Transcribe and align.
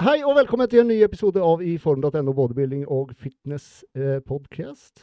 Hei 0.00 0.22
og 0.24 0.32
velkommen 0.32 0.64
til 0.72 0.80
en 0.80 0.86
ny 0.88 0.94
episode 1.04 1.42
av 1.44 1.60
iform.no 1.60 2.32
bodybuilding 2.32 2.86
og 2.88 3.10
fitness 3.20 3.82
uh, 3.92 4.22
podcast. 4.24 5.02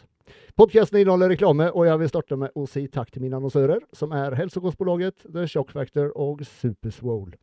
Podcasten 0.57 0.97
inneholder 0.97 1.29
reklame, 1.29 1.67
og 1.69 1.85
jeg 1.85 2.01
vil 2.01 2.09
starte 2.09 2.37
med 2.41 2.57
å 2.57 2.63
si 2.65 2.87
takk 2.89 3.11
til 3.13 3.21
mine 3.21 3.37
annonsører, 3.37 3.83
som 3.93 4.15
er 4.17 4.33
Helsekostbolaget, 4.39 5.27
The 5.29 5.45
Shock 5.45 5.75
Factor 5.77 6.09
og 6.17 6.41
Superswole. 6.49 7.37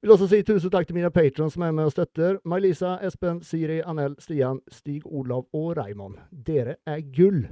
Vil 0.00 0.14
også 0.16 0.30
si 0.30 0.40
tusen 0.48 0.72
takk 0.72 0.88
til 0.88 0.96
mine 0.96 1.12
patrons 1.12 1.58
som 1.58 1.66
er 1.66 1.76
med 1.76 1.90
og 1.90 1.92
støtter. 1.92 2.40
May-Lisa, 2.48 2.94
Espen, 3.04 3.42
Siri, 3.44 3.82
Anel, 3.84 4.16
Stian, 4.16 4.64
Stig 4.72 5.04
Olav 5.04 5.44
og 5.52 5.74
Raymond. 5.76 6.22
Dere 6.32 6.78
er 6.88 7.04
gull! 7.04 7.50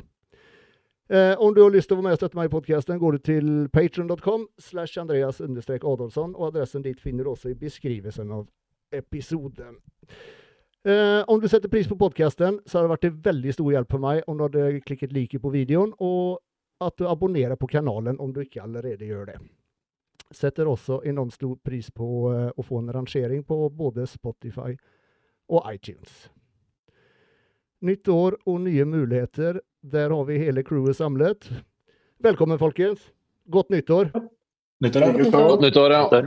Eh, 1.12 1.34
om 1.36 1.52
du 1.52 1.60
har 1.60 1.76
lyst 1.76 1.92
til 1.92 1.98
å 1.98 2.00
være 2.00 2.08
med 2.08 2.16
og 2.16 2.22
støtte 2.22 2.40
meg 2.40 2.48
i 2.48 2.56
podkasten, 2.56 3.04
går 3.04 3.18
du 3.18 3.26
til 3.34 3.50
patron.com 3.68 4.48
slash 4.56 4.96
Andreas 4.96 5.44
Adolfsson, 5.44 6.32
og 6.32 6.54
adressen 6.54 6.88
dit 6.88 6.96
finner 7.04 7.28
du 7.28 7.36
også 7.36 7.52
i 7.52 7.60
beskrivelsen 7.66 8.32
av 8.32 8.48
episoden. 8.90 9.78
Eh, 10.84 11.24
om 11.26 11.40
du 11.40 11.48
setter 11.48 11.68
pris 11.68 11.88
på 11.88 11.98
podkasten, 11.98 12.60
så 12.66 12.78
har 12.78 12.86
det 12.86 12.92
vært 12.92 13.04
til 13.06 13.16
veldig 13.24 13.54
stor 13.54 13.72
hjelp 13.74 13.90
for 13.92 14.02
meg 14.02 14.22
om 14.26 14.38
du 14.38 14.44
hadde 14.46 14.80
klikket 14.86 15.12
like 15.12 15.40
på 15.42 15.52
videoen, 15.52 15.92
og 15.98 16.38
at 16.80 16.94
du 16.96 17.08
abonnerer 17.10 17.58
på 17.58 17.68
kanalen 17.68 18.20
om 18.22 18.32
du 18.32 18.40
ikke 18.44 18.62
allerede 18.62 19.08
gjør 19.08 19.32
det. 19.32 19.38
Setter 20.34 20.68
også 20.68 21.00
enormt 21.08 21.34
stor 21.34 21.56
pris 21.64 21.90
på 21.90 22.08
eh, 22.32 22.48
å 22.54 22.64
få 22.64 22.82
en 22.82 22.92
rangering 22.94 23.44
på 23.44 23.60
både 23.74 24.06
Spotify 24.06 24.74
og 25.48 25.68
iTunes. 25.72 26.28
Nytt 27.84 28.08
år 28.10 28.38
og 28.46 28.60
nye 28.64 28.84
muligheter. 28.84 29.60
Der 29.82 30.10
har 30.10 30.24
vi 30.26 30.40
hele 30.40 30.64
crewet 30.66 30.98
samlet. 30.98 31.46
Velkommen, 32.22 32.58
folkens. 32.58 33.12
Godt 33.48 33.70
nyttår. 33.70 34.10
Nyttår, 34.82 35.02
ja. 35.02 35.30
Godt 35.30 35.62
nyttår, 35.62 35.94
ja. 35.94 36.22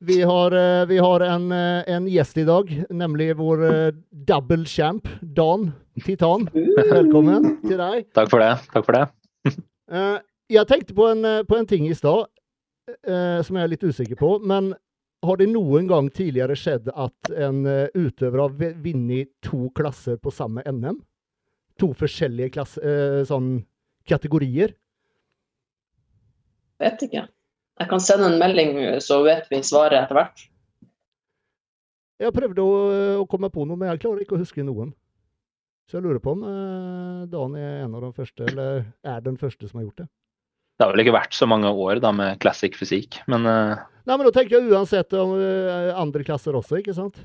Vi 0.00 0.22
har, 0.22 0.52
eh, 0.52 0.86
vi 0.86 0.98
har 0.98 1.20
en, 1.20 1.52
eh, 1.52 1.84
en, 1.86 2.08
gjest 2.08 2.36
i 2.38 2.44
dag, 2.44 2.84
nemlig 2.90 3.36
vår 3.36 3.64
eh, 3.64 3.92
double 4.10 4.64
champ, 4.64 5.08
Dan 5.20 5.72
Titan. 6.04 6.46
Velkommen 6.54 7.56
til 7.64 7.80
deg. 7.80 8.06
Takk 8.14 8.30
for 8.30 8.38
det. 8.38 8.52
Takk 8.70 8.86
for 8.86 8.94
det. 8.94 9.08
Jeg 10.48 10.64
tenkte 10.70 10.94
på 10.94 11.08
en, 11.10 11.26
på 11.44 11.56
en 11.58 11.66
ting 11.68 11.88
i 11.88 11.96
stad 11.96 12.28
som 13.04 13.56
jeg 13.56 13.60
er 13.60 13.68
litt 13.68 13.82
usikker 13.84 14.16
på. 14.16 14.30
Men 14.48 14.70
har 15.24 15.36
det 15.36 15.50
noen 15.50 15.84
gang 15.90 16.08
tidligere 16.08 16.56
skjedd 16.56 16.88
at 16.88 17.30
en 17.36 17.66
utøver 17.92 18.40
har 18.40 18.54
vunnet 18.80 19.28
to 19.44 19.68
klasser 19.76 20.16
på 20.16 20.32
samme 20.32 20.64
NM? 20.64 21.02
To 21.84 21.90
forskjellige 21.92 22.54
klasse, 22.56 22.94
sånn 23.28 23.58
kategorier? 24.08 24.72
Vet 26.80 27.04
ikke. 27.04 27.26
Jeg 27.78 27.90
kan 27.90 28.02
sende 28.02 28.32
en 28.32 28.40
melding, 28.40 28.78
så 29.04 29.20
vet 29.26 29.46
vi 29.52 29.60
svaret 29.62 30.00
etter 30.00 30.18
hvert. 30.18 30.46
Jeg 32.18 32.34
prøvde 32.34 32.64
å, 32.64 32.78
å, 33.22 33.26
komme 33.30 33.50
på 33.54 33.62
noe, 33.62 33.78
men 33.78 33.92
jeg 33.92 34.02
klarer 34.02 34.24
ikke 34.24 34.34
å 34.34 34.40
huske 34.40 34.64
noen. 34.66 34.90
Så 35.88 35.98
jeg 35.98 36.04
lurer 36.04 36.20
på 36.20 36.34
om 36.34 36.42
eh, 36.44 37.20
Dan 37.30 37.54
er 37.56 37.84
en 37.84 37.94
av 37.96 38.02
de 38.04 38.10
første, 38.16 38.48
eller 38.50 38.82
er 39.06 39.22
den 39.24 39.38
første 39.40 39.70
som 39.70 39.78
har 39.78 39.86
gjort 39.86 40.02
det. 40.02 40.08
Det 40.78 40.86
har 40.86 40.92
vel 40.94 41.04
ikke 41.04 41.14
vært 41.14 41.34
så 41.34 41.46
mange 41.50 41.70
år 41.70 42.02
da 42.02 42.10
med 42.14 42.38
classic 42.42 42.76
fysikk, 42.78 43.20
men 43.30 43.46
eh... 43.48 43.86
Nei, 44.08 44.16
men 44.16 44.26
da 44.26 44.34
tenker 44.34 44.58
jeg 44.58 44.74
uansett 44.74 45.14
om 45.18 45.36
eh, 45.38 45.94
andre 45.96 46.26
klasser 46.26 46.58
også, 46.58 46.82
ikke 46.82 46.96
sant? 46.96 47.22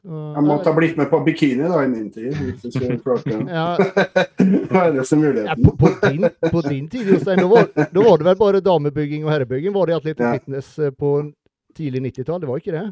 Jeg 0.00 0.44
måtte 0.46 0.70
ha 0.70 0.72
blitt 0.72 0.96
med 0.96 1.10
på 1.10 1.18
bikini 1.26 1.66
da 1.68 1.82
i 1.84 1.88
min 1.88 2.06
tid. 2.12 2.32
hvis 2.32 2.62
du 2.62 2.70
skulle 2.70 3.18
det. 3.24 3.40
ja. 3.52 3.76
Ja, 5.44 5.56
på, 5.64 5.76
på, 5.76 5.90
din, 6.08 6.24
på, 6.50 6.60
din, 6.64 6.88
tid, 6.88 7.10
Jostein, 7.10 7.38
da 7.38 7.46
var, 7.46 7.68
da 7.74 8.00
var, 8.00 8.18
det 8.18 8.24
vel 8.24 8.38
bare 8.40 8.60
damebygging 8.64 9.26
og 9.26 9.32
herrebygging? 9.34 9.74
Var 9.74 9.86
det 9.86 9.96
Atlet 9.98 10.22
ja. 10.24 10.32
Fitness 10.32 10.78
eh, 10.78 10.90
på 10.90 11.32
tidlig 11.76 12.02
90-tall? 12.06 12.40
Det 12.40 12.48
var 12.48 12.62
ikke 12.62 12.76
det? 12.78 12.86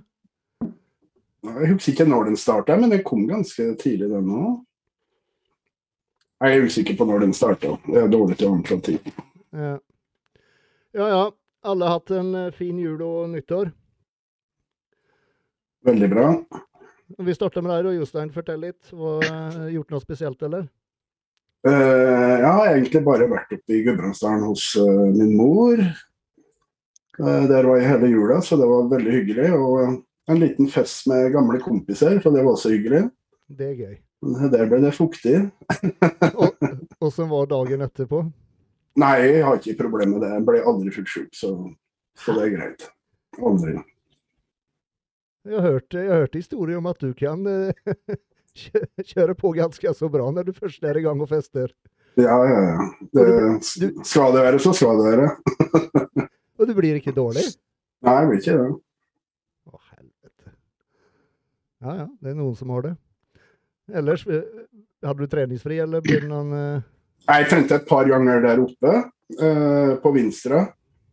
Jeg 1.49 1.73
husker 1.73 1.93
ikke 1.95 2.09
når 2.11 2.29
den 2.29 2.37
starta, 2.37 2.77
men 2.77 2.93
den 2.93 3.03
kom 3.07 3.25
ganske 3.29 3.71
tidlig, 3.81 4.11
den 4.13 4.29
òg. 4.29 4.61
Jeg 6.45 6.55
er 6.55 6.69
usikker 6.69 6.95
på 6.99 7.09
når 7.09 7.25
den 7.25 7.35
starta. 7.35 7.79
Det 7.89 8.03
er 8.03 8.13
dårlig 8.13 8.37
til 8.39 8.51
å 8.51 8.55
anslå 8.59 8.81
tid. 8.85 9.13
Ja. 9.57 9.75
ja 10.95 11.11
ja. 11.15 11.27
Alle 11.67 11.89
har 11.89 11.99
hatt 11.99 12.13
en 12.15 12.35
eh, 12.37 12.53
fin 12.55 12.77
jul 12.79 13.01
og 13.03 13.31
nyttår? 13.33 13.73
Veldig 15.89 16.09
bra. 16.13 16.33
Vi 17.17 17.35
starter 17.35 17.65
med 17.65 17.73
deg, 17.73 17.89
og 17.89 18.03
Jostein. 18.03 18.33
Fortell 18.35 18.61
litt. 18.67 18.91
Var 18.93 19.25
eh, 19.29 19.71
gjort 19.77 19.95
noe 19.95 20.03
spesielt, 20.05 20.43
eller? 20.45 20.67
Uh, 21.67 22.37
jeg 22.39 22.51
har 22.55 22.67
egentlig 22.69 23.01
bare 23.07 23.27
vært 23.31 23.55
oppe 23.57 23.75
i 23.75 23.81
Gudbrandsdalen 23.87 24.45
hos 24.47 24.71
uh, 24.79 25.09
min 25.11 25.33
mor. 25.39 25.81
Uh, 27.19 27.45
der 27.51 27.67
var 27.67 27.81
jeg 27.81 27.89
hele 27.89 28.13
jula, 28.13 28.43
så 28.45 28.61
det 28.61 28.69
var 28.71 28.91
veldig 28.93 29.15
hyggelig. 29.17 29.49
Og 29.57 29.97
en 30.29 30.43
liten 30.43 30.69
fest 30.71 31.09
med 31.11 31.33
gamle 31.35 31.59
kompiser, 31.65 32.21
så 32.23 32.35
det 32.35 32.45
var 32.45 32.53
også 32.55 32.75
hyggelig. 32.77 33.07
Det 33.49 33.73
er 33.73 33.81
gøy. 33.81 33.97
Der 34.53 34.69
ble 34.69 34.83
det 34.85 34.95
fuktig. 34.95 35.41
Åssen 37.05 37.31
var 37.33 37.49
dagen 37.51 37.87
etterpå? 37.89 38.23
Nei, 38.99 39.15
jeg 39.23 39.45
har 39.47 39.61
ikke 39.61 39.81
problemer 39.85 40.19
med 40.19 40.27
det. 40.27 40.33
Jeg 40.35 40.47
ble 40.47 40.65
aldri 40.67 40.93
fyllesyk, 40.95 41.31
så, 41.39 41.53
så 42.19 42.35
det 42.37 42.49
er 42.49 42.57
greit. 42.57 42.89
Aldri. 43.39 43.79
Jeg 45.47 45.55
har 45.55 45.63
hørt, 45.63 45.95
jeg 45.95 46.09
hørte 46.11 46.41
historier 46.41 46.81
om 46.81 46.89
at 46.91 46.99
du 47.01 47.13
kan 47.17 47.47
eh, 47.47 47.95
kjøre 49.13 49.37
på 49.39 49.53
ganske 49.57 49.95
så 49.95 50.11
bra 50.13 50.27
når 50.35 50.49
du 50.49 50.57
først 50.57 50.85
er 50.85 50.99
i 50.99 51.05
gang 51.05 51.21
og 51.23 51.31
fester. 51.31 51.73
Ja, 52.19 52.37
ja, 52.49 52.59
ja. 52.67 52.87
Det, 53.15 53.25
du, 53.79 54.03
skal 54.03 54.35
det 54.35 54.43
være, 54.43 54.59
så 54.59 54.73
skal 54.75 54.99
det 54.99 55.13
være. 55.13 56.29
og 56.59 56.67
du 56.67 56.75
blir 56.75 56.99
ikke 56.99 57.15
dårlig? 57.15 57.45
Nei, 58.03 58.15
jeg 58.19 58.31
blir 58.31 58.43
ikke 58.43 58.57
det. 58.59 58.71
Å, 59.71 59.83
helvete. 59.93 60.55
Ja 61.87 61.95
ja, 62.01 62.09
det 62.19 62.33
er 62.33 62.41
noen 62.41 62.57
som 62.59 62.75
har 62.75 62.89
det. 62.89 62.95
Ellers, 64.03 64.27
eh, 64.27 64.43
hadde 65.07 65.23
du 65.23 65.31
treningsfri, 65.31 65.79
eller 65.85 66.03
blir 66.05 66.27
det 66.27 66.33
noen 66.33 66.51
uh... 66.53 66.89
Jeg 67.29 67.47
trente 67.51 67.79
et 67.79 67.87
par 67.89 68.09
ganger 68.09 68.43
der 68.43 68.61
oppe, 68.63 68.97
uh, 69.39 69.95
på 70.03 70.13
Vinstra. 70.17 70.67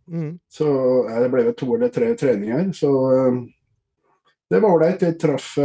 Mm. 0.10 0.36
Så 0.52 0.68
det 1.10 1.30
ble 1.34 1.46
vel 1.48 1.56
to 1.58 1.70
eller 1.76 1.94
tre 1.94 2.12
treninger. 2.18 2.70
Så 2.78 2.90
uh, 2.90 3.40
det 4.50 4.60
var 4.60 4.76
ålreit. 4.76 5.02
Jeg 5.02 5.18
traff, 5.22 5.56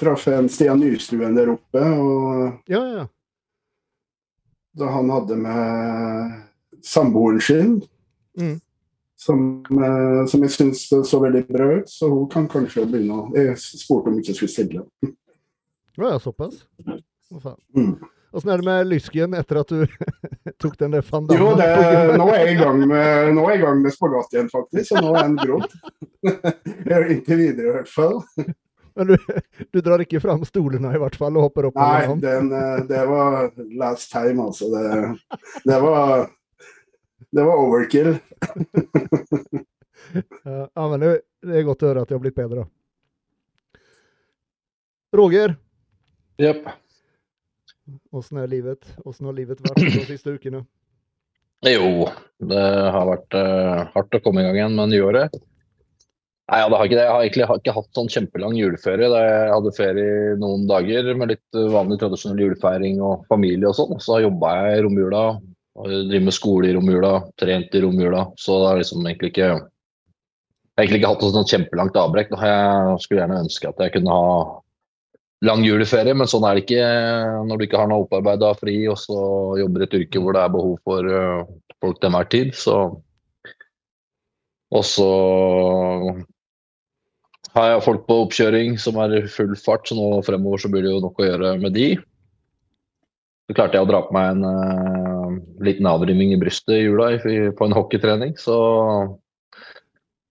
traff, 0.00 0.26
en 0.28 0.48
Stian 0.50 0.80
Nystuen 0.80 1.36
der 1.38 1.52
oppe. 1.54 1.82
Og 1.82 2.70
ja, 2.70 2.82
ja. 2.98 3.06
da 4.78 4.90
han 4.96 5.10
hadde 5.12 5.38
med 5.44 6.36
samboeren 6.82 7.40
sin. 7.40 7.80
Mm. 8.38 8.60
Som, 9.22 9.42
som, 10.28 10.42
jeg 10.42 10.50
syns 10.50 10.88
så 10.90 11.18
veldig 11.22 11.44
bra 11.46 11.68
ut, 11.78 11.90
så 11.90 12.08
hun 12.10 12.24
kan 12.30 12.48
kanskje 12.50 12.88
begynne 12.90 13.20
å 13.20 13.28
Jeg 13.38 13.54
spurte 13.60 14.10
om 14.10 14.16
hun 14.16 14.24
ikke 14.24 14.34
skulle 14.34 14.50
stille. 14.50 14.82
Ja, 15.94 16.16
såpass? 16.18 16.64
Hva 16.82 17.42
faen. 17.44 17.60
Mm. 17.76 17.92
Åssen 18.32 18.50
er 18.52 18.62
det 18.62 18.64
med 18.64 18.88
lysken 18.88 19.36
etter 19.36 19.60
at 19.60 19.72
du 19.72 19.82
tok 20.62 20.78
den 20.80 20.94
der 20.96 21.04
fandamen? 21.04 21.42
Jo, 21.42 21.52
det, 21.58 21.68
nå 22.16 22.26
er 22.32 22.46
jeg 22.46 22.56
i 22.56 22.60
gang 22.62 22.80
med, 22.80 23.32
nå 23.36 23.46
er 23.46 23.54
jeg 23.54 23.60
i 23.60 23.64
gang 23.66 23.80
med 23.84 23.94
spagat 23.94 24.36
igjen, 24.36 24.50
faktisk. 24.52 24.96
Og 24.96 25.06
nå 25.06 25.14
er 25.14 25.26
den 25.26 25.38
grodd. 25.42 25.78
Inntil 27.12 27.42
videre, 27.42 27.66
i 27.66 27.74
hvert 27.76 27.92
fall. 27.92 28.20
Men 28.96 29.12
du, 29.12 29.16
du, 29.72 29.80
drar 29.80 30.04
ikke 30.04 30.20
fram 30.20 30.42
stolene 30.44 30.90
i 30.92 31.00
hvert 31.00 31.16
fall 31.16 31.36
og 31.36 31.46
hopper 31.48 31.70
opp? 31.70 31.80
Nei, 31.80 32.16
den, 32.20 32.50
eh, 32.56 32.82
det 32.88 33.04
var 33.08 33.52
last 33.80 34.12
time, 34.12 34.48
altså. 34.48 34.68
Det, 34.72 35.42
det 35.68 35.78
var 35.80 36.26
det 37.32 37.42
var 37.42 37.56
overkill. 37.56 38.10
ja, 40.74 40.88
men 40.88 41.00
det, 41.00 41.20
det, 41.42 41.56
er 41.56 41.64
godt 41.64 41.82
å 41.82 41.88
høre 41.88 42.02
at 42.04 42.10
det 42.10 42.16
har 42.18 42.24
blitt 42.24 42.36
bedre. 42.36 42.66
Roger, 45.16 45.54
Jepp. 46.40 46.68
Åssen 48.12 48.40
er 48.42 48.50
livet? 48.50 48.86
Åssen 49.04 49.28
har 49.28 49.36
livet 49.36 49.62
vært 49.64 49.80
de 49.82 50.04
siste 50.10 50.34
ukene? 50.36 50.64
Jo, 51.62 52.08
det 52.42 52.62
har 52.94 53.06
vært 53.06 53.36
uh, 53.38 53.88
hardt 53.94 54.16
å 54.18 54.20
komme 54.24 54.42
i 54.42 54.46
gang 54.48 54.58
igjen 54.58 54.78
med 54.78 54.90
nyåret. 54.90 55.36
Nei, 56.50 56.58
ja, 56.58 56.68
det 56.68 56.78
har 56.78 56.88
ikke 56.88 56.98
det. 56.98 57.04
Jeg 57.06 57.14
har 57.14 57.24
egentlig 57.24 57.46
ikke 57.62 57.74
hatt 57.76 57.96
sånn 57.96 58.10
kjempelang 58.12 58.56
juleferie. 58.58 59.08
Jeg 59.08 59.52
hadde 59.54 59.74
ferie 59.76 60.34
noen 60.42 60.66
dager 60.68 61.12
med 61.16 61.30
litt 61.32 61.60
vanlig 61.72 62.00
tradisjonell 62.02 62.42
julefeiring 62.42 62.98
og 63.00 63.22
familie 63.30 63.70
og 63.70 63.78
sånn. 63.78 63.94
Så 64.02 64.18
jobba 64.24 64.56
jeg 64.58 64.80
i 64.80 64.82
romjula, 64.88 65.22
driver 65.86 66.26
med 66.26 66.36
skole 66.36 66.68
i 66.68 66.74
romjula, 66.76 67.12
trent 67.40 67.78
i 67.78 67.84
romjula. 67.86 68.26
Så 68.36 68.58
det 68.58 68.68
har 68.68 68.82
liksom 68.82 69.06
egentlig 69.06 69.32
ikke 69.32 69.52
jeg 70.72 70.80
har 70.80 70.86
egentlig 70.86 71.00
ikke 71.02 71.08
hatt 71.12 71.22
noe 71.22 71.32
sånn 71.34 71.48
kjempelangt 71.50 71.96
avbrekk. 72.00 72.30
Jeg 72.32 73.00
skulle 73.04 73.20
gjerne 73.20 73.40
ønske 73.44 73.68
at 73.68 73.80
jeg 73.84 73.92
kunne 73.92 74.14
ha 74.16 74.36
lang 75.42 75.64
juleferie, 75.66 76.14
men 76.14 76.30
sånn 76.30 76.44
er 76.46 76.56
det 76.56 76.64
ikke 76.64 76.82
når 77.48 77.58
du 77.58 77.64
ikke 77.66 77.80
har 77.80 77.88
noe 77.90 78.04
opparbeida 78.04 78.52
fri 78.58 78.76
og 78.90 78.98
så 79.00 79.16
jobber 79.58 79.86
et 79.86 79.96
yrke 79.98 80.22
hvor 80.22 80.36
det 80.36 80.42
er 80.44 80.52
behov 80.54 80.76
for 80.86 81.08
uh, 81.08 81.48
folk 81.82 81.98
til 81.98 82.10
enhver 82.10 82.28
tid. 82.30 82.52
Så 82.54 82.76
Og 84.72 84.84
så 84.88 85.08
har 87.52 87.66
jeg 87.68 87.84
folk 87.84 88.06
på 88.06 88.22
oppkjøring 88.22 88.78
som 88.80 88.96
er 89.02 89.18
i 89.18 89.26
full 89.28 89.52
fart, 89.60 89.84
så 89.88 89.98
nå 89.98 90.22
fremover 90.24 90.62
så 90.62 90.70
blir 90.72 90.86
det 90.86 90.94
jo 90.94 91.02
nok 91.04 91.20
å 91.20 91.26
gjøre 91.26 91.50
med 91.60 91.74
de. 91.76 91.88
Så 93.44 93.56
klarte 93.58 93.76
jeg 93.76 93.84
å 93.84 93.90
dra 93.90 94.00
på 94.06 94.14
meg 94.16 94.30
en 94.30 94.46
uh, 94.46 95.34
liten 95.66 95.90
avrimming 95.90 96.32
i 96.32 96.40
brystet 96.40 96.78
i 96.78 96.86
jula 96.86 97.10
på 97.18 97.66
en 97.66 97.76
hockeytrening, 97.76 98.38
så 98.40 98.56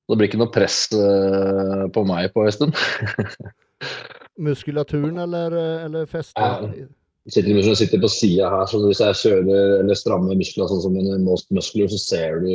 det 0.09 0.17
blir 0.17 0.31
ikke 0.31 0.41
noe 0.41 0.51
press 0.51 0.87
uh, 0.95 1.85
på 1.93 2.07
meg 2.07 2.33
på 2.33 2.47
en 2.47 2.55
stund. 2.55 2.79
Muskulaturen 4.39 5.17
eller, 5.19 5.55
eller 5.85 6.05
festet? 6.09 6.89
Sitter, 7.29 7.53
du 7.53 7.75
sitter 7.77 8.01
på 8.01 8.09
sida 8.09 8.49
her, 8.49 8.65
så 8.65 8.79
hvis 8.81 9.01
jeg 9.03 9.17
kjører 9.19 9.81
eller 9.83 9.97
strammer 9.97 10.37
muskler 10.39 10.69
sånn 10.71 10.81
som 10.87 10.95
en 10.97 11.25
muskler, 11.27 11.89
så 11.91 11.99
ser 12.01 12.39
du 12.41 12.53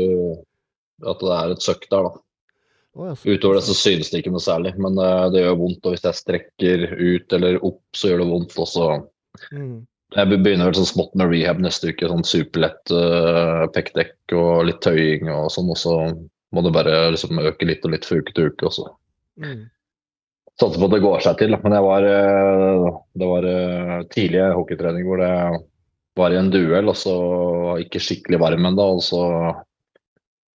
at 1.07 1.21
det 1.23 1.35
er 1.37 1.53
et 1.53 1.63
søkk 1.63 1.85
der, 1.93 2.09
da. 2.09 2.23
Oh, 2.97 3.13
Utover 3.13 3.59
det 3.59 3.67
så 3.67 3.75
synes 3.77 4.09
det 4.09 4.23
ikke 4.23 4.33
noe 4.33 4.41
særlig, 4.41 4.73
men 4.81 4.97
uh, 4.97 5.29
det 5.29 5.43
gjør 5.43 5.59
vondt. 5.61 5.85
Og 5.85 5.93
hvis 5.93 6.07
jeg 6.07 6.17
strekker 6.17 6.87
ut 6.97 7.37
eller 7.37 7.59
opp, 7.61 7.83
så 7.93 8.11
gjør 8.11 8.23
det 8.23 8.29
vondt. 8.31 8.57
også. 8.65 8.89
mm. 9.53 9.77
Jeg 10.17 10.31
begynner 10.31 10.71
vel 10.71 10.79
sånn 10.79 10.89
smått 10.89 11.17
med 11.19 11.29
rehab 11.29 11.61
neste 11.61 11.93
uke. 11.93 12.09
Sånn 12.09 12.25
superlett 12.25 12.95
uh, 12.95 13.67
pekkdekk 13.75 14.37
og 14.39 14.65
litt 14.71 14.81
tøying 14.87 15.29
og 15.29 15.51
sånn. 15.53 15.69
Og 15.75 15.81
så 15.83 15.97
må 16.57 16.65
det 16.65 16.73
bare 16.73 16.97
liksom 17.13 17.43
øke 17.43 17.69
litt 17.69 17.85
og 17.85 17.93
litt 17.93 18.09
fra 18.09 18.23
uke 18.23 18.33
til 18.33 18.49
uke. 18.49 18.71
også. 18.71 18.89
mm. 19.45 19.65
Satser 20.61 20.81
på 20.81 20.89
at 20.89 20.97
det 20.97 21.05
går 21.05 21.25
seg 21.25 21.39
til. 21.41 21.57
Men 21.63 21.77
jeg 21.77 21.87
var, 21.87 22.09
uh, 22.09 23.01
det 23.21 23.31
var 23.31 23.49
uh, 23.49 23.97
tidlig 24.13 24.45
hockeytrening 24.57 25.09
hvor 25.09 25.23
det 25.23 25.33
var 26.17 26.33
i 26.33 26.41
en 26.41 26.53
duell, 26.53 26.89
og 26.93 26.97
så 26.99 27.17
ikke 27.83 28.03
skikkelig 28.03 28.41
varm 28.43 28.69
ennå. 28.71 28.89
Og 28.97 29.05
så 29.05 29.23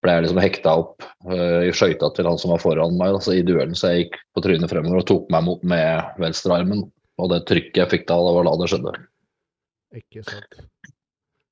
ble 0.02 0.16
jeg 0.16 0.26
liksom 0.26 0.42
hekta 0.42 0.74
opp 0.82 1.06
uh, 1.30 1.62
i 1.66 1.70
skøyta 1.76 2.10
til 2.16 2.30
han 2.30 2.40
som 2.42 2.54
var 2.54 2.64
foran 2.64 2.98
meg 2.98 3.14
altså 3.18 3.36
i 3.36 3.46
duellen. 3.46 3.78
Så 3.78 3.92
jeg 3.92 4.06
gikk 4.06 4.18
på 4.34 4.44
trynet 4.46 4.72
fremover 4.72 5.04
og 5.04 5.08
tok 5.10 5.30
meg 5.34 5.46
mot 5.46 5.62
med 5.62 6.20
venstrearmen. 6.22 6.84
Og 7.22 7.30
det 7.30 7.44
trykket 7.46 7.84
jeg 7.84 7.92
fikk 7.92 8.06
da, 8.10 8.18
det 8.18 8.36
var 8.38 8.48
da 8.48 8.58
det 8.58 8.70
skjedde. 8.72 8.98
Ikke 10.02 10.22
sant. 10.26 10.62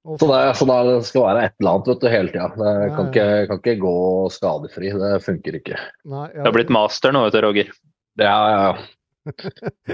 Så 0.00 0.26
det, 0.31 0.38
så 0.56 0.64
det, 0.64 0.94
skal 1.05 1.26
være 1.26 1.41
et 1.44 1.55
eller 1.61 1.75
annet 1.76 1.88
vet 1.91 2.00
du, 2.00 2.06
hele 2.08 2.32
tida. 2.32 2.47
Det 2.56 2.70
ja, 2.73 2.93
kan, 2.97 3.08
ikke, 3.11 3.25
kan, 3.50 3.58
ikke, 3.61 3.75
gå 3.82 3.97
skadefri. 4.32 4.93
Det 4.97 5.11
funker 5.26 5.58
ikke. 5.61 5.81
Nei, 6.08 6.26
ja. 6.32 6.41
Du 6.41 6.49
har 6.49 6.56
blitt 6.56 6.73
master 6.73 7.12
nå, 7.12 7.26
vet 7.26 7.37
du, 7.37 7.41
Roger. 7.44 7.73
Ja, 8.21 8.39
ja, 8.53 8.65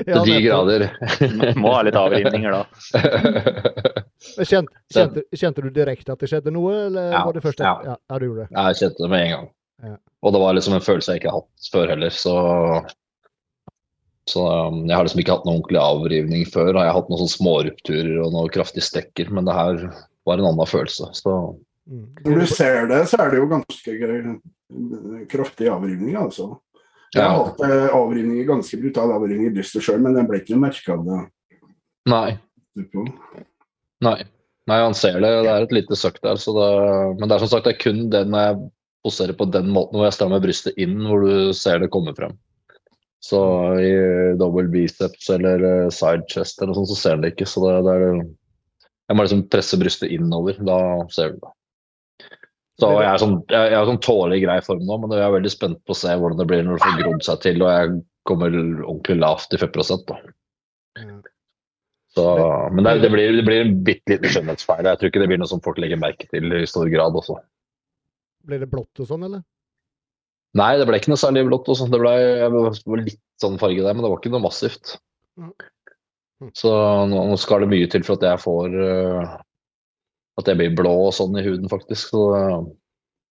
ja. 0.06 0.22
Til 0.22 0.30
de 0.30 0.40
grader. 0.44 0.86
Må 1.58 1.74
ha 1.74 1.82
litt 1.86 1.98
avrivninger, 1.98 2.56
da. 2.56 2.62
Kjente, 4.36 4.72
kjente, 4.92 5.22
kjente, 5.36 5.62
du 5.62 5.70
direkte 5.74 6.14
at 6.14 6.22
det 6.22 6.28
skjedde 6.30 6.52
noe, 6.54 6.72
eller 6.88 7.10
ja, 7.12 7.22
var 7.26 7.36
det 7.36 7.42
først? 7.44 7.60
Ja. 7.62 7.74
ja. 7.84 7.96
ja 8.10 8.20
du 8.20 8.28
gjorde 8.28 8.46
det. 8.46 8.52
Jeg 8.56 8.78
kjente 8.80 9.04
det 9.04 9.10
med 9.12 9.24
en 9.24 9.34
gang. 9.34 9.50
Ja. 9.86 9.96
Og 10.24 10.32
det 10.32 10.40
var 10.42 10.56
liksom 10.56 10.76
en 10.76 10.84
følelse 10.84 11.14
jeg 11.14 11.20
ikke 11.20 11.34
har 11.34 11.42
hatt 11.42 11.68
før 11.72 11.92
heller, 11.92 12.14
så 12.14 12.36
så 14.26 14.42
um, 14.42 14.80
jeg 14.88 14.96
har 14.96 15.06
liksom 15.06 15.20
ikke 15.22 15.36
hatt 15.36 15.44
noen 15.46 15.60
ordentlig 15.60 15.78
avrivning 15.78 16.46
før. 16.50 16.72
Jeg 16.74 16.88
har 16.88 16.96
hatt 16.96 17.10
noen 17.10 17.20
sånne 17.22 17.36
smårupturer 17.36 18.16
og 18.24 18.32
noen 18.34 18.50
kraftige 18.54 18.86
stekker, 18.86 19.30
men 19.30 19.46
det 19.46 19.54
her 19.54 19.84
var 20.26 20.40
en 20.40 20.48
annen 20.50 20.70
følelse. 20.70 21.12
Så. 21.14 21.34
Mm. 21.86 22.08
Når 22.24 22.40
du 22.42 22.46
ser 22.50 22.88
det, 22.90 23.04
så 23.12 23.20
er 23.22 23.30
det 23.30 23.38
jo 23.38 23.50
ganske 23.52 23.94
kraftig 25.30 25.70
avrivning, 25.70 26.16
altså. 26.18 26.56
Jeg 27.14 27.22
har 27.22 27.36
hatt 27.38 27.60
eh, 27.64 27.88
avrivninger, 27.94 28.46
ganske 28.48 28.78
brutal 28.80 29.12
avrivning 29.14 29.50
i 29.50 29.54
brystet 29.54 29.84
sjøl, 29.86 30.00
men 30.04 30.16
jeg 30.18 30.28
ble 30.28 30.40
ikke 30.42 30.58
merka 30.60 30.96
av 30.96 31.04
det. 31.06 31.20
Nei. 32.10 32.30
Nei. 34.04 34.18
Nei, 34.66 34.80
han 34.82 34.96
ser 34.98 35.20
det. 35.22 35.30
Det 35.46 35.52
er 35.52 35.64
et 35.64 35.74
lite 35.74 35.98
søkk 35.98 36.18
der. 36.24 36.40
Det, 36.40 36.70
men 37.20 37.28
det 37.28 37.36
er 37.36 37.44
som 37.44 37.52
sagt 37.52 37.68
det 37.68 37.76
er 37.76 37.84
kun 37.84 38.08
det 38.10 38.24
når 38.26 38.48
jeg 38.48 38.58
poserer 39.06 39.38
på 39.38 39.46
den 39.54 39.70
måten 39.70 39.98
hvor 39.98 40.08
jeg 40.08 40.16
strammer 40.16 40.42
brystet 40.42 40.78
inn, 40.82 40.98
hvor 41.06 41.22
du 41.22 41.54
ser 41.54 41.78
det 41.82 41.92
komme 41.94 42.14
frem. 42.16 42.34
Så 43.22 43.38
i 43.82 43.92
double 44.38 44.66
biceps 44.70 45.30
eller 45.34 45.62
eh, 45.66 45.92
side 45.94 46.26
chest 46.30 46.60
eller 46.62 46.76
sånn, 46.76 46.88
så 46.90 46.98
ser 46.98 47.16
han 47.16 47.22
det 47.24 47.32
ikke. 47.34 47.48
Så 47.48 47.62
det, 47.64 47.76
det 47.86 47.94
er 47.94 48.18
Jeg 49.06 49.14
må 49.16 49.22
liksom 49.22 49.46
presse 49.50 49.78
brystet 49.78 50.10
innover. 50.14 50.58
Da 50.66 50.78
ser 51.14 51.34
du 51.34 51.40
det. 51.44 51.52
Så 52.76 52.90
jeg 52.92 53.08
er 53.08 53.20
sånn, 53.22 53.38
jeg 53.48 53.72
er 53.72 53.86
sånn 53.88 54.02
tålelig 54.04 54.42
grei 54.42 54.56
form 54.64 54.82
nå, 54.84 54.98
men 55.00 55.14
jeg 55.16 55.24
er 55.24 55.32
veldig 55.32 55.52
spent 55.52 55.78
på 55.88 55.94
å 55.94 55.96
se 55.96 56.12
hvordan 56.12 56.42
det 56.42 56.48
blir 56.50 56.64
når 56.64 56.76
det 56.76 56.84
får 56.84 56.98
grodd 57.00 57.24
seg 57.24 57.40
til 57.46 57.62
og 57.64 57.70
jeg 57.72 57.94
kommer 58.28 58.58
ordentlig 58.58 59.16
lavt 59.22 59.56
i 59.56 59.60
5 59.62 59.78
da. 60.10 60.18
Så, 62.16 62.24
men 62.72 62.84
det, 62.84 62.94
det, 63.04 63.10
blir, 63.12 63.32
det 63.36 63.44
blir 63.44 63.62
en 63.62 63.74
bitte 63.84 64.14
liten 64.14 64.32
skjønnhetsfeil. 64.32 64.86
Jeg 64.88 65.00
tror 65.00 65.10
ikke 65.10 65.20
det 65.20 65.28
blir 65.28 65.40
noe 65.40 65.50
som 65.50 65.60
folk 65.64 65.80
legger 65.80 66.00
merke 66.00 66.28
til 66.32 66.52
i 66.56 66.68
stor 66.68 66.88
grad 66.92 67.16
også. 67.16 67.36
Blir 68.48 68.62
det 68.62 68.70
blått 68.72 69.02
og 69.04 69.08
sånn, 69.08 69.26
eller? 69.28 69.42
Nei, 70.56 70.70
det 70.80 70.86
ble 70.88 71.00
ikke 71.00 71.12
noe 71.12 71.20
særlig 71.20 71.44
blått. 71.48 71.68
og 71.68 71.76
sånn. 71.76 71.92
Det 71.92 72.00
ble, 72.00 73.02
litt 73.02 73.20
sånn 73.42 73.58
farge 73.60 73.84
der, 73.84 73.92
men 73.92 74.04
det 74.04 74.12
var 74.12 74.22
ikke 74.22 74.32
noe 74.32 74.46
massivt. 74.46 74.96
Mm. 75.36 75.52
Så 76.56 76.72
nå, 77.10 77.20
nå 77.30 77.36
skal 77.40 77.64
det 77.64 77.72
mye 77.72 77.90
til 77.92 78.04
for 78.04 78.16
at 78.16 78.24
jeg 78.30 78.42
får 78.42 78.76
uh, 78.80 79.36
At 80.36 80.50
jeg 80.50 80.58
blir 80.60 80.74
blå 80.76 80.94
og 81.06 81.14
sånn 81.16 81.36
i 81.40 81.44
huden, 81.46 81.68
faktisk. 81.72 82.12
Så, 82.12 82.24
uh, 82.36 82.66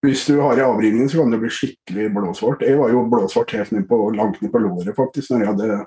Hvis 0.06 0.26
du 0.30 0.40
har 0.42 0.58
i 0.58 0.66
avrivning, 0.66 1.10
så 1.10 1.22
kan 1.22 1.34
det 1.34 1.42
bli 1.44 1.52
skikkelig 1.54 2.12
blåsvart. 2.16 2.66
Jeg 2.66 2.80
var 2.80 2.94
jo 2.94 3.04
blåsvart 3.12 3.54
helt 3.58 3.74
ned 3.76 3.88
på, 3.90 4.00
langt 4.18 4.40
ned 4.42 4.54
på 4.54 4.62
låret, 4.64 4.94
faktisk, 4.98 5.32
når 5.32 5.44
jeg 5.44 5.52
hadde 5.52 5.82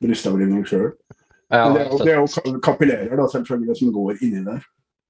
brystavrivning 0.00 0.66
sjøl. 0.68 0.92
Ja, 1.50 1.64
det, 1.74 1.82
er 1.82 1.88
jo, 1.90 1.98
det 2.06 2.12
er 2.12 2.20
jo 2.20 2.60
kapillærer 2.62 3.16
da, 3.18 3.26
selvfølgelig 3.32 3.80
som 3.80 3.90
går 3.94 4.20
inni 4.22 4.44
der. 4.46 4.62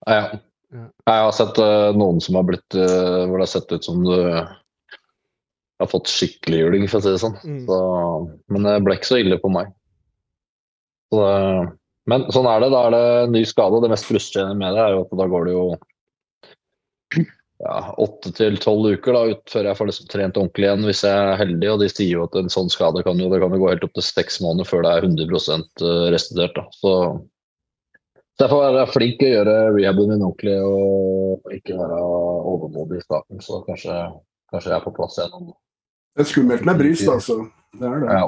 Ja. 0.08 0.22
Jeg 0.70 1.24
har 1.26 1.34
sett 1.34 1.58
uh, 1.60 1.90
noen 1.98 2.22
som 2.22 2.38
har 2.38 2.46
blitt 2.48 2.78
uh, 2.78 3.26
hvor 3.26 3.36
det 3.36 3.44
har 3.44 3.52
sett 3.52 3.72
ut 3.74 3.84
som 3.84 4.00
du 4.06 4.14
har 5.80 5.88
fått 5.88 6.08
skikkelig 6.12 6.60
juling, 6.62 6.86
for 6.88 7.00
å 7.00 7.04
si 7.04 7.12
det 7.14 7.20
sånn. 7.20 7.36
Mm. 7.44 7.60
Så, 7.68 7.76
men 8.52 8.68
det 8.68 8.78
ble 8.84 8.96
ikke 8.96 9.10
så 9.10 9.20
ille 9.20 9.40
på 9.40 9.50
meg. 9.52 9.72
Så 11.10 11.20
det, 11.26 11.68
men 12.10 12.26
sånn 12.34 12.48
er 12.50 12.64
det. 12.64 12.72
Da 12.72 12.82
er 12.86 12.96
det 12.96 13.30
ny 13.34 13.44
skade. 13.48 13.80
Det 13.82 13.92
mest 13.92 14.08
frustrerende 14.08 14.58
med 14.58 14.76
det 14.76 14.82
er 14.84 14.96
jo 14.96 15.06
at 15.06 15.16
da 15.20 15.28
går 15.30 15.48
det 15.48 15.56
jo 15.56 15.64
åtte 18.00 18.30
til 18.32 18.56
tolv 18.56 18.86
uker 18.96 19.12
da, 19.12 19.22
ut 19.34 19.52
før 19.52 19.66
jeg 19.68 19.76
får 19.76 19.88
liksom 19.90 20.06
trent 20.08 20.38
ordentlig 20.40 20.64
igjen, 20.64 20.86
hvis 20.88 21.02
jeg 21.04 21.24
er 21.24 21.40
heldig. 21.42 21.68
Og 21.74 21.82
de 21.82 21.90
sier 21.92 22.14
jo 22.14 22.24
at 22.24 22.38
en 22.40 22.52
sånn 22.52 22.72
skade 22.72 23.02
kan 23.04 23.20
jo, 23.20 23.28
det 23.32 23.42
kan 23.42 23.52
jo 23.52 23.60
gå 23.60 23.68
helt 23.72 23.84
opp 23.84 23.92
til 23.98 24.06
seks 24.06 24.40
måneder 24.44 24.68
før 24.68 24.86
det 24.86 24.94
er 24.94 25.08
100 25.10 25.36
eh, 25.36 26.06
restituert. 26.14 26.56
Da. 26.56 26.64
Så, 26.80 26.94
så 28.38 28.46
jeg 28.46 28.52
får 28.54 28.64
være 28.64 28.86
flink 28.94 29.24
å 29.26 29.32
gjøre 29.34 29.56
rehaben 29.76 30.14
min 30.14 30.24
ordentlig 30.24 30.56
og 30.64 31.58
ikke 31.58 31.76
være 31.80 32.00
overmodig 32.54 33.02
i 33.02 33.04
starten. 33.04 33.44
Så 33.44 33.60
kanskje, 33.68 33.98
kanskje 34.54 34.72
jeg 34.72 34.78
er 34.80 34.86
på 34.86 34.96
plass 34.96 35.20
igjen 35.20 35.52
det 36.18 36.24
er 36.24 36.26
skummelt 36.26 36.64
med 36.66 36.78
bryst, 36.80 37.06
altså. 37.08 37.36
Det 37.78 37.86
er 37.86 38.00
det. 38.02 38.14
Ja. 38.18 38.24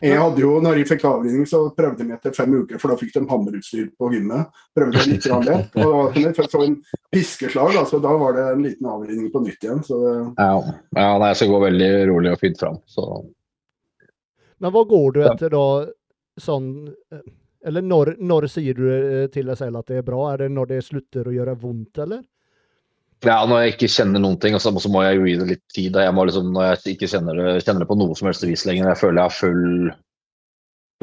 Jeg 0.00 0.16
hadde 0.16 0.40
jo, 0.40 0.52
når 0.64 0.80
jeg 0.80 0.88
fikk 0.88 1.04
avrivning, 1.08 1.46
så 1.48 1.62
prøvde 1.76 2.06
jeg 2.06 2.16
etter 2.16 2.34
fem 2.36 2.54
uker, 2.62 2.80
for 2.80 2.92
da 2.92 2.96
fikk 3.00 3.12
de 3.16 3.22
hammerutstyr 3.28 3.90
på 4.00 4.08
gymmet. 4.14 4.62
Prøvde 4.76 5.02
litt 5.10 5.26
lett. 5.28 5.76
Og 5.76 6.16
da 6.16 6.32
fikk 6.36 6.48
så 6.52 6.62
en 6.64 6.78
piskeslag, 7.12 7.76
altså, 7.82 8.00
da 8.02 8.14
var 8.20 8.38
det 8.38 8.46
en 8.54 8.64
liten 8.64 8.88
avrivning 8.88 9.28
på 9.34 9.44
nytt 9.44 9.66
igjen. 9.66 9.82
Så 9.84 10.00
det... 10.04 10.14
Ja, 10.40 10.54
ja 10.96 11.10
nei, 11.20 11.30
jeg 11.32 11.40
skal 11.42 11.52
gå 11.52 11.60
veldig 11.66 11.90
rolig 12.12 12.32
og 12.32 12.40
fint 12.40 12.62
fram. 12.62 12.80
Så. 12.88 13.06
Men 14.60 14.74
hva 14.74 14.86
går 14.88 15.16
du 15.16 15.22
etter 15.28 15.52
da, 15.52 15.66
sånn 16.40 16.72
Eller 17.66 17.84
når, 17.84 18.14
når 18.24 18.46
sier 18.48 18.76
du 18.76 18.86
til 19.32 19.50
deg 19.50 19.58
selv 19.60 19.82
at 19.82 19.92
det 19.92 20.00
er 20.00 20.06
bra? 20.06 20.30
Er 20.32 20.44
det 20.44 20.52
når 20.54 20.72
det 20.72 20.84
slutter 20.86 21.28
å 21.28 21.34
gjøre 21.34 21.58
vondt, 21.60 22.00
eller? 22.06 22.24
Ja, 23.26 23.42
når 23.44 23.64
jeg 23.64 23.72
ikke 23.74 23.90
kjenner 23.92 24.22
noen 24.22 24.38
ting, 24.40 24.54
så, 24.56 24.72
må 24.72 25.02
jeg 25.04 25.18
jo 25.18 25.24
gi 25.28 25.34
det 25.40 25.48
litt 25.50 25.64
tid. 25.74 25.96
Jeg 26.00 26.12
må 26.16 26.24
liksom, 26.24 26.54
når 26.54 26.70
jeg 26.70 26.94
ikke 26.94 27.08
kjenner 27.12 27.36
det, 27.36 27.50
kjenner 27.66 27.84
det 27.84 27.88
på 27.90 27.98
noe 28.00 28.16
som 28.16 28.30
helst 28.30 28.46
vis 28.48 28.64
lenger, 28.68 28.88
jeg 28.88 29.00
føler 29.02 29.20
jeg 29.20 29.28
har 29.28 29.36
full, 29.36 29.90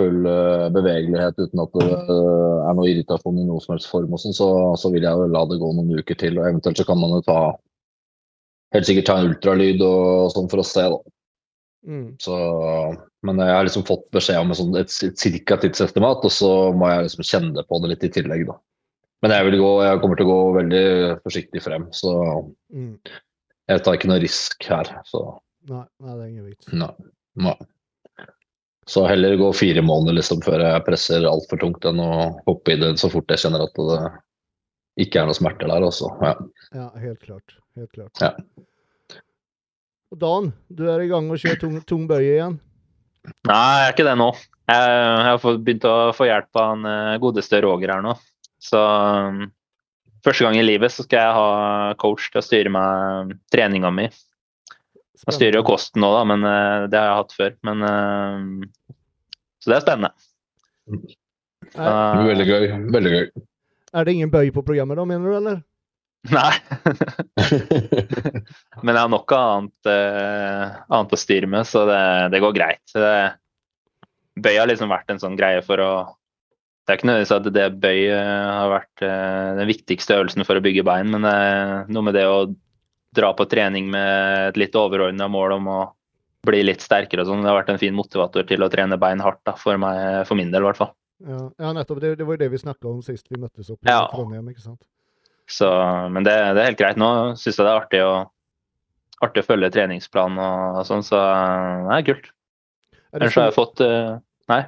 full 0.01 0.25
uh, 0.25 0.65
bevegelighet 0.73 1.37
uten 1.37 1.61
at 1.61 1.77
det 1.77 1.91
uh, 2.09 2.63
er 2.65 2.79
noe 2.79 2.89
irritasjon 2.89 3.37
i 3.37 3.45
noe 3.45 3.61
som 3.61 3.75
helst 3.75 3.91
form, 3.91 4.15
og 4.17 4.23
sånn, 4.23 4.33
så, 4.33 4.49
så, 4.81 4.89
vil 4.93 5.05
jeg 5.05 5.13
jo 5.13 5.29
la 5.29 5.43
det 5.51 5.59
gå 5.61 5.69
noen 5.77 5.93
uker 5.99 6.17
til. 6.17 6.39
og 6.41 6.49
Eventuelt 6.49 6.81
så 6.81 6.87
kan 6.89 6.97
man 7.03 7.13
jo 7.19 7.21
ta 7.27 7.37
helt 8.73 8.89
sikkert 8.89 9.09
ta 9.11 9.19
en 9.19 9.29
ultralyd 9.29 9.85
og, 9.85 10.01
og 10.25 10.33
sånn 10.33 10.49
for 10.49 10.63
å 10.63 10.65
se. 10.65 10.87
da. 10.95 10.99
Mm. 11.87 12.07
Så, 12.19 12.37
men 13.29 13.43
jeg 13.45 13.59
har 13.59 13.69
liksom 13.69 13.85
fått 13.85 14.09
beskjed 14.15 14.41
om 14.41 14.55
et, 14.55 14.59
sånt, 14.59 14.79
et, 14.81 14.97
et 15.05 15.21
cirka 15.21 15.59
tidsestimat, 15.61 16.25
og 16.25 16.33
så 16.33 16.51
må 16.73 16.89
jeg 16.89 17.11
liksom 17.11 17.29
kjenne 17.29 17.67
på 17.69 17.79
det 17.83 17.93
litt 17.93 18.09
i 18.09 18.11
tillegg. 18.17 18.47
da. 18.49 18.57
Men 19.25 19.33
jeg, 19.33 19.47
vil 19.47 19.57
gå, 19.61 19.71
jeg 19.81 20.01
kommer 20.03 20.19
til 20.19 20.27
å 20.27 20.33
gå 20.33 20.41
veldig 20.59 20.83
forsiktig 21.23 21.61
frem, 21.65 21.87
så 21.95 22.11
mm. 22.69 22.91
jeg 23.71 23.83
tar 23.85 23.97
ikke 23.97 24.11
noe 24.11 24.21
risk 24.21 24.67
her. 24.69 24.91
Så. 25.09 25.23
Nei, 25.71 25.85
nei, 26.03 26.11
det 26.11 26.21
er 26.21 26.29
ingen 26.29 26.51
vits. 26.51 26.69
Nei, 26.69 26.91
nei. 27.41 27.57
Så 28.87 29.03
heller 29.09 29.35
gå 29.35 29.49
fire 29.57 29.81
måneder 29.83 30.15
liksom, 30.15 30.39
før 30.45 30.61
jeg 30.63 30.83
presser 30.85 31.25
altfor 31.27 31.59
tungt, 31.59 31.87
enn 31.89 31.99
å 31.99 32.11
hoppe 32.45 32.75
i 32.75 32.79
det 32.79 32.93
så 33.01 33.09
fort 33.11 33.33
jeg 33.33 33.41
kjenner 33.41 33.65
at 33.65 33.73
det 33.75 33.97
ikke 35.03 35.19
er 35.21 35.27
noe 35.27 35.37
smerter 35.37 35.67
der. 35.67 35.83
Også. 35.89 36.11
Ja. 36.23 36.35
ja, 36.77 36.87
helt 37.01 37.19
klart. 37.25 37.57
Helt 37.77 37.91
klart. 37.97 38.21
Ja. 38.21 38.31
Og 40.13 40.21
Dan, 40.21 40.53
du 40.71 40.85
er 40.87 41.03
i 41.03 41.09
gang 41.11 41.27
med 41.27 41.35
å 41.35 41.41
kjøre 41.41 41.59
tung, 41.65 41.75
tung 41.89 42.05
bøye 42.07 42.37
igjen? 42.37 42.55
Nei, 43.49 43.59
jeg 43.81 43.89
er 43.89 43.93
ikke 43.97 44.07
det 44.07 44.15
nå. 44.21 44.29
Jeg, 44.71 44.87
jeg 44.87 45.27
har 45.27 45.59
begynt 45.67 45.87
å 45.89 45.95
få 46.15 46.29
hjelp 46.29 46.59
av 46.59 46.71
han 46.71 46.87
eh, 46.87 47.19
godeste 47.23 47.59
Roger 47.65 47.91
her 47.91 48.05
nå. 48.05 48.15
Så 48.61 48.79
um, 48.79 49.45
første 50.25 50.45
gang 50.45 50.57
i 50.57 50.65
livet 50.65 50.93
så 50.93 51.05
skal 51.05 51.21
jeg 51.21 51.37
ha 51.37 51.93
coach 52.01 52.29
til 52.31 52.41
å 52.41 52.45
styre 52.45 52.73
meg 52.73 53.35
treninga 53.53 53.91
mi. 53.93 54.07
Jeg 55.27 55.35
styrer 55.35 55.59
jo 55.59 55.67
kosten 55.67 56.03
nå, 56.03 56.11
da, 56.13 56.25
men 56.29 56.45
uh, 56.45 56.87
det 56.89 56.99
har 56.99 57.09
jeg 57.09 57.21
hatt 57.21 57.37
før. 57.37 57.55
Men, 57.67 57.85
uh, 57.85 58.93
så 59.61 59.71
det 59.71 59.79
er 59.79 59.85
spennende. 59.85 60.13
Uh, 61.73 62.27
veldig 62.27 62.45
gøy. 62.47 62.67
Veldig 62.93 63.15
gøy. 63.15 63.25
Er 63.97 64.05
det 64.05 64.13
ingen 64.13 64.31
bøy 64.33 64.51
på 64.53 64.65
programmet 64.65 64.99
da, 64.99 65.07
mener 65.09 65.31
du, 65.31 65.39
eller? 65.39 65.65
Nei. 66.37 66.53
Men 68.83 68.93
jeg 68.93 69.01
har 69.01 69.11
nok 69.11 69.33
annet, 69.37 69.89
uh, 69.89 70.79
annet 70.91 71.17
å 71.17 71.19
styre 71.19 71.49
med, 71.49 71.67
så 71.69 71.85
det, 71.89 72.01
det 72.33 72.41
går 72.43 72.55
greit. 72.57 72.97
Bøy 74.37 74.53
har 74.53 74.69
liksom 74.69 74.91
vært 74.91 75.09
en 75.13 75.21
sånn 75.21 75.37
greie 75.39 75.63
for 75.65 75.81
å 75.81 75.91
Det 76.87 76.93
er 76.93 76.99
ikke 77.01 77.07
nødvendigvis 77.09 77.35
at 77.35 77.47
det 77.51 77.65
bøy 77.83 77.97
uh, 78.15 78.49
har 78.61 78.69
vært 78.71 79.01
uh, 79.03 79.57
den 79.57 79.67
viktigste 79.67 80.15
øvelsen 80.15 80.45
for 80.47 80.55
å 80.55 80.63
bygge 80.63 80.85
bein, 80.87 81.09
men 81.11 81.25
det 81.27 81.33
er 81.35 81.89
noe 81.91 82.05
med 82.07 82.15
det 82.15 82.23
å 82.31 82.45
dra 83.17 83.33
på 83.35 83.43
trening 83.51 83.89
med 83.91 84.53
et 84.53 84.59
litt 84.61 84.77
overordna 84.79 85.27
mål 85.31 85.57
om 85.57 85.67
å 85.73 85.81
bli 86.47 86.61
litt 86.63 86.85
sterkere 86.85 87.25
og 87.25 87.27
sånn. 87.27 87.43
Det 87.43 87.51
har 87.51 87.57
vært 87.59 87.73
en 87.73 87.81
fin 87.81 87.95
motivator 87.95 88.47
til 88.47 88.63
å 88.63 88.69
trene 88.71 88.99
bein 89.01 89.19
hardt, 89.19 89.41
da, 89.43 89.57
for, 89.59 89.75
meg, 89.81 89.99
for 90.29 90.39
min 90.39 90.53
del 90.53 90.63
i 90.63 90.69
hvert 90.69 90.79
fall. 90.79 90.93
Ja, 91.27 91.41
ja 91.65 91.73
nettopp. 91.75 91.99
Det, 92.05 92.13
det, 92.21 92.27
var 92.29 92.37
jo 92.37 92.43
det 92.45 92.49
vi 92.53 92.61
snakka 92.61 92.87
om 92.93 93.03
sist 93.03 93.27
vi 93.27 93.41
møttes 93.41 93.73
opp 93.73 93.81
i 93.83 93.91
ja. 93.91 94.05
Trondheim, 94.13 94.47
ikke 94.53 94.63
sant? 94.63 94.79
Så, 95.43 95.67
men 96.13 96.23
det, 96.23 96.37
det, 96.55 96.63
er 96.63 96.71
helt 96.71 96.79
greit. 96.79 97.03
Nå 97.03 97.11
syns 97.35 97.57
jeg 97.57 97.67
det 97.67 97.73
er 97.73 97.81
artig 97.81 98.01
å, 98.05 98.15
artig 99.27 99.43
å 99.43 99.49
følge 99.49 99.73
treningsplanen 99.75 100.39
og, 100.39 100.79
og 100.79 100.87
sånn, 100.87 101.03
så 101.03 101.19
det 101.89 101.99
er 101.99 102.09
kult. 102.13 102.31
Ellers 103.11 103.39
har 103.39 103.49
jeg 103.49 103.59
fått 103.59 103.83
Nei. 104.47 104.61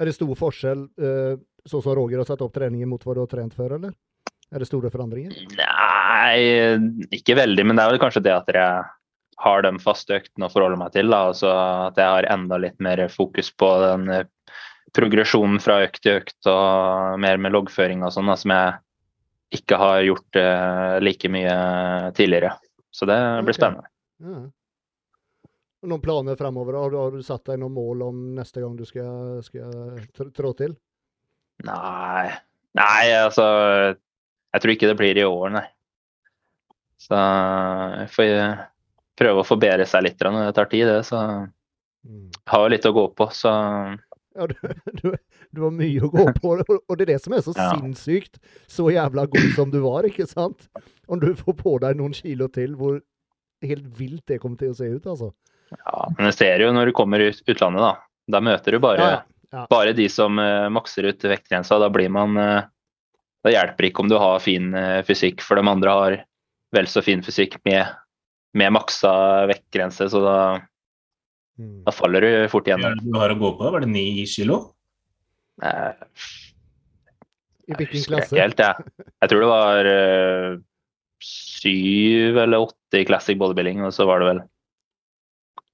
Er 0.00 0.08
det 0.08 0.14
stor 0.16 0.30
forskjell, 0.34 0.86
uh, 0.98 1.34
sånn 1.68 1.84
som 1.84 1.94
Roger 1.96 2.22
har 2.22 2.28
satt 2.28 2.42
opp 2.44 2.54
treningen 2.54 2.90
mot 2.90 3.04
hva 3.04 3.14
du 3.16 3.22
har 3.22 3.30
trent 3.30 3.54
før, 3.54 3.76
eller? 3.78 3.94
Er 4.52 4.60
det 4.60 4.68
store 4.68 4.90
forandringer? 4.92 5.32
Nei, 5.56 6.40
ikke 7.16 7.38
veldig. 7.38 7.64
Men 7.64 7.78
det 7.78 7.84
er 7.84 7.94
vel 7.94 8.02
kanskje 8.02 8.24
det 8.26 8.34
at 8.34 8.50
jeg 8.52 8.82
har 9.42 9.64
de 9.64 9.72
faste 9.82 10.18
øktene 10.20 10.46
å 10.46 10.52
forholde 10.52 10.78
meg 10.80 10.92
til. 10.94 11.08
Da, 11.12 11.24
Altså 11.32 11.50
at 11.88 11.98
jeg 11.98 12.16
har 12.16 12.28
enda 12.34 12.58
litt 12.60 12.78
mer 12.84 13.06
fokus 13.12 13.48
på 13.56 13.70
den 13.82 14.10
eh, 14.12 14.26
progresjonen 14.92 15.60
fra 15.62 15.80
økt 15.86 16.02
til 16.04 16.20
økt 16.20 16.50
og 16.50 17.20
mer 17.22 17.40
med 17.40 17.54
loggføring 17.56 18.04
og 18.04 18.12
sånn, 18.14 18.28
som 18.36 18.52
jeg 18.52 18.74
ikke 19.56 19.76
har 19.76 20.00
gjort 20.04 20.38
uh, 20.40 20.98
like 21.04 21.28
mye 21.28 21.56
tidligere. 22.16 22.54
Så 22.92 23.08
det 23.08 23.18
blir 23.18 23.52
okay. 23.52 23.58
spennende. 23.58 23.88
Ja. 24.24 24.38
Noen 25.88 26.00
planer 26.04 26.38
fremover? 26.40 26.78
Har 26.78 26.92
du, 26.92 26.96
har 27.00 27.12
du 27.12 27.24
satt 27.26 27.44
deg 27.50 27.60
noen 27.60 27.74
mål 27.76 28.04
om 28.06 28.22
neste 28.36 28.62
gang 28.62 28.76
du 28.78 28.84
skal, 28.88 29.42
skal 29.44 30.32
trå 30.36 30.52
til? 30.56 30.76
Nei. 31.66 32.32
Nei, 32.78 33.04
altså 33.18 33.44
Jeg 33.44 34.62
tror 34.62 34.72
ikke 34.74 34.90
det 34.90 34.98
blir 34.98 35.20
i 35.20 35.26
år, 35.28 35.52
nei. 35.54 35.66
Så 37.02 37.18
jeg 37.18 38.08
får 38.14 38.32
prøve 39.18 39.42
å 39.42 39.46
forbedre 39.46 39.86
seg 39.88 40.06
litt 40.06 40.22
når 40.22 40.48
det 40.48 40.56
tar 40.56 40.70
tid, 40.70 40.86
det. 40.88 41.02
Så 41.08 41.18
jeg 41.18 42.50
har 42.52 42.64
jo 42.64 42.72
litt 42.72 42.88
å 42.88 42.94
gå 42.96 43.06
på, 43.16 43.28
så 43.34 43.52
ja, 44.34 44.46
du, 44.46 44.54
du, 45.02 45.14
du, 45.50 45.62
har 45.62 45.72
mye 45.76 46.02
å 46.04 46.10
gå 46.12 46.26
på, 46.38 46.54
og 46.56 46.92
det 46.96 47.06
er 47.06 47.14
det 47.14 47.20
som 47.24 47.36
er 47.36 47.44
så 47.44 47.54
ja. 47.58 47.70
sinnssykt. 47.74 48.40
Så 48.70 48.88
jævla 48.92 49.26
god 49.32 49.48
som 49.56 49.72
du 49.72 49.80
var, 49.84 50.08
ikke 50.08 50.28
sant? 50.30 50.68
Om 51.06 51.22
du 51.22 51.32
får 51.38 51.58
på 51.58 51.76
deg 51.84 51.98
noen 52.00 52.16
kilo 52.16 52.48
til, 52.52 52.76
hvor 52.78 53.00
helt 53.62 53.90
vilt 53.98 54.24
det 54.30 54.40
kommer 54.42 54.60
til 54.60 54.72
å 54.72 54.78
se 54.78 54.88
ut, 54.90 55.06
altså. 55.06 55.32
Ja, 55.72 56.08
men 56.18 56.28
jeg 56.28 56.36
ser 56.36 56.64
jo 56.64 56.72
når 56.74 56.90
du 56.90 56.96
kommer 56.96 57.22
ut 57.22 57.44
utlandet, 57.48 57.84
da. 57.84 57.92
Da 58.32 58.40
møter 58.44 58.76
du 58.76 58.82
bare, 58.82 59.06
ja, 59.06 59.20
ja. 59.52 59.66
bare 59.70 59.92
de 59.92 60.08
som 60.08 60.38
uh, 60.38 60.68
makser 60.72 61.08
ut 61.10 61.24
vektgrensa. 61.24 61.78
Da 61.78 61.90
blir 61.92 62.12
man 62.12 62.36
uh, 62.38 62.62
Da 63.42 63.50
hjelper 63.50 63.88
ikke 63.88 64.04
om 64.04 64.10
du 64.10 64.16
har 64.22 64.42
fin 64.42 64.70
uh, 64.74 65.02
fysikk, 65.06 65.42
for 65.42 65.58
de 65.58 65.66
andre 65.68 65.96
har 65.96 66.18
vel 66.72 66.86
så 66.88 67.02
fin 67.04 67.22
fysikk 67.24 67.58
med, 67.66 67.84
med 68.56 68.72
maksa 68.72 69.12
vektgrense, 69.50 70.06
så 70.08 70.22
da, 70.24 70.36
mm. 71.60 71.82
da 71.84 71.92
faller 71.92 72.24
du 72.24 72.30
fort 72.52 72.70
igjen. 72.70 72.86
Ja, 72.86 72.94
du 72.96 73.18
har 73.18 73.34
å 73.34 73.40
gå 73.40 73.50
på? 73.58 73.72
Var 73.74 73.84
det 73.84 73.90
ni 73.92 74.24
kilo? 74.30 74.62
I 77.68 77.76
hvilken 77.76 78.06
klasse? 78.06 78.38
Helt, 78.38 78.62
ja. 78.62 78.72
Jeg 79.20 79.32
tror 79.32 79.44
det 79.44 79.50
var 79.50 79.90
syv 81.22 82.40
eller 82.46 82.64
åtte 82.64 83.02
i 83.02 83.04
classic 83.10 83.36
bodybuilding, 83.42 83.84
og 83.84 83.92
så 83.92 84.08
var 84.08 84.22
det 84.22 84.30
vel 84.30 84.42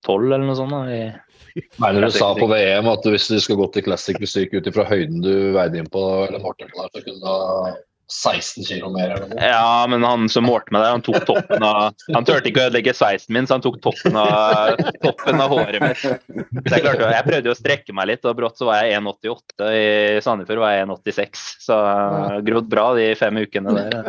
tolv 0.08 0.32
eller 0.32 0.48
noe 0.48 0.58
sånt. 0.58 0.74
da, 0.74 0.82
i 0.90 1.27
Mener 1.82 2.06
du 2.06 2.14
sa 2.14 2.30
på 2.38 2.46
VM 2.50 2.88
at 2.92 3.06
hvis 3.08 3.28
du 3.30 3.38
skal 3.42 3.58
gå 3.60 3.68
til 3.74 3.86
classic 3.86 4.18
fysikk 4.22 4.56
ut 4.58 4.70
ifra 4.70 4.86
høyden 4.88 5.22
du 5.24 5.32
veide 5.56 5.80
inn 5.80 5.90
på 5.92 6.02
eller 6.26 6.42
Martin, 6.44 6.72
så 6.74 7.02
kunne 7.02 7.18
du 7.18 7.28
ha 7.28 7.74
16 8.08 8.64
kg 8.64 8.88
mer? 8.92 9.10
eller 9.10 9.28
noe? 9.28 9.44
Ja, 9.44 9.86
men 9.90 10.02
han 10.06 10.28
som 10.32 10.44
målte 10.48 10.72
meg 10.72 10.80
der, 10.80 10.90
han 10.96 11.02
tok 11.04 11.26
toppen 11.28 11.62
av 11.64 11.92
Han 12.14 12.24
turte 12.24 12.48
ikke 12.48 12.62
å 12.62 12.66
ødelegge 12.70 12.94
sveisen 12.96 13.34
min, 13.36 13.46
så 13.46 13.52
han 13.58 13.64
tok 13.64 13.76
toppen 13.84 14.16
av, 14.16 14.80
toppen 15.04 15.40
av 15.44 15.48
håret 15.52 15.80
mitt. 15.82 16.02
Det 16.64 16.74
er 16.78 16.82
klart, 16.86 17.00
Jeg 17.04 17.26
prøvde 17.26 17.48
jo 17.50 17.54
å 17.54 17.58
strekke 17.58 17.92
meg 17.96 18.04
litt, 18.12 18.24
og 18.24 18.38
brått 18.38 18.58
så 18.60 18.64
var 18.70 18.76
jeg 18.80 18.88
1,88. 19.02 19.68
I 19.68 19.80
Sandefjord 20.24 20.62
var 20.64 20.70
jeg 20.74 20.82
1,86. 20.88 21.42
Så 21.68 21.76
uh, 21.76 22.40
grodd 22.48 22.68
bra 22.72 22.86
de 22.96 23.06
fem 23.20 23.36
ukene 23.42 23.70
der. 23.76 23.92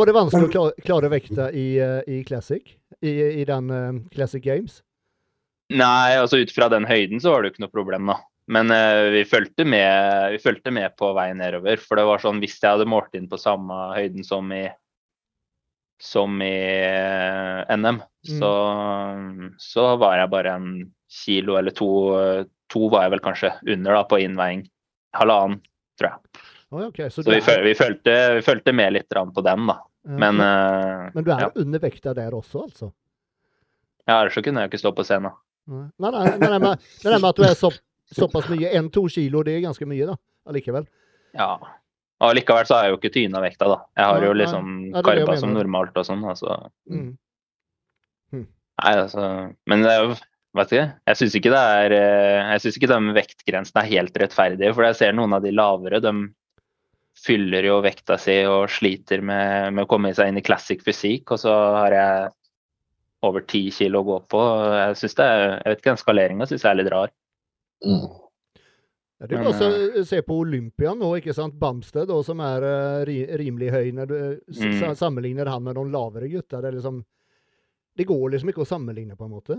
var 0.00 0.04
det 0.10 0.18
vanskelig 0.18 0.58
å 0.58 0.60
klare, 0.82 1.08
vekta 1.14 1.44
i, 1.54 1.78
eh, 1.78 2.02
i 2.10 2.26
Classic? 2.26 2.64
I, 3.04 3.12
i 3.42 3.44
den 3.46 3.70
uh, 3.70 3.94
Classic 4.14 4.42
Games? 4.42 4.82
Nei, 5.72 6.16
altså 6.18 6.42
ut 6.42 6.52
fra 6.52 6.68
den 6.72 6.84
høyden 6.88 7.22
så 7.22 7.32
var 7.32 7.42
det 7.42 7.48
jo 7.48 7.54
ikke 7.54 7.64
noe 7.64 7.72
problem, 7.72 8.10
da. 8.10 8.18
Men 8.46 8.70
uh, 8.70 9.10
vi, 9.10 9.24
fulgte 9.24 9.64
med, 9.64 10.32
vi 10.32 10.38
fulgte 10.38 10.70
med 10.70 10.96
på 10.96 11.12
vei 11.16 11.30
nedover. 11.36 11.80
For 11.80 11.96
det 11.96 12.06
var 12.08 12.22
sånn 12.22 12.42
hvis 12.42 12.58
jeg 12.60 12.76
hadde 12.76 12.88
målt 12.88 13.14
inn 13.16 13.28
på 13.30 13.40
samme 13.40 13.76
høyden 13.96 14.26
som 14.26 14.50
i, 14.52 14.66
som 16.02 16.42
i 16.44 16.56
uh, 16.84 17.62
eh, 17.64 17.76
NM, 17.78 18.02
mm. 18.02 18.34
så, 18.36 18.52
så, 19.60 19.86
var 20.00 20.18
jeg 20.20 20.32
bare 20.34 20.58
en 20.58 20.68
kilo 21.24 21.58
eller 21.60 21.74
to 21.76 21.88
To 22.72 22.88
var 22.90 23.04
jeg 23.04 23.12
vel 23.12 23.20
kanskje 23.22 23.48
under 23.70 23.92
da 23.92 24.00
på 24.08 24.18
innveiing. 24.24 24.62
Halvannen, 25.14 25.58
tror 26.00 26.08
jeg. 26.08 26.40
Oh, 26.72 26.86
okay. 26.88 27.10
Så, 27.12 27.22
så 27.22 27.28
vi, 27.28 27.36
er... 27.38 27.60
vi, 27.62 27.74
fulgte, 27.78 28.14
vi, 28.34 28.40
fulgte, 28.42 28.72
med 28.74 28.96
litt 28.96 29.12
på 29.12 29.44
den, 29.44 29.66
da. 29.68 29.76
Men, 30.08 30.40
uh, 30.40 31.12
men 31.12 31.26
du 31.26 31.30
er 31.30 31.44
ja. 31.44 31.50
undervekta 31.60 32.14
der 32.16 32.34
også, 32.34 32.64
altså? 32.64 32.88
Ja, 34.08 34.16
ellers 34.16 34.34
så 34.34 34.42
kunne 34.42 34.64
jeg 34.64 34.72
ikke 34.72 34.80
stå 34.80 34.94
på 34.96 35.04
scenen. 35.06 35.36
Nei, 35.68 35.90
nei, 36.00 36.10
nei, 36.10 36.58
men 36.58 36.74
det 36.80 37.12
nei, 37.12 37.20
med 37.20 37.28
at 37.30 37.38
du 37.38 37.44
er 37.46 37.54
så 37.56 37.70
såpass 38.12 38.50
mye. 38.52 38.72
Én-to 38.76 39.06
kilo, 39.12 39.42
det 39.46 39.56
er 39.56 39.64
ganske 39.64 39.88
mye, 39.88 40.10
da. 40.12 40.18
Allikevel. 40.50 40.86
Ja. 41.36 41.54
Og 42.24 42.36
likevel 42.38 42.68
så 42.68 42.76
har 42.76 42.86
jeg 42.86 42.94
jo 42.94 43.00
ikke 43.00 43.14
tyna 43.14 43.42
vekta, 43.44 43.70
da. 43.70 43.78
Jeg 43.98 44.10
har 44.10 44.22
ja, 44.22 44.28
jo 44.28 44.36
liksom 44.38 44.70
ja, 44.90 45.02
karpa 45.06 45.38
som 45.40 45.54
normalt 45.54 45.96
og 46.00 46.06
sånn, 46.06 46.22
altså. 46.30 46.60
Mm. 46.90 47.10
Mm. 48.34 48.46
Nei, 48.82 48.94
altså 48.94 49.26
Men 49.70 49.84
det 49.84 49.90
er 49.92 50.06
jo 50.06 50.14
Vet 50.54 50.70
ikke. 50.70 50.86
Jeg 51.10 51.18
syns 51.18 51.34
ikke 51.34 51.50
det 51.50 51.60
er 51.76 51.92
eh, 51.96 52.52
Jeg 52.52 52.62
syns 52.62 52.76
ikke 52.78 52.90
de 52.92 53.14
vektgrensene 53.16 53.82
er 53.82 53.90
helt 53.90 54.18
rettferdige. 54.22 54.70
For 54.76 54.86
jeg 54.86 54.98
ser 55.00 55.16
noen 55.18 55.34
av 55.34 55.42
de 55.42 55.50
lavere, 55.50 55.98
de 55.98 56.12
fyller 57.24 57.66
jo 57.66 57.80
vekta 57.82 58.14
si 58.22 58.36
og 58.46 58.70
sliter 58.70 59.22
med, 59.22 59.74
med 59.74 59.86
å 59.86 59.90
komme 59.90 60.12
seg 60.14 60.30
inn 60.30 60.38
i 60.38 60.44
classic 60.46 60.84
fysikk. 60.86 61.34
Og 61.34 61.42
så 61.42 61.54
har 61.80 61.96
jeg 61.98 62.30
over 63.26 63.42
ti 63.50 63.64
kilo 63.74 64.04
å 64.04 64.08
gå 64.12 64.20
på. 64.30 64.44
Jeg 64.78 65.00
synes 65.00 65.18
det 65.18 65.26
er, 65.26 65.44
jeg 65.48 65.72
vet 65.72 65.82
ikke, 65.82 65.90
den 65.90 66.02
skaleringa 66.04 66.48
syns 66.50 66.66
jeg 66.66 66.70
er 66.70 66.80
litt 66.84 66.92
rar. 66.94 67.14
Mm. 67.84 68.04
Ja, 69.18 69.28
det 69.30 69.36
er 69.38 69.44
bare 69.46 69.52
å 69.54 69.68
eh, 69.96 70.04
se 70.06 70.18
på 70.26 70.36
Olympia 70.42 70.92
nå, 70.98 71.08
ikke 71.20 71.34
sant. 71.36 71.54
Bamsted, 71.58 72.08
da, 72.10 72.16
som 72.26 72.42
er 72.44 72.66
uh, 72.66 73.12
rimelig 73.40 73.70
høy. 73.72 73.92
Når 73.96 74.10
du 74.10 74.16
mm. 74.50 74.94
sammenligner 74.98 75.48
han 75.52 75.64
med 75.64 75.78
noen 75.78 75.92
lavere 75.94 76.28
gutter. 76.32 76.64
Det, 76.64 76.74
liksom, 76.80 76.98
det, 77.96 78.06
går 78.10 78.34
liksom 78.34 78.50
ikke 78.52 78.64
å 78.66 78.68
sammenligne, 78.68 79.16
på 79.16 79.28
en 79.28 79.34
måte. 79.36 79.58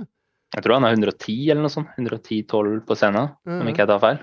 Jeg 0.55 0.65
tror 0.65 0.77
han 0.77 0.87
er 0.87 0.99
110 0.99 1.49
eller 1.53 1.65
noe 1.65 1.73
sånt. 1.73 1.95
110-12 1.97 2.83
på 2.85 2.99
scenen, 2.99 3.31
mm. 3.47 3.57
om 3.57 3.71
ikke 3.71 3.85
jeg 3.85 3.91
tar 3.93 4.03
feil. 4.03 4.21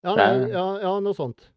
Ja, 0.00 0.16
nei, 0.16 0.28
ja, 0.48 0.66
ja, 0.80 0.92
noe 1.04 1.16
sånt. 1.16 1.50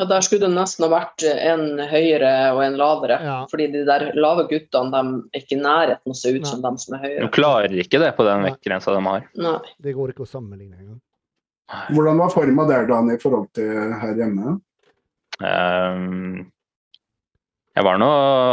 Ja, 0.00 0.06
Der 0.08 0.24
skulle 0.24 0.46
det 0.48 0.56
nesten 0.56 0.86
ha 0.86 0.90
vært 0.92 1.24
en 1.28 1.76
høyere 1.90 2.32
og 2.56 2.62
en 2.64 2.78
lavere. 2.80 3.18
Ja. 3.20 3.36
Fordi 3.50 3.68
de 3.74 3.84
der 3.88 4.08
lave 4.16 4.46
guttene 4.48 4.88
de 4.94 5.02
er 5.36 5.42
ikke 5.42 5.58
i 5.58 5.60
nærheten 5.60 6.14
å 6.14 6.16
se 6.16 6.32
ut 6.32 6.40
Nei. 6.40 6.48
som 6.48 6.62
dem 6.64 6.78
som 6.80 6.96
er 6.96 7.04
høyere. 7.04 7.24
De 7.26 7.32
klarer 7.36 7.76
ikke 7.84 8.00
det 8.00 8.12
på 8.16 8.26
den 8.26 8.46
vektgrensa 8.48 8.94
de 8.96 9.02
har. 9.04 9.26
Nei. 9.36 9.58
Det 9.84 9.96
går 9.98 10.14
ikke 10.14 10.24
å 10.24 10.30
sammenligne 10.30 10.78
engang. 10.80 11.00
Hvordan 11.92 12.18
var 12.20 12.32
forma 12.32 12.64
der, 12.68 12.88
Dan, 12.88 13.10
i 13.12 13.20
forhold 13.20 13.52
til 13.56 13.92
her 14.00 14.16
hjemme? 14.16 14.56
Um, 15.42 16.48
jeg 17.72 17.86
var 17.86 18.00
nå 18.00 18.08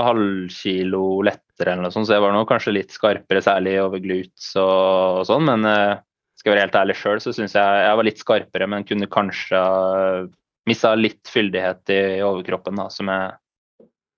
halvkilo 0.08 1.04
lettere 1.28 1.74
eller 1.74 1.88
noe 1.88 1.96
sånt, 1.96 2.08
så 2.08 2.16
jeg 2.16 2.24
var 2.24 2.36
nå 2.36 2.46
kanskje 2.48 2.76
litt 2.76 2.94
skarpere, 2.96 3.42
særlig 3.44 3.76
over 3.84 4.04
glutes 4.04 4.54
og, 4.60 5.24
og 5.24 5.26
sånn. 5.28 5.48
Men 5.50 5.68
uh, 5.68 6.00
skal 6.40 6.52
jeg 6.52 6.56
være 6.56 6.68
helt 6.68 6.80
ærlig 6.80 6.96
sjøl, 7.00 7.24
så 7.24 7.36
syns 7.36 7.56
jeg 7.58 7.84
jeg 7.84 8.00
var 8.00 8.08
litt 8.08 8.24
skarpere, 8.24 8.70
men 8.72 8.88
kunne 8.88 9.12
kanskje 9.12 9.64
mista 10.68 10.92
litt 10.98 11.30
fyldighet 11.32 11.92
i 11.94 12.02
overkroppen 12.26 12.80
da, 12.80 12.90
som 12.94 13.10
jeg, 13.12 13.36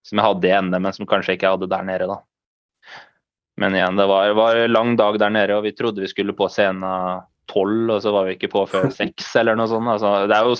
som 0.07 0.19
jeg 0.19 0.27
hadde 0.27 0.49
i 0.49 0.53
NM, 0.65 0.77
men 0.81 0.95
som 0.95 1.09
kanskje 1.09 1.37
ikke 1.37 1.47
jeg 1.47 1.57
hadde 1.57 1.71
der 1.71 1.87
nede. 1.87 2.07
da. 2.09 2.21
Men 3.61 3.75
igjen, 3.77 3.99
det 3.99 4.07
var, 4.09 4.31
var 4.37 4.57
en 4.57 4.73
lang 4.73 4.95
dag 4.99 5.19
der 5.21 5.33
nede, 5.33 5.57
og 5.57 5.67
vi 5.67 5.75
trodde 5.77 6.03
vi 6.03 6.09
skulle 6.09 6.35
på 6.37 6.49
scenen 6.49 7.21
tolv, 7.51 7.91
og 7.91 7.99
så 8.03 8.13
var 8.15 8.27
vi 8.27 8.37
ikke 8.37 8.51
på 8.53 8.65
før 8.69 8.89
seks 9.01 9.35
eller 9.39 9.59
noe 9.59 9.69
sånt. 9.69 9.89
Altså, 9.91 10.13
det 10.31 10.37
er 10.37 10.49
jo 10.49 10.57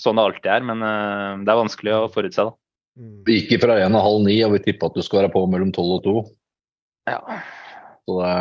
sånn 0.00 0.18
det 0.18 0.26
alltid 0.26 0.50
er, 0.50 0.66
men 0.66 0.84
uh, 0.84 1.40
det 1.44 1.52
er 1.52 1.60
vanskelig 1.60 1.96
å 1.96 2.10
forutse. 2.12 2.46
da. 2.48 2.56
Mm. 3.00 3.16
Vi 3.26 3.40
gikk 3.40 3.64
fra 3.64 3.78
én 3.80 3.96
og 3.96 4.06
halv 4.06 4.22
ni, 4.26 4.38
og 4.46 4.54
vi 4.56 4.62
tippa 4.64 4.90
at 4.90 4.96
du 4.96 5.04
skulle 5.04 5.26
være 5.26 5.34
på 5.34 5.44
mellom 5.50 5.72
tolv 5.76 5.98
og 5.98 6.06
to. 6.06 6.16
Ja. 7.10 7.20
Så 8.08 8.16
det, 8.20 8.32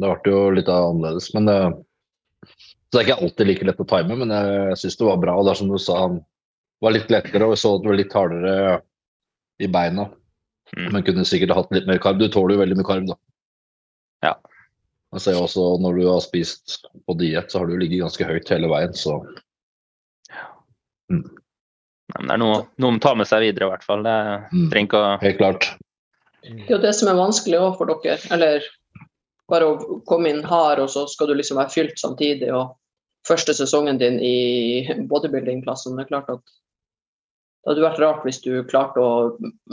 det 0.00 0.14
ble 0.24 0.34
jo 0.34 0.42
litt 0.56 0.72
annerledes. 0.72 1.30
Men 1.36 1.48
det, 1.48 1.58
Så 2.88 2.96
det 2.96 3.00
er 3.02 3.08
ikke 3.08 3.24
alltid 3.26 3.48
like 3.50 3.66
lett 3.68 3.80
å 3.84 3.86
time, 3.88 4.16
men 4.16 4.32
jeg 4.32 4.76
syns 4.80 4.96
det 4.96 5.08
var 5.08 5.18
bra. 5.20 5.34
Og 5.36 5.44
det 5.44 5.52
er 5.52 5.60
som 5.60 5.72
du 5.72 5.76
sa, 5.82 5.96
han 6.06 6.20
var 6.80 6.94
litt 6.94 7.10
lettere, 7.12 7.48
og 7.48 7.58
så 7.60 7.74
at 7.76 7.82
det 7.84 7.90
var 7.90 7.98
litt 8.00 8.14
hardere 8.16 8.54
i 9.60 9.68
beina. 9.68 10.06
Mm. 10.76 10.86
Men 10.94 11.04
kunne 11.04 11.26
sikkert 11.28 11.56
hatt 11.56 11.74
litt 11.74 11.88
mer 11.88 12.00
karb. 12.00 12.20
Du 12.20 12.28
tåler 12.32 12.56
jo 12.56 12.62
veldig 12.62 12.78
mye 12.78 12.88
karb, 12.88 13.10
da. 13.10 13.18
Ja. 14.24 14.32
Jeg 15.16 15.24
ser 15.24 15.40
også 15.40 15.66
når 15.82 16.00
du 16.00 16.06
har 16.08 16.22
spist 16.24 16.78
på 17.08 17.16
diett, 17.20 17.52
så 17.52 17.60
har 17.60 17.68
du 17.68 17.76
ligget 17.80 18.04
ganske 18.04 18.28
høyt 18.28 18.50
hele 18.52 18.68
veien, 18.72 18.96
så 18.96 19.18
mm. 21.12 21.24
Nei, 22.08 22.22
det 22.24 22.32
er 22.32 22.40
noe, 22.40 22.60
noe 22.80 22.96
å 22.96 23.00
ta 23.04 23.12
med 23.16 23.28
seg 23.28 23.42
videre, 23.44 23.68
i 23.68 23.72
hvert 23.74 23.84
fall. 23.84 24.00
Det 24.06 24.16
mm. 24.48 24.68
trenger 24.72 24.88
ikke 24.88 25.00
å 25.04 25.08
Helt 25.20 25.40
klart. 25.40 25.66
Det 26.40 26.64
er 26.64 26.72
jo 26.72 26.80
det 26.80 26.92
som 26.96 27.10
er 27.10 27.18
vanskelig 27.18 27.58
òg 27.60 27.74
for 27.76 27.90
dere. 27.90 28.16
Eller 28.32 28.64
bare 29.48 29.68
å 29.68 29.98
komme 30.08 30.32
inn 30.32 30.44
hard, 30.46 30.82
og 30.84 30.90
så 30.92 31.06
skal 31.10 31.30
du 31.30 31.36
liksom 31.38 31.58
være 31.60 31.72
fylt 31.72 32.00
samtidig. 32.00 32.50
Og 32.54 32.74
første 33.28 33.54
sesongen 33.56 34.00
din 34.00 34.18
i 34.20 34.84
bodybuilding-klassen, 35.10 35.96
det 35.96 36.06
er 36.06 36.12
klart 36.12 36.32
at 36.36 36.56
det 37.68 37.74
hadde 37.74 37.84
vært 37.84 38.00
rart 38.00 38.22
hvis 38.24 38.38
du 38.40 38.52
klarte 38.64 39.02
å 39.02 39.12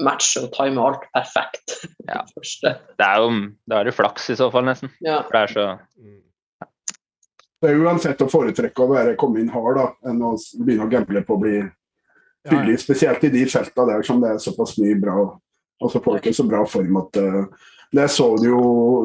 matche 0.03 0.41
og 0.43 0.51
time 0.55 0.83
alt 0.83 1.07
perfekt. 1.15 1.75
Ja. 2.05 2.21
det 2.21 3.01
er 3.01 3.15
jo 3.17 3.29
det 3.65 3.77
er 3.79 3.87
flaks 3.95 4.27
i 4.29 4.35
så 4.37 4.51
fall, 4.53 4.67
nesten. 4.67 4.91
Ja. 5.01 5.23
For 5.25 5.33
det 5.33 5.39
er 5.39 5.53
så 5.55 5.63
Det 7.63 7.71
er 7.71 7.79
uansett 7.81 8.21
å 8.21 8.27
foretrekke 8.29 8.83
å 8.83 8.91
være, 8.91 9.15
komme 9.17 9.41
inn 9.41 9.49
hard 9.49 9.79
da, 9.79 9.85
enn 10.11 10.21
å 10.21 10.35
begynne 10.59 10.85
å 10.85 10.91
gamble 10.91 11.23
på 11.25 11.33
å 11.33 11.41
bli 11.41 11.55
fyllig, 12.45 12.75
Ja, 12.75 12.83
spesielt 12.83 13.25
i 13.25 13.31
de 13.33 13.41
feltene 13.49 13.87
der 13.89 14.05
som 14.05 14.21
det 14.21 14.35
er 14.35 14.43
såpass 14.43 14.75
mye 14.77 14.99
bra. 15.01 15.15
Altså 15.81 16.03
folk 16.05 16.29
er 16.29 16.37
så 16.37 16.45
bra 16.45 16.61
form 16.69 17.01
at 17.01 17.17
uh, 17.17 17.65
Det 17.95 18.09
så 18.11 18.25
du 18.41 18.47
jo 18.49 18.61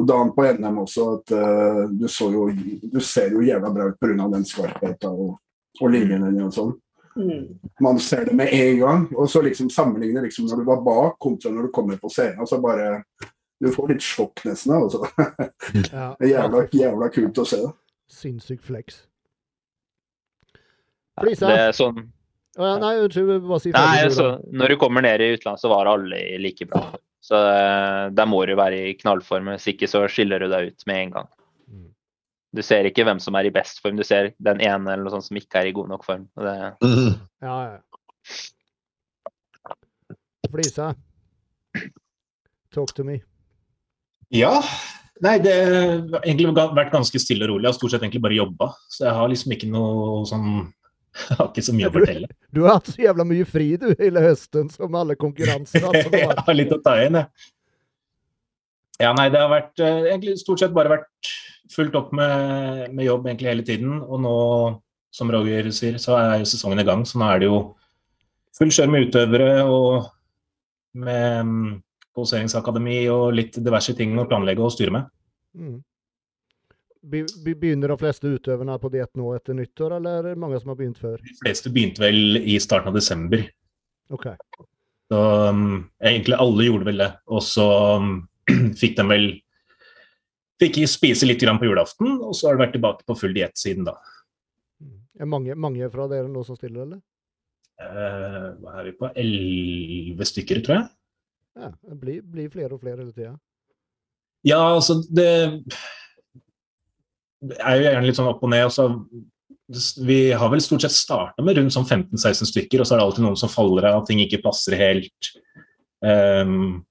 dagen 0.07 0.33
på 0.35 0.45
NM 0.57 0.79
også, 0.81 1.07
at 1.15 1.33
uh, 1.37 1.83
du, 1.87 2.07
jo, 2.33 2.47
du, 2.91 2.99
ser 2.99 3.31
jo 3.31 3.43
jævla 3.45 3.71
bra 3.71 3.87
ut 3.91 3.99
pga. 4.01 4.27
den 4.33 4.45
skarpheten 4.45 5.13
og, 5.13 5.37
og 5.79 5.93
linjene 5.93 6.31
og 6.43 6.55
sånn. 6.55 6.73
Mm. 7.15 7.45
Man 7.79 7.99
ser 7.99 8.25
det 8.25 8.35
med 8.35 8.51
en 8.53 8.79
gang. 8.79 9.05
Og 9.15 9.29
så 9.29 9.41
liksom 9.41 9.69
sammenligne 9.69 10.23
liksom 10.25 10.47
når 10.47 10.63
du 10.63 10.67
var 10.67 10.83
bak 10.83 11.19
kontra 11.19 11.51
når 11.51 11.67
du 11.67 11.75
kommer 11.75 11.99
på 12.01 12.11
scenen. 12.11 12.47
Så 12.47 12.59
bare 12.63 13.03
Du 13.61 13.69
får 13.69 13.91
litt 13.91 14.01
sjokk 14.01 14.41
nesten. 14.47 14.73
Altså. 14.73 15.05
Ja. 15.91 16.15
jævla, 16.33 16.65
jævla 16.73 17.09
kult 17.13 17.37
å 17.37 17.45
se. 17.45 17.59
Sinnssyk 18.11 18.63
flex. 18.65 19.03
Lisa. 21.21 21.47
Det 21.47 21.59
er 21.67 21.77
sånn 21.77 22.09
Oh, 22.59 22.65
ja, 22.67 22.73
nei, 22.81 22.97
unnskyld, 22.99 23.29
bare 23.47 23.57
si 23.63 23.69
nei, 23.71 24.01
altså, 24.03 24.25
Når 24.51 24.73
du 24.73 24.75
kommer 24.81 25.05
ned 25.05 25.21
i 25.23 25.29
utlandet, 25.37 25.61
så 25.61 25.69
var 25.71 25.87
alle 25.87 26.17
like 26.43 26.65
bra. 26.67 26.81
Så 27.21 27.37
uh, 27.37 28.09
der 28.13 28.29
må 28.29 28.41
du 28.49 28.55
være 28.57 28.79
i 28.89 28.95
knallform. 28.97 29.51
Hvis 29.53 29.69
ikke 29.73 29.89
så 29.89 30.03
skiller 30.09 30.41
du 30.41 30.49
deg 30.51 30.71
ut 30.71 30.87
med 30.89 31.03
en 31.03 31.13
gang. 31.17 31.29
Mm. 31.69 31.89
Du 32.57 32.63
ser 32.65 32.89
ikke 32.89 33.05
hvem 33.07 33.21
som 33.21 33.37
er 33.37 33.47
i 33.47 33.53
best 33.53 33.81
form, 33.83 33.99
du 33.99 34.05
ser 34.07 34.33
den 34.41 34.61
ene 34.63 34.95
eller 34.95 35.05
noe 35.05 35.13
sånt 35.13 35.29
som 35.29 35.39
ikke 35.39 35.61
er 35.61 35.69
i 35.69 35.75
god 35.75 35.91
nok 35.93 36.07
form. 36.07 36.27
Det... 36.39 36.57
Ja, 37.41 37.57
ja. 37.65 37.77
Flisa, 40.51 40.89
talk 42.75 42.91
to 42.93 43.05
me. 43.07 43.21
Ja. 44.35 44.59
Nei, 45.23 45.37
det 45.39 45.53
har 45.53 46.25
egentlig 46.25 46.49
vært 46.57 46.91
ganske 46.93 47.21
stille 47.21 47.45
og 47.45 47.53
rolig. 47.53 47.65
Jeg 47.65 47.71
har 47.71 47.77
stort 47.77 47.93
sett 47.93 48.03
egentlig 48.03 48.23
bare 48.25 48.37
jobba. 48.37 48.67
Så 48.91 49.05
jeg 49.05 49.15
har 49.15 49.31
liksom 49.31 49.53
ikke 49.55 49.69
noe 49.71 50.25
sånn 50.27 50.47
Jeg 51.11 51.37
har 51.39 51.49
ikke 51.49 51.63
så 51.65 51.73
mye 51.75 51.89
å 51.89 51.93
fortelle. 51.93 52.29
Du, 52.31 52.59
du 52.59 52.61
har 52.65 52.77
hatt 52.79 52.91
så 52.91 53.01
jævla 53.03 53.25
mye 53.27 53.47
fri 53.47 53.73
du 53.79 53.89
hele 53.99 54.23
høsten, 54.23 54.69
som 54.71 54.95
alle 54.95 55.17
konkurranser. 55.19 55.83
Altså, 55.89 56.13
jeg 56.15 56.29
har 56.31 56.57
litt 56.59 56.71
å 56.75 56.79
ta 56.83 56.95
igjen, 57.01 57.19
jeg. 57.19 57.49
Ja, 59.01 59.11
nei, 59.17 59.27
det 59.33 59.41
har 59.41 59.49
vært 59.49 59.81
uh, 59.81 60.05
egentlig 60.05 60.37
stort 60.39 60.61
sett 60.61 60.73
bare 60.75 60.93
vært 60.93 61.31
fulgt 61.71 61.95
opp 61.97 62.11
med, 62.15 62.91
med, 62.91 63.05
jobb 63.07 63.27
egentlig 63.27 63.49
hele 63.49 63.65
tiden. 63.67 63.99
Og 64.05 64.21
nå, 64.23 64.35
som 65.11 65.31
Roger 65.33 65.71
sier, 65.75 65.97
så 66.01 66.15
er 66.19 66.41
jo 66.41 66.49
sesongen 66.51 66.83
i 66.83 66.87
gang, 66.87 67.03
så 67.07 67.19
nå 67.19 67.29
er 67.31 67.41
det 67.41 67.49
jo 67.49 67.61
full 68.57 68.71
kjør 68.71 68.91
med 68.91 69.07
utøvere 69.07 69.53
og 69.65 70.11
med 71.01 71.79
poseringsakademi 72.15 73.05
og 73.11 73.31
litt 73.35 73.57
diverse 73.63 73.95
ting 73.97 74.13
å 74.19 74.27
planlegge 74.29 74.63
og 74.63 74.73
styre 74.75 74.95
med. 74.97 75.11
Mm. 75.57 75.79
Begynner 77.01 77.89
de 77.89 77.97
fleste 77.97 78.29
utøverne 78.29 78.75
på 78.77 78.91
diett 78.93 79.09
nå 79.17 79.31
etter 79.33 79.57
nyttår, 79.57 79.95
eller 79.97 80.19
er 80.19 80.27
det 80.29 80.41
mange 80.41 80.59
som 80.61 80.69
har 80.69 80.77
begynt 80.77 80.99
før? 81.01 81.17
De 81.17 81.37
fleste 81.39 81.71
begynte 81.73 82.03
vel 82.03 82.37
i 82.37 82.59
starten 82.61 82.91
av 82.91 82.97
desember. 82.97 83.47
Ok. 84.13 84.27
Så 85.09 85.21
um, 85.49 85.87
egentlig 85.97 86.37
alle 86.37 86.67
gjorde 86.67 86.87
vel 86.91 87.01
det. 87.01 87.09
Og 87.33 87.41
så 87.43 87.65
um, 87.97 88.11
fikk 88.81 88.99
de 88.99 89.07
vel 89.13 89.31
Fikk 90.61 90.75
spise 90.85 91.25
litt 91.25 91.41
på 91.41 91.65
julaften, 91.65 92.19
og 92.21 92.35
så 92.37 92.47
har 92.47 92.53
det 92.53 92.61
vært 92.61 92.75
tilbake 92.75 93.05
på 93.09 93.15
full 93.17 93.31
diett 93.33 93.57
siden 93.57 93.87
da. 93.87 93.95
Er 95.17 95.25
mange, 95.25 95.55
mange 95.57 95.87
fra 95.89 96.05
dere 96.05 96.29
nå 96.29 96.43
som 96.45 96.53
stiller, 96.53 96.83
eller? 96.85 96.99
Uh, 97.81 98.53
hva 98.61 98.75
er 98.77 98.85
vi 98.85 98.93
på? 98.99 99.09
Elleve 99.17 100.27
stykker, 100.29 100.61
tror 100.61 100.75
jeg. 100.75 100.85
Ja, 101.57 101.71
Det 101.81 101.97
blir, 102.03 102.21
blir 102.21 102.53
flere 102.53 102.77
og 102.77 102.83
flere 102.83 103.01
hele 103.01 103.15
tida. 103.15 103.33
Ja, 104.45 104.61
altså 104.75 104.99
det 105.09 105.63
er 107.49 107.77
jo 107.77 107.85
gjerne 107.87 108.05
litt 108.07 108.19
sånn 108.19 108.29
opp 108.29 108.43
og 108.45 108.51
ned. 108.53 108.65
og 108.67 108.73
så 108.75 108.87
Vi 110.05 110.19
har 110.31 110.51
vel 110.51 110.61
stort 110.61 110.85
sett 110.85 110.95
starta 110.95 111.43
med 111.45 111.57
rundt 111.57 111.73
sånn 111.73 111.87
15-16 111.87 112.49
stykker, 112.51 112.81
og 112.81 112.87
så 112.87 112.95
er 112.95 113.01
det 113.01 113.07
alltid 113.07 113.25
noen 113.25 113.39
som 113.39 113.51
faller 113.51 113.87
av, 113.89 114.05
ting 114.07 114.21
ikke 114.23 114.43
passer 114.43 114.77
helt. 114.79 115.31
Um, 116.01 116.83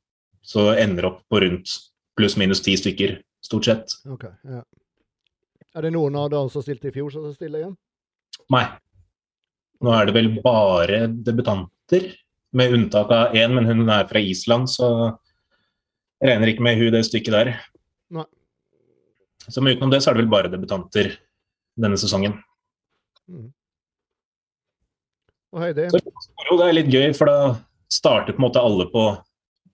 så 0.42 0.70
ender 0.78 1.10
opp 1.10 1.22
på 1.30 1.42
rundt 1.42 1.76
pluss-minus 2.18 2.62
ti 2.64 2.76
stykker, 2.78 3.18
stort 3.44 3.68
sett. 3.68 3.96
Okay, 4.08 4.32
ja. 4.48 4.64
Er 5.76 5.86
det 5.86 5.92
noen 5.94 6.16
av 6.18 6.30
dere 6.32 6.50
som 6.50 6.64
stilte 6.64 6.90
i 6.90 6.94
fjor, 6.94 7.12
som 7.14 7.28
stiller 7.34 7.62
igjen? 7.62 7.76
Nei. 8.50 8.64
Nå 9.80 9.92
er 9.94 10.08
det 10.08 10.16
vel 10.16 10.32
bare 10.42 11.04
debutanter, 11.08 12.10
med 12.50 12.72
unntak 12.74 13.12
av 13.14 13.36
én, 13.38 13.52
men 13.54 13.68
hun 13.68 13.84
er 13.94 14.08
fra 14.10 14.18
Island, 14.18 14.66
så 14.72 14.88
jeg 16.18 16.32
regner 16.32 16.50
ikke 16.50 16.64
med 16.66 16.80
hun 16.80 16.90
det 16.96 17.04
stykket 17.06 17.36
der. 17.36 17.52
Nei. 18.10 18.26
Så 19.50 19.62
utenom 19.64 19.90
det 19.92 20.02
så 20.02 20.10
er 20.10 20.16
det 20.16 20.24
vel 20.24 20.32
bare 20.32 20.50
debutanter 20.52 21.12
denne 21.80 21.98
sesongen. 22.00 22.36
Mm. 23.30 23.48
Og 25.50 25.64
Heidi? 25.64 25.88
Så 25.90 26.58
det 26.58 26.66
er 26.66 26.76
litt 26.76 26.92
gøy, 26.92 27.08
for 27.16 27.30
da 27.30 27.38
starter 27.90 28.36
på 28.36 28.38
en 28.38 28.46
måte 28.46 28.62
alle 28.62 28.86
på, 28.92 29.06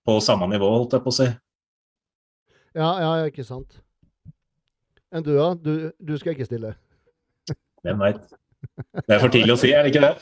på 0.08 0.16
samme 0.24 0.48
nivå, 0.48 0.70
holdt 0.78 0.96
jeg 0.96 1.04
på 1.04 1.12
å 1.12 1.18
si. 1.18 1.28
Ja, 2.76 2.90
ja, 3.00 3.12
ikke 3.28 3.44
sant. 3.44 3.78
Enn 5.12 5.24
du, 5.24 5.34
da? 5.36 5.52
Du, 5.56 5.90
du, 5.96 6.16
skal 6.20 6.34
ikke 6.34 6.48
stille? 6.48 6.74
Hvem 7.84 8.02
veit. 8.02 8.24
Det 9.06 9.14
er 9.14 9.22
for 9.22 9.32
tidlig 9.32 9.54
å 9.54 9.60
si, 9.60 9.70
er 9.72 9.86
det 9.86 9.92
ikke 9.92 10.04
det? 10.04 10.14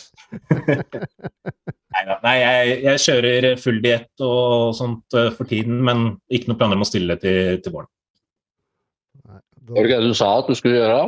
Neida. 1.95 2.19
Nei, 2.25 2.35
jeg, 2.41 2.77
jeg 2.85 3.03
kjører 3.07 3.49
full 3.63 3.81
diett 3.83 4.25
og 4.27 4.75
sånt 4.77 5.17
uh, 5.17 5.31
for 5.35 5.49
tiden, 5.51 5.81
men 5.87 6.07
ikke 6.29 6.51
noe 6.51 6.61
planer 6.61 6.79
om 6.79 6.85
å 6.85 6.89
stille 6.89 7.17
til, 7.23 7.61
til 7.63 7.75
våren. 7.75 7.91
Var 9.69 9.81
det 9.81 9.91
ikke 9.91 10.01
det 10.03 10.13
du 10.13 10.19
sa 10.19 10.31
at 10.39 10.49
du 10.51 10.57
skulle 10.59 10.81
gjøre? 10.81 11.05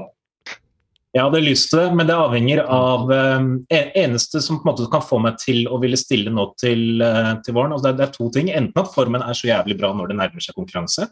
Jeg 1.16 1.24
hadde 1.24 1.40
lyst 1.40 1.70
til 1.70 1.80
det, 1.80 1.92
men 1.96 2.08
det 2.08 2.16
avhenger 2.16 2.60
av 2.68 3.08
um, 3.08 3.52
Eneste 3.72 4.42
som 4.44 4.58
på 4.60 4.66
en 4.66 4.70
måte 4.74 4.88
kan 4.92 5.04
få 5.04 5.16
meg 5.24 5.38
til 5.40 5.62
å 5.72 5.78
ville 5.80 5.96
stille 5.96 6.32
nå 6.32 6.50
til, 6.60 7.00
uh, 7.00 7.38
til 7.44 7.56
våren 7.56 7.72
altså 7.72 7.88
det, 7.88 7.94
det, 8.00 8.08
er 8.08 8.16
to 8.16 8.28
ting. 8.34 8.50
Enten 8.52 8.82
at 8.82 8.92
formen 8.92 9.24
er 9.24 9.38
så 9.38 9.48
jævlig 9.48 9.78
bra 9.80 9.94
når 9.96 10.12
det 10.12 10.18
nærmer 10.18 10.44
seg 10.44 10.58
konkurranse, 10.58 11.08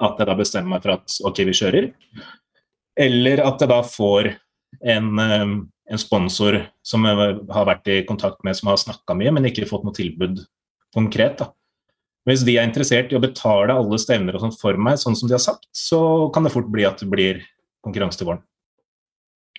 at 0.00 0.20
jeg 0.20 0.28
da 0.28 0.36
bestemmer 0.36 0.74
meg 0.74 0.84
for 0.84 0.98
at 0.98 1.16
OK, 1.30 1.40
vi 1.48 1.56
kjører. 1.56 1.88
Eller 3.00 3.44
at 3.46 3.64
jeg 3.64 3.72
da 3.72 3.80
får 3.86 4.32
en, 4.92 5.08
um, 5.16 5.56
en 5.88 6.04
sponsor 6.04 6.60
som 6.84 7.08
jeg 7.08 7.32
har 7.56 7.70
vært 7.70 7.88
i 7.88 8.02
kontakt 8.08 8.44
med, 8.44 8.60
som 8.60 8.72
har 8.72 8.82
snakka 8.82 9.16
mye, 9.16 9.32
men 9.36 9.48
ikke 9.48 9.68
fått 9.70 9.88
noe 9.88 9.96
tilbud 9.96 10.44
konkret. 10.92 11.40
da. 11.40 11.48
Hvis 12.28 12.44
de 12.44 12.56
er 12.58 12.68
interessert 12.68 13.12
i 13.12 13.16
å 13.16 13.22
betale 13.22 13.74
alle 13.74 13.98
stevner 14.00 14.36
og 14.36 14.44
sånt 14.44 14.58
for 14.60 14.76
meg, 14.76 14.98
sånn 15.00 15.16
som 15.16 15.28
de 15.28 15.36
har 15.36 15.42
sagt, 15.42 15.64
så 15.72 16.28
kan 16.34 16.44
det 16.44 16.52
fort 16.52 16.68
bli 16.72 16.84
at 16.88 17.00
det 17.00 17.08
blir 17.10 17.40
konkurranse 17.84 18.20
til 18.20 18.28
våren. 18.28 18.42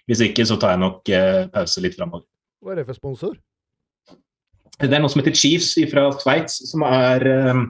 Hvis 0.09 0.21
ikke, 0.25 0.45
så 0.45 0.57
tar 0.61 0.75
jeg 0.75 0.81
nok 0.83 1.09
eh, 1.13 1.47
pause 1.53 1.81
litt 1.83 1.97
framover. 1.97 2.25
Hva 2.61 2.73
er 2.73 2.81
det 2.81 2.87
for 2.89 2.97
sponsor? 2.97 3.37
Det 4.81 4.89
er 4.89 5.01
noe 5.01 5.11
som 5.13 5.21
heter 5.21 5.35
Chiefs 5.37 5.73
fra 5.89 6.07
Sveits, 6.21 6.59
som 6.69 6.85
er 6.85 7.25
eh, 7.29 7.63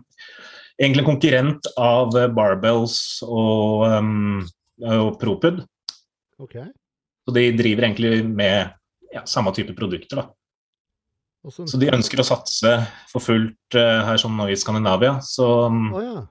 egentlig 0.81 1.03
en 1.05 1.09
konkurrent 1.11 1.71
av 1.79 2.15
Barbells 2.35 2.97
og, 3.27 3.87
um, 3.87 4.43
og 4.87 5.15
Propud. 5.21 5.63
Okay. 6.41 6.67
Så 7.27 7.35
de 7.35 7.49
driver 7.55 7.87
egentlig 7.87 8.21
med 8.25 8.71
ja, 9.13 9.23
samme 9.29 9.53
type 9.55 9.75
produkter. 9.77 10.23
da. 10.23 10.29
Så 11.49 11.79
de 11.81 11.89
ønsker 11.89 12.21
å 12.21 12.25
satse 12.25 12.71
for 13.09 13.23
fullt 13.23 13.77
uh, 13.77 14.03
her 14.05 14.19
som 14.21 14.35
nå 14.37 14.45
i 14.51 14.57
Skandinavia. 14.59 15.15
Så, 15.25 15.47
oh, 15.71 16.01
ja. 16.03 16.21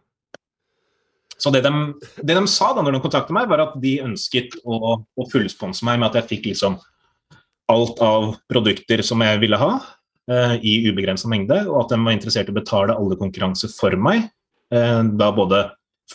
så 1.34 1.50
det, 1.50 1.64
de, 1.66 1.72
det, 2.22 2.36
de, 2.36 2.42
sa 2.50 2.70
da 2.76 2.84
når 2.86 2.96
de 2.96 3.02
kontaktet 3.02 3.34
meg, 3.34 3.48
var 3.50 3.64
at 3.64 3.74
de 3.82 3.96
ønsket 4.06 4.54
å, 4.62 5.00
å 5.02 5.28
fullsponse 5.32 5.86
meg 5.86 5.98
med 5.98 6.10
at 6.10 6.20
jeg 6.20 6.30
fikk 6.36 6.50
liksom 6.52 6.78
alt 7.70 8.02
av 8.02 8.32
produkter 8.50 9.02
som 9.06 9.22
jeg 9.26 9.42
ville 9.42 9.58
ha, 9.58 9.72
uh, 10.30 10.54
i 10.62 10.78
ubegrensa 10.86 11.30
mengde, 11.30 11.58
og 11.66 11.84
at 11.84 11.94
de 11.94 11.98
var 12.06 12.14
interessert 12.14 12.50
i 12.50 12.54
å 12.54 12.60
betale 12.60 12.94
alle 12.94 13.18
konkurranser 13.18 13.72
for 13.74 13.98
meg. 13.98 14.28
Uh, 14.70 15.02
da 15.18 15.32
både 15.34 15.66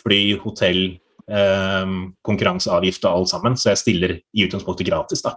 fly, 0.02 0.22
hotell 0.44 0.86
konkurranseavgift 1.26 3.02
og 3.02 3.10
alt 3.10 3.30
sammen, 3.32 3.56
så 3.58 3.72
jeg 3.72 3.80
stiller 3.80 4.12
i 4.14 4.44
utgangspunktet 4.44 4.86
gratis, 4.86 5.24
da. 5.24 5.32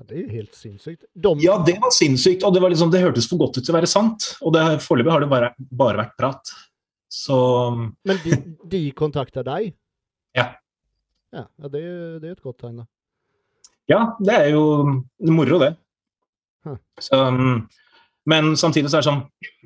Ja, 0.00 0.06
det 0.08 0.16
er 0.16 0.22
jo 0.22 0.32
helt 0.32 0.56
sinnssykt. 0.56 1.02
De... 1.12 1.30
Ja, 1.44 1.58
det 1.66 1.74
var 1.82 1.92
sinnssykt, 1.92 2.44
og 2.48 2.54
det, 2.56 2.62
var 2.64 2.72
liksom, 2.72 2.88
det 2.92 3.02
hørtes 3.02 3.26
for 3.28 3.42
godt 3.42 3.58
ut 3.58 3.66
til 3.66 3.74
å 3.74 3.76
være 3.76 3.90
sant. 3.90 4.30
Og 4.40 4.56
foreløpig 4.80 5.12
har 5.12 5.20
det 5.20 5.28
bare, 5.28 5.50
bare 5.58 6.00
vært 6.00 6.14
prat. 6.16 6.52
Så 7.12 7.36
Men 8.08 8.22
de, 8.24 8.38
de 8.72 8.80
kontakter 8.96 9.44
deg? 9.44 9.74
Ja. 10.38 10.46
Ja, 11.36 11.44
det, 11.66 11.82
det 12.22 12.30
er 12.30 12.32
et 12.32 12.40
godt 12.40 12.62
tegn, 12.62 12.80
da. 12.80 12.88
Ja, 13.90 14.00
det 14.22 14.38
er 14.38 14.48
jo 14.54 14.64
moro, 15.28 15.60
det. 15.60 15.74
Huh. 16.64 16.78
Så, 17.02 17.20
men 18.30 18.50
samtidig 18.56 18.92
så 18.92 19.00
er 19.00 19.04
det 19.04 19.08
sånn 19.08 19.22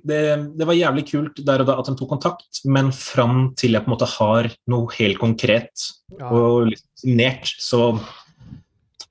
det, 0.06 0.20
det, 0.58 0.66
var 0.68 0.76
jævlig 0.78 1.06
kult 1.08 1.40
der 1.46 1.62
og 1.62 1.68
da 1.68 1.78
at 1.80 1.88
de 1.88 1.94
tok 1.98 2.10
kontakt, 2.12 2.60
men 2.70 2.90
fram 2.94 3.52
til 3.58 3.74
jeg 3.74 3.84
på 3.84 3.90
en 3.90 3.94
måte 3.94 4.10
har 4.16 4.50
noe 4.70 4.90
helt 4.98 5.20
konkret 5.20 5.86
ja. 6.18 6.28
og 6.28 6.70
litt 6.72 6.84
signert, 7.00 7.50
så 7.62 7.94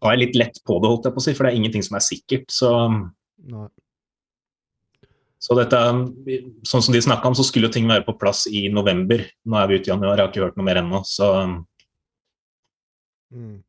tar 0.03 0.15
jeg 0.15 0.25
litt 0.25 0.37
lett 0.39 0.61
på 0.67 0.77
det, 0.81 0.91
holdt 0.91 1.07
jeg 1.07 1.15
på 1.15 1.23
å 1.23 1.25
si, 1.25 1.33
for 1.37 1.47
det 1.47 1.53
er 1.53 1.61
ingenting 1.61 1.85
som 1.85 1.97
er 1.97 2.03
sikkert. 2.03 2.47
Så, 2.51 2.71
så 5.41 5.57
dette, 5.59 5.81
sånn 6.67 6.85
som 6.85 6.95
de 6.95 7.03
snakka 7.03 7.31
om, 7.31 7.37
så 7.39 7.45
skulle 7.47 7.71
ting 7.73 7.87
være 7.89 8.05
på 8.07 8.17
plass 8.19 8.45
i 8.51 8.67
november. 8.73 9.23
Nå 9.47 9.59
er 9.59 9.69
vi 9.71 9.79
ute 9.79 9.89
i 9.89 9.93
januar, 9.93 10.17
jeg 10.17 10.27
har 10.27 10.33
ikke 10.33 10.45
hørt 10.45 10.59
noe 10.59 10.67
mer 10.67 10.81
ennå, 10.83 11.03
så 11.07 11.29
mm. 13.33 13.61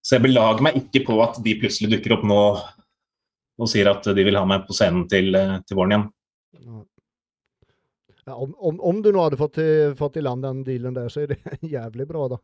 Så 0.00 0.16
jeg 0.16 0.24
belager 0.24 0.64
meg 0.64 0.78
ikke 0.80 1.02
på 1.10 1.18
at 1.20 1.36
de 1.44 1.52
plutselig 1.60 1.90
dukker 1.92 2.14
opp 2.16 2.22
nå 2.24 2.38
og 3.60 3.68
sier 3.68 3.90
at 3.90 4.06
de 4.16 4.22
vil 4.24 4.38
ha 4.38 4.46
meg 4.48 4.62
på 4.64 4.72
scenen 4.72 5.02
til, 5.10 5.36
til 5.68 5.76
våren 5.76 5.92
igjen. 5.92 6.06
Ja, 8.24 8.36
om, 8.36 8.54
om, 8.56 8.78
om, 8.80 9.02
du 9.04 9.10
nå 9.12 9.26
hadde 9.26 9.36
fått, 9.40 9.58
fått, 9.98 10.16
i 10.16 10.24
land 10.24 10.44
den 10.46 10.62
dealen 10.64 10.96
der, 10.96 11.10
så 11.12 11.24
er 11.24 11.34
det 11.34 11.40
jævlig 11.74 12.06
bra, 12.08 12.30
da. 12.32 12.40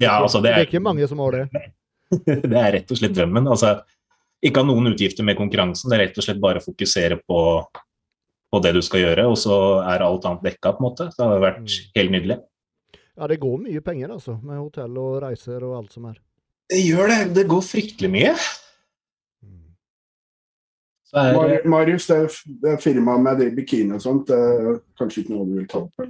Ja, 0.00 0.14
altså 0.22 0.40
det, 0.40 0.54
er, 0.54 0.62
det 0.62 0.64
er 0.64 0.70
ikke 0.70 0.84
mange 0.84 1.08
som 1.10 1.20
har 1.20 1.36
det. 1.36 1.64
det 2.50 2.58
er 2.58 2.72
rett 2.76 2.92
og 2.92 3.00
slett 3.00 3.16
drømmen. 3.16 3.48
Altså, 3.50 3.78
ikke 4.44 4.62
ha 4.62 4.68
noen 4.68 4.92
utgifter 4.92 5.26
med 5.26 5.38
konkurransen, 5.38 5.90
det 5.90 5.98
er 5.98 6.04
rett 6.06 6.20
og 6.20 6.26
slett 6.26 6.40
bare 6.42 6.62
å 6.62 6.64
fokusere 6.64 7.20
på, 7.22 7.40
på 8.50 8.62
det 8.64 8.72
du 8.76 8.80
skal 8.84 9.04
gjøre, 9.04 9.26
og 9.30 9.36
så 9.40 9.58
er 9.84 10.06
alt 10.06 10.26
annet 10.28 10.48
dekka, 10.50 10.74
på 10.76 10.82
en 10.82 10.88
måte. 10.88 11.10
Så 11.12 11.22
det 11.22 11.28
har 11.28 11.44
vært 11.44 11.62
mm. 11.66 11.92
helt 11.98 12.16
nydelig. 12.16 12.40
Ja, 13.20 13.28
det 13.28 13.40
går 13.42 13.60
mye 13.66 13.84
penger, 13.84 14.16
altså, 14.16 14.38
med 14.40 14.62
hotell 14.62 14.96
og 15.02 15.20
reiser 15.26 15.66
og 15.68 15.76
alt 15.82 15.94
som 15.96 16.08
er. 16.08 16.18
Det 16.70 16.80
gjør 16.80 17.10
det. 17.10 17.20
Det 17.36 17.46
går 17.50 17.62
fryktelig 17.66 18.10
mye. 18.14 18.34
Er, 21.10 21.66
Marius, 21.66 22.06
det, 22.06 22.18
det 22.62 22.76
firmaet 22.78 23.22
med 23.24 23.40
de 23.42 23.48
bikini 23.50 23.96
og 23.96 24.02
sånt, 24.04 24.28
det 24.30 24.36
er 24.38 24.76
kanskje 24.98 25.24
ikke 25.24 25.34
noe 25.34 25.46
du 25.48 25.56
vil 25.58 25.66
ta 25.70 25.80
opp? 25.82 26.04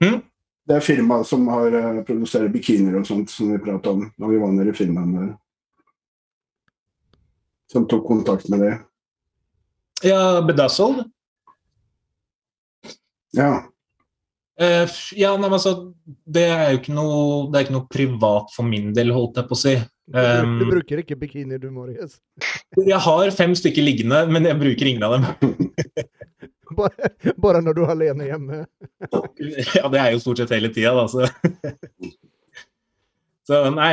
Hmm? 0.00 0.22
Det 0.68 0.76
er 0.76 0.84
firmaet 0.84 1.28
som 1.28 1.46
har 1.48 1.72
uh, 1.72 2.00
produserer 2.04 2.50
bikinier 2.52 2.98
og 3.00 3.06
sånt, 3.08 3.30
som 3.32 3.54
vi 3.54 3.60
prata 3.62 3.94
om 3.94 4.04
da 4.18 4.28
vi 4.28 4.40
var 4.40 4.52
nede 4.52 4.74
i 4.74 4.76
Finland. 4.76 5.16
Der. 5.16 5.30
Som 7.72 7.86
tok 7.88 8.04
kontakt 8.08 8.50
med 8.52 8.60
det. 8.64 8.74
Ja, 10.04 10.42
Bedazzled? 10.44 11.06
Ja. 13.36 13.64
Uh, 14.60 14.90
ja, 15.14 15.32
nei, 15.38 15.48
altså, 15.54 15.72
det 16.26 16.44
er 16.50 16.72
jo 16.72 16.80
ikke 16.80 16.94
noe, 16.96 17.18
det 17.48 17.58
er 17.58 17.66
ikke 17.66 17.76
noe 17.78 17.90
privat 17.92 18.52
for 18.54 18.66
min 18.66 18.92
del, 18.96 19.12
holdt 19.14 19.38
jeg 19.38 19.48
på 19.48 19.56
å 19.56 19.60
si. 19.60 19.74
Um, 20.08 20.56
du, 20.58 20.66
bruker 20.72 21.02
ikke 21.02 21.18
bikinier 21.20 21.60
du, 21.60 21.68
Marius? 21.72 22.16
jeg 22.80 23.00
har 23.04 23.34
fem 23.36 23.52
stykker 23.56 23.84
liggende, 23.84 24.24
men 24.32 24.48
jeg 24.48 24.58
bruker 24.60 24.90
ingen 24.90 25.04
av 25.06 25.16
dem. 25.16 25.28
bare, 27.44 27.62
når 27.64 27.76
du 27.76 27.82
er 27.84 27.92
alene 27.94 28.28
hjemme? 28.28 28.62
ja, 29.78 29.88
det 29.92 30.00
er 30.00 30.14
jo 30.14 30.22
stort 30.22 30.42
sett 30.42 30.54
hele 30.56 30.70
tida, 30.74 30.94
da. 30.96 31.06
Så. 31.10 31.26
så 33.48 33.64
nei, 33.74 33.92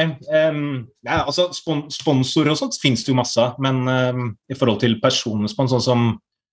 um, 0.49 0.85
ja, 1.05 1.23
altså 1.23 1.49
spon 1.55 1.85
Sponsorer 1.93 2.53
og 2.53 2.59
sånt 2.61 2.79
finnes 2.81 3.05
det 3.05 3.13
jo 3.13 3.19
masse 3.19 3.41
av, 3.41 3.57
men 3.63 3.83
um, 3.87 4.29
i 4.51 4.57
forhold 4.57 4.81
til 4.83 4.99
personspons, 5.03 5.75
sånn 5.75 5.85
som 5.89 6.07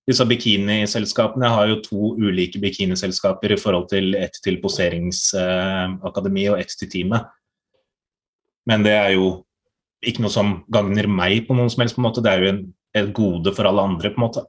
disse 0.09 0.25
bikiniselskapene 0.27 1.47
Jeg 1.47 1.55
har 1.55 1.69
jo 1.69 1.79
to 1.85 2.09
ulike 2.19 2.59
bikiniselskaper 2.59 3.53
i 3.55 3.59
forhold 3.59 3.87
til 3.93 4.17
ett 4.19 4.35
til 4.43 4.59
poseringsakademi 4.63 6.49
uh, 6.49 6.55
og 6.55 6.59
ett 6.59 6.75
til 6.79 6.91
teamet. 6.91 7.31
Men 8.67 8.83
det 8.83 8.95
er 8.95 9.13
jo 9.15 9.43
ikke 10.03 10.23
noe 10.23 10.33
som 10.33 10.55
gagner 10.71 11.07
meg 11.07 11.45
på 11.47 11.55
noen 11.55 11.71
som 11.71 11.83
helst 11.83 11.99
måte. 12.01 12.23
Det 12.23 12.31
er 12.31 12.43
jo 12.43 12.51
en, 12.51 12.61
et 12.99 13.13
gode 13.15 13.53
for 13.55 13.67
alle 13.69 13.85
andre, 13.87 14.11
på 14.11 14.19
en 14.19 14.25
måte. 14.25 14.43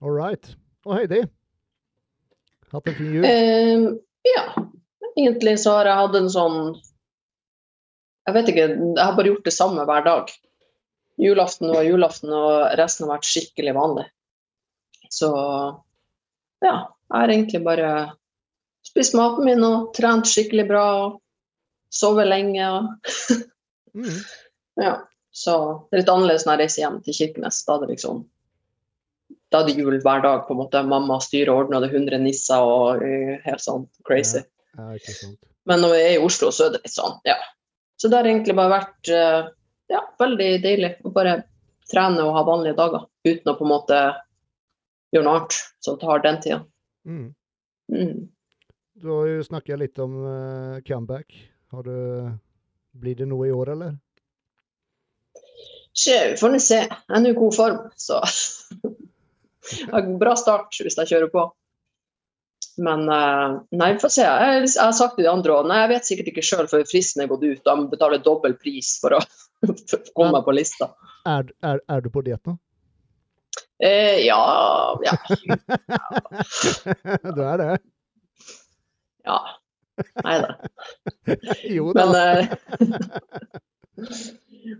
All 0.00 0.14
right. 0.16 0.52
Og 0.88 0.96
Heidi? 0.96 1.24
Hatt 2.72 2.86
en 2.88 2.96
fin 2.96 3.10
jul? 3.14 3.24
Uh, 3.24 3.98
ja. 4.24 4.44
Egentlig 5.16 5.58
så 5.60 5.74
har 5.76 5.90
jeg 5.90 5.98
hatt 5.98 6.14
en 6.16 6.30
sånn 6.32 6.56
Jeg 8.28 8.36
vet 8.36 8.48
ikke, 8.52 8.66
jeg 8.70 9.02
har 9.02 9.16
bare 9.16 9.32
gjort 9.32 9.48
det 9.48 9.54
samme 9.56 9.84
hver 9.88 10.04
dag. 10.06 10.32
Julaften 11.20 11.72
var 11.74 11.84
julaften, 11.84 12.32
og 12.32 12.76
resten 12.78 13.06
har 13.06 13.16
vært 13.16 13.28
skikkelig 13.28 13.74
vanlig. 13.76 14.06
Så 15.10 15.30
ja, 16.62 16.74
jeg 17.10 17.16
har 17.16 17.32
egentlig 17.32 17.60
bare 17.66 17.90
spist 18.86 19.16
maten 19.18 19.48
min 19.48 19.64
og 19.66 19.90
trent 19.96 20.28
skikkelig 20.30 20.68
bra. 20.70 20.84
og 21.04 21.18
Sovet 21.92 22.28
lenge. 22.30 22.68
Og 22.70 23.40
mm. 23.98 24.20
ja, 24.84 24.94
så 25.34 25.56
det 25.88 25.98
er 25.98 26.04
litt 26.04 26.12
annerledes 26.14 26.46
når 26.46 26.54
jeg 26.54 26.62
reiser 26.62 26.84
hjem 26.84 27.00
til 27.04 27.18
Kirkenes. 27.18 27.64
Da 27.66 27.76
er 27.76 27.84
det 27.84 27.96
liksom 27.96 28.22
da 29.50 29.60
er 29.60 29.68
det 29.68 29.76
jul 29.78 29.98
hver 29.98 30.22
dag. 30.24 30.46
på 30.46 30.54
en 30.54 30.60
måte. 30.62 30.82
Mamma 30.86 31.18
styrer 31.22 31.52
og 31.52 31.64
ordner 31.64 31.84
det 31.84 31.92
100 31.92 32.22
nisser 32.22 32.62
og 32.62 33.02
uh, 33.02 33.36
helt 33.44 33.64
sånn 33.64 33.86
crazy. 34.06 34.42
Ja, 34.78 34.92
ja, 34.94 35.30
Men 35.66 35.82
når 35.82 35.94
vi 35.94 36.02
er 36.02 36.12
i 36.16 36.24
Oslo, 36.24 36.52
så 36.54 36.68
er 36.68 36.76
det 36.76 36.84
litt 36.84 36.94
sånn, 36.94 37.18
ja. 37.26 37.36
Så 38.00 38.08
det 38.08 38.16
har 38.16 38.28
egentlig 38.30 38.56
bare 38.56 38.78
vært 38.78 39.12
uh, 39.12 39.50
ja, 39.92 40.04
veldig 40.22 40.50
deilig 40.62 40.94
å 41.04 41.12
bare 41.14 41.40
trene 41.90 42.22
og 42.24 42.36
ha 42.36 42.44
vanlige 42.46 42.78
dager 42.78 43.08
uten 43.26 43.50
å 43.50 43.56
på 43.58 43.66
en 43.66 43.72
måte 43.72 43.98
gjøre 45.10 45.26
noe 45.26 45.40
annet 45.40 45.56
som 45.82 45.98
tar 46.00 46.22
den 46.24 46.38
tida. 46.44 46.60
Mm. 47.04 47.26
Mm. 47.90 48.28
Du 49.00 49.10
har 49.10 49.26
jo 49.26 49.42
snakka 49.44 49.78
litt 49.80 49.98
om 49.98 50.14
uh, 50.22 50.78
comeback. 50.86 51.34
Har 51.74 51.82
du, 51.86 52.30
blir 52.94 53.18
det 53.18 53.26
noe 53.30 53.48
i 53.48 53.54
år, 53.54 53.74
eller? 53.74 53.98
Vi 55.90 56.16
får 56.38 56.52
nå 56.54 56.60
se. 56.62 56.80
Jeg 56.86 57.16
er 57.16 57.22
nå 57.22 57.32
i 57.34 57.38
god 57.38 57.56
form, 57.56 57.78
så 57.98 58.20
bra 60.22 60.36
start 60.38 60.80
hvis 60.80 60.98
jeg 61.00 61.12
kjører 61.12 61.30
på. 61.32 61.42
Men 62.80 63.04
uh, 63.10 63.60
nei, 63.76 63.92
vi 63.94 64.02
får 64.02 64.12
se. 64.14 64.24
Jeg, 64.24 64.64
jeg, 64.64 64.80
har 64.80 64.96
sagt 64.96 65.16
til 65.18 65.26
de 65.26 65.32
andre 65.32 65.58
òg 65.58 65.70
jeg 65.74 65.90
vet 65.90 66.08
sikkert 66.08 66.30
ikke 66.32 66.46
sjøl 66.46 66.70
før 66.70 66.84
fristen 66.88 67.24
er 67.24 67.30
gått 67.30 67.44
ut. 67.44 67.62
Da 67.66 67.76
må 67.76 67.86
jeg 67.86 67.94
betale 67.94 68.24
dobbel 68.24 68.56
pris 68.60 68.88
for 69.02 69.10
å 69.18 69.20
komme 70.16 70.32
meg 70.38 70.46
på 70.46 70.56
lista. 70.56 70.86
Er, 71.28 71.50
er, 71.66 71.82
er 71.90 72.04
du 72.04 72.08
på 72.12 72.24
diett 72.24 72.44
nå? 72.48 72.54
Eh, 73.80 74.26
ja. 74.26 74.40
Ja. 75.04 75.14
du 77.36 77.42
er 77.42 77.56
det? 77.60 77.78
Ja. 79.24 79.38
Nei 80.24 80.40
da. 80.40 80.54
jo 81.68 81.92
da. 81.96 82.04
Men, 82.04 82.14
eh, 82.20 82.46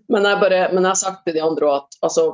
men, 0.08 0.28
jeg 0.28 0.40
bare, 0.40 0.72
men 0.72 0.84
jeg 0.84 0.90
har 0.90 1.00
sagt 1.00 1.24
til 1.26 1.34
de 1.36 1.42
andre 1.44 1.66
òg 1.68 1.74
at 1.80 1.90
altså, 2.08 2.24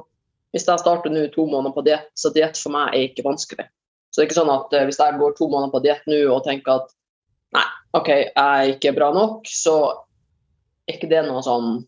hvis 0.56 0.64
jeg 0.64 0.80
starter 0.80 1.12
nå 1.12 1.26
to 1.34 1.44
måneder 1.44 1.74
på 1.76 1.84
diett, 1.84 2.08
så 2.16 2.32
diett 2.32 2.56
for 2.56 2.72
meg 2.72 2.94
er 2.94 3.10
ikke 3.10 3.26
vanskelig. 3.26 3.66
Så 4.08 4.18
det 4.18 4.24
er 4.24 4.28
ikke 4.30 4.38
sånn 4.38 4.54
at 4.54 4.72
uh, 4.72 4.84
hvis 4.88 5.00
jeg 5.02 5.20
går 5.20 5.34
to 5.36 5.50
måneder 5.52 5.74
på 5.74 5.82
diett 5.84 6.06
nå 6.08 6.22
og 6.32 6.44
tenker 6.46 6.80
at 6.80 6.94
nei, 7.52 7.66
OK, 7.98 8.08
jeg 8.08 8.30
er 8.40 8.72
ikke 8.72 8.94
bra 8.96 9.10
nok, 9.12 9.50
så 9.50 9.76
er 10.86 10.96
ikke 10.96 11.10
det 11.10 11.26
noe 11.26 11.42
sånn 11.44 11.82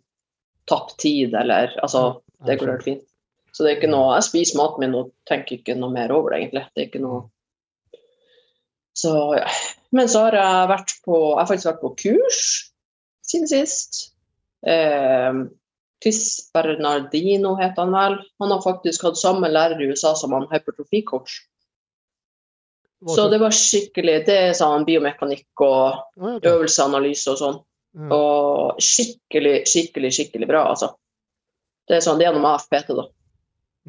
tapt 0.68 0.98
tid 1.00 1.33
eller 1.38 1.72
Altså, 1.81 2.20
det 2.44 2.59
går 2.61 2.74
helt 2.74 2.85
fint. 2.85 3.07
Så 3.57 3.64
det 3.64 3.70
er 3.70 3.78
ikke 3.78 3.90
noe 3.90 4.18
Jeg 4.18 4.26
spiser 4.28 4.59
maten 4.61 4.85
min 4.85 4.96
og 4.98 5.12
tenker 5.26 5.57
ikke 5.57 5.78
noe 5.78 5.94
mer 5.94 6.12
over 6.14 6.35
det, 6.35 6.42
egentlig. 6.42 6.66
Det 6.74 6.83
er 6.83 6.90
ikke 6.90 7.02
noe 7.02 7.22
Så 8.92 9.14
ja. 9.38 9.48
Men 9.96 10.11
så 10.12 10.26
har 10.26 10.37
jeg 10.37 10.68
vært 10.74 10.92
på 11.07 11.16
Jeg 11.16 11.40
har 11.40 11.48
faktisk 11.48 11.70
vært 11.70 11.81
på 11.87 11.94
kurs 12.04 12.42
siden 13.28 13.48
sist. 13.48 13.98
Eh, 14.64 15.40
Chris 16.02 16.50
Bernardino 16.54 17.56
heter 17.58 17.82
han 17.82 17.94
vel. 17.94 18.18
Han 18.38 18.52
har 18.54 18.62
faktisk 18.62 19.06
hatt 19.08 19.18
samme 19.18 19.50
lærer 19.50 19.80
i 19.82 19.88
USA 19.90 20.14
som 20.18 20.34
han 20.37 20.46
hypertrofi-coach. 20.52 21.40
Så 23.06 23.28
det 23.30 23.38
var 23.38 23.54
skikkelig 23.54 24.14
Det 24.26 24.37
er 24.48 24.56
sånn 24.58 24.82
biomekanikk 24.87 25.62
og 25.62 26.22
øvelseanalyse 26.42 27.34
og 27.34 27.40
sånn. 27.42 27.58
Og 28.14 28.80
skikkelig, 28.82 29.62
skikkelig, 29.70 30.11
skikkelig 30.14 30.48
bra, 30.50 30.64
altså. 30.70 30.92
Det 31.88 31.98
er 31.98 32.04
sånn, 32.04 32.18
det 32.20 32.26
er 32.26 32.32
gjennom 32.32 32.46
AFPT, 32.50 32.92
da. 32.94 33.06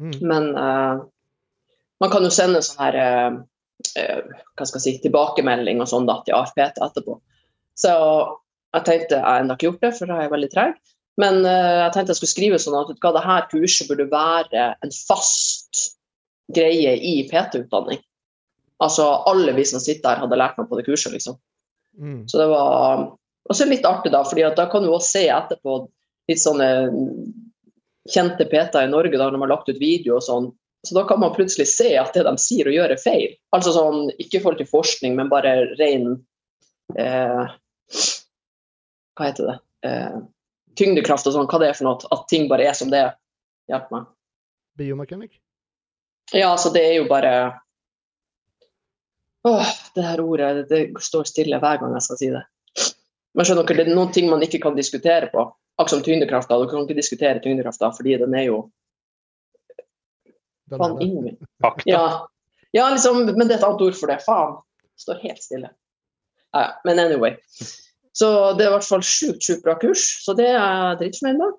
Mm. 0.00 0.14
Men 0.24 0.46
uh, 0.56 1.02
man 2.00 2.12
kan 2.12 2.24
jo 2.24 2.30
sende 2.32 2.62
sånn 2.64 2.80
her 2.80 2.96
uh, 2.96 3.40
uh, 4.00 4.38
hva 4.56 4.66
skal 4.66 4.80
jeg 4.80 4.86
si, 4.86 4.94
tilbakemelding 5.04 5.82
og 5.84 5.90
sånn 5.90 6.08
da, 6.08 6.20
til 6.24 6.38
AFPT 6.38 6.80
etterpå. 6.86 7.18
Så 7.78 7.92
jeg 8.74 8.86
tenkte 8.86 9.18
jeg 9.18 9.26
har 9.26 9.44
ennå 9.44 9.58
ikke 9.58 9.68
gjort 9.68 9.84
det, 9.84 9.92
for 9.98 10.10
da 10.10 10.16
er 10.16 10.26
jeg 10.26 10.34
veldig 10.34 10.50
treg. 10.54 10.80
Men 11.20 11.42
uh, 11.44 11.86
jeg 11.86 11.94
tenkte 11.94 12.14
jeg 12.14 12.20
skulle 12.20 12.34
skrive 12.34 12.60
sånn 12.62 12.78
at 12.78 12.92
hva 13.02 13.14
det 13.16 13.24
her 13.26 13.48
kurset 13.50 13.90
burde 13.90 14.08
være 14.12 14.70
en 14.80 14.94
fast 14.94 15.86
greie 16.54 16.96
i 16.96 17.14
PT-utdanning. 17.30 18.00
Altså, 18.80 19.04
alle 19.28 19.52
vi 19.56 19.66
som 19.68 19.82
sitter 19.82 20.14
her, 20.14 20.22
hadde 20.24 20.38
lært 20.40 20.56
noe 20.58 20.68
på 20.70 20.78
det 20.78 20.86
kurset, 20.88 21.12
liksom. 21.12 21.36
Mm. 22.00 22.22
Så 22.30 22.40
det 22.40 22.46
var 22.48 23.10
også 23.50 23.66
litt 23.68 23.86
artig, 23.86 24.12
da, 24.14 24.22
fordi 24.24 24.46
da 24.56 24.66
kan 24.72 24.84
du 24.84 24.88
også 24.92 25.18
se 25.18 25.26
etterpå 25.34 25.76
litt 26.30 26.40
sånne 26.40 26.70
kjente 28.10 28.46
PT-er 28.48 28.88
i 28.88 28.90
Norge 28.90 29.18
da, 29.18 29.26
når 29.26 29.36
de 29.36 29.42
har 29.44 29.52
lagt 29.52 29.70
ut 29.70 29.82
video 29.82 30.16
og 30.16 30.24
sånn. 30.24 30.48
Så 30.86 30.96
da 30.96 31.04
kan 31.04 31.20
man 31.20 31.34
plutselig 31.36 31.68
se 31.68 31.92
at 32.00 32.14
det 32.16 32.24
de 32.24 32.32
sier 32.40 32.70
og 32.70 32.76
gjør, 32.76 32.94
er 32.94 33.02
feil. 33.02 33.34
Altså 33.56 33.74
sånn, 33.76 34.08
ikke 34.16 34.38
i 34.38 34.42
forhold 34.42 34.62
til 34.62 34.70
forskning, 34.70 35.16
men 35.18 35.32
bare 35.32 35.52
ren 35.76 36.14
eh, 36.96 37.56
Hva 39.18 39.26
heter 39.28 39.50
det? 39.50 39.56
Eh, 39.84 40.20
tyngdekraft 40.78 41.26
og 41.26 41.34
sånn, 41.34 41.48
hva 41.50 41.60
det 41.62 41.70
er 41.70 41.78
for 41.78 41.88
noe. 41.88 42.10
At 42.14 42.26
ting 42.30 42.48
bare 42.50 42.68
er 42.68 42.76
som 42.76 42.90
det 42.92 43.02
er. 43.06 43.12
Hjelp 43.70 43.90
meg. 43.94 44.06
Biomekanikk? 44.80 45.34
Ja, 46.32 46.52
altså 46.52 46.70
det 46.74 46.84
er 46.86 46.96
jo 47.00 47.08
bare 47.10 47.32
Åh, 49.48 49.68
det 49.94 50.02
her 50.04 50.20
ordet 50.20 50.68
det 50.68 50.80
står 51.00 51.24
stille 51.30 51.58
hver 51.62 51.78
gang 51.80 51.94
jeg 51.96 52.04
skal 52.04 52.18
si 52.20 52.28
det. 52.30 52.42
Men 53.34 53.46
skjønner 53.46 53.64
dere, 53.64 53.86
Det 53.86 53.92
er 53.92 53.96
noen 53.96 54.12
ting 54.12 54.28
man 54.30 54.42
ikke 54.44 54.60
kan 54.62 54.76
diskutere 54.76 55.30
på. 55.32 55.46
Akkurat 55.80 55.94
som 55.94 56.02
tyngdekrafta. 56.04 56.58
Dere 56.58 56.70
kan 56.70 56.84
ikke 56.84 56.98
diskutere 56.98 57.40
tyngdekrafta 57.40 57.92
fordi 57.96 58.18
den 58.20 58.36
er 58.36 58.50
jo 58.50 58.58
Faen, 60.70 61.00
ingen. 61.02 61.38
Ja. 61.84 62.28
ja, 62.70 62.90
liksom, 62.90 63.24
men 63.26 63.48
det 63.48 63.56
er 63.56 63.58
et 63.58 63.64
annet 63.66 63.80
ord 63.88 63.96
for 63.98 64.12
det. 64.12 64.20
Faen. 64.26 64.60
Står 65.00 65.22
helt 65.24 65.42
stille. 65.42 65.70
Ja, 66.52 66.66
men 66.84 66.98
anyway. 66.98 67.38
Så 68.20 68.28
det 68.58 68.66
er 68.66 68.68
i 68.68 68.74
hvert 68.74 68.84
fall 68.84 69.04
sjukt, 69.06 69.44
sjukt 69.46 69.62
bra 69.64 69.76
kurs. 69.80 70.02
Så 70.24 70.34
det 70.36 70.50
er 70.50 70.58
jeg 70.58 70.98
dritfornøyd 71.00 71.38
med. 71.40 71.54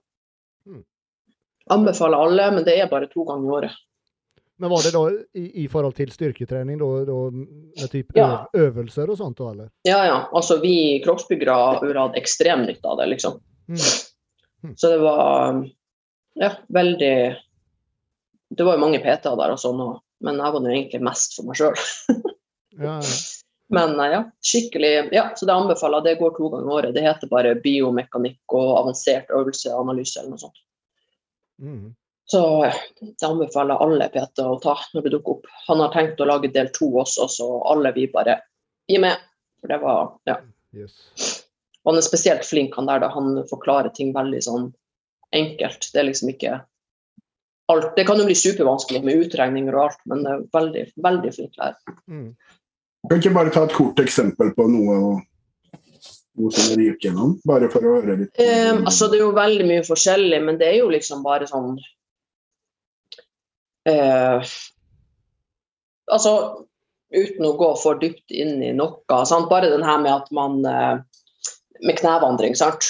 Hmm. 0.68 0.84
Anbefaler 1.74 2.22
alle, 2.22 2.50
men 2.58 2.68
det 2.68 2.76
er 2.78 2.92
bare 2.92 3.10
to 3.10 3.26
ganger 3.26 3.48
i 3.48 3.56
året. 3.62 3.80
Men 4.62 4.70
var 4.70 4.84
det 4.86 4.92
da 4.94 5.02
i, 5.42 5.64
i 5.64 5.68
forhold 5.74 5.96
til 5.98 6.12
styrketrening 6.14 6.78
da, 6.78 6.88
da 7.08 7.18
med 7.34 7.88
type 7.90 8.14
ja. 8.14 8.44
øvelser 8.54 9.10
og 9.10 9.18
sånt? 9.18 9.42
eller? 9.42 9.72
Ja, 9.88 10.04
ja. 10.06 10.20
Altså 10.38 10.60
vi 10.62 11.02
kroppsbyggere 11.02 11.56
har 11.56 11.98
hatt 11.98 12.20
ekstrem 12.20 12.68
nytte 12.68 12.86
av 12.86 13.00
det, 13.02 13.08
liksom. 13.16 13.40
Mm. 13.72 13.82
Mm. 14.62 14.76
Så 14.78 14.92
det 14.92 15.00
var 15.02 15.64
ja, 16.38 16.52
veldig 16.70 17.16
Det 18.54 18.68
var 18.68 18.78
jo 18.78 18.84
mange 18.84 19.00
PT-er 19.02 19.40
der 19.40 19.56
og 19.56 19.60
sånn, 19.64 19.82
men 20.22 20.38
jeg 20.44 20.54
var 20.54 20.62
nå 20.62 20.70
egentlig 20.76 21.02
mest 21.10 21.34
for 21.40 21.50
meg 21.50 21.58
sjøl. 21.58 21.82
ja, 22.86 23.00
ja. 23.00 23.16
Men 23.72 23.96
ja, 24.12 24.24
skikkelig 24.44 25.14
Ja, 25.16 25.30
så 25.36 25.48
det 25.48 25.54
anbefaler 25.54 26.04
Det 26.04 26.18
går 26.20 26.34
to 26.36 26.50
ganger 26.52 26.68
i 26.68 26.76
året. 26.76 26.94
Det 26.96 27.06
heter 27.06 27.32
bare 27.32 27.56
biomekanikk 27.64 28.56
og 28.58 28.72
avansert 28.82 29.32
øvelseanalyse 29.32 30.20
eller 30.20 30.36
noe 30.36 30.42
sånt. 30.42 30.64
Mm. 31.62 31.92
Så 32.32 32.42
det 33.00 33.28
anbefaler 33.28 33.82
alle 33.84 34.08
PT 34.12 34.44
å 34.44 34.58
ta 34.64 34.78
når 34.94 35.06
det 35.06 35.14
dukker 35.16 35.38
opp. 35.38 35.48
Han 35.68 35.84
har 35.84 35.92
tenkt 35.96 36.22
å 36.24 36.28
lage 36.30 36.52
del 36.54 36.70
to 36.76 36.88
også, 37.02 37.28
så 37.28 37.48
alle 37.68 37.92
vi 37.96 38.06
bare 38.12 38.38
gi 38.88 39.00
med. 39.04 39.20
For 39.62 39.72
det 39.72 39.80
var 39.84 40.14
Ja. 40.30 40.42
Yes. 40.72 41.44
Han 41.84 41.98
er 41.98 42.06
spesielt 42.06 42.46
flink, 42.46 42.76
han 42.76 42.86
der. 42.86 43.00
da 43.00 43.10
Han 43.10 43.44
forklarer 43.50 43.90
ting 43.90 44.14
veldig 44.14 44.44
sånn 44.44 44.74
enkelt. 45.36 45.90
Det 45.94 46.00
er 46.00 46.08
liksom 46.08 46.30
ikke 46.30 46.62
alt 47.72 47.96
Det 47.96 48.06
kan 48.08 48.20
jo 48.20 48.26
bli 48.28 48.36
supervanskelig 48.36 49.04
med 49.04 49.26
utregninger 49.26 49.76
og 49.76 49.84
alt, 49.84 50.02
men 50.06 50.24
det 50.24 50.32
er 50.32 50.48
veldig, 50.56 50.86
veldig 51.04 51.34
flink 51.36 51.60
lærer. 51.60 52.00
Mm. 52.08 52.36
Kan 53.10 53.20
ikke 53.20 53.34
bare 53.34 53.54
ta 53.54 53.66
et 53.66 53.76
kort 53.76 54.00
eksempel 54.02 54.52
på 54.56 54.68
noe, 54.70 54.98
noe 56.38 56.52
som 56.54 56.68
dere 56.70 56.92
gikk 56.92 57.08
gjennom? 57.08 57.38
Bare 57.50 57.70
for 57.74 57.86
å 57.86 57.96
høre 57.98 58.18
litt? 58.20 58.34
Um, 58.38 58.84
altså, 58.86 59.10
det 59.10 59.18
er 59.18 59.24
jo 59.26 59.32
veldig 59.38 59.70
mye 59.72 59.86
forskjellig, 59.88 60.42
men 60.46 60.60
det 60.62 60.70
er 60.70 60.78
jo 60.82 60.92
liksom 60.94 61.24
bare 61.26 61.50
sånn 61.50 61.74
uh, 63.90 64.52
Altså 66.12 66.34
uten 67.12 67.46
å 67.48 67.56
gå 67.60 67.70
for 67.80 68.00
dypt 68.00 68.32
inn 68.32 68.62
i 68.64 68.72
noe. 68.76 69.02
Sant? 69.28 69.50
Bare 69.52 69.72
den 69.72 69.86
her 69.88 70.00
med 70.04 70.14
at 70.14 70.30
man 70.36 70.62
uh, 70.64 71.02
Med 71.82 71.98
knevandring, 71.98 72.54
sant. 72.56 72.86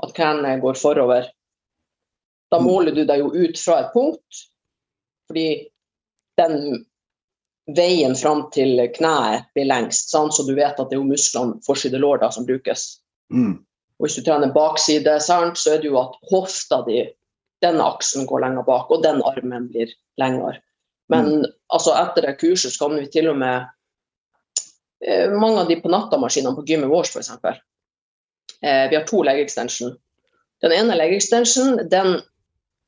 At 0.00 0.14
knærne 0.16 0.56
går 0.62 0.78
forover. 0.80 1.28
Da 2.50 2.58
mm. 2.58 2.66
måler 2.66 2.96
du 2.96 3.04
deg 3.04 3.20
jo 3.20 3.28
ut 3.34 3.58
fra 3.60 3.82
et 3.82 3.90
punkt, 3.92 4.46
fordi 5.28 5.68
den 6.40 6.86
veien 7.76 8.14
fram 8.16 8.46
til 8.54 8.80
kneet 8.96 9.48
blir 9.54 9.68
lengst, 9.68 10.10
sant? 10.12 10.34
så 10.34 10.44
du 10.46 10.54
vet 10.54 10.78
at 10.78 10.90
det 10.90 10.96
er 10.96 11.02
jo 11.02 11.08
musklene 11.08 11.60
forside 11.66 12.00
lår 12.00 12.24
som 12.34 12.46
brukes. 12.48 12.86
Mm. 13.32 13.58
Og 14.00 14.06
hvis 14.06 14.16
du 14.16 14.24
trener 14.24 14.52
bakside, 14.54 15.18
sant, 15.20 15.58
så 15.60 15.74
er 15.74 15.82
det 15.82 15.90
jo 15.90 15.98
at 16.00 16.16
hofta 16.30 16.80
di 16.86 17.04
den 17.60 17.80
aksen 17.84 18.24
går 18.26 18.40
lenger 18.40 18.64
bak, 18.64 18.88
og 18.88 19.02
den 19.04 19.20
armen 19.28 19.66
blir 19.68 19.90
lengre. 20.20 20.54
Men 21.12 21.26
mm. 21.42 21.50
altså, 21.74 21.92
etter 21.98 22.24
det 22.24 22.38
kurset 22.40 22.72
så 22.72 22.86
kan 22.86 22.96
vi 22.96 23.10
til 23.12 23.28
og 23.32 23.36
med 23.40 23.66
eh, 25.04 25.28
Mange 25.32 25.64
av 25.64 25.68
de 25.68 25.76
på 25.82 25.90
nattamaskinene 25.92 26.56
på 26.56 26.64
gymmet 26.68 26.88
vårt, 26.92 27.10
f.eks. 27.12 27.34
Eh, 28.62 28.86
vi 28.88 28.96
har 28.96 29.04
to 29.08 29.20
leg 29.26 29.42
extension. 29.42 29.92
Den 30.64 30.72
ene 30.76 30.96
leg 30.96 31.16
extension, 31.16 31.80
den 31.90 32.20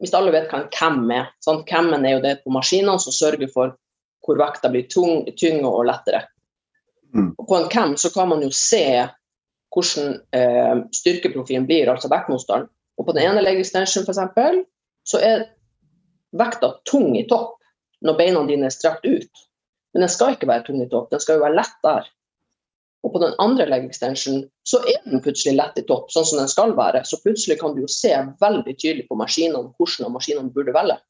Hvis 0.03 0.14
alle 0.18 0.33
vet 0.35 0.49
hva 0.51 0.64
en 0.64 0.71
cam 0.75 1.05
er 1.14 1.29
Sant? 1.45 1.61
Cammen 1.68 2.03
er 2.03 2.16
jo 2.16 2.23
det 2.25 2.40
på 2.42 2.51
maskinene 2.51 2.99
som 2.99 3.14
sørger 3.14 3.47
for 3.53 3.77
hvor 4.22 4.38
vekta 4.38 4.70
blir 4.72 4.87
tung, 4.90 5.26
tyngre 5.38 5.70
og 5.70 5.87
lettere. 5.88 6.24
Mm. 7.12 7.32
Og 7.37 7.48
på 7.48 7.58
en 7.58 7.68
cam 7.72 7.96
så 8.00 8.11
kan 8.14 8.30
man 8.30 8.44
jo 8.44 8.50
se 8.54 8.85
hvordan 9.72 10.14
eh, 10.37 10.85
styrkeprofilen 10.94 11.66
blir, 11.68 11.90
altså 11.90 12.11
vektmotstanden. 12.12 12.68
Og 13.00 13.08
på 13.08 13.14
den 13.16 13.24
ene 13.24 13.42
leg 13.42 13.61
extension 13.61 14.04
f.eks. 14.04 14.64
så 15.08 15.20
er 15.24 15.46
vekta 16.37 16.74
tung 16.88 17.16
i 17.16 17.24
topp 17.28 17.58
når 18.04 18.18
beina 18.18 18.42
dine 18.48 18.68
er 18.68 18.74
strakt 18.74 19.06
ut. 19.06 19.46
Men 19.92 20.04
den 20.04 20.12
skal 20.12 20.37
ikke 20.37 20.48
være 20.48 20.66
tung 20.68 20.82
i 20.82 20.88
topp, 20.90 21.11
den 21.12 21.22
skal 21.22 21.38
jo 21.38 21.46
være 21.46 21.58
lett 21.58 21.78
der. 21.85 22.11
Og 23.02 23.11
på 23.12 23.18
den 23.18 23.35
andre 23.42 23.66
leg 23.66 23.88
extension 23.88 24.44
så 24.68 24.78
er 24.87 25.00
den 25.04 25.22
plutselig 25.24 25.56
lett 25.58 25.78
i 25.80 25.87
topp, 25.88 26.11
sånn 26.14 26.26
som 26.28 26.38
den 26.38 26.50
skal 26.50 26.74
være. 26.78 27.02
Så 27.08 27.18
plutselig 27.24 27.58
kan 27.61 27.74
du 27.74 27.82
jo 27.82 27.90
se 27.90 28.12
veldig 28.40 28.74
tydelig 28.76 29.08
på 29.08 29.18
maskinene 29.18 29.72
hvordan 29.74 30.14
maskinene 30.14 30.54
burde 30.54 30.74
velge. 30.76 31.00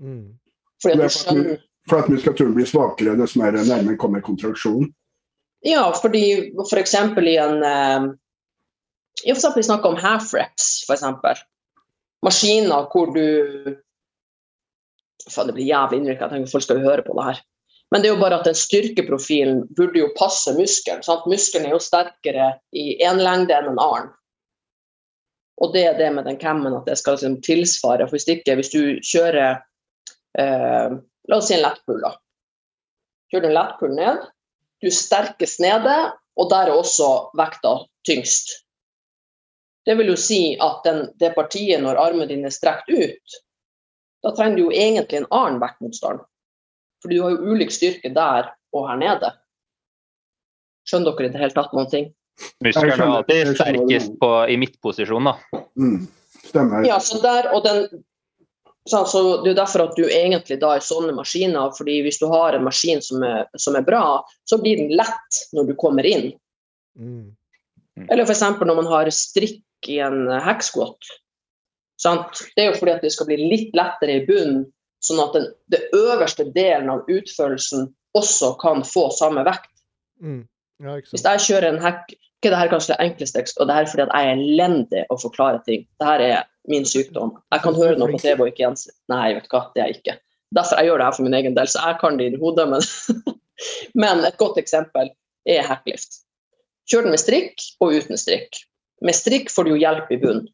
Mm. 0.00 0.38
Fordi 0.82 0.94
at 0.96 1.02
du 1.02 1.18
skjønner 1.18 1.58
for 1.88 2.02
at 2.02 2.08
muskulaturen 2.12 2.54
blir 2.56 2.68
svakere 2.68 3.16
dess 3.18 3.36
mer 3.38 3.56
nærmere 3.56 3.98
kommer 4.00 4.24
kontraksjon? 4.24 4.88
Ja, 5.66 5.88
fordi 5.96 6.24
f.eks. 6.68 6.96
For 7.14 7.26
i 7.26 7.36
en 7.42 7.62
eh, 7.66 8.08
i 9.24 9.34
for 9.34 9.56
Vi 9.56 9.66
snakker 9.66 9.88
om 9.88 9.98
half 9.98 10.32
reps, 10.34 10.84
f.eks. 10.86 11.04
Maskiner 12.22 12.88
hvor 12.92 13.12
du 13.14 13.76
Faen, 15.28 15.48
det 15.50 15.58
blir 15.58 15.66
jævlig 15.68 15.98
innrykk. 15.98 16.22
Jeg 16.22 16.32
tenker 16.32 16.50
folk 16.52 16.64
skal 16.64 16.78
jo 16.78 16.88
høre 16.88 17.02
på 17.04 17.12
det 17.18 17.24
her. 17.26 17.40
Men 17.92 18.00
det 18.00 18.08
er 18.08 18.14
jo 18.14 18.20
bare 18.20 18.38
at 18.38 18.46
den 18.48 18.56
styrkeprofilen 18.56 19.58
burde 19.76 20.00
jo 20.00 20.12
passe 20.16 20.54
muskelen. 20.56 21.02
Sant? 21.04 21.26
Muskelen 21.28 21.66
er 21.68 21.74
jo 21.74 21.82
sterkere 21.82 22.46
i 22.72 22.94
én 23.04 23.20
lengde 23.20 23.52
enn 23.56 23.68
en 23.72 23.82
annen. 23.82 24.08
Og 25.58 25.74
det 25.74 25.84
er 25.88 25.98
det 25.98 26.08
med 26.14 26.28
den 26.28 26.38
cammen 26.40 26.76
at 26.76 26.86
det 26.88 26.96
skal 27.00 27.18
liksom 27.18 27.40
tilsvare. 27.44 28.06
For 28.06 28.16
hvis 28.16 28.28
ikke, 28.30 28.56
hvis 28.56 28.72
du 28.72 28.80
kjører 29.04 29.58
eh, 30.38 30.96
La 31.28 31.38
oss 31.38 31.50
si 31.50 31.56
en 31.56 31.64
lettpull, 31.64 32.00
da. 32.04 32.14
Kjører 33.28 33.44
du 33.44 33.50
en 33.50 33.58
lettpull 33.58 33.94
ned, 33.96 34.22
du 34.80 34.88
er 34.88 34.94
sterkest 34.94 35.60
nede, 35.60 35.96
og 36.38 36.48
der 36.52 36.70
er 36.70 36.78
også 36.78 37.08
vekta 37.36 37.74
tyngst. 38.06 38.54
Det 39.88 39.96
vil 39.98 40.12
jo 40.12 40.16
si 40.20 40.56
at 40.60 40.84
den, 40.84 41.06
det 41.20 41.34
partiet, 41.36 41.80
når 41.82 42.00
armen 42.00 42.28
din 42.28 42.46
er 42.46 42.54
strekt 42.54 42.90
ut, 42.92 43.38
da 44.24 44.32
trenger 44.36 44.58
du 44.58 44.62
jo 44.66 44.74
egentlig 44.74 45.20
en 45.20 45.30
annen 45.34 45.60
vektmotstand. 45.62 46.24
For 47.02 47.12
du 47.12 47.20
har 47.22 47.34
jo 47.34 47.54
ulik 47.54 47.72
styrke 47.72 48.10
der 48.14 48.50
og 48.74 48.88
her 48.88 48.98
nede. 49.00 49.30
Skjønner 50.88 51.14
dere 51.14 51.28
i 51.28 51.34
det 51.34 51.42
hele 51.42 51.56
tatt 51.56 51.74
noen 51.76 51.90
ting? 51.92 52.08
Muskelen 52.64 52.94
er 52.94 53.04
alltid 53.04 53.52
sterkest 53.58 54.14
på, 54.20 54.30
i 54.50 54.56
midtposisjon, 54.60 55.28
da. 55.28 55.62
Mm, 55.78 56.06
stemmer. 56.46 56.86
Ja, 56.86 56.98
så 57.02 57.20
der, 57.22 57.50
og 57.54 57.64
den, 57.66 58.04
så, 58.88 59.04
så 59.06 59.22
Det 59.44 59.52
er 59.52 59.60
derfor 59.60 59.86
at 59.86 59.96
du 59.96 60.04
egentlig 60.06 60.58
da 60.62 60.74
er 60.76 60.84
sånne 60.84 61.14
maskiner, 61.16 61.72
fordi 61.76 62.00
hvis 62.06 62.20
du 62.20 62.26
har 62.32 62.56
en 62.56 62.66
maskin 62.66 63.02
som 63.04 63.24
er, 63.26 63.46
som 63.60 63.76
er 63.78 63.86
bra, 63.86 64.20
så 64.48 64.58
blir 64.62 64.80
den 64.80 64.94
lett 64.98 65.42
når 65.56 65.70
du 65.70 65.74
kommer 65.78 66.06
inn. 66.08 66.30
Mm. 66.98 67.34
Eller 68.08 68.24
f.eks. 68.24 68.44
når 68.58 68.76
man 68.78 68.90
har 68.90 69.10
strikk 69.14 69.90
i 69.90 69.98
en 70.02 70.26
hacksquat. 70.42 71.10
Det 71.98 72.62
er 72.62 72.70
jo 72.70 72.76
fordi 72.78 72.94
at 72.94 73.02
det 73.02 73.12
skal 73.14 73.26
bli 73.30 73.38
litt 73.40 73.74
lettere 73.76 74.20
i 74.20 74.26
bunnen, 74.26 74.66
sånn 75.02 75.22
at 75.22 75.34
den 75.34 75.48
det 75.70 75.80
øverste 75.94 76.46
delen 76.54 76.90
av 76.90 77.06
utførelsen 77.10 77.88
også 78.18 78.54
kan 78.62 78.84
få 78.86 79.08
samme 79.14 79.44
vekt. 79.46 79.70
Mm. 80.22 80.46
Ja, 80.82 80.94
Hvis 81.10 81.26
jeg 81.26 81.44
kjører 81.46 81.72
en 81.72 81.82
hack 81.82 82.06
ikke 82.38 82.52
det 82.52 82.58
her 82.60 82.70
kanskje 82.70 82.94
det 82.94 83.02
enkleste, 83.02 83.42
og 83.58 83.66
det 83.66 83.74
her 83.74 83.82
er 83.82 83.90
fordi 83.90 84.04
at 84.04 84.12
jeg 84.14 84.28
er 84.28 84.36
elendig 84.36 85.00
å 85.10 85.16
forklare 85.18 85.58
ting. 85.66 85.86
Det 85.98 86.06
her 86.06 86.22
er 86.22 86.44
min 86.68 86.86
sykdom. 86.88 87.34
Jeg 87.54 87.64
kan 87.64 87.76
høre 87.76 87.96
noe 87.98 88.12
på 88.12 88.20
TV 88.22 88.44
og 88.44 88.50
ikke 88.50 88.64
gjense 88.66 88.92
Nei, 89.12 89.32
vet 89.36 89.48
du 89.48 89.54
hva, 89.54 89.66
det 89.74 89.82
er 89.82 89.90
jeg 89.90 90.00
ikke. 90.00 90.16
Derfor 90.56 90.80
jeg 90.80 90.88
gjør 90.88 91.00
det 91.00 91.06
her 91.08 91.16
for 91.16 91.26
min 91.26 91.36
egen 91.36 91.56
del, 91.56 91.68
så 91.68 91.82
jeg 91.84 92.00
kan 92.00 92.16
det 92.20 92.30
i 92.32 92.40
hodet, 92.40 92.68
men 92.70 92.84
Men 93.94 94.24
et 94.24 94.38
godt 94.38 94.58
eksempel 94.60 95.10
er 95.48 95.66
hacklift. 95.66 96.22
Kjør 96.88 97.06
den 97.06 97.14
med 97.14 97.22
strikk 97.22 97.64
og 97.82 97.96
uten 97.96 98.20
strikk. 98.20 98.60
Med 99.04 99.16
strikk 99.16 99.52
får 99.52 99.66
du 99.66 99.74
jo 99.74 99.80
hjelp 99.82 100.12
i 100.12 100.20
bunnen. 100.20 100.46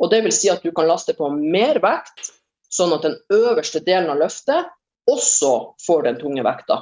Og 0.00 0.10
det 0.10 0.22
vil 0.24 0.34
si 0.34 0.50
at 0.50 0.64
du 0.64 0.72
kan 0.74 0.88
laste 0.88 1.14
på 1.14 1.28
mer 1.34 1.78
vekt, 1.82 2.32
sånn 2.72 2.94
at 2.96 3.04
den 3.04 3.18
øverste 3.34 3.82
delen 3.84 4.10
av 4.10 4.22
løftet 4.22 4.70
også 5.10 5.74
får 5.84 6.06
den 6.06 6.20
tunge 6.22 6.44
vekta. 6.46 6.80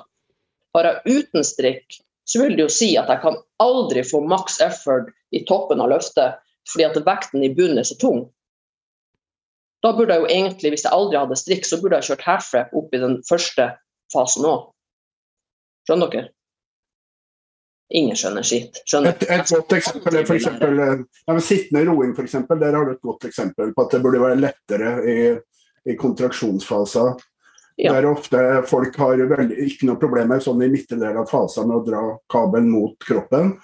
Har 0.77 0.87
jeg 0.87 1.19
uten 1.19 1.45
strikk, 1.45 1.99
så 2.25 2.45
vil 2.45 2.55
det 2.57 2.69
jo 2.69 2.73
si 2.73 2.93
at 3.01 3.11
jeg 3.11 3.23
kan 3.25 3.41
aldri 3.61 4.05
få 4.07 4.23
maks 4.23 4.61
effort 4.63 5.11
i 5.35 5.43
toppen 5.49 5.83
av 5.83 5.91
løftet 5.91 6.39
fordi 6.71 6.85
at 6.87 6.99
vekten 7.03 7.43
i 7.43 7.51
bunnen 7.51 7.81
er 7.81 7.89
så 7.89 7.97
tung. 7.99 8.29
Da 9.81 9.95
burde 9.97 10.12
jeg 10.12 10.25
jo 10.25 10.29
egentlig, 10.29 10.75
hvis 10.75 10.85
jeg 10.85 10.93
aldri 10.93 11.16
hadde 11.16 11.38
strikk, 11.40 11.64
så 11.64 11.79
burde 11.81 12.01
jeg 12.01 12.11
kjørt 12.11 12.27
half-rap 12.27 12.75
opp 12.77 12.93
i 12.95 13.01
den 13.01 13.16
første 13.29 13.71
fasen 14.12 14.49
òg. 14.49 14.69
Skjønner 15.88 16.12
dere? 16.12 16.33
Ingen 17.90 18.19
skjønner 18.19 18.47
skitt. 18.47 18.83
Skjønner. 18.87 19.16
Et, 19.16 19.25
et 19.35 19.51
godt 19.51 19.73
eksempel 19.75 20.19
er 20.21 20.29
eksempel, 20.37 20.83
eh, 20.85 21.01
ja, 21.27 21.38
sittende 21.43 21.83
roing, 21.88 22.12
eksempel, 22.23 22.61
der 22.61 22.77
har 22.77 22.87
du 22.87 22.93
et 22.95 23.03
godt 23.03 23.27
eksempel 23.27 23.73
på 23.75 23.87
at 23.87 23.97
det 23.97 24.03
burde 24.05 24.21
være 24.23 24.38
lettere 24.38 24.93
i, 25.11 25.19
i 25.90 25.97
kontraksjonsfaser. 25.99 27.16
Ja. 27.81 27.97
Der 27.97 28.07
ofte 28.11 28.38
folk 28.69 28.97
har 29.01 29.25
veldig, 29.33 29.57
ikke 29.64 29.88
noe 29.88 29.99
problem 29.99 30.29
med 30.31 30.45
sånn 30.45 30.61
i 30.62 30.69
midtre 30.71 31.01
del 31.01 31.16
av 31.16 31.31
fasen 31.31 31.71
med 31.71 31.81
å 31.81 31.85
dra 31.87 32.03
kabelen 32.31 32.69
mot 32.71 32.95
kroppen. 33.03 33.55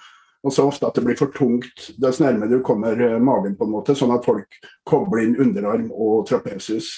Og 0.47 0.53
så 0.55 0.63
ofte 0.69 0.87
at 0.87 0.95
det 0.95 1.03
blir 1.03 1.17
for 1.19 1.33
tungt 1.35 1.89
dess 1.99 2.21
nærmere 2.23 2.55
du 2.55 2.61
kommer 2.63 2.95
eh, 2.95 3.17
magen, 3.19 3.57
på 3.59 3.67
en 3.67 3.73
måte, 3.73 3.95
sånn 3.99 4.13
at 4.15 4.23
folk 4.23 4.59
kobler 4.87 5.25
inn 5.25 5.35
underarm 5.43 5.89
og 5.91 6.23
trapesus 6.29 6.93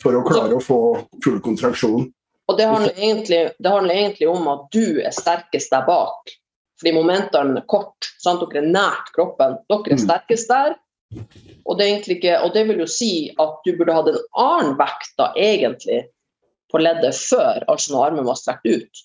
for 0.00 0.16
å 0.16 0.24
klare 0.24 0.56
å 0.56 0.62
få 0.64 0.80
full 1.24 1.42
kontraksjon. 1.44 2.06
Og 2.46 2.56
det 2.56 2.66
handler, 2.70 2.94
egentlig, 2.96 3.42
det 3.58 3.70
handler 3.72 4.00
egentlig 4.00 4.28
om 4.30 4.48
at 4.48 4.66
du 4.72 5.02
er 5.02 5.12
sterkest 5.12 5.72
der 5.74 5.84
bak. 5.84 6.32
Fordi 6.80 6.92
momentene 6.94 7.60
er 7.60 7.68
kort, 7.68 8.08
sant? 8.22 8.44
dere 8.44 8.62
er 8.62 8.72
nært 8.72 9.12
kroppen. 9.16 9.58
Dere 9.68 9.92
er 9.92 9.98
mm. 9.98 10.04
sterkest 10.04 10.52
der. 10.52 10.76
Og 11.66 11.78
det, 11.80 11.88
ikke, 12.06 12.38
og 12.44 12.52
det, 12.54 12.64
vil 12.68 12.80
jo 12.84 12.88
si 12.90 13.10
at 13.42 13.60
du 13.66 13.74
burde 13.76 13.96
hatt 13.96 14.10
en 14.12 14.20
annen 14.40 14.76
vekt 14.78 15.12
da, 15.20 15.32
egentlig, 15.36 16.04
på 16.72 16.80
leddet 16.80 17.16
før, 17.18 17.64
altså 17.70 17.92
når 17.92 18.08
armen 18.08 18.28
var 18.28 18.38
strekt 18.38 18.66
ut. 18.66 19.04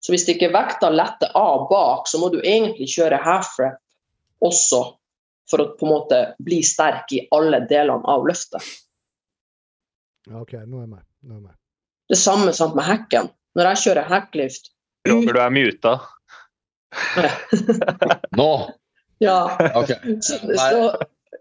Så 0.00 0.14
hvis 0.14 0.26
ikke 0.32 0.48
vekta 0.54 0.88
letter 0.92 1.32
av 1.36 1.66
bak, 1.70 2.08
så 2.08 2.20
må 2.20 2.30
du 2.32 2.38
egentlig 2.40 2.88
kjøre 2.94 3.20
half 3.20 3.52
rep 3.60 3.78
også 4.40 4.80
for 5.50 5.62
å 5.62 5.70
på 5.76 5.86
en 5.86 5.92
måte 5.92 6.20
bli 6.40 6.60
sterk 6.64 7.10
i 7.12 7.24
alle 7.34 7.62
delene 7.68 8.06
av 8.08 8.24
løftet. 8.28 8.64
OK, 10.30 10.54
nå 10.62 10.80
er 10.80 10.84
jeg 10.84 10.92
med. 10.92 11.04
Er 11.26 11.34
jeg 11.34 11.42
med. 11.42 11.56
Det 12.10 12.18
samme 12.18 12.52
sant 12.56 12.76
med 12.78 12.86
hekken. 12.86 13.30
Når 13.58 13.72
jeg 13.72 13.82
kjører 13.84 14.08
hacklift 14.10 14.70
Roger, 15.08 15.34
du 15.34 15.40
er 15.40 15.52
muta. 15.54 15.94
Nå? 18.40 18.50
Ja. 19.22 19.38
Okay. 19.78 20.16
Så, 20.22 20.36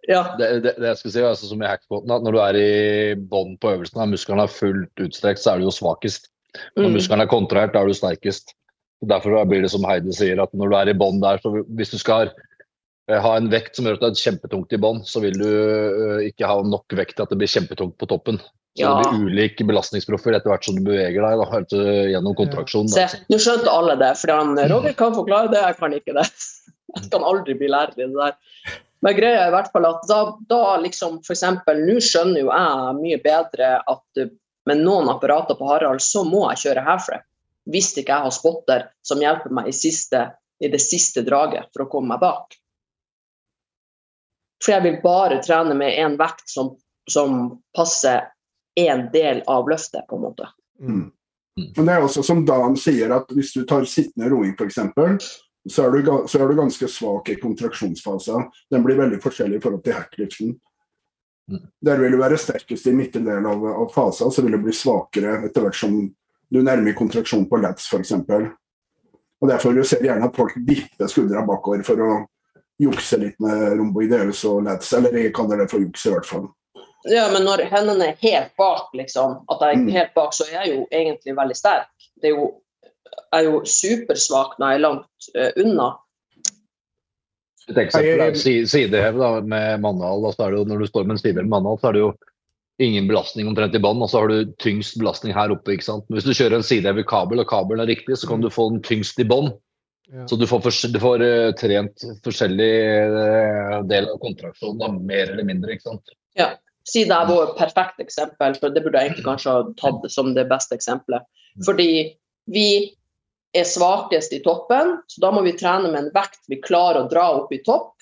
ja. 0.08 0.22
Det, 0.40 0.48
det, 0.64 0.74
det, 0.78 0.88
jeg 0.88 0.98
skulle 0.98 1.14
si, 1.14 1.24
altså, 1.28 1.50
som 1.50 1.64
i 1.64 1.68
hackbåten, 1.68 2.12
at 2.14 2.26
når 2.26 2.36
du 2.36 2.40
er 2.44 2.60
i 2.60 2.70
bånn 3.20 3.58
på 3.60 3.74
øvelsen, 3.76 4.00
og 4.00 4.14
musklene 4.14 4.46
er 4.48 4.54
fullt 4.54 5.04
utstrekt, 5.06 5.44
så 5.44 5.54
er 5.54 5.60
du 5.60 5.68
jo 5.68 5.76
svakest. 5.76 6.32
Når 6.78 6.88
mm. 6.88 6.96
musklene 6.98 7.26
er 7.26 7.32
kontrahert, 7.32 7.74
da 7.76 7.84
er 7.84 7.90
du 7.90 7.98
sterkest. 7.98 8.54
Derfor 9.10 9.38
blir 9.48 9.64
det 9.64 9.72
som 9.72 9.86
Heidi 9.88 10.14
sier, 10.16 10.42
at 10.44 10.54
når 10.58 10.72
du 10.72 10.78
er 10.80 10.92
i 10.92 10.98
bånn 10.98 11.22
der, 11.24 11.40
så 11.44 11.54
hvis 11.64 11.94
du 11.94 12.00
skal 12.02 12.32
eh, 12.32 13.20
ha 13.22 13.36
en 13.38 13.50
vekt 13.52 13.78
som 13.78 13.88
gjør 13.88 14.00
at 14.00 14.06
det 14.06 14.10
er 14.12 14.24
kjempetungt 14.26 14.76
i 14.76 14.82
bånn, 14.82 15.04
så 15.08 15.22
vil 15.24 15.38
du 15.40 15.48
uh, 15.48 16.18
ikke 16.26 16.50
ha 16.50 16.58
nok 16.66 16.98
vekt 17.00 17.16
til 17.18 17.26
at 17.26 17.32
det 17.32 17.40
blir 17.40 17.52
kjempetungt 17.52 17.96
på 18.02 18.10
toppen. 18.12 18.42
Så 18.76 18.84
ja. 18.84 18.92
det 18.98 19.14
blir 19.14 19.32
ulik 19.32 19.64
belastningsprofil 19.68 20.36
etter 20.38 20.52
hvert 20.52 20.68
som 20.68 20.78
du 20.78 20.84
beveger 20.88 21.24
deg 21.26 21.42
da, 21.42 21.62
gjennom 22.12 22.36
kontraksjonen. 22.38 22.92
Se, 22.92 23.08
nå 23.32 23.40
skjønte 23.42 23.72
alle 23.72 23.96
det, 24.00 24.12
for 24.20 24.60
Roger 24.74 25.00
kan 25.00 25.16
forklare 25.16 25.54
det, 25.54 25.64
jeg 25.64 25.80
kan 25.80 25.98
ikke 26.02 26.18
det. 26.20 26.30
Jeg 26.90 27.12
kan 27.14 27.22
aldri 27.22 27.54
bli 27.54 27.68
lærer 27.70 27.92
i 28.00 28.06
det 28.08 28.16
der. 28.18 28.32
Men 29.06 29.14
greia 29.14 29.44
er 29.44 29.52
i 29.52 29.54
hvert 29.54 29.68
fall 29.70 29.86
at 29.86 30.08
da, 30.10 30.16
da 30.50 30.62
liksom 30.82 31.20
f.eks. 31.22 31.44
Nå 31.68 31.98
skjønner 32.02 32.42
jo 32.42 32.50
jeg 32.50 32.96
mye 32.98 33.20
bedre 33.22 33.76
at 33.78 34.22
med 34.70 34.84
noen 34.86 35.10
apparater 35.12 35.58
på 35.58 35.68
Harald, 35.70 36.04
så 36.06 36.24
må 36.28 36.46
jeg 36.52 36.64
kjøre 36.66 36.86
herfra. 36.86 37.20
Hvis 37.70 37.92
ikke 37.98 38.14
jeg 38.14 38.26
har 38.26 38.34
spotter 38.34 38.88
som 39.06 39.22
hjelper 39.22 39.54
meg 39.54 39.70
i, 39.70 39.76
siste, 39.76 40.24
i 40.62 40.72
det 40.72 40.82
siste 40.84 41.26
draget 41.26 41.70
for 41.74 41.86
å 41.86 41.90
komme 41.92 42.14
meg 42.14 42.24
bak. 42.24 42.58
For 44.64 44.76
jeg 44.76 44.86
vil 44.86 45.00
bare 45.04 45.40
trene 45.44 45.76
med 45.78 46.00
en 46.02 46.18
vekt 46.20 46.50
som, 46.52 46.74
som 47.10 47.60
passer 47.76 48.28
én 48.80 49.08
del 49.14 49.44
av 49.48 49.70
løftet, 49.70 50.08
på 50.10 50.18
en 50.20 50.26
måte. 50.28 50.50
Mm. 50.80 50.96
mm. 51.60 51.70
Men 51.78 51.86
det 51.86 51.94
er 51.94 52.06
også 52.06 52.24
som 52.24 52.46
Dan 52.48 52.78
sier, 52.80 53.12
at 53.16 53.32
hvis 53.36 53.54
du 53.56 53.64
tar 53.68 53.88
sittende 53.90 54.30
roing 54.32 54.56
f.eks., 54.56 54.80
så, 55.70 55.86
er 55.86 55.92
du, 55.92 56.12
så 56.32 56.40
er 56.40 56.50
du 56.50 56.56
ganske 56.58 56.88
svak 56.88 57.30
i 57.30 57.36
kontraksjonsfasen. 57.40 58.48
Den 58.72 58.84
blir 58.86 58.98
veldig 59.00 59.20
forskjellig 59.22 59.60
i 59.60 59.64
forhold 59.64 59.84
til 59.86 59.98
hackliften. 59.98 60.54
Der 61.86 62.00
vil 62.02 62.14
du 62.14 62.20
være 62.22 62.38
sterkest 62.40 62.88
i 62.90 62.96
midtre 62.96 63.22
del 63.26 63.46
av, 63.50 63.66
av 63.84 63.92
fasen, 63.94 64.32
så 64.32 64.44
vil 64.46 64.58
du 64.58 64.64
bli 64.64 64.76
svakere 64.76 65.40
etter 65.48 65.66
hvert 65.66 65.78
som 65.78 65.96
du 66.50 66.60
nærmer 66.66 66.98
kontraksjon 66.98 67.48
på 67.50 67.62
lats 67.62 67.88
f.eks. 67.90 68.14
Og 69.40 69.48
Derfor 69.48 69.74
du 69.74 69.84
ser 69.88 70.04
gjerne 70.04 70.28
at 70.28 70.36
folk 70.36 70.56
vipper 70.68 71.10
skuldra 71.10 71.46
bakover 71.48 71.84
for 71.88 72.04
å 72.04 72.12
jukse 72.80 73.20
litt 73.20 73.40
med 73.44 73.76
romboideus 73.80 74.44
og 74.48 74.64
lats, 74.68 74.92
eller 74.96 75.16
jeg 75.16 75.36
kaller 75.36 75.64
det 75.64 75.70
for 75.72 75.84
juks 75.84 76.06
i 76.08 76.14
hvert 76.14 76.28
fall. 76.28 76.48
Ja, 77.08 77.30
men 77.32 77.46
når 77.48 77.64
hendene 77.72 78.10
er 78.10 78.20
helt 78.24 78.56
bak, 78.60 78.90
liksom, 78.98 79.40
at 79.52 79.62
jeg 79.64 79.76
er 79.76 79.84
mm. 79.84 79.92
helt 79.96 80.14
bak, 80.16 80.34
så 80.36 80.48
er 80.48 80.56
jeg 80.58 80.74
jo 80.74 80.82
egentlig 80.92 81.36
veldig 81.38 81.56
sterk. 81.56 82.10
Det 82.20 82.32
er 82.32 82.36
jo, 82.36 82.50
jeg 83.16 83.40
er 83.40 83.48
jo 83.48 83.62
supersvak 83.64 84.58
når 84.60 84.74
jeg 84.74 84.80
er 84.80 84.84
langt 84.84 85.30
uh, 85.36 85.52
unna. 85.64 85.90
Et 87.70 87.78
eksempel 87.84 88.24
er 88.26 88.36
sidehev 88.40 89.20
da, 89.22 89.30
med 89.46 89.84
Mandal. 89.84 90.26
Når 90.26 90.82
du 90.82 90.90
står 90.90 91.06
med 91.06 91.18
en 91.18 91.22
sidehev 91.22 91.46
med 91.46 91.54
manual, 91.54 91.80
så 91.82 91.90
er 91.90 91.98
det 91.98 92.04
jo 92.04 92.12
ingen 92.80 93.10
belastning 93.10 93.50
omtrent 93.50 93.76
i 93.76 93.82
bånn, 93.84 94.00
og 94.02 94.10
så 94.10 94.22
har 94.22 94.32
du 94.32 94.54
tyngst 94.64 94.98
belastning 95.02 95.36
her 95.36 95.52
oppe. 95.54 95.76
ikke 95.76 95.86
sant? 95.86 96.06
Hvis 96.14 96.28
du 96.28 96.32
kjører 96.32 96.60
en 96.60 96.66
sidehev 96.66 97.02
i 97.02 97.08
kabel, 97.08 97.42
og 97.44 97.50
kabelen 97.50 97.84
er 97.84 97.92
riktig, 97.92 98.18
så 98.18 98.30
kan 98.30 98.44
du 98.44 98.50
få 98.54 98.70
den 98.72 98.82
tyngst 98.86 99.20
i 99.20 99.28
bånn. 99.28 99.52
Ja. 100.10 100.26
Så 100.26 100.40
du 100.40 100.48
får, 100.50 100.64
du 100.90 100.98
får 101.02 101.22
uh, 101.22 101.52
trent 101.60 102.06
forskjellig 102.26 102.72
uh, 103.14 103.76
del 103.90 104.08
av 104.10 104.18
kontraksjonen, 104.24 105.04
mer 105.06 105.36
eller 105.36 105.46
mindre. 105.46 105.76
ikke 105.76 105.92
sant? 105.92 106.16
Ja. 106.40 106.56
Sida 106.90 107.20
er 107.22 107.30
vår 107.30 107.52
perfekte 107.60 108.02
eksempel, 108.02 108.56
for 108.58 108.74
det 108.74 108.82
burde 108.82 108.98
jeg 108.98 109.12
egentlig 109.12 109.28
kanskje 109.28 109.54
ha 109.54 109.66
tatt 109.78 110.08
som 110.10 110.32
det 110.34 110.48
beste 110.50 110.80
eksempelet. 110.80 111.28
Fordi 111.68 111.92
vi 112.50 112.70
er 113.58 113.66
svakest 113.66 114.34
i 114.34 114.42
toppen, 114.46 115.00
så 115.08 115.22
da 115.24 115.32
må 115.34 115.42
vi 115.46 115.56
trene 115.58 115.90
med 115.90 116.04
en 116.04 116.14
vekt 116.14 116.42
vi 116.52 116.60
klarer 116.62 117.04
å 117.04 117.10
dra 117.10 117.26
opp 117.42 117.54
i 117.54 117.62
topp. 117.66 117.96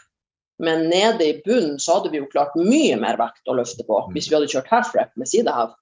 Men 0.63 0.87
nede 0.89 1.25
i 1.25 1.35
bunnen 1.45 1.77
så 1.79 1.99
hadde 1.99 2.11
vi 2.11 2.19
jo 2.19 2.29
klart 2.31 2.55
mye 2.57 2.95
mer 2.99 3.19
vekt 3.19 3.45
å 3.45 3.55
løfte 3.59 3.85
på 3.85 3.99
hvis 4.15 4.29
vi 4.29 4.37
hadde 4.37 4.49
kjørt 4.49 4.71
half-rep 4.73 5.13
med 5.19 5.29
sidehev. 5.29 5.75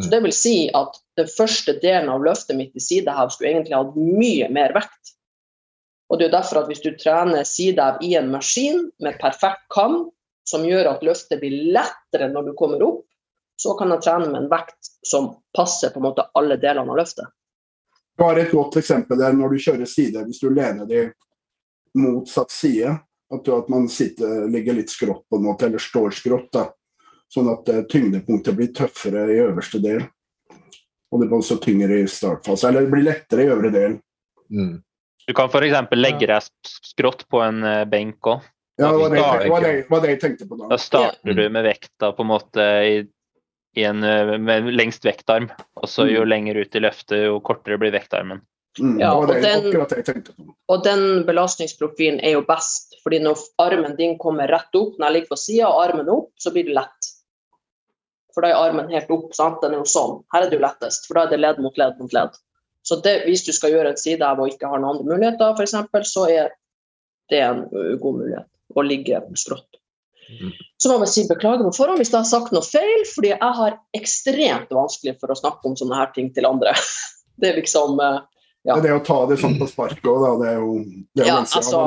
Så 0.00 0.08
det 0.08 0.22
vil 0.24 0.32
si 0.32 0.56
at 0.72 0.96
den 1.20 1.28
første 1.28 1.74
delen 1.82 2.08
av 2.08 2.22
løftet 2.24 2.56
mitt 2.56 2.76
i 2.78 2.80
sidehev 2.80 3.32
skulle 3.34 3.50
egentlig 3.50 3.76
hatt 3.76 3.98
mye 3.98 4.48
mer 4.54 4.72
vekt. 4.76 5.16
Og 6.08 6.20
det 6.20 6.28
er 6.28 6.36
derfor 6.36 6.62
at 6.62 6.70
hvis 6.70 6.84
du 6.84 6.92
trener 6.96 7.44
sidehev 7.48 8.00
i 8.04 8.14
en 8.16 8.30
maskin 8.32 8.86
med 9.04 9.18
perfekt 9.20 9.66
kam, 9.74 10.06
som 10.48 10.64
gjør 10.66 10.94
at 10.94 11.04
løftet 11.06 11.42
blir 11.42 11.74
lettere 11.74 12.30
når 12.32 12.48
du 12.48 12.54
kommer 12.58 12.82
opp, 12.86 13.04
så 13.60 13.76
kan 13.78 13.92
jeg 13.94 14.04
trene 14.06 14.30
med 14.30 14.40
en 14.42 14.50
vekt 14.50 14.92
som 15.06 15.34
passer 15.56 15.92
på 15.92 16.00
en 16.00 16.08
måte 16.08 16.24
alle 16.38 16.56
delene 16.62 16.88
av 16.88 16.98
løftet. 17.02 17.28
Bare 18.18 18.44
et 18.44 18.52
godt 18.52 18.76
eksempel 18.80 19.18
der 19.18 19.34
når 19.36 19.54
du 19.54 19.62
kjører 19.64 19.88
side, 19.88 20.24
hvis 20.26 20.42
du 20.42 20.50
lener 20.52 20.88
deg 20.88 21.12
motsatt 21.98 22.52
side. 22.52 22.92
At, 23.32 23.44
du, 23.46 23.54
at 23.56 23.68
man 23.72 23.88
sitter, 23.88 24.44
ligger 24.52 24.76
litt 24.76 24.92
skrått 24.92 25.24
på 25.30 25.38
en 25.38 25.46
måte, 25.46 25.66
eller 25.66 25.80
står 25.80 26.12
skrått. 26.12 26.50
da. 26.52 26.66
Sånn 27.32 27.48
at 27.48 27.68
uh, 27.72 27.80
tyngdepunktet 27.88 28.56
blir 28.58 28.72
tøffere 28.76 29.24
i 29.32 29.38
øverste 29.40 29.80
del. 29.80 30.02
Og 31.12 31.20
det 31.20 31.28
blir 31.28 31.38
også 31.38 31.56
tyngre 31.64 32.02
i 32.02 32.08
startfase. 32.08 32.68
Eller 32.68 32.84
det 32.84 32.92
blir 32.92 33.06
lettere 33.06 33.46
i 33.46 33.52
øvre 33.52 33.70
del. 33.72 33.96
Mm. 34.52 34.74
Du 35.24 35.32
kan 35.38 35.48
f.eks. 35.48 35.94
legge 35.96 36.28
deg 36.28 36.68
skrått 36.92 37.24
på 37.32 37.40
en 37.40 37.64
uh, 37.64 37.84
benk 37.88 38.28
òg. 38.34 38.44
Ja, 38.80 38.88
det, 38.88 39.20
var 39.48 40.00
det, 40.02 40.12
jeg 40.14 40.20
tenkte 40.20 40.46
på 40.48 40.56
da. 40.58 40.68
Da 40.72 40.78
starter 40.80 41.36
du 41.36 41.42
med 41.52 41.64
vekta 41.66 42.12
på 42.16 42.24
en 42.24 42.30
måte 42.30 42.68
i, 42.88 42.94
i 43.76 43.84
en, 43.88 44.00
med 44.44 44.70
lengst 44.74 45.04
vektarm. 45.06 45.50
Og 45.80 45.88
så 45.88 46.06
jo 46.10 46.24
mm. 46.24 46.28
lenger 46.28 46.60
ut 46.62 46.76
i 46.76 46.82
løftet, 46.82 47.26
jo 47.26 47.40
kortere 47.44 47.80
blir 47.80 47.94
vektarmen. 47.94 48.42
Mm, 48.80 49.00
ja, 49.02 49.10
og, 49.12 49.28
den, 49.28 50.22
og 50.72 50.84
den 50.84 51.02
belastningsprofilen 51.28 52.22
er 52.24 52.38
jo 52.38 52.44
best, 52.48 52.94
fordi 53.04 53.18
når 53.20 53.42
armen 53.60 53.98
din 53.98 54.14
kommer 54.20 54.48
rett 54.48 54.78
opp, 54.78 54.94
når 54.96 55.06
jeg 55.06 55.16
ligger 55.18 55.32
på 55.34 55.40
sida 55.42 55.68
og 55.68 55.82
armen 55.82 56.08
opp, 56.08 56.30
så 56.40 56.54
blir 56.54 56.70
det 56.70 56.78
lett. 56.78 57.10
For 58.32 58.44
da 58.44 58.48
er 58.52 58.70
armen 58.70 58.88
helt 58.92 59.12
opp. 59.12 59.34
sant? 59.36 59.60
Den 59.60 59.76
er 59.76 59.82
jo 59.82 59.90
sånn. 59.92 60.22
Her 60.32 60.46
er 60.46 60.48
det 60.48 60.56
jo 60.56 60.64
lettest, 60.64 61.04
for 61.08 61.18
da 61.18 61.26
er 61.26 61.34
det 61.34 61.42
ledd 61.42 61.60
mot 61.60 61.76
ledd 61.76 62.00
mot 62.00 62.16
ledd. 62.16 62.40
Så 62.82 62.96
det, 63.04 63.18
hvis 63.28 63.44
du 63.46 63.52
skal 63.54 63.74
gjøre 63.74 63.92
en 63.92 64.00
side 64.00 64.26
av 64.26 64.40
og 64.42 64.50
ikke 64.50 64.70
har 64.70 64.80
noen 64.80 64.96
andre 64.96 65.12
muligheter, 65.12 65.52
f.eks., 65.52 66.08
så 66.10 66.24
er 66.32 66.48
det 67.30 67.44
en 67.44 67.66
god 67.70 68.18
mulighet 68.22 68.48
å 68.74 68.84
ligge 68.86 69.20
skrått. 69.38 69.81
Så 70.82 70.90
må 70.90 71.04
jeg 71.04 71.12
si 71.12 71.24
beklager 71.28 71.64
på 71.66 71.74
forhånd 71.76 72.00
hvis 72.02 72.12
jeg 72.12 72.18
har 72.18 72.28
sagt 72.28 72.54
noe 72.54 72.66
feil, 72.66 73.06
fordi 73.14 73.32
jeg 73.34 73.56
har 73.58 73.78
ekstremt 73.96 74.72
vanskelig 74.74 75.16
for 75.20 75.32
å 75.32 75.38
snakke 75.38 75.68
om 75.70 75.78
sånne 75.78 75.98
her 76.00 76.12
ting 76.16 76.32
til 76.34 76.48
andre. 76.48 76.74
Det 77.40 77.48
er 77.48 77.56
liksom 77.58 77.98
eh, 78.02 78.20
ja. 78.62 78.76
Det 78.78 78.92
å 78.94 79.00
ta 79.02 79.16
det 79.26 79.40
sånn 79.42 79.56
på 79.58 79.66
sparket 79.66 80.04
òg, 80.06 80.38
det 80.38 80.52
er 80.52 80.58
jo 80.60 80.74
det 81.18 81.24
er 81.24 81.28
ja, 81.32 81.38
altså, 81.42 81.80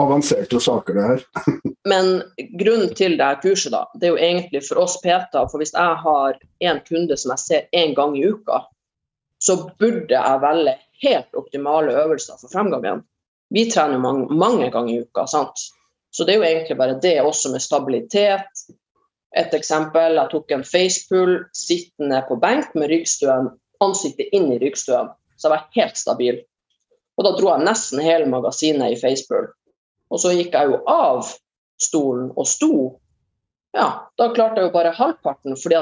avanserte 0.00 0.60
saker, 0.64 0.96
det 0.96 1.08
her. 1.10 1.24
men 1.92 2.08
grunnen 2.56 2.94
til 2.96 3.18
det 3.18 3.26
her 3.26 3.40
kurset, 3.42 3.74
da, 3.74 3.82
det 4.00 4.08
er 4.08 4.14
jo 4.14 4.22
egentlig 4.30 4.62
for 4.64 4.80
oss 4.80 4.94
PT, 5.02 5.42
for 5.52 5.60
hvis 5.60 5.74
jeg 5.76 5.98
har 6.06 6.38
en 6.70 6.80
kunde 6.86 7.18
som 7.20 7.34
jeg 7.34 7.42
ser 7.42 7.82
én 7.82 7.92
gang 7.98 8.16
i 8.16 8.24
uka, 8.24 8.62
så 9.44 9.58
burde 9.76 10.14
jeg 10.14 10.40
velge 10.46 10.76
helt 11.02 11.36
optimale 11.36 11.92
øvelser 12.00 12.40
for 12.40 12.48
fremgangen. 12.54 13.04
Vi 13.52 13.66
trener 13.68 14.00
mange, 14.00 14.32
mange 14.32 14.70
ganger 14.72 14.94
i 14.94 15.04
uka, 15.04 15.26
sant. 15.28 15.66
Så 16.12 16.26
det 16.28 16.34
er 16.34 16.40
jo 16.40 16.48
egentlig 16.48 16.76
bare 16.76 17.00
det, 17.00 17.16
også 17.24 17.52
med 17.52 17.64
stabilitet. 17.64 18.64
Et 19.36 19.54
eksempel, 19.56 20.18
jeg 20.20 20.30
tok 20.32 20.52
en 20.52 20.64
facepull 20.66 21.38
sittende 21.56 22.20
på 22.28 22.36
benk 22.40 22.74
med 22.76 22.90
ryggstøen, 22.92 23.48
ansiktet 23.80 24.32
inn 24.36 24.50
i 24.52 24.60
ryggstøen. 24.60 25.08
Så 25.40 25.48
jeg 25.48 25.54
var 25.54 25.68
helt 25.78 25.98
stabil. 25.98 26.42
Og 27.16 27.26
da 27.26 27.32
dro 27.36 27.52
jeg 27.54 27.64
nesten 27.64 28.02
hele 28.04 28.28
magasinet 28.28 28.92
i 28.92 29.00
facepull. 29.00 29.48
Og 30.12 30.20
så 30.20 30.34
gikk 30.36 30.52
jeg 30.52 30.68
jo 30.68 30.82
av 30.90 31.32
stolen 31.80 32.28
og 32.36 32.48
sto. 32.48 32.74
Ja, 33.72 33.88
da 34.20 34.28
klarte 34.36 34.60
jeg 34.60 34.68
jo 34.68 34.74
bare 34.74 34.92
halvparten, 34.96 35.56
fordi 35.56 35.80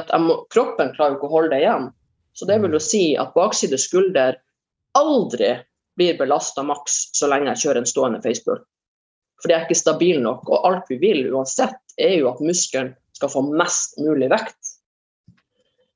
kroppen 0.54 0.94
klarer 0.94 1.16
jo 1.16 1.18
ikke 1.18 1.30
å 1.30 1.34
holde 1.34 1.56
det 1.56 1.64
igjen. 1.64 1.90
Så 2.38 2.46
det 2.46 2.60
vil 2.62 2.76
jo 2.76 2.82
si 2.82 3.04
at 3.18 3.34
bakside 3.34 3.78
skulder 3.82 4.38
aldri 4.98 5.56
blir 5.98 6.18
belasta 6.18 6.62
maks 6.66 7.08
så 7.18 7.26
lenge 7.30 7.50
jeg 7.50 7.64
kjører 7.64 7.82
en 7.82 7.90
stående 7.90 8.22
facepull. 8.22 8.62
Fordi 9.40 9.52
det 9.52 9.58
er 9.58 9.68
ikke 9.68 9.80
stabil 9.80 10.20
nok. 10.22 10.48
Og 10.48 10.66
alt 10.68 10.90
vi 10.92 11.00
vil 11.00 11.24
uansett, 11.32 11.78
er 12.00 12.18
jo 12.18 12.30
at 12.32 12.42
muskelen 12.44 12.92
skal 13.16 13.32
få 13.32 13.42
mest 13.48 13.98
mulig 14.00 14.30
vekt. 14.32 14.58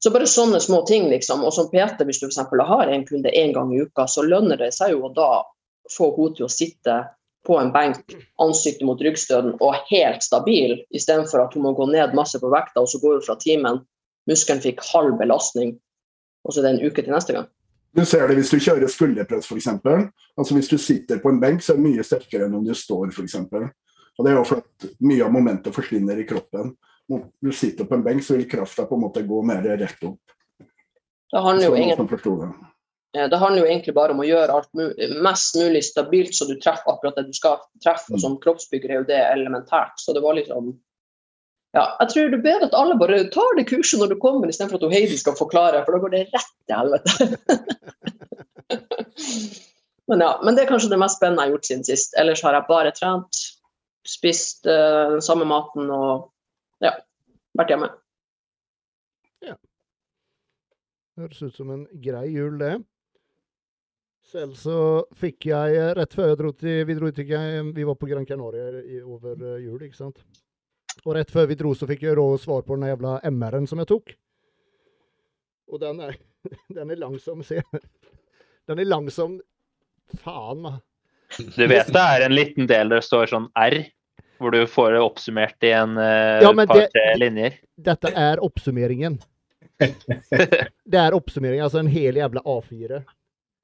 Så 0.05 0.13
bare 0.13 0.29
sånne 0.29 0.61
små 0.61 0.83
ting, 0.89 1.09
liksom. 1.09 1.45
Og 1.49 1.55
som 1.57 1.71
PT, 1.73 2.05
hvis 2.05 2.21
du 2.21 2.27
f.eks. 2.29 2.43
har 2.69 2.91
en 2.93 3.07
kunde 3.09 3.33
én 3.33 3.55
gang 3.57 3.73
i 3.73 3.81
uka, 3.85 4.05
så 4.09 4.25
lønner 4.25 4.61
det 4.61 4.75
seg 4.77 4.93
jo 4.93 5.07
å 5.07 5.13
da 5.17 5.29
få 5.93 6.11
henne 6.17 6.37
til 6.37 6.45
å 6.45 6.53
sitte 6.53 6.99
på 7.45 7.57
en 7.61 7.73
benk, 7.73 8.13
ansiktet 8.41 8.87
mot 8.89 9.01
ryggstøden 9.01 9.57
og 9.61 9.81
helt 9.91 10.25
stabil, 10.25 10.79
istedenfor 10.97 11.43
at 11.45 11.57
hun 11.57 11.67
må 11.67 11.75
gå 11.77 11.87
ned 11.93 12.17
masse 12.17 12.41
på 12.41 12.53
vekta, 12.53 12.81
og 12.85 12.89
så 12.89 13.01
går 13.03 13.19
hun 13.19 13.27
fra 13.27 13.37
timen. 13.41 13.83
Muskelen 14.29 14.63
fikk 14.65 14.81
halv 14.93 15.19
belastning, 15.21 15.75
og 16.45 16.53
så 16.53 16.61
er 16.61 16.69
det 16.69 16.73
en 16.75 16.89
uke 16.89 17.05
til 17.05 17.13
neste 17.13 17.37
gang. 17.37 17.49
Du 17.95 18.03
ser 18.05 18.27
det 18.29 18.39
hvis 18.41 18.51
du 18.51 18.59
kjører 18.59 18.91
skulderpress 18.91 19.47
f.eks. 19.47 19.69
Altså 19.71 20.57
hvis 20.57 20.71
du 20.71 20.77
sitter 20.83 21.21
på 21.23 21.31
en 21.31 21.41
benk, 21.43 21.63
så 21.63 21.75
er 21.75 21.79
det 21.79 21.87
mye 21.87 22.07
sterkere 22.07 22.49
enn 22.49 22.57
om 22.59 22.65
du 22.67 22.75
står 22.75 23.13
f.eks. 23.13 23.39
Og 23.45 24.27
det 24.27 24.33
er 24.33 24.39
jo 24.39 24.47
for 24.47 24.63
at 24.63 24.89
mye 25.03 25.23
av 25.27 25.33
momentet 25.35 25.75
forsvinner 25.75 26.19
i 26.19 26.27
kroppen. 26.27 26.75
Når 27.11 27.27
du 27.45 27.53
sitter 27.55 27.87
på 27.87 27.99
en 27.99 28.05
benk, 28.05 28.25
så 28.25 28.39
vil 28.39 28.49
krafta 28.51 28.87
på 28.89 28.97
en 28.97 29.05
måte 29.05 29.25
gå 29.27 29.41
mer 29.47 29.63
rett 29.63 30.07
opp. 30.07 30.21
Det 31.35 31.43
handler, 31.43 31.67
jo 31.67 31.75
ingen, 31.75 31.99
det. 33.15 33.23
det 33.31 33.39
handler 33.39 33.65
jo 33.65 33.67
egentlig 33.67 33.95
bare 33.97 34.15
om 34.15 34.21
å 34.23 34.27
gjøre 34.27 34.55
alt 34.55 34.69
mest 35.27 35.57
mulig 35.59 35.81
stabilt, 35.83 36.35
så 36.37 36.47
du 36.47 36.55
treffer 36.63 36.93
akkurat 36.93 37.19
det 37.19 37.27
du 37.27 37.35
skal 37.35 37.59
treffe. 37.83 38.13
Og 38.15 38.23
som 38.23 38.37
kroppsbygger 38.43 38.93
er 38.93 39.01
jo 39.01 39.09
det 39.09 39.19
elementært. 39.33 39.99
Så 39.99 40.15
det 40.15 40.23
var 40.23 40.39
liksom 40.39 40.71
ja, 41.75 41.83
jeg 41.99 42.11
tror 42.11 42.29
det 42.31 42.37
er 42.39 42.43
bedre 42.45 42.67
at 42.69 42.77
alle 42.79 42.95
bare 43.01 43.17
tar 43.35 43.57
det 43.59 43.67
kurset 43.67 43.99
når 43.99 44.13
du 44.13 44.21
kommer, 44.23 44.51
istedenfor 44.51 44.79
at 44.79 44.95
Heidi 44.95 45.17
skal 45.19 45.35
forklare, 45.39 45.81
for 45.83 45.97
da 45.97 46.03
går 46.05 46.13
det 46.13 46.21
rett 46.31 46.53
til 46.69 46.77
helvete. 46.79 47.11
men 50.13 50.23
ja, 50.23 50.31
men 50.45 50.55
det 50.55 50.63
er 50.63 50.71
kanskje 50.71 50.93
det 50.93 51.01
mest 51.03 51.19
spennende 51.19 51.43
jeg 51.43 51.51
har 51.51 51.55
gjort 51.57 51.71
siden 51.71 51.87
sist. 51.89 52.15
Ellers 52.21 52.45
har 52.47 52.55
jeg 52.55 52.69
bare 52.69 52.93
trent, 52.95 53.41
spist 54.07 54.69
uh, 54.71 55.17
den 55.17 55.25
samme 55.25 55.49
maten 55.51 55.91
og 55.91 56.31
ja, 56.85 56.93
vært 57.59 57.71
hjemme. 57.75 57.89
Ja. 59.43 59.57
Høres 61.19 61.43
ut 61.43 61.59
som 61.59 61.75
en 61.75 61.85
grei 62.07 62.29
jul, 62.37 62.55
det. 62.63 62.77
Selv 64.31 64.55
så 64.59 64.79
fikk 65.19 65.47
jeg, 65.51 65.83
rett 65.99 66.15
før 66.15 66.31
jeg 66.31 66.39
dro 66.39 66.51
til, 66.55 66.87
vi 66.87 66.95
dro 66.99 67.11
til, 67.15 67.27
vi 67.75 67.91
var 67.91 67.97
på 67.99 68.09
Gran 68.11 68.27
Canaria 68.27 68.67
over 69.03 69.35
eh, 69.37 69.63
jul, 69.67 69.83
ikke 69.83 69.99
sant. 69.99 70.23
Og 71.03 71.17
rett 71.17 71.33
før 71.33 71.49
vi 71.51 71.57
dro, 71.59 71.73
så 71.75 71.89
fikk 71.91 72.05
jeg 72.07 72.17
da 72.19 72.27
svar 72.41 72.63
på 72.67 72.77
den 72.79 72.89
jævla 72.89 73.19
MR-en 73.33 73.67
som 73.71 73.83
jeg 73.83 73.91
tok. 73.91 74.15
Og 75.73 75.81
den 75.83 76.01
er, 76.05 76.17
den 76.77 76.95
er 76.95 77.01
langsom, 77.01 77.43
se. 77.47 77.63
Den 78.65 78.79
er 78.81 78.87
langsom 78.89 79.35
Faen, 80.23 80.63
da. 80.65 80.79
Du 81.37 81.67
vet 81.69 81.91
det 81.93 82.01
er 82.01 82.23
en 82.25 82.33
liten 82.33 82.69
del 82.71 82.89
der 82.89 83.03
det 83.03 83.05
står 83.05 83.29
sånn 83.29 83.49
R, 83.61 83.77
hvor 84.41 84.55
du 84.55 84.63
får 84.71 84.95
det 84.95 85.03
oppsummert 85.05 85.67
i 85.67 85.73
en 85.77 85.99
uh, 85.99 86.41
ja, 86.41 86.53
par-tre 86.63 87.05
linjer? 87.21 87.59
Dette 87.91 88.13
er 88.17 88.41
oppsummeringen. 88.45 89.19
det 89.83 91.01
er 91.03 91.17
oppsummering, 91.19 91.61
altså 91.65 91.83
en 91.83 91.91
hel 91.93 92.17
jævla 92.23 92.41
A4. 92.41 93.03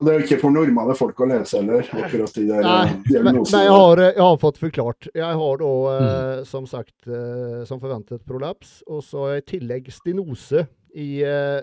Det 0.01 0.09
er 0.09 0.16
jo 0.16 0.24
ikke 0.24 0.38
for 0.40 0.55
normale 0.55 0.94
folk 0.96 1.18
å 1.20 1.26
lese 1.28 1.59
heller, 1.59 1.84
akkurat 1.92 2.36
de 2.38 2.44
der 2.48 2.62
nei, 2.64 2.84
diagnosene. 3.05 3.59
Nei, 3.59 3.64
jeg 3.66 3.74
har, 3.74 4.01
jeg 4.07 4.22
har, 4.24 4.38
fått 4.40 4.61
forklart. 4.62 5.09
Jeg 5.12 5.40
har 5.42 5.61
da, 5.61 5.72
eh, 5.90 6.05
mm. 6.05 6.46
som 6.48 6.68
sagt, 6.70 6.96
eh, 7.05 7.59
som 7.68 7.82
forventet 7.82 8.24
prolaps, 8.24 8.78
og 8.88 9.03
så 9.05 9.26
i 9.34 9.42
tillegg 9.44 9.90
stenose 9.92 10.64
i 10.96 11.11
eh, 11.20 11.61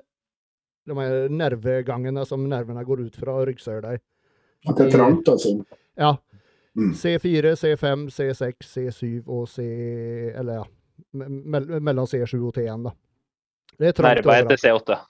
de 0.88 0.99
her 0.99 1.33
nervegangene 1.33 2.27
som 2.29 2.45
nervene 2.45 2.85
går 2.85 3.07
ut 3.07 3.17
fra 3.17 3.39
ryggsøyla. 3.49 3.97
At 4.67 4.77
det 4.77 4.85
er 4.85 4.95
trangt, 4.99 5.33
altså? 5.33 5.57
Ja. 5.97 6.13
Mm. 6.77 6.93
C4, 6.93 7.57
C5, 7.57 8.07
C6, 8.13 8.69
C7 8.69 9.03
og 9.25 9.47
C... 9.49 9.65
Eller 10.38 10.61
ja, 10.61 10.65
mellom 11.17 12.05
C7 12.05 12.38
og 12.38 12.53
T1, 12.53 12.85
da. 12.85 12.93
Det 13.77 13.91
er 13.91 13.97
trangt. 13.97 14.21
Nerva 14.21 14.38
etter 14.43 14.61
C8. 14.61 15.01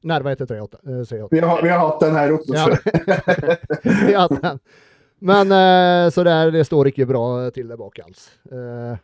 Ja. 0.00 0.08
Nerva 0.12 0.32
etter 0.32 0.46
38. 0.46 0.78
C8. 1.08 1.28
Vi 1.30 1.40
har, 1.40 1.62
vi 1.62 1.72
har 1.72 1.80
hatt 1.80 2.02
den 2.04 2.14
her 2.14 2.34
oppe 2.36 2.66
før. 2.66 4.12
hatt 4.20 4.36
den. 4.42 4.60
Men 5.18 5.52
eh, 5.52 6.10
så 6.12 6.24
det, 6.26 6.32
er, 6.32 6.50
det, 6.52 6.64
står 6.68 6.90
ikke 6.90 7.08
bra 7.08 7.24
til 7.54 7.70
der 7.70 7.80
bak 7.80 8.00
alls. 8.04 8.28
Eh, 8.52 8.96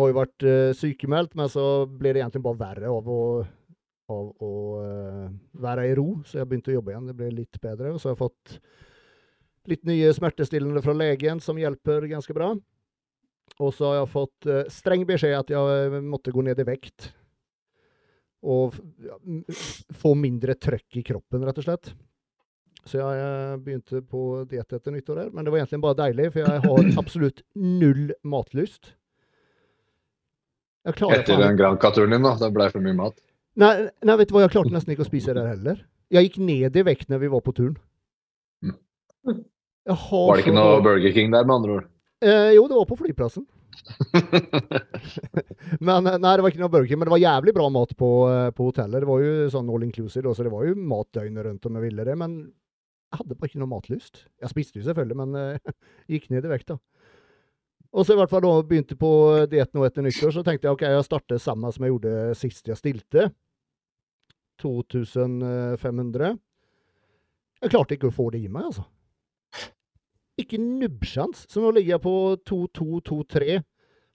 har 0.00 0.08
jo 0.08 0.16
vært 0.16 0.46
eh, 0.48 0.70
sykemeldt, 0.76 1.36
men 1.38 1.50
så 1.52 1.84
ble 1.86 2.14
det 2.14 2.22
egentlig 2.22 2.44
bare 2.46 2.62
verre 2.62 2.92
av 2.92 3.10
å, 3.12 3.22
av 4.12 4.30
å 4.42 4.52
uh, 4.80 5.28
være 5.62 5.90
i 5.90 5.94
ro. 5.98 6.08
Så 6.26 6.40
jeg 6.40 6.48
begynte 6.48 6.72
å 6.72 6.78
jobbe 6.78 6.94
igjen. 6.94 7.08
Det 7.10 7.16
ble 7.18 7.30
litt 7.42 7.60
bedre. 7.60 7.92
Og 7.92 8.00
så 8.00 8.08
har 8.08 8.16
jeg 8.16 8.22
fått 8.24 8.58
litt 9.70 9.84
nye 9.86 10.12
smertestillende 10.16 10.82
fra 10.82 10.96
legen 10.96 11.40
som 11.44 11.60
hjelper 11.60 12.08
ganske 12.10 12.36
bra. 12.36 12.54
Og 13.60 13.74
så 13.76 13.90
har 13.90 14.00
jeg 14.00 14.12
fått 14.14 14.48
streng 14.72 15.04
beskjed 15.06 15.36
at 15.36 15.50
jeg 15.52 16.00
måtte 16.08 16.32
gå 16.34 16.42
ned 16.42 16.58
i 16.62 16.66
vekt 16.66 17.12
og 18.42 18.74
få 20.02 20.14
mindre 20.18 20.56
trøkk 20.58 20.98
i 20.98 21.04
kroppen, 21.06 21.44
rett 21.46 21.60
og 21.62 21.66
slett. 21.66 21.92
Så 22.82 22.98
jeg 22.98 23.60
begynte 23.62 24.00
på 24.02 24.42
diett 24.50 24.74
etter 24.74 24.94
nyttår 24.94 25.20
der. 25.20 25.28
Men 25.30 25.46
det 25.46 25.52
var 25.54 25.62
egentlig 25.62 25.82
bare 25.84 25.98
deilig, 26.00 26.32
for 26.34 26.42
jeg 26.42 26.64
har 26.64 26.88
absolutt 27.02 27.44
null 27.54 28.10
matlyst. 28.26 28.96
Etter 30.82 31.38
den 31.38 31.60
Granca-turen 31.60 32.10
din, 32.10 32.26
da? 32.26 32.34
Det 32.40 32.50
blei 32.54 32.66
for 32.72 32.82
mye 32.82 32.98
mat? 32.98 33.14
Nei, 33.62 33.72
nei, 34.02 34.18
vet 34.18 34.30
du 34.30 34.34
hva, 34.34 34.42
jeg 34.46 34.54
klarte 34.54 34.74
nesten 34.74 34.94
ikke 34.94 35.04
å 35.04 35.10
spise 35.10 35.34
der 35.36 35.46
heller. 35.52 35.78
Jeg 36.12 36.26
gikk 36.26 36.38
ned 36.42 36.76
i 36.76 36.84
vekt 36.84 37.12
når 37.12 37.22
vi 37.22 37.30
var 37.32 37.42
på 37.44 37.54
turen. 37.54 37.76
Mm. 38.64 38.78
Var 39.86 40.34
det 40.34 40.42
ikke 40.42 40.56
noe 40.56 40.80
Burger 40.82 41.14
King 41.14 41.30
der, 41.30 41.46
med 41.46 41.54
andre 41.60 41.76
ord? 41.76 41.86
Eh, 42.22 42.50
jo, 42.56 42.66
det 42.70 42.78
var 42.80 42.88
på 42.90 42.98
flyplassen. 42.98 43.46
men 45.86 46.06
eh, 46.06 46.18
Nei, 46.20 46.34
det 46.36 46.44
var 46.44 46.52
ikke 46.52 46.62
noe 46.62 46.72
Burger 46.72 46.98
men 46.98 47.08
det 47.08 47.14
var 47.14 47.22
jævlig 47.22 47.54
bra 47.56 47.68
mat 47.72 47.94
på, 47.98 48.10
eh, 48.30 48.50
på 48.56 48.68
hotellet. 48.68 49.02
Det 49.02 49.08
var 49.08 49.24
jo 49.24 49.52
sånn 49.54 49.70
all 49.72 49.86
inclusive, 49.86 50.34
så 50.34 50.46
det 50.46 50.54
var 50.54 50.66
jo 50.68 50.78
mat 50.78 51.10
døgnet 51.16 51.46
rundt 51.48 51.68
om 51.68 51.78
jeg 51.78 51.88
ville 51.88 52.06
det. 52.08 52.16
Men 52.18 52.32
jeg 53.12 53.20
hadde 53.20 53.36
bare 53.36 53.50
ikke 53.50 53.62
noe 53.62 53.74
matlyst. 53.74 54.24
Jeg 54.40 54.52
spiste 54.52 54.80
jo 54.80 54.86
selvfølgelig, 54.86 55.18
men 55.20 55.30
uh, 55.36 55.74
gikk 56.12 56.30
ned 56.32 56.48
i 56.48 56.52
vekt, 56.52 56.72
da. 56.72 56.78
Og 57.92 58.06
så 58.08 58.14
i 58.14 58.16
hvert 58.16 58.32
fall 58.32 58.40
da 58.40 58.52
begynte 58.64 58.96
på 58.96 59.10
diett 59.52 59.74
nå 59.76 59.84
etter 59.84 60.06
nyttår, 60.06 60.32
så 60.32 60.44
tenkte 60.46 60.64
jeg 60.64 60.78
ok, 60.78 60.84
jeg 60.94 61.04
starter 61.04 61.42
samme 61.42 61.68
som 61.74 61.84
jeg 61.84 61.92
gjorde 61.92 62.12
sist 62.40 62.70
jeg 62.70 62.80
stilte. 62.80 63.26
2500. 64.62 66.38
Jeg 67.62 67.72
klarte 67.72 67.98
ikke 67.98 68.08
å 68.08 68.14
få 68.14 68.30
det 68.32 68.40
i 68.42 68.48
meg, 68.48 68.70
altså. 68.70 68.86
Ikke 70.42 70.60
nubbsjans. 70.60 71.46
Så 71.50 71.62
nå 71.62 71.72
ligger 71.76 71.96
jeg 71.96 72.04
på 72.04 72.16
2-2-2-3. 72.50 73.60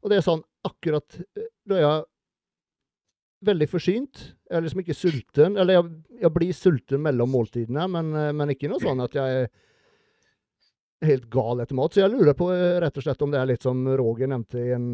Og 0.03 0.11
det 0.11 0.19
er 0.19 0.25
sånn 0.25 0.43
akkurat 0.67 1.19
eh, 1.19 1.49
Da 1.67 1.77
er 1.77 1.83
jeg 1.83 2.05
veldig 3.47 3.69
forsynt. 3.69 4.25
Jeg 4.47 4.57
er 4.57 4.65
liksom 4.65 4.83
ikke 4.83 4.97
sulten. 4.97 5.57
Eller 5.59 5.79
jeg, 5.79 5.93
jeg 6.23 6.35
blir 6.35 6.57
sulten 6.57 7.03
mellom 7.05 7.33
måltidene, 7.35 7.87
men, 7.93 8.11
eh, 8.17 8.35
men, 8.35 8.53
ikke 8.53 8.71
noe 8.71 8.83
sånn 8.83 9.03
at 9.05 9.17
jeg 9.17 9.41
er 9.41 9.49
helt 11.07 11.27
gal 11.29 11.61
etter 11.61 11.77
mat. 11.77 11.93
Så 11.93 12.01
jeg 12.01 12.13
lurer 12.13 12.37
på 12.37 12.49
eh, 12.53 12.79
rett 12.83 12.97
og 12.97 13.05
slett 13.05 13.21
om 13.25 13.33
det 13.33 13.41
er 13.41 13.51
litt 13.51 13.67
som 13.67 13.83
Roger 13.99 14.31
nevnte 14.31 14.63
i 14.63 14.71
en 14.75 14.87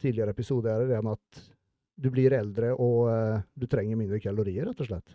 tidligere 0.00 0.34
episode, 0.34 0.80
det 0.90 1.02
med 1.04 1.14
at 1.14 1.44
du 1.96 2.10
blir 2.12 2.34
eldre 2.36 2.74
og 2.76 3.06
du 3.56 3.64
trenger 3.72 3.96
mindre 3.96 4.18
kalorier, 4.20 4.66
rett 4.68 4.82
og 4.84 4.90
slett. 4.90 5.14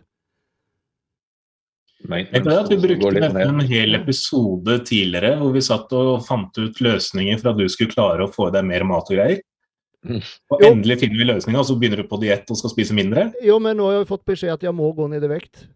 Jeg 2.02 2.42
vet 2.42 2.48
at 2.56 2.70
Vi 2.72 2.78
brukte 2.82 3.22
en 3.44 3.60
hel 3.68 3.96
episode 3.98 4.78
tidligere 4.88 5.36
hvor 5.38 5.52
vi 5.54 5.62
satt 5.64 5.92
og 5.96 6.24
fant 6.26 6.58
ut 6.58 6.80
løsninger 6.82 7.38
for 7.40 7.52
at 7.52 7.60
du 7.60 7.68
skulle 7.70 7.92
klare 7.94 8.26
å 8.26 8.32
få 8.32 8.48
deg 8.54 8.66
mer 8.66 8.84
mat 8.88 9.10
og 9.10 9.18
greier. 9.18 9.42
Mm. 10.02 10.18
Og 10.50 10.64
jo. 10.64 10.70
endelig 10.72 10.98
finner 11.04 11.20
vi 11.20 11.28
løsninga, 11.28 11.60
og 11.60 11.68
så 11.68 11.76
begynner 11.78 12.02
du 12.02 12.08
på 12.10 12.18
diett 12.22 12.50
og 12.50 12.58
skal 12.58 12.72
spise 12.72 12.96
mindre. 12.96 13.28
Jo, 13.44 13.60
men 13.62 13.78
nå 13.78 13.86
har 13.86 14.00
jeg 14.00 14.10
fått 14.10 14.26
beskjed 14.26 14.56
at 14.56 14.66
jeg 14.66 14.74
må 14.74 14.90
gå 14.96 15.06
ned 15.12 15.22
i 15.22 15.30
vekt. 15.30 15.66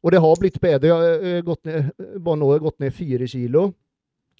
Og 0.00 0.14
det 0.14 0.22
har 0.24 0.40
blitt 0.40 0.58
bedre. 0.62 0.90
Jeg 0.90 1.36
har 1.36 1.46
gått 1.46 1.68
ned, 1.68 1.90
bare 2.18 2.40
nå 2.40 2.48
har 2.50 2.58
jeg 2.58 2.66
gått 2.66 2.82
ned 2.82 2.96
fire 2.96 3.28
kilo. 3.30 3.66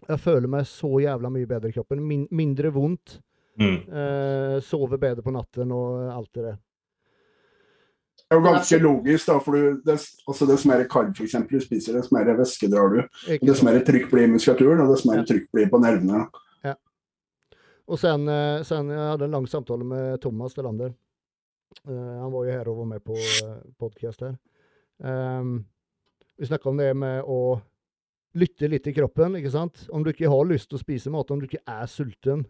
Jeg 0.09 0.23
føler 0.25 0.49
meg 0.51 0.67
så 0.69 0.91
jævla 1.03 1.31
mye 1.33 1.49
bedre 1.49 1.71
i 1.71 1.77
kroppen. 1.77 2.01
Min, 2.03 2.25
mindre 2.35 2.73
vondt. 2.75 3.21
Mm. 3.61 3.77
Eh, 3.77 4.57
sover 4.65 4.99
bedre 4.99 5.23
på 5.23 5.35
natten 5.35 5.73
og 5.77 6.09
alt 6.09 6.31
det 6.33 6.47
der. 6.47 6.59
Det 8.31 8.37
er 8.37 8.39
jo 8.39 8.47
ganske 8.47 8.79
logisk, 8.79 9.27
da, 9.27 9.39
for 9.43 9.57
du, 9.59 9.81
dess, 9.83 10.05
altså 10.31 10.47
dess 10.47 10.63
mer 10.71 10.85
karb 10.87 11.17
for 11.17 11.27
eksempel, 11.27 11.59
du 11.59 11.65
spiser, 11.65 11.97
dess 11.99 12.13
mer 12.15 12.29
væske 12.39 12.69
drar 12.71 12.93
du. 12.95 13.01
Dess 13.43 13.65
mer 13.67 13.81
trykk 13.83 14.07
blir 14.13 14.29
i 14.29 14.31
muskulaturen, 14.31 14.85
og 14.85 14.95
dess 14.95 15.03
mer 15.09 15.19
Ja. 15.19 15.27
trykk 15.27 15.49
blir 15.51 15.67
på 15.73 15.81
nervene. 15.83 16.29
Og 17.91 17.99
sen, 17.99 18.29
eh, 18.31 18.63
sen 18.63 18.91
jeg 18.93 18.99
hadde 19.03 19.27
en 19.27 19.35
lang 19.35 19.49
samtale 19.51 19.85
med 19.85 20.21
Thomas 20.23 20.55
Delander. 20.55 20.93
Uh, 21.87 22.19
han 22.23 22.33
var 22.33 22.45
jo 22.45 22.51
her 22.51 22.69
og 22.69 22.79
var 22.81 22.87
med 22.91 23.03
på 23.07 23.15
uh, 23.15 23.59
podcast 23.79 24.23
her. 24.25 24.37
Um, 24.99 25.65
vi 26.39 26.47
snakka 26.47 26.71
om 26.71 26.79
det 26.81 26.89
med 26.99 27.23
å 27.23 27.61
lytte 28.39 28.67
litt 28.71 28.87
i 28.91 28.95
kroppen, 28.95 29.37
ikke 29.39 29.53
sant? 29.55 29.85
Om 29.91 30.03
du 30.03 30.11
ikke 30.11 30.31
har 30.31 30.49
lyst 30.51 30.71
til 30.71 30.79
å 30.79 30.83
spise 30.83 31.13
mat, 31.15 31.31
om 31.31 31.39
du 31.39 31.47
ikke 31.47 31.63
er 31.67 31.87
sulten. 31.91 32.43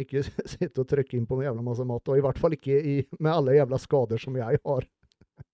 Ikke 0.00 0.22
sitte 0.54 0.82
og 0.82 0.88
trykke 0.88 1.18
inn 1.18 1.28
på 1.28 1.38
en 1.38 1.46
jævla 1.46 1.64
masse 1.64 1.86
mat, 1.88 2.08
og 2.08 2.18
i 2.18 2.24
hvert 2.24 2.40
fall 2.40 2.56
ikke 2.56 2.78
i, 2.78 2.96
med 3.20 3.32
alle 3.32 3.56
jævla 3.58 3.80
skader 3.80 4.22
som 4.22 4.36
jeg 4.40 4.60
har. 4.64 4.88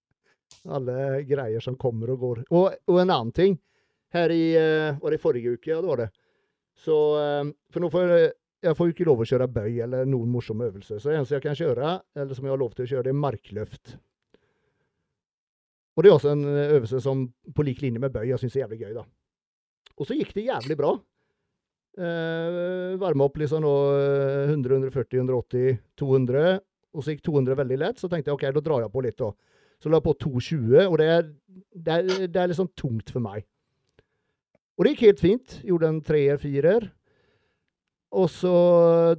Alle 0.79 1.23
greier 1.29 1.63
som 1.63 1.77
kommer 1.79 2.11
og 2.13 2.23
går. 2.23 2.39
Og, 2.51 2.73
og 2.91 3.01
en 3.01 3.13
annen 3.15 3.35
ting. 3.35 3.59
Her 4.13 4.33
i 4.33 4.57
eh, 4.57 4.97
Var 5.01 5.13
det 5.13 5.21
forrige 5.21 5.53
uke? 5.55 5.71
Ja, 5.71 5.81
det 5.83 5.89
var 5.91 6.01
det. 6.01 6.09
Så 6.79 6.97
eh, 7.21 7.51
For 7.73 7.85
nå 7.85 7.91
får 7.93 8.13
jeg, 8.13 8.31
jeg 8.65 8.79
får 8.79 8.89
jo 8.89 8.95
ikke 8.95 9.07
lov 9.09 9.23
å 9.23 9.29
kjøre 9.29 9.49
bøy 9.55 9.79
eller 9.85 10.09
noen 10.09 10.33
morsomme 10.33 10.67
øvelser. 10.71 10.99
Så 10.99 11.11
det 11.11 11.19
eneste 11.19 11.37
jeg 11.37 11.45
kan 11.45 11.59
kjøre, 11.59 11.93
eller 12.19 12.39
som 12.39 12.49
jeg 12.49 12.55
har 12.55 12.63
lov 12.63 12.75
til 12.75 12.87
å 12.87 12.91
kjøre, 12.91 13.07
det 13.07 13.15
er 13.15 13.21
markløft. 13.23 13.95
Og 15.99 16.05
det 16.05 16.11
er 16.11 16.17
også 16.17 16.33
en 16.35 16.45
eh, 16.49 16.75
øvelse 16.79 17.03
som 17.05 17.27
på 17.55 17.67
lik 17.67 17.85
linje 17.85 18.03
med 18.03 18.15
bøy 18.15 18.29
jeg 18.31 18.41
syns 18.43 18.57
er 18.57 18.65
jævlig 18.65 18.81
gøy, 18.85 18.97
da. 19.01 19.07
Og 19.99 20.07
så 20.07 20.15
gikk 20.15 20.35
det 20.37 20.47
jævlig 20.47 20.79
bra. 20.79 20.93
Eh, 21.99 22.97
varme 23.01 23.27
opp 23.27 23.41
liksom 23.41 23.65
nå 23.65 23.75
eh, 23.99 24.53
100, 24.53 24.77
140, 24.79 25.19
180, 25.25 25.79
200. 25.99 26.59
Og 26.95 27.05
så 27.05 27.15
gikk 27.15 27.25
200 27.27 27.59
veldig 27.59 27.79
lett. 27.83 27.99
Så 27.99 28.11
tenkte 28.11 28.31
jeg 28.31 28.39
OK, 28.39 28.47
da 28.55 28.65
drar 28.65 28.85
jeg 28.85 28.95
på 28.95 29.03
litt, 29.05 29.19
da. 29.19 29.33
Så 29.83 29.91
la 29.91 29.99
jeg 29.99 30.07
på 30.09 30.15
220, 30.25 30.79
og 30.89 30.97
det 30.99 31.09
er, 31.15 31.27
det 31.75 31.97
er, 31.97 32.29
det 32.35 32.43
er 32.43 32.55
sånn 32.59 32.71
tungt 32.79 33.13
for 33.15 33.23
meg. 33.23 33.45
Og 34.79 34.87
det 34.87 34.95
gikk 34.95 35.05
helt 35.09 35.23
fint. 35.23 35.59
Gjorde 35.67 35.91
en 35.91 36.01
treer, 36.07 36.39
firer. 36.43 36.89
Og 38.15 38.29
så 38.33 38.53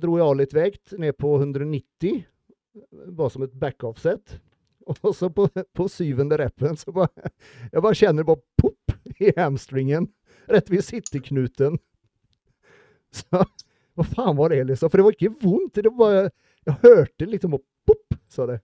dro 0.01 0.17
jeg 0.17 0.25
av 0.25 0.38
litt 0.39 0.55
vekt, 0.55 0.95
ned 0.99 1.15
på 1.19 1.34
190. 1.38 2.23
Bare 3.11 3.34
som 3.34 3.43
et 3.45 3.55
backoff-sett. 3.59 4.39
Og 4.89 5.11
så 5.13 5.30
på, 5.30 5.45
på 5.75 5.86
syvende 5.91 6.39
rappen 6.39 6.73
så 6.80 6.89
bare 6.95 7.30
Jeg 7.69 7.84
bare 7.84 7.97
kjenner 7.99 8.25
bare 8.25 8.41
popp 8.57 8.95
i 9.21 9.30
hamstringen. 9.38 10.07
Rett 10.49 10.71
ved 10.71 10.82
sitteknuten. 10.88 11.77
Så 13.20 13.43
hva 13.99 14.05
faen 14.05 14.38
var 14.38 14.53
det, 14.53 14.62
liksom? 14.70 14.89
For 14.91 15.01
det 15.01 15.05
var 15.07 15.16
ikke 15.18 15.34
vondt. 15.41 15.82
Det 15.84 15.91
var 15.97 16.14
jeg 16.70 16.76
hørte 16.84 17.28
liksom 17.28 17.55
og 17.57 17.64
pop, 17.88 18.18
sa 18.32 18.45
det. 18.49 18.60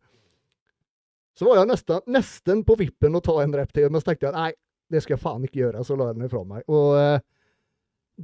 Så 1.35 1.47
var 1.47 1.59
jeg 1.59 1.67
nesten, 1.71 2.03
nesten 2.15 2.61
på 2.67 2.77
vippen 2.79 3.17
å 3.17 3.23
ta 3.23 3.35
en 3.43 3.55
rep 3.57 3.73
til, 3.75 3.89
men 3.91 3.99
så 3.99 4.11
tenkte 4.11 4.29
jeg 4.29 4.35
nei, 4.37 4.51
det 4.91 5.01
skal 5.03 5.15
jeg 5.17 5.23
faen 5.23 5.43
ikke 5.47 5.59
gjøre. 5.63 5.83
Så 5.83 5.97
la 5.99 6.09
jeg 6.11 6.19
den 6.19 6.27
ifra 6.29 6.43
meg. 6.47 6.63
Og 6.71 6.93
eh, 6.99 7.17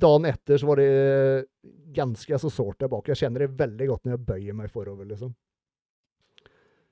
dagen 0.06 0.28
etter 0.30 0.62
så 0.62 0.70
var 0.70 0.80
det 0.80 0.92
ganske 1.98 2.40
så 2.40 2.52
sårt 2.54 2.80
der 2.80 2.92
bak. 2.92 3.10
Jeg 3.12 3.20
kjenner 3.26 3.44
det 3.44 3.56
veldig 3.60 3.90
godt 3.90 4.06
når 4.06 4.16
jeg 4.16 4.26
bøyer 4.30 4.58
meg 4.62 4.72
forover, 4.72 5.10
liksom. 5.10 5.34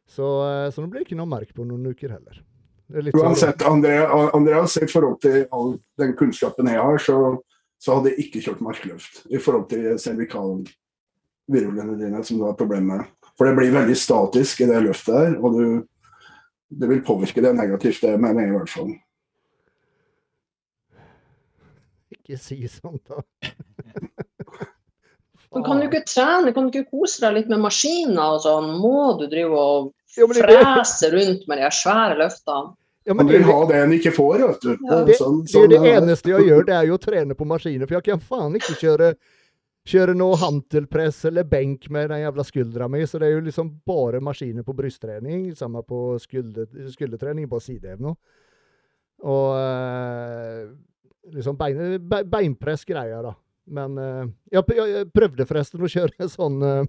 Så, 0.09 0.27
eh, 0.49 0.67
så 0.73 0.81
nå 0.83 0.89
blir 0.91 1.05
ikke 1.05 1.19
noe 1.19 1.29
merk 1.29 1.53
på 1.55 1.67
noen 1.69 1.85
uker 1.93 2.15
heller. 2.17 2.41
Er 2.89 3.05
sånn- 3.05 3.21
Uansett, 3.21 3.63
Andrea, 3.69 4.07
Andreas, 4.33 4.75
i 4.81 4.87
forhold 4.89 5.19
til 5.21 5.43
all 5.53 5.75
den 6.01 6.15
kunnskapen 6.17 6.67
jeg 6.67 6.81
har, 6.81 6.97
så, 6.97 7.19
så 7.79 7.95
hadde 7.95 8.11
jeg 8.11 8.25
ikke 8.25 8.41
kjørt 8.43 8.63
markløft. 8.63 9.21
I 9.31 9.39
forhold 9.41 9.69
til 9.71 9.99
cervikalvirvlene 10.03 11.95
dine, 11.99 12.23
som 12.27 12.39
du 12.39 12.45
har 12.47 12.57
problemer 12.59 13.03
med. 13.03 13.05
For 13.39 13.47
det 13.47 13.55
blir 13.55 13.71
veldig 13.75 13.95
statisk 13.95 14.65
i 14.65 14.67
det 14.67 14.81
løftet 14.83 15.15
der, 15.15 15.37
og 15.39 15.55
du, 15.55 15.63
det 16.69 16.89
vil 16.91 17.05
påvirke 17.07 17.43
det 17.43 17.53
negativt, 17.55 18.01
det 18.03 18.19
mener 18.19 18.43
jeg 18.43 18.51
i 18.51 18.57
hvert 18.57 18.73
fall. 18.73 18.91
Ikke 22.17 22.39
si 22.41 22.59
sånt, 22.67 23.05
da. 23.07 23.23
Men 25.49 25.63
kan 25.65 25.79
du 25.79 25.87
ikke 25.87 26.05
trene, 26.05 26.51
kan 26.53 26.67
du 26.67 26.75
ikke 26.75 26.91
kose 26.91 27.23
deg 27.23 27.39
litt 27.39 27.47
med 27.49 27.63
maskiner 27.63 28.35
og 28.35 28.43
sånn? 28.43 28.67
Må 28.83 29.15
du 29.17 29.25
drive 29.31 29.57
og 29.57 29.87
frese 30.13 31.09
rundt 31.15 31.47
med 31.49 31.63
de 31.63 31.71
svære 31.73 32.19
løftene? 32.19 32.75
Ja, 33.09 33.15
men 33.17 33.25
det, 33.25 33.39
vil 33.39 33.47
ha 33.49 33.57
det 33.65 33.79
han 33.81 33.93
ikke 33.95 34.11
får, 34.13 34.41
vet 34.45 34.63
du. 34.67 34.71
Ja. 34.85 34.99
det, 35.07 35.15
Sånn- 35.17 35.39
det, 35.41 35.49
sånn 35.51 35.69
det 35.71 35.79
det. 35.81 35.93
eneste 35.97 36.29
jeg 36.29 36.45
gjør, 36.51 36.65
det 36.67 36.75
er 36.77 36.87
jo 36.91 36.97
å 36.99 37.01
trene 37.01 37.33
på 37.37 37.47
maskiner. 37.49 37.89
For 37.89 37.97
jeg 37.97 38.05
kan 38.05 38.21
faen 38.21 38.57
ikke 38.59 38.75
kjøre, 38.77 39.07
kjøre 39.89 40.13
noe 40.19 40.37
hantelpress 40.37 41.23
eller 41.25 41.47
benk 41.49 41.87
med 41.89 42.11
den 42.13 42.21
jævla 42.21 42.45
skuldra 42.45 42.89
mi. 42.93 43.01
Så 43.09 43.17
det 43.21 43.31
er 43.31 43.33
jo 43.39 43.45
liksom 43.47 43.71
bare 43.89 44.21
maskiner 44.21 44.67
på 44.67 44.75
brysttrening. 44.77 45.47
Samme 45.57 45.81
på 45.87 46.03
skulder, 46.21 46.69
skuldertrening, 46.93 47.49
på 47.49 47.59
sidehev 47.65 48.03
nå. 48.05 48.13
Og 49.25 49.57
eh, 49.57 50.69
liksom 51.35 51.57
bein, 51.59 51.81
be, 52.07 52.21
beinpress-greier, 52.29 53.25
da. 53.25 53.33
Men 53.69 53.97
eh, 54.01 54.21
jeg, 54.53 54.63
jeg, 54.77 54.93
jeg 54.95 55.09
prøvde 55.17 55.49
forresten 55.49 55.81
å 55.85 55.89
kjøre 55.91 56.29
sånn 56.31 56.61
eh, 56.65 56.83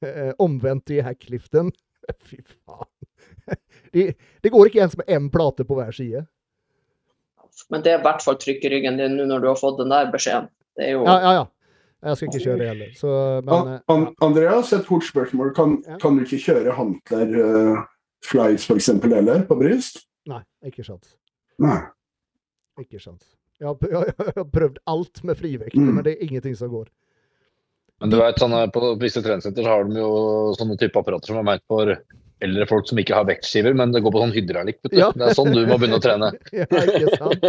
eh, 0.00 0.32
omvendt 0.42 0.90
i 0.96 1.02
hackliften. 1.04 1.70
Fy 2.26 2.40
faen. 2.64 2.90
Det, 3.96 4.04
det 4.44 4.52
går 4.52 4.68
ikke 4.70 4.82
ens 4.84 4.96
med 5.00 5.08
én 5.16 5.28
plate 5.32 5.64
på 5.66 5.76
hver 5.78 5.94
side. 5.96 6.26
Men 7.72 7.82
det 7.84 7.94
er 7.94 8.00
i 8.00 8.04
hvert 8.04 8.22
fall 8.24 8.36
trykk 8.40 8.64
i 8.68 8.70
ryggen 8.74 8.98
din 9.00 9.14
nå 9.16 9.24
når 9.30 9.40
du 9.44 9.48
har 9.48 9.56
fått 9.60 9.78
den 9.80 9.92
der 9.94 10.10
beskjeden. 10.12 10.50
Det 10.76 10.90
er 10.90 10.96
jo 10.98 11.04
Ja, 11.08 11.14
ja, 11.24 11.30
ja. 11.40 11.44
Jeg 12.06 12.18
skal 12.18 12.28
ikke 12.28 12.42
kjøre 12.44 12.58
det 12.60 12.66
heller. 12.68 12.90
Så, 12.94 13.12
men, 13.46 13.70
An, 13.88 14.02
eh, 14.04 14.10
Andreas, 14.26 14.72
et 14.76 14.84
fort 14.86 15.06
spørsmål. 15.06 15.54
Kan, 15.56 15.78
Ja. 15.88 15.96
kan 16.02 16.18
du 16.18 16.22
ikke 16.26 16.38
kjøre 16.44 16.74
hantler, 16.76 17.32
uh, 17.40 17.80
flies 18.22 18.66
f.eks. 18.68 18.90
heller, 19.02 19.42
på 19.48 19.56
bryst? 19.58 20.02
nei, 20.28 20.42
ikke 20.66 20.84
sant. 20.84 21.08
Nei. 21.62 21.78
Ikke 22.82 23.00
sant. 23.00 23.24
Jeg 23.58 23.66
har, 23.70 23.76
jeg, 23.80 24.14
jeg 24.26 24.34
har 24.36 24.44
prøvd 24.52 24.78
alt 24.92 25.24
med 25.24 25.36
frivekt, 25.40 25.74
Mm. 25.80 25.94
men 25.96 26.04
det 26.04 26.12
er 26.18 26.26
ingenting 26.28 26.54
som 26.56 26.68
går. 26.70 26.86
Men 28.00 28.10
du 28.12 28.18
vet, 28.20 28.36
sånne, 28.38 28.66
på 28.70 28.92
visse 29.00 29.22
treningssenter 29.24 29.64
så 29.64 29.72
har 29.72 29.84
de 29.88 29.96
jo 29.96 30.10
sånne 30.58 30.76
type 30.78 31.00
apparater 31.00 31.32
som 31.32 31.38
er 31.40 31.46
ment 31.48 31.62
for 31.66 31.94
eldre 32.44 32.66
folk 32.68 32.84
som 32.88 32.98
ikke 33.00 33.14
har 33.16 33.24
vektskiver, 33.28 33.72
men 33.78 33.92
det 33.94 34.02
går 34.04 34.12
på 34.12 34.20
sånn 34.20 34.34
hydraulikk. 34.34 34.78
Ja. 34.92 35.08
Det 35.16 35.30
er 35.30 35.36
sånn 35.38 35.54
du 35.54 35.62
må 35.68 35.78
begynne 35.80 35.96
å 35.96 36.02
trene. 36.04 36.28
Ja, 36.52 36.66
ikke 36.68 37.16
sant? 37.16 37.46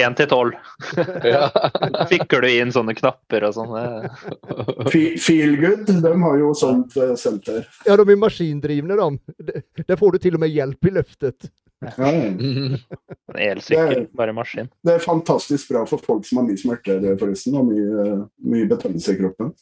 Én 0.00 0.14
til 0.16 0.28
tolv. 0.30 0.54
Fikler 2.12 2.44
du 2.46 2.48
inn 2.48 2.72
sånne 2.72 2.94
knapper 2.96 3.44
og 3.50 3.56
sånn. 3.58 3.74
Feelgood, 5.20 5.84
de 6.02 6.12
har 6.24 6.38
jo 6.40 6.52
sånt 6.56 6.96
eh, 6.96 7.12
senter. 7.20 7.66
Ja, 7.86 7.96
de 8.00 8.06
er 8.08 8.20
maskindrivne, 8.20 8.96
de. 8.96 9.08
Det- 9.52 9.64
Der 9.88 9.96
får 10.00 10.12
du 10.16 10.18
til 10.24 10.34
og 10.38 10.40
med 10.46 10.50
hjelp 10.54 10.88
i 10.88 10.94
løftet. 10.96 11.50
Ja, 11.78 12.08
Elsykkel, 13.52 14.08
bare 14.18 14.32
maskin. 14.34 14.66
det 14.82 14.96
er 14.96 15.04
fantastisk 15.04 15.68
bra 15.70 15.84
for 15.86 16.00
folk 16.02 16.24
som 16.26 16.40
har 16.40 16.48
mye 16.48 16.58
smerter, 16.58 16.98
det, 17.04 17.12
forresten, 17.20 17.54
og 17.60 17.68
mye, 17.70 18.16
mye 18.50 18.66
betennelse 18.70 19.14
i 19.14 19.18
kroppen. 19.20 19.52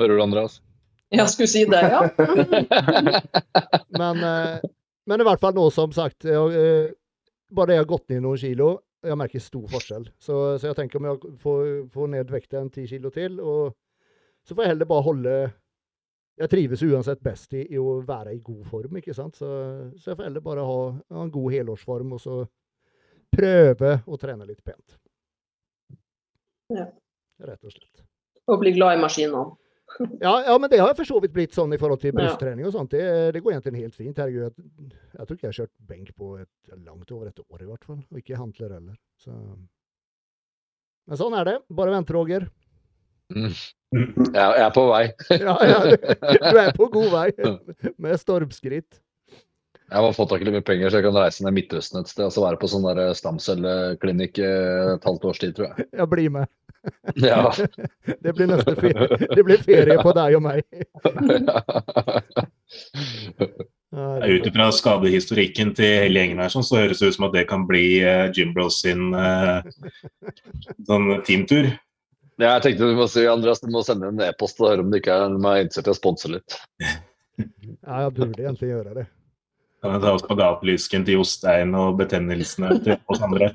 Hører 0.00 0.16
du, 0.18 0.22
Andreas? 0.24 0.56
Jeg 1.14 1.30
skulle 1.30 1.50
si 1.50 1.64
det, 1.70 1.80
ja. 1.80 2.00
Men, 4.00 4.20
eh, 4.24 4.64
men 5.06 5.20
i 5.20 5.26
hvert 5.28 5.42
fall 5.42 5.54
nå, 5.56 5.68
som 5.74 5.92
sagt 5.94 6.24
jeg, 6.28 6.60
eh, 6.60 6.92
Bare 7.54 7.76
jeg 7.76 7.84
har 7.84 7.90
gått 7.90 8.08
ned 8.10 8.24
noen 8.24 8.40
kilo, 8.40 8.68
jeg 9.04 9.18
merker 9.20 9.42
stor 9.42 9.66
forskjell. 9.70 10.06
Så, 10.18 10.36
så 10.58 10.70
jeg 10.70 10.78
tenker 10.78 10.98
om 10.98 11.06
jeg 11.10 11.34
får, 11.42 11.60
får 11.92 12.08
ned 12.10 12.32
vekten 12.32 12.70
ti 12.72 12.86
kilo 12.90 13.12
til, 13.14 13.36
og 13.38 13.76
så 14.42 14.56
får 14.56 14.64
jeg 14.64 14.72
heller 14.72 14.88
bare 14.90 15.06
holde 15.06 15.34
Jeg 16.40 16.50
trives 16.50 16.82
uansett 16.82 17.20
best 17.22 17.54
i, 17.54 17.62
i 17.70 17.78
å 17.78 18.00
være 18.02 18.32
i 18.34 18.40
god 18.42 18.64
form, 18.66 18.96
ikke 18.98 19.14
sant. 19.14 19.36
Så, 19.38 19.48
så 20.00 20.10
jeg 20.10 20.18
får 20.18 20.26
heller 20.26 20.42
bare 20.42 20.64
ha, 20.66 20.80
ha 21.14 21.22
en 21.22 21.30
god 21.30 21.54
helårsform, 21.54 22.16
og 22.16 22.22
så 22.24 22.40
prøve 23.30 23.92
å 24.02 24.18
trene 24.18 24.48
litt 24.48 24.64
pent. 24.66 24.96
Ja. 26.74 26.88
Rett 27.44 27.62
og 27.62 27.76
slett. 27.76 28.02
Og 28.50 28.58
bli 28.64 28.74
glad 28.74 28.98
i 28.98 29.04
maskinene. 29.04 29.52
Ja, 30.20 30.32
ja, 30.46 30.54
men 30.58 30.70
det 30.70 30.80
har 30.80 30.94
for 30.98 31.06
så 31.08 31.20
vidt 31.22 31.34
blitt 31.34 31.54
sånn 31.54 31.74
i 31.74 31.78
forhold 31.80 32.02
til 32.02 32.14
brysttrening 32.16 32.66
og 32.66 32.74
sånt. 32.74 32.94
Det, 32.94 33.04
det 33.34 33.42
går 33.44 33.54
egentlig 33.54 33.84
helt 33.84 33.96
fint. 33.96 34.18
Herregud, 34.18 34.42
jeg, 34.48 34.90
jeg 35.14 35.28
tror 35.28 35.38
ikke 35.38 35.46
jeg 35.46 35.52
har 35.52 35.60
kjørt 35.60 35.74
benk 35.92 36.10
på 36.18 36.32
et, 36.42 36.50
langt 36.74 37.14
over 37.14 37.30
et 37.30 37.44
år 37.44 37.62
i 37.62 37.68
hvert 37.68 37.86
fall. 37.86 38.00
Og 38.02 38.20
ikke 38.20 38.40
hantler 38.40 38.74
heller. 38.78 38.98
Så. 39.22 39.36
Men 41.04 41.20
sånn 41.20 41.38
er 41.38 41.50
det. 41.50 41.56
Bare 41.78 41.94
vent, 41.94 42.12
Roger. 42.16 42.48
Jeg, 43.34 43.54
jeg 44.34 44.64
er 44.66 44.74
på 44.74 44.84
vei. 44.90 45.04
Ja, 45.30 45.54
ja, 45.64 45.78
du, 45.86 45.94
du 45.94 46.58
er 46.60 46.74
på 46.76 46.90
god 46.92 47.10
vei 47.14 47.28
med 48.04 48.20
stormskritt. 48.20 49.00
Jeg 49.84 50.00
har 50.00 50.14
fått 50.16 50.30
tak 50.32 50.42
i 50.42 50.46
litt 50.48 50.56
mye 50.56 50.64
penger, 50.64 50.90
så 50.90 50.98
jeg 50.98 51.06
kan 51.06 51.16
reise 51.20 51.44
ned 51.44 51.54
Midtøsten 51.54 52.00
et 52.00 52.10
sted 52.10 52.24
og 52.26 52.32
så 52.34 52.42
være 52.42 52.58
på 52.58 52.70
sånn 52.72 52.86
stamcelleklinikk 53.14 54.40
eh, 54.42 54.94
et 54.96 55.04
halvt 55.06 55.26
års 55.28 55.42
tid, 55.42 55.52
tror 55.56 55.70
jeg. 55.70 55.86
Ja, 56.00 56.06
bli 56.08 56.24
med. 56.32 56.48
Ja. 57.14 57.54
Det 58.24 58.32
blir 58.32 58.46
neste 58.50 58.74
ferie. 58.76 59.08
Det 59.34 59.44
blir 59.44 59.62
ferie 59.64 59.96
på 60.02 60.12
deg 60.16 60.36
og 60.38 60.42
meg. 60.44 60.64
Ja, 63.94 64.26
Ut 64.26 64.46
ifra 64.48 64.72
skadehistorikken 64.74 65.68
til 65.78 65.86
hele 65.86 66.18
gjengen 66.18 66.40
her, 66.42 66.50
sånn, 66.50 66.64
så 66.66 66.80
høres 66.80 66.98
det 66.98 67.12
ut 67.12 67.14
som 67.14 67.28
at 67.28 67.34
det 67.36 67.44
kan 67.46 67.62
bli 67.68 68.02
uh, 68.02 68.26
Jim 68.34 68.50
Bros 68.56 68.80
sin 68.82 69.14
eh, 69.14 69.62
sånn 70.88 71.22
teamtur. 71.22 71.68
Ja, 72.34 72.56
jeg 72.56 72.64
tenkte 72.64 72.88
du 72.90 72.98
må 72.98 73.06
si, 73.06 73.22
Andreas, 73.30 73.62
du 73.62 73.70
må 73.70 73.84
sende 73.86 74.10
en 74.10 74.18
e-post 74.26 74.58
og 74.58 74.66
høre 74.72 74.82
om 74.82 74.90
det 74.90 74.98
ikke 75.04 75.14
er 75.14 75.36
de 75.36 75.38
er 75.38 75.62
interessert 75.62 75.86
i 75.86 75.94
å 75.94 76.00
sponse 76.00 76.26
litt. 76.32 76.58
Ja, 77.38 78.02
jeg 78.02 78.10
burde 78.16 78.42
egentlig 78.42 78.72
gjøre 78.72 78.96
det. 78.98 79.06
Kan 79.84 79.94
jeg 79.94 80.02
ta 80.02 80.10
spagatlysken 80.18 81.06
til 81.06 81.14
Jostein 81.20 81.70
og 81.78 81.94
betennelsene 82.00 82.68
til 82.82 82.98
oss 83.12 83.22
andre? 83.22 83.52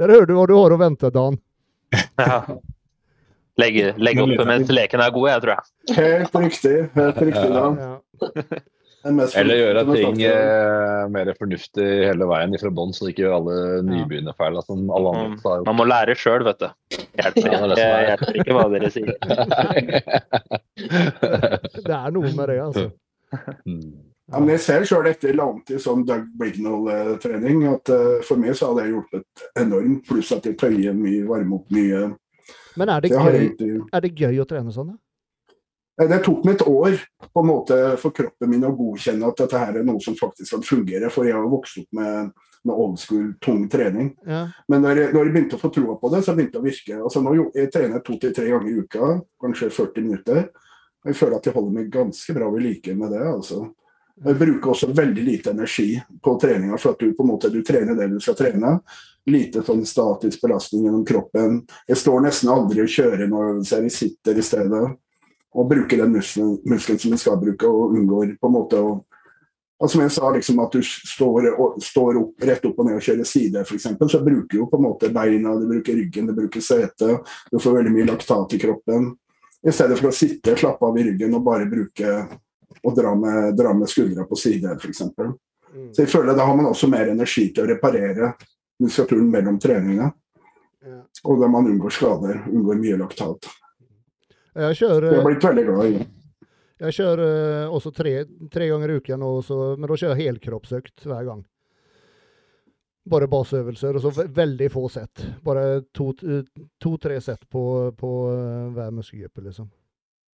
Der 0.00 0.08
hører 0.12 0.26
du 0.28 0.34
hva 0.38 0.46
du 0.48 0.54
har 0.56 0.72
å 0.74 0.78
vente, 0.80 1.08
Dan. 1.14 1.34
Ja. 2.18 2.38
Legge, 3.60 3.90
legge 4.00 4.22
opp 4.24 4.46
mens 4.48 4.70
leken 4.72 5.00
er 5.04 5.10
god, 5.12 5.26
jeg 5.28 5.40
tror 5.44 5.52
jeg. 5.52 5.62
Helt 5.98 6.34
riktig. 6.40 6.76
Helt 6.96 7.18
riktig, 7.20 7.50
Dan. 7.52 7.74
Ja. 7.82 7.94
Eller 9.02 9.56
gjøre 9.58 9.82
ting 9.90 10.20
eh, 10.22 11.02
mer 11.10 11.26
fornuftig 11.34 11.82
hele 12.06 12.22
veien 12.30 12.54
fra 12.62 12.70
bånn, 12.70 12.92
så 12.94 13.08
ikke 13.10 13.24
gjør 13.24 13.32
alle 13.40 13.56
nybegynnerfeil. 13.88 14.54
Altså, 14.60 14.76
alle 14.78 15.08
andre 15.12 15.34
gjort. 15.34 15.66
Man 15.66 15.74
må 15.80 15.84
lære 15.90 16.14
sjøl, 16.18 16.42
vet 16.46 16.60
du. 16.62 16.68
Hjelper 17.18 17.48
Ja, 17.50 17.66
det 17.72 17.78
er. 17.82 17.88
hjelper 18.12 18.32
ikke 18.44 18.54
hva 18.56 18.66
dere 18.72 18.88
sier. 18.94 19.12
Det 21.82 21.94
er 21.98 22.10
noe 22.14 22.30
med 22.32 22.46
det, 22.48 22.58
altså. 22.62 22.84
Ja, 24.32 24.40
men 24.40 24.54
jeg 24.54 24.62
ser 24.64 24.84
sjøl 24.88 25.06
etter 25.10 25.36
langtid 25.36 25.82
sånn 25.84 26.06
Doug 26.08 26.24
Brignall-trening 26.40 27.66
at 27.68 27.92
uh, 27.92 28.22
for 28.24 28.40
meg 28.40 28.56
så 28.56 28.70
har 28.70 28.80
det 28.80 28.88
hjulpet 28.88 29.46
enormt. 29.60 30.06
Pluss 30.08 30.32
at 30.32 30.46
jeg 30.48 30.56
tøyer 30.60 30.96
mye, 30.96 31.26
varmer 31.28 31.58
opp 31.58 31.74
mye. 31.74 32.06
Men 32.80 32.92
er 32.94 33.04
det, 33.04 33.10
gøy, 33.12 33.32
egentlig 33.36 33.72
er 33.92 34.04
det 34.04 34.12
gøy 34.16 34.38
å 34.40 34.46
trene 34.48 34.72
sånn? 34.72 34.94
da? 34.94 36.08
Det 36.08 36.22
tok 36.24 36.46
meg 36.46 36.56
et 36.56 36.64
år 36.64 36.94
på 37.28 37.42
en 37.42 37.46
måte 37.50 37.76
for 38.00 38.14
kroppen 38.16 38.48
min 38.48 38.64
å 38.64 38.72
godkjenne 38.74 39.28
at 39.28 39.42
dette 39.42 39.60
her 39.60 39.76
er 39.78 39.84
noe 39.84 40.00
som 40.02 40.16
faktisk 40.16 40.56
kan 40.56 40.64
fungere. 40.64 41.10
For 41.12 41.28
jeg 41.28 41.36
har 41.36 41.50
vokst 41.52 41.82
opp 41.82 41.98
med, 41.98 42.32
med 42.64 42.72
old 42.72 42.96
school, 43.02 43.28
tung 43.44 43.66
trening. 43.70 44.14
Ja. 44.24 44.46
Men 44.72 44.86
når 44.86 45.02
jeg, 45.02 45.12
når 45.12 45.28
jeg 45.28 45.34
begynte 45.36 45.60
å 45.60 45.62
få 45.62 45.70
troa 45.76 45.98
på 46.00 46.14
det, 46.14 46.22
så 46.24 46.34
begynte 46.38 46.56
det 46.56 46.62
å 46.62 46.66
virke. 46.70 46.98
Altså 47.10 47.22
nå 47.22 47.36
Jeg 47.52 47.70
trener 47.76 48.00
to 48.06 48.16
til 48.16 48.32
tre 48.34 48.48
ganger 48.48 48.72
i 48.72 48.80
uka, 48.80 49.12
kanskje 49.44 49.70
40 49.76 50.08
minutter. 50.08 50.42
Og 51.04 51.12
jeg 51.12 51.20
føler 51.20 51.38
at 51.38 51.46
jeg 51.50 51.56
holder 51.58 51.76
meg 51.76 51.92
ganske 51.92 52.36
bra 52.40 52.50
ved 52.56 52.66
like 52.70 52.96
med 52.96 53.12
det. 53.12 53.22
altså. 53.28 53.62
Jeg 54.22 54.38
bruker 54.38 54.70
også 54.70 54.88
veldig 54.94 55.22
lite 55.26 55.50
energi 55.50 55.96
på 56.22 56.36
treninga, 56.40 56.76
for 56.78 56.94
at 56.94 57.00
du 57.00 57.14
på 57.16 57.24
en 57.24 57.30
måte 57.32 57.50
du 57.50 57.62
trener 57.66 57.96
det 57.98 58.06
du 58.12 58.20
skal 58.22 58.36
trene. 58.38 58.76
Lite 59.30 59.62
sånn 59.66 59.82
statisk 59.86 60.42
belastning 60.42 60.86
gjennom 60.86 61.04
kroppen. 61.06 61.62
Jeg 61.90 61.98
står 61.98 62.22
nesten 62.26 62.50
aldri 62.52 62.84
og 62.84 62.90
kjører 62.90 63.30
når 63.30 63.62
jeg 63.66 63.94
sitter 63.94 64.38
i 64.38 64.44
stedet. 64.46 64.82
Og 65.52 65.68
bruker 65.68 66.00
den 66.00 66.14
muskelen, 66.14 66.54
muskelen 66.66 67.00
som 67.02 67.14
jeg 67.14 67.22
skal 67.24 67.40
bruke, 67.40 67.66
og 67.66 67.96
unngår 67.98 68.36
på 68.38 68.50
en 68.50 68.56
måte 68.60 68.82
å 68.82 69.00
Altså, 69.82 69.96
som 69.96 70.02
jeg 70.04 70.12
sa, 70.14 70.28
liksom 70.30 70.60
at 70.62 70.74
du 70.76 70.84
står, 70.86 71.46
står 71.82 72.18
opp, 72.20 72.44
rett 72.46 72.66
opp 72.68 72.76
og 72.78 72.86
ned 72.86 73.00
og 73.00 73.02
kjører 73.02 73.26
side, 73.26 73.64
f.eks., 73.66 73.88
så 74.12 74.20
bruker 74.22 74.52
du 74.52 74.60
jo 74.60 74.68
på 74.70 74.78
en 74.78 74.84
måte 74.84 75.08
beina, 75.10 75.56
du 75.58 75.64
bruker 75.66 75.96
ryggen, 75.98 76.28
du 76.30 76.36
bruker 76.36 76.62
setet. 76.62 77.32
Du 77.50 77.58
får 77.58 77.74
veldig 77.80 77.94
mye 77.96 78.06
laktat 78.12 78.54
i 78.54 78.60
kroppen. 78.62 79.08
I 79.66 79.74
stedet 79.74 79.98
for 79.98 80.12
å 80.12 80.14
sitte, 80.14 80.54
slappe 80.60 80.86
av 80.86 81.00
i 81.02 81.08
ryggen 81.08 81.34
og 81.34 81.42
bare 81.48 81.66
bruke 81.66 82.12
og 82.82 82.96
dra 82.96 83.14
med, 83.18 83.52
dra 83.58 83.74
med 83.76 83.90
skuldra 83.90 84.24
på 84.28 84.38
side, 84.38 84.76
f.eks. 84.78 85.02
Mm. 85.72 85.92
Så 85.92 86.04
jeg 86.04 86.10
føler 86.12 86.36
da 86.36 86.46
har 86.46 86.56
man 86.56 86.68
også 86.68 86.88
mer 86.92 87.12
energi 87.12 87.48
til 87.54 87.64
å 87.64 87.70
reparere 87.72 88.32
muskulaturen 88.82 89.30
mellom 89.32 89.58
treninga. 89.62 90.10
Ja. 90.82 90.98
Og 91.28 91.40
da 91.40 91.48
man 91.50 91.68
unngår 91.70 91.94
skader, 91.94 92.42
unngår 92.50 92.80
mye 92.80 92.98
laktat. 93.00 93.48
Jeg 94.52 94.76
kjører, 94.82 95.12
Jeg 95.12 95.22
har 95.22 95.28
blitt 95.30 95.46
veldig 95.46 95.64
glad 95.68 95.86
i 95.86 95.92
det. 95.94 96.08
jeg 96.82 96.96
kjører 96.98 97.22
eh, 97.62 97.72
også 97.72 97.92
tre, 97.94 98.12
tre 98.52 98.68
ganger 98.68 98.90
i 98.90 98.96
uken, 99.00 99.22
nå, 99.22 99.30
så, 99.46 99.60
men 99.78 99.88
da 99.88 99.96
kjører 99.96 100.18
jeg 100.18 100.32
helkroppsøkt 100.32 101.06
hver 101.06 101.28
gang. 101.30 101.44
Bare 103.12 103.26
baseøvelser, 103.30 103.96
og 103.96 104.04
så 104.04 104.26
veldig 104.28 104.68
få 104.70 104.84
sett. 104.92 105.24
Bare 105.42 105.80
to-tre 105.94 107.16
sett 107.20 107.48
på, 107.50 107.64
på 107.98 108.10
eh, 108.34 108.66
hver 108.76 108.92
muskelgruppe, 108.98 109.46
liksom. 109.48 109.70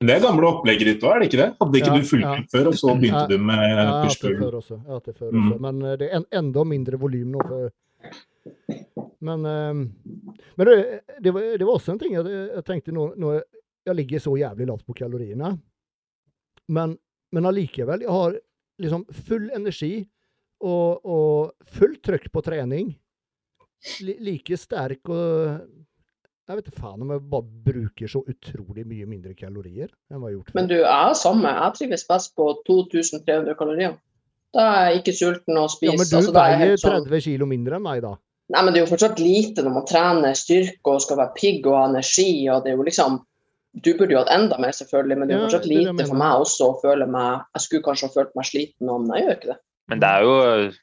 Men 0.00 0.08
Det 0.10 0.14
er 0.18 0.24
gamle 0.26 0.48
opplegget 0.50 0.88
ditt 0.90 1.04
òg, 1.06 1.14
er 1.16 1.22
det 1.22 1.26
ikke 1.30 1.38
det? 1.40 1.48
Hadde 1.60 1.78
ikke 1.80 1.88
Ja, 1.88 1.96
du 1.96 2.08
fullført 2.10 2.42
ja. 2.42 2.50
før, 2.52 2.66
og 2.68 2.74
så 2.76 2.94
begynte 3.00 3.22
Ja. 3.22 3.26
du 3.30 3.38
med 3.38 3.92
pushpull? 4.04 4.34
Ja. 4.34 4.50
Jeg 4.50 4.80
har 4.84 4.94
hatt 4.98 5.04
det 5.06 5.14
før 5.16 5.30
Mm. 5.32 5.46
også. 5.52 5.60
Men 5.64 5.82
eh, 5.82 5.96
det 5.96 6.08
er 6.10 6.16
en, 6.18 6.26
enda 6.32 6.64
mindre 6.64 6.98
volym 7.00 7.30
nå. 7.32 7.40
For, 7.48 7.70
men 9.24 9.46
eh, 9.46 9.72
men 10.56 10.66
det, 10.68 11.00
det, 11.22 11.32
var, 11.32 11.40
det 11.56 11.64
var 11.66 11.72
også 11.78 11.92
en 11.94 11.98
ting 11.98 12.12
jeg, 12.12 12.24
jeg 12.26 12.64
tenkte 12.64 12.92
nå, 12.92 13.14
nå 13.16 13.40
Jeg 13.86 13.94
ligger 13.96 14.18
så 14.20 14.34
jævlig 14.36 14.66
lavt 14.66 14.84
på 14.86 14.94
kaloriene. 14.98 15.58
Men, 16.68 16.98
men 17.32 17.44
allikevel, 17.46 18.00
jeg 18.02 18.10
har 18.10 18.36
liksom 18.82 19.04
full 19.28 19.48
energi 19.54 20.08
og, 20.60 21.00
og 21.06 21.52
fullt 21.70 22.02
trøkk 22.02 22.28
på 22.34 22.42
trening. 22.42 22.96
Like 24.02 24.56
sterk 24.58 25.06
og 25.08 25.60
Jeg 26.46 26.60
vet 26.60 26.76
faen 26.78 27.02
om 27.02 27.08
jeg 27.10 27.22
bare 27.26 27.46
bruker 27.66 28.10
så 28.10 28.20
utrolig 28.22 28.84
mye 28.86 29.06
mindre 29.10 29.32
kalorier 29.34 29.88
enn 30.12 30.20
hva 30.20 30.28
jeg 30.30 30.36
har 30.36 30.36
gjort 30.36 30.50
før. 30.52 30.58
Men 30.60 30.68
du, 30.70 30.76
jeg 30.78 31.08
er 31.10 31.16
samme. 31.18 31.54
Jeg 31.56 31.74
trives 31.80 32.04
best 32.06 32.36
på 32.38 32.46
2300 32.68 33.56
kalorier. 33.58 33.96
Da 34.54 34.66
er 34.76 34.84
jeg 34.86 35.00
ikke 35.00 35.14
sulten 35.18 35.58
og 35.58 35.74
ja, 35.82 35.90
men 35.90 36.06
du 36.06 36.14
altså, 36.20 36.30
er 36.30 36.36
veier 36.38 36.62
helt 36.62 36.84
sånn- 36.84 37.02
30 37.10 37.24
kilo 37.26 37.48
mindre 37.50 37.80
enn 37.80 37.86
meg, 37.88 38.04
da. 38.06 38.14
Nei, 38.54 38.62
men 38.62 38.72
det 38.72 38.78
er 38.78 38.84
jo 38.84 38.92
fortsatt 38.92 39.18
lite 39.18 39.64
når 39.66 39.74
man 39.74 39.88
trener 39.90 40.38
styrke 40.38 40.92
og 40.92 41.02
skal 41.02 41.18
være 41.18 41.34
pigg 41.34 41.66
og 41.66 41.74
ha 41.80 41.88
energi. 41.90 42.28
og 42.48 42.62
det 42.62 42.72
er 42.72 42.76
jo 42.78 42.86
liksom 42.86 43.24
Du 43.76 43.90
burde 43.98 44.14
jo 44.14 44.22
hatt 44.22 44.30
enda 44.32 44.56
mer, 44.56 44.72
selvfølgelig, 44.72 45.18
men 45.18 45.28
det 45.28 45.34
er 45.34 45.36
jo 45.36 45.42
Ja, 45.42 45.48
fortsatt 45.50 45.66
er 45.66 45.68
det 45.68 45.80
lite 45.82 46.06
for 46.08 46.16
meg 46.16 46.44
også 46.46 46.68
å 46.70 46.76
føle 46.80 47.06
meg 47.10 47.42
Jeg 47.58 47.64
skulle 47.66 47.82
kanskje 47.84 48.06
ha 48.06 48.14
følt 48.14 48.36
meg 48.38 48.46
sliten 48.48 48.86
men 48.86 49.10
jeg 49.18 49.26
gjør 49.26 49.36
ikke 49.36 49.50
det. 49.50 49.58
Men 49.86 50.00
det 50.02 50.08
er 50.10 50.24
jo, 50.26 50.36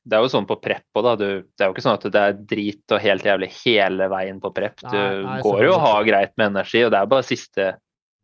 det 0.08 0.16
er 0.16 0.24
jo 0.24 0.32
sånn 0.32 0.46
på 0.48 0.56
prep 0.64 0.86
òg, 0.96 1.04
da. 1.04 1.14
Du, 1.20 1.28
det 1.44 1.64
er 1.64 1.68
jo 1.68 1.76
ikke 1.76 1.84
sånn 1.84 1.98
at 1.98 2.06
det 2.14 2.22
er 2.24 2.38
drit 2.54 2.96
og 2.96 3.02
helt 3.04 3.26
jævlig 3.28 3.50
hele 3.66 4.08
veien 4.14 4.40
på 4.44 4.54
prep. 4.56 4.78
Du 4.80 4.96
Nei, 4.96 5.24
nei, 5.26 5.40
går 5.44 5.66
jo 5.68 5.74
og 5.76 5.84
har 5.84 6.06
greit 6.08 6.38
med 6.40 6.54
energi, 6.54 6.86
og 6.88 6.94
det 6.94 7.02
er 7.02 7.12
bare 7.12 7.28
siste 7.28 7.74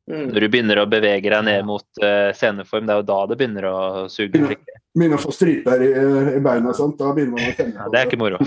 Mm. 0.09 0.32
Når 0.34 0.41
du 0.41 0.47
begynner 0.49 0.80
å 0.82 0.88
bevege 0.89 1.30
deg 1.30 1.43
ned 1.45 1.59
Ja. 1.59 1.65
mot 1.65 1.86
uh, 2.01 2.32
sceneform, 2.34 2.88
det 2.88 2.93
er 2.95 3.01
jo 3.03 3.05
da 3.05 3.17
det 3.30 3.36
begynner 3.38 3.65
å 3.69 3.75
suge 4.09 4.32
Begynner, 4.34 4.57
Begynner 4.97 5.19
å 5.19 5.21
få 5.21 5.34
striper 5.36 5.84
i, 5.86 5.89
i 6.34 6.41
beina 6.41 6.71
og 6.71 6.80
sånt, 6.80 6.97
da 6.97 7.11
begynner 7.13 7.38
man 7.38 7.51
å 7.51 7.53
kjenne 7.53 7.77
Ja, 7.77 7.89
det 7.93 7.99
er 7.99 8.09
ikke 8.09 8.17
moro. 8.17 8.39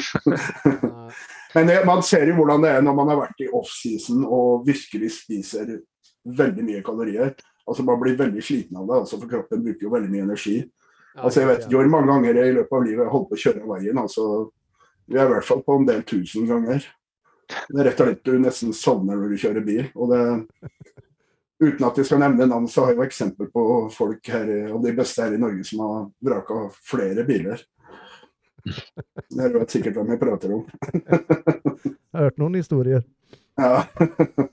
Men 1.55 1.71
det, 1.71 1.79
man 1.87 2.03
ser 2.03 2.27
jo 2.27 2.35
hvordan 2.41 2.67
det 2.67 2.73
er 2.75 2.83
når 2.83 2.99
man 2.99 3.13
har 3.13 3.21
vært 3.21 3.45
i 3.47 3.51
offseason 3.55 4.25
og 4.27 4.67
virkelig 4.67 5.13
spiser 5.21 5.71
veldig 6.25 6.67
mye 6.67 6.83
kalorier. 6.83 7.35
Altså 7.69 7.87
Man 7.87 8.01
blir 8.01 8.19
veldig 8.19 8.43
sliten 8.43 8.81
av 8.81 8.89
det, 8.89 9.01
altså 9.05 9.21
for 9.21 9.31
kroppen 9.31 9.63
bruker 9.63 9.87
jo 9.87 9.95
veldig 9.95 10.11
mye 10.11 10.27
energi. 10.27 10.57
Altså 11.19 11.43
Jeg 11.43 11.49
vet 11.51 11.67
ikke 11.67 11.77
hvor 11.77 11.93
mange 11.93 12.13
ganger 12.13 12.41
i 12.41 12.57
løpet 12.57 12.77
av 12.79 12.85
livet 12.87 13.03
jeg 13.03 13.09
har 13.09 13.15
holdt 13.15 13.31
på 13.31 13.39
å 13.39 13.43
kjøre 13.45 13.69
veien. 13.69 13.99
altså 14.01 14.27
Vi 15.07 15.19
er 15.19 15.29
i 15.29 15.33
hvert 15.35 15.49
fall 15.49 15.63
på 15.67 15.77
en 15.79 15.89
del 15.89 16.05
tusen 16.09 16.49
ganger. 16.49 16.87
Det 17.69 17.81
er 17.81 17.89
rett 17.91 18.01
og 18.01 18.09
slett 18.09 18.25
du 18.25 18.39
nesten 18.41 18.73
sovner 18.77 19.19
når 19.19 19.35
du 19.35 19.43
kjører 19.43 19.67
bil. 19.67 19.85
og 19.95 20.15
det 20.15 20.23
Uten 21.63 21.85
at 21.87 21.99
jeg 22.01 22.09
skal 22.09 22.19
nevne 22.19 22.49
navn, 22.51 22.65
så 22.67 22.83
har 22.83 22.91
jeg 22.91 22.99
jo 22.99 23.05
eksempel 23.05 23.47
på 23.55 23.65
folk 23.95 24.29
her, 24.35 24.49
av 24.75 24.81
de 24.83 24.93
beste 24.97 25.23
her 25.23 25.37
i 25.37 25.39
Norge 25.39 25.63
som 25.69 25.85
har 25.85 26.01
vraka 26.27 26.57
flere 26.91 27.23
biler. 27.29 27.61
Dere 29.31 29.61
vet 29.61 29.75
sikkert 29.75 29.95
hvem 30.01 30.11
jeg 30.11 30.21
prater 30.23 30.57
om. 30.57 30.65
Jeg 32.13 32.19
har 32.19 32.27
hørt 32.27 32.43
noen 32.43 32.59
historier. 32.59 33.07
Ja. 33.61 33.85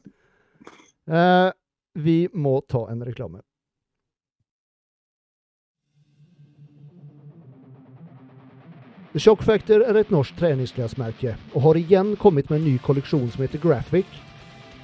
Eh, 1.09 1.51
vi 1.97 2.29
må 2.37 2.59
ta 2.69 2.83
en 2.91 2.99
reklame. 3.01 3.39
The 9.09 9.19
Shock 9.19 9.41
Factor 9.41 9.81
er 9.81 9.97
et 9.97 10.11
norsk 10.13 10.35
treningsklesmerke 10.37 11.31
og 11.55 11.63
har 11.63 11.77
igjen 11.79 12.11
kommet 12.21 12.51
med 12.51 12.59
en 12.59 12.65
ny 12.67 12.75
kolleksjon 12.85 13.31
som 13.33 13.41
heter 13.41 13.57
Graphic. 13.63 14.05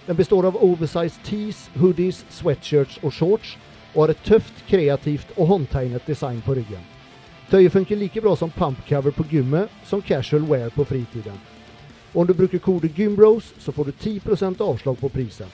Den 0.07 0.17
består 0.17 0.47
av 0.49 0.55
oversized 0.65 1.19
tees, 1.27 1.67
hoodies, 1.77 2.23
sweatshirts 2.33 2.97
og 3.03 3.13
shorts 3.13 3.51
og 3.93 3.99
har 3.99 4.13
et 4.15 4.23
tøft, 4.25 4.63
kreativt 4.65 5.35
og 5.35 5.51
håndtegnet 5.51 6.09
design 6.09 6.39
på 6.41 6.55
ryggen. 6.57 6.81
Tøyet 7.51 7.75
funker 7.75 7.99
like 8.01 8.23
bra 8.25 8.33
som 8.33 8.49
pumpcover 8.49 9.13
på 9.13 9.27
gymmet 9.29 9.69
som 9.85 10.01
casual 10.01 10.47
wear 10.49 10.73
på 10.73 10.87
fritiden. 10.89 11.37
Og 12.15 12.23
om 12.23 12.27
du 12.27 12.33
bruker 12.33 12.63
kode 12.65 12.89
GYMBROS 12.89 13.51
så 13.61 13.71
får 13.75 13.91
du 13.91 13.91
10% 13.91 14.63
avslag 14.65 14.97
på 15.03 15.11
prisen. 15.13 15.51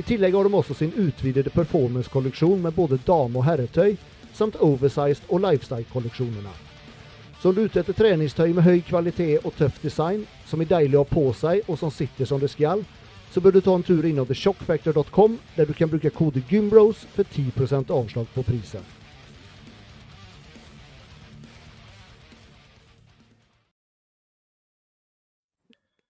I 0.00 0.02
tillegg 0.02 0.32
har 0.32 0.48
de 0.48 0.56
også 0.56 0.78
sin 0.80 0.96
utvidede 0.96 1.52
performance-kolleksjon 1.52 2.62
med 2.62 2.72
både 2.72 2.96
dame- 3.04 3.36
og 3.36 3.44
herretøy, 3.44 3.98
samt 4.32 4.56
oversized 4.56 5.28
og 5.28 5.44
lifestyle-kolleksjonene. 5.44 6.65
Så 7.40 7.48
om 7.48 7.54
du 7.54 7.60
er 7.62 7.68
ute 7.68 7.80
etter 7.82 7.96
treningstøy 7.96 8.54
med 8.56 8.64
høy 8.64 8.80
kvalitet 8.86 9.44
og 9.44 9.54
tøff 9.58 9.76
design, 9.82 10.24
som 10.48 10.60
er 10.60 10.70
deilig 10.70 10.96
å 10.96 11.04
ha 11.04 11.10
på 11.10 11.24
seg 11.36 11.68
og 11.68 11.78
som 11.78 11.92
sitter 11.92 12.28
som 12.28 12.40
det 12.40 12.48
skal, 12.50 12.84
så 13.30 13.42
bør 13.44 13.52
du 13.56 13.60
ta 13.60 13.74
en 13.76 13.84
tur 13.84 14.06
innom 14.08 14.26
theshockfactor.com, 14.26 15.38
der 15.56 15.68
du 15.68 15.74
kan 15.76 15.90
bruke 15.92 16.10
kode 16.10 16.40
GYMBROS 16.48 17.04
for 17.12 17.28
10% 17.28 17.92
avslag 17.92 18.30
på 18.32 18.44
prisen. 18.46 18.86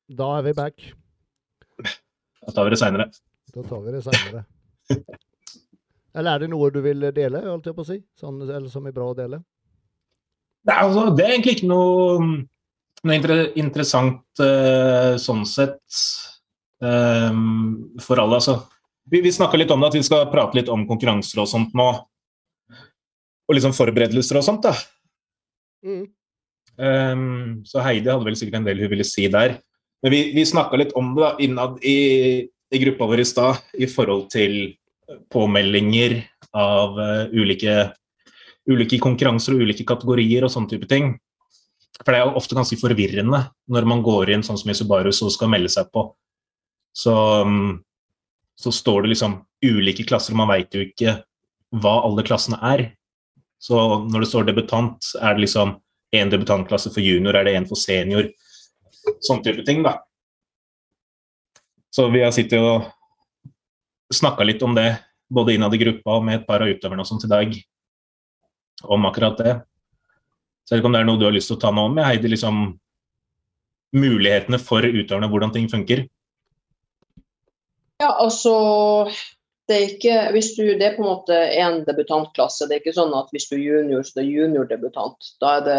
Da 0.07 0.29
er 0.39 0.47
vi 0.47 0.53
back. 0.55 0.93
Da 2.47 2.53
tar 2.55 2.65
vi 2.65 2.71
det 2.71 2.79
seinere. 2.79 3.11
Da 3.55 3.63
tar 3.67 3.81
vi 3.83 3.97
det 3.97 4.05
senere. 4.07 4.45
Eller 6.17 6.31
er 6.31 6.45
det 6.45 6.53
noe 6.55 6.71
du 6.71 6.79
vil 6.81 7.11
dele, 7.13 7.43
holdt 7.51 7.67
jeg 7.67 7.75
på 7.77 7.83
å 7.83 7.89
si? 7.91 7.99
Sånn, 8.17 8.39
eller 8.47 8.71
som 8.73 8.87
er 8.89 8.95
bra 8.97 9.11
å 9.11 9.17
dele? 9.19 9.43
Nei, 10.67 10.77
altså, 10.83 11.09
det 11.15 11.25
er 11.25 11.35
egentlig 11.37 11.59
ikke 11.59 11.71
noe, 11.71 12.31
noe 13.07 13.17
inter 13.17 13.43
interessant 13.59 14.43
uh, 14.43 15.15
sånn 15.21 15.45
sett 15.47 16.01
um, 16.83 17.93
for 18.03 18.19
alle. 18.23 18.41
Altså. 18.41 18.59
vi, 19.07 19.23
vi 19.23 19.35
snakka 19.35 19.61
litt 19.61 19.71
om 19.71 19.83
det, 19.83 19.93
at 19.93 19.99
vi 20.01 20.07
skal 20.07 20.27
prate 20.33 20.59
litt 20.59 20.73
om 20.73 20.87
konkurranser 20.89 21.45
og 21.45 21.51
sånt 21.51 21.77
nå. 21.79 21.89
Og 23.47 23.55
liksom 23.55 23.77
forberedelser 23.77 24.41
og 24.41 24.47
sånt, 24.47 24.67
da. 24.67 24.75
Mm. 25.87 26.07
Um, 26.77 27.63
så 27.65 27.81
Heidi 27.85 28.11
hadde 28.11 28.27
vel 28.27 28.37
sikkert 28.37 28.59
en 28.59 28.67
del 28.67 28.83
hun 28.83 28.91
ville 28.93 29.07
si 29.07 29.29
der. 29.33 29.61
Men 30.03 30.13
vi, 30.13 30.21
vi 30.35 30.45
snakka 30.45 30.79
litt 30.81 30.97
om 30.99 31.15
det 31.15 31.23
da, 31.23 31.31
innad 31.47 31.79
i, 31.87 31.99
i 32.75 32.81
gruppa 32.83 33.07
vår 33.09 33.23
i 33.23 33.29
stad, 33.29 33.63
i 33.79 33.87
forhold 33.91 34.27
til 34.35 34.75
påmeldinger 35.33 36.19
av 36.57 36.99
uh, 36.99 37.31
ulike, 37.31 37.93
ulike 38.71 38.99
konkurranser 39.03 39.55
og 39.55 39.67
ulike 39.67 39.87
kategorier 39.87 40.45
og 40.47 40.53
sånne 40.53 40.73
type 40.73 40.89
ting. 40.91 41.15
For 42.03 42.13
det 42.13 42.21
er 42.21 42.29
jo 42.29 42.39
ofte 42.39 42.57
ganske 42.59 42.79
forvirrende 42.81 43.47
når 43.73 43.89
man 43.89 44.03
går 44.05 44.35
inn 44.35 44.45
sånn 44.47 44.59
som 44.61 44.71
i 44.71 44.77
Subaru 44.77 45.11
og 45.11 45.35
skal 45.35 45.53
melde 45.53 45.73
seg 45.73 45.89
på. 45.95 46.09
Så 46.97 47.13
um, 47.45 47.79
så 48.57 48.73
står 48.73 49.03
det 49.03 49.09
liksom 49.09 49.45
ulike 49.65 50.05
klasser, 50.05 50.33
og 50.33 50.41
man 50.41 50.51
veit 50.51 50.73
jo 50.75 50.85
ikke 50.87 51.19
hva 51.77 51.99
alle 52.07 52.25
klassene 52.25 52.59
er. 52.65 52.87
Så 53.61 53.77
når 54.09 54.25
det 54.25 54.31
står 54.31 54.49
debutant, 54.49 55.11
er 55.21 55.37
det 55.37 55.45
liksom 55.45 55.77
én 56.17 56.33
debutantklasse 56.33 56.93
for 56.95 57.05
junior, 57.05 57.37
er 57.37 57.45
det 57.45 57.57
én 57.59 57.69
for 57.69 57.77
senior? 57.81 58.31
Sånn 59.25 59.43
type 59.45 59.65
ting, 59.67 59.85
da. 59.85 59.99
Så 61.93 62.09
vi 62.13 62.25
har 62.25 62.33
sittet 62.37 62.61
og 62.61 62.89
snakka 64.13 64.45
litt 64.45 64.65
om 64.65 64.77
det, 64.77 64.89
både 65.33 65.57
innad 65.57 65.75
i 65.75 65.81
gruppa 65.81 66.17
og 66.17 66.25
med 66.25 66.41
et 66.41 66.49
par 66.49 66.65
av 66.65 66.71
utøverne 66.71 67.05
og 67.05 67.09
sånt 67.09 67.25
i 67.27 67.33
dag, 67.33 67.57
om 68.85 69.07
akkurat 69.09 69.39
det. 69.39 69.55
Ikke 70.75 70.89
om 70.89 70.97
det 70.97 71.05
er 71.05 71.09
noe 71.09 71.21
du 71.21 71.29
har 71.29 71.35
lyst 71.35 71.53
til 71.53 71.59
å 71.59 71.63
ta 71.63 71.71
noe 71.71 71.91
om, 71.91 71.99
Heidi, 72.03 72.29
liksom 72.33 72.67
mulighetene 73.97 74.59
for 74.61 74.85
utøverne, 74.85 75.29
hvordan 75.31 75.55
ting 75.55 75.69
funker? 75.71 76.05
Ja, 78.03 78.11
altså 78.11 78.53
det 79.69 79.77
er, 79.77 79.87
ikke, 79.95 80.17
hvis 80.35 80.51
du, 80.59 80.65
det 80.79 80.85
er 80.85 80.97
på 80.99 81.03
en 81.03 81.09
måte 81.09 81.39
en 81.59 81.81
debutantklasse. 81.87 82.69
Det 82.69 82.77
er 82.77 82.83
ikke 82.85 82.99
sånn 82.99 83.15
at 83.17 83.33
hvis 83.35 83.49
du 83.51 83.57
er 83.57 83.65
junior, 83.65 84.05
så 84.05 84.19
det 84.19 84.27
er 84.27 84.35
juniordebutant. 84.35 85.31
Da 85.43 85.57
er 85.59 85.65
det 85.67 85.79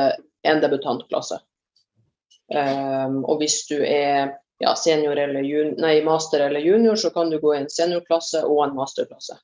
en 0.50 0.64
debutantklasse. 0.64 1.40
Um, 2.48 3.22
og 3.28 3.42
hvis 3.42 3.60
du 3.68 3.78
er 3.84 4.38
ja, 4.64 4.74
senior 4.80 5.20
eller 5.20 5.46
jun, 5.46 5.76
nei, 5.84 6.00
master 6.04 6.48
eller 6.48 6.64
junior, 6.64 6.98
så 7.00 7.12
kan 7.16 7.32
du 7.32 7.40
gå 7.44 7.54
i 7.54 7.62
en 7.62 7.70
seniorklasse 7.72 8.44
og 8.48 8.64
en 8.66 8.76
masterklasse. 8.76 9.38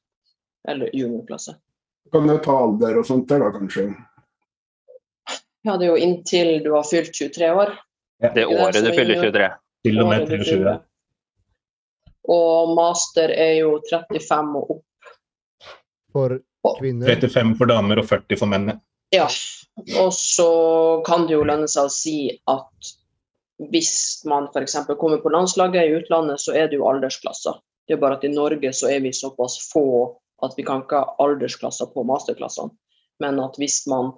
Eller 0.68 0.91
juniorklasse. 0.95 1.56
Kan 2.12 2.28
du 2.28 2.38
ta 2.43 2.58
alder 2.66 2.99
og 2.99 3.08
sånt 3.08 3.30
der, 3.30 3.45
da, 3.45 3.51
kanskje? 3.56 3.88
Ja, 5.64 5.78
det 5.78 5.88
er 5.88 5.93
jo 5.93 5.99
inntil 6.04 6.58
du 6.64 6.74
har 6.76 6.84
fylt 6.88 7.14
23 7.16 7.51
år. 7.56 7.76
Ja. 8.24 8.32
Det 8.36 8.45
året 8.45 8.84
du 8.84 8.91
fyller 8.91 9.22
23. 9.22 9.51
Til 9.84 10.01
og 10.04 10.10
med 10.12 10.28
23. 10.28 10.74
Og 12.34 12.74
master 12.76 13.32
er 13.36 13.54
jo 13.62 13.78
35 13.89 14.58
og 14.60 14.74
opp. 14.78 15.14
For 16.14 16.39
kvinner? 16.80 17.08
35 17.10 17.56
for 17.60 17.72
damer 17.72 17.99
og 18.04 18.08
40 18.12 18.39
for 18.39 18.51
menn. 18.51 18.76
Ja. 19.16 19.28
Og 19.99 20.12
så 20.16 20.49
kan 21.08 21.28
det 21.28 21.36
jo 21.36 21.45
lønne 21.47 21.68
seg 21.72 21.89
å 21.89 21.93
si 21.93 22.18
at 22.51 22.93
hvis 23.72 24.24
man 24.28 24.49
f.eks. 24.51 24.78
kommer 24.99 25.22
på 25.24 25.32
landslaget 25.34 25.88
i 25.88 25.95
utlandet, 25.99 26.41
så 26.41 26.56
er 26.58 26.70
det 26.70 26.80
jo 26.80 26.88
aldersklasser. 26.89 27.60
Det 27.88 27.95
er 27.95 28.01
bare 28.01 28.18
at 28.20 28.28
i 28.28 28.32
Norge 28.32 28.72
så 28.76 28.89
er 28.91 29.04
vi 29.04 29.12
såpass 29.16 29.58
få 29.72 29.86
at 30.46 30.58
vi 30.58 30.66
kan 30.68 30.84
ikke 30.84 31.02
ha 31.02 31.16
aldersklasser 31.24 31.91
på 31.94 32.06
masterklassene. 32.08 32.74
Men 33.24 33.39
at 33.44 33.58
hvis 33.62 33.84
man 33.88 34.14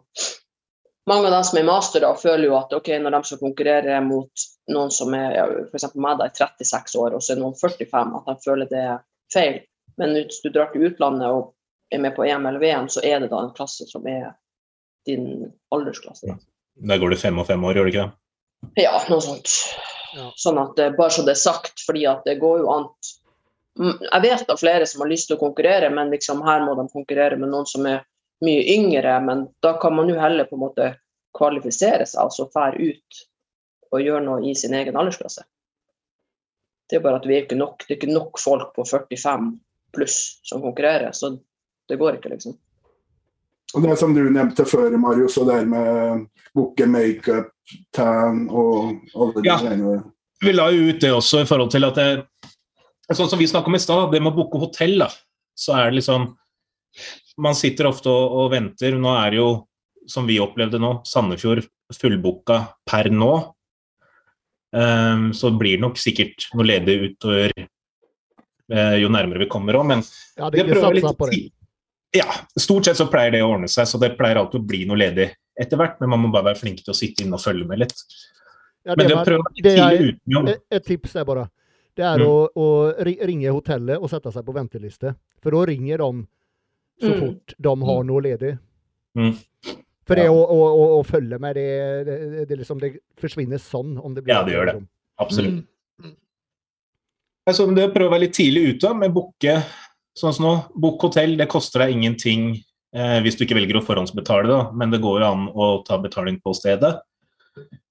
mange 1.06 1.28
av 1.28 1.36
dem 1.36 1.44
som 1.46 1.60
er 1.60 1.68
mastere, 1.68 2.10
føler 2.18 2.48
jo 2.48 2.56
at 2.58 2.74
ok, 2.74 2.90
når 3.02 3.14
de 3.14 3.20
skal 3.30 3.42
konkurrere 3.42 4.00
mot 4.02 4.46
noen 4.74 4.94
som 4.94 5.14
er 5.14 5.36
ja, 5.38 5.46
f.eks. 5.68 5.92
meg, 6.02 6.18
da 6.18 6.30
er 6.30 6.34
36 6.34 6.98
år, 7.02 7.14
og 7.14 7.22
så 7.22 7.36
er 7.36 7.42
noen 7.44 7.54
45, 7.60 8.16
at 8.18 8.32
de 8.32 8.36
føler 8.42 8.72
det 8.72 8.82
er 8.82 9.04
feil. 9.34 9.60
Men 10.02 10.16
hvis 10.18 10.42
du 10.42 10.50
drar 10.50 10.72
til 10.74 10.88
utlandet 10.90 11.30
og 11.30 11.54
er 11.94 12.02
med 12.02 12.16
på 12.18 12.26
EM 12.26 12.48
eller 12.50 12.64
VM, 12.64 12.90
så 12.90 13.04
er 13.06 13.22
det 13.22 13.30
da 13.32 13.44
en 13.44 13.54
klasse 13.56 13.86
som 13.90 14.08
er 14.10 14.32
din 15.06 15.52
aldersklasse. 15.76 16.34
Da. 16.34 16.40
Der 16.90 17.00
går 17.00 17.14
det 17.14 17.22
fem 17.22 17.38
og 17.40 17.46
fem 17.48 17.64
år, 17.64 17.78
gjør 17.78 17.88
det 17.88 17.94
ikke 17.94 18.08
det? 18.08 18.82
Ja, 18.88 18.98
noe 19.12 19.22
sånt. 19.22 19.52
Ja. 20.16 20.32
Sånn 20.40 20.58
at 20.58 20.80
Bare 20.98 21.12
så 21.14 21.26
det 21.28 21.36
er 21.36 21.44
sagt, 21.44 21.86
fordi 21.86 22.08
at 22.10 22.26
det 22.26 22.40
går 22.42 22.64
jo 22.64 22.72
an 22.74 22.90
Jeg 23.76 24.22
vet 24.24 24.50
av 24.50 24.60
flere 24.60 24.86
som 24.88 25.04
har 25.04 25.12
lyst 25.12 25.28
til 25.30 25.38
å 25.38 25.42
konkurrere, 25.42 25.90
men 25.92 26.14
liksom 26.14 26.44
her 26.46 26.64
må 26.64 26.78
de 26.80 26.88
konkurrere 26.94 27.40
med 27.40 27.52
noen 27.52 27.68
som 27.68 27.88
er 27.90 28.06
mye 28.46 28.64
yngre, 28.76 29.16
men 29.24 29.48
da 29.64 29.76
kan 29.82 29.96
man 29.96 30.10
jo 30.12 30.20
heller 30.20 30.48
på 30.48 30.56
en 30.56 30.64
måte 30.64 30.92
kvalifisere 31.36 32.06
seg, 32.08 32.22
altså 32.24 32.48
fære 32.54 32.80
ut 32.80 33.26
og 33.92 34.04
gjøre 34.04 34.24
noe 34.26 34.46
i 34.48 34.56
sin 34.58 34.76
egen 34.76 34.98
aldersklasse. 35.00 35.44
Det 36.90 37.00
er 37.00 37.04
bare 37.04 37.20
at 37.20 37.28
vi 37.28 37.36
er 37.36 37.46
ikke 37.46 37.60
nok, 37.60 37.84
det 37.84 37.96
er 37.96 38.00
ikke 38.00 38.14
nok 38.14 38.40
folk 38.40 38.72
på 38.76 38.86
45 38.88 39.52
pluss 39.96 40.20
som 40.44 40.64
konkurrerer, 40.64 41.12
så 41.16 41.34
det 41.90 42.00
går 42.00 42.20
ikke, 42.20 42.36
liksom. 42.36 42.56
Og 43.76 43.84
Det 43.84 43.96
som 44.00 44.14
du 44.16 44.22
nevnte 44.30 44.66
før, 44.66 44.94
Marius, 44.98 45.38
og 45.38 45.50
det 45.50 45.60
her 45.60 45.66
med 45.68 46.28
booke 46.56 46.86
makeup, 46.88 47.52
tan 47.96 48.46
og 48.48 48.94
alle 49.16 49.42
de 49.42 49.48
ja. 49.50 49.58
greiene. 49.60 50.04
Vi 50.44 50.54
la 50.54 50.70
jo 50.72 50.92
ut 50.92 51.02
det 51.02 51.12
også 51.12 51.42
i 51.42 51.48
forhold 51.50 51.72
til 51.74 51.88
at 51.88 51.98
det, 51.98 52.10
Sånn 53.14 53.30
som 53.30 53.40
vi 53.40 53.48
snakka 53.50 53.70
om 53.70 53.78
i 53.78 53.82
stad, 53.82 54.10
det 54.14 54.22
med 54.24 54.34
å 54.34 54.40
booke 54.40 54.62
hotell, 54.62 54.98
da. 55.04 55.12
Så 55.56 55.76
er 55.78 55.90
det 55.90 56.00
liksom 56.00 56.32
man 57.38 57.56
sitter 57.58 57.90
ofte 57.90 58.12
og, 58.12 58.38
og, 58.40 58.52
venter. 58.54 58.96
Nå 59.00 59.12
er 59.18 59.34
det 59.34 59.42
jo, 59.42 59.50
som 60.10 60.28
vi 60.30 60.40
opplevde 60.44 60.80
nå, 60.82 61.00
Sandefjord 61.08 61.66
fullbooka 61.96 62.62
per 62.88 63.12
nå. 63.14 63.34
Um, 64.76 65.30
så 65.36 65.52
blir 65.56 65.78
det 65.78 65.86
nok 65.86 66.00
sikkert 66.02 66.50
noe 66.58 66.66
ledig 66.68 66.98
utover 67.04 67.54
uh, 67.56 68.96
jo 69.00 69.12
nærmere 69.14 69.46
vi 69.46 69.48
kommer 69.52 69.78
òg, 69.80 69.86
men 69.88 70.02
ja, 70.04 70.50
det, 70.52 70.66
det 70.66 70.74
prøver 70.74 70.98
litt 70.98 71.20
på 71.20 71.30
det. 71.32 71.40
Ja, 72.16 72.28
stort 72.60 72.88
sett 72.88 73.00
så 73.00 73.08
pleier 73.12 73.32
det 73.36 73.44
å 73.44 73.54
ordne 73.54 73.70
seg, 73.72 73.88
så 73.88 74.00
det 74.02 74.14
pleier 74.20 74.40
alltid 74.40 74.62
å 74.62 74.68
bli 74.68 74.82
noe 74.88 75.00
ledig 75.00 75.30
etter 75.60 75.80
hvert. 75.80 75.98
Men 76.02 76.12
man 76.14 76.26
må 76.26 76.32
bare 76.34 76.50
være 76.52 76.62
flink 76.62 76.84
til 76.84 76.94
å 76.94 76.98
sitte 76.98 77.24
inne 77.24 77.40
og 77.40 77.44
følge 77.44 77.68
med 77.68 77.84
litt. 77.84 78.04
Ja, 78.86 78.94
det 78.94 79.00
men 79.00 79.10
det 79.10 79.18
å 79.18 79.24
prøve 79.26 79.52
tidlig 79.58 80.12
utenom 80.12 80.50
et 80.54 80.86
tips 80.86 81.16
er 81.20 81.28
bare 81.28 81.48
det 81.96 82.06
er 82.06 82.22
mm. 82.22 82.28
å, 82.28 82.38
å, 82.60 82.68
ringe 83.06 83.54
hotellet 83.56 84.02
og 84.02 84.12
sette 84.12 84.34
seg 84.34 84.46
på 84.46 84.56
venteliste. 84.56 85.16
For 85.44 85.56
da 85.56 85.64
ringer 85.70 86.04
de 86.04 86.10
så 87.02 87.12
mm. 87.12 87.20
fort 87.22 87.56
de 87.58 87.74
har 87.74 88.02
mm. 88.02 88.10
noe 88.10 88.24
ledig. 88.26 88.52
Mm. 89.16 89.32
For 90.06 90.20
det 90.20 90.28
å, 90.30 90.36
å, 90.38 90.60
å, 90.66 90.84
å, 91.00 91.00
følge 91.08 91.40
med, 91.42 91.58
det, 91.58 91.70
det, 92.06 92.18
det, 92.52 92.60
liksom, 92.60 92.82
det, 92.84 92.98
forsvinner 93.22 93.62
sånn. 93.62 93.96
om 93.98 94.14
det 94.14 94.26
blir 94.26 94.36
Ja, 94.36 94.44
det 94.46 94.54
gjør 94.54 94.70
det. 94.70 94.76
Absolutt. 95.24 95.64
Mm. 96.04 96.14
Altså, 97.46 97.66
det 97.78 97.88
å 97.88 97.94
prøve 97.94 98.10
å 98.10 98.16
være 98.16 98.26
litt 98.26 98.38
tidlig 98.38 98.76
ute 98.76 98.92
med 98.98 99.14
booke 99.16 99.58
sånn 100.18 100.36
som 100.36 100.48
nå. 100.48 100.54
Book 100.82 101.04
hotell, 101.06 101.36
det 101.40 101.50
koster 101.52 101.84
deg 101.84 101.96
ingenting 101.96 102.54
eh, 102.96 103.18
hvis 103.24 103.38
du 103.38 103.46
ikke 103.46 103.58
velger 103.58 103.80
å 103.80 103.84
forhåndsbetale, 103.86 104.48
da, 104.50 104.62
men 104.76 104.94
det 104.94 105.02
går 105.04 105.22
jo 105.22 105.28
an 105.32 105.50
å 105.52 105.70
ta 105.88 106.00
betaling 106.02 106.40
på 106.44 106.56
stedet. 106.58 106.98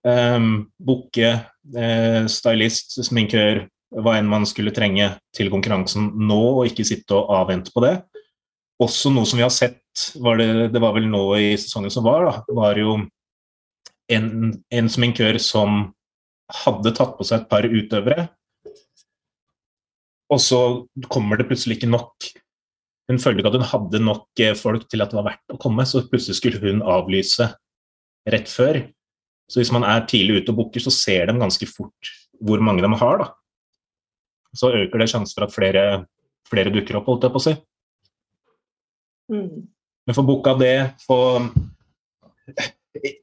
Um, 0.04 0.66
booke 0.76 1.30
eh, 1.30 2.24
stylist, 2.28 2.98
sminkør, 3.06 3.62
hva 3.94 4.16
enn 4.18 4.30
man 4.30 4.46
skulle 4.48 4.72
trenge 4.74 5.10
til 5.36 5.50
konkurransen 5.52 6.12
nå, 6.16 6.40
og 6.60 6.70
ikke 6.70 6.86
sitte 6.86 7.16
og 7.18 7.32
avvente 7.42 7.74
på 7.74 7.84
det 7.84 7.98
også 8.82 9.12
noe 9.14 9.26
som 9.28 9.38
vi 9.38 9.44
har 9.46 9.52
sett, 9.54 9.80
var 10.20 10.38
det, 10.40 10.48
det, 10.74 10.80
var 10.82 10.94
vel 10.96 11.06
nå 11.10 11.22
i 11.38 11.52
sesongen 11.60 11.92
som 11.92 12.06
var, 12.06 12.26
da, 12.26 12.54
var 12.56 12.78
jo 12.80 12.96
en, 14.12 14.30
en 14.74 14.88
sminkør 14.90 15.38
som 15.42 15.92
hadde 16.64 16.94
tatt 16.96 17.14
på 17.18 17.26
seg 17.26 17.42
et 17.42 17.50
par 17.50 17.66
utøvere. 17.68 18.26
Og 20.32 20.40
så 20.42 20.58
kommer 21.12 21.38
det 21.38 21.46
plutselig 21.48 21.78
ikke 21.78 21.92
nok. 21.92 22.28
Hun 23.10 23.20
følte 23.20 23.42
ikke 23.42 23.52
at 23.52 23.58
hun 23.60 23.70
hadde 23.70 24.02
nok 24.02 24.42
eh, 24.42 24.56
folk 24.58 24.88
til 24.90 25.04
at 25.04 25.12
det 25.12 25.18
var 25.20 25.28
verdt 25.28 25.54
å 25.54 25.60
komme, 25.60 25.84
så 25.86 26.02
plutselig 26.08 26.40
skulle 26.40 26.60
hun 26.62 26.82
avlyse 26.82 27.50
rett 28.32 28.50
før. 28.50 28.80
Så 29.50 29.60
hvis 29.60 29.72
man 29.74 29.84
er 29.86 30.06
tidlig 30.08 30.40
ute 30.40 30.54
og 30.54 30.62
booker, 30.62 30.82
så 30.82 30.92
ser 30.92 31.28
de 31.28 31.36
ganske 31.38 31.68
fort 31.68 32.12
hvor 32.44 32.62
mange 32.64 32.82
de 32.82 32.90
har. 32.98 33.20
da. 33.20 33.28
Så 34.54 34.70
øker 34.72 35.02
det 35.02 35.10
sjansen 35.10 35.34
for 35.36 35.46
at 35.46 35.54
flere, 35.54 35.84
flere 36.48 36.72
dukker 36.74 37.00
opp, 37.00 37.08
holdt 37.10 37.26
jeg 37.26 37.34
på 37.34 37.42
å 37.42 37.44
si. 37.44 37.54
Mm. 39.32 39.64
Men 40.04 40.16
for 40.16 40.28
booka 40.28 40.52
det 40.60 40.76
på 41.08 41.18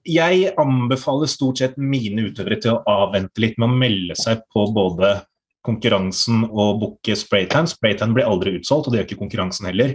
Jeg 0.09 0.49
anbefaler 0.59 1.29
stort 1.31 1.61
sett 1.61 1.77
mine 1.79 2.25
utøvere 2.27 2.57
til 2.59 2.73
å 2.75 2.81
avvente 2.89 3.39
litt 3.39 3.59
med 3.61 3.69
å 3.69 3.77
melde 3.83 4.17
seg 4.19 4.41
på 4.51 4.65
både 4.75 5.13
konkurransen 5.65 6.43
og 6.49 6.81
booke 6.81 7.15
spraytan. 7.15 7.69
Spraytan 7.69 8.15
blir 8.15 8.27
aldri 8.27 8.57
utsolgt, 8.57 8.89
og 8.89 8.93
det 8.93 8.99
gjør 8.99 9.07
ikke 9.07 9.21
konkurransen 9.21 9.69
heller. 9.69 9.93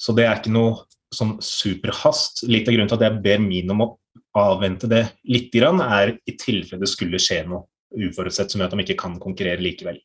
Så 0.00 0.16
det 0.16 0.26
er 0.26 0.40
ikke 0.40 0.54
noe 0.54 0.82
sånn 1.14 1.36
superhast. 1.44 2.42
Litt 2.48 2.66
av 2.66 2.74
grunnen 2.74 2.90
til 2.90 2.98
at 2.98 3.06
jeg 3.06 3.22
ber 3.22 3.44
mine 3.44 3.76
om 3.76 3.84
å 3.84 3.90
avvente 4.34 4.90
det 4.90 5.04
litt, 5.30 5.54
er 5.54 6.16
i 6.26 6.34
tilfelle 6.40 6.82
det 6.82 6.90
skulle 6.90 7.22
skje 7.22 7.44
noe 7.46 7.68
uforutsett 7.94 8.52
som 8.52 8.60
gjør 8.60 8.70
at 8.70 8.76
de 8.76 8.84
ikke 8.84 9.00
kan 9.00 9.16
konkurrere 9.22 9.62
likevel. 9.62 10.00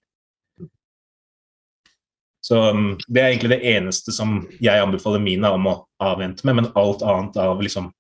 Så 2.42 2.60
um, 2.72 2.98
Det 3.08 3.22
er 3.22 3.32
egentlig 3.34 3.52
det 3.58 3.64
eneste 3.76 4.14
som 4.16 4.42
jeg 4.64 4.82
anbefaler 4.82 5.22
mine 5.22 5.52
om 5.54 5.68
å 5.70 5.78
avvente 6.02 6.48
med, 6.48 6.62
men 6.62 6.72
alt 6.80 7.04
annet 7.06 7.40
av 7.42 7.62
liksom 7.62 7.92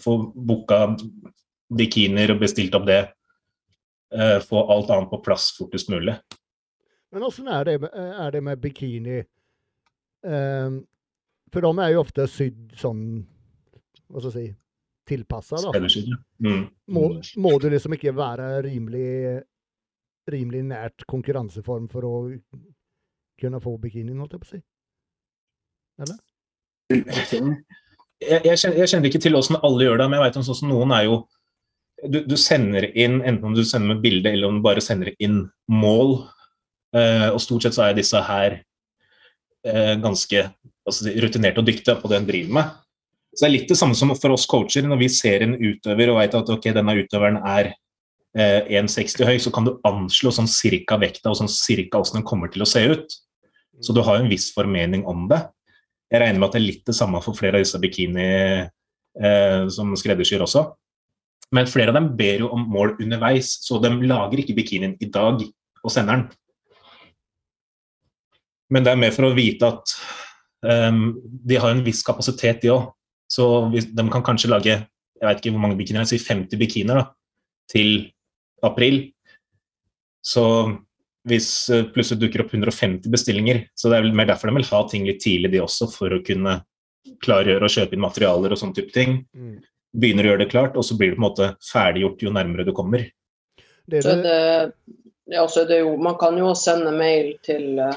Få 0.00 0.14
booka 0.32 0.94
bikinier 1.76 2.30
og 2.32 2.38
bestilt 2.40 2.72
opp 2.72 2.86
det. 2.88 3.02
Uh, 4.08 4.38
få 4.40 4.62
alt 4.72 4.88
annet 4.88 5.10
på 5.10 5.18
plass 5.20 5.50
fortest 5.52 5.90
mulig. 5.92 6.14
Men 7.12 7.26
åssen 7.28 7.50
er, 7.52 7.68
er, 7.68 8.30
det 8.32 8.40
med 8.40 8.62
bikini? 8.62 9.18
Uh, 10.24 10.80
for 11.52 11.60
de 11.60 11.84
er 11.84 11.92
jo 11.92 12.00
ofte 12.06 12.24
sydd 12.30 12.72
sånn 12.80 13.04
Hva 14.08 14.22
skal 14.22 14.30
jeg 14.30 14.36
si 14.38 14.46
tilpassa. 15.12 15.60
Mm. 16.42 16.64
Må, 16.96 17.06
må, 17.44 17.54
du 17.60 17.68
liksom 17.72 17.96
ikke 17.96 18.14
være 18.16 18.48
rimelig, 18.66 19.42
rimelig 20.32 20.64
nært 20.72 21.06
konkurranseform 21.10 21.88
for 21.92 22.08
å 22.08 22.14
kunne 23.42 23.60
få 23.62 23.76
bikinien, 23.82 24.18
holdt 24.22 24.36
jeg 24.36 24.42
på 24.42 24.48
å 24.48 24.52
si? 24.54 24.62
Eller? 26.02 26.18
Jeg, 26.92 27.04
jeg, 27.06 27.28
kjenner, 27.30 27.60
jeg 28.82 28.90
kjenner, 28.90 29.08
ikke 29.08 29.22
til 29.22 29.38
åssen 29.38 29.58
alle 29.60 29.86
gjør 29.86 30.02
det, 30.02 30.08
men 30.10 30.18
jeg 30.18 30.26
vet 30.28 30.40
om 30.40 30.46
sånn 30.46 30.60
som 30.62 30.72
noen 30.72 30.94
er 30.96 31.06
jo 31.08 31.22
du, 32.02 32.18
du, 32.26 32.36
sender 32.38 32.88
inn, 32.98 33.20
enten 33.22 33.50
om 33.50 33.54
du 33.54 33.62
sender 33.66 33.94
med 33.94 34.02
bilde 34.02 34.32
eller 34.32 34.48
om 34.48 34.58
du 34.58 34.64
bare 34.64 34.82
sender 34.82 35.12
inn 35.22 35.44
mål. 35.70 36.16
Uh, 36.92 37.30
og 37.32 37.40
stort 37.40 37.64
sett 37.64 37.76
så 37.76 37.86
er 37.86 37.96
disse 37.96 38.18
her 38.26 38.58
uh, 39.68 39.94
ganske 40.02 40.42
altså, 40.42 41.12
rutinerte 41.22 41.62
og 41.62 41.68
dyktige 41.68 41.96
på 42.00 42.10
det 42.10 42.18
en 42.18 42.26
driver 42.28 42.56
med. 42.58 42.72
Så 43.32 43.44
det 43.44 43.48
er 43.48 43.54
litt 43.54 43.70
det 43.70 43.78
samme 43.80 43.96
som 43.96 44.12
for 44.18 44.34
oss 44.34 44.44
coacher. 44.48 44.84
Når 44.84 45.00
vi 45.00 45.08
ser 45.12 45.44
en 45.44 45.56
utøver 45.56 46.12
og 46.12 46.20
vet 46.20 46.36
at 46.36 46.52
ok, 46.52 46.68
denne 46.76 46.96
utøveren 47.00 47.40
er 47.40 47.70
eh, 48.36 48.68
1,60 48.82 49.24
høy, 49.28 49.38
så 49.40 49.52
kan 49.54 49.68
du 49.68 49.72
anslå 49.88 50.34
sånn 50.36 50.50
cirka 50.50 50.98
vekta 51.00 51.32
og 51.32 51.38
sånn 51.40 51.50
cirka 51.52 52.00
hvordan 52.00 52.20
den 52.20 52.28
kommer 52.28 52.52
til 52.52 52.66
å 52.66 52.68
se 52.68 52.84
ut. 52.92 53.16
Så 53.82 53.96
du 53.96 54.02
har 54.04 54.18
jo 54.18 54.26
en 54.26 54.32
viss 54.32 54.50
formening 54.54 55.06
om 55.08 55.24
det. 55.32 55.40
Jeg 56.12 56.20
regner 56.20 56.42
med 56.42 56.50
at 56.50 56.58
det 56.58 56.60
er 56.60 56.68
litt 56.68 56.84
det 56.88 56.96
samme 56.98 57.22
for 57.24 57.36
flere 57.38 57.56
av 57.56 57.64
disse 57.64 57.80
bikini 57.80 58.28
eh, 58.28 59.62
som 59.72 59.96
skreddersyr 59.96 60.44
også. 60.44 60.66
Men 61.52 61.68
flere 61.68 61.92
av 61.92 61.96
dem 61.96 62.12
ber 62.16 62.44
jo 62.44 62.52
om 62.52 62.68
mål 62.72 62.98
underveis, 63.00 63.58
så 63.64 63.80
de 63.80 63.90
lager 64.08 64.40
ikke 64.40 64.56
bikinien 64.56 64.96
i 65.00 65.08
dag 65.12 65.40
og 65.82 65.92
sender 65.92 66.20
den. 66.20 66.28
Men 68.72 68.84
det 68.84 68.92
er 68.92 69.00
mer 69.00 69.12
for 69.12 69.28
å 69.28 69.36
vite 69.36 69.68
at 69.68 69.92
um, 70.64 71.10
de 71.20 71.58
har 71.60 71.74
en 71.74 71.82
viss 71.84 72.00
kapasitet, 72.06 72.62
de 72.62 72.72
òg. 72.72 72.86
Så 73.32 73.46
de 73.72 74.04
kan 74.12 74.24
kanskje 74.26 74.50
lage 74.52 74.74
jeg 75.22 75.28
vet 75.28 75.38
ikke 75.38 75.54
hvor 75.54 75.62
mange 75.62 75.78
bikinier, 75.78 76.06
si 76.08 76.18
50 76.18 76.58
bikinier 76.58 76.98
da, 76.98 77.04
til 77.70 77.92
april. 78.66 79.04
Så 80.22 80.44
hvis 81.30 81.48
eh, 81.70 81.86
plutselig 81.94 82.24
dukker 82.24 82.42
opp 82.42 82.54
150 82.56 83.06
bestillinger, 83.10 83.62
så 83.78 83.90
det 83.90 84.00
er 84.00 84.08
vel 84.08 84.16
mer 84.18 84.32
derfor 84.32 84.50
de 84.50 84.58
vil 84.58 84.66
ha 84.72 84.80
ting 84.90 85.06
litt 85.06 85.22
tidlig, 85.22 85.52
de 85.54 85.62
også, 85.62 85.86
for 85.94 86.16
å 86.16 86.22
kunne 86.26 86.58
klargjøre 87.22 87.68
og 87.68 87.74
kjøpe 87.74 87.94
inn 87.94 88.02
materialer 88.02 88.54
og 88.54 88.58
sånne 88.58 88.78
type 88.80 88.94
ting. 88.94 89.20
Mm. 89.30 89.60
Begynner 90.02 90.26
å 90.26 90.32
gjøre 90.32 90.42
det 90.42 90.50
klart, 90.50 90.78
og 90.78 90.86
så 90.86 90.98
blir 90.98 91.12
det 91.12 91.20
på 91.20 91.22
en 91.22 91.28
måte 91.28 91.50
ferdiggjort 91.70 92.26
jo 92.26 92.34
nærmere 92.34 92.66
du 92.66 92.74
kommer. 92.74 93.06
Det 93.86 94.02
det... 94.02 94.18
Det, 94.26 94.36
ja, 95.30 95.46
det 95.70 95.78
jo, 95.84 95.94
man 96.02 96.18
kan 96.18 96.34
jo 96.36 96.50
sende 96.58 96.90
mail 96.98 97.36
til 97.46 97.78
uh 97.78 97.94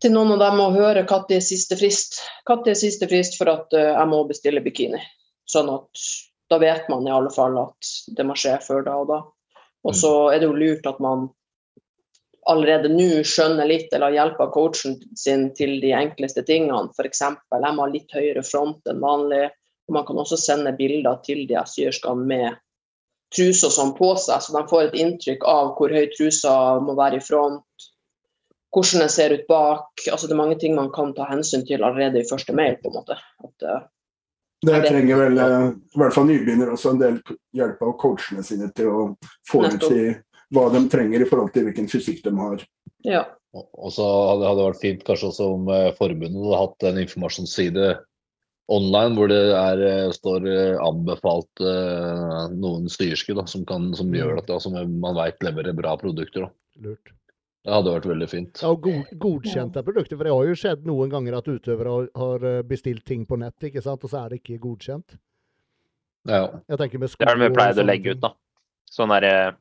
til 0.00 0.14
noen 0.14 0.34
av 0.36 0.42
dem 0.42 0.62
å 0.62 0.70
høre 0.74 1.04
når 1.08 1.34
er 1.36 1.44
siste 1.44 1.76
frist. 1.78 2.20
Når 2.48 2.72
er 2.72 2.78
siste 2.78 3.08
frist 3.10 3.36
for 3.38 3.50
at 3.52 3.72
uh, 3.76 3.92
jeg 3.92 4.10
må 4.10 4.22
bestille 4.28 4.62
bikini. 4.64 5.00
Sånn 5.50 5.70
at 5.72 6.06
da 6.50 6.58
vet 6.58 6.88
man 6.90 7.06
i 7.06 7.12
alle 7.14 7.30
fall 7.32 7.58
at 7.60 7.92
det 8.16 8.26
må 8.26 8.34
skje 8.38 8.56
før 8.64 8.86
da 8.86 8.96
og 9.02 9.10
da. 9.10 9.20
Og 9.86 9.94
så 9.96 10.10
mm. 10.10 10.32
er 10.32 10.40
det 10.40 10.48
jo 10.48 10.56
lurt 10.58 10.88
at 10.88 10.98
man 11.02 11.28
allerede 12.50 12.90
nå 12.90 13.22
skjønner 13.26 13.68
litt, 13.68 13.92
eller 13.94 14.14
hjelper 14.16 14.50
coachen 14.54 14.96
sin 15.18 15.50
til 15.54 15.76
de 15.82 15.92
enkleste 15.94 16.42
tingene. 16.48 16.88
F.eks. 16.96 17.22
jeg 17.22 17.76
må 17.76 17.84
ha 17.84 17.90
litt 17.92 18.16
høyere 18.16 18.42
front 18.46 18.90
enn 18.90 19.02
vanlig. 19.02 19.46
og 19.88 19.96
Man 19.98 20.08
kan 20.08 20.18
også 20.22 20.40
sende 20.40 20.74
bilder 20.78 21.20
til 21.26 21.44
de 21.50 21.60
syerskene 21.68 22.26
med 22.32 22.58
truser 23.34 23.70
sånn 23.70 23.92
på 23.94 24.14
seg, 24.18 24.42
så 24.42 24.56
de 24.56 24.64
får 24.70 24.88
et 24.88 24.98
inntrykk 25.04 25.44
av 25.46 25.74
hvor 25.78 25.92
høy 25.94 26.08
trusa 26.16 26.54
må 26.82 26.96
være 26.98 27.20
i 27.20 27.22
front 27.22 27.89
hvordan 28.74 29.04
den 29.04 29.12
ser 29.12 29.34
ut 29.34 29.46
bak. 29.48 29.88
altså 30.10 30.26
Det 30.26 30.34
er 30.34 30.42
mange 30.42 30.58
ting 30.58 30.74
man 30.74 30.90
kan 30.94 31.14
ta 31.14 31.26
hensyn 31.30 31.66
til 31.66 31.82
allerede 31.82 32.20
i 32.20 32.28
første 32.28 32.54
mail. 32.54 32.76
på 32.82 32.90
en 32.90 32.98
måte. 33.00 33.16
At, 33.44 33.66
uh, 33.66 33.80
det 34.66 34.82
trenger 34.86 35.16
vel 35.16 35.38
uh, 35.40 35.70
i 35.72 35.98
hvert 36.02 36.14
fall 36.14 36.28
nybegynner 36.28 36.70
også 36.70 36.94
en 36.94 37.00
del 37.00 37.20
hjelp 37.56 37.82
av 37.82 37.96
coachene 38.00 38.44
sine 38.44 38.70
til 38.76 38.90
å 38.92 39.02
få 39.48 39.64
ut 39.66 39.88
i 39.90 40.12
hva 40.54 40.68
de 40.74 40.84
trenger 40.90 41.22
i 41.22 41.28
forhold 41.28 41.52
til 41.54 41.66
hvilken 41.68 41.88
fysikk 41.90 42.22
de 42.24 42.34
har. 42.36 42.62
Ja. 43.06 43.24
Og 43.54 43.90
så 43.94 44.04
hadde 44.04 44.52
det 44.54 44.68
vært 44.68 44.82
fint 44.82 45.02
kanskje 45.06 45.32
også 45.32 45.50
om 45.56 45.70
uh, 45.70 45.90
forbundet 45.98 46.38
hadde 46.38 46.62
hatt 46.62 46.88
en 46.90 47.02
informasjonsside 47.02 47.90
online 48.70 49.16
hvor 49.18 49.26
det 49.26 49.38
er, 49.50 50.12
står 50.14 50.44
anbefalt 50.78 51.58
noen 52.54 52.84
styrske 52.86 53.34
da, 53.34 53.42
som, 53.50 53.64
kan, 53.66 53.88
som 53.98 54.14
gjør 54.14 54.36
mm. 54.36 54.42
at 54.44 54.52
som 54.62 54.76
man 54.78 55.16
vet 55.16 55.42
leverer 55.42 55.74
bra 55.74 55.96
produkter. 55.98 56.46
Da. 56.46 56.84
Lurt. 56.86 57.10
Det 57.60 57.72
hadde 57.74 57.92
vært 57.92 58.06
veldig 58.08 58.26
fint. 58.28 58.60
Ja, 58.62 58.70
og 58.72 58.86
god, 58.86 59.08
godkjente 59.20 59.82
produkter. 59.84 60.16
For 60.16 60.26
det 60.26 60.32
har 60.32 60.46
jo 60.48 60.56
skjedd 60.56 60.86
noen 60.88 61.10
ganger 61.12 61.36
at 61.36 61.48
utøvere 61.50 61.92
har, 61.92 62.06
har 62.16 62.46
eh, 62.48 62.60
bestilt 62.66 63.04
ting 63.08 63.26
på 63.28 63.36
nett, 63.40 63.56
ikke 63.68 63.82
sant? 63.84 64.04
og 64.06 64.12
så 64.12 64.22
er 64.22 64.32
det 64.32 64.40
ikke 64.40 64.62
godkjent. 64.62 65.18
Ja. 66.28 66.46
Jeg 66.68 66.78
er 66.78 66.80
Det 66.80 67.34
vi 67.42 67.50
pleier 67.52 67.82
å 67.82 67.84
legge 67.84 68.14
ut, 68.14 68.22
da. 68.24 68.32
Sånn 68.90 69.12
derre 69.12 69.34
eh, 69.42 69.58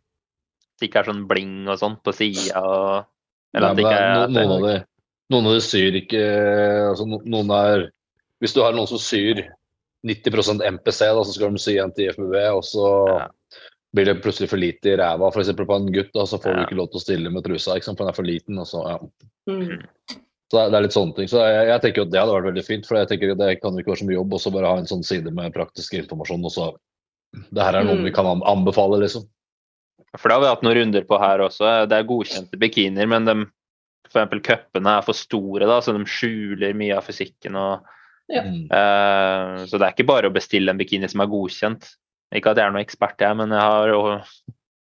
Det 0.79 0.87
ikke 0.87 1.03
er 1.03 1.09
sånn 1.11 1.25
bling 1.27 1.67
og 1.67 1.79
sånn 1.79 1.99
på 2.03 2.15
sida 2.15 2.63
og 2.63 3.55
Eller 3.55 3.67
at 3.67 3.77
det 3.77 3.83
ikke 3.83 3.99
er 3.99 4.31
noen, 4.31 4.53
av 4.55 4.65
de, 4.65 4.73
noen 5.33 5.49
av 5.49 5.55
de 5.57 5.63
syr 5.63 5.97
ikke 5.99 6.21
altså 6.89 7.07
noen 7.07 7.51
er 7.55 7.85
Hvis 8.39 8.55
du 8.55 8.61
har 8.63 8.75
noen 8.75 8.89
som 8.89 9.01
syr 9.03 9.43
90% 10.07 10.63
MPC, 10.63 10.99
da, 11.03 11.23
så 11.27 11.35
skal 11.35 11.51
de 11.51 11.59
sy 11.59 11.75
en 11.83 11.91
til 11.91 12.07
IFBB, 12.07 12.35
og 12.55 12.63
så 12.63 12.87
ja 13.11 13.27
blir 13.95 14.05
det 14.05 14.19
plutselig 14.23 14.49
for 14.51 14.61
lite 14.61 14.91
i 14.91 14.97
ræva. 14.97 15.31
F.eks. 15.33 15.53
på 15.57 15.75
en 15.75 15.91
gutt, 15.93 16.11
da, 16.13 16.25
så 16.27 16.37
får 16.41 16.51
ja. 16.51 16.57
du 16.57 16.67
ikke 16.67 16.77
lov 16.79 16.91
til 16.91 16.99
å 16.99 17.05
stille 17.05 17.31
med 17.33 17.45
trusa, 17.45 17.77
ikke 17.77 17.89
sant? 17.89 17.97
for 17.97 18.05
den 18.05 18.13
er 18.13 18.19
for 18.19 18.27
liten. 18.27 18.61
Så, 18.69 18.83
ja. 18.85 18.99
mm. 19.49 20.19
så 20.51 20.65
det 20.69 20.77
er 20.77 20.85
litt 20.85 20.97
sånne 20.97 21.17
ting. 21.17 21.31
Så 21.31 21.41
jeg, 21.41 21.65
jeg, 21.71 21.83
tenker 21.85 22.05
at 22.05 22.13
det 22.13 22.21
hadde 22.21 22.35
vært 22.37 22.49
veldig 22.51 22.65
fint, 22.67 22.89
for 22.89 22.99
jeg 22.99 23.09
tenker 23.11 23.33
at 23.33 23.41
det 23.41 23.55
kan 23.63 23.81
ikke 23.81 23.93
være 23.93 24.03
så 24.03 24.09
mye 24.09 24.19
jobb 24.19 24.37
å 24.37 24.55
bare 24.57 24.73
ha 24.75 24.83
en 24.83 24.91
sånn 24.93 25.05
side 25.07 25.33
med 25.33 25.55
praktisk 25.57 25.97
informasjon. 25.97 26.45
og 26.45 26.53
så 26.53 26.71
Det 27.49 27.65
her 27.65 27.79
er 27.79 27.87
noe 27.87 28.01
mm. 28.01 28.07
vi 28.09 28.15
kan 28.15 28.29
anbefale, 28.37 29.01
liksom. 29.05 29.25
For 30.17 30.29
det 30.29 30.35
har 30.37 30.43
vi 30.43 30.51
hatt 30.51 30.65
noen 30.65 30.77
runder 30.79 31.05
på 31.05 31.17
her 31.21 31.45
også. 31.45 31.71
Det 31.89 31.97
er 31.97 32.09
godkjente 32.09 32.59
bikinier, 32.61 33.09
men 33.09 33.25
de 33.29 33.39
f.eks. 34.09 34.41
cupene 34.45 34.97
er 34.97 35.05
for 35.05 35.17
store, 35.17 35.67
da, 35.69 35.77
så 35.85 35.93
de 35.93 36.05
skjuler 36.09 36.77
mye 36.77 36.97
av 36.97 37.05
fysikken. 37.05 37.57
og 37.57 37.95
ja. 38.29 38.43
uh, 38.45 39.65
så 39.65 39.77
det 39.77 39.85
er 39.87 39.93
ikke 39.95 40.09
bare 40.09 40.29
å 40.29 40.33
bestille 40.33 40.69
en 40.69 40.79
bikini 40.79 41.09
som 41.09 41.23
er 41.23 41.29
godkjent. 41.31 41.89
Ikke 42.35 42.53
at 42.53 42.59
jeg 42.61 42.69
er 42.69 42.73
noen 42.73 42.85
ekspert, 42.85 43.21
jeg, 43.21 43.37
men 43.39 43.53
jeg 43.55 43.65
har 43.65 43.89
jo 43.89 44.01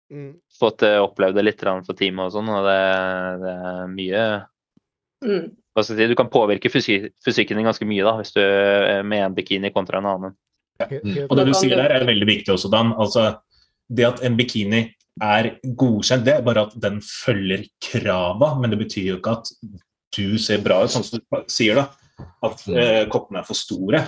mm. 0.10 0.30
fått 0.60 0.86
eh, 0.88 0.98
opplevd 1.02 1.38
det 1.38 1.46
litt 1.46 1.64
for 1.64 1.98
teamet 1.98 2.30
og 2.30 2.36
sånn, 2.36 2.52
og 2.54 2.66
det, 2.66 2.78
det, 3.44 3.56
er 3.72 3.92
mye 3.94 4.24
mm. 5.26 5.44
Hva 5.76 5.84
skal 5.86 5.94
jeg 5.94 6.08
si, 6.08 6.12
Du 6.12 6.18
kan 6.18 6.32
påvirke 6.34 6.72
fysikken 6.74 7.60
din 7.60 7.68
ganske 7.70 7.88
mye 7.88 8.06
da, 8.08 8.16
hvis 8.18 8.34
du 8.34 8.42
er 8.42 9.06
med 9.06 9.28
en 9.28 9.36
bikini 9.38 9.70
kontra 9.76 10.02
en 10.02 10.10
annen. 10.10 10.38
Ja. 10.82 10.88
Mm. 10.90 11.28
Og 11.28 11.36
det 11.38 11.46
du 11.50 11.54
sier 11.58 11.78
der 11.78 11.94
er 11.94 12.08
veldig 12.08 12.28
viktig 12.30 12.56
også, 12.56 12.72
Dan. 12.74 12.96
Altså, 12.98 13.30
det 13.90 14.08
at 14.08 14.24
en 14.26 14.38
bikini 14.40 14.88
er 15.22 15.52
godkjent, 15.78 16.26
det 16.26 16.38
er 16.38 16.46
bare 16.46 16.66
at 16.68 16.76
den 16.82 17.00
følger 17.04 17.66
krava, 17.84 18.54
men 18.60 18.74
det 18.74 18.80
betyr 18.82 19.12
jo 19.12 19.20
ikke 19.20 19.38
at 19.38 19.54
du 20.16 20.40
ser 20.42 20.64
bra 20.66 20.82
ut, 20.84 20.94
sånn 20.94 21.06
som 21.06 21.20
du 21.20 21.42
sier 21.52 21.78
da. 21.78 21.90
At 22.46 22.64
mm. 22.66 22.80
eh, 22.80 23.04
koppene 23.12 23.44
er 23.44 23.48
for 23.48 23.58
store. 23.58 24.04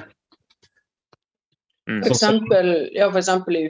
Mm. 1.89 2.03
For 2.03 2.13
eksempel, 2.13 2.73
ja, 2.93 3.07
for 3.11 3.19
eksempel 3.21 3.57
i 3.57 3.65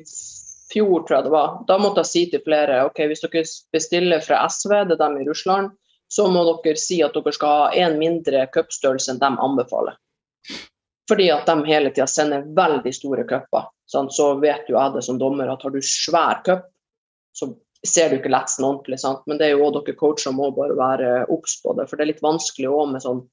fjor, 0.74 1.04
tror 1.04 1.18
jeg 1.18 1.28
det 1.28 1.34
var, 1.34 1.54
da 1.68 1.78
måtte 1.82 2.04
jeg 2.04 2.12
si 2.12 2.24
til 2.32 2.44
flere 2.46 2.84
ok, 2.88 3.04
hvis 3.12 3.24
dere 3.24 3.44
bestiller 3.76 4.24
fra 4.24 4.44
SV, 4.48 4.76
det 4.90 4.98
er 4.98 5.04
dem 5.04 5.18
i 5.22 5.28
Russland, 5.28 5.72
så 6.12 6.28
må 6.32 6.44
dere 6.50 6.80
si 6.80 7.00
at 7.04 7.16
dere 7.16 7.34
skal 7.36 7.58
ha 7.58 7.86
en 7.86 7.98
mindre 8.00 8.46
cupstørrelse 8.52 9.14
enn 9.14 9.22
de 9.22 9.32
anbefaler. 9.48 10.00
Fordi 11.12 11.28
at 11.34 11.48
de 11.48 11.68
hele 11.68 11.92
tida 11.92 12.08
sender 12.08 12.48
veldig 12.56 12.92
store 12.96 13.26
cuper. 13.28 13.68
Så 13.92 14.28
vet 14.40 14.70
jo 14.72 14.78
jeg 14.78 14.96
det 14.96 15.04
som 15.04 15.20
dommer 15.20 15.50
at 15.52 15.64
har 15.66 15.74
du 15.74 15.82
svær 15.84 16.40
cup, 16.46 16.70
så 17.36 17.50
ser 17.88 18.12
du 18.12 18.20
ikke 18.20 18.32
letsen 18.32 18.68
ordentlig. 18.68 19.00
Sant? 19.02 19.24
Men 19.28 19.40
det 19.40 19.50
er 19.50 19.56
jo 19.56 19.66
òg 19.68 19.80
dere 19.80 19.98
coacher 20.00 20.36
må 20.36 20.52
bare 20.56 20.78
være 20.80 21.10
obs 21.34 21.58
på 21.64 21.76
det. 21.76 21.88
For 21.90 22.00
det 22.00 22.06
er 22.06 22.12
litt 22.14 22.24
vanskelig 22.24 22.72
òg 22.72 22.94
med 22.94 23.04
sånn 23.04 23.26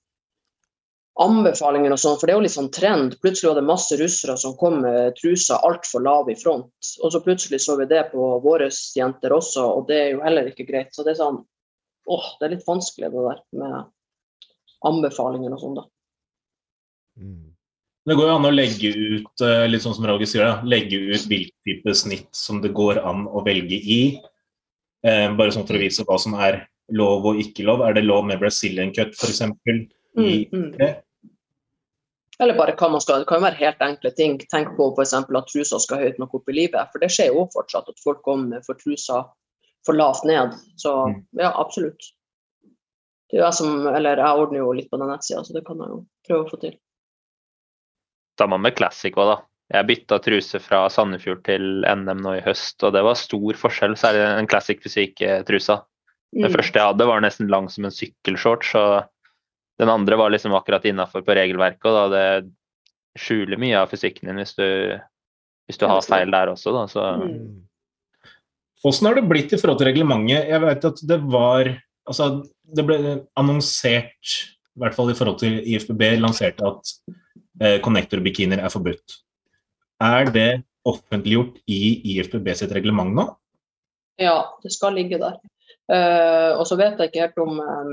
anbefalinger 1.19 1.95
og 1.95 1.99
sånn, 1.99 2.17
for 2.19 2.29
det 2.29 2.35
er 2.35 2.39
jo 2.39 2.45
litt 2.47 2.55
sånn 2.55 2.71
trend. 2.75 3.17
Plutselig 3.23 3.51
var 3.51 3.59
det 3.59 3.67
masse 3.67 3.99
russere 3.99 4.37
som 4.39 4.55
kom 4.59 4.81
med 4.85 5.17
truser 5.19 5.65
altfor 5.67 6.05
lav 6.07 6.31
i 6.31 6.37
front. 6.39 6.71
Og 7.03 7.13
så 7.15 7.21
plutselig 7.25 7.61
så 7.65 7.75
vi 7.81 7.89
det 7.91 8.05
på 8.13 8.31
våre 8.45 8.71
jenter 8.71 9.35
også, 9.35 9.65
og 9.81 9.89
det 9.91 9.99
er 9.99 10.11
jo 10.13 10.23
heller 10.23 10.51
ikke 10.51 10.69
greit. 10.69 10.93
Så 10.95 11.07
det 11.07 11.17
er 11.17 11.23
sånn 11.23 11.43
åh, 12.09 12.29
det 12.39 12.47
er 12.47 12.55
litt 12.55 12.69
vanskelig 12.69 13.11
det 13.13 13.25
der 13.27 13.41
med 13.61 13.79
anbefalinger 14.89 15.55
og 15.55 15.63
sånn, 15.63 15.79
da. 15.81 15.87
Mm. 17.19 17.49
Det 18.09 18.17
går 18.17 18.31
jo 18.31 18.37
an 18.39 18.49
å 18.49 18.55
legge 18.55 18.91
ut 18.95 19.43
eh, 19.45 19.67
litt 19.69 19.85
sånn 19.85 19.99
som 19.99 20.07
Roger 20.09 20.29
sier, 20.31 20.47
da, 20.47 20.65
legge 20.65 20.97
ut 21.11 21.27
hvilken 21.29 21.67
type 21.67 21.95
snitt 21.99 22.31
som 22.33 22.63
det 22.65 22.71
går 22.77 23.03
an 23.03 23.27
å 23.29 23.43
velge 23.45 23.77
i. 23.77 24.01
Eh, 25.05 25.27
bare 25.37 25.53
sånn 25.53 25.67
for 25.69 25.77
å 25.77 25.83
vise 25.83 26.07
hva 26.09 26.17
som 26.23 26.39
er 26.41 26.63
lov 26.97 27.27
og 27.29 27.43
ikke 27.43 27.67
lov. 27.69 27.85
Er 27.85 27.99
det 27.99 28.07
lov 28.07 28.25
med 28.31 28.41
Brazilian 28.41 28.95
cut 28.97 29.13
f.eks.? 29.19 29.43
Mm, 30.17 30.47
mm. 30.49 30.71
Eller 32.39 32.55
bare 32.55 32.75
hva 32.79 32.89
man 32.93 33.03
skal, 33.03 33.25
Det 33.25 33.29
kan 33.31 33.41
jo 33.41 33.49
være 33.49 33.59
helt 33.59 33.81
enkle 33.83 34.13
ting. 34.15 34.37
Tenk 34.53 34.77
på 34.77 34.93
f.eks. 34.95 35.15
at 35.19 35.51
trusa 35.51 35.81
skal 35.83 36.05
høyt 36.05 36.21
nok 36.23 36.37
opp 36.39 36.53
i 36.53 36.55
livet. 36.55 36.93
For 36.93 37.03
det 37.03 37.11
skjer 37.11 37.33
jo 37.35 37.49
fortsatt 37.55 37.91
at 37.91 38.05
folk 38.05 38.23
kommer 38.27 38.63
for 38.67 38.79
trusa 38.79 39.25
for 39.87 39.99
lavt 39.99 40.27
ned. 40.29 40.55
Så 40.79 40.95
mm. 41.09 41.19
ja, 41.41 41.51
absolutt. 41.51 42.13
Det 43.29 43.41
er 43.41 43.45
jeg 43.45 43.59
som, 43.59 43.83
eller 43.91 44.23
jeg 44.23 44.43
ordner 44.43 44.63
jo 44.63 44.71
litt 44.77 44.89
på 44.91 45.01
den 45.01 45.11
nettsida, 45.11 45.43
så 45.45 45.53
det 45.53 45.65
kan 45.67 45.83
jeg 45.83 45.93
jo 45.93 45.99
prøve 46.29 46.47
å 46.47 46.49
få 46.49 46.61
til. 46.63 46.79
Samme 48.41 48.61
med 48.63 48.77
Classic 48.79 49.19
òg, 49.19 49.35
da. 49.35 49.39
Jeg 49.75 49.85
bytta 49.91 50.17
truse 50.25 50.59
fra 50.65 50.87
Sandefjord 50.89 51.43
til 51.45 51.83
NM 51.85 52.23
nå 52.25 52.39
i 52.39 52.45
høst, 52.47 52.81
og 52.87 52.95
det 52.97 53.03
var 53.05 53.19
stor 53.21 53.59
forskjell, 53.61 53.99
særlig 54.01 54.23
den 54.25 54.49
Classic 54.49 54.81
Fysikk-trusa. 54.81 55.83
Den 56.33 56.49
mm. 56.49 56.55
første 56.55 56.81
jeg 56.81 56.93
hadde, 56.93 57.09
var 57.11 57.21
nesten 57.25 57.53
lang 57.53 57.69
som 57.73 57.85
en 57.85 57.93
sykkelshorts, 57.93 58.73
og 58.81 59.11
den 59.79 59.91
andre 59.93 60.19
var 60.19 60.33
liksom 60.35 60.55
akkurat 60.59 60.87
innafor 60.89 61.23
på 61.27 61.37
regelverket, 61.39 61.87
og 61.87 61.97
da 61.97 62.07
det 62.13 63.19
skjuler 63.19 63.61
mye 63.61 63.79
av 63.81 63.91
fysikken 63.91 64.31
din 64.31 64.41
hvis 64.41 64.55
du, 64.59 64.67
hvis 65.69 65.81
du 65.81 65.87
har 65.91 66.03
feil 66.07 66.31
der 66.35 66.53
også, 66.53 66.75
da. 66.75 66.85
Så 66.91 67.05
mm. 67.23 67.41
Hvordan 68.83 69.09
har 69.09 69.19
det 69.19 69.29
blitt 69.31 69.53
i 69.55 69.59
forhold 69.59 69.81
til 69.81 69.91
reglementet? 69.91 70.51
Jeg 70.53 70.63
vet 70.63 70.91
at 70.93 71.05
det 71.11 71.21
var 71.27 71.75
Altså, 72.09 72.39
det 72.65 72.87
ble 72.89 72.97
annonsert, 73.37 74.31
i 74.73 74.81
hvert 74.81 74.95
fall 74.97 75.11
i 75.13 75.17
forhold 75.19 75.43
til 75.43 75.59
IFBB, 75.61 76.07
lanserte 76.17 76.65
at 76.65 76.93
eh, 77.61 77.75
connector-bikinier 77.85 78.63
er 78.65 78.73
forbudt. 78.73 79.19
Er 80.01 80.31
det 80.33 80.63
offentliggjort 80.89 81.59
i 81.69 81.99
IFBB 82.15 82.49
sitt 82.57 82.73
reglement 82.73 83.13
nå? 83.13 83.27
Ja, 84.17 84.39
det 84.65 84.73
skal 84.73 84.97
ligge 84.97 85.21
der. 85.21 85.37
Uh, 85.89 86.57
og 86.57 86.65
så 86.69 86.79
vet 86.81 86.97
jeg 86.97 87.11
ikke 87.11 87.27
helt 87.27 87.43
om 87.45 87.61
um, 87.61 87.93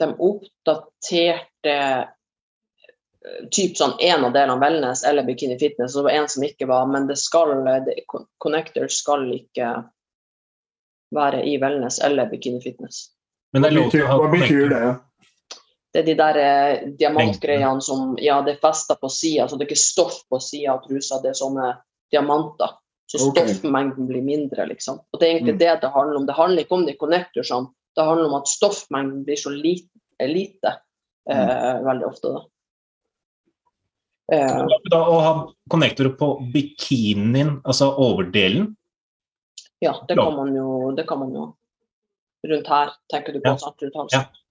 de 0.00 0.10
oppdaterte 0.12 1.76
typ 3.50 3.76
sånn 3.78 3.96
en 4.00 4.24
av 4.28 4.34
delene 4.34 4.60
wellness 4.62 5.02
eller 5.04 5.26
bikini 5.26 5.58
fitness, 5.58 5.96
og 5.96 6.04
det 6.04 6.10
var 6.10 6.18
en 6.20 6.28
som 6.30 6.44
ikke 6.46 6.68
var, 6.70 6.86
men 6.90 7.08
det 7.08 7.18
skal, 7.20 7.52
det, 7.86 7.96
connectors 8.42 9.00
skal 9.00 9.26
ikke 9.34 9.72
være 11.14 11.42
i 11.46 11.56
wellness 11.62 11.98
eller 12.04 12.30
bikini 12.30 12.62
fitness. 12.62 13.08
Men 13.54 13.66
det 13.66 13.72
Hva 14.06 14.30
betyr 14.30 14.70
det? 14.70 14.86
Det 15.94 16.02
er 16.02 16.06
de 16.06 16.14
der 16.18 16.38
eh, 16.42 16.88
diamantgreiene 16.98 17.80
som 17.80 18.16
Ja, 18.20 18.42
det 18.44 18.56
er 18.56 18.64
festa 18.64 18.98
på 19.00 19.08
sida, 19.08 19.46
så 19.48 19.56
det 19.56 19.64
er 19.64 19.70
ikke 19.70 19.80
stoff 19.80 20.18
på 20.28 20.40
sida 20.44 20.74
av 20.74 20.82
trusa, 20.84 21.22
det 21.22 21.32
er 21.32 21.38
sånne 21.38 21.70
diamanter. 22.12 22.74
Så 23.06 23.22
stoffmengden 23.22 24.08
blir 24.08 24.22
mindre, 24.26 24.66
liksom. 24.66 24.98
Og 24.98 25.20
det 25.20 25.28
er 25.28 25.36
egentlig 25.36 25.54
mm. 25.54 25.60
det 25.60 25.74
det 25.84 25.90
handler 25.94 26.18
om. 26.18 26.24
Det 26.26 26.34
handler 26.34 26.64
ikke 26.64 26.74
om 26.74 26.86
de 26.88 26.94
connectorsene, 26.98 27.70
det 27.96 28.04
handler 28.04 28.28
om 28.28 28.36
at 28.38 28.50
stoffmengden 28.50 29.24
blir 29.24 29.38
så 29.40 29.52
lite, 29.52 29.90
lite 30.20 30.72
eh, 31.30 31.36
mm. 31.40 31.84
veldig 31.86 32.06
ofte. 32.06 32.32
da. 32.34 32.42
Eh, 34.36 34.64
da, 34.90 35.00
å 35.00 35.20
ha 35.22 35.34
connectorer 35.70 36.16
på 36.18 36.32
bikinien, 36.52 37.60
altså 37.64 37.92
overdelen? 37.92 38.74
Ja, 39.80 39.94
det 40.08 40.16
kan 40.18 40.34
man 40.34 40.54
jo. 40.56 40.90
Det 40.96 41.06
kan 41.08 41.20
man 41.20 41.32
jo. 41.36 41.46
Rundt 42.46 42.68
her, 42.70 42.92
tenker 43.12 43.36
du 43.36 43.40
på. 43.40 43.54
Ja. 43.54 43.60
Sant, 43.60 43.82
rundt 43.82 44.02
halsen. 44.02 44.26
Ja. 44.26 44.42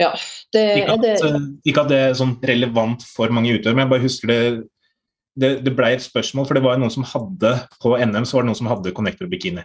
Ja, 0.00 0.08
det, 0.56 0.62
ikke, 0.80 0.94
at, 0.94 1.02
det... 1.04 1.10
Eh, 1.28 1.42
ikke 1.68 1.82
at 1.84 1.90
det 1.92 1.98
er 2.00 2.14
sånn 2.16 2.32
relevant 2.48 3.04
for 3.06 3.32
mange 3.34 3.52
utøvere, 3.52 3.76
men 3.76 3.84
jeg 3.84 3.92
bare 3.92 4.06
husker 4.06 4.30
det 4.30 4.38
det, 5.38 5.50
det 5.64 5.72
ble 5.72 5.94
et 5.94 6.04
spørsmål, 6.04 6.44
for 6.44 6.58
det 6.58 6.64
var 6.64 6.80
noen 6.80 6.92
som 6.92 7.06
hadde 7.08 7.54
på 7.80 7.94
NM 7.96 8.26
så 8.28 8.36
var 8.36 8.44
det 8.44 8.50
noen 8.50 8.58
som 8.58 8.68
hadde 8.68 8.92
connector 8.96 9.30
bikini. 9.32 9.64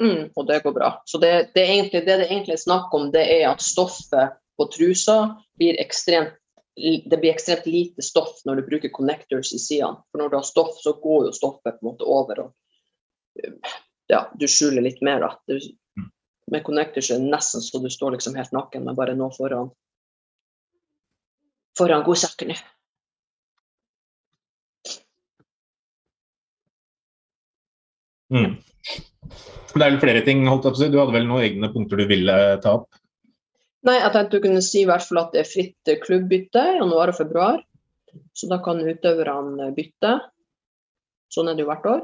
Mm, 0.00 0.30
og 0.36 0.46
det 0.48 0.62
går 0.64 0.72
bra. 0.72 0.92
Så 1.04 1.18
det, 1.18 1.50
det, 1.54 1.66
egentlig, 1.66 2.04
det 2.06 2.16
det 2.22 2.30
egentlig 2.30 2.56
er 2.56 2.62
snakk 2.64 2.94
om, 2.94 3.10
det 3.12 3.26
er 3.28 3.50
at 3.50 3.62
stoffet 3.62 4.38
på 4.56 4.68
trusa 4.72 5.18
blir 5.60 5.80
ekstremt 5.80 6.38
det 7.04 7.18
blir 7.20 7.34
ekstremt 7.34 7.66
lite 7.68 8.02
stoff 8.02 8.38
når 8.48 8.56
du 8.56 8.62
bruker 8.70 8.88
connectors 8.88 9.50
i 9.52 9.58
sidene. 9.60 9.98
For 10.08 10.22
når 10.22 10.30
du 10.32 10.36
har 10.38 10.46
stoff, 10.48 10.78
så 10.80 10.94
går 11.02 11.26
jo 11.26 11.32
stoffet 11.36 11.76
på 11.76 11.84
en 11.84 11.90
måte 11.90 12.06
over, 12.08 12.40
og 12.46 12.54
ja, 14.08 14.22
du 14.40 14.46
skjuler 14.48 14.80
litt 14.80 15.02
mer. 15.04 15.20
da. 15.20 15.34
Du, 15.46 15.60
med 16.52 16.64
connectors 16.64 17.10
er 17.10 17.20
det 17.20 17.28
nesten 17.32 17.60
så 17.60 17.78
du 17.78 17.90
står 17.90 18.16
liksom 18.16 18.36
helt 18.36 18.52
naken 18.52 18.84
men 18.84 18.96
bare 18.96 19.14
nå 19.16 19.30
foran 19.36 19.70
foran 21.78 22.04
godsakene. 22.04 22.56
Mm. 28.32 28.56
Det 29.72 29.80
er 29.80 29.94
vel 29.94 30.02
flere 30.02 30.24
ting, 30.26 30.44
holdt 30.48 30.66
jeg 30.66 30.74
på 30.74 30.78
å 30.78 30.82
si. 30.82 30.90
Du 30.92 30.98
hadde 31.00 31.14
vel 31.16 31.28
noen 31.28 31.46
egne 31.46 31.70
punkter 31.72 32.02
du 32.02 32.06
ville 32.10 32.38
ta 32.64 32.76
opp? 32.80 32.90
Nei, 33.88 33.96
jeg 33.98 34.14
tenkte 34.14 34.38
du 34.38 34.44
kunne 34.44 34.62
si 34.62 34.82
i 34.82 34.88
hvert 34.88 35.04
fall 35.06 35.22
at 35.24 35.32
det 35.34 35.42
er 35.42 35.48
fritt 35.48 35.92
klubbbytte 36.04 36.64
januar 36.76 37.10
og 37.10 37.18
februar. 37.18 37.62
Så 38.36 38.48
da 38.50 38.60
kan 38.62 38.82
utøverne 38.84 39.70
bytte. 39.76 40.18
Sånn 41.32 41.48
er 41.48 41.56
det 41.56 41.64
jo 41.64 41.70
hvert 41.70 41.88
år. 41.88 42.02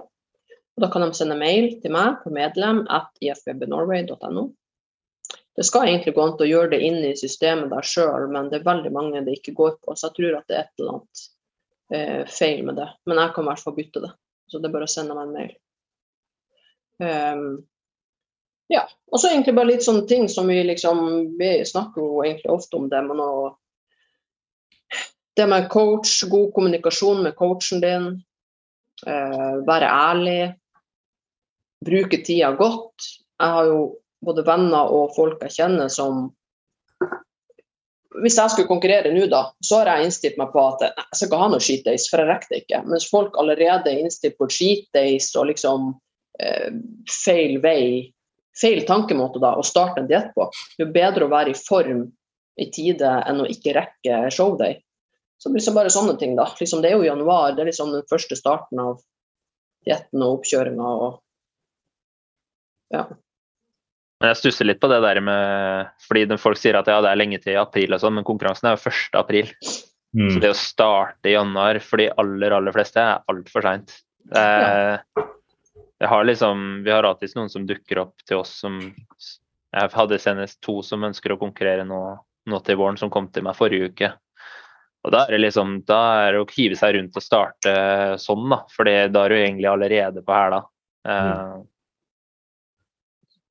Og 0.79 0.85
da 0.85 0.89
kan 0.93 1.05
de 1.05 1.11
sende 1.19 1.37
mail 1.39 1.73
til 1.83 1.93
meg 1.95 2.21
på 2.23 2.33
medlem 2.35 2.85
at 2.95 3.11
ifbbnorway.no. 3.23 4.49
Det 5.59 5.65
skal 5.67 5.89
egentlig 5.89 6.15
gå 6.15 6.23
an 6.23 6.37
til 6.39 6.47
å 6.47 6.51
gjøre 6.53 6.71
det 6.77 6.79
inn 6.87 7.01
i 7.03 7.17
systemet 7.19 7.73
der 7.73 7.87
sjøl, 7.87 8.29
men 8.31 8.47
det 8.51 8.61
er 8.61 8.69
veldig 8.69 8.93
mange 8.95 9.25
det 9.27 9.41
ikke 9.41 9.57
går 9.59 9.73
på. 9.83 9.97
Så 9.99 10.07
jeg 10.07 10.19
tror 10.19 10.37
at 10.39 10.47
det 10.47 10.55
er 10.55 10.67
et 10.67 10.83
eller 10.83 10.93
annet 10.93 11.25
eh, 11.99 12.21
feil 12.31 12.63
med 12.69 12.79
det. 12.79 12.87
Men 13.11 13.19
jeg 13.19 13.35
kan 13.35 13.47
i 13.47 13.51
hvert 13.51 13.65
fall 13.65 13.75
bytte 13.75 14.05
det. 14.05 14.13
Så 14.49 14.61
det 14.63 14.71
er 14.71 14.77
bare 14.77 14.87
å 14.87 14.93
sende 14.93 15.19
meg 15.19 15.27
en 15.27 15.35
mail. 15.35 15.57
Um, 16.99 17.63
ja. 18.69 18.85
Og 19.13 19.21
så 19.21 19.31
egentlig 19.31 19.55
bare 19.57 19.71
litt 19.71 19.85
sånne 19.87 20.05
ting 20.11 20.27
som 20.29 20.49
vi 20.51 20.59
liksom 20.67 20.99
Vi 21.39 21.51
snakker 21.65 22.03
jo 22.03 22.23
egentlig 22.25 22.51
ofte 22.53 22.77
om 22.77 22.89
det, 22.91 23.01
men 23.07 23.23
å 23.23 23.33
Det 25.39 25.47
med 25.47 25.69
coach, 25.71 26.25
god 26.27 26.51
kommunikasjon 26.55 27.23
med 27.23 27.37
coachen 27.39 27.81
din, 27.81 28.07
uh, 29.07 29.55
være 29.69 29.87
ærlig, 29.87 30.41
bruke 31.87 32.19
tida 32.27 32.51
godt. 32.59 33.07
Jeg 33.39 33.55
har 33.55 33.69
jo 33.71 33.79
både 34.27 34.43
venner 34.43 34.91
og 34.91 35.15
folk 35.15 35.45
jeg 35.47 35.55
kjenner 35.61 35.93
som 35.93 36.27
Hvis 38.19 38.39
jeg 38.41 38.51
skulle 38.51 38.67
konkurrere 38.67 39.13
nå, 39.15 39.29
da, 39.31 39.45
så 39.63 39.79
har 39.79 39.93
jeg 39.93 40.09
innstilt 40.09 40.39
meg 40.41 40.51
på 40.51 40.63
at 40.73 40.83
jeg 40.89 41.07
skal 41.15 41.29
ikke 41.29 41.41
ha 41.45 41.49
noe 41.53 41.63
cheat 41.63 41.85
days, 41.87 42.09
for 42.11 42.19
jeg 42.19 42.27
rekker 42.33 42.51
det 42.51 42.61
ikke. 42.65 42.81
Mens 42.89 43.07
folk 43.07 43.37
allerede 43.39 43.93
er 43.93 44.01
innstilt 44.03 44.35
på 44.41 44.49
cheat 44.51 44.89
days 44.97 45.29
og 45.39 45.53
liksom 45.53 45.93
feil 47.11 47.59
vei 47.63 48.13
feil 48.61 48.85
tankemåte 48.87 49.41
da, 49.43 49.55
å 49.57 49.65
starte 49.67 50.03
en 50.03 50.09
diett 50.11 50.33
på. 50.35 50.49
Det 50.79 50.89
er 50.89 50.95
bedre 50.95 51.27
å 51.27 51.33
være 51.33 51.55
i 51.55 51.59
form 51.59 52.07
i 52.59 52.67
tide 52.75 53.11
enn 53.29 53.45
å 53.45 53.47
ikke 53.51 53.77
rekke 53.77 54.25
showday. 54.35 54.81
Så 55.39 55.53
liksom 55.55 55.77
bare 55.79 55.93
sånne 55.95 56.17
ting, 56.19 56.35
da. 56.39 56.49
Liksom, 56.59 56.83
det 56.83 56.91
er 56.91 56.99
jo 56.99 57.07
januar, 57.07 57.55
det 57.55 57.63
er 57.63 57.71
liksom 57.71 57.95
den 57.95 58.07
første 58.11 58.39
starten 58.39 58.83
av 58.83 58.99
dietten 59.87 60.25
og 60.25 60.41
oppkjøringa 60.41 60.93
og 61.07 61.21
ja. 62.89 63.05
Men 64.19 64.33
jeg 64.33 64.41
stusser 64.41 64.67
litt 64.67 64.81
på 64.83 64.89
det 64.91 64.97
der 65.05 65.19
med 65.21 65.91
Fordi 66.09 66.39
folk 66.41 66.59
sier 66.59 66.79
at 66.79 66.89
ja, 66.89 66.97
det 67.05 67.11
er 67.13 67.19
lenge 67.21 67.39
til 67.43 67.59
april 67.61 67.93
og 67.95 68.01
sånn, 68.03 68.17
men 68.17 68.27
konkurransen 68.27 68.67
er 68.67 68.75
jo 68.75 68.91
1. 68.91 69.19
april. 69.21 69.53
Mm. 70.17 70.31
Så 70.33 70.41
det 70.43 70.51
å 70.51 70.57
starte 70.59 71.31
i 71.31 71.37
januar 71.37 71.79
for 71.85 72.01
de 72.01 72.09
aller, 72.19 72.57
aller 72.57 72.75
fleste 72.75 73.05
er 73.05 73.21
altfor 73.31 73.69
seint. 73.69 73.95
Ja 74.35 74.99
har 76.07 76.25
liksom, 76.25 76.83
vi 76.85 76.91
har 76.91 77.03
alltid 77.03 77.35
noen 77.37 77.51
som 77.51 77.67
dukker 77.67 77.99
opp 78.05 78.23
til 78.27 78.43
oss 78.43 78.53
som 78.63 78.79
Jeg 78.79 79.91
hadde 79.93 80.19
senest 80.23 80.61
to 80.65 80.79
som 80.87 81.03
ønsker 81.05 81.35
å 81.35 81.41
konkurrere 81.41 81.85
nå, 81.85 82.01
nå 82.49 82.61
til 82.65 82.79
våren, 82.81 82.97
som 82.97 83.11
kom 83.11 83.27
til 83.33 83.45
meg 83.45 83.59
forrige 83.59 83.91
uke. 83.91 84.13
Og 85.05 85.13
Da 85.13 85.25
er 85.27 85.35
det 85.35 85.43
liksom, 85.43 85.83
da 85.89 85.99
er 86.25 86.33
det 86.35 86.41
å 86.43 86.47
hive 86.55 86.79
seg 86.79 86.95
rundt 86.97 87.19
og 87.19 87.25
starte 87.25 87.75
sånn, 88.21 88.47
da. 88.51 88.63
For 88.73 88.89
da 88.89 88.95
er 89.25 89.35
du 89.35 89.37
egentlig 89.37 89.69
allerede 89.69 90.25
på 90.25 90.35
hæla. 90.35 90.63
Mm. 91.09 91.67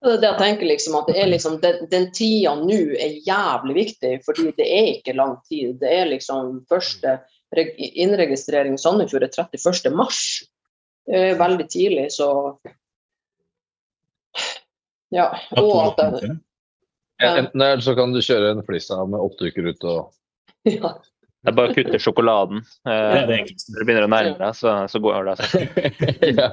Det 0.08 0.14
er 0.14 0.28
jeg 0.28 0.39
tenker 0.39 0.70
liksom, 0.70 0.95
at 1.00 1.08
det 1.10 1.16
er 1.22 1.32
liksom, 1.32 1.56
den, 1.62 1.88
den 1.91 2.12
tida 2.14 2.54
nå 2.60 2.82
er 2.98 3.16
jævlig 3.26 3.78
viktig, 3.80 4.12
fordi 4.26 4.52
det 4.60 4.68
er 4.68 4.91
ikke 4.91 5.18
lang 5.18 5.38
tid. 5.50 5.80
Det 5.82 5.89
er 5.89 6.12
liksom 6.12 6.62
første 6.70 7.18
innregistrering 7.56 8.78
Sandefjord 8.78 9.26
er 9.26 9.34
31. 9.34 9.98
veldig 11.08 11.70
tidlig, 11.72 12.12
så 12.12 12.60
Ja. 15.10 15.32
Og 15.55 15.99
at 15.99 16.22
det. 16.22 16.38
Enten 17.24 17.62
eller 17.62 17.82
så 17.82 17.95
kan 17.95 18.12
du 18.14 18.22
kjøre 18.22 18.51
en 18.51 18.66
flisa 18.66 18.99
med 19.05 19.24
åtte 19.24 19.49
uker 19.49 19.72
ut 19.72 19.86
og 19.88 20.12
ja. 20.68 20.97
Det 21.47 21.51
er 21.53 21.55
bare 21.55 21.72
å 21.72 21.76
kutte 21.78 21.99
sjokoladen. 22.01 22.64
Eh, 22.89 23.14
Når 23.24 23.78
du 23.78 23.84
begynner 23.86 24.03
å 24.03 24.10
nærme 24.12 24.34
deg, 24.36 24.55
så, 24.58 24.74
så 24.91 24.99
går 24.99 25.30
det 25.30 25.36
seg. 25.47 25.78
ja. 26.41 26.49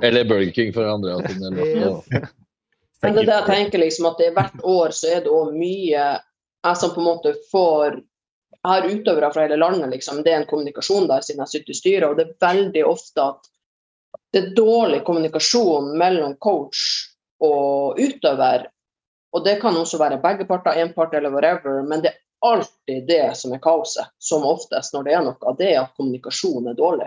Eller 0.00 0.24
Burger 0.24 0.52
King 0.54 0.70
for 0.72 0.88
andre. 0.88 1.18
Eller 1.28 1.50
Men 1.52 3.18
det 3.18 3.24
er 3.24 3.28
det 3.28 3.34
jeg 3.34 3.48
tenker, 3.50 3.82
liksom, 3.82 4.08
at 4.08 4.22
det 4.22 4.30
er 4.30 4.36
hvert 4.38 4.64
år 4.64 4.94
så 4.96 5.10
er 5.12 5.26
det 5.26 5.34
òg 5.34 5.52
mye 5.52 6.06
jeg 6.14 6.80
som 6.80 6.94
på 6.94 7.02
en 7.02 7.08
måte 7.10 7.34
får 7.50 7.98
Jeg 7.98 8.70
har 8.70 8.86
utøvere 8.88 9.32
fra 9.34 9.44
hele 9.44 9.60
landet, 9.60 9.90
liksom. 9.92 10.22
Det 10.24 10.32
er 10.32 10.40
en 10.40 10.48
kommunikasjon 10.48 11.10
der 11.10 11.26
siden 11.26 11.44
jeg 11.44 11.52
sitter 11.52 11.74
i 11.74 11.80
styret, 11.82 12.08
og 12.08 12.16
det 12.16 12.24
er 12.30 12.38
veldig 12.46 12.86
ofte 12.88 13.26
at 13.34 13.50
det 14.34 14.40
er 14.40 14.54
dårlig 14.56 15.04
kommunikasjon 15.06 15.92
mellom 15.98 16.32
coach 16.42 16.80
og 17.44 18.00
utøver. 18.00 18.66
Og 19.34 19.44
det 19.46 19.60
kan 19.62 19.76
også 19.78 19.98
være 20.00 20.18
begge 20.22 20.46
parter, 20.48 20.78
én 20.82 20.90
part 20.94 21.14
eller 21.14 21.30
whatever, 21.30 21.82
men 21.86 22.02
det 22.02 22.10
er 22.10 22.20
alltid 22.44 23.06
det 23.06 23.36
som 23.38 23.54
er 23.54 23.62
kaoset, 23.62 24.10
som 24.18 24.46
oftest 24.46 24.94
når 24.94 25.06
det 25.06 25.14
er 25.14 25.22
noe. 25.26 25.54
Det 25.58 25.68
er 25.70 25.80
at 25.84 25.94
kommunikasjon 25.94 26.66
er 26.70 26.78
dårlig. 26.78 27.06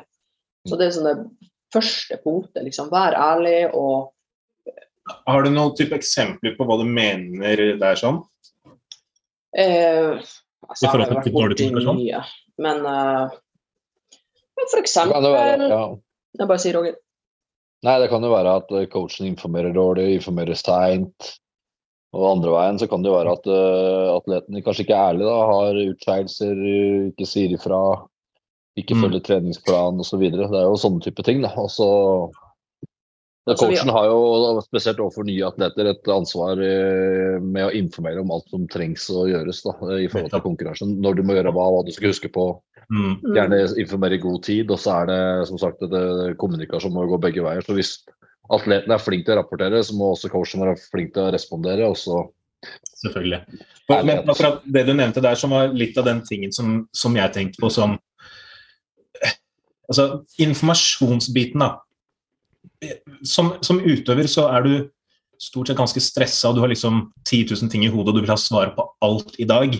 Så 0.67 0.79
det 0.79 0.87
er 0.87 0.95
sånn 0.95 1.09
det 1.09 1.17
første 1.75 2.19
punktet. 2.23 2.63
liksom 2.63 2.91
Vær 2.91 3.15
ærlig 3.15 3.73
og 3.75 4.13
Har 5.27 5.43
du 5.43 5.51
noen 5.51 5.75
type 5.75 5.95
eksempler 5.95 6.55
på 6.57 6.67
hva 6.67 6.79
du 6.79 6.85
mener 6.87 7.59
det 7.79 7.91
er 7.91 7.99
sånn? 7.99 8.21
Eh, 9.55 10.15
altså, 10.67 10.83
I 10.83 10.91
forhold 10.91 11.27
til 11.27 11.35
dårlig 11.35 11.59
kommunikasjon? 11.59 11.99
Mye. 11.99 12.23
Men 12.63 12.83
uh, 12.87 13.35
for 14.63 14.79
eksempel 14.81 15.27
være, 15.31 15.69
ja. 15.71 15.83
Jeg 16.37 16.49
bare 16.49 16.61
sier 16.61 16.75
Roger. 16.79 16.97
Nei, 17.85 17.99
det 18.01 18.07
kan 18.09 18.23
jo 18.25 18.31
være 18.33 18.55
at 18.57 18.71
coachen 18.89 19.27
informerer 19.29 19.75
dårlig, 19.75 20.15
informerer 20.17 20.57
seint. 20.57 21.33
Og 22.17 22.23
andre 22.31 22.53
veien 22.55 22.79
så 22.81 22.87
kan 22.89 23.03
det 23.03 23.11
jo 23.11 23.17
være 23.17 23.33
at 23.35 23.49
uh, 23.51 24.15
atleten 24.15 24.61
kanskje 24.65 24.85
ikke 24.85 24.95
er 24.95 25.11
ærlig, 25.11 25.25
da, 25.27 25.35
har 25.51 25.81
utskeielser, 25.83 26.61
ikke 27.11 27.27
sier 27.29 27.53
ifra, 27.53 27.81
ikke 28.79 28.95
mm. 28.95 29.03
følger 29.03 29.25
treningsplan 29.27 30.01
osv. 30.01 30.23
Det 30.33 30.47
er 30.47 30.65
jo 30.65 30.79
sånne 30.79 31.03
type 31.03 31.25
ting. 31.27 31.43
da. 31.45 31.51
Og 31.59 31.69
så 31.73 31.89
Coachen 33.55 33.89
har 33.89 34.05
jo, 34.09 34.61
spesielt 34.65 34.99
overfor 34.99 35.23
nye 35.27 35.45
atleter, 35.47 35.87
et 35.93 36.09
ansvar 36.11 36.59
eh, 36.63 37.37
med 37.39 37.69
å 37.69 37.73
informere 37.75 38.19
om 38.19 38.33
alt 38.35 38.49
som 38.51 38.65
trengs 38.71 39.05
å 39.13 39.23
gjøres 39.29 39.61
da, 39.63 39.75
i 40.01 40.09
forhold 40.11 40.33
til 40.33 40.43
konkurransen. 40.43 40.97
Når 41.03 41.19
du 41.19 41.23
må 41.27 41.37
gjøre 41.37 41.53
hva, 41.55 41.67
hva 41.71 41.85
du 41.87 41.93
skal 41.95 42.11
huske 42.11 42.31
på. 42.33 42.49
Mm. 42.91 43.13
Gjerne 43.35 43.61
informere 43.79 44.17
i 44.17 44.23
god 44.23 44.41
tid. 44.47 44.73
Og 44.73 44.81
så 44.83 44.97
er 44.97 45.11
det 45.11 45.21
som 45.51 45.61
sagt 45.61 45.85
det, 45.93 46.03
kommunikasjon 46.41 46.95
må 46.95 47.07
gå 47.07 47.21
begge 47.23 47.45
veier. 47.45 47.63
Så 47.63 47.77
hvis 47.77 47.93
atleten 48.51 48.91
er 48.91 49.03
flink 49.03 49.27
til 49.27 49.37
å 49.37 49.39
rapportere, 49.39 49.79
så 49.83 49.95
må 49.95 50.11
også 50.11 50.31
coachen 50.33 50.65
være 50.65 50.75
flink 50.83 51.15
til 51.15 51.29
å 51.29 51.31
respondere. 51.35 51.87
og 51.87 51.95
så 51.99 52.25
Selvfølgelig. 52.97 53.43
Men, 53.87 54.07
men 54.09 54.29
akkurat 54.33 54.63
det 54.65 54.87
du 54.87 54.95
nevnte 54.97 55.21
der, 55.23 55.37
som 55.39 55.53
var 55.53 55.69
litt 55.77 55.95
av 56.01 56.07
den 56.07 56.23
tingen 56.25 56.51
som, 56.51 56.79
som 56.95 57.15
jeg 57.15 57.35
tenkte 57.35 57.63
på 57.63 57.71
som 57.71 57.95
Altså, 59.87 60.25
informasjonsbiten, 60.43 61.61
da 61.63 61.77
som, 63.25 63.53
som, 63.65 63.81
utøver 63.81 64.29
så 64.31 64.47
er 64.53 64.65
du 64.65 64.73
stort 65.41 65.69
sett 65.69 65.77
ganske 65.77 66.01
stressa, 66.01 66.49
og 66.49 66.57
du 66.57 66.63
har 66.63 66.71
liksom 66.71 67.07
10 67.27 67.53
000 67.53 67.71
ting 67.71 67.85
i 67.85 67.91
hodet, 67.93 68.11
og 68.11 68.17
du 68.17 68.23
vil 68.23 68.33
ha 68.33 68.39
svar 68.41 68.73
på 68.75 68.87
alt 69.05 69.37
i 69.41 69.47
dag. 69.49 69.75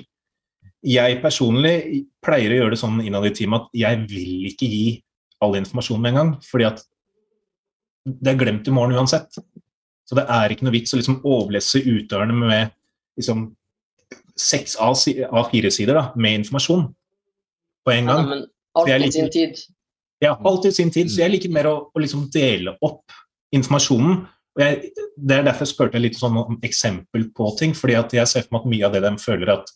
Jeg 0.88 1.21
personlig 1.23 2.05
pleier 2.23 2.53
å 2.53 2.59
gjøre 2.61 2.75
det 2.75 2.81
sånn 2.81 2.99
innad 3.03 3.25
i 3.25 3.33
teamet 3.35 3.65
at 3.65 3.79
jeg 3.81 4.03
vil 4.11 4.51
ikke 4.51 4.69
gi 4.69 4.85
all 5.43 5.57
informasjon 5.57 6.01
med 6.01 6.13
en 6.13 6.19
gang, 6.21 6.33
fordi 6.45 6.67
at 6.69 6.83
det 8.07 8.33
er 8.33 8.39
glemt 8.39 8.67
i 8.69 8.73
morgen 8.73 8.95
uansett. 8.97 9.39
Så 10.07 10.15
det 10.15 10.27
er 10.31 10.53
ikke 10.53 10.67
noe 10.67 10.75
vits 10.77 10.93
å 10.95 10.99
liksom 10.99 11.19
overlesse 11.27 11.81
utøverne 11.83 12.35
med 12.38 12.75
liksom 13.19 13.49
seks 14.38 14.77
A4-sider 14.79 16.13
med 16.15 16.43
informasjon 16.43 16.85
på 17.83 17.93
en 17.93 18.11
gang. 18.11 18.21
Ja, 18.21 18.29
men 18.29 18.45
alt 18.77 19.07
i 19.07 19.11
sin 19.11 19.31
tid. 19.33 19.59
Ja, 20.24 20.34
alt 20.49 20.65
i 20.65 20.72
sin 20.74 20.91
tid. 20.93 21.11
Så 21.13 21.22
jeg 21.22 21.34
liker 21.34 21.53
mer 21.53 21.70
å, 21.70 21.76
å 21.93 22.01
liksom 22.01 22.26
dele 22.34 22.74
opp 22.86 23.13
informasjonen. 23.55 24.24
Og 24.57 24.63
jeg, 24.63 24.91
det 25.15 25.36
er 25.36 25.45
derfor 25.45 25.68
jeg 25.68 25.74
spurte 25.76 26.01
litt 26.01 26.18
sånn 26.18 26.38
om 26.39 26.57
eksempel 26.65 27.28
på 27.38 27.51
ting. 27.59 27.76
fordi 27.78 27.97
at 27.99 28.13
jeg 28.15 28.30
ser 28.30 28.47
for 28.47 28.57
meg 28.57 28.63
at 28.63 28.72
mye 28.74 28.88
av 28.88 28.95
det 28.95 29.03
de 29.05 29.13
føler 29.22 29.53
at 29.59 29.74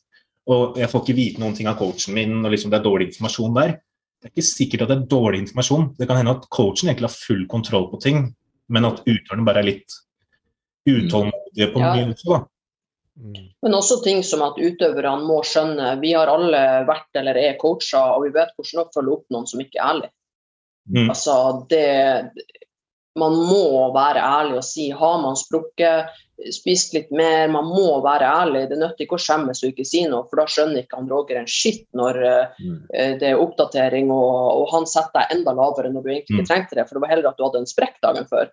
Og 0.50 0.78
jeg 0.82 0.90
får 0.90 1.04
ikke 1.04 1.16
vite 1.16 1.42
noen 1.42 1.54
ting 1.54 1.68
av 1.70 1.78
coachen 1.78 2.16
min, 2.18 2.40
og 2.42 2.50
liksom 2.50 2.72
det 2.72 2.80
er 2.80 2.86
dårlig 2.88 3.12
informasjon 3.12 3.54
der. 3.60 3.76
Det 4.22 4.28
er 4.28 4.32
ikke 4.34 4.46
sikkert 4.48 4.82
at 4.84 4.90
det 4.90 4.96
er 4.96 5.12
dårlig 5.12 5.42
informasjon. 5.44 5.86
Det 6.00 6.08
kan 6.10 6.18
hende 6.18 6.34
at 6.34 6.48
coachen 6.50 6.90
egentlig 6.90 7.08
har 7.08 7.14
full 7.14 7.44
kontroll 7.50 7.86
på 7.92 8.00
ting, 8.02 8.24
men 8.74 8.88
at 8.90 9.04
utøverne 9.06 9.46
bare 9.46 9.62
er 9.62 9.68
litt 9.70 9.96
utålmodige 10.90 11.70
på 11.76 11.84
mye. 11.84 12.08
Ja. 12.10 12.16
Da. 12.26 12.42
Men 13.62 13.78
også 13.78 14.00
ting 14.02 14.24
som 14.26 14.42
at 14.46 14.58
utøverne 14.58 15.28
må 15.28 15.42
skjønne 15.46 15.94
Vi 16.02 16.16
har 16.18 16.32
alle 16.32 16.62
vært 16.90 17.22
eller 17.22 17.38
er 17.38 17.58
coacher, 17.62 18.16
og 18.16 18.26
vi 18.26 18.34
vet 18.34 18.54
hvordan 18.58 18.82
å 18.82 18.90
følge 18.96 19.16
opp 19.20 19.26
noen 19.36 19.50
som 19.50 19.62
ikke 19.62 19.78
er 19.78 19.90
ærlig. 19.92 20.12
Mm. 20.92 21.10
Altså, 21.10 21.66
det 21.72 22.32
Man 23.20 23.34
må 23.36 23.92
være 23.92 24.22
ærlig 24.24 24.62
og 24.62 24.64
si 24.64 24.86
har 24.96 25.18
man 25.20 25.36
sprukket, 25.36 26.14
spist 26.56 26.94
litt 26.96 27.10
mer. 27.12 27.50
Man 27.52 27.68
må 27.68 27.98
være 28.06 28.24
ærlig. 28.24 28.62
Det 28.70 28.78
nytter 28.80 29.04
ikke 29.04 29.18
å 29.18 29.22
skjemmes 29.22 29.60
og 29.60 29.74
ikke 29.74 29.86
si 29.86 30.06
noe, 30.08 30.24
for 30.30 30.40
da 30.40 30.46
skjønner 30.48 30.86
ikke 30.86 30.96
han 30.96 31.10
Roger 31.12 31.42
en 31.42 31.50
skitt 31.52 31.84
når 31.98 32.22
mm. 32.24 32.78
uh, 32.88 33.12
det 33.20 33.34
er 33.34 33.44
oppdatering, 33.44 34.14
og, 34.16 34.32
og, 34.62 34.64
han 34.72 34.88
setter 34.88 35.20
deg 35.20 35.36
enda 35.36 35.54
lavere 35.60 35.92
når 35.92 36.06
du 36.06 36.08
egentlig 36.08 36.38
ikke 36.38 36.48
mm. 36.48 36.50
trengte 36.54 36.80
det, 36.80 36.88
for 36.88 36.98
det 36.98 37.04
var 37.04 37.12
heller 37.12 37.30
at 37.34 37.42
du 37.42 37.44
hadde 37.50 37.62
en 37.66 37.72
sprekk 37.74 38.00
dagen 38.08 38.32
før. 38.32 38.48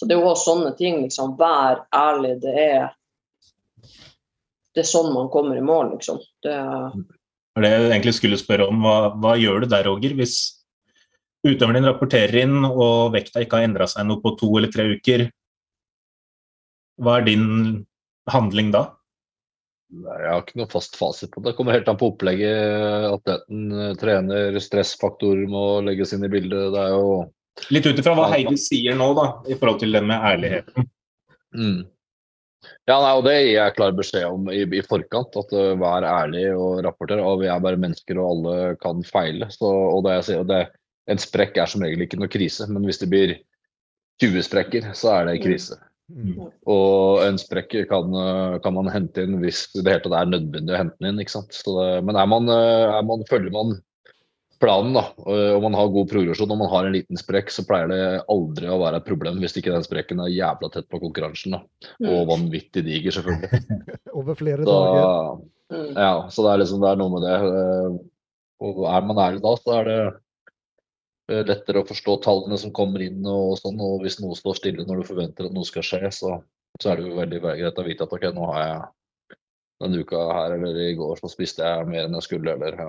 Så 0.00 0.08
det 0.08 0.16
er 0.16 0.22
jo 0.22 0.32
også 0.32 0.54
sånne 0.54 0.72
ting. 0.80 1.02
liksom, 1.04 1.36
Vær 1.36 1.84
ærlig. 1.92 2.38
Det 2.40 2.56
er 2.64 2.88
det 4.78 4.84
er 4.84 4.88
sånn 4.88 5.10
man 5.10 5.30
kommer 5.32 5.58
i 5.58 5.64
mål, 5.64 5.96
liksom. 5.96 6.20
Det, 6.44 6.54
det 7.58 7.70
jeg 7.72 7.88
egentlig 7.88 8.14
skulle 8.14 8.38
spørre 8.38 8.68
om. 8.70 8.84
Hva, 8.84 9.10
hva 9.18 9.34
gjør 9.40 9.64
du 9.64 9.72
der, 9.72 9.88
Roger, 9.90 10.14
hvis 10.18 10.36
utøveren 11.50 11.80
din 11.80 11.88
rapporterer 11.88 12.42
inn 12.44 12.60
og 12.68 13.14
vekta 13.14 13.42
ikke 13.44 13.60
har 13.60 13.68
endra 13.68 13.88
seg 13.90 14.06
noe 14.08 14.22
på 14.22 14.34
to 14.40 14.50
eller 14.58 14.72
tre 14.72 14.88
uker, 14.96 15.26
hva 16.98 17.18
er 17.18 17.28
din 17.28 17.48
handling 18.30 18.72
da? 18.74 18.84
Jeg 19.88 20.28
har 20.28 20.42
ikke 20.42 20.58
noe 20.60 20.68
fast 20.68 20.98
fasit 21.00 21.30
på 21.32 21.40
det. 21.40 21.50
Det 21.50 21.56
kommer 21.56 21.76
helt 21.76 21.88
an 21.88 21.96
på 21.96 22.10
opplegget. 22.12 23.06
Atleten 23.08 23.70
eh, 23.72 23.92
trener, 24.00 24.58
stressfaktorer 24.60 25.48
må 25.48 25.80
legges 25.86 26.12
inn 26.12 26.26
i 26.26 26.32
bildet. 26.32 26.72
Det 26.74 26.82
er 26.82 26.96
jo 26.96 27.12
Litt 27.74 27.88
ut 27.88 27.98
ifra 27.98 28.12
hva 28.14 28.28
Heidi 28.30 28.54
sier 28.60 28.94
nå, 28.94 29.08
da, 29.18 29.24
i 29.50 29.56
forhold 29.58 29.80
til 29.80 29.96
den 29.96 30.04
med 30.06 30.22
ærligheten. 30.28 30.84
Mm. 31.56 31.80
Ja, 32.86 32.98
nei, 33.02 33.14
og 33.16 33.24
Det 33.26 33.34
gir 33.34 33.54
jeg 33.56 33.74
klar 33.76 33.96
beskjed 33.96 34.26
om 34.28 34.46
i, 34.52 34.60
i 34.62 34.82
forkant. 34.86 35.34
at 35.40 35.54
uh, 35.56 35.72
Vær 35.80 36.06
ærlig 36.06 36.44
og 36.54 36.84
rapporter. 36.86 37.18
og 37.18 37.42
Vi 37.42 37.50
er 37.50 37.64
bare 37.64 37.80
mennesker, 37.80 38.20
og 38.20 38.30
alle 38.30 38.76
kan 38.82 39.02
feile. 39.06 39.50
Så, 39.54 39.66
og 39.68 40.04
det 40.06 40.18
jeg 40.18 40.28
sier, 40.28 40.46
det, 40.48 40.62
en 41.08 41.20
sprekk 41.20 41.58
er 41.60 41.70
som 41.70 41.84
regel 41.84 42.04
ikke 42.04 42.20
noe 42.20 42.30
krise, 42.32 42.68
men 42.70 42.84
hvis 42.86 43.00
det 43.02 43.10
blir 43.12 43.34
20 44.22 44.44
sprekker, 44.46 44.88
så 44.98 45.14
er 45.14 45.28
det 45.28 45.40
krise. 45.44 45.78
Mm. 46.08 46.48
Og 46.72 47.20
en 47.26 47.36
sprekk 47.40 47.74
kan, 47.90 48.14
kan, 48.64 48.74
man 48.74 48.88
hente 48.92 49.26
inn 49.26 49.36
hvis 49.42 49.66
det 49.74 49.84
hele 49.84 50.00
tatt 50.06 50.16
er 50.16 50.30
nødvendig 50.30 50.72
å 50.72 50.80
hente 50.80 50.96
den 51.00 51.12
inn. 51.12 51.20
ikke 51.22 51.36
sant? 51.36 51.52
Det, 51.52 51.90
men 52.06 52.16
er 52.16 52.30
man, 52.30 52.48
er 52.52 53.04
man, 53.06 53.24
følger 53.28 53.52
man 53.54 53.76
planen 54.58 54.96
da, 54.96 55.04
og 55.22 55.60
man 55.62 55.76
har 55.78 55.90
god 55.94 56.08
progresjon 56.10 56.50
og 56.50 56.58
man 56.58 56.70
har 56.72 56.88
en 56.88 56.96
liten 56.96 57.20
sprekk, 57.20 57.52
så 57.54 57.62
pleier 57.68 57.92
det 57.92 58.00
aldri 58.32 58.66
å 58.66 58.80
være 58.80 58.98
et 58.98 59.06
problem 59.06 59.38
hvis 59.38 59.54
ikke 59.60 59.70
den 59.70 59.84
sprekken 59.86 60.24
er 60.24 60.32
jævla 60.32 60.72
tett 60.74 60.88
på 60.90 60.98
konkurransen. 61.04 61.54
da. 61.54 61.92
Og 62.02 62.24
mm. 62.24 62.30
vanvittig 62.32 62.82
diger, 62.88 63.20
selvfølgelig. 63.20 63.78
Over 64.18 64.38
flere 64.40 64.64
da, 64.66 64.78
dager. 64.78 65.44
Mm. 65.68 65.92
Ja, 65.92 66.14
så 66.32 66.42
det 66.42 66.54
er 66.54 66.64
liksom 66.64 66.82
det 66.82 66.90
er 66.90 67.02
noe 67.04 67.14
med 67.14 67.28
det. 67.28 67.36
Og 68.64 68.80
er 68.90 69.06
man 69.06 69.20
ærlig 69.22 69.44
da, 69.44 69.52
så 69.60 69.76
er 69.76 69.86
det 69.86 70.00
Eh, 70.08 70.16
lettere 71.28 71.82
å 71.82 71.88
forstå 71.88 72.14
tallene 72.24 72.58
som 72.60 72.72
kommer 72.74 73.02
inn 73.04 73.26
og 73.28 73.58
sånn. 73.60 73.80
Og 73.84 74.04
hvis 74.04 74.18
noe 74.22 74.36
står 74.38 74.60
stille 74.60 74.86
når 74.88 75.02
du 75.02 75.08
forventer 75.10 75.48
at 75.48 75.56
noe 75.56 75.68
skal 75.68 75.84
skje, 75.84 76.12
så, 76.14 76.38
så 76.80 76.92
er 76.92 77.00
det 77.00 77.10
jo 77.10 77.18
veldig 77.18 77.42
greit 77.44 77.82
å 77.82 77.86
vite 77.86 78.06
at 78.06 78.14
ok, 78.16 78.30
nå 78.34 78.48
har 78.52 78.64
jeg 78.64 78.80
denne 79.78 80.02
uka 80.02 80.24
her 80.34 80.56
eller 80.56 80.80
i 80.88 80.94
går 80.98 81.20
så 81.20 81.30
spiste 81.30 81.62
jeg 81.62 81.86
mer 81.86 82.08
enn 82.08 82.16
jeg 82.18 82.26
skulle, 82.26 82.56
eller 82.56 82.80
ja. 82.80 82.88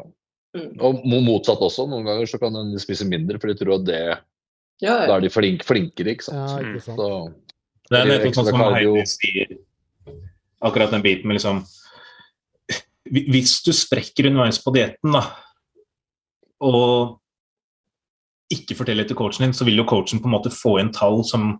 Mm. 0.57 0.71
Og 0.81 1.03
motsatt 1.21 1.61
også. 1.61 1.85
Noen 1.85 2.07
ganger 2.07 2.29
så 2.31 2.39
kan 2.41 2.55
de 2.57 2.81
spise 2.81 3.05
mindre, 3.05 3.37
for 3.37 3.51
de 3.51 3.59
tror 3.59 3.75
at 3.75 3.85
det 3.85 4.01
ja, 4.79 4.93
ja. 4.93 5.07
Da 5.09 5.17
er 5.17 5.25
de 5.25 5.29
flink, 5.31 5.65
flinkere, 5.67 6.15
ikke 6.15 6.29
sant. 6.29 6.39
Ja, 6.39 6.71
ikke 6.71 6.83
sant. 6.85 7.01
Så, 7.01 7.07
det 7.91 7.99
er 7.99 8.07
nettopp 8.07 8.37
sånn 8.37 8.47
som 8.47 8.61
Heidi 8.63 9.03
sier, 9.11 9.53
akkurat 10.63 10.93
den 10.93 11.03
biten 11.03 11.27
med 11.27 11.39
liksom 11.39 11.63
Hvis 13.09 13.57
du 13.65 13.73
sprekker 13.75 14.29
underveis 14.29 14.61
på 14.63 14.71
dietten, 14.75 15.15
da, 15.17 15.23
og 16.63 17.19
ikke 18.53 18.77
forteller 18.79 19.07
til 19.07 19.17
coachen 19.19 19.47
din, 19.47 19.55
så 19.55 19.65
vil 19.67 19.79
jo 19.81 19.87
coachen 19.89 20.21
på 20.21 20.29
en 20.29 20.35
måte 20.35 20.51
få 20.53 20.77
inn 20.81 20.91
tall 20.95 21.21
som, 21.27 21.53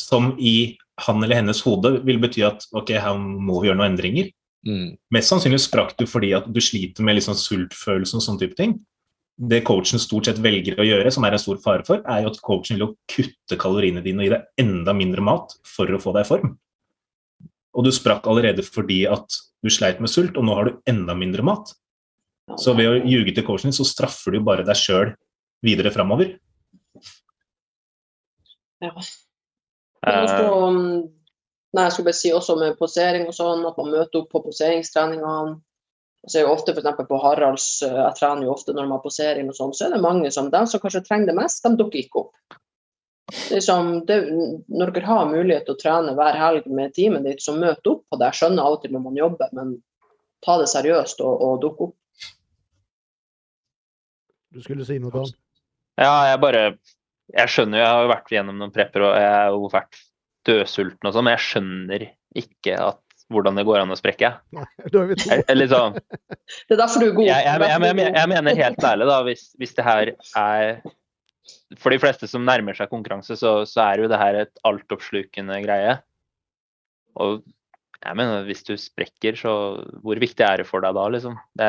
som 0.00 0.32
i 0.38 0.76
han 1.04 1.22
eller 1.24 1.40
hennes 1.40 1.60
hode 1.66 1.96
vil 2.06 2.20
bety 2.22 2.44
at 2.46 2.66
ok, 2.76 2.94
her 3.02 3.18
må 3.18 3.60
vi 3.60 3.70
gjøre 3.70 3.80
noen 3.80 3.92
endringer. 3.92 4.30
Mm. 4.64 4.94
Mest 5.12 5.32
sannsynlig 5.32 5.60
sprakk 5.64 5.94
du 5.98 6.06
fordi 6.08 6.32
at 6.36 6.46
du 6.48 6.60
sliter 6.62 7.04
med 7.04 7.18
liksom 7.18 7.36
sultfølelse 7.38 8.18
og 8.18 8.24
sånne 8.24 8.44
type 8.44 8.58
ting. 8.58 8.76
Det 9.34 9.64
coachen 9.66 9.98
stort 9.98 10.28
sett 10.28 10.38
velger 10.42 10.78
å 10.78 10.86
gjøre, 10.86 11.10
som 11.10 11.26
er 11.26 11.34
en 11.34 11.42
stor 11.42 11.58
fare 11.62 11.82
for, 11.86 12.04
er 12.06 12.22
jo 12.22 12.30
at 12.30 12.38
coachen 12.46 12.78
vil 12.78 12.94
kutte 13.10 13.58
kaloriene 13.58 14.04
dine 14.04 14.22
og 14.22 14.28
gi 14.28 14.34
deg 14.36 14.62
enda 14.62 14.94
mindre 14.94 15.24
mat 15.26 15.56
for 15.66 15.90
å 15.90 16.00
få 16.00 16.14
deg 16.14 16.22
i 16.22 16.30
form. 16.30 16.54
Og 17.74 17.82
du 17.82 17.90
sprakk 17.90 18.28
allerede 18.30 18.62
fordi 18.62 19.02
at 19.10 19.26
du 19.64 19.72
sleit 19.72 19.98
med 19.98 20.12
sult, 20.12 20.38
og 20.38 20.46
nå 20.46 20.54
har 20.54 20.68
du 20.68 20.78
enda 20.86 21.16
mindre 21.18 21.42
mat. 21.42 21.72
Så 22.60 22.76
ved 22.78 22.86
å 22.86 23.00
ljuge 23.00 23.34
til 23.34 23.46
coachen 23.46 23.72
din, 23.72 23.76
så 23.76 23.86
straffer 23.88 24.36
du 24.36 24.44
bare 24.44 24.66
deg 24.66 24.78
sjøl 24.78 25.14
videre 25.64 25.92
framover? 25.94 26.34
Ja. 28.84 28.92
Også, 30.04 30.48
um, 30.52 30.80
nei, 31.72 31.84
jeg 31.86 31.94
skulle 31.94 32.10
bare 32.10 32.18
si 32.18 32.32
også 32.36 32.56
med 32.60 32.76
posering 32.80 33.28
og 33.30 33.36
sånn, 33.36 33.64
at 33.68 33.78
man 33.80 33.92
møter 33.94 34.20
opp 34.20 34.32
på 34.34 34.42
poseringstreningene. 34.44 35.56
Jeg 36.24 36.32
ser 36.32 36.44
jo 36.46 36.52
ofte 36.54 36.72
f.eks. 36.72 37.00
på 37.08 37.20
Haralds, 37.20 37.66
eh, 37.84 37.96
jeg 37.98 38.16
trener 38.16 38.46
jo 38.46 38.52
ofte 38.54 38.72
når 38.72 38.86
man 38.86 38.96
har 38.96 39.04
posering 39.04 39.50
og 39.52 39.56
sånn, 39.58 39.74
så 39.76 39.86
er 39.86 39.92
det 39.92 40.04
mange 40.04 40.30
som 40.32 40.46
de 40.52 40.62
som 40.70 40.80
kanskje 40.80 41.02
trenger 41.04 41.32
det 41.32 41.36
mest, 41.36 41.64
de 41.64 41.76
dukker 41.80 42.00
ikke 42.00 42.22
opp. 42.22 42.60
Liksom, 43.50 43.90
det, 44.08 44.16
når 44.72 44.92
dere 44.94 45.08
har 45.08 45.28
mulighet 45.28 45.66
til 45.68 45.76
å 45.76 45.80
trene 45.80 46.14
hver 46.16 46.38
helg 46.40 46.68
med 46.68 46.94
teamet 46.96 47.28
ditt, 47.28 47.44
så 47.44 47.52
møt 47.56 47.84
opp 47.88 48.04
på 48.08 48.20
det. 48.20 48.30
Jeg 48.30 48.40
skjønner 48.40 48.64
av 48.64 48.76
og 48.76 48.82
til 48.82 48.92
når 48.96 49.04
man 49.04 49.20
jobber, 49.20 49.52
men 49.56 49.76
ta 50.44 50.56
det 50.60 50.68
seriøst 50.72 51.20
og, 51.24 51.44
og 51.44 51.60
dukk 51.64 51.86
opp. 51.88 51.94
Du 54.54 54.60
skulle 54.64 54.86
si 54.88 55.00
noe, 55.02 55.12
Dan? 55.12 55.32
Ja, 56.00 56.14
jeg 56.30 56.40
bare 56.42 56.64
Jeg 57.34 57.50
skjønner 57.52 57.78
jo, 57.78 57.84
jeg 57.84 57.92
har 57.92 58.02
jo 58.04 58.10
vært 58.10 58.34
gjennom 58.34 58.58
noen 58.60 58.74
prepper, 58.74 59.06
og 59.06 59.14
jeg 59.16 59.30
har 59.32 59.54
jo 59.54 59.70
vært 59.72 60.02
dødsulten 60.44 61.08
og 61.08 61.14
sånn, 61.14 61.24
men 61.24 61.36
jeg 61.36 61.46
skjønner 61.46 62.04
ikke 62.36 62.76
at 62.76 63.00
hvordan 63.32 63.56
det 63.56 63.64
går 63.64 63.80
an 63.80 63.94
å 63.94 63.96
sprekke. 63.96 64.30
To. 64.92 65.04
Eller 65.48 65.70
sånn, 65.70 65.96
Det 66.68 66.76
er 66.76 66.80
derfor 66.82 67.00
du 67.00 67.06
er 67.08 67.16
god. 67.16 67.28
jeg, 67.30 67.46
jeg, 67.48 67.64
jeg, 67.72 68.10
jeg 68.18 68.30
mener 68.34 68.60
helt 68.60 68.86
ærlig, 68.90 69.08
da, 69.08 69.16
hvis, 69.26 69.46
hvis 69.60 69.74
det 69.78 69.86
her 69.86 70.12
er 70.12 70.82
For 71.80 71.94
de 71.94 72.00
fleste 72.02 72.28
som 72.30 72.44
nærmer 72.46 72.76
seg 72.76 72.92
konkurranse, 72.92 73.38
så, 73.40 73.56
så 73.68 73.88
er 73.88 74.04
jo 74.04 74.10
det 74.12 74.20
her 74.20 74.42
et 74.44 74.64
altoppslukende 74.68 75.58
greie. 75.64 75.96
Og 77.20 77.42
jeg 78.04 78.18
mener, 78.20 78.44
hvis 78.44 78.64
du 78.68 78.74
sprekker, 78.80 79.36
så 79.40 79.52
hvor 80.04 80.20
viktig 80.20 80.44
er 80.44 80.60
det 80.60 80.68
for 80.68 80.84
deg 80.84 80.96
da, 80.96 81.04
liksom? 81.12 81.36
Det, 81.56 81.68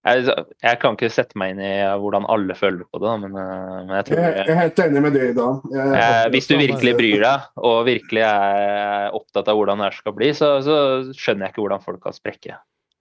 jeg, 0.00 0.44
jeg 0.64 0.78
kan 0.80 0.96
ikke 0.96 1.10
sette 1.12 1.36
meg 1.36 1.52
inn 1.52 1.60
i 1.60 1.72
hvordan 2.00 2.24
alle 2.32 2.54
føler 2.56 2.86
på 2.88 3.00
det, 3.02 3.12
men, 3.20 3.34
eh, 3.36 3.74
men 3.84 3.92
jeg 3.98 4.06
tror 4.06 4.20
Jeg, 4.22 4.36
jeg 4.38 4.54
er 4.54 4.60
helt 4.60 4.78
enig 4.86 5.02
med 5.04 5.12
det 5.16 5.24
i 5.26 5.34
Jeg, 5.34 5.90
Eh, 6.00 6.28
hvis 6.32 6.48
du 6.48 6.54
virkelig 6.56 6.94
bryr 6.96 7.24
deg, 7.26 7.48
og 7.60 7.76
virkelig 7.88 8.22
er 8.24 9.16
opptatt 9.16 9.50
av 9.52 9.58
hvordan 9.60 9.82
det 9.84 9.90
skal 9.98 10.14
bli, 10.16 10.30
så, 10.36 10.48
så 10.64 10.76
skjønner 11.12 11.46
jeg 11.46 11.52
ikke 11.54 11.64
hvordan 11.66 11.84
folk 11.84 12.00
kan 12.06 12.16
sprekke. 12.16 12.56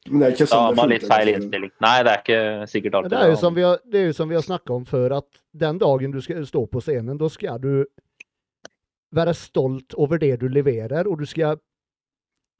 men 0.10 0.20
det 0.20 0.28
er 0.28 0.36
ikke 0.36 0.48
Da 0.48 0.52
sånn 0.52 0.66
har 0.66 0.74
det 0.76 0.82
man 0.82 0.92
litt 0.92 1.06
feil 1.08 1.22
altså. 1.22 1.36
innstilling. 1.40 1.72
Nei, 1.86 1.96
det 2.04 2.12
er 2.12 2.24
ikke 2.26 2.68
sikkert 2.74 2.98
alltid 3.00 3.16
det 3.16 3.22
er 3.24 3.32
jo 3.32 3.40
som 3.46 3.56
vi 3.56 3.64
har, 3.64 3.80
det 3.86 4.02
er 4.02 4.06
jo 4.10 4.18
som 4.20 4.30
vi 4.30 4.36
har 4.36 4.44
snakket 4.50 4.76
om 4.76 4.86
før, 4.90 5.18
at 5.22 5.42
den 5.66 5.80
dagen 5.80 6.12
du 6.12 6.20
skal 6.26 6.46
stå 6.48 6.66
på 6.68 6.84
scenen, 6.84 7.18
da 7.20 7.30
skal 7.32 7.62
du 7.64 7.72
være 9.16 9.34
stolt 9.34 9.96
over 9.98 10.20
det 10.22 10.36
du 10.44 10.50
leverer, 10.52 11.08
og 11.08 11.20
du 11.24 11.26
skal 11.26 11.58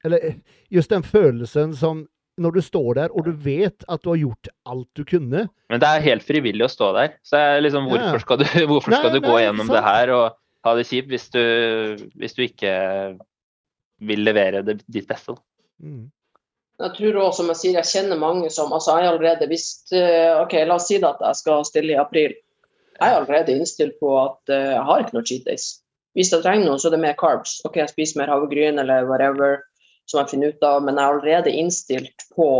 Eller 0.02 0.40
just 0.70 0.88
den 0.88 1.02
følelsen 1.04 1.74
som 1.76 2.06
når 2.40 2.56
du 2.56 2.60
står 2.64 2.90
der 2.98 3.14
og 3.14 3.26
du 3.28 3.32
vet 3.44 3.84
at 3.88 4.02
du 4.04 4.12
har 4.12 4.20
gjort 4.20 4.50
alt 4.68 4.88
du 4.98 5.04
kunne. 5.08 5.46
Men 5.72 5.82
det 5.82 5.88
er 5.88 6.06
helt 6.06 6.24
frivillig 6.26 6.66
å 6.66 6.72
stå 6.72 6.92
der. 6.96 7.16
Så 7.26 7.40
jeg, 7.40 7.64
liksom, 7.66 7.88
hvorfor 7.90 8.22
skal 8.24 8.40
du, 8.42 8.46
hvorfor 8.70 8.96
skal 8.96 9.10
Nei, 9.10 9.18
du 9.18 9.26
gå 9.26 9.34
nei, 9.34 9.42
gjennom 9.46 9.66
sant. 9.66 9.76
det 9.76 9.84
her 9.86 10.14
og 10.16 10.24
ha 10.66 10.76
det 10.76 10.86
kjipt 10.88 11.12
hvis 11.12 11.28
du, 11.34 11.42
hvis 12.20 12.36
du 12.36 12.42
ikke 12.46 12.72
vil 14.10 14.24
levere 14.24 14.64
det, 14.66 14.80
ditt 14.88 15.08
beste? 15.10 15.36
da? 15.36 15.44
Mm. 15.84 16.08
Jeg 16.80 16.96
tror 16.96 17.16
også, 17.20 17.42
som 17.42 17.50
jeg 17.52 17.60
sier, 17.60 17.76
jeg 17.76 17.90
kjenner 17.90 18.20
mange 18.20 18.48
som 18.52 18.70
altså 18.72 18.94
jeg 18.96 19.04
er 19.04 19.10
allerede 19.12 19.48
hvis, 19.50 19.66
eh, 19.92 20.32
ok, 20.40 20.54
La 20.64 20.78
oss 20.78 20.86
si 20.88 20.96
det 20.96 21.08
at 21.10 21.20
jeg 21.26 21.40
skal 21.42 21.66
stille 21.68 21.92
i 21.92 22.00
april. 22.00 22.32
Jeg 22.96 23.04
er 23.04 23.18
allerede 23.18 23.52
innstilt 23.52 23.98
på 24.00 24.14
at 24.16 24.52
eh, 24.52 24.70
jeg 24.72 24.86
har 24.88 25.04
ikke 25.04 25.16
noe 25.18 25.28
cheat 25.28 25.44
days. 25.48 25.66
Hvis 26.16 26.32
jeg 26.32 26.42
trenger 26.44 26.66
noe, 26.66 26.80
så 26.80 26.88
er 26.88 26.96
det 26.96 27.02
mer 27.04 27.18
carbs. 27.20 27.58
Ok, 27.68 27.76
jeg 27.82 27.92
spiser 27.92 28.22
mer 28.22 28.32
havregryn 28.32 28.80
eller 28.80 29.04
whatever 29.08 29.60
som 30.10 30.20
jeg 30.20 30.32
finner 30.34 30.54
ut 30.54 30.64
av, 30.66 30.84
men 30.84 30.98
jeg 30.98 31.04
er 31.04 31.16
allerede 31.16 31.58
innstilt 31.62 32.30
på 32.36 32.50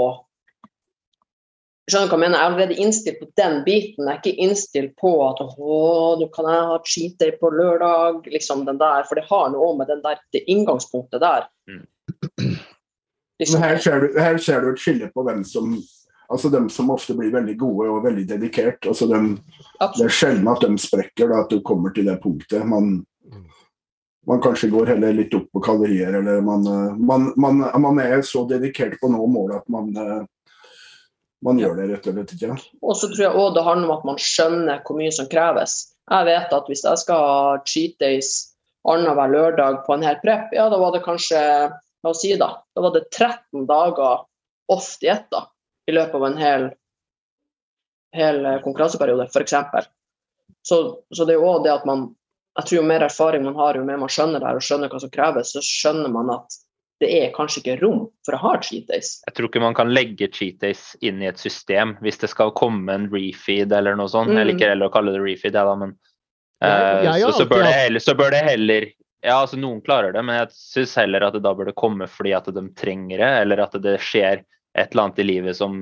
Skjønner 1.90 2.06
du 2.06 2.12
hva 2.12 2.18
jeg 2.18 2.22
mener? 2.22 2.36
Jeg 2.36 2.44
er 2.44 2.52
allerede 2.52 2.74
innstilt 2.84 3.16
på 3.18 3.26
den 3.40 3.54
biten. 3.66 4.06
Jeg 4.06 4.12
er 4.12 4.18
ikke 4.20 4.42
innstilt 4.44 4.92
på 5.00 5.10
at 5.26 5.40
å, 5.42 5.78
nå 6.20 6.28
kan 6.30 6.46
jeg 6.46 6.66
ha 6.68 6.76
cheat 6.86 7.16
day 7.18 7.32
på 7.40 7.50
lørdag, 7.50 8.28
liksom 8.30 8.62
den 8.68 8.78
der. 8.78 9.02
For 9.08 9.18
det 9.18 9.24
har 9.26 9.48
noe 9.50 9.72
med 9.74 9.90
den 9.90 10.04
der, 10.04 10.20
det 10.30 10.44
inngangspunktet 10.46 11.18
der. 11.24 11.48
Mm. 11.66 11.80
Liksom. 13.40 13.56
Men 13.56 13.64
her 13.64 13.82
ser, 13.82 14.04
du, 14.04 14.20
her 14.20 14.38
ser 14.38 14.62
du 14.62 14.70
et 14.70 14.84
skille 14.84 15.10
på 15.10 15.26
hvem 15.26 15.42
som 15.48 15.74
Altså 16.30 16.46
dem 16.48 16.68
som 16.70 16.92
ofte 16.94 17.14
blir 17.18 17.32
veldig 17.34 17.56
gode 17.58 17.88
og 17.90 18.04
veldig 18.04 18.22
dedikert. 18.28 18.86
Altså 18.86 19.08
dem, 19.10 19.32
det 19.96 20.04
er 20.04 20.12
sjelden 20.14 20.46
at 20.46 20.62
de 20.62 20.76
sprekker, 20.78 21.26
da, 21.26 21.40
at 21.42 21.50
du 21.50 21.58
kommer 21.66 21.90
til 21.90 22.06
det 22.06 22.20
punktet. 22.22 22.62
Man, 22.70 23.00
man 24.26 24.42
kanskje 24.42 24.68
går 24.68 24.86
heller 24.86 25.12
litt 25.16 25.34
opp 25.34 25.48
på 25.52 25.62
kalorier, 25.64 26.12
eller 26.12 26.40
man, 26.44 26.66
eh, 26.66 26.96
man, 26.96 27.32
man, 27.36 27.62
man 27.80 28.00
er 28.02 28.22
så 28.26 28.44
dedikert 28.48 28.98
på 29.00 29.08
å 29.08 29.14
nå 29.14 29.26
målet 29.32 29.62
at 29.62 29.72
man, 29.72 29.90
eh, 29.96 30.22
man 31.46 31.60
gjør 31.60 31.78
det 31.80 31.88
rett 31.90 32.08
og 32.10 32.18
slett 32.18 32.34
ikke. 32.36 32.56
Og 32.84 32.96
så 33.00 33.08
tror 33.08 33.24
jeg 33.24 33.32
også 33.34 33.56
det 33.56 33.66
handler 33.68 33.88
om 33.88 33.96
at 33.96 34.08
man 34.12 34.20
skjønner 34.20 34.82
hvor 34.84 35.00
mye 35.00 35.14
som 35.16 35.28
kreves. 35.32 35.76
Jeg 36.10 36.28
vet 36.28 36.56
at 36.56 36.68
hvis 36.68 36.84
jeg 36.84 37.04
skal 37.04 37.26
ha 37.26 37.44
cheat 37.68 37.96
days 38.02 38.34
annenhver 38.88 39.32
lørdag 39.32 39.84
på 39.86 39.96
en 39.96 40.04
hel 40.04 40.18
prep, 40.24 40.52
ja, 40.56 40.68
da 40.72 40.80
var 40.80 40.96
det 40.96 41.04
kanskje 41.06 41.40
La 42.00 42.14
oss 42.14 42.22
si 42.24 42.32
da, 42.40 42.54
da 42.72 42.80
var 42.80 42.94
det 42.94 43.10
13 43.12 43.66
dager 43.68 44.22
off 44.72 44.86
da, 45.02 45.42
i 45.84 45.92
løpet 45.92 46.14
av 46.16 46.22
en 46.24 46.38
hel, 46.40 46.62
hel 48.16 48.38
eh, 48.46 48.60
konkurranseperiode, 48.64 49.26
f.eks. 49.28 49.52
Så, 50.64 50.78
så 51.12 51.26
det 51.28 51.34
er 51.34 51.42
jo 51.42 51.50
også 51.50 51.64
det 51.66 51.74
at 51.74 51.84
man 51.88 52.06
jeg 52.58 52.66
tror 52.66 52.80
Jo 52.80 52.86
mer 52.86 53.04
erfaring 53.06 53.44
man 53.46 53.54
har, 53.58 53.78
jo 53.78 53.84
mer 53.86 54.00
man 54.00 54.10
skjønner 54.10 54.42
det 54.42 54.48
her 54.48 54.58
og 54.58 54.66
skjønner 54.66 54.90
hva 54.90 55.00
som 55.02 55.12
kreves, 55.14 55.52
så 55.54 55.62
skjønner 55.64 56.12
man 56.12 56.32
at 56.34 56.58
det 57.00 57.08
er 57.16 57.30
kanskje 57.32 57.62
ikke 57.62 57.78
rom 57.80 58.02
for 58.26 58.36
å 58.36 58.40
ha 58.42 58.50
cheat 58.60 58.90
days. 58.90 59.14
Jeg 59.24 59.36
tror 59.36 59.48
ikke 59.48 59.62
man 59.62 59.76
kan 59.76 59.92
legge 59.94 60.28
cheat 60.36 60.58
days 60.60 60.90
inn 61.00 61.22
i 61.22 61.30
et 61.30 61.40
system 61.40 61.94
hvis 62.04 62.20
det 62.20 62.28
skal 62.32 62.52
komme 62.58 62.92
en 62.92 63.06
refeed 63.12 63.72
eller 63.72 63.96
noe 63.96 64.10
sånt. 64.12 64.34
Jeg 64.34 64.44
Mm. 64.44 64.50
liker 64.52 64.68
heller 64.74 64.90
å 64.90 64.92
kalle 64.92 65.14
det 65.14 65.22
refeed, 65.22 65.54
jeg 65.56 65.68
da, 65.70 65.76
men 65.80 65.94
uh, 66.60 66.68
ja, 66.68 67.16
ja, 67.16 67.30
har 67.30 67.32
så, 67.32 67.46
så, 67.46 67.48
bør 67.48 67.64
det 67.64 67.72
heller, 67.72 68.04
så 68.04 68.14
bør 68.14 68.30
det 68.36 68.42
heller 68.50 68.90
Ja, 69.22 69.34
altså 69.42 69.58
noen 69.60 69.80
klarer 69.84 70.12
det, 70.12 70.20
men 70.24 70.38
jeg 70.38 70.52
syns 70.56 70.94
heller 70.96 71.24
at 71.26 71.34
det 71.36 71.42
da 71.44 71.50
bør 71.52 71.68
det 71.68 71.76
komme 71.76 72.06
fordi 72.08 72.32
at 72.36 72.46
de 72.56 72.62
trenger 72.72 73.20
det, 73.20 73.32
eller 73.42 73.60
at 73.60 73.74
det 73.84 73.98
skjer 74.00 74.40
et 74.40 74.92
eller 74.92 75.02
annet 75.02 75.18
i 75.20 75.26
livet 75.28 75.56
som 75.56 75.74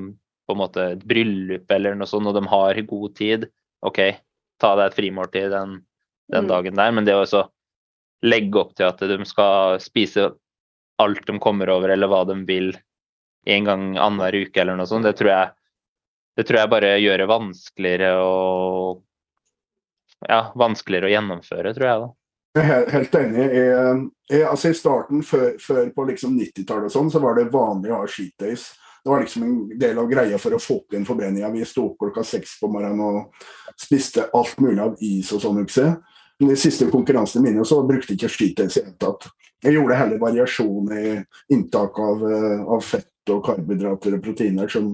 på 0.49 0.57
en 0.57 0.59
måte 0.59 0.86
et 0.95 1.05
bryllup 1.07 1.70
eller 1.70 1.95
noe 1.95 2.09
sånt, 2.09 2.27
og 2.27 2.35
de 2.35 2.43
har 2.51 2.81
god 2.89 3.15
tid. 3.15 3.47
OK, 3.86 4.01
ta 4.59 4.73
deg 4.74 4.89
et 4.89 4.97
frimåltid 4.97 5.53
den, 5.55 5.77
den 6.33 6.45
Mm. 6.45 6.49
dagen 6.49 6.77
der, 6.77 6.93
men 6.93 7.05
det 7.05 7.15
å 7.17 7.23
også 7.25 7.49
legge 8.23 8.59
opp 8.61 8.75
til 8.75 8.87
at 8.87 8.99
de 8.99 9.25
skal 9.25 9.79
spise 9.81 10.31
alt 10.99 11.27
de 11.27 11.39
kommer 11.39 11.71
over, 11.71 11.89
eller 11.89 12.11
hva 12.11 12.25
de 12.27 12.45
vil, 12.45 12.73
en 13.47 13.65
gang 13.65 13.85
annenhver 13.97 14.45
uke 14.45 14.61
eller 14.61 14.77
noe 14.77 14.87
sånt, 14.87 15.07
det 15.07 15.17
tror 15.17 15.31
jeg 15.31 15.55
det 16.39 16.45
tror 16.47 16.61
jeg 16.61 16.71
bare 16.71 16.91
gjør 17.03 17.19
det 17.19 17.27
vanskeligere 17.27 18.11
å 18.23 19.03
ja, 20.29 20.53
vanskeligere 20.55 21.09
å 21.09 21.13
gjennomføre, 21.13 21.73
tror 21.75 21.87
jeg. 21.89 22.03
da. 22.03 22.09
Jeg 22.59 22.75
er 22.75 22.93
helt 22.95 23.17
enig. 23.19 23.47
Jeg, 23.55 24.03
jeg, 24.31 24.45
altså 24.47 24.71
I 24.71 24.77
starten, 24.79 25.25
før, 25.27 25.49
før 25.63 25.91
på 25.95 26.07
liksom 26.11 26.37
90-tallet, 26.39 26.91
og 26.91 26.95
sånn, 26.95 27.11
så 27.11 27.23
var 27.23 27.39
det 27.39 27.49
vanlig 27.51 27.91
å 27.91 28.01
ha 28.03 28.11
cheat 28.11 28.35
days. 28.39 28.69
Det 29.03 29.11
var 29.11 29.23
liksom 29.23 29.45
en 29.47 29.59
del 29.79 29.99
av 29.99 30.09
greia 30.11 30.39
for 30.43 30.55
å 30.55 30.63
få 30.63 30.81
opp 30.81 30.95
igjen 30.95 31.07
forbrenninga. 31.07 31.51
Vi 31.55 31.67
sto 31.67 31.89
opp 31.89 31.99
klokka 32.03 32.25
seks 32.27 32.57
på 32.61 32.71
morgenen 32.71 33.03
og 33.03 33.79
spiste 33.79 34.27
alt 34.35 34.59
mulig 34.63 34.83
av 34.85 34.99
is 35.07 35.31
og 35.35 35.43
sånn. 35.43 35.63
ikke 35.63 35.91
de 36.39 36.56
siste 36.56 36.86
konkurransene 36.90 37.44
mine 37.44 37.65
så 37.66 37.81
brukte 37.86 38.15
jeg 38.15 38.31
ikke 38.31 38.62
days 38.62 38.77
i 38.77 38.81
det 38.81 38.86
hele 38.86 38.98
tatt. 39.02 39.28
Jeg 39.65 39.74
gjorde 39.74 39.98
heller 39.98 40.20
variasjon 40.23 40.93
i 40.94 41.05
inntak 41.55 41.98
av, 41.98 42.23
eh, 42.31 42.60
av 42.62 42.85
fett 42.86 43.32
og 43.32 43.43
karbohydrater 43.44 44.15
og 44.16 44.23
proteiner 44.24 44.70
som, 44.70 44.93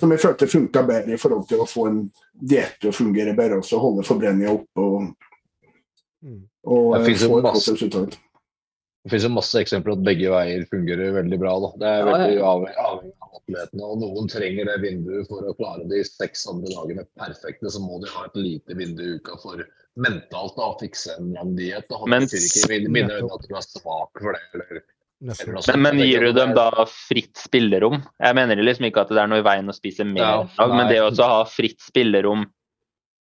som 0.00 0.10
jeg 0.10 0.22
følte 0.22 0.48
funka 0.50 0.82
bedre 0.88 1.14
i 1.14 1.20
forhold 1.20 1.44
til 1.50 1.60
å 1.62 1.68
få 1.68 1.86
en 1.90 2.00
diett 2.32 2.80
til 2.80 2.90
å 2.90 2.96
fungere 2.96 3.36
bedre, 3.36 3.60
også 3.60 3.78
holde 3.82 4.06
forbrenninga 4.08 4.56
oppe 4.56 4.86
og, 4.86 5.14
Mm. 6.24 6.48
og 6.64 6.94
Det 6.96 7.12
eh, 7.12 7.18
få 7.28 7.38
et 7.38 7.44
godt 7.44 7.60
resultat. 7.60 8.16
Det 9.04 9.12
finnes 9.12 9.26
jo 9.28 9.34
masse 9.36 9.60
eksempler 9.60 9.94
at 9.94 10.04
begge 10.06 10.30
veier 10.32 10.64
fungerer 10.66 11.12
veldig 11.14 11.38
bra. 11.38 11.52
Da. 11.62 11.68
Det 11.78 11.90
er 11.92 12.08
veldig 12.08 12.40
avhengig 12.42 12.80
av 12.82 13.04
atletene. 13.36 13.82
og 13.86 14.00
Noen 14.02 14.30
trenger 14.32 14.66
det 14.66 14.80
vinduet 14.82 15.28
for 15.30 15.46
å 15.46 15.54
klare 15.54 15.86
de 15.86 16.00
seks 16.08 16.42
andre 16.50 16.72
dagene 16.72 17.04
perfekte. 17.14 17.70
Så 17.70 17.82
må 17.84 18.00
de 18.02 18.10
ha 18.10 18.24
et 18.26 18.40
lite 18.40 18.74
vindu 18.74 19.04
i 19.04 19.12
uka 19.20 19.38
for 19.44 19.62
mentalt 19.96 20.56
da, 20.58 20.66
å 20.72 20.76
fikse 20.80 21.16
en 21.18 21.32
lang 21.36 21.54
diett. 21.56 21.86
og 21.90 22.08
Men- 22.08 22.26
Det 22.26 22.36
betyr 22.40 22.76
ikke 22.80 22.92
mine 22.92 23.16
øyne 23.20 23.32
at 23.34 23.48
du 23.48 23.54
er 23.56 23.64
svak 23.64 24.10
for 24.20 24.32
det. 24.36 24.42
Eller, 24.54 24.66
eller. 24.70 24.82
Men, 25.20 25.80
men 25.82 25.98
gir 26.04 26.20
du 26.26 26.32
dem 26.36 26.52
da 26.54 26.70
fritt 26.84 27.38
spillerom? 27.40 28.02
Jeg 28.20 28.34
mener 28.36 28.56
liksom 28.60 28.84
ikke 28.90 29.00
at 29.06 29.08
det 29.08 29.22
er 29.22 29.30
noe 29.30 29.40
i 29.40 29.46
veien 29.46 29.66
å 29.68 29.72
spise 29.74 30.04
mer 30.04 30.20
Ja, 30.20 30.34
dag, 30.58 30.74
men 30.76 30.88
det 30.92 30.98
å 31.00 31.08
ha 31.24 31.44
fritt 31.48 31.80
spillerom 31.80 32.44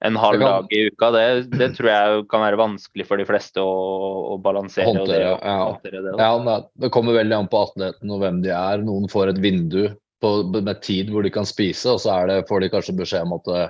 en 0.03 0.15
halv 0.19 0.39
kan- 0.41 0.41
dag 0.65 0.73
i 0.75 0.81
uka, 0.91 1.09
det, 1.15 1.49
det 1.57 1.69
tror 1.77 1.87
jeg 1.89 2.27
kan 2.27 2.41
være 2.43 2.59
vanskelig 2.59 3.05
for 3.07 3.15
de 3.17 3.23
fleste 3.25 3.63
å, 3.63 4.35
å 4.35 4.37
balansere. 4.43 4.89
og 4.91 5.07
det, 5.07 5.23
Håndtere, 5.23 5.39
ja. 5.39 5.55
håndtere 5.71 6.01
det. 6.03 6.17
Ja, 6.19 6.59
Det 6.83 6.91
kommer 6.91 7.13
veldig 7.15 7.37
an 7.39 7.47
på 7.47 7.63
atleten 7.63 8.11
og 8.11 8.19
hvem 8.19 8.41
de 8.43 8.51
er. 8.51 8.83
Noen 8.83 9.07
får 9.09 9.29
et 9.31 9.39
vindu 9.39 9.95
på, 10.21 10.33
med 10.61 10.81
tid 10.83 11.09
hvor 11.09 11.23
de 11.23 11.31
kan 11.31 11.45
spise, 11.47 11.87
og 11.95 11.99
så 12.03 12.11
er 12.19 12.27
det, 12.27 12.47
får 12.51 12.59
de 12.65 12.69
kanskje 12.75 12.97
beskjed 12.99 13.23
om 13.23 13.33
at 13.39 13.47
eh, 13.55 13.69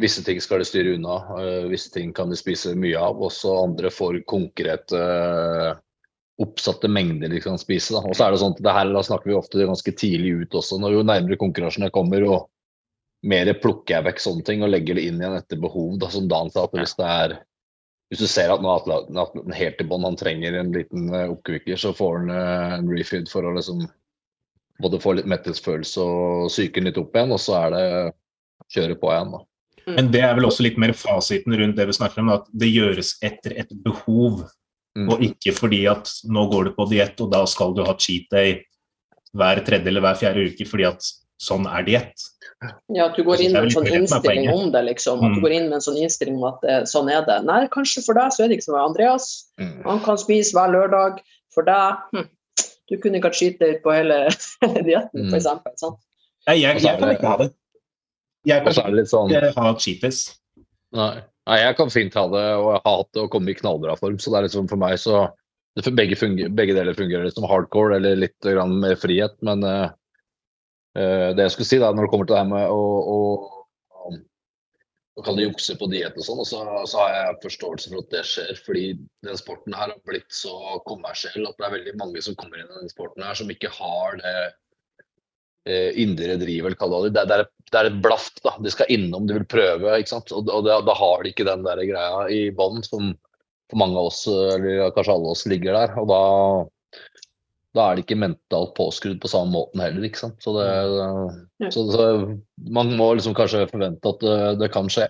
visse 0.00 0.22
ting 0.24 0.40
skal 0.44 0.60
de 0.60 0.68
styre 0.68 0.94
unna, 0.96 1.16
eh, 1.40 1.66
visse 1.72 1.92
ting 1.92 2.12
kan 2.16 2.30
de 2.30 2.38
spise 2.38 2.74
mye 2.76 2.98
av. 3.00 3.20
Også 3.22 3.54
andre 3.62 3.92
får 3.92 4.20
konkrete 4.28 5.00
eh, 5.00 5.70
oppsatte 6.42 6.88
mengder 6.92 7.32
de 7.32 7.40
kan 7.40 7.58
spise. 7.60 7.94
Da. 7.96 8.04
Og 8.04 8.16
så 8.16 8.26
er 8.26 8.34
det 8.34 8.42
sånn 8.42 8.56
at 8.56 8.62
det 8.64 8.76
her 8.76 8.92
da 8.92 9.04
snakker 9.06 9.32
vi 9.32 9.38
ofte 9.38 9.64
ganske 9.64 9.96
tidlig 9.96 10.34
ut 10.42 10.60
også. 10.60 10.80
Når 10.82 10.98
jo 10.98 11.08
nærmere 11.08 11.40
konkurransene 11.40 11.92
kommer, 11.94 12.26
og 12.28 12.48
mer 13.26 13.50
plukker 13.58 13.96
jeg 13.96 14.08
vekk 14.10 14.22
sånne 14.22 14.46
ting 14.46 14.64
og 14.64 14.72
legger 14.74 14.98
det 14.98 15.06
inn 15.08 15.20
igjen 15.22 15.38
etter 15.38 15.60
behov. 15.60 15.96
Da, 16.02 16.12
som 16.12 16.28
Dan 16.30 16.52
sa, 16.52 16.66
at 16.68 16.76
hvis 16.76 16.96
det 17.00 17.12
er 17.12 17.38
hvis 18.06 18.20
du 18.22 18.28
ser 18.30 18.52
at 18.54 18.62
atleten 18.62 19.54
helt 19.56 19.80
i 19.82 19.86
bånn, 19.88 20.04
han 20.06 20.18
trenger 20.18 20.54
en 20.54 20.70
liten 20.74 21.08
uh, 21.10 21.32
oppkvikker, 21.32 21.78
så 21.80 21.90
får 21.96 22.20
han 22.20 22.30
eh, 22.30 22.74
en 22.76 22.90
refeed 22.92 23.26
for 23.26 23.42
å 23.42 23.54
liksom 23.56 23.80
både 24.78 25.00
få 25.02 25.16
litt 25.16 25.26
mettelsesfølelse 25.26 26.04
og 26.04 26.46
psyken 26.52 26.86
litt 26.86 27.00
opp 27.00 27.16
igjen, 27.16 27.34
og 27.34 27.42
så 27.42 27.56
er 27.64 27.74
det 27.74 27.86
kjøre 28.76 28.98
på 29.00 29.10
igjen. 29.10 29.34
da. 29.34 29.40
Men 29.86 30.08
det 30.10 30.22
er 30.26 30.34
vel 30.34 30.48
også 30.48 30.64
litt 30.66 30.78
mer 30.82 30.90
fasiten 30.98 31.54
rundt 31.54 31.76
det 31.78 31.86
vi 31.86 31.94
snakker 31.94 32.22
om, 32.22 32.32
at 32.34 32.48
det 32.50 32.72
gjøres 32.72 33.16
etter 33.24 33.54
et 33.62 33.74
behov. 33.84 34.42
Mm. 34.96 35.10
Og 35.12 35.22
ikke 35.28 35.52
fordi 35.54 35.84
at 35.90 36.10
nå 36.26 36.46
går 36.50 36.68
du 36.70 36.72
på 36.74 36.88
diett, 36.90 37.20
og 37.22 37.30
da 37.34 37.44
skal 37.50 37.76
du 37.76 37.84
ha 37.86 37.94
cheat 38.00 38.26
day 38.32 38.56
hver 39.36 39.60
tredje 39.66 39.92
eller 39.92 40.04
hver 40.04 40.18
fjerde 40.18 40.46
uke 40.48 40.66
fordi 40.68 40.86
at 40.88 41.08
sånn 41.42 41.66
er 41.68 41.84
diett. 41.86 42.24
Ja, 42.94 43.10
at 43.10 43.18
du 43.18 43.22
går 43.26 43.42
inn 43.44 43.52
med 43.52 43.68
en 43.68 43.74
sånn 43.74 43.88
innstilling 43.90 44.48
om 44.48 44.70
det, 44.72 44.82
liksom. 44.86 45.20
At 45.20 45.34
du 45.34 45.40
mm. 45.40 45.42
går 45.44 45.54
inn 45.58 45.66
med 45.68 45.78
en 45.78 45.84
sånn 45.84 45.98
innstilling 46.00 46.38
om 46.40 46.46
at 46.48 46.64
det, 46.64 46.78
sånn 46.88 47.10
er 47.12 47.26
det. 47.26 47.36
Nei, 47.44 47.60
kanskje 47.72 48.02
for 48.06 48.16
deg 48.16 48.32
så 48.32 48.44
er 48.44 48.48
det 48.48 48.58
ikke 48.58 48.68
som 48.70 48.78
Andreas, 48.80 49.28
mm. 49.60 49.76
han 49.84 50.00
kan 50.06 50.18
spise 50.20 50.56
hver 50.56 50.72
lørdag. 50.72 51.20
For 51.54 51.64
deg 51.64 52.00
hm, 52.12 52.26
Du 52.90 52.98
kunne 53.00 53.20
ikke 53.20 53.32
hatt 53.32 53.60
day 53.60 53.76
på 53.84 53.92
hele, 53.94 54.18
dietten, 54.88 55.28
f.eks. 55.28 55.48
Sant? 55.82 56.00
Nei, 56.48 56.58
jeg, 56.62 56.82
jeg, 56.84 56.98
kan 57.00 57.12
ikke 57.12 57.30
ha 57.32 57.38
det. 57.42 57.52
Jeg 58.46 58.62
kan 58.62 58.72
ikke 58.72 59.06
sånn... 59.10 59.32
ha 59.56 59.72
cheapies. 59.80 60.26
Nei. 60.96 61.16
Nei, 61.46 61.60
jeg 61.62 61.76
kan 61.78 61.90
fint 61.94 62.16
ha 62.18 62.24
det, 62.30 62.46
og 62.58 62.72
jeg 62.72 62.82
har 62.82 62.96
hatt 63.00 63.10
det 63.14 63.22
og 63.22 63.28
komme 63.30 63.52
i 63.52 63.58
knallbra 63.58 63.94
form. 63.98 64.16
Så 64.18 64.32
det 64.32 64.38
er 64.38 64.46
liksom 64.48 64.70
for 64.70 64.82
meg 64.82 64.96
så 64.98 65.28
begge, 65.94 66.18
funger, 66.18 66.50
begge, 66.50 66.74
deler 66.74 66.96
fungerer 66.96 67.30
som 67.30 67.46
hardcore 67.46 68.00
eller 68.00 68.18
litt 68.18 68.48
mer 68.72 68.96
frihet. 68.98 69.36
Men 69.46 69.62
uh, 69.62 69.92
det 70.96 71.46
jeg 71.46 71.54
skulle 71.54 71.70
si 71.70 71.78
da, 71.82 71.92
når 71.94 72.08
det 72.08 72.12
kommer 72.14 72.26
til 72.26 72.34
det 72.34 72.42
her 72.42 72.50
med 72.50 72.66
å, 72.72 72.82
å, 73.12 74.10
å 75.14 75.26
kalle 75.26 75.46
jukse 75.46 75.78
på 75.78 75.90
diett 75.92 76.18
og 76.18 76.26
sånn, 76.26 76.42
så, 76.48 76.64
så, 76.90 77.04
har 77.04 77.14
jeg 77.14 77.40
forståelse 77.46 77.94
for 77.94 78.02
at 78.02 78.12
det 78.16 78.26
skjer. 78.26 78.54
Fordi 78.66 78.86
den 79.28 79.38
sporten 79.38 79.78
her 79.78 79.94
har 79.94 80.02
blitt 80.08 80.30
så 80.34 80.80
kommersiell 80.88 81.46
at 81.46 81.60
det 81.60 81.68
er 81.68 81.76
veldig 81.78 81.98
mange 82.02 82.26
som 82.26 82.38
kommer 82.40 82.58
inn 82.58 82.72
i 82.72 82.82
den 82.82 82.90
sporten 82.90 83.22
her 83.22 83.38
som 83.38 83.54
ikke 83.54 83.70
har 83.78 84.18
det 84.24 84.38
uh, 85.68 85.90
indre 85.98 86.36
eller 86.36 86.78
kall 86.78 86.96
det. 87.06 87.14
Det 87.16 87.24
er, 87.26 87.46
det 87.72 87.80
er 87.80 87.90
et 87.90 88.00
blaft. 88.02 88.40
da, 88.44 88.54
De 88.62 88.72
skal 88.72 88.90
innom, 88.92 89.26
de 89.28 89.38
vil 89.38 89.48
prøve. 89.50 89.98
ikke 89.98 90.14
sant? 90.14 90.32
Og, 90.32 90.48
og 90.52 90.66
da 90.66 90.96
har 90.96 91.22
de 91.22 91.32
ikke 91.34 91.48
den 91.48 91.66
der 91.66 91.84
greia 91.88 92.26
i 92.32 92.42
bånn 92.54 92.82
som 92.86 93.14
for 93.70 93.80
mange 93.80 93.98
av 93.98 94.10
oss, 94.12 94.24
eller 94.30 94.90
kanskje 94.94 95.14
alle 95.16 95.32
oss, 95.34 95.44
ligger 95.50 95.74
der. 95.74 95.94
Og 95.98 96.08
da, 96.10 96.20
da 97.76 97.86
er 97.86 97.96
det 97.98 98.06
ikke 98.06 98.18
mentalt 98.22 98.74
påskrudd 98.76 99.18
på 99.22 99.30
samme 99.30 99.54
måten 99.56 99.82
heller, 99.82 100.06
ikke 100.06 100.22
sant. 100.22 100.38
Så, 100.44 100.54
det, 100.58 101.70
så, 101.74 101.86
så 101.90 102.06
man 102.78 102.94
må 102.98 103.12
liksom 103.16 103.34
kanskje 103.36 103.66
forvente 103.72 104.12
at 104.12 104.22
det, 104.22 104.36
det 104.62 104.70
kan 104.74 104.90
skje. 104.92 105.08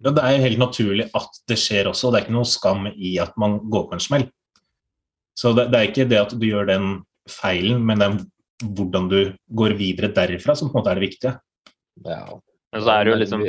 Ja, 0.00 0.14
det 0.16 0.24
er 0.24 0.42
helt 0.46 0.60
naturlig 0.60 1.10
at 1.16 1.40
det 1.50 1.58
skjer 1.60 1.90
også. 1.90 2.10
Det 2.10 2.20
er 2.20 2.26
ikke 2.26 2.38
noe 2.38 2.48
skam 2.48 2.86
i 2.90 3.14
at 3.22 3.34
man 3.40 3.58
går 3.70 3.88
på 3.90 3.98
en 3.98 4.02
smell. 4.02 4.26
Så 5.38 5.52
det, 5.56 5.68
det 5.72 5.78
er 5.78 5.90
ikke 5.90 6.08
det 6.08 6.20
at 6.20 6.34
du 6.36 6.46
gjør 6.46 6.68
den 6.68 6.92
feilen, 7.30 7.84
men 7.86 8.00
det 8.00 8.08
er 8.08 8.20
hvordan 8.62 9.08
du 9.10 9.20
går 9.56 9.74
videre 9.78 10.12
derifra 10.14 10.56
som 10.56 10.70
på 10.70 10.76
en 10.76 10.82
måte 10.82 10.92
er 10.92 11.00
det 11.00 11.08
viktige. 11.08 11.34
Ja. 12.04 12.24
Men 12.72 12.84
så 12.84 12.94
er 12.94 13.04
det 13.04 13.12
jo 13.12 13.20
liksom 13.22 13.44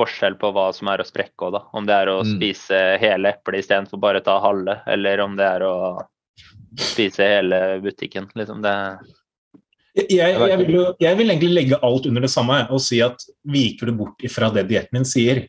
forskjell 0.00 0.36
på 0.40 0.50
hva 0.56 0.70
som 0.74 0.88
er 0.90 1.02
å 1.02 1.06
sprekke 1.06 1.46
òg, 1.46 1.54
da. 1.58 1.62
Om 1.76 1.86
det 1.88 1.96
er 1.96 2.10
å 2.12 2.18
mm. 2.22 2.32
spise 2.34 2.80
hele 3.02 3.34
eplet 3.34 3.64
istedenfor 3.64 4.00
bare 4.00 4.22
ta 4.24 4.38
halve, 4.42 4.80
eller 4.90 5.22
om 5.24 5.36
det 5.38 5.46
er 5.46 5.64
å 5.66 5.76
spise 6.80 7.26
hele 7.26 7.60
butikken. 7.84 8.30
Liksom 8.38 8.62
det 8.64 8.74
jeg, 9.98 10.32
jeg, 10.36 10.58
vil 10.62 10.76
jo, 10.76 10.82
jeg, 11.02 11.18
vil 11.18 11.32
egentlig 11.32 11.50
legge 11.50 11.78
alt 11.84 12.04
under 12.06 12.22
det 12.22 12.30
samme 12.30 12.60
og 12.70 12.78
si 12.82 13.00
at 13.02 13.24
viker 13.50 13.90
du 13.90 13.96
bort 13.98 14.22
ifra 14.24 14.48
det 14.54 14.68
dietten 14.70 15.00
din 15.00 15.08
sier, 15.08 15.42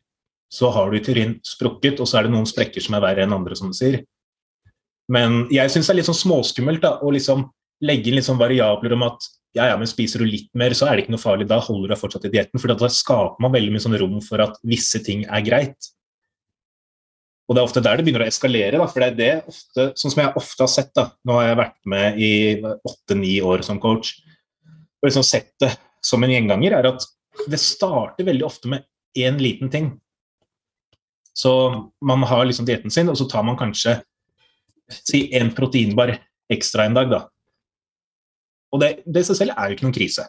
så 0.51 0.72
har 0.73 0.89
du 0.89 0.97
i 0.97 1.03
teorien 1.03 1.38
sprukket, 1.45 2.01
og 2.01 2.09
så 2.09 2.19
er 2.19 2.27
det 2.27 2.34
noen 2.34 2.49
sprekker 2.49 2.84
som 2.84 2.97
er 2.97 3.03
verre 3.05 3.23
enn 3.23 3.35
andre, 3.35 3.55
som 3.55 3.69
du 3.72 3.77
sier. 3.77 4.01
Men 5.11 5.45
jeg 5.53 5.72
syns 5.72 5.88
det 5.88 5.93
er 5.93 5.99
litt 6.01 6.09
sånn 6.09 6.23
småskummelt 6.23 6.81
da, 6.84 6.95
å 6.99 7.13
liksom 7.13 7.45
legge 7.85 8.09
inn 8.09 8.17
litt 8.17 8.27
sånn 8.27 8.41
variabler 8.41 8.95
om 8.97 9.07
at 9.07 9.29
ja, 9.51 9.65
ja, 9.67 9.77
men 9.79 9.89
spiser 9.89 10.21
du 10.21 10.29
litt 10.29 10.47
mer, 10.55 10.71
så 10.77 10.87
er 10.87 10.95
det 10.95 11.05
ikke 11.05 11.15
noe 11.17 11.21
farlig. 11.21 11.47
Da 11.49 11.57
holder 11.59 11.89
du 11.89 11.91
deg 11.91 11.99
fortsatt 11.99 12.27
i 12.29 12.31
dietten. 12.31 12.61
For 12.61 12.71
da 12.71 12.87
skaper 12.87 13.43
man 13.43 13.51
veldig 13.51 13.73
mye 13.73 13.83
sånn 13.83 13.97
rom 13.99 14.21
for 14.23 14.43
at 14.43 14.55
visse 14.63 15.01
ting 15.03 15.25
er 15.27 15.43
greit. 15.43 15.89
Og 17.49 17.57
det 17.57 17.59
er 17.59 17.67
ofte 17.67 17.83
der 17.83 17.99
det 17.99 18.05
begynner 18.07 18.23
å 18.23 18.29
eskalere. 18.31 18.79
Da, 18.79 18.87
for 18.87 19.03
det 19.03 19.09
er 19.09 19.17
det 19.17 19.51
ofte, 19.51 19.87
sånn 19.99 20.13
som 20.13 20.21
jeg 20.23 20.31
ofte 20.39 20.63
har 20.63 20.71
sett 20.71 20.93
da, 20.95 21.09
Nå 21.27 21.35
har 21.35 21.49
jeg 21.49 21.59
vært 21.59 21.79
med 21.93 22.21
i 22.23 22.31
åtte-ni 22.63 23.33
år 23.43 23.65
som 23.67 23.81
coach. 23.83 24.13
Og 25.01 25.09
liksom 25.09 25.25
sett 25.27 25.51
det 25.59 25.73
som 26.05 26.23
en 26.23 26.31
gjenganger, 26.31 26.77
er 26.77 26.87
at 26.93 27.03
det 27.51 27.59
starter 27.59 28.27
veldig 28.27 28.47
ofte 28.47 28.71
med 28.71 28.87
én 29.19 29.35
liten 29.41 29.71
ting. 29.73 29.91
Så 31.35 31.51
man 31.99 32.23
har 32.27 32.45
liksom 32.47 32.67
dietten 32.67 32.93
sin, 32.93 33.11
og 33.11 33.19
så 33.19 33.27
tar 33.27 33.43
man 33.43 33.59
kanskje 33.59 33.97
si 34.91 35.25
en 35.35 35.51
proteinbar 35.55 36.15
ekstra 36.51 36.87
en 36.87 36.95
dag. 36.95 37.11
da, 37.11 37.21
og 38.72 38.81
det, 38.84 38.91
det 39.06 39.23
i 39.23 39.27
seg 39.27 39.39
selv 39.41 39.56
er 39.57 39.69
jo 39.69 39.77
ikke 39.77 39.88
noen 39.88 39.98
krise. 39.98 40.27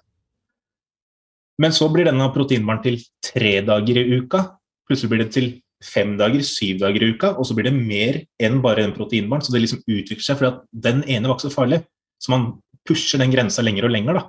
Men 1.63 1.75
så 1.77 1.89
blir 1.93 2.09
denne 2.09 2.27
proteinbaren 2.35 2.83
til 2.85 2.99
tre 3.23 3.59
dager 3.67 4.01
i 4.01 4.19
uka. 4.19 4.45
Plutselig 4.89 5.13
blir 5.13 5.25
det 5.25 5.33
til 5.35 5.49
fem 5.83 6.15
dager, 6.19 6.43
syv 6.47 6.81
dager 6.83 7.05
i 7.05 7.11
uka, 7.15 7.33
og 7.39 7.47
så 7.47 7.57
blir 7.59 7.69
det 7.69 7.75
mer 7.77 8.21
enn 8.43 8.61
bare 8.65 8.85
den 8.85 8.95
proteinbaren. 8.97 9.45
Så 9.45 9.55
det 9.55 9.65
liksom 9.65 9.83
utvikler 9.85 10.25
seg, 10.25 10.39
fordi 10.41 10.53
at 10.53 10.63
den 10.89 11.03
ene 11.07 11.29
var 11.29 11.39
ikke 11.39 11.49
så 11.49 11.57
farlig. 11.57 11.83
Så 12.23 12.35
man 12.35 12.49
pusher 12.89 13.23
den 13.23 13.35
grensa 13.35 13.65
lenger 13.65 13.89
og 13.89 13.95
lenger, 13.95 14.19
da. 14.19 14.25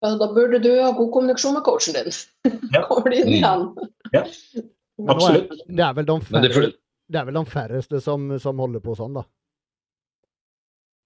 Ja, 0.00 0.14
da 0.16 0.30
burde 0.32 0.62
du 0.64 0.70
ha 0.80 0.92
god 0.96 1.10
kommunikasjon 1.12 1.58
med 1.58 1.64
coachen 1.66 1.96
din. 1.96 2.14
Ja. 2.74 2.84
Kommer 2.88 3.14
inn 3.14 3.34
igjen. 3.34 3.66
Ja, 4.14 4.22
absolutt. 5.12 5.52
Det 5.66 5.84
er 5.84 5.98
vel 5.98 6.06
de, 6.08 6.16
færreste, 6.28 6.70
det 7.10 7.20
er 7.20 7.28
vel 7.28 7.36
de 7.36 7.44
færreste 7.50 8.00
som, 8.04 8.30
som 8.40 8.62
holder 8.62 8.82
på 8.84 8.96
sånn, 8.98 9.18
da. 9.18 9.26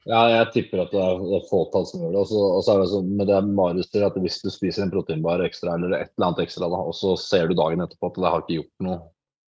Ja, 0.05 0.21
jeg 0.29 0.51
tipper 0.53 0.83
at 0.83 0.93
det 0.93 1.01
er, 1.01 1.47
fåtall 1.49 1.87
som 1.89 2.03
gjør 2.05 2.13
det. 2.13 2.23
Og 2.37 2.61
så 2.65 2.75
er 2.75 2.83
det 2.83 2.91
sånn 2.93 3.11
med 3.17 3.31
det 3.31 3.41
Marius 3.49 3.89
sier, 3.89 4.05
at 4.05 4.19
hvis 4.21 4.43
du 4.43 4.51
spiser 4.53 4.85
en 4.85 4.93
proteinbar 4.93 5.41
ekstra 5.47 5.79
eller 5.79 5.97
et 5.97 6.13
eller 6.13 6.29
annet 6.29 6.45
ekstra, 6.45 6.69
da, 6.69 6.81
og 6.91 6.93
så 6.99 7.15
ser 7.21 7.49
du 7.49 7.57
dagen 7.57 7.81
etterpå 7.85 8.11
at 8.11 8.21
det 8.21 8.33
har 8.35 8.45
ikke 8.45 8.59
gjort 8.59 8.85
noe 8.85 8.99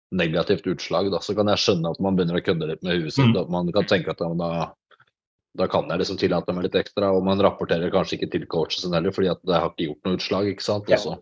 negativt 0.09 0.65
utslag, 0.73 1.11
da, 1.13 1.21
så 1.21 1.35
kan 1.37 1.51
jeg 1.53 1.61
skjønne 1.61 1.93
at 1.93 2.01
man 2.01 2.17
begynner 2.17 2.39
å 2.39 2.41
kødde 2.41 2.69
litt 2.71 2.81
med 2.85 2.97
huet 2.97 3.13
sitt. 3.13 3.29
Mm. 3.29 3.53
Man 3.53 3.69
kan 3.75 3.89
tenke 3.91 4.15
at 4.15 4.23
da, 4.41 4.49
da, 5.59 5.67
kan 5.69 5.91
jeg 5.93 6.01
liksom 6.01 6.17
tillate 6.21 6.55
meg 6.57 6.65
litt 6.65 6.79
ekstra. 6.81 7.11
Og 7.13 7.21
man 7.29 7.45
rapporterer 7.45 7.93
kanskje 7.93 8.17
ikke 8.17 8.31
til 8.33 8.47
coachen 8.49 8.81
sin 8.81 8.97
heller, 8.97 9.13
fordi 9.13 9.29
at 9.35 9.43
det 9.45 9.53
har 9.59 9.69
ikke 9.69 9.91
gjort 9.91 10.09
noe 10.09 10.17
utslag. 10.17 10.49
ikke 10.55 10.65
sant? 10.65 10.89
Ja. 10.89 10.97
Så, 10.97 11.19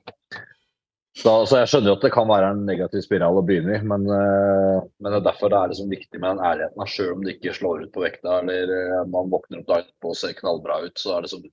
så, 1.18 1.32
så, 1.50 1.62
jeg 1.64 1.70
skjønner 1.72 1.90
jo 1.90 1.96
at 1.98 2.04
det 2.06 2.12
kan 2.14 2.28
være 2.30 2.50
en 2.54 2.60
negativ 2.68 3.02
spiral 3.02 3.40
å 3.40 3.46
begynne 3.46 3.74
i, 3.74 3.84
men, 3.90 4.04
uh, 4.06 4.84
men 5.02 5.10
det 5.10 5.18
er 5.18 5.24
derfor 5.26 5.50
det 5.50 5.60
er 5.60 5.72
liksom 5.72 5.90
viktig 5.90 6.20
med 6.22 6.30
den 6.30 6.44
ærligheten. 6.46 6.90
Selv 6.94 7.14
om 7.16 7.24
det 7.26 7.34
ikke 7.38 7.54
slår 7.58 7.86
ut 7.86 7.94
på 7.96 8.04
vekta 8.04 8.36
eller 8.44 8.74
uh, 8.74 9.00
man 9.10 9.32
våkner 9.32 9.64
opp 9.64 9.72
dagen 9.72 9.90
på 10.04 10.12
og 10.14 10.20
ser 10.20 10.36
knallbra 10.38 10.84
ut, 10.86 10.94
så 11.02 11.16
er 11.16 11.24
det 11.24 11.32
liksom 11.32 11.48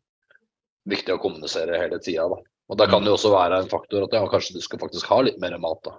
viktig 0.92 1.14
å 1.14 1.22
kommunisere 1.22 1.80
hele 1.80 2.00
tida. 2.04 2.26
Og 2.68 2.80
da 2.80 2.88
kan 2.90 3.04
det 3.04 3.08
jo 3.12 3.16
også 3.16 3.32
være 3.32 3.62
en 3.62 3.70
faktor 3.70 4.04
at 4.04 4.16
ja, 4.16 4.26
kanskje 4.28 4.58
du 4.58 4.64
skal 4.64 4.82
faktisk 4.82 5.08
ha 5.12 5.22
litt 5.24 5.40
mer 5.40 5.56
mat. 5.62 5.80
da. 5.86 5.96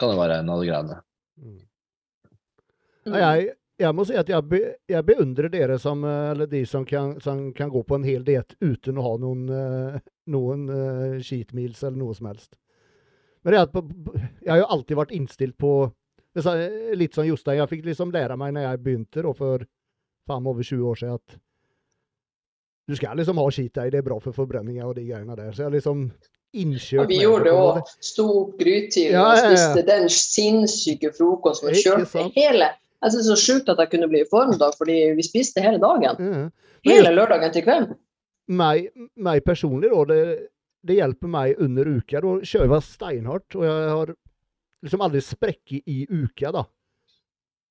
Kan 0.00 0.12
det 0.12 0.20
være 0.20 0.36
en 0.42 0.52
av 0.52 0.60
de 0.60 0.68
greiene. 0.68 0.98
Mm. 1.40 1.56
Jeg, 3.16 3.48
jeg, 3.80 3.94
må 3.96 4.04
si 4.08 4.18
at 4.20 4.28
jeg, 4.32 4.48
be, 4.50 4.60
jeg 4.92 5.08
beundrer 5.08 5.48
dere 5.52 5.80
som, 5.80 6.04
eh, 6.04 6.28
eller 6.34 6.48
de 6.52 6.60
som 6.68 6.84
kan, 6.84 7.14
som 7.24 7.48
kan 7.56 7.72
gå 7.72 7.84
på 7.88 7.96
en 7.96 8.04
hel 8.04 8.24
diett 8.26 8.52
uten 8.60 9.00
å 9.00 9.04
ha 9.08 9.16
noen, 9.22 9.48
noen 10.32 10.68
uh, 10.68 11.18
cheat 11.24 11.56
meals 11.56 11.84
eller 11.84 12.00
noe 12.04 12.16
som 12.18 12.28
helst. 12.32 12.56
Men 13.46 13.60
at 13.60 13.76
jeg 13.78 14.50
har 14.50 14.60
jo 14.60 14.68
alltid 14.74 14.98
vært 14.98 15.14
innstilt 15.16 15.56
på 15.60 15.72
Litt 16.36 17.14
som 17.16 17.24
Jostein, 17.24 17.62
jeg 17.62 17.70
fikk 17.70 17.86
liksom 17.86 18.10
lære 18.12 18.34
meg 18.36 18.50
når 18.52 18.66
jeg 18.66 18.80
begynte 18.84 19.22
da, 19.24 19.30
for 19.32 19.62
faen 20.28 20.48
over 20.50 20.66
20 20.66 20.82
år 20.90 20.98
siden, 21.00 21.14
at 21.16 21.38
du 22.86 22.96
skal 22.98 23.16
liksom 23.16 23.40
ha 23.40 23.46
skit 23.50 23.80
i, 23.80 23.86
det 23.94 24.02
er 24.02 24.04
bra 24.04 24.18
for 24.20 24.36
forbrenninga 24.36 24.84
og 24.84 24.98
de 24.98 25.06
greiene 25.08 25.36
der. 25.38 25.54
Så 25.56 25.64
jeg 25.64 25.78
liksom 25.78 26.10
innkjørt 26.56 27.06
ja, 27.06 27.06
Vi 27.10 27.22
gjorde 27.22 27.54
òg. 27.56 27.78
stor 28.04 28.34
grytid 28.58 28.60
grytidlig 28.60 29.14
ja, 29.16 29.24
og 29.24 29.40
spiste 29.40 29.86
den 29.88 30.10
sinnssyke 30.12 31.12
frokosten 31.16 31.72
og 31.72 31.80
kjørte 31.80 32.26
hele 32.36 32.68
Jeg 32.68 33.12
synes 33.12 33.16
det 33.16 33.24
er 33.24 33.30
så 33.32 33.38
sjukt 33.42 33.72
at 33.72 33.80
jeg 33.82 33.92
kunne 33.92 34.10
bli 34.12 34.22
i 34.22 34.28
form 34.30 34.54
da, 34.60 34.70
fordi 34.76 34.98
vi 35.16 35.24
spiste 35.24 35.64
hele 35.64 35.80
dagen. 35.82 36.20
Ja. 36.20 36.44
Hele 36.86 37.12
lørdagen 37.16 37.52
til 37.52 37.64
kvelden. 37.66 37.98
Meg, 38.46 38.92
meg 39.18 39.42
personlig, 39.44 39.90
da. 39.90 40.04
Det, 40.12 40.20
det 40.86 41.00
hjelper 41.00 41.30
meg 41.30 41.60
under 41.62 41.88
uka. 41.96 42.22
Da 42.22 42.38
kjører 42.42 42.76
jeg 42.76 42.86
steinhardt, 42.86 43.58
og 43.58 43.66
jeg 43.66 43.92
har 43.92 44.14
liksom 44.86 45.04
aldri 45.06 45.22
sprekket 45.24 45.92
i 45.92 46.06
uka, 46.08 46.52
da. 46.54 46.64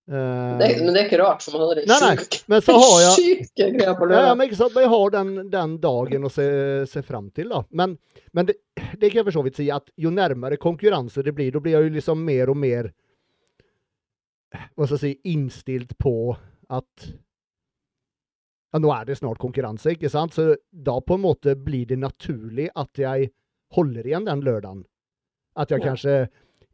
Uh, 0.06 0.60
det, 0.62 0.68
men 0.84 0.92
det 0.94 1.00
er 1.00 1.08
ikke 1.08 1.18
rart, 1.18 1.42
for 1.42 1.56
man 1.58 1.64
har 1.66 1.80
det 1.80 1.86
sjuke 1.90 2.44
men 2.52 2.62
så 2.62 2.74
har 2.78 3.00
jeg, 3.02 3.14
syke 3.50 3.96
på 3.98 4.06
lørdag. 4.06 4.28
Ja, 4.28 4.36
men 4.38 4.46
ikke 4.46 4.60
sant, 4.60 4.78
jeg 4.78 4.92
har 4.92 5.14
den, 5.16 5.32
den 5.50 5.74
dagen 5.82 6.28
å 6.28 6.30
se, 6.30 6.46
se 6.92 7.02
fram 7.08 7.32
til, 7.34 7.50
da. 7.50 7.64
Men, 7.74 7.96
men 8.38 8.52
det, 8.52 8.60
det, 8.76 9.10
kan 9.10 9.24
jeg 9.24 9.26
for 9.32 9.40
så 9.40 9.46
vidt 9.48 9.58
si 9.58 9.66
at 9.74 9.90
jo 9.98 10.14
nærmere 10.14 10.62
konkurranse 10.62 11.26
det 11.26 11.34
blir, 11.34 11.50
da 11.56 11.64
blir 11.64 11.80
jeg 11.80 11.90
jo 11.90 11.96
liksom 11.98 12.22
mer 12.28 12.54
og 12.54 12.62
mer 12.62 12.92
hva 14.76 14.86
skal 14.86 15.00
jeg 15.00 15.02
si, 15.02 15.34
innstilt 15.34 15.98
på 16.00 16.36
at 16.72 17.08
ja, 18.76 18.80
nå 18.84 18.92
er 18.92 19.06
det 19.08 19.16
snart 19.16 19.40
konkurranse, 19.40 19.94
ikke 19.96 20.10
sant? 20.12 20.36
Så 20.36 20.58
da 20.70 20.98
på 21.00 21.16
en 21.16 21.24
måte 21.24 21.56
blir 21.56 21.88
det 21.88 21.96
naturlig 22.02 22.68
at 22.76 23.00
jeg 23.00 23.30
holder 23.76 24.08
igjen 24.08 24.28
den 24.28 24.44
lørdagen. 24.44 24.84
At 25.56 25.72
jeg 25.72 25.80
ja. 25.80 25.94
kanskje 25.94 26.16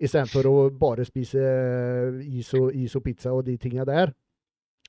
istedenfor 0.02 0.50
å 0.50 0.56
bare 0.74 1.06
spise 1.06 1.44
is 2.26 2.50
og, 2.58 2.72
is 2.74 2.96
og 2.98 3.06
pizza 3.06 3.36
og 3.36 3.46
de 3.46 3.54
tinga 3.62 3.86
der, 3.86 4.16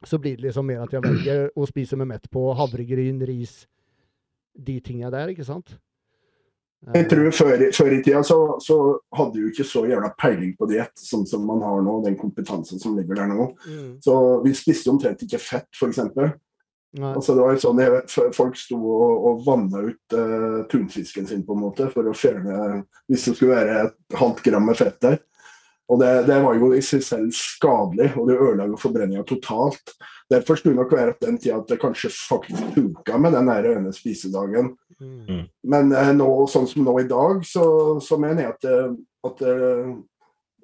så 0.03 0.17
blir 0.19 0.39
det 0.39 0.49
liksom 0.49 0.67
mer 0.67 0.87
at 0.87 0.95
jeg 0.97 1.05
velger 1.05 1.51
å 1.53 1.69
spise 1.69 1.99
meg 2.01 2.09
mett 2.15 2.31
på 2.33 2.47
havregryn, 2.57 3.21
ris, 3.29 3.67
de 4.57 4.81
tinga 4.81 5.13
der, 5.13 5.35
ikke 5.35 5.45
sant? 5.47 5.77
Jeg 6.83 7.07
tror 7.13 7.29
Før, 7.31 7.61
før 7.77 7.93
i 7.95 8.01
tida 8.03 8.25
så, 8.27 8.37
så, 8.59 8.77
hadde 9.15 9.39
du 9.39 9.51
ikke 9.53 9.67
så 9.69 9.85
jævla 9.87 10.09
peiling 10.19 10.57
på 10.59 10.67
diett 10.67 10.99
sånn 10.99 11.29
som 11.29 11.45
man 11.47 11.61
har 11.63 11.85
nå, 11.85 12.01
den 12.03 12.17
kompetansen 12.19 12.81
som 12.83 12.97
ligger 12.99 13.21
der 13.21 13.29
nå. 13.31 13.53
Mm. 13.69 13.93
Så 14.03 14.17
vi 14.43 14.55
spiste 14.59 14.91
omtrent 14.91 15.23
ikke 15.23 15.39
fett, 15.39 15.69
f.eks. 15.77 16.01
Altså, 17.01 17.33
det 17.33 17.45
var 17.45 17.57
sånn 17.57 18.33
Folk 18.37 18.59
sto 18.61 18.77
og, 18.77 19.13
og 19.29 19.45
vanna 19.47 19.81
ut 19.87 20.17
uh, 20.17 20.59
tunfisken 20.69 21.25
sin 21.29 21.45
på 21.47 21.57
en 21.57 21.63
måte 21.63 21.87
for 21.89 22.05
å 22.05 22.13
fjerne 22.13 22.83
Hvis 23.09 23.31
det 23.31 23.37
skulle 23.39 23.57
være 23.57 23.79
et 23.87 24.19
halvt 24.21 24.43
gram 24.45 24.67
med 24.69 24.77
fett 24.77 24.99
der. 25.01 25.17
Og 25.93 25.99
det, 26.01 26.11
det, 26.29 26.39
var 26.41 26.57
jo 26.57 26.71
i 26.73 26.81
seg 26.85 27.03
selv 27.05 27.33
skadelig, 27.37 28.13
og 28.17 28.29
det 28.31 28.39
ødela 28.41 28.79
forbrenninga 28.81 29.25
totalt. 29.29 29.93
Derfor 30.31 30.57
skulle 30.57 30.77
det 30.77 30.81
nok 30.81 30.95
være 30.97 31.13
at 31.13 31.25
den 31.25 31.37
tida 31.43 31.59
at 31.59 31.69
det 31.69 31.81
kanskje 31.83 32.13
faktisk 32.15 32.71
funka 32.77 33.19
med 33.21 33.37
den 33.37 33.51
der 33.51 33.69
ene 33.75 33.93
spisedagen. 33.93 34.71
Mm. 35.03 35.43
Men 35.69 35.93
eh, 35.93 36.13
nå, 36.17 36.29
sånn 36.49 36.69
som 36.71 36.87
nå 36.87 36.95
i 37.03 37.09
dag, 37.11 37.43
så, 37.45 37.67
så 38.01 38.17
mener 38.23 38.47
jeg 38.47 38.55
at, 38.55 38.65
det, 38.65 38.79
at 39.29 39.43
det 39.43 39.53
er 39.53 39.93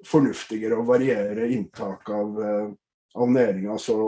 fornuftigere 0.07 0.79
å 0.79 0.87
variere 0.87 1.49
inntak 1.51 2.09
av, 2.15 2.39
eh, 2.39 2.67
av 3.19 3.33
næringa. 3.35 3.77
Så 3.77 3.99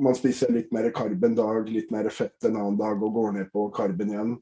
man 0.00 0.16
spiser 0.16 0.52
litt 0.54 0.72
mer 0.72 0.88
karb 0.94 1.24
en 1.24 1.36
dag, 1.36 1.68
litt 1.68 1.90
mer 1.92 2.08
fett 2.14 2.48
en 2.48 2.56
annen 2.56 2.78
dag 2.80 3.02
og 3.02 3.12
går 3.18 3.36
ned 3.36 3.52
på 3.52 3.68
karben 3.76 4.14
igjen 4.14 4.32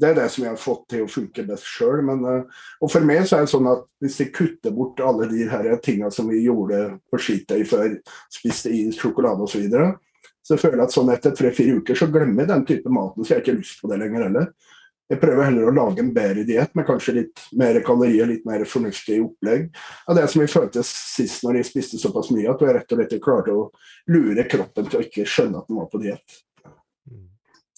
det 0.00 0.10
er 0.10 0.16
det 0.18 0.26
som 0.32 0.44
jeg 0.44 0.52
har 0.52 0.60
fått 0.60 0.84
til 0.92 1.04
å 1.04 1.10
funke 1.10 1.44
best 1.48 1.66
sjøl. 1.68 2.02
Uh, 2.04 2.64
og 2.84 2.92
for 2.92 3.06
meg 3.06 3.24
så 3.26 3.38
er 3.38 3.46
det 3.46 3.52
sånn 3.52 3.68
at 3.70 3.84
hvis 4.04 4.18
jeg 4.22 4.32
kutter 4.36 4.74
bort 4.76 5.00
alle 5.04 5.28
de 5.30 5.46
her 5.50 5.68
tingene 5.84 6.12
som 6.14 6.28
vi 6.30 6.42
gjorde 6.44 6.98
på 7.10 7.20
skitøy 7.22 7.62
før, 7.68 7.96
spiste 8.32 8.72
is, 8.72 8.98
sjokolade 9.00 9.44
osv., 9.46 9.56
så, 9.56 9.62
videre, 9.64 9.90
så 10.46 10.58
føler 10.60 10.82
jeg 10.82 10.88
at 10.90 10.94
sånn 10.94 11.12
etter 11.14 11.36
tre-fire 11.36 11.80
uker 11.80 11.98
så 11.98 12.10
glemmer 12.12 12.44
jeg 12.44 12.52
den 12.52 12.66
type 12.68 12.92
maten, 12.92 13.24
så 13.24 13.32
jeg 13.32 13.40
har 13.40 13.46
ikke 13.46 13.60
lyst 13.60 13.80
på 13.82 13.90
det 13.90 14.00
lenger 14.02 14.26
heller. 14.28 14.50
Jeg 15.06 15.20
prøver 15.22 15.46
heller 15.46 15.68
å 15.68 15.74
lage 15.74 16.02
en 16.02 16.08
bedre 16.14 16.42
diett 16.46 16.72
med 16.74 16.86
kanskje 16.88 17.12
litt 17.20 17.42
mer 17.54 17.76
kalorier, 17.86 18.26
litt 18.26 18.46
mer 18.48 18.64
fornuftig 18.66 19.20
opplegg. 19.22 19.68
Av 20.10 20.18
det 20.18 20.24
som 20.32 20.42
jeg 20.42 20.50
følte 20.50 20.82
sist 20.86 21.44
når 21.46 21.60
jeg 21.60 21.68
spiste 21.68 22.00
såpass 22.02 22.32
mye, 22.34 22.48
at 22.50 22.64
jeg 22.64 22.74
rett 22.74 22.94
og 22.94 22.98
slett 22.98 23.22
klarte 23.22 23.54
å 23.54 23.68
lure 24.10 24.46
kroppen 24.50 24.88
til 24.90 24.98
å 24.98 25.04
ikke 25.06 25.26
skjønne 25.30 25.62
at 25.62 25.70
den 25.70 25.78
var 25.78 25.86
på 25.92 26.02
diett. 26.02 26.40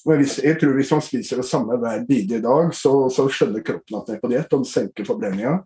Jeg 0.08 0.56
tror 0.56 0.72
hvis 0.78 0.94
man 0.94 1.04
spiser 1.04 1.42
det 1.42 1.48
samme 1.50 1.76
hver 1.82 2.06
bidige 2.08 2.40
dag, 2.40 2.72
så, 2.72 2.94
så, 3.12 3.26
skjønner 3.28 3.66
kroppen 3.66 3.98
at 3.98 4.08
den 4.08 4.16
er 4.16 4.22
på 4.22 4.32
diett, 4.32 4.48
og 4.48 4.62
den 4.62 4.70
senker 4.70 5.08
forbrenninga. 5.08 5.58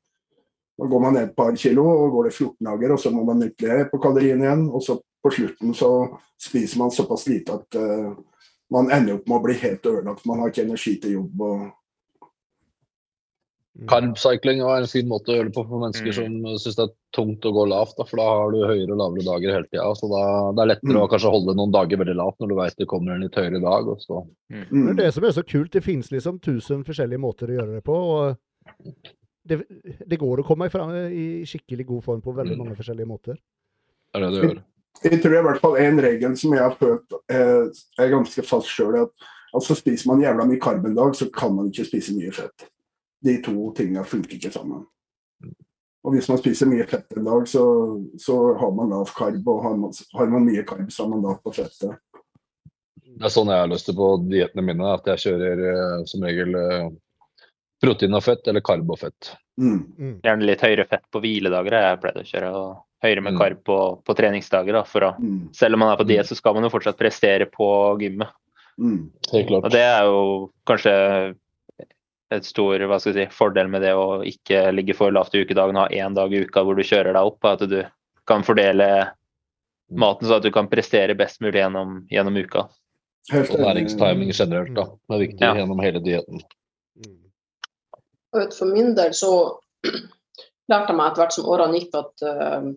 Da 0.83 0.89
går 0.91 1.03
man 1.05 1.15
ned 1.15 1.29
et 1.29 1.37
par 1.39 1.55
kilo, 1.55 1.85
og 1.85 2.17
går 2.17 2.27
det 2.27 2.35
14 2.35 2.57
dager, 2.73 2.97
og 2.97 2.99
så 2.99 3.15
må 3.15 3.23
man 3.29 3.47
ytterligere 3.47 3.87
på 3.93 4.03
kaloriene 4.03 4.49
igjen. 4.49 4.67
Og 4.73 4.83
så 4.83 4.99
på 5.23 5.31
slutten 5.37 5.77
så 5.79 5.93
spiser 6.43 6.83
man 6.83 6.91
såpass 6.91 7.29
lite 7.31 7.55
at 7.55 7.79
uh, 7.79 8.17
man 8.73 8.91
ender 8.95 9.19
opp 9.19 9.29
med 9.29 9.39
å 9.39 9.45
bli 9.47 9.55
helt 9.61 9.87
ødelagt. 9.87 10.27
Man 10.29 10.43
har 10.43 10.53
ikke 10.53 10.67
energi 10.67 10.97
til 11.03 11.17
jobb. 11.19 11.47
og 11.47 11.71
Carbcycling 13.89 14.61
er 14.61 14.85
en 14.85 14.91
fin 14.91 15.07
måte 15.09 15.33
å 15.33 15.37
gjøre 15.39 15.49
det 15.49 15.55
på 15.57 15.65
for 15.65 15.81
mennesker 15.81 16.11
mm. 16.13 16.17
som 16.19 16.59
syns 16.61 16.77
det 16.77 16.85
er 16.85 16.93
tungt 17.17 17.47
å 17.49 17.55
gå 17.57 17.65
lavt. 17.71 17.95
Da, 17.97 18.05
for 18.09 18.21
da 18.21 18.27
har 18.29 18.53
du 18.53 18.59
høyere 18.61 18.93
og 18.93 19.01
lavere 19.01 19.25
dager 19.31 19.57
hele 19.57 19.69
tida. 19.71 19.87
Så 19.97 20.11
da, 20.13 20.25
det 20.53 20.65
er 20.65 20.71
lettere 20.75 20.97
mm. 20.99 21.01
å 21.01 21.09
kanskje 21.13 21.33
holde 21.33 21.57
noen 21.57 21.73
dager 21.75 22.03
veldig 22.03 22.19
lavt 22.19 22.43
når 22.43 22.53
du 22.53 22.57
vet 22.59 22.83
det 22.83 22.89
kommer 22.91 23.15
en 23.15 23.25
litt 23.25 23.39
høyere 23.41 23.63
dag. 23.65 23.91
Mm. 24.13 24.67
Det 24.69 24.93
er 24.93 25.01
det 25.01 25.09
som 25.17 25.27
er 25.29 25.37
så 25.39 25.47
kult. 25.55 25.73
Det 25.73 25.85
finnes 25.85 26.13
liksom 26.13 26.43
tusen 26.45 26.85
forskjellige 26.89 27.23
måter 27.23 27.53
å 27.53 27.59
gjøre 27.61 27.79
det 27.79 27.85
på. 27.87 27.97
og 27.97 28.93
det, 29.43 29.59
det 30.07 30.21
går 30.21 30.43
å 30.43 30.47
komme 30.47 30.69
fram 30.71 30.93
i 31.09 31.43
skikkelig 31.49 31.89
god 31.89 32.05
form 32.05 32.21
på 32.23 32.37
veldig 32.37 32.55
mm. 32.55 32.61
mange 32.63 32.77
forskjellige 32.79 33.11
måter. 33.11 33.41
Det 34.13 34.21
er 34.21 34.27
det 34.27 34.35
det 34.37 34.45
gjør. 34.45 34.61
Jeg, 35.03 35.19
tror 35.23 35.39
i 35.39 35.47
hvert 35.47 35.63
fall 35.63 35.79
en 35.83 36.03
regel 36.05 36.35
som 36.39 36.53
jeg 36.55 36.63
har 36.63 36.77
følt 36.79 37.17
eh, 37.33 37.71
er 37.99 38.13
ganske 38.13 38.45
fast 38.47 38.71
sjøl, 38.71 39.01
at 39.03 39.31
altså 39.57 39.75
spiser 39.75 40.13
man 40.13 40.23
jævla 40.23 40.47
mye 40.47 40.61
karb 40.63 40.85
en 40.87 40.99
dag, 40.99 41.17
så 41.19 41.27
kan 41.35 41.57
man 41.57 41.73
ikke 41.73 41.89
spise 41.89 42.15
mye 42.15 42.35
fett 42.35 42.69
de 43.23 43.37
to 43.43 43.73
tingene 43.77 44.05
funker 44.05 44.37
ikke 44.37 44.51
sammen. 44.53 44.87
Og 46.03 46.15
hvis 46.15 46.27
man 46.31 46.41
spiser 46.41 46.67
mye 46.67 46.87
fett 46.91 47.15
en 47.15 47.29
dag, 47.29 47.45
så, 47.49 47.63
så 48.19 48.39
har 48.59 48.73
man 48.75 48.91
lav 48.91 49.11
karb, 49.15 49.47
og 49.47 49.61
har 49.63 49.77
man, 49.79 49.93
har 50.19 50.33
man 50.33 50.49
mye 50.49 50.65
karb, 50.67 50.89
så 50.91 51.05
har 51.05 51.13
man 51.13 51.23
lav 51.23 51.39
på 51.45 51.55
fettet. 51.55 51.95
Det 53.13 53.29
er 53.29 53.31
sånn 53.31 53.53
jeg 53.53 53.63
har 53.63 53.71
lyst 53.71 53.87
til 53.87 53.99
på 53.99 54.09
diettene 54.27 54.65
mine, 54.67 54.89
at 54.97 55.07
jeg 55.13 55.23
kjører 55.29 55.63
uh, 55.69 56.03
som 56.11 56.27
regel 56.27 56.59
uh, 56.59 56.89
protein 57.83 58.19
og 58.19 58.25
fett, 58.27 58.43
eller 58.51 58.65
karb 58.67 58.91
og 58.91 58.99
fett. 59.05 59.35
Mm. 59.63 59.83
Mm. 59.99 60.15
Gjerne 60.25 60.49
litt 60.49 60.65
høyere 60.65 60.87
fett 60.91 61.05
på 61.15 61.23
hviledager 61.23 61.77
jeg 61.79 62.01
pleide 62.03 62.25
å 62.25 62.29
kjøre, 62.29 62.49
og 62.59 63.07
høyere 63.07 63.25
med 63.25 63.37
mm. 63.37 63.39
karb 63.39 63.61
på, 63.69 63.79
på 64.03 64.17
treningsdager. 64.19 64.79
Da, 64.79 64.83
for 64.89 65.07
å, 65.07 65.13
mm. 65.23 65.39
Selv 65.57 65.79
om 65.79 65.85
man 65.85 65.93
er 65.93 66.01
på 66.01 66.09
diett, 66.09 66.29
så 66.29 66.39
skal 66.39 66.57
man 66.57 66.67
jo 66.67 66.73
fortsatt 66.75 66.99
prestere 66.99 67.47
på 67.51 67.69
gymmet. 68.03 68.35
Mm. 68.81 68.99
Helt 69.31 69.49
klart. 69.53 69.69
Og 69.69 69.75
det 69.75 69.85
er 69.87 70.11
jo 70.11 70.27
kanskje 70.69 70.95
et 72.33 72.47
stor 72.49 72.83
hva 72.89 72.99
skal 73.01 73.13
jeg 73.13 73.29
si, 73.29 73.37
fordel 73.37 73.69
med 73.69 73.85
det 73.85 73.93
å 73.95 74.23
ikke 74.27 74.71
ligge 74.73 74.97
for 74.97 75.13
lavt 75.15 75.35
i 75.37 75.43
ukedagen, 75.45 75.77
og 75.77 75.87
ha 75.87 76.05
én 76.05 76.17
dag 76.17 76.33
i 76.33 76.45
uka 76.47 76.65
hvor 76.65 76.79
du 76.79 76.85
kjører 76.87 77.13
deg 77.13 77.33
opp. 77.33 77.45
At 77.49 77.67
du 77.69 77.83
kan 78.29 78.47
fordele 78.47 78.89
maten 79.93 80.29
så 80.29 80.39
at 80.39 80.47
du 80.47 80.53
kan 80.55 80.71
prestere 80.73 81.17
best 81.19 81.43
mulig 81.45 81.61
gjennom, 81.61 82.01
gjennom 82.11 82.39
uka. 82.41 82.67
Og 83.33 83.61
næringstiming 83.61 84.33
generelt, 84.35 84.73
da. 84.75 84.89
Det 85.09 85.15
er 85.15 85.23
viktig 85.23 85.47
ja. 85.47 85.53
gjennom 85.61 85.83
hele 85.85 86.01
dietten. 86.03 86.43
For 88.33 88.69
min 88.69 88.95
del 88.97 89.15
så 89.15 89.33
lærte 90.73 90.93
jeg 90.93 90.97
meg 90.97 91.11
etter 91.11 91.23
hvert 91.23 91.37
som 91.37 91.49
årene 91.53 91.81
gikk 91.81 91.97
at 91.99 92.25
uh, 92.25 92.73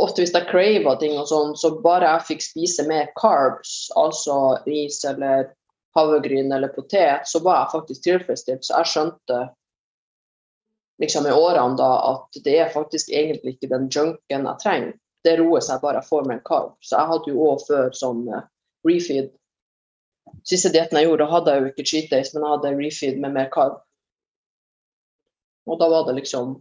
ofte 0.00 0.22
hvis 0.22 0.34
jeg 0.34 0.48
crava 0.50 0.96
ting 1.00 1.16
og 1.18 1.28
sånn, 1.28 1.56
så 1.58 1.72
bare 1.84 2.08
jeg 2.14 2.26
fikk 2.30 2.44
spise 2.44 2.86
mer 2.88 3.10
carbs, 3.20 3.90
altså 3.98 4.36
ris 4.66 5.02
eller 5.08 5.50
havregryn 5.96 6.52
eller 6.54 6.72
potet, 6.74 7.26
så 7.26 7.40
var 7.42 7.64
jeg 7.64 7.72
faktisk 7.74 8.04
tilfredsstilt. 8.06 8.64
Så 8.64 8.76
jeg 8.78 8.92
skjønte 8.92 9.40
liksom 11.02 11.26
i 11.26 11.34
årene 11.34 11.78
da 11.80 11.90
at 12.12 12.40
det 12.44 12.56
er 12.60 12.72
faktisk 12.72 13.10
egentlig 13.10 13.56
ikke 13.56 13.72
den 13.72 13.88
junken 13.92 14.48
jeg 14.48 14.62
trenger. 14.62 14.96
Det 15.24 15.36
roer 15.40 15.64
seg 15.64 15.82
bare 15.82 16.00
jeg 16.00 16.08
får 16.08 16.28
mer 16.28 16.40
karb. 16.46 16.72
Så 16.80 16.96
jeg 16.96 17.12
hadde 17.12 17.32
jo 17.32 17.44
òg 17.50 17.62
før 17.66 17.92
sånn 17.96 18.24
uh, 18.30 18.46
refeed. 18.88 19.32
Siste 20.46 20.70
dietten 20.72 20.96
jeg 20.96 21.08
gjorde, 21.08 21.28
hadde 21.28 21.54
jeg 21.54 21.62
jo 21.62 21.70
ikke 21.72 21.88
cheat 21.90 22.12
days, 22.12 22.30
men 22.32 22.44
jeg 22.44 22.54
hadde 22.54 22.76
refeed 22.78 23.20
med 23.20 23.34
mer 23.36 23.50
karb. 23.52 23.80
Og 25.70 25.78
da 25.80 25.88
var 25.90 26.08
det 26.08 26.18
liksom 26.18 26.56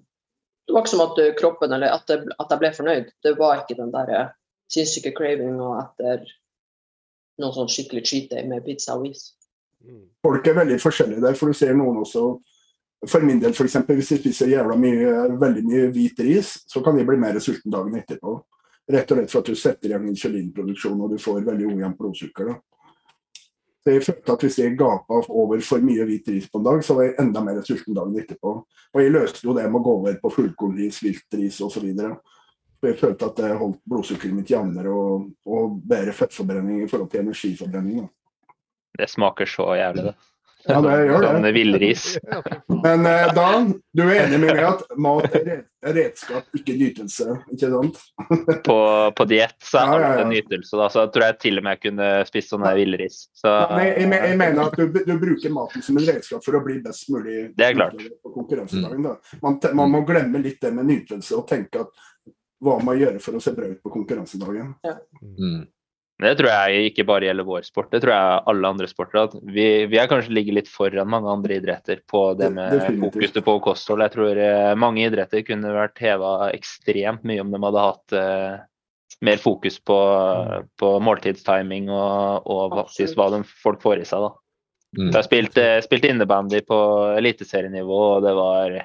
Det 0.67 0.75
var 0.75 0.83
ikke 0.85 0.93
som 0.93 1.01
at 1.01 1.17
eh, 1.17 1.31
kroppen 1.33 1.71
eller 1.73 1.89
at, 1.89 2.03
det, 2.05 2.29
at 2.37 2.51
jeg 2.53 2.61
ble 2.61 2.69
fornøyd. 2.75 3.07
Det 3.25 3.31
var 3.39 3.63
ikke 3.63 3.79
den 3.79 3.89
der 3.89 4.11
uh, 4.13 4.27
sinnssyke 4.69 5.15
cravinga 5.17 5.69
etter 5.81 6.27
noe 7.41 7.55
sånn 7.55 7.71
skikkelig 7.71 8.03
cheat 8.05 8.27
day 8.29 8.45
med 8.45 8.61
pizza 8.67 8.93
og 8.99 9.07
is. 9.09 9.31
Mm. 9.81 10.03
Folk 10.21 10.45
er 10.45 10.59
veldig 10.59 10.77
forskjellige 10.83 11.23
der, 11.23 11.37
for 11.39 11.49
du 11.49 11.57
ser 11.57 11.73
noen 11.73 12.03
også 12.03 12.27
For 13.07 13.23
min 13.23 13.37
del, 13.39 13.53
f.eks. 13.55 13.77
Hvis 13.87 14.09
jeg 14.11 14.19
spiser 14.19 14.49
jævla 14.51 14.75
mye, 14.75 15.11
veldig 15.39 15.61
mye 15.63 15.85
hvit 15.95 16.17
ris, 16.19 16.49
så 16.67 16.81
kan 16.83 16.97
jeg 16.99 17.07
bli 17.07 17.15
mer 17.15 17.37
sulten 17.39 17.71
dagen 17.71 17.95
etterpå. 17.95 18.33
Rett 18.91 19.13
og 19.13 19.21
slett 19.21 19.31
for 19.31 19.39
at 19.39 19.47
du 19.47 19.55
setter 19.55 19.93
igjen 19.93 20.09
insulinproduksjon 20.09 21.05
og 21.05 21.13
du 21.13 21.21
får 21.23 21.45
veldig 21.47 21.69
ujevnt 21.69 21.95
blodsukker. 21.95 22.49
da. 22.51 22.57
Så 23.89 23.93
jeg 23.95 24.03
følte 24.05 24.33
at 24.33 24.43
Hvis 24.45 24.57
jeg 24.59 24.77
gapa 24.77 25.19
over 25.33 25.61
for 25.65 25.81
mye 25.81 26.03
hvit 26.05 26.27
ris 26.29 26.49
på 26.49 26.59
en 26.59 26.65
dag, 26.67 26.83
så 26.85 26.93
var 26.93 27.07
jeg 27.07 27.15
enda 27.23 27.41
mer 27.41 27.61
sulten 27.65 27.95
dagen 27.97 28.19
etterpå. 28.21 28.51
Og 28.93 29.01
jeg 29.01 29.13
løste 29.15 29.41
jo 29.47 29.55
det 29.57 29.63
med 29.65 29.79
å 29.79 29.85
gå 29.87 29.93
over 29.97 30.19
på 30.21 30.29
fullkornris, 30.35 30.99
viltris 31.01 31.57
osv. 31.65 31.87
Jeg 32.85 32.99
følte 32.99 33.25
at 33.25 33.41
det 33.41 33.49
holdt 33.57 33.79
blodsukkeret 33.89 34.35
mitt 34.37 34.51
jevnere 34.53 34.93
og, 34.93 35.25
og 35.49 35.79
bedre 35.89 36.13
fettforbrenning 36.13 36.83
i 36.83 36.89
forhold 36.91 37.09
til 37.09 37.23
energiforbrenning. 37.23 38.05
Da. 38.05 38.53
Det 39.01 39.09
smaker 39.09 39.49
så 39.49 39.65
jævlig, 39.79 40.05
det. 40.11 40.15
Ja, 40.67 40.81
det 40.83 40.93
gjør 41.07 41.23
det. 41.23 41.29
Sånn 41.29 41.45
villris. 41.55 42.05
Men 42.83 43.05
eh, 43.07 43.29
Dan, 43.35 43.69
du 43.95 44.01
er 44.03 44.25
enig 44.25 44.39
med 44.41 44.57
meg 44.57 44.65
at 44.67 44.81
mat 44.99 45.35
er 45.39 45.61
redskap, 45.95 46.49
ikke 46.57 46.75
nytelse, 46.75 47.37
ikke 47.53 47.69
sant? 47.71 48.01
på 48.67 48.75
på 49.15 49.27
diett 49.29 49.55
så 49.63 49.85
er 49.85 50.03
alt 50.09 50.23
en 50.25 50.33
nytelse, 50.33 50.75
da, 50.75 50.89
så 50.91 51.05
jeg 51.05 51.13
tror 51.15 51.25
jeg 51.29 51.37
til 51.45 51.61
og 51.61 51.65
med 51.65 51.77
jeg 51.77 51.83
kunne 51.87 52.09
spist 52.27 52.51
sånn 52.51 52.67
villris. 52.75 53.21
Så, 53.39 53.55
Nei, 53.71 53.87
jeg, 53.87 54.11
jeg, 54.11 54.37
mener 54.43 54.61
at 54.65 54.75
du, 54.75 54.99
du, 54.99 55.15
bruker 55.21 55.55
maten 55.55 55.85
som 55.85 56.01
en 56.01 56.07
redskap 56.11 56.43
for 56.45 56.59
å 56.59 56.63
bli 56.65 56.79
best 56.83 57.07
mulig 57.13 57.39
det 57.55 57.71
er 57.71 57.79
klart. 57.79 57.95
på 57.95 58.35
konkurransedagen. 58.35 59.07
Da. 59.07 59.39
Man, 59.45 59.59
man, 59.79 59.95
må 59.95 60.03
glemme 60.07 60.43
litt 60.43 60.59
det 60.63 60.75
med 60.75 60.89
nytelse 60.91 61.39
og 61.39 61.47
tenke 61.49 61.87
at 61.87 62.07
hva 62.59 62.75
man 62.83 62.99
gjør 62.99 63.21
for 63.23 63.39
å 63.39 63.43
se 63.43 63.55
bra 63.55 63.69
ut 63.71 63.79
på 63.83 63.93
konkurransedagen. 63.93 64.73
Ja. 64.83 64.97
Mm. 65.23 65.67
Det 66.19 66.33
tror 66.35 66.49
jeg 66.51 66.89
ikke 66.89 67.05
bare 67.07 67.29
gjelder 67.29 67.45
vår 67.47 67.61
sport, 67.63 67.93
det 67.93 68.01
tror 68.03 68.11
jeg 68.11 68.39
alle 68.51 68.71
andre 68.73 68.87
sporter. 68.91 69.29
At 69.29 69.35
vi, 69.39 69.67
vi 69.87 69.99
er 70.01 70.09
kanskje 70.11 70.33
ligger 70.35 70.57
litt 70.57 70.71
foran 70.71 71.07
mange 71.07 71.31
andre 71.31 71.55
idretter 71.61 72.01
på 72.11 72.23
det 72.39 72.49
med 72.57 72.75
fokus 72.99 73.37
på 73.45 73.55
kosthold. 73.63 74.03
Jeg 74.03 74.13
tror 74.17 74.41
eh, 74.43 74.73
mange 74.79 75.05
idretter 75.05 75.45
kunne 75.47 75.71
vært 75.71 76.01
heva 76.03 76.33
ekstremt 76.51 77.23
mye 77.27 77.45
om 77.45 77.55
de 77.55 77.61
hadde 77.63 77.85
hatt 77.85 78.17
uh, 78.19 78.59
mer 79.23 79.39
fokus 79.39 79.79
på, 79.79 79.95
mm. 79.95 80.67
på 80.83 80.91
måltidstiming 81.07 81.87
og, 81.87 82.51
og 82.51 82.75
faktisk 82.81 83.15
hva 83.15 83.31
de, 83.37 83.43
folk 83.63 83.79
får 83.85 84.03
i 84.03 84.09
seg. 84.11 84.27
da. 84.27 84.35
Mm. 84.99 85.05
Jeg 85.05 85.17
har 85.21 85.27
spilt, 85.29 85.63
uh, 86.03 86.09
innebandy 86.11 86.65
på 86.67 86.81
eliteserienivå, 87.15 88.01
og 88.17 88.27
det 88.27 88.35
var 88.35 88.75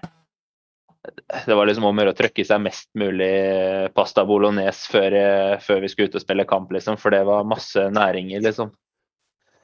det 1.46 1.54
var 1.54 1.68
liksom 1.68 1.84
om 1.88 2.00
å 2.00 2.14
trykke 2.16 2.42
i 2.42 2.46
seg 2.48 2.62
mest 2.64 2.88
mulig 2.98 3.32
pasta 3.96 4.24
bolognese 4.28 4.88
før, 4.92 5.16
før, 5.64 5.82
vi 5.84 5.90
skulle 5.92 6.12
ut 6.12 6.16
og 6.16 6.24
spille 6.24 6.46
kamp, 6.48 6.72
liksom. 6.72 6.96
For 7.00 7.14
det 7.14 7.24
var 7.28 7.48
masse 7.48 7.88
næringer, 7.92 8.40
liksom. 8.44 8.72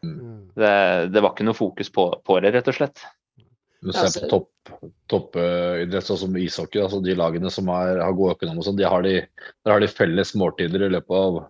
Mm. 0.04 0.50
Det, 0.56 0.74
det, 1.12 1.20
var 1.20 1.32
ikke 1.32 1.46
noe 1.48 1.56
fokus 1.56 1.92
på, 1.92 2.10
på 2.24 2.38
det, 2.44 2.52
rett 2.56 2.68
og 2.72 2.76
slett. 2.76 3.06
Du 3.80 3.92
ser 3.96 4.12
på 4.28 4.28
toppidrett, 4.28 4.92
topp, 5.08 5.38
uh, 5.40 6.04
sånn 6.04 6.20
som 6.26 6.36
ishockey, 6.36 6.82
altså 6.82 7.00
de 7.04 7.16
lagene 7.16 7.52
som 7.52 7.70
er, 7.72 8.02
har 8.04 8.16
god 8.16 8.34
økonomi, 8.34 8.64
sånn, 8.66 8.76
de 8.76 8.84
har 8.84 9.04
de, 9.06 9.14
der 9.64 9.72
har 9.72 9.80
de 9.80 9.88
felles 9.88 10.34
måltider 10.36 10.84
i 10.84 10.92
løpet 10.92 11.16
av 11.16 11.40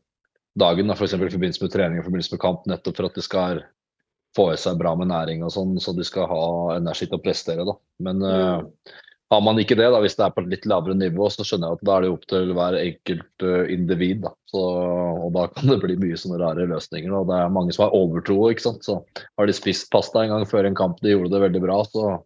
dagen, 0.63 0.95
f.eks. 0.95 1.17
For 1.17 1.27
i 1.27 1.35
forbindelse 1.35 1.67
med 1.67 1.75
trening 1.75 2.03
og 2.03 2.07
forbindelse 2.07 2.37
med 2.37 2.43
kamp, 2.47 2.67
nettopp 2.71 3.01
for 3.01 3.11
at 3.11 3.19
de 3.19 3.27
skal 3.27 3.65
få 4.39 4.47
i 4.53 4.59
seg 4.63 4.79
bra 4.79 4.95
med 4.99 5.11
næring 5.11 5.43
og 5.43 5.51
sånn, 5.55 5.75
så 5.83 5.95
de 5.97 6.07
skal 6.07 6.31
ha 6.31 6.45
energi 6.77 7.09
til 7.11 7.19
å 7.19 7.25
prestere. 7.25 7.67
da. 7.67 7.75
Men 8.07 8.23
mm. 8.23 8.31
uh, 8.31 8.99
har 9.31 9.43
man 9.47 9.61
ikke 9.63 9.77
det, 9.79 9.87
da, 9.95 10.01
hvis 10.03 10.17
det 10.19 10.25
er 10.27 10.33
på 10.35 10.43
et 10.43 10.49
litt 10.51 10.65
lavere 10.67 10.97
nivå, 10.99 11.29
så 11.31 11.45
skjønner 11.47 11.71
jeg 11.71 11.79
at 11.79 11.85
da 11.87 11.97
er 11.97 12.03
det 12.03 12.09
opp 12.11 12.25
til 12.33 12.51
hver 12.57 12.77
enkelt 12.81 13.45
uh, 13.47 13.69
individ. 13.71 14.25
Da. 14.25 14.33
Så, 14.51 14.63
og 15.27 15.29
da 15.37 15.45
kan 15.55 15.71
det 15.71 15.79
bli 15.85 15.99
mye 16.03 16.19
sånne 16.19 16.41
rare 16.41 16.67
løsninger. 16.67 17.15
Og 17.15 17.29
det 17.29 17.37
er 17.39 17.53
mange 17.55 17.77
som 17.77 17.85
har 17.87 17.95
overtro. 17.95 18.41
ikke 18.51 18.65
sant? 18.65 18.83
Så 18.87 18.99
Har 19.39 19.47
de 19.47 19.55
spist 19.55 19.87
pasta 19.95 20.25
en 20.25 20.35
gang 20.35 20.49
før 20.51 20.67
en 20.67 20.79
kamp, 20.79 20.99
de 21.05 21.15
gjorde 21.15 21.31
det 21.37 21.45
veldig 21.45 21.63
bra, 21.63 21.79
så 21.87 22.17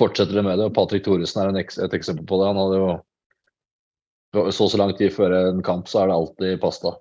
fortsetter 0.00 0.34
de 0.34 0.44
med 0.48 0.58
det. 0.58 0.66
og 0.66 0.74
Patrick 0.74 1.06
Thoresen 1.06 1.44
er 1.44 1.62
ek 1.62 1.76
et 1.78 1.94
eksempel 1.94 2.26
på 2.26 2.40
det. 2.40 2.50
Han 2.50 2.60
hadde 2.64 2.82
jo 2.82 2.90
så 4.50 4.66
så 4.72 4.80
lang 4.80 4.94
tid 4.98 5.12
før 5.14 5.34
en 5.36 5.62
kamp, 5.62 5.86
så 5.86 6.02
er 6.02 6.10
det 6.10 6.18
alltid 6.18 6.60
pasta. 6.62 6.96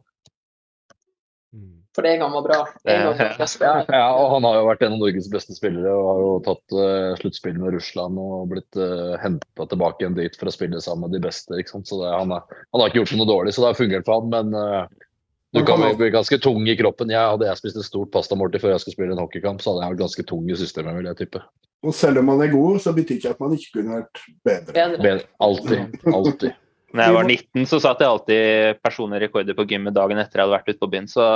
For 1.95 2.07
det 2.07 2.13
gang 2.21 2.31
var 2.31 2.43
bra. 2.45 2.59
ja, 2.87 4.05
og 4.15 4.27
han 4.31 4.45
har 4.47 4.57
jo 4.57 4.67
vært 4.69 4.83
en 4.85 4.95
av 4.95 5.01
Norges 5.01 5.27
beste 5.31 5.55
spillere 5.57 5.91
og 5.91 6.07
har 6.07 6.21
jo 6.23 6.31
tatt 6.45 6.75
uh, 6.77 7.19
sluttspill 7.19 7.57
med 7.59 7.75
Russland 7.75 8.19
og 8.21 8.47
blitt 8.53 8.79
uh, 8.79 9.11
eh, 9.11 9.17
henta 9.19 9.67
tilbake 9.67 10.05
igjen 10.05 10.15
dit 10.15 10.37
for 10.39 10.47
å 10.47 10.55
spille 10.55 10.79
sammen 10.83 11.09
med 11.09 11.17
de 11.17 11.23
beste. 11.27 11.51
ikke 11.59 11.75
sant? 11.75 11.89
Så 11.91 11.99
det, 11.99 12.13
han, 12.15 12.31
er, 12.31 12.61
han, 12.71 12.79
har 12.79 12.87
ikke 12.87 13.01
gjort 13.01 13.15
noe 13.19 13.31
dårlig, 13.33 13.55
så 13.55 13.65
det 13.65 13.73
har 13.73 13.81
fungert 13.81 14.07
for 14.07 14.21
han. 14.21 14.31
Men 14.31 14.55
uh, 14.55 15.11
du 15.51 15.65
kan 15.67 15.83
bli 15.99 16.11
ganske 16.15 16.39
tung 16.39 16.63
i 16.63 16.77
kroppen. 16.79 17.11
Jeg, 17.11 17.33
hadde 17.33 17.49
jeg 17.49 17.59
spist 17.59 17.81
et 17.83 17.89
stort 17.89 18.13
pastamåltid 18.15 18.63
før 18.63 18.75
jeg 18.77 18.85
skulle 18.85 18.95
spille 18.95 19.17
en 19.17 19.23
hockeykamp, 19.25 19.59
så 19.59 19.73
hadde 19.73 19.83
jeg 19.83 19.95
vært 19.97 20.05
ganske 20.05 20.27
tung 20.31 20.47
i 20.47 20.59
systemet, 20.63 20.95
vil 21.01 21.11
jeg 21.11 21.19
tippe. 21.25 21.43
Og 21.81 21.95
selv 21.97 22.21
om 22.21 22.29
man 22.29 22.41
er 22.45 22.53
god, 22.53 22.79
så 22.79 22.93
betyr 22.95 23.19
ikke 23.19 23.35
at 23.35 23.39
man 23.43 23.55
ikke 23.57 23.79
kunne 23.79 23.99
vært 23.99 24.25
bedre. 24.47 24.89
bedre. 25.01 25.29
Alltid. 25.43 26.03
Alltid. 26.07 26.60
Når 26.91 27.03
jeg 27.05 27.15
var 27.15 27.27
19, 27.27 27.65
så 27.69 27.77
satt 27.83 28.01
jeg 28.03 28.11
alltid 28.11 28.79
personlige 28.83 29.23
rekorder 29.25 29.55
på 29.55 29.65
gymmet 29.69 29.95
dagen 29.95 30.19
etter 30.19 30.41
jeg 30.41 30.47
hadde 30.47 30.57
vært 30.57 30.71
ute 30.71 30.81
på 30.81 30.89
byen, 30.91 31.07
så 31.11 31.27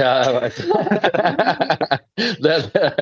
Ja, 0.00 0.12
jeg 0.24 0.32
vet 0.40 0.56
det. 2.46 2.56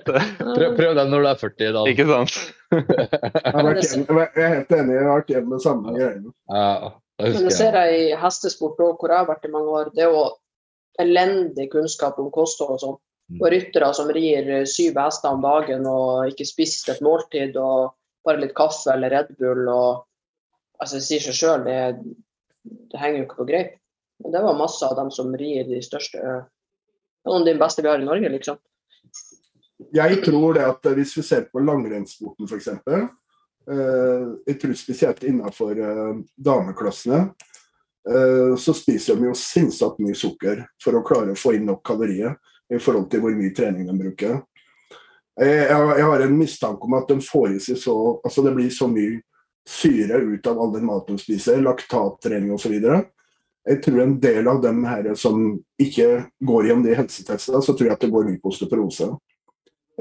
Prøv, 0.05 0.77
prøv, 0.77 0.91
den 0.99 1.11
når 1.15 1.25
du 1.25 1.31
er 1.31 1.41
40, 1.41 1.73
da. 1.79 1.85
Ikke 1.93 2.07
sant? 2.11 2.37
jeg, 2.75 4.29
er 4.37 4.53
helt 4.59 4.77
enig, 4.77 4.99
jeg 4.99 5.07
har 5.07 5.11
vært 5.15 5.33
hjemme 5.33 5.55
med 5.55 5.65
samme 5.65 5.97
greiene. 5.97 6.35
Ja, 6.53 6.93
Men 7.25 7.49
det 7.49 7.57
ser 7.57 7.81
jeg 7.81 7.99
i 8.03 8.15
hestesport 8.21 8.81
òg, 8.85 8.97
hvor 9.01 9.15
jeg 9.15 9.23
har 9.23 9.31
vært 9.31 9.49
i 9.49 9.55
mange 9.55 9.77
år. 9.81 9.93
Det 9.97 10.05
er 10.05 10.13
jo 10.13 10.25
elendig 11.03 11.71
kunnskap 11.73 12.21
om 12.21 12.31
kosthold 12.35 12.77
og 12.77 12.83
sånn. 12.85 12.99
Mm. 13.33 13.39
Og 13.41 13.47
ryttere 13.55 13.93
som 13.97 14.11
rir 14.13 14.51
syv 14.69 14.99
hester 15.01 15.33
om 15.33 15.41
dagen 15.45 15.87
og 15.89 16.29
ikke 16.29 16.45
spist 16.45 16.91
et 16.93 17.01
måltid 17.05 17.57
og 17.57 17.95
bare 18.25 18.43
litt 18.43 18.53
kaffe 18.57 18.93
eller 18.93 19.13
Red 19.15 19.33
Bull 19.41 19.65
og 19.73 20.05
altså 20.85 21.01
Det 21.01 21.07
sier 21.07 21.25
seg 21.25 21.39
sjøl, 21.39 21.65
det, 21.67 21.79
det, 22.93 23.01
henger 23.01 23.23
jo 23.23 23.27
ikke 23.29 23.41
på 23.41 23.49
greip. 23.49 23.73
Men 24.23 24.35
det 24.37 24.45
var 24.45 24.59
masse 24.59 24.87
av 24.87 24.97
dem 24.99 25.11
som 25.15 25.33
rir 25.37 25.67
de 25.69 25.81
største 25.85 26.21
Noen 27.25 27.41
av 27.41 27.47
de 27.49 27.55
beste 27.57 27.81
vi 27.81 27.89
har 27.89 28.03
i 28.03 28.05
Norge, 28.05 28.29
liksom. 28.29 28.59
Jeg 29.97 30.19
tror 30.27 30.59
det 30.59 30.67
at 30.69 30.89
hvis 30.93 31.15
vi 31.17 31.23
ser 31.25 31.47
på 31.49 31.63
langrennssporten 31.65 32.45
f.eks. 32.45 32.69
Uh, 33.65 34.35
jeg 34.45 34.59
tror 34.61 34.75
spesielt 34.77 35.25
innenfor 35.25 35.81
uh, 35.81 36.19
dameklassene 36.37 37.25
så 38.61 38.75
spiser 38.77 39.17
de 39.17 39.31
jo 39.31 39.35
sinnssykt 39.41 40.03
mye 40.05 40.13
sukker 40.13 40.59
for 40.85 40.93
å 40.93 41.01
klare 41.09 41.33
å 41.33 41.39
få 41.41 41.55
inn 41.57 41.63
nok 41.65 41.79
kalorier 41.89 42.35
i 42.69 42.77
forhold 42.77 43.07
til 43.09 43.23
hvor 43.23 43.33
mye 43.33 43.55
trening 43.57 43.87
de 43.89 43.95
bruker. 43.97 44.35
Jeg 45.41 46.05
har 46.05 46.25
en 46.27 46.37
mistanke 46.37 46.85
om 46.85 46.99
at 46.99 47.09
de 47.09 47.17
får 47.25 47.55
i 47.55 47.63
seg 47.65 47.81
så 47.81 47.95
Altså 48.21 48.45
det 48.45 48.53
blir 48.59 48.69
så 48.69 48.91
mye 48.93 49.23
syre 49.69 50.21
ut 50.21 50.47
av 50.47 50.61
all 50.61 50.73
den 50.75 50.87
maten 50.87 51.17
de 51.17 51.23
spiser, 51.23 51.63
laktattrening 51.65 52.53
osv. 52.55 52.75
Jeg 53.65 53.81
tror 53.85 54.01
en 54.03 54.19
del 54.21 54.49
av 54.49 54.61
dem 54.63 54.83
her 54.85 55.09
som 55.17 55.55
ikke 55.81 56.09
går 56.45 56.69
gjennom 56.69 56.85
de 56.85 56.97
helsetestene, 56.99 57.63
så 57.65 57.73
tror 57.73 57.89
jeg 57.89 57.97
at 57.97 58.05
det 58.05 58.13
går 58.13 58.27
mye 58.29 58.41
på 58.43 58.53
osteoporose. 58.53 59.09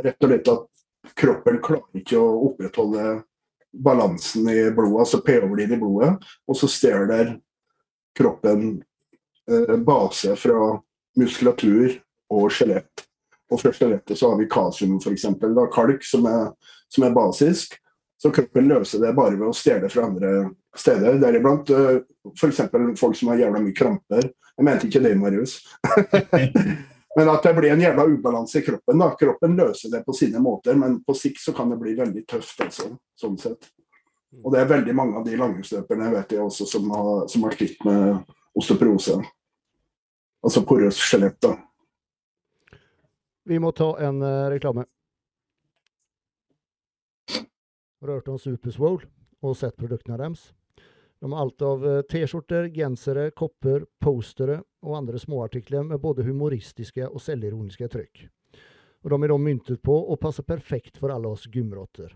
Rett 0.03 0.26
og 0.26 0.31
slett 0.31 0.52
at 0.52 1.14
kroppen 1.19 1.61
klarer 1.64 2.02
ikke 2.02 2.19
å 2.19 2.49
opprettholde 2.49 3.06
balansen 3.73 4.49
i 4.52 4.60
blodet, 4.76 4.99
altså 5.06 5.22
pH-verdien 5.26 5.76
i 5.76 5.80
blodet, 5.81 6.11
og 6.48 6.57
så 6.60 6.69
stjeler 6.69 7.38
kroppen 8.18 8.68
eh, 9.49 9.77
base 9.85 10.35
fra 10.38 10.76
muskulatur 11.19 11.95
og 12.34 12.52
skjelett. 12.53 13.07
Og 13.52 13.61
fra 13.61 13.73
skjelettet 13.73 14.18
så 14.18 14.31
har 14.31 14.40
vi 14.41 14.49
kasium, 14.49 14.99
f.eks. 14.99 15.26
Kalk, 15.73 16.06
som 16.06 16.27
er, 16.30 16.52
som 16.91 17.07
er 17.07 17.15
basisk. 17.15 17.77
Så 18.24 18.32
kroppen 18.32 18.70
løser 18.72 19.02
det 19.04 19.10
bare 19.18 19.36
ved 19.36 19.50
å 19.50 19.56
stjele 19.56 19.90
fra 19.91 20.06
andre 20.08 20.30
steder. 20.80 21.18
Deriblant 21.20 21.68
uh, 21.76 21.98
f.eks. 22.32 22.62
folk 22.95 23.18
som 23.20 23.34
har 23.34 23.41
jævla 23.41 23.60
mye 23.60 23.76
kramper. 23.76 24.30
Jeg 24.56 24.64
mente 24.64 24.88
ikke 24.88 25.02
det, 25.04 25.12
Marius. 25.20 25.58
men 27.18 27.32
at 27.34 27.44
det 27.44 27.54
blir 27.58 27.74
en 27.74 27.84
jævla 27.84 28.06
ubalanse 28.14 28.62
i 28.62 28.64
kroppen. 28.64 29.04
da. 29.04 29.10
Kroppen 29.20 29.58
løser 29.60 29.91
det 29.91 30.06
på 30.08 30.16
sine 30.16 30.40
måter, 30.40 30.80
men 30.80 31.02
på 31.04 31.18
sikt 31.20 31.44
så 31.44 31.52
kan 31.58 31.76
det 31.76 31.82
bli 31.84 31.98
veldig 32.00 32.24
tøft. 32.32 32.64
Altså, 32.64 32.94
sånn 33.20 33.36
sett. 33.44 33.68
Og 34.40 34.56
det 34.56 34.64
er 34.64 34.72
veldig 34.72 34.95
mange 34.95 35.20
av 35.20 35.28
de 35.28 35.36
langrennsløperne 35.44 36.10
vet 36.16 36.32
jeg 36.38 36.48
også 36.48 36.70
som 36.78 36.88
har, 36.95 37.28
som 37.28 37.44
har 37.44 37.60
slitt 37.60 37.84
med 37.84 38.24
osteoporose. 38.56 39.20
Altså 40.48 40.64
porøst 40.64 41.04
skjelett. 41.04 41.41
da. 41.44 41.58
Vi 43.52 43.60
må 43.60 43.76
ta 43.76 43.91
en 44.00 44.24
uh, 44.24 44.48
reklame 44.56 44.88
rørt 48.08 48.30
om 48.32 48.40
Superswole 48.40 49.08
og 49.44 49.58
sett 49.58 49.78
produktene 49.80 50.20
deres. 50.20 50.52
De 51.24 51.32
har 51.32 51.40
alt 51.40 51.62
av 51.64 51.86
eh, 51.88 52.02
T-skjorter, 52.12 52.68
gensere, 52.76 53.30
kopper, 53.32 53.86
postere 54.04 54.60
og 54.84 54.98
andre 54.98 55.20
småartikler 55.22 55.86
med 55.88 56.02
både 56.04 56.26
humoristiske 56.28 57.08
og 57.08 57.22
selvironiske 57.24 57.88
trykk. 57.94 58.26
Og 59.04 59.12
De 59.12 59.20
er 59.24 59.32
da 59.32 59.38
myntet 59.40 59.80
på 59.84 59.96
og 59.96 60.20
passer 60.20 60.44
perfekt 60.48 61.00
for 61.00 61.14
alle 61.16 61.32
oss 61.32 61.48
gymrotter. 61.52 62.12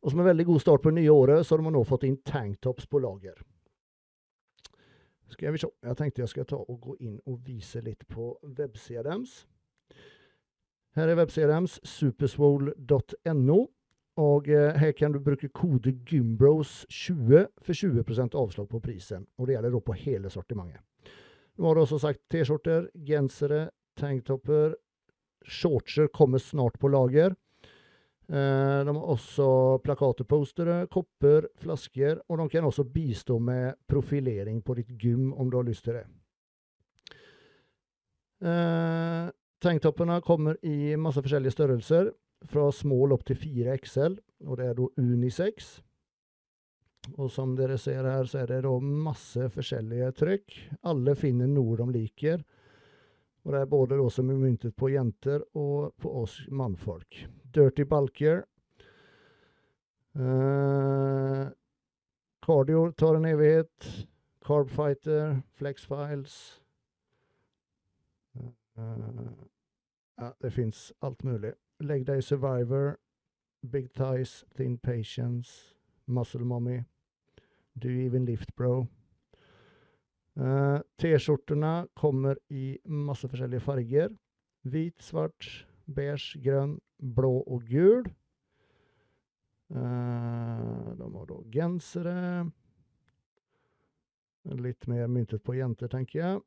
Og 0.00 0.10
Som 0.10 0.20
en 0.20 0.28
veldig 0.30 0.46
god 0.48 0.60
start 0.60 0.82
på 0.82 0.90
det 0.90 1.02
nye 1.02 1.12
året, 1.12 1.46
så 1.46 1.56
har 1.56 1.62
de 1.62 1.72
nå 1.74 1.84
fått 1.84 2.04
inn 2.08 2.16
tanktops 2.24 2.86
på 2.86 3.00
lager. 3.02 3.36
Skal 5.28 5.52
vi 5.52 5.60
se. 5.60 5.68
Jeg 5.84 5.96
tenkte 5.96 6.22
jeg 6.22 6.32
skal 6.32 6.48
ta 6.48 6.56
og 6.56 6.80
gå 6.80 6.96
inn 7.04 7.18
og 7.28 7.42
vise 7.44 7.82
litt 7.84 8.06
på 8.08 8.30
websida 8.56 9.04
deres. 9.04 9.42
Her 10.96 11.12
er 11.12 11.18
websida 11.20 11.50
deres, 11.52 11.76
superswole.no. 11.84 13.58
Og 14.18 14.48
eh, 14.50 14.74
her 14.74 14.92
kan 14.98 15.14
du 15.14 15.20
bruke 15.22 15.50
kode 15.54 15.92
GYMBROS20 16.08 17.44
for 17.62 17.72
20% 17.72 18.34
avslag 18.38 18.68
på 18.70 18.80
prisen. 18.82 19.26
Og 19.38 19.46
det 19.46 19.54
gjelder 19.54 19.76
da 19.76 19.82
på 19.86 19.98
hele 20.00 20.32
sortimentet. 20.32 20.82
Nå 21.58 21.70
har 21.70 21.80
også 21.82 21.98
sagt 22.02 22.24
T-skjorter, 22.30 22.88
gensere, 23.06 23.68
tanktopper. 23.98 24.74
Shortser 25.46 26.10
kommer 26.14 26.42
snart 26.42 26.78
på 26.78 26.90
lager. 26.90 27.34
Eh, 28.28 28.80
de 28.86 28.94
har 28.94 29.10
også 29.14 29.78
plakatpostere, 29.86 30.84
kopper, 30.90 31.46
flasker. 31.62 32.18
Og 32.28 32.42
de 32.42 32.50
kan 32.56 32.66
også 32.66 32.88
bistå 32.90 33.38
med 33.38 33.78
profilering 33.88 34.62
på 34.66 34.80
ditt 34.80 34.94
gym 34.98 35.32
om 35.32 35.50
du 35.50 35.60
har 35.60 35.66
lyst 35.66 35.86
til 35.86 36.00
det. 36.00 36.06
Eh, 38.42 39.30
tanktoppene 39.62 40.20
kommer 40.26 40.58
i 40.66 40.96
masse 40.98 41.22
forskjellige 41.22 41.54
størrelser 41.54 42.10
fra 42.46 42.70
small 42.72 43.12
opp 43.16 43.24
til 43.26 43.38
4 43.38 43.76
XL, 43.82 44.16
og 44.46 44.58
det 44.60 44.66
er 44.68 44.78
da 44.78 44.88
unisex. 45.00 45.78
Og 47.16 47.30
som 47.32 47.54
dere 47.56 47.78
ser 47.80 48.04
her, 48.04 48.26
så 48.28 48.42
er 48.42 48.52
det 48.52 48.62
da 48.66 48.74
masse 48.82 49.48
forskjellige 49.54 50.10
trykk. 50.18 50.56
Alle 50.90 51.14
finner 51.16 51.48
noe 51.50 51.78
de 51.80 51.88
liker. 51.94 52.44
Og 53.46 53.54
det 53.54 53.62
er 53.62 53.70
både 53.70 53.96
da 53.96 54.08
som 54.12 54.30
er 54.30 54.40
myntet 54.40 54.76
på 54.76 54.90
jenter 54.92 55.44
og 55.56 55.94
på 55.96 56.12
oss 56.22 56.40
mannfolk. 56.52 57.22
Dirty 57.54 57.86
bulkier. 57.88 58.42
Uh, 60.18 61.48
cardio 62.44 62.90
tar 62.98 63.16
en 63.16 63.28
evighet. 63.30 63.88
Carbfighter, 64.44 65.40
Flex 65.56 65.86
Files. 65.88 66.34
Uh, 68.36 69.32
ja, 70.18 70.32
det 70.42 70.52
fins 70.52 70.92
alt 71.00 71.24
mulig. 71.24 71.54
Leg 71.80 72.04
Day 72.06 72.20
Survivor, 72.20 72.98
Big 73.70 73.92
Thighs, 73.92 74.44
Thin 74.56 74.78
Patience, 74.78 75.74
Muscle 76.06 76.44
Mommy, 76.44 76.84
Do 77.78 77.88
Even 77.88 78.26
Lift 78.26 78.54
Bro. 78.56 78.88
Uh, 80.38 80.78
T-skjortene 80.98 81.88
kommer 81.94 82.38
i 82.50 82.78
masse 82.84 83.28
forskjellige 83.28 83.60
farger. 83.60 84.12
Hvit, 84.62 85.02
svart, 85.02 85.48
beige, 85.86 86.38
grønn, 86.42 86.76
blå 86.98 87.40
og 87.46 87.66
gul. 87.70 88.06
Uh, 89.70 90.94
de 90.98 91.10
har 91.14 91.26
da 91.30 91.40
gensere. 91.54 92.18
Litt 94.58 94.86
mer 94.88 95.10
myntet 95.10 95.42
på 95.44 95.58
jenter, 95.58 95.90
tenker 95.92 96.22
jeg. 96.22 96.40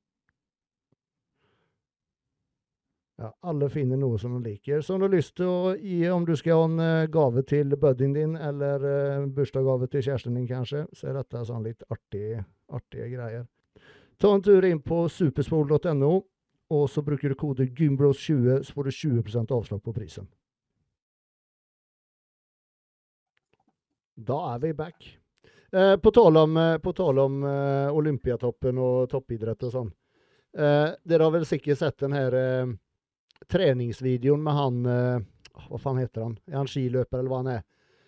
Ja, 3.22 3.30
alle 3.46 3.68
finner 3.70 4.00
noe 4.02 4.18
som 4.18 4.34
de 4.34 4.50
liker. 4.50 4.82
Så 4.82 4.96
om 4.96 5.02
du 5.02 5.06
har 5.06 5.14
lyst 5.14 5.36
til 5.38 5.46
å 5.46 5.76
gi, 5.78 6.00
om 6.10 6.24
du 6.26 6.34
skal 6.40 6.58
ha 6.58 6.64
en 6.66 6.80
uh, 6.82 7.10
gave 7.14 7.44
til 7.46 7.76
buddyen 7.78 8.16
din, 8.16 8.34
eller 8.34 8.82
uh, 8.82 9.28
bursdagsgave 9.30 9.92
til 9.94 10.08
kjæresten 10.08 10.40
din 10.40 10.48
kanskje, 10.50 10.88
så 10.98 11.12
er 11.12 11.20
dette 11.20 11.44
sånn 11.46 11.68
litt 11.68 11.86
artig, 11.94 12.42
artige 12.74 13.12
greier. 13.14 13.46
Ta 14.18 14.34
en 14.34 14.42
tur 14.42 14.66
inn 14.66 14.82
på 14.82 15.04
superspol.no, 15.14 16.12
og 16.72 16.90
så 16.90 17.06
bruker 17.06 17.30
du 17.30 17.38
kode 17.38 17.70
gymbros20, 17.70 18.66
så 18.66 18.74
får 18.74 18.90
du 18.90 18.98
20% 18.98 19.54
avslag 19.54 19.86
på 19.86 19.94
prisen. 19.94 20.26
Da 24.18 24.44
er 24.56 24.66
vi 24.66 24.74
back. 24.74 25.18
Eh, 25.72 25.98
på 25.98 26.12
tale 26.12 26.40
om, 26.40 26.58
eh, 26.58 26.78
på 26.78 26.94
tale 26.94 27.22
om 27.22 27.44
eh, 27.44 27.96
Olympiatoppen 27.96 28.82
og 28.82 29.10
toppidrett 29.14 29.70
og 29.70 29.72
sånn. 29.78 29.92
Eh, 30.58 30.88
dere 31.08 31.28
har 31.28 31.32
vel 31.38 31.46
sikkert 31.48 31.80
sett 31.80 32.02
den 32.02 32.18
her 32.18 32.36
eh, 32.36 32.74
treningsvideoen 33.50 34.44
med 34.44 34.54
han 34.54 34.86
eh, 34.86 35.20
Hva 35.70 35.80
faen 35.82 36.00
heter 36.02 36.26
han? 36.26 36.38
Er 36.52 36.58
han 36.62 36.68
skiløper, 36.70 37.20
eller 37.20 37.30
hva 37.32 37.40
han 37.44 37.52
er? 37.58 37.62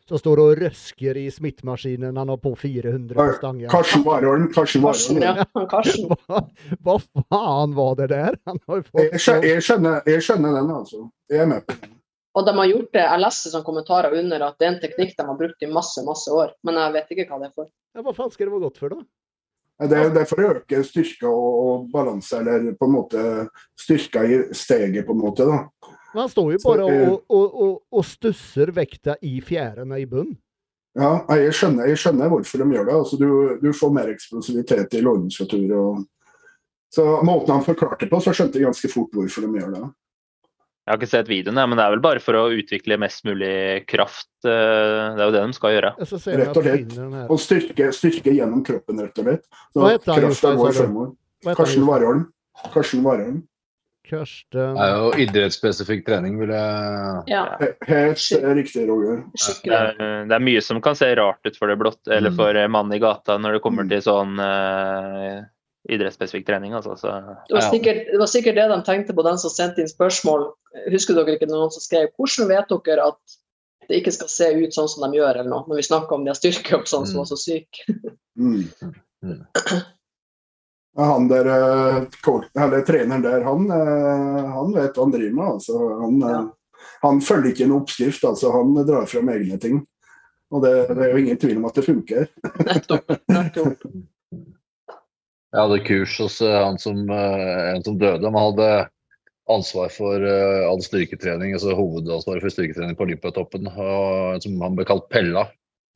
Som 0.09 0.19
står 0.19 0.39
og 0.43 0.57
røsker 0.59 1.15
i 1.15 1.29
smittmaskinen. 1.31 2.17
Han 2.19 2.27
har 2.33 2.39
på 2.43 2.51
400 2.59 3.15
på 3.15 3.25
stangen. 3.37 3.69
Karsten 3.71 4.03
Warholm. 4.03 4.49
Karsten 4.51 4.83
Warholm. 4.83 5.21
ja. 5.23 5.45
Karsten. 5.71 6.09
Hva, 6.27 6.41
hva 6.83 6.97
faen 7.31 7.75
var 7.77 7.95
det 8.01 8.09
der? 8.11 8.35
Han 8.49 8.59
har 8.67 8.81
fått 8.83 8.99
Jeg, 9.05 9.21
skjø- 9.23 9.43
jeg, 9.47 9.63
skjønner, 9.63 10.01
jeg 10.11 10.25
skjønner 10.27 10.57
den, 10.59 10.71
altså. 10.75 11.05
Jeg 11.31 11.45
er 11.45 11.49
med 11.53 11.63
på 11.67 11.77
den. 11.79 11.93
Og 12.33 12.47
de 12.47 12.53
har 12.57 12.65
gjort 12.73 12.89
det, 12.97 13.01
jeg 13.05 13.21
leste 13.21 13.49
sånne 13.53 13.65
kommentarer 13.67 14.15
under 14.17 14.43
at 14.47 14.55
det 14.59 14.65
er 14.67 14.71
en 14.73 14.79
teknikk 14.81 15.11
de 15.19 15.25
har 15.27 15.35
brukt 15.37 15.63
i 15.63 15.67
masse 15.69 16.01
masse 16.03 16.31
år, 16.33 16.51
men 16.65 16.79
jeg 16.81 16.93
vet 16.95 17.11
ikke 17.13 17.27
hva 17.29 17.37
det 17.43 17.51
er 17.51 17.55
for. 17.61 17.67
ja, 17.93 18.01
Hva 18.07 18.13
faen 18.17 18.31
skal 18.33 18.47
det 18.49 18.53
være 18.55 18.63
godt 18.65 18.79
for, 18.81 18.95
da? 18.97 19.05
Det 19.81 19.97
er, 19.97 20.11
det 20.13 20.21
er 20.21 20.29
for 20.29 20.39
å 20.39 20.51
øke 20.53 20.79
styrke 20.85 21.27
og, 21.27 21.53
og 21.63 21.87
balanse, 21.91 22.39
eller 22.39 22.75
på 22.77 22.87
en 22.87 22.93
måte 22.93 23.23
styrka 23.79 24.21
i 24.23 24.39
steget, 24.55 25.05
på 25.07 25.15
en 25.15 25.23
måte. 25.23 25.47
da. 25.49 25.63
Men 26.13 26.21
han 26.21 26.29
står 26.29 26.51
jo 26.53 26.59
bare 26.63 26.85
Så, 26.85 27.09
og, 27.09 27.23
og, 27.27 27.59
og, 27.65 27.75
og 27.91 28.05
stusser 28.05 28.71
vekta 28.75 29.17
i 29.25 29.39
fjærene 29.41 29.97
i 29.99 30.05
bunnen. 30.09 30.37
Ja, 30.93 31.23
jeg 31.39 31.55
skjønner, 31.57 31.87
jeg 31.89 31.97
skjønner 31.97 32.29
hvorfor 32.29 32.61
de 32.61 32.75
gjør 32.75 32.85
det. 32.85 32.95
altså 32.99 33.17
Du, 33.17 33.29
du 33.63 33.71
får 33.73 33.93
mer 33.95 34.11
eksplosivitet 34.13 34.93
i 34.93 35.01
lårmuskulaturen. 35.01 35.71
Og... 35.73 36.03
Så 36.93 37.05
Måten 37.25 37.55
han 37.55 37.65
forklarte 37.65 38.05
på, 38.11 38.19
så 38.21 38.33
skjønte 38.37 38.61
jeg 38.61 38.67
ganske 38.69 38.91
fort 38.93 39.17
hvorfor 39.17 39.47
de 39.47 39.57
gjør 39.57 39.71
det. 39.73 39.87
Jeg 40.83 40.91
har 40.91 40.97
ikke 40.99 41.07
sett 41.13 41.29
videoene, 41.31 41.63
men 41.69 41.77
det 41.79 41.83
er 41.85 41.91
vel 41.93 42.01
bare 42.03 42.19
for 42.19 42.35
å 42.35 42.49
utvikle 42.51 42.97
mest 42.99 43.23
mulig 43.23 43.85
kraft. 43.87 44.27
eh, 44.43 45.15
Det 45.15 45.21
er 45.21 45.29
jo 45.29 45.31
det 45.31 45.43
de 45.47 45.53
skal 45.55 45.71
gjøre. 45.77 45.91
Rett 45.95 46.57
og 46.57 46.63
slett. 46.65 46.97
Og 47.31 47.39
styrke, 47.39 47.87
styrke 47.95 48.33
gjennom 48.35 48.65
kroppen, 48.67 48.99
rett 48.99 49.17
og 49.17 49.23
slett. 49.29 49.45
Så 49.71 49.79
Hva 49.79 49.91
heter 49.93 50.11
han, 50.11 50.21
krafta 50.27 50.51
går 50.59 50.73
fremover. 50.81 51.11
Karsten? 51.55 51.85
Warholm. 51.87 52.25
Karsten 52.73 53.03
Warholm. 53.03 53.41
Karsten 54.03 54.75
Det 54.75 54.83
er 54.83 54.97
jo 54.99 55.11
idrettsspesifikk 55.23 56.01
trening, 56.05 56.35
vil 56.37 56.49
jeg 56.51 57.23
Ja, 57.31 57.43
Helt 57.87 58.19
eh, 58.35 58.53
riktig, 58.59 58.83
Roger. 58.89 59.23
Det 59.63 59.71
er, 59.71 60.25
det 60.27 60.35
er 60.35 60.43
mye 60.43 60.61
som 60.61 60.81
kan 60.83 60.95
se 60.99 61.07
rart 61.15 61.39
ut 61.47 61.55
for 61.55 61.67
det 61.71 61.77
blått, 61.79 62.01
eller 62.11 62.29
Mm. 62.29 62.35
for 62.35 62.55
eh, 62.59 62.67
mannen 62.67 62.91
i 62.91 62.99
gata 62.99 63.37
når 63.39 63.53
det 63.53 63.61
kommer 63.63 63.83
Mm. 63.87 63.89
til 63.89 64.01
sånn 64.03 64.35
uh, 64.37 65.45
idrettsspesifikk 65.91 66.45
trening. 66.47 66.73
Altså, 66.77 66.95
så. 66.99 67.13
Det 67.49 67.57
var, 67.57 67.69
sikkert, 67.69 68.05
det 68.11 68.19
var 68.19 68.31
sikkert 68.31 68.59
det 68.59 68.67
de 68.71 68.79
tenkte 68.87 69.15
på 69.15 69.25
den 69.27 69.39
som 69.41 69.51
sendte 69.51 69.83
inn 69.83 69.91
spørsmål. 69.91 70.49
Husker 70.93 71.17
dere 71.17 71.37
ikke 71.37 71.49
noen 71.51 71.73
som 71.73 71.83
skrev 71.83 72.11
hvordan 72.17 72.51
vet 72.51 72.75
dere 72.87 73.09
at 73.11 73.39
det 73.89 73.99
ikke 73.99 74.13
skal 74.15 74.29
se 74.31 74.47
ut 74.63 74.75
sånn 74.75 74.87
som 74.87 75.03
de 75.03 75.19
gjør, 75.19 75.41
eller 75.41 75.51
noe, 75.51 75.67
når 75.67 75.81
vi 75.81 75.87
snakker 75.89 76.15
om 76.15 76.23
de 76.27 76.35
styrkeoppsene 76.37 77.09
som 77.09 77.23
var 77.23 77.31
så 77.31 77.39
syke? 77.39 77.87
Mm. 78.33 78.63
Mm. 79.21 79.43
Han 80.97 81.27
der, 81.29 81.45
eh, 81.45 82.03
eller 82.63 82.81
treneren 82.81 83.21
der, 83.21 83.43
han, 83.45 83.67
eh, 83.71 84.47
han 84.55 84.71
vet 84.73 84.97
hva 84.97 85.03
han 85.05 85.13
driver 85.13 85.35
med. 85.37 85.51
Altså. 85.51 85.77
Han, 85.99 86.23
eh, 86.23 86.29
Ja. 86.29 86.87
han 87.01 87.21
følger 87.21 87.51
ikke 87.51 87.63
en 87.63 87.75
oppskrift, 87.77 88.23
altså. 88.23 88.51
han 88.51 88.73
drar 88.87 89.05
fram 89.05 89.29
egne 89.29 89.59
ting. 89.61 89.85
Og 90.49 90.63
det, 90.63 90.73
det 90.97 90.97
er 90.97 91.11
jo 91.11 91.21
ingen 91.21 91.37
tvil 91.37 91.57
om 91.57 91.65
at 91.69 91.77
det 91.77 91.85
funker. 91.85 92.27
Nettopp. 92.65 93.13
nettopp. 93.29 93.85
Jeg 95.53 95.61
hadde 95.61 95.83
kurs 95.85 96.15
hos 96.17 96.39
eh, 96.41 96.55
han 96.65 96.79
som, 96.81 97.03
eh, 97.13 97.75
en 97.75 97.83
som 97.85 97.97
døde. 98.01 98.25
Han 98.25 98.37
hadde 98.39 98.69
ansvar 99.53 99.91
for 99.93 100.25
eh, 100.25 100.63
all 100.65 100.81
styrketrening, 100.81 101.53
altså 101.53 101.75
hovedansvaret 101.77 102.41
for 102.41 102.53
styrketrening 102.55 102.97
på 102.97 103.05
Olympiatoppen, 103.05 103.69
som 104.41 104.63
han 104.65 104.79
ble 104.79 104.87
kalt 104.89 105.05
Pella. 105.13 105.45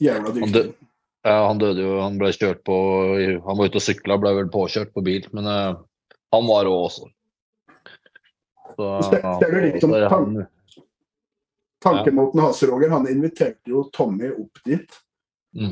Jævla 0.03 0.29
Han, 0.35 0.53
dø, 0.53 0.61
dyktig. 0.67 0.89
ja, 1.25 1.38
han 1.47 1.61
døde 1.63 1.81
jo, 1.88 1.95
han 2.03 2.19
ble 2.21 2.29
kjørt 2.35 2.61
på 2.69 2.75
Han 3.47 3.57
var 3.57 3.71
ute 3.71 3.79
og 3.79 3.85
sykla, 3.88 4.19
ble 4.21 4.35
vel 4.38 4.51
påkjørt 4.53 4.93
på 4.93 5.01
bil, 5.07 5.25
men 5.34 5.49
uh, 5.49 5.79
han 6.35 6.45
var 6.45 6.67
rå 6.69 6.75
også. 6.84 7.09
Så, 8.75 8.91
Ser 9.41 9.55
du 9.55 9.59
litt 9.63 9.88
om 9.88 9.95
tanken? 9.97 10.45
Tankemåten 11.81 12.43
hans, 12.45 12.61
Roger, 12.69 12.93
han 12.93 13.09
inviterte 13.09 13.73
jo 13.73 13.88
Tommy 13.93 14.29
opp 14.35 14.61
dit 14.69 15.01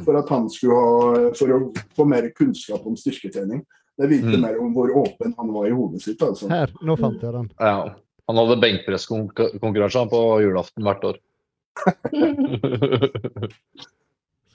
for 0.06 0.18
at 0.18 0.30
han 0.34 0.49
skulle 0.49 0.76
ha, 0.76 1.32
for 1.38 1.53
å 1.56 1.60
få 1.98 2.06
mer 2.10 2.30
kunnskap 2.38 2.86
om 2.90 2.95
styrketrening. 2.98 3.62
Det 3.98 4.10
viste 4.12 4.34
Mm. 4.36 4.41
mer 4.41 4.57
om 4.60 4.74
hvor 4.76 4.90
åpen 4.91 5.34
han 5.38 5.52
var 5.53 5.68
i 5.68 5.72
hodet 5.72 6.02
sitt. 6.02 6.20
altså. 6.22 6.49
Her, 6.49 6.72
nå 6.84 6.98
fant 6.99 7.22
jeg 7.22 7.32
den. 7.32 7.49
ja, 7.60 7.95
han 8.28 8.36
hadde 8.41 8.57
benkpresskonkurranse 8.64 10.10
på 10.12 10.22
julaften 10.44 10.84
hvert 10.84 11.03
år. 11.12 11.18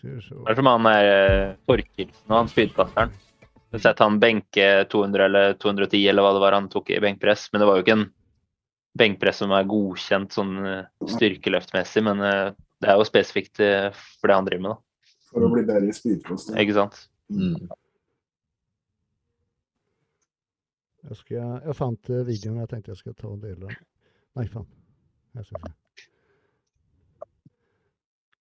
Hva 0.01 0.15
er. 0.17 0.47
Det 0.49 0.57
som 0.57 0.67
han 0.71 0.87
er 0.89 1.57
Torkelsen 1.69 2.31
og 2.33 2.37
han 2.39 2.49
spydkasteren. 2.51 3.11
Du 3.71 3.77
har 3.77 3.83
sett 3.85 4.01
han 4.03 4.17
benke 4.23 4.67
200 4.91 5.25
eller 5.29 5.53
210 5.61 6.09
eller 6.11 6.25
hva 6.25 6.33
det 6.35 6.43
var 6.43 6.57
han 6.57 6.69
tok 6.73 6.91
i 6.91 7.01
benkpress, 7.03 7.51
men 7.53 7.61
det 7.63 7.69
var 7.69 7.77
jo 7.79 7.85
ikke 7.85 7.97
en 7.99 8.07
benkpress 8.99 9.39
som 9.45 9.53
er 9.55 9.69
godkjent 9.71 10.33
sånn 10.35 10.55
eh, 10.67 10.87
styrkeløftmessig, 11.07 12.03
men 12.03 12.25
eh, 12.27 12.49
det 12.83 12.89
er 12.91 12.99
jo 12.99 13.07
spesifikt 13.07 13.61
eh, 13.63 13.93
for 14.19 14.27
det 14.33 14.39
han 14.41 14.49
driver 14.49 14.65
med, 14.65 14.73
da. 14.75 14.79
For 15.31 15.47
å 15.47 15.51
bli 15.53 15.63
bedre 15.67 15.91
i 15.91 15.95
spydkost. 15.95 16.53
Ikke 16.59 16.75
sant? 16.77 16.97
Mm. 17.31 17.69
Jeg, 21.07 21.17
skal, 21.23 21.61
jeg 21.65 21.77
fant 21.79 22.11
eh, 22.13 22.25
videoen, 22.27 22.59
jeg 22.65 22.71
tenkte 22.73 22.93
jeg 22.93 23.01
skulle 23.01 23.19
ta 23.19 23.31
og 23.31 23.39
dele. 23.45 23.71
Nei, 24.39 24.47
faen. 24.51 24.67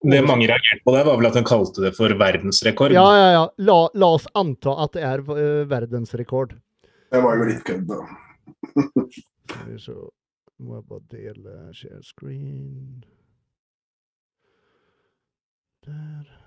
Det 0.00 0.20
mange 0.24 0.48
reagerte 0.48 0.80
på, 0.84 0.94
det 0.96 1.04
var 1.06 1.18
vel 1.20 1.28
at 1.28 1.36
hun 1.38 1.46
kalte 1.46 1.84
det 1.84 1.92
for 1.96 2.12
verdensrekord. 2.18 2.94
Ja, 2.96 3.06
ja, 3.16 3.28
ja. 3.36 3.44
La, 3.68 3.78
la 4.00 4.10
oss 4.16 4.26
anta 4.38 4.74
at 4.84 4.96
det 4.96 5.04
er 5.06 5.22
uh, 5.28 5.68
verdensrekord. 5.70 6.56
Det 7.10 7.20
var 7.20 7.38
jo 7.38 7.48
litt 7.50 7.62
kødd, 7.66 7.90
da. 7.90 8.00
Skal 9.50 9.66
vi 9.68 9.78
se. 9.82 9.96
Må 10.60 10.76
jeg 10.76 10.86
bare 10.90 11.06
dele 11.12 11.56
share 11.76 12.02
screen. 12.04 13.00
Der. 15.86 16.39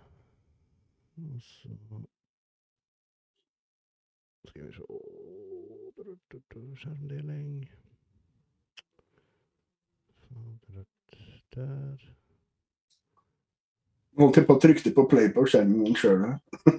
Og 1.18 1.42
så 1.42 1.70
Skal 4.50 4.66
vi 4.66 4.74
se 4.74 4.82
Skjermdeling. 6.82 7.70
Der. 11.54 11.98
Holdt 14.18 14.38
jeg 14.38 14.48
på 14.48 14.56
å 14.56 14.62
trykke 14.62 14.94
på 14.96 15.04
play 15.10 15.30
på 15.34 15.46
skjermen 15.50 15.94
sjøl. 15.98 16.24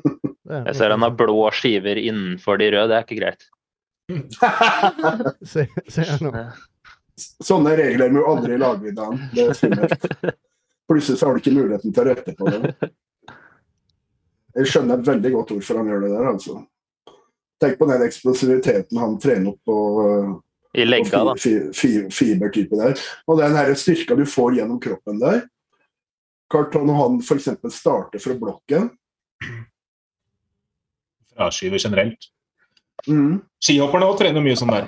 Jeg 0.66 0.74
ser 0.76 0.92
han 0.92 1.02
har 1.06 1.14
blå 1.16 1.46
skiver 1.54 1.98
innenfor 1.98 2.58
de 2.60 2.68
røde, 2.74 2.90
det 2.90 2.96
er 2.98 3.06
ikke 3.06 3.20
greit. 3.20 3.46
Se, 5.52 5.64
se 5.88 6.04
her 6.04 6.24
nå. 6.26 6.32
Sånne 7.16 7.76
regler 7.78 8.10
må 8.12 8.20
du 8.20 8.28
aldri 8.28 8.58
lage 8.60 8.90
i 8.90 8.96
dag. 8.96 9.14
Det 9.32 9.46
er 9.46 9.56
skummelt. 9.56 10.06
Plutselig 10.90 11.20
så 11.20 11.28
har 11.28 11.38
du 11.38 11.40
ikke 11.40 11.54
muligheten 11.54 11.94
til 11.94 12.02
å 12.02 12.08
rette 12.10 12.34
på 12.36 12.50
det. 12.50 12.74
Jeg 14.54 14.70
skjønner 14.70 15.02
veldig 15.02 15.30
godt 15.34 15.52
hvorfor 15.54 15.80
han 15.80 15.88
gjør 15.90 16.04
det 16.04 16.10
der, 16.14 16.26
altså. 16.30 16.60
Tenk 17.62 17.78
på 17.78 17.88
den 17.90 18.02
eksplosiviteten 18.06 18.98
han 19.00 19.16
trener 19.22 19.50
opp 19.54 19.60
på, 19.66 19.76
I 20.74 20.84
legga, 20.86 21.22
fi, 21.38 21.54
fi, 21.74 21.90
fibertype 22.10 22.78
der. 22.78 22.98
Og 23.30 23.38
den 23.40 23.54
her 23.56 23.72
styrka 23.78 24.16
du 24.18 24.24
får 24.26 24.58
gjennom 24.58 24.80
kroppen 24.82 25.20
der. 25.22 25.44
Klart 26.50 26.74
Når 26.74 26.98
han 26.98 27.18
f.eks. 27.22 27.48
starter 27.74 28.22
fra 28.22 28.34
blokken 28.38 28.90
Fraskyver 31.34 31.78
generelt. 31.82 32.28
mm, 33.08 33.40
Skihopperne 33.58 34.06
òg 34.06 34.20
trener 34.20 34.44
mye 34.44 34.58
sånn 34.58 34.70
der. 34.70 34.86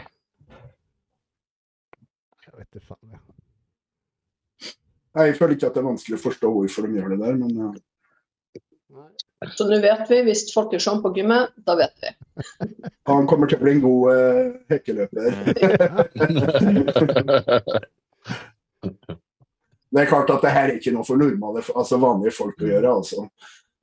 Jeg 2.46 2.54
vet 2.54 2.68
ikke 2.68 2.84
faen. 2.92 3.16
Ja. 3.16 3.22
Jeg 5.26 5.34
føler 5.38 5.56
ikke 5.56 5.70
at 5.70 5.74
det 5.74 5.80
er 5.80 5.88
vanskelig 5.88 6.18
å 6.18 6.22
forstå 6.22 6.52
hvorfor 6.52 6.86
de 6.86 6.98
gjør 7.00 7.14
det 7.14 7.20
der, 7.24 7.34
men 7.40 7.50
Så 9.56 9.64
nå 9.68 9.76
vet 9.82 10.08
vi, 10.08 10.22
hvis 10.24 10.54
folk 10.54 10.72
er 10.72 10.78
sånn 10.80 11.02
på 11.04 11.12
gymmet, 11.16 11.50
da 11.68 11.74
vet 11.76 11.92
vi. 12.00 12.08
han 13.10 13.26
kommer 13.28 13.46
til 13.50 13.58
å 13.58 13.62
bli 13.64 13.72
en 13.76 13.84
god 13.84 14.02
uh, 14.16 14.46
hekkeløper. 14.72 15.28
Det 19.96 20.02
er 20.02 20.08
klart 20.10 20.28
at 20.34 20.42
det 20.44 20.50
her 20.52 20.66
er 20.68 20.74
ikke 20.76 20.92
noe 20.92 21.06
for 21.06 21.16
normale, 21.16 21.62
altså 21.72 21.96
vanlige 22.02 22.34
folk 22.36 22.60
å 22.60 22.66
gjøre. 22.68 22.90
altså. 23.00 23.22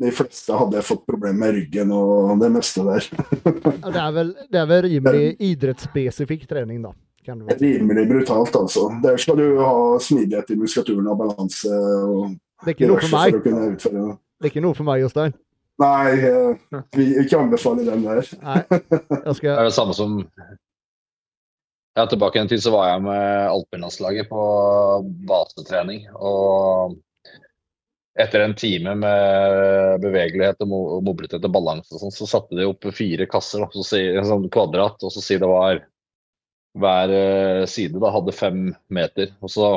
De 0.04 0.12
fleste 0.14 0.58
hadde 0.58 0.82
fått 0.86 1.06
problemer 1.08 1.40
med 1.40 1.56
ryggen 1.56 1.94
og 1.96 2.42
det 2.42 2.50
meste 2.54 2.84
der. 2.86 3.08
Det 3.14 4.02
er 4.02 4.12
vel, 4.14 4.34
det 4.52 4.60
er 4.60 4.68
vel 4.70 4.82
rimelig 4.88 5.32
idrettsspesifikk 5.48 6.46
trening, 6.50 6.84
da. 6.84 6.92
Kan 7.24 7.40
det 7.48 7.56
er 7.56 7.62
Rimelig 7.64 8.04
brutalt, 8.10 8.56
altså. 8.60 8.90
Der 9.04 9.18
skal 9.22 9.40
du 9.40 9.62
ha 9.64 10.00
smidighet 10.04 10.52
i 10.54 10.60
muskulaturen 10.60 11.08
og 11.08 11.22
balanse 11.24 11.72
og 11.72 12.36
Det 12.66 12.74
er 12.74 12.76
ikke 12.76 12.92
noe 12.92 13.00
for 13.80 13.96
meg. 13.96 14.12
Det. 14.44 14.52
Er 14.52 14.54
ikke 14.54 14.66
noe 14.66 14.78
for 14.78 14.88
meg, 14.88 15.02
Jostein. 15.04 15.34
Nei, 15.82 16.12
uh, 16.30 16.84
vi 16.94 17.08
ikke 17.24 17.40
anbefaler 17.40 17.88
den 17.90 18.04
der. 18.06 18.28
Nei, 18.44 18.60
skal... 18.70 19.48
Det 19.48 19.56
er 19.56 19.70
det 19.72 19.74
samme 19.74 19.96
som 19.98 20.20
ja, 21.94 22.06
Tilbake 22.10 22.42
en 22.42 22.50
tid 22.50 22.62
så 22.64 22.72
var 22.74 22.88
jeg 22.90 23.02
med 23.06 23.50
alpinlandslaget 23.52 24.30
på 24.30 24.44
basetrening. 25.30 26.08
Og 26.18 26.96
etter 28.20 28.46
en 28.46 28.56
time 28.58 28.96
med 28.98 30.02
bevegelighet 30.02 30.62
og 30.66 31.04
mobilitet 31.06 31.46
og 31.46 31.54
balanse 31.54 32.02
sånn, 32.02 32.14
så 32.14 32.30
satte 32.30 32.58
de 32.58 32.66
opp 32.70 32.86
fire 32.94 33.28
kasser, 33.30 33.66
og 33.66 33.74
så, 33.78 34.02
en 34.02 34.30
sånn 34.30 34.50
kvadrat, 34.54 35.02
og 35.06 35.14
så 35.14 35.22
sier 35.22 35.42
det 35.42 35.50
var 35.50 35.84
hver 36.82 37.14
eh, 37.14 37.64
side 37.70 38.02
da, 38.02 38.10
hadde 38.14 38.34
fem 38.34 38.68
meter. 38.94 39.34
Og 39.46 39.54
så 39.54 39.70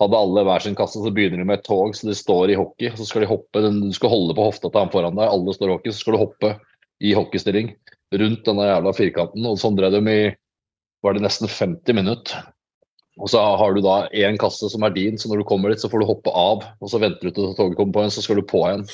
hadde 0.00 0.18
alle 0.20 0.44
hver 0.44 0.64
sin 0.64 0.76
kasse, 0.76 1.00
så 1.00 1.12
begynner 1.14 1.40
de 1.40 1.46
med 1.48 1.60
et 1.60 1.66
tog, 1.66 1.94
så 1.96 2.08
de 2.08 2.16
står 2.16 2.52
i 2.52 2.58
hockey. 2.58 2.90
Så 2.98 3.08
skal 3.08 3.24
de 3.24 3.30
hoppe, 3.30 3.62
du 3.64 3.92
skal 3.96 4.12
holde 4.12 4.36
på 4.36 4.48
hofta 4.48 4.68
til 4.68 4.82
han 4.82 4.92
foran 4.92 5.16
deg, 5.16 5.30
alle 5.30 5.54
står 5.56 5.70
i 5.70 5.76
hockey, 5.76 5.94
så 5.94 6.02
skal 6.02 6.16
du 6.16 6.22
hoppe 6.24 6.56
i 7.04 7.14
hockeystilling 7.16 7.72
rundt 8.16 8.44
denne 8.46 8.68
jævla 8.68 8.92
firkanten. 8.96 9.48
Og 9.48 9.60
sånn 9.60 9.78
drev 9.78 9.96
de 9.96 10.02
i 10.12 10.20
var 11.04 11.16
det 11.16 11.24
nesten 11.24 11.50
50 11.50 11.96
minutter. 11.96 12.44
Og 13.16 13.30
så 13.32 13.40
har 13.40 13.72
du 13.72 13.80
da 13.84 14.02
én 14.12 14.36
kasse 14.40 14.68
som 14.68 14.84
er 14.84 14.92
din, 14.92 15.16
så 15.16 15.30
når 15.30 15.40
du 15.40 15.48
kommer 15.48 15.72
dit, 15.72 15.80
så 15.80 15.88
får 15.88 16.02
du 16.02 16.08
hoppe 16.08 16.32
av. 16.36 16.66
Og 16.84 16.92
så 16.92 17.00
venter 17.00 17.30
du 17.30 17.32
til 17.32 17.54
toget 17.56 17.78
kommer 17.78 17.94
på 17.94 18.04
igjen, 18.04 18.12
så 18.12 18.24
skal 18.24 18.40
du 18.40 18.44
på 18.48 18.60
igjen. 18.66 18.84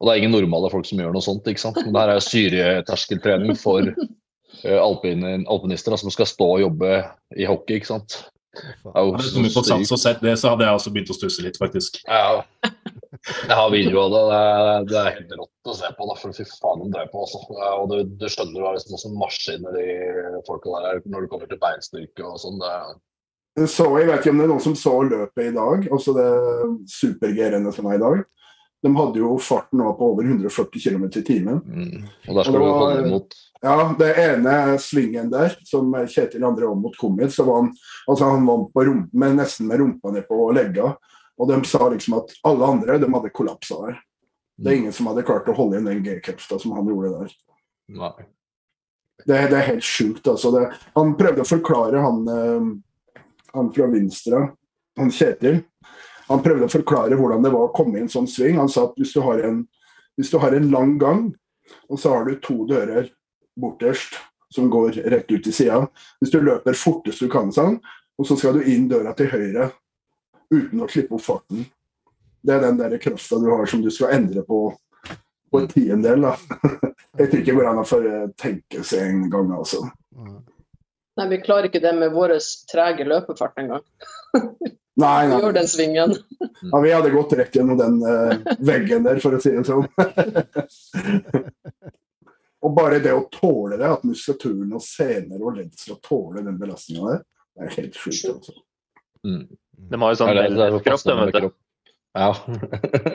Og 0.00 0.08
det 0.08 0.12
er 0.12 0.22
ingen 0.22 0.34
normale 0.34 0.70
folk 0.72 0.88
som 0.88 0.98
gjør 0.98 1.14
noe 1.14 1.22
sånt, 1.22 1.46
ikke 1.46 1.62
sant. 1.62 1.78
Men 1.84 1.94
det 1.94 2.02
her 2.02 2.12
er 2.14 2.24
syreterskeltrening 2.24 3.58
for 3.60 3.92
uh, 3.92 4.80
alpinister 4.80 5.98
som 6.00 6.10
skal 6.10 6.28
stå 6.28 6.48
og 6.56 6.62
jobbe 6.64 6.94
i 7.36 7.46
hockey, 7.46 7.78
ikke 7.78 7.92
sant. 7.92 8.16
Hadde 8.50 9.22
du 9.22 9.28
kommet 9.34 9.54
på 9.54 9.62
sats 9.62 9.92
og 9.94 10.00
sett 10.02 10.22
det, 10.24 10.34
så 10.40 10.52
hadde 10.52 10.66
jeg 10.66 10.78
også 10.78 10.92
begynt 10.94 11.12
å 11.12 11.16
stusse 11.16 11.44
litt, 11.44 11.58
faktisk. 11.60 12.00
Ja, 12.08 12.40
jeg 13.20 13.56
har 13.56 13.68
video 13.72 14.00
av 14.06 14.14
det. 14.14 14.22
Det 14.90 14.96
er, 14.98 15.10
helt 15.18 15.34
rått 15.36 15.70
å 15.70 15.76
se 15.76 15.90
på. 15.96 16.08
Da, 16.08 16.16
for 16.18 16.36
fy 16.36 16.46
faen, 16.48 16.82
de 16.82 16.94
drev 16.94 17.12
på. 17.12 17.26
Også. 17.26 17.42
Og 17.50 17.92
du, 17.92 17.96
du 18.18 18.26
skjønner 18.26 18.56
det 18.56 18.66
er 18.70 18.78
liksom 18.78 18.96
også 18.98 19.12
maskiner, 19.20 19.76
de 19.76 20.42
folka 20.48 20.82
der, 20.86 21.02
når 21.10 21.26
du 21.26 21.30
kommer 21.32 21.50
til 21.50 21.60
beinstyrke 21.62 22.26
og 22.26 22.40
sånn. 22.42 22.58
Så, 23.68 23.86
jeg 23.98 24.08
vet 24.08 24.22
ikke 24.22 24.32
om 24.32 24.40
det 24.40 24.46
er 24.46 24.52
noen 24.54 24.64
som 24.64 24.76
så 24.78 24.94
løpet 25.04 25.50
i 25.50 25.54
dag, 25.56 25.88
også 25.92 26.14
det 26.16 26.28
super-G-rennet 26.90 27.76
som 27.76 27.90
er 27.90 27.98
i 27.98 28.02
dag. 28.02 28.22
De 28.80 28.92
hadde 28.96 29.20
jo 29.20 29.34
farten 29.44 29.82
nå 29.82 29.90
på 29.98 30.12
over 30.14 30.24
140 30.24 30.80
km 30.80 31.06
i 31.10 31.24
timen. 31.26 31.60
Mm. 31.66 32.06
Og 32.30 32.38
der 32.38 32.46
skal 32.46 32.56
og 32.56 32.62
du 32.62 32.70
holde 32.72 33.02
imot. 33.04 33.36
Ja, 33.62 33.94
det 33.98 34.14
ene 34.16 34.78
svingen 34.80 35.28
der, 35.30 35.52
som 35.68 35.92
Kjetil 36.08 36.44
André 36.48 36.64
Aamodt 36.64 36.96
kom 36.96 37.18
i, 37.20 37.28
så 37.28 37.44
var 37.44 37.60
han 37.60 37.72
altså 38.08 38.30
han 38.30 38.46
vant 38.48 38.70
på 38.72 38.84
rumpa, 38.88 39.12
med, 39.12 39.36
nesten 39.36 39.68
med 39.68 39.82
rumpa 39.82 40.12
ned 40.14 40.24
på 40.28 40.46
legga. 40.56 40.94
Og 41.40 41.48
de 41.48 41.58
sa 41.68 41.88
liksom 41.92 42.16
at 42.20 42.32
alle 42.48 42.70
andre 42.72 42.96
de 43.00 43.08
hadde 43.12 43.32
kollapsa 43.36 43.76
der. 43.84 43.98
Det 44.60 44.72
er 44.72 44.78
ingen 44.80 44.96
som 44.96 45.08
hadde 45.08 45.24
klart 45.28 45.48
å 45.48 45.56
holde 45.56 45.76
igjen 45.76 45.90
den 45.90 46.02
G-krafta 46.04 46.58
som 46.60 46.72
han 46.76 46.88
gjorde 46.88 47.12
der. 47.18 47.36
Nei. 47.96 48.14
Det, 49.26 49.36
det 49.52 49.58
er 49.58 49.68
helt 49.74 49.84
sjukt. 49.84 50.24
Altså. 50.28 50.52
Det, 50.56 50.66
han 50.96 51.14
prøvde 51.20 51.44
å 51.44 51.48
forklare, 51.48 52.00
han, 52.04 52.24
eh, 52.32 53.22
han 53.52 53.70
fra 53.76 53.88
Vinstra, 53.92 54.42
han 55.00 55.12
Kjetil. 55.12 55.62
Han 56.30 56.44
prøvde 56.44 56.68
å 56.68 56.72
forklare 56.72 57.16
hvordan 57.18 57.44
det 57.44 57.52
var 57.52 57.68
å 57.68 57.76
komme 57.76 57.98
i 57.98 58.04
en 58.06 58.12
sånn 58.12 58.28
sving. 58.28 58.56
Han 58.60 58.72
sa 58.72 58.88
at 58.88 59.00
hvis 59.00 59.12
du 59.16 59.20
har 59.24 59.40
en, 59.48 59.64
hvis 60.16 60.32
du 60.32 60.38
har 60.40 60.56
en 60.56 60.68
lang 60.72 60.96
gang, 61.00 61.24
og 61.88 62.00
så 62.00 62.16
har 62.16 62.28
du 62.28 62.36
to 62.40 62.62
dører 62.68 63.08
borterst 63.58 64.18
som 64.54 64.70
går 64.70 64.98
rett 65.12 65.30
ut 65.30 65.44
til 65.44 65.54
sida. 65.54 65.82
Hvis 66.20 66.32
du 66.34 66.40
løper 66.42 66.78
fortest 66.78 67.22
du 67.22 67.30
kan, 67.30 67.52
sånn, 67.54 67.78
og 68.18 68.26
så 68.26 68.36
skal 68.36 68.58
du 68.58 68.66
inn 68.68 68.88
døra 68.90 69.14
til 69.16 69.30
høyre 69.30 69.70
uten 70.50 70.82
å 70.82 70.88
slippe 70.90 71.14
opp 71.16 71.24
farten. 71.24 71.64
Det 72.42 72.56
er 72.56 72.64
den 72.64 72.80
der 72.80 72.96
krafta 73.02 73.38
du 73.38 73.46
har 73.52 73.68
som 73.70 73.82
du 73.84 73.90
skal 73.94 74.16
endre 74.16 74.42
på 74.46 74.64
på 75.50 75.58
en 75.58 75.68
tiendedel. 75.68 76.24
Jeg 77.18 77.30
tror 77.30 77.40
ikke 77.40 77.50
det 77.50 77.56
går 77.56 77.70
an 77.70 77.82
å 77.82 77.84
tenke 78.38 78.84
seg 78.86 79.00
en 79.08 79.30
gang, 79.32 79.48
altså. 79.56 79.78
Nei, 81.18 81.26
vi 81.32 81.38
klarer 81.42 81.66
ikke 81.68 81.82
det 81.82 81.94
med 81.98 82.12
vår 82.14 82.30
trege 82.70 83.04
løpefart 83.08 83.58
engang. 83.60 83.82
Nei, 85.00 85.26
nei. 85.26 85.38
Gjør 85.42 85.56
den 85.58 85.68
svingen. 85.68 86.10
Ja, 86.38 86.76
vi 86.84 86.94
hadde 86.94 87.10
gått 87.12 87.34
rett 87.38 87.56
gjennom 87.56 87.78
den 87.80 87.96
uh, 88.04 88.32
veggen 88.62 89.02
der, 89.08 89.18
for 89.22 89.30
å 89.36 89.40
si 89.42 89.50
det 89.56 89.64
sånn. 89.66 89.86
Og 92.60 92.74
bare 92.76 93.00
det 93.00 93.12
å 93.16 93.24
tåle 93.32 93.78
det, 93.80 93.88
at 93.88 94.04
muskulaturen 94.04 94.76
og 94.76 94.84
sener 94.84 95.40
og 95.40 95.56
ledd 95.56 95.72
skal 95.80 95.96
tåle 96.04 96.44
den 96.44 96.58
belastninga 96.60 97.14
der, 97.14 97.24
det 97.56 97.66
er 97.66 97.74
helt 97.78 97.96
sjukt. 97.96 98.28
Altså. 98.34 98.56
Mm. 99.24 99.46
De 99.90 100.00
har 100.02 100.12
jo 100.12 100.20
sånn 100.20 100.82
kropp, 100.84 101.06
de, 101.06 101.16
vet 101.22 101.40
du. 101.46 101.50
Ja. 102.18 102.30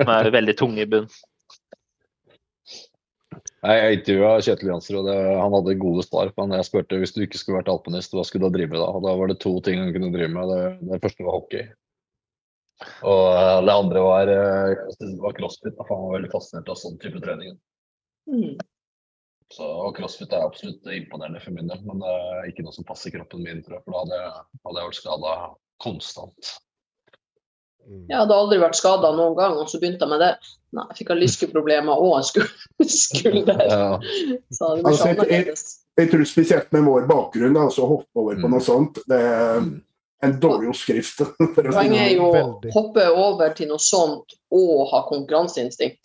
De 0.01 0.11
er 0.15 0.31
veldig 0.33 0.55
tunge 0.57 0.81
i 0.81 0.89
bunn. 0.89 1.07
Jeg 3.65 3.97
intervjua 3.99 4.35
Kjetil 4.45 4.69
Jansrud, 4.69 4.99
og 5.01 5.07
det, 5.09 5.15
han 5.41 5.55
hadde 5.57 5.77
gode 5.81 6.03
svar. 6.05 6.29
Men 6.37 6.53
jeg 6.57 6.67
spurte 6.67 6.99
hvis 7.01 7.15
du 7.15 7.23
ikke 7.25 7.39
skulle 7.41 7.61
vært 7.61 7.71
alpinist, 7.73 8.13
hva 8.13 8.25
skulle 8.27 8.49
du 8.49 8.57
drive 8.57 8.73
med 8.73 8.81
da? 8.81 8.91
Og 8.93 9.05
da 9.05 9.15
var 9.17 9.31
det 9.31 9.39
to 9.41 9.55
ting 9.65 9.81
han 9.81 9.93
kunne 9.95 10.11
drive 10.13 10.31
med. 10.33 10.51
Det, 10.51 10.91
det 10.91 11.01
første 11.05 11.25
var 11.25 11.37
hockey. 11.39 11.65
Og 13.07 13.25
eh, 13.31 13.57
det 13.65 13.73
andre 13.73 14.03
var, 14.03 14.31
eh, 14.31 14.93
det 14.99 15.11
var 15.23 15.37
crossfit. 15.37 15.81
Han 15.89 16.05
var 16.05 16.15
veldig 16.17 16.31
fascinert 16.33 16.71
av 16.71 16.79
sånn 16.79 16.97
type 17.01 17.21
trening. 17.23 17.57
Mm. 18.29 18.55
Så, 19.55 19.67
crossfit 19.95 20.33
er 20.35 20.43
absolutt 20.43 20.87
imponerende 20.91 21.39
for 21.39 21.55
min 21.55 21.69
del, 21.71 21.79
men 21.87 22.01
det 22.03 22.11
er 22.11 22.49
ikke 22.49 22.65
noe 22.65 22.75
som 22.75 22.87
passer 22.87 23.13
kroppen 23.13 23.45
min, 23.45 23.61
tror 23.63 23.77
jeg. 23.77 23.85
For 23.85 23.95
da 23.95 24.01
hadde 24.03 24.17
jeg, 24.19 24.45
hadde 24.67 24.81
jeg 24.81 24.89
vært 24.89 24.99
skada 24.99 25.35
konstant. 25.85 26.49
Mm. 27.85 28.03
Jeg 28.09 28.17
hadde 28.17 28.35
aldri 28.35 28.59
vært 28.59 28.79
skada 28.79 29.11
noen 29.15 29.35
gang, 29.37 29.55
og 29.61 29.69
så 29.71 29.79
begynte 29.79 30.03
jeg 30.03 30.11
med 30.11 30.23
det. 30.25 30.33
Nei, 30.75 30.85
jeg 30.89 30.99
fikk 30.99 31.11
lyskeproblemer 31.21 32.03
og 32.03 32.17
en 32.19 32.27
skulder. 32.27 33.65
Ja. 33.71 33.89
Så 34.51 34.71
det 34.75 34.83
blir 34.83 34.91
altså, 34.91 35.27
jeg, 35.29 35.57
jeg, 36.01 36.09
tror 36.11 36.23
spesielt 36.27 36.71
med 36.75 36.87
vår 36.89 37.05
bakgrunn, 37.09 37.59
altså 37.59 37.87
hoppe 37.87 38.23
over 38.25 38.39
på 38.39 38.49
mm. 38.49 38.55
noe 38.57 38.63
sånt, 38.65 38.99
det 39.07 39.19
er 39.21 39.61
mm. 39.63 39.69
en 40.27 40.35
dårlig 40.41 40.73
oppskrift. 40.73 41.23
Poenget 41.55 42.01
er 42.01 42.11
jo 42.17 42.27
å 42.27 42.43
hoppe 42.75 43.07
over 43.13 43.55
til 43.55 43.71
noe 43.71 43.79
sånt 43.79 44.35
og 44.51 44.89
ha 44.91 45.05
konkurranseinstinkt. 45.07 46.01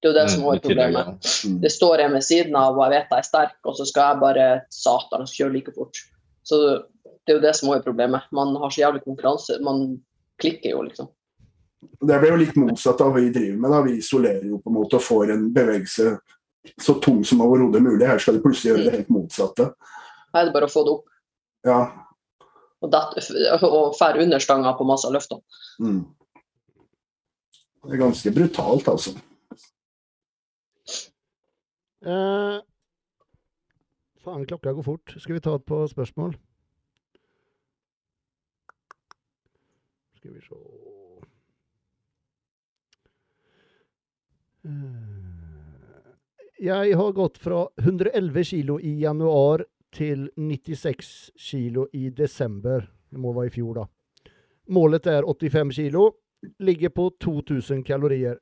Det 0.00 0.08
er 0.08 0.12
jo 0.14 0.16
det 0.16 0.30
som 0.32 0.44
er 0.48 0.60
problemet. 0.64 1.30
Det 1.60 1.70
står 1.72 2.00
jeg 2.00 2.12
ved 2.14 2.24
siden 2.24 2.54
av 2.56 2.78
og 2.78 2.86
jeg 2.86 2.94
vet 2.94 3.10
jeg 3.12 3.20
er 3.20 3.26
sterk, 3.28 3.56
og 3.68 3.76
så 3.76 3.84
skal 3.88 4.14
jeg 4.14 4.22
bare 4.22 4.46
satan 4.72 5.28
kjøre 5.28 5.52
like 5.58 5.74
fort. 5.76 6.00
Så 6.46 6.60
det 7.26 7.34
er 7.34 7.36
jo 7.36 7.44
det 7.44 7.52
som 7.58 7.72
er 7.74 7.84
problemet. 7.84 8.24
Man 8.32 8.54
har 8.62 8.72
så 8.72 8.86
jævlig 8.86 9.04
konkurranse. 9.04 9.58
Man 9.64 10.00
klikker 10.40 10.72
jo, 10.72 10.82
liksom. 10.88 11.10
Det 11.80 12.16
blir 12.20 12.32
jo 12.32 12.40
litt 12.40 12.56
motsatt 12.60 13.00
av 13.04 13.12
hva 13.12 13.20
vi 13.20 13.32
driver 13.34 13.60
med. 13.60 13.74
da. 13.74 13.82
Vi 13.84 13.98
isolerer 14.00 14.48
jo 14.48 14.60
på 14.60 14.72
en 14.72 14.78
måte 14.78 14.96
og 14.96 15.04
får 15.04 15.34
en 15.36 15.46
bevegelse 15.52 16.14
så 16.80 16.96
tung 17.04 17.20
som 17.24 17.44
overhodet 17.44 17.82
mulig. 17.84 18.08
Her 18.08 18.20
skal 18.20 18.36
de 18.36 18.44
plutselig 18.44 18.72
gjøre 18.72 18.86
det 18.86 18.96
helt 18.98 19.12
motsatte. 19.12 19.70
Her 20.32 20.42
er 20.42 20.48
det 20.48 20.56
bare 20.56 20.68
å 20.68 20.72
få 20.72 20.84
det 20.86 20.96
opp. 20.96 21.16
Ja. 21.68 21.80
Og, 22.80 22.96
og 23.68 23.96
fære 23.98 24.24
under 24.24 24.40
stanga 24.40 24.72
på 24.76 24.88
masse 24.88 25.08
av 25.08 25.16
løftene. 25.16 25.44
Mm. 25.80 26.00
Det 27.84 27.96
er 27.96 28.00
ganske 28.00 28.32
brutalt, 28.32 28.88
altså. 28.88 29.14
Eh, 32.00 32.60
faen, 34.24 34.46
klokka 34.46 34.72
går 34.72 34.82
fort. 34.82 35.16
Skal 35.20 35.34
vi 35.34 35.40
ta 35.40 35.54
et 35.56 35.66
på 35.68 35.80
spørsmål? 35.88 36.36
Skal 40.16 40.32
vi 40.32 40.40
se 40.40 40.56
eh, 44.64 45.20
Jeg 46.60 46.96
har 46.96 47.12
gått 47.12 47.38
fra 47.38 47.66
111 47.82 48.44
kilo 48.44 48.78
i 48.80 48.96
januar 49.00 49.64
til 49.92 50.30
96 50.36 51.30
kilo 51.36 51.86
i 51.92 52.08
desember. 52.10 52.88
Det 53.10 53.20
må 53.20 53.32
være 53.32 53.52
i 53.52 53.54
fjor, 53.54 53.74
da. 53.74 53.84
Målet 54.70 55.06
er 55.06 55.24
85 55.24 55.76
kilo. 55.76 56.10
Ligger 56.60 56.88
på 56.88 57.10
2000 57.20 57.84
kalorier. 57.84 58.38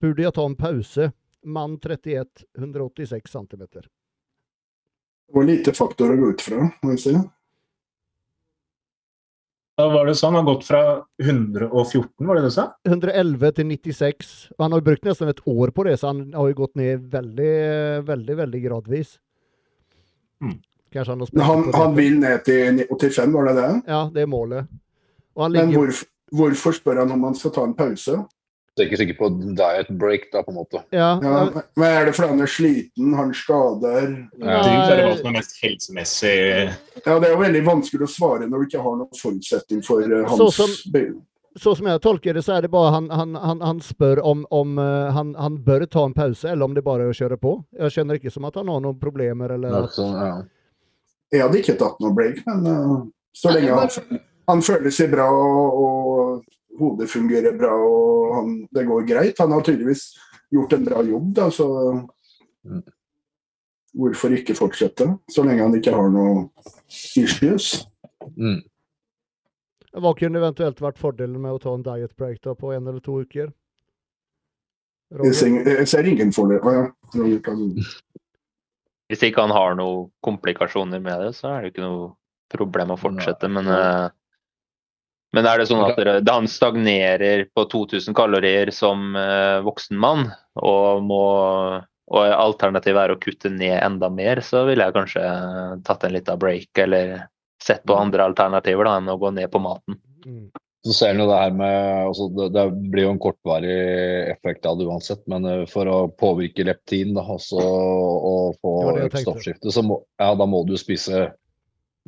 Burde 0.00 0.22
jeg 0.22 0.34
ta 0.34 0.46
en 0.46 0.56
pause? 0.56 1.12
Mann 1.44 1.78
31, 1.80 2.26
186 2.58 3.32
cm. 3.32 3.66
Det 5.30 5.36
var 5.36 5.44
lite 5.46 5.72
faktor 5.72 6.12
å 6.12 6.16
gå 6.18 6.32
ut 6.34 6.42
fra, 6.42 6.64
må 6.82 6.96
jeg 6.96 7.02
si. 7.04 7.12
Da 9.80 9.86
var 9.88 10.08
det 10.10 10.16
sånn, 10.18 10.34
Han 10.34 10.42
har 10.44 10.54
gått 10.54 10.66
fra 10.68 10.80
114, 11.22 12.26
var 12.26 12.36
det 12.36 12.48
du 12.48 12.52
sa? 12.52 12.66
111 12.88 13.52
til 13.56 13.68
96. 13.70 14.32
Og 14.58 14.64
han 14.66 14.74
har 14.76 14.82
brukt 14.84 15.06
nesten 15.08 15.30
et 15.32 15.40
år 15.48 15.72
på 15.76 15.86
det, 15.88 15.96
så 16.00 16.10
han 16.10 16.24
har 16.36 16.50
jo 16.50 16.58
gått 16.58 16.74
ned 16.76 17.06
veldig, 17.14 17.54
veldig 18.08 18.36
veldig 18.42 18.60
gradvis. 18.66 19.14
Mm. 20.44 20.58
Kanskje 20.92 21.14
han, 21.14 21.24
har 21.38 21.48
han, 21.54 21.64
han 21.76 21.96
vil 21.96 22.18
ned 22.20 22.44
til 22.44 22.82
85, 22.90 23.32
var 23.36 23.48
det 23.48 23.56
det? 23.60 23.70
Ja, 23.86 24.02
det 24.12 24.26
er 24.26 24.30
målet. 24.30 24.68
Ligger... 25.38 25.54
Men 25.62 25.74
hvorfor, 25.76 26.10
hvorfor 26.34 26.76
spør 26.76 27.04
han 27.04 27.14
om 27.14 27.24
han 27.28 27.38
skal 27.38 27.54
ta 27.54 27.64
en 27.64 27.76
pause? 27.78 28.18
Er 28.80 28.88
ikke 28.88 29.00
sikker 29.00 29.16
på 29.18 29.28
diet 29.58 29.90
break, 30.00 30.28
da, 30.32 30.42
på 30.46 30.52
en 30.54 30.58
måte. 30.58 30.82
Ja, 30.94 31.10
ja 31.22 31.40
men 31.52 31.86
Er 31.86 32.06
det 32.08 32.14
fordi 32.16 32.28
han 32.32 32.44
er 32.44 32.50
sliten, 32.50 33.14
han 33.18 33.32
skader? 33.36 34.06
Ja. 34.40 34.60
Det 34.64 34.94
er 34.96 35.02
hva 35.04 35.16
som 35.18 35.30
er 35.30 35.36
mest 35.38 35.58
helsemessig 35.60 36.36
Ja, 37.04 37.16
det 37.16 37.28
er 37.28 37.34
jo 37.34 37.40
veldig 37.40 37.64
vanskelig 37.66 38.06
å 38.06 38.12
svare 38.12 38.48
når 38.48 38.62
du 38.62 38.70
ikke 38.70 38.84
har 38.84 39.00
noen 39.02 39.20
forutsetning 39.20 39.82
for 39.86 40.04
uh, 40.04 40.22
hans 40.30 40.40
så 40.40 40.48
som, 40.64 40.72
så 41.58 41.74
som 41.76 41.88
jeg 41.90 42.02
tolker 42.04 42.36
det, 42.36 42.44
så 42.46 42.56
er 42.56 42.64
det 42.64 42.70
bare 42.72 42.92
han, 42.94 43.10
han, 43.10 43.34
han, 43.34 43.60
han 43.64 43.82
spør 43.84 44.22
om, 44.26 44.44
om 44.54 44.78
uh, 44.78 45.10
han, 45.16 45.34
han, 45.38 45.58
bør 45.64 45.84
ta 45.90 46.04
en 46.06 46.14
pause, 46.16 46.46
eller 46.48 46.68
om 46.68 46.76
det 46.76 46.84
bare 46.86 47.08
er 47.08 47.14
å 47.14 47.16
kjøre 47.16 47.40
på. 47.40 47.56
Jeg 47.80 47.96
kjenner 47.96 48.20
ikke 48.20 48.32
som 48.32 48.46
at 48.48 48.58
han 48.60 48.70
har 48.70 48.82
noen 48.84 48.98
problemer. 49.00 49.56
eller 49.56 49.82
at... 49.82 49.94
Sånn, 49.96 50.14
ja. 50.14 50.36
Jeg 51.30 51.44
hadde 51.44 51.60
ikke 51.60 51.78
tatt 51.78 51.98
noe 52.02 52.14
break, 52.14 52.40
men 52.46 52.66
uh, 52.66 52.94
så 53.36 53.54
lenge 53.54 53.74
han, 53.76 54.22
han 54.50 54.64
føler 54.66 54.94
seg 54.94 55.12
bra 55.12 55.26
og, 55.30 55.82
og 55.82 56.59
hodet 56.78 57.10
fungerer 57.10 57.56
bra 57.58 57.72
og 57.74 58.34
han, 58.36 58.54
det 58.70 58.86
går 58.86 59.06
greit 59.08 59.40
Han 59.42 59.52
har 59.56 59.64
tydeligvis 59.66 60.10
gjort 60.50 60.72
en 60.72 60.86
bra 60.86 61.02
jobb, 61.06 61.28
da, 61.34 61.46
så 61.54 61.66
mm. 62.66 62.82
hvorfor 63.98 64.34
ikke 64.34 64.56
fortsette? 64.58 65.06
Så 65.30 65.44
lenge 65.46 65.62
han 65.62 65.76
ikke 65.78 65.94
har 65.94 66.10
noe 66.10 66.48
issues. 67.18 67.86
Mm. 68.34 68.60
Hva 69.90 70.12
kunne 70.18 70.38
eventuelt 70.38 70.82
vært 70.82 70.98
fordelen 70.98 71.38
med 71.42 71.54
å 71.54 71.62
ta 71.62 71.74
en 71.74 71.86
diet 71.86 72.14
break 72.18 72.42
da, 72.42 72.54
på 72.58 72.74
en 72.74 72.86
eller 72.86 73.02
to 73.02 73.20
uker? 73.22 73.50
Jeg 75.10 75.34
ser, 75.34 75.56
jeg 75.66 75.88
ser, 75.90 76.06
ingen 76.06 76.30
fordel. 76.34 76.62
Ja. 76.70 77.54
Hvis 79.10 79.24
ikke 79.26 79.42
han 79.42 79.54
har 79.54 79.74
noen 79.78 80.10
komplikasjoner 80.22 81.02
med 81.02 81.24
det, 81.24 81.32
så 81.38 81.50
er 81.50 81.64
det 81.64 81.72
ikke 81.72 81.82
noe 81.82 82.12
problem 82.50 82.94
å 82.94 82.98
fortsette. 83.00 83.50
Men, 83.50 83.66
uh, 83.66 84.10
men 85.36 85.46
er 85.46 85.60
det 85.60 85.68
sånn 85.70 85.84
at 85.86 85.98
dere, 85.98 86.18
han 86.26 86.48
stagnerer 86.50 87.44
på 87.54 87.64
2000 87.70 88.16
kalorier 88.18 88.72
som 88.74 89.12
uh, 89.14 89.60
voksen 89.66 89.98
mann, 90.00 90.26
og, 90.58 91.04
må, 91.06 91.24
og 92.10 92.32
alternativet 92.34 93.04
er 93.04 93.14
å 93.14 93.20
kutte 93.22 93.52
ned 93.54 93.76
enda 93.78 94.10
mer, 94.10 94.42
så 94.42 94.64
ville 94.66 94.88
jeg 94.88 94.96
kanskje 94.96 95.26
tatt 95.86 96.06
en 96.06 96.16
liten 96.16 96.40
break 96.40 96.82
eller 96.82 97.20
sett 97.62 97.84
på 97.84 97.94
mm. 97.94 98.00
andre 98.06 98.26
alternativer 98.30 98.88
da, 98.88 98.96
enn 98.98 99.12
å 99.12 99.20
gå 99.20 99.30
ned 99.36 99.52
på 99.52 99.62
maten. 99.62 100.00
Mm. 100.26 100.50
Så 100.80 100.94
ser 100.96 101.18
jo 101.20 101.26
det 101.28 101.36
her 101.36 101.50
med 101.52 102.06
altså 102.08 102.26
det, 102.32 102.46
det, 102.54 102.62
blir 102.92 103.04
jo 103.04 103.12
en 103.12 103.20
kortvarig 103.20 103.74
effekt 104.32 104.64
av 104.66 104.78
det 104.80 104.86
uansett, 104.88 105.20
men 105.28 105.44
eh, 105.44 105.64
for 105.68 105.88
å 105.92 105.98
påvirke 106.08 106.64
leptin 106.64 107.12
da, 107.18 107.24
også, 107.36 107.60
og 107.60 108.56
få 108.64 108.74
økt 109.04 109.20
stoffskifte, 109.20 109.74
så 109.74 109.84
må, 109.84 110.00
ja, 110.20 110.32
da 110.40 110.48
må 110.48 110.62
du 110.64 110.78
spise 110.80 111.28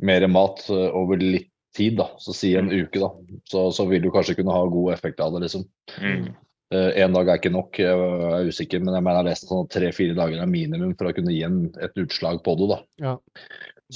mer 0.01 0.25
mat 0.31 0.65
eh, 0.73 0.89
over 0.89 1.21
litt 1.21 1.52
tid. 1.75 1.97
da, 1.99 2.09
Så 2.21 2.35
si 2.37 2.53
en 2.57 2.71
mm. 2.71 2.85
uke, 2.85 3.01
da. 3.01 3.11
Så, 3.49 3.67
så 3.75 3.85
vil 3.89 4.03
du 4.03 4.11
kanskje 4.13 4.37
kunne 4.39 4.55
ha 4.55 4.63
god 4.71 4.93
effekt 4.93 5.21
av 5.23 5.35
det. 5.35 5.45
liksom. 5.47 5.67
Mm. 5.99 6.31
Uh, 6.73 6.89
en 7.03 7.13
dag 7.13 7.29
er 7.29 7.37
ikke 7.37 7.53
nok, 7.53 7.77
jeg 7.77 7.91
er 8.33 8.49
usikker, 8.49 8.81
men 8.81 8.95
jeg 8.97 9.05
mener 9.05 9.19
jeg 9.19 9.21
har 9.21 9.29
lest 9.29 9.51
sånn 9.51 9.69
tre-fire 9.69 10.17
dager 10.17 10.41
er 10.41 10.49
minimum 10.49 10.95
for 10.97 11.09
å 11.09 11.13
kunne 11.13 11.35
gi 11.35 11.43
en, 11.45 11.67
et 11.83 12.01
utslag 12.01 12.41
på 12.45 12.57
det. 12.61 12.71
da. 12.71 12.79
Ja. 13.03 13.15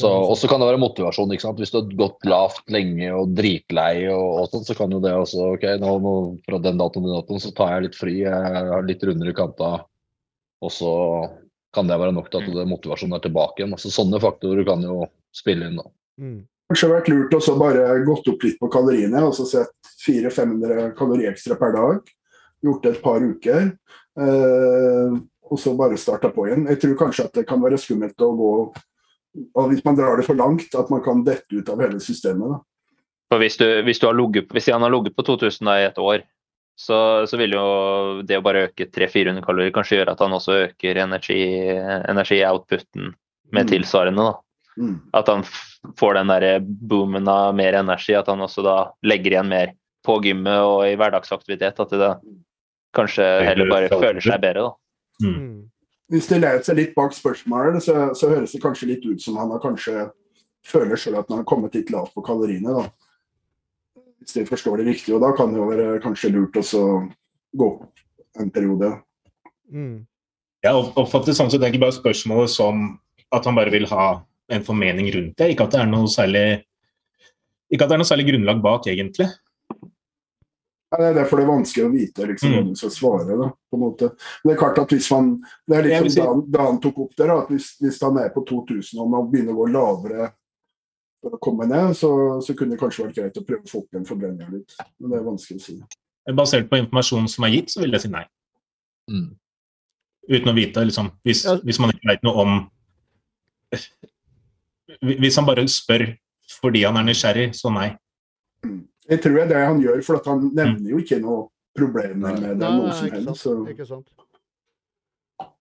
Og 0.05 0.35
så 0.37 0.49
kan 0.49 0.61
det 0.61 0.67
være 0.67 0.81
motivasjon. 0.81 1.31
ikke 1.33 1.45
sant? 1.45 1.61
Hvis 1.61 1.71
du 1.73 1.79
har 1.79 1.93
gått 1.97 2.27
lavt 2.27 2.69
lenge 2.73 3.09
og 3.15 3.33
dritlei, 3.37 4.05
og, 4.13 4.25
og 4.43 4.49
sånn, 4.51 4.65
så 4.67 4.75
kan 4.77 4.93
jo 4.93 4.99
det 5.01 5.13
også 5.15 5.53
ok, 5.55 5.65
nå, 5.81 5.93
nå, 6.03 6.13
Fra 6.45 6.59
den 6.61 6.81
datoen 6.81 7.05
til 7.05 7.09
den 7.09 7.17
datoen 7.17 7.41
så 7.41 7.53
tar 7.57 7.73
jeg 7.73 7.87
litt 7.87 7.97
fri, 7.97 8.17
jeg 8.25 8.67
har 8.69 8.85
litt 8.85 9.05
rundere 9.07 9.33
kanta, 9.37 9.71
og 10.61 10.73
så 10.73 10.91
kan 11.75 11.89
det 11.89 11.97
være 11.99 12.13
nok 12.15 12.29
til 12.31 12.41
at 12.41 12.53
det, 12.53 12.67
motivasjonen 12.69 13.17
er 13.17 13.25
tilbake 13.25 13.61
igjen. 13.61 13.73
Altså, 13.77 13.93
sånne 13.93 14.21
faktorer 14.21 14.67
kan 14.67 14.85
jo 14.85 15.07
spille 15.35 15.69
inn. 15.69 15.81
da. 15.81 15.89
Mm. 16.21 16.39
Kanskje 16.68 16.91
vært 16.91 17.10
lurt 17.11 17.35
å 17.38 17.56
bare 17.60 17.85
gått 18.03 18.27
opp 18.27 18.44
litt 18.44 18.57
på 18.60 18.68
kaloriene, 18.72 19.22
altså 19.23 19.45
sett 19.48 19.91
400-500 20.03 20.89
kalorier 20.98 21.31
ekstra 21.31 21.56
per 21.60 21.76
dag. 21.76 22.11
Gjort 22.65 22.84
det 22.84 22.95
et 22.95 23.03
par 23.03 23.23
uker. 23.23 23.69
Eh, 24.19 25.15
og 25.48 25.61
så 25.61 25.72
bare 25.80 25.99
starta 25.99 26.34
på 26.34 26.49
igjen. 26.49 26.65
Jeg 26.73 26.81
tror 26.81 26.99
kanskje 27.06 27.27
at 27.30 27.39
det 27.39 27.45
kan 27.48 27.61
være 27.64 27.80
skummelt 27.80 28.26
å 28.26 28.34
gå 28.35 28.52
og 29.38 29.69
hvis 29.72 29.84
man 29.85 29.98
drar 29.98 30.18
det 30.18 30.26
for 30.26 30.35
langt, 30.38 30.76
at 30.76 30.89
man 30.89 31.03
kan 31.06 31.23
dette 31.26 31.53
ut 31.53 31.69
av 31.69 31.81
hele 31.84 31.99
systemet. 32.03 32.56
Da. 32.56 32.60
For 33.31 33.38
hvis, 33.44 33.57
du, 33.60 33.68
hvis, 33.85 33.99
du 34.02 34.07
logget, 34.15 34.52
hvis 34.56 34.69
han 34.72 34.85
har 34.85 34.94
ligget 34.94 35.18
på 35.18 35.26
2000 35.27 35.69
i 35.76 35.88
et 35.89 35.99
år, 36.02 36.19
så, 36.77 36.98
så, 37.26 37.35
vil 37.41 37.56
jo 37.57 37.65
det 38.27 38.38
å 38.38 38.45
bare 38.45 38.68
øke 38.68 38.85
300-400 38.94 39.45
kalorier 39.45 39.73
kanskje 39.73 39.98
gjøre 39.98 40.14
at 40.14 40.22
han 40.22 40.35
også 40.38 40.52
øker 40.68 40.94
energi-outputen 41.02 43.06
med 43.49 43.64
mm. 43.65 43.69
tilsvarende. 43.72 44.22
da. 44.30 44.34
Mm. 44.77 44.97
At 45.17 45.29
han 45.31 45.43
får 45.99 46.19
den 46.19 46.31
der 46.31 46.47
boomen 46.61 47.27
av 47.31 47.55
mer 47.57 47.79
energi, 47.79 48.13
at 48.17 48.29
han 48.29 48.43
også 48.45 48.65
da 48.65 48.77
legger 49.07 49.33
igjen 49.33 49.49
mer 49.49 49.73
på 50.05 50.19
gymmet 50.23 50.59
og 50.63 50.83
i 50.87 50.97
hverdagsaktivitet. 50.99 51.81
At 51.81 51.95
det 51.95 52.11
kanskje 52.97 53.25
heller 53.45 53.71
bare 53.71 53.89
føler 53.91 54.21
seg 54.23 54.41
bedre. 54.43 54.69
da. 54.69 55.27
Mm. 55.27 55.65
Hvis 56.13 56.29
det 56.29 56.39
leier 56.39 56.61
seg 56.63 56.77
litt 56.79 56.93
bak 56.95 57.15
spørsmålet, 57.15 57.81
så, 57.83 58.13
så, 58.15 58.29
høres 58.31 58.53
det 58.55 58.63
kanskje 58.63 58.93
litt 58.93 59.05
ut 59.05 59.21
som 59.21 59.39
han 59.41 59.51
har 59.51 59.63
kanskje 59.63 60.07
føler 60.67 60.99
sjøl 60.99 61.17
at 61.19 61.27
han 61.31 61.41
har 61.41 61.47
kommet 61.47 61.75
litt 61.75 61.91
lavt 61.91 62.13
på 62.15 62.23
kaloriene. 62.25 62.75
da. 62.75 64.03
Hvis 64.21 64.35
de 64.35 64.45
forstår 64.47 64.81
det 64.81 64.91
riktig. 64.91 65.15
Og 65.15 65.23
da 65.23 65.33
kan 65.35 65.51
det 65.51 65.59
jo 65.59 65.67
være 65.69 65.99
kanskje 66.03 66.31
lurt 66.35 66.59
å 66.59 66.85
gå 67.57 67.69
en 68.39 68.53
periode. 68.53 68.93
Mm. 69.71 70.05
Jeg 70.63 70.87
oppfatter 70.99 71.35
sånn 71.35 71.51
sett 71.51 71.61
egentlig 71.61 71.83
bare 71.83 71.95
spørsmålet 71.95 72.51
som 72.51 72.87
at 73.35 73.45
han 73.45 73.57
bare 73.57 73.71
vil 73.73 73.87
ha 73.91 74.07
en 74.53 74.63
formening 74.63 75.11
rundt 75.15 75.37
det. 75.37 75.51
Ikke 75.53 75.67
at 75.67 75.75
det 75.75 75.81
er 75.83 75.89
noe 75.91 76.07
særlig, 76.11 76.45
ikke 77.71 77.83
at 77.83 77.91
det 77.91 77.97
er 77.97 78.01
noe 78.03 78.09
særlig 78.09 78.29
grunnlag 78.29 78.63
bak, 78.63 78.87
egentlig. 78.91 79.27
Nei, 80.87 80.99
det 81.01 81.07
er 81.09 81.15
derfor 81.17 81.39
det 81.39 81.43
er 81.43 81.49
vanskelig 81.51 81.83
å 81.83 81.91
vite 81.91 82.25
liksom, 82.29 82.51
hva 82.53 82.59
mm. 82.63 82.67
du 82.71 82.79
skal 82.79 82.91
svare. 82.95 83.37
Da, 83.41 83.47
på 83.51 83.75
en 83.77 83.81
måte. 83.83 84.07
Men 84.39 84.51
det 84.51 84.53
er 84.55 84.59
klart 84.61 84.77
at 84.79 84.93
hvis 84.95 85.09
man, 85.11 85.33
det 85.67 85.75
er 85.75 85.87
litt 85.87 86.13
som 86.13 86.29
Dan, 86.29 86.43
Dan 86.55 86.77
tok 86.83 87.01
opp 87.03 87.17
der, 87.19 87.33
at 87.35 87.51
hvis, 87.51 87.73
hvis 87.81 87.99
han 88.05 88.19
er 88.21 88.31
på 88.31 88.45
2000 88.47 89.01
og 89.03 89.09
man 89.11 89.27
begynner 89.31 89.51
å 89.55 89.59
gå 89.59 89.67
lavere 89.73 90.29
for 91.19 91.35
å 91.35 91.41
komme 91.43 91.67
ned, 91.67 91.91
så, 91.97 92.11
så 92.43 92.55
kunne 92.55 92.77
det 92.77 92.79
kanskje 92.79 93.03
vært 93.03 93.19
greit 93.19 93.41
å 93.41 93.43
prøve 93.49 93.67
å 93.67 93.71
få 93.73 93.83
opp 93.83 93.97
den 93.97 94.07
forbrenninga 94.07 94.47
litt. 94.53 94.77
Men 95.01 95.11
det 95.11 95.19
er 95.19 95.27
vanskelig 95.27 95.59
å 95.59 95.65
si. 95.65 95.77
Basert 96.37 96.71
på 96.71 96.79
informasjonen 96.79 97.27
som 97.31 97.47
er 97.47 97.55
gitt, 97.57 97.73
så 97.73 97.83
vil 97.83 97.95
jeg 97.95 98.05
si 98.05 98.13
nei. 98.13 98.23
Mm. 99.11 99.27
Uten 100.27 100.51
å 100.51 100.55
vite, 100.55 100.87
liksom. 100.87 101.11
Hvis, 101.27 101.43
ja. 101.47 101.59
hvis 101.67 101.79
man 101.83 101.91
ikke 101.91 102.13
vet 102.13 102.23
noe 102.27 102.45
om 102.45 102.57
Hvis 105.01 105.37
han 105.39 105.47
bare 105.47 105.67
spør 105.71 106.05
fordi 106.61 106.83
han 106.87 106.97
er 106.97 107.05
nysgjerrig, 107.07 107.49
så 107.57 107.71
nei. 107.73 107.89
Mm. 108.65 108.85
Jeg 109.07 109.21
tror 109.23 109.35
det 109.37 109.43
er 109.43 109.51
det 109.51 109.65
han 109.65 109.81
gjør, 109.83 109.99
for 110.03 110.21
han 110.27 110.47
nevner 110.55 110.89
jo 110.91 111.01
ikke 111.03 111.19
noe 111.23 111.47
problemer 111.77 112.39
med 112.39 112.57
det. 112.59 112.71
noe 112.71 112.95
som 112.95 113.11
helst. 113.13 113.43
Så. 113.43 113.53
Ikke 113.71 113.87
sant. 113.87 114.07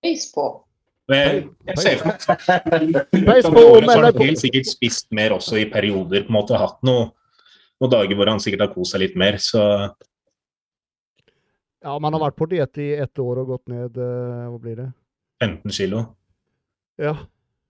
Peis 0.02 0.30
på. 0.34 0.46
Jeg, 1.06 1.44
ser 1.78 2.00
for 2.02 3.84
meg 3.86 4.00
har 4.02 4.16
helt 4.18 4.40
sikkert 4.42 4.66
spist 4.66 5.06
mer 5.14 5.36
også 5.36 5.60
i 5.60 5.68
perioder. 5.70 6.24
på 6.26 6.32
en 6.32 6.38
måte 6.40 6.58
Hatt 6.58 6.80
noe, 6.86 7.12
noen 7.78 7.92
dager 7.92 8.18
hvor 8.18 8.32
han 8.32 8.42
sikkert 8.42 8.66
har 8.66 8.72
kost 8.74 8.96
seg 8.96 9.04
litt 9.04 9.18
mer. 9.18 9.38
så... 9.42 9.62
Ja, 11.86 11.94
man 12.02 12.16
har 12.16 12.24
vært 12.24 12.38
på 12.40 12.48
diett 12.50 12.78
i 12.82 12.88
ett 12.98 13.22
år 13.22 13.44
og 13.44 13.52
gått 13.52 13.68
ned 13.70 13.98
uh, 14.00 14.48
Hva 14.50 14.58
blir 14.58 14.78
det? 14.80 14.88
15 15.44 15.76
kilo. 15.76 16.02
Ja. 16.98 17.14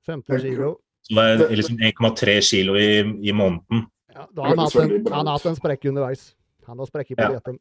15 0.06 0.40
kilo. 0.40 0.70
Så 1.07 1.15
det 1.15 1.47
er 1.47 1.61
liksom 1.61 1.78
1,3 1.78 2.41
kilo 2.43 2.74
i, 2.78 3.01
i 3.23 3.33
måneden. 3.33 3.87
Ja, 4.15 4.24
da 4.33 4.43
har 4.43 4.49
han, 4.49 4.59
hatt 4.65 4.78
en, 4.81 4.95
han 5.12 5.28
har 5.28 5.37
hatt 5.37 5.47
en 5.47 5.59
sprekk 5.59 5.85
underveis. 5.93 6.31
Han 6.66 6.81
har 6.83 6.89
sprekk 6.89 7.12
på 7.15 7.23
ja. 7.23 7.28
dietten. 7.37 7.59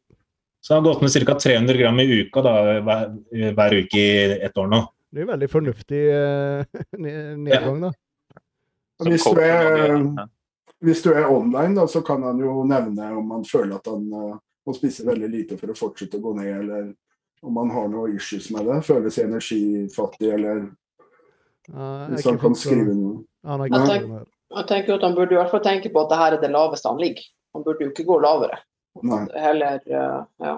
Så 0.60 0.74
han 0.74 0.82
har 0.82 0.92
gått 0.92 1.02
med 1.04 1.26
ca. 1.26 1.34
300 1.34 1.76
gram 1.78 2.00
i 2.00 2.06
uka 2.20 2.42
da, 2.42 2.54
hver, 2.82 3.12
hver, 3.54 3.76
uke 3.84 4.00
i 4.00 4.38
ett 4.48 4.58
år 4.58 4.70
nå. 4.72 4.80
Det 5.14 5.22
er 5.22 5.28
veldig 5.28 5.48
fornuftig 5.52 6.00
uh, 6.16 6.80
nedgang, 6.98 7.84
da. 7.84 7.92
Hvis 9.06 9.26
du, 9.28 9.38
er, 9.44 9.92
hvis 10.80 11.02
du, 11.04 11.10
er, 11.12 11.28
online, 11.28 11.76
da, 11.76 11.84
så 11.86 12.00
kan 12.02 12.24
han 12.24 12.40
jo 12.40 12.64
nevne 12.66 13.10
om 13.14 13.30
han 13.36 13.44
føler 13.46 13.76
at 13.76 13.90
han 13.92 14.08
uh, 14.10 14.38
må 14.66 14.74
spise 14.74 15.06
veldig 15.06 15.28
lite 15.30 15.60
for 15.60 15.70
å 15.70 15.76
fortsette 15.78 16.18
å 16.18 16.24
gå 16.24 16.32
ned, 16.40 16.50
eller 16.64 16.88
om 17.46 17.60
han 17.60 17.70
har 17.76 17.92
noe 17.92 18.10
issues 18.16 18.48
med 18.50 18.66
det. 18.66 18.80
Føler 18.88 19.12
seg 19.12 19.28
energifattig, 19.28 20.32
eller 20.34 20.64
uh, 21.70 22.08
Hvis 22.10 22.26
han 22.26 22.40
kan 22.42 22.56
skrive 22.58 22.96
noe. 22.96 23.20
Han 23.46 23.62
er 23.62 23.70
jeg, 23.70 23.88
tenker, 23.88 24.24
jeg 24.56 24.68
tenker 24.70 24.96
at 24.96 25.04
Han 25.06 25.16
burde 25.16 25.36
i 25.36 25.38
hvert 25.38 25.52
fall 25.52 25.64
tenke 25.64 25.92
på 25.94 26.02
at 26.02 26.10
det 26.10 26.20
her 26.20 26.36
er 26.36 26.42
det 26.42 26.50
laveste 26.50 26.90
han 26.90 27.02
ligger. 27.02 27.28
Han 27.54 27.66
burde 27.66 27.86
jo 27.86 27.92
ikke 27.92 28.06
gå 28.08 28.16
lavere. 28.22 28.58
Nei. 29.06 29.22
Heller, 29.36 29.78
uh, 29.86 30.24
ja. 30.42 30.56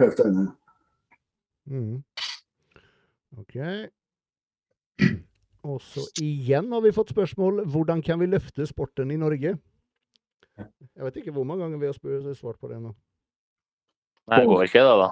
Helt 0.00 0.22
enig. 0.24 0.46
Mm. 1.70 1.98
OK. 3.42 3.56
Og 5.62 5.78
så 5.84 6.00
igjen 6.22 6.72
har 6.74 6.82
vi 6.82 6.92
fått 6.94 7.12
spørsmål 7.14 7.62
hvordan 7.70 8.02
kan 8.02 8.20
vi 8.20 8.26
løfte 8.30 8.66
sporten 8.66 9.10
i 9.14 9.20
Norge? 9.20 9.56
Jeg 10.58 11.04
vet 11.06 11.16
ikke 11.20 11.34
hvor 11.34 11.46
mange 11.48 11.62
ganger 11.64 11.78
vi 11.78 11.86
har 11.86 11.92
svart 12.34 12.58
på 12.60 12.68
det 12.70 12.78
nå. 12.82 12.90
Nei, 14.30 14.38
det 14.40 14.48
går 14.50 14.62
ikke, 14.66 14.82
det, 14.86 14.96
da. 15.00 15.08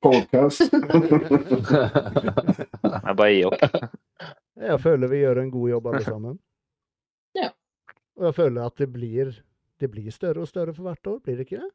Podcast. 0.00 0.60
jeg 3.06 3.14
bare 3.16 3.32
gir 3.32 3.46
opp. 3.50 3.60
Jeg 4.60 4.80
føler 4.82 5.08
vi 5.08 5.22
gjør 5.22 5.40
en 5.42 5.52
god 5.52 5.68
jobb 5.70 5.90
alle 5.90 6.04
sammen. 6.12 6.38
Ja. 7.38 7.50
Og 8.20 8.30
jeg 8.30 8.36
føler 8.36 8.66
at 8.66 8.80
det 8.80 8.90
blir, 8.92 9.32
det 9.80 9.90
blir 9.92 10.10
større 10.14 10.44
og 10.44 10.50
større 10.50 10.74
for 10.76 10.88
hvert 10.88 11.12
år, 11.12 11.20
blir 11.24 11.40
det 11.40 11.48
ikke 11.48 11.62
det? 11.62 11.70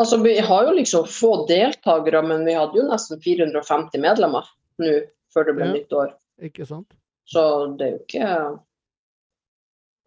Altså, 0.00 0.16
Vi 0.22 0.38
har 0.38 0.64
jo 0.64 0.72
liksom 0.78 1.06
få 1.10 1.32
deltakere, 1.48 2.22
men 2.24 2.46
vi 2.46 2.56
hadde 2.56 2.78
jo 2.78 2.86
nesten 2.88 3.20
450 3.20 4.00
medlemmer 4.00 4.46
nå 4.80 4.94
før 5.34 5.50
det 5.50 5.54
ble 5.58 5.66
ja, 5.66 5.72
nytt 5.74 5.92
år. 5.92 6.14
Ikke 6.40 6.64
sant? 6.66 6.94
Så 7.28 7.42
det 7.78 7.86
er 7.86 7.90
jo 7.92 8.00
ikke 8.00 8.30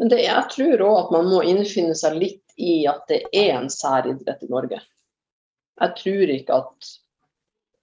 Men 0.02 0.10
det, 0.10 0.24
jeg 0.26 0.49
tror 0.49 0.82
òg 0.82 0.95
at 0.98 1.11
man 1.14 1.30
må 1.30 1.44
innfinne 1.45 1.94
seg 1.95 2.18
litt 2.18 2.56
i 2.57 2.88
at 2.90 3.06
det 3.11 3.22
er 3.30 3.53
en 3.60 3.70
særidrett 3.70 4.41
i 4.41 4.49
Norge. 4.49 4.80
Jeg 5.82 5.95
tror 5.99 6.34
ikke 6.38 6.60
at 6.64 6.91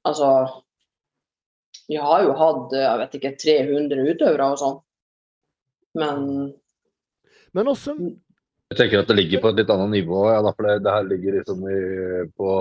Altså 0.08 0.26
Vi 1.90 1.98
har 1.98 2.22
jo 2.22 2.34
hatt 2.38 2.74
jeg 2.76 2.98
vet 3.00 3.14
ikke, 3.18 3.36
300 3.42 4.10
utøvere 4.12 4.50
og 4.52 4.60
sånn, 4.60 4.76
men 5.98 6.26
Men 7.56 7.70
også 7.72 7.96
Jeg 8.70 8.78
tenker 8.78 9.02
at 9.02 9.08
det 9.10 9.16
ligger 9.18 9.42
på 9.42 9.50
et 9.50 9.58
litt 9.58 9.72
annet 9.74 9.90
nivå. 9.96 10.20
Ja, 10.30 10.44
for 10.54 10.68
det, 10.68 10.84
det 10.84 10.92
her 10.94 11.08
ligger 11.08 11.40
liksom 11.40 11.64
i, 11.66 11.80
på 12.38 12.52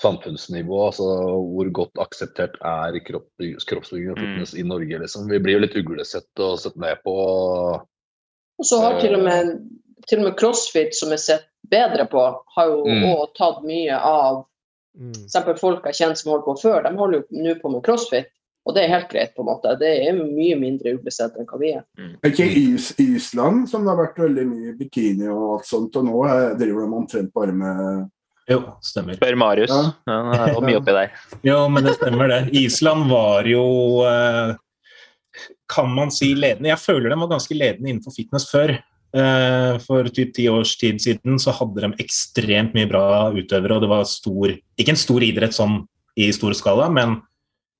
samfunnsnivå. 0.00 0.86
altså 0.86 1.08
Hvor 1.52 1.68
godt 1.80 2.00
akseptert 2.00 2.56
er 2.64 2.96
kropp, 3.04 3.28
kroppsbygging 3.68 4.14
og 4.14 4.22
fitness 4.22 4.54
mm. 4.54 4.60
i 4.60 4.64
Norge? 4.70 5.02
liksom. 5.04 5.28
Vi 5.28 5.40
blir 5.44 5.58
jo 5.58 5.64
litt 5.66 5.76
uglesett 5.76 6.44
og 6.44 6.56
sett 6.62 6.80
ned 6.80 7.02
på. 7.04 7.16
Og 8.56 8.64
så 8.64 8.80
har 8.80 9.00
til 9.00 9.18
og 9.18 9.24
med, 9.28 9.52
til 10.08 10.22
og 10.22 10.30
med 10.30 10.38
crossfit, 10.40 10.96
som 10.96 11.12
er 11.12 11.20
sett 11.20 11.48
bedre 11.68 12.06
på, 12.08 12.24
har 12.56 12.72
jo 12.72 12.82
òg 12.84 13.04
mm. 13.04 13.36
tatt 13.36 13.64
mye 13.66 14.00
av 14.00 14.44
mm. 14.96 15.12
eksempel 15.26 15.60
folk 15.60 15.86
jeg 15.90 16.00
kjenner 16.00 16.18
som 16.20 16.32
holdt 16.32 16.48
på 16.48 16.56
før, 16.64 16.80
de 16.86 16.96
holder 16.98 17.22
jo 17.22 17.44
nå 17.44 17.54
på 17.60 17.72
med 17.74 17.84
crossfit. 17.86 18.32
Og 18.66 18.74
det 18.74 18.82
er 18.82 18.90
helt 18.96 19.12
greit, 19.12 19.30
på 19.36 19.44
en 19.44 19.46
måte. 19.46 19.76
Det 19.78 19.92
er 20.08 20.16
mye 20.18 20.56
mindre 20.58 20.96
uglesett 20.96 21.36
enn 21.38 21.46
hva 21.46 21.58
vi 21.60 21.68
er. 21.78 21.84
Mm. 22.00 22.16
Ikke 22.26 22.48
Is 22.50 22.88
Island 22.98 23.68
som 23.70 23.86
det 23.86 23.92
har 23.92 24.00
vært 24.00 24.18
veldig 24.24 24.46
mye 24.48 24.74
bikini 24.74 25.28
og 25.30 25.44
alt 25.54 25.68
sånt, 25.68 25.94
og 26.00 26.08
nå 26.08 26.24
driver 26.58 26.82
de 26.82 26.98
omtrent 26.98 27.30
bare 27.36 27.54
med 27.54 28.08
jo, 28.46 28.60
stemmer. 28.82 29.16
Spør 29.18 29.34
Marius. 29.38 29.72
Ja. 29.74 29.80
Han 30.06 30.32
er 30.34 30.60
mye 30.62 30.78
oppi 30.78 30.94
der. 30.94 31.14
jo, 31.48 31.56
men 31.70 31.86
det 31.86 31.96
stemmer, 31.98 32.30
det. 32.30 32.42
Island 32.54 33.08
var 33.10 33.48
jo 33.50 33.64
eh, 34.06 34.52
Kan 35.70 35.90
man 35.94 36.12
si 36.14 36.30
ledende? 36.38 36.70
Jeg 36.70 36.78
føler 36.78 37.10
de 37.10 37.18
var 37.24 37.32
ganske 37.34 37.56
ledende 37.58 37.90
innenfor 37.90 38.14
fitness 38.14 38.46
før. 38.50 38.76
Eh, 39.16 39.78
for 39.86 40.08
typ 40.12 40.34
ti 40.36 40.44
års 40.52 40.74
tid 40.76 41.00
siden 41.00 41.38
så 41.40 41.54
hadde 41.56 41.86
de 41.86 42.04
ekstremt 42.04 42.74
mye 42.76 42.88
bra 42.90 43.30
utøvere, 43.32 43.78
og 43.78 43.86
det 43.86 43.88
var 43.88 44.02
stor 44.10 44.52
Ikke 44.52 44.92
en 44.92 45.00
stor 45.00 45.24
idrett 45.24 45.56
sånn 45.56 45.80
i 46.20 46.28
stor 46.36 46.52
skala, 46.56 46.90
men 46.92 47.16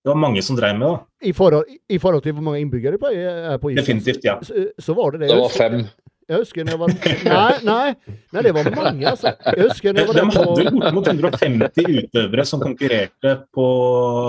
det 0.05 0.13
var 0.13 0.21
mange 0.23 0.43
som 0.45 0.57
drev 0.57 0.77
med 0.79 0.87
det. 0.87 1.29
I 1.29 1.33
forhold, 1.35 1.69
I 1.89 1.99
forhold, 1.99 2.23
til 2.23 2.37
hvor 2.37 2.45
mange 2.47 2.61
innbyggere 2.63 2.99
på, 3.01 3.11
er 3.11 3.57
på 3.59 3.73
Island? 3.73 3.81
Definitivt, 3.81 4.25
ja. 4.29 4.37
Så, 4.45 4.69
så 4.79 4.95
var 4.95 5.17
det 5.17 5.25
det. 5.25 5.31
Det 5.33 5.39
var 5.41 5.55
fem. 5.57 5.81
Jeg 6.27 6.43
husker 6.43 6.67
når 6.67 6.75
jeg 6.75 6.81
var 6.81 6.93
Nei, 7.37 7.57
nei, 7.67 8.15
nei 8.35 8.43
det 8.43 8.53
var 8.55 8.69
mange, 8.75 9.05
altså. 9.07 9.33
Jeg 9.47 9.67
husker 9.69 9.95
når 9.95 10.01
jeg 10.01 10.09
var 10.09 10.17
De 10.17 10.25
hadde 10.37 10.73
bortimot 10.77 11.11
150 11.13 12.01
utøvere 12.01 12.47
som 12.49 12.63
konkurrerte 12.63 13.35
på, 13.55 13.67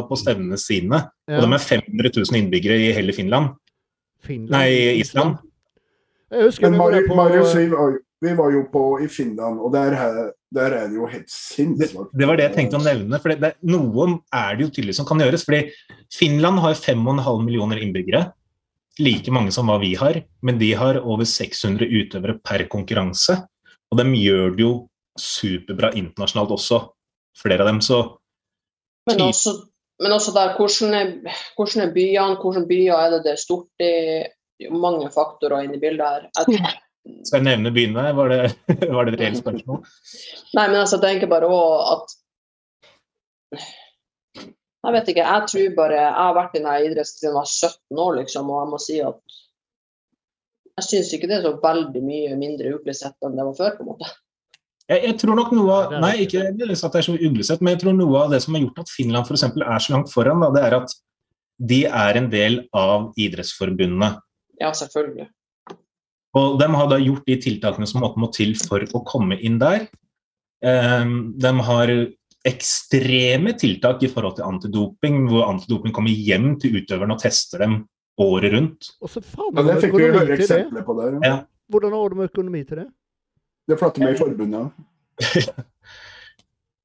på 0.10 0.20
stevnene 0.20 0.60
sine. 0.62 1.04
Ja. 1.30 1.40
Og 1.40 1.48
de 1.48 1.58
er 1.58 1.66
500 1.70 2.14
000 2.20 2.42
innbyggere 2.42 2.78
i 2.84 2.92
hele 2.98 3.16
Finland. 3.18 3.56
Finland. 4.26 4.54
Nei, 4.54 4.98
Island. 5.02 5.38
Jeg 6.34 6.50
husker 6.50 6.70
Men 6.70 6.82
Marius, 6.82 7.08
på... 7.08 7.16
Marius 7.16 7.54
vi, 7.56 7.68
var, 7.72 7.94
vi, 8.26 8.34
var, 8.38 8.50
jo 8.52 8.64
på 8.72 8.84
i 9.04 9.08
Finland, 9.12 9.62
og 9.64 9.72
der, 9.74 9.96
der 10.56 10.76
er 10.76 10.90
det 10.90 10.98
jo 10.98 11.08
helt 11.08 11.30
sinnssykt. 11.32 11.94
Det, 11.94 12.20
det, 12.20 12.28
var 12.28 12.40
det 12.40 12.50
jeg 12.50 12.56
tenkte 12.58 12.82
å 12.82 12.84
nevne. 12.84 13.22
for 13.24 13.32
det, 13.32 13.40
det, 13.44 13.54
Noe 13.70 14.10
er 14.36 14.58
det 14.58 14.68
jo 14.68 14.74
tydelig 14.76 14.98
som 15.00 15.08
kan 15.08 15.24
gjøres. 15.24 15.46
fordi 15.48 15.70
Finland 16.14 16.60
har 16.66 16.76
5,5 16.76 17.46
millioner 17.46 17.80
innbyggere 17.84 18.28
like 19.00 19.32
mange 19.34 19.54
som 19.54 19.70
hva 19.70 19.78
vi 19.82 19.94
har, 19.98 20.22
men 20.46 20.60
de 20.60 20.72
har 20.78 21.00
over 21.04 21.28
600 21.28 21.86
utøvere 21.86 22.38
per 22.46 22.66
konkurranse. 22.72 23.38
Og 23.92 24.00
de 24.00 24.06
gjør 24.20 24.56
det 24.56 24.64
jo 24.66 24.72
superbra 25.18 25.94
internasjonalt 25.98 26.54
også, 26.58 26.82
flere 27.38 27.64
av 27.64 27.72
dem. 27.72 27.82
Så 27.82 28.02
men 29.08 29.22
også, 29.24 29.54
men 30.04 30.14
også 30.14 30.34
der, 30.36 30.56
hvordan 30.58 30.96
er, 30.98 31.14
hvordan 31.56 31.86
er 31.86 31.94
byene? 31.94 32.40
Hvilke 32.42 32.66
byer 32.68 32.98
er 32.98 33.14
det 33.16 33.22
det 33.26 33.36
er 33.36 33.40
stort 33.42 33.86
i? 33.86 33.94
Mange 34.74 35.10
faktorer 35.14 35.66
inne 35.66 35.78
i 35.78 35.82
bildet 35.82 36.30
her. 36.36 36.78
Skal 37.28 37.40
jeg 37.40 37.46
nevne 37.48 37.72
byene? 37.76 38.06
Var 38.18 38.32
det, 38.34 38.40
var 38.96 39.08
det 39.08 39.16
et 39.16 39.22
reelt 39.22 39.42
spørsmål? 39.42 39.84
Nei, 40.58 40.66
men 40.66 40.80
altså, 40.82 40.98
jeg 40.98 41.06
tenker 41.06 41.32
bare 41.32 41.50
òg 41.52 41.92
at 41.96 42.16
jeg 44.88 44.96
vet 44.96 45.10
ikke. 45.12 45.26
Jeg 45.26 45.50
tror 45.52 45.74
bare 45.76 45.98
Jeg 46.00 46.14
har 46.16 46.36
vært 46.38 46.56
i 46.56 46.60
denne 46.62 46.78
idretten 46.86 47.12
siden 47.12 47.30
jeg 47.30 47.38
var 47.38 47.50
17 47.52 48.02
år, 48.04 48.14
liksom, 48.22 48.52
og 48.54 48.62
jeg 48.62 48.72
må 48.72 48.80
si 48.84 49.02
at 49.04 49.38
jeg 50.78 50.86
syns 50.86 51.12
ikke 51.16 51.28
det 51.30 51.40
er 51.40 51.48
så 51.48 51.56
veldig 51.58 52.02
mye 52.06 52.38
mindre 52.38 52.76
uglesett 52.76 53.26
enn 53.26 53.38
det 53.38 53.46
var 53.48 53.56
før, 53.58 53.78
på 53.80 53.84
en 53.84 53.90
måte. 53.96 54.12
Jeg, 54.88 55.02
jeg 55.04 55.16
tror 55.20 55.40
nok 55.40 55.56
noe 55.58 55.74
av 55.74 55.96
Nei, 56.04 56.14
ikke 56.24 56.44
at 56.52 56.60
det 56.62 56.70
er 56.70 57.08
så 57.08 57.16
uglesett, 57.18 57.64
men 57.64 57.74
jeg 57.74 57.82
tror 57.84 57.98
noe 57.98 58.22
av 58.22 58.36
det 58.36 58.40
som 58.46 58.56
har 58.56 58.64
gjort 58.64 58.84
at 58.84 58.94
Finland 58.94 59.28
f.eks. 59.28 59.48
er 59.50 59.84
så 59.84 59.96
langt 59.96 60.14
foran, 60.14 60.44
da, 60.46 60.52
det 60.54 60.64
er 60.68 60.78
at 60.78 60.96
de 61.58 61.82
er 61.90 62.20
en 62.20 62.30
del 62.30 62.60
av 62.78 63.10
idrettsforbundene. 63.18 64.14
Ja, 64.62 64.72
selvfølgelig. 64.76 65.28
Og 66.38 66.58
de 66.60 66.68
har 66.74 66.90
da 66.92 67.00
gjort 67.02 67.26
de 67.30 67.38
tiltakene 67.42 67.88
som 67.90 68.04
må 68.04 68.30
til 68.36 68.54
for 68.60 68.84
å 68.84 69.04
komme 69.08 69.38
inn 69.42 69.58
der. 69.62 69.88
Um, 70.62 71.36
de 71.38 71.52
har 71.68 71.94
ekstreme 72.48 73.54
tiltak 73.60 74.04
i 74.06 74.10
forhold 74.12 74.38
til 74.38 74.48
antidoping, 74.48 75.26
hvor 75.30 75.50
antidoping 75.52 75.94
kommer 75.96 76.14
hjem 76.14 76.56
til 76.62 76.80
utøverne 76.80 77.18
og 77.18 77.22
tester 77.22 77.64
dem 77.66 77.80
året 78.22 78.54
rundt. 78.54 78.92
Og 79.04 79.12
så 79.12 79.22
faen, 79.22 79.52
ja, 79.54 79.66
det 79.68 79.78
fikk 79.84 79.98
vi 79.98 80.08
høre 80.08 80.38
eksempler 80.38 80.86
på 80.88 80.96
der. 80.98 81.20
Ja. 81.26 81.36
Hvordan 81.72 81.98
har 81.98 82.10
du 82.10 82.22
med 82.22 82.32
økonomi 82.32 82.64
til 82.66 82.84
det? 82.84 82.88
Det 83.68 83.78
flatter 83.80 84.06
med 84.06 84.16
i 84.16 84.20
forbundet. 84.22 84.72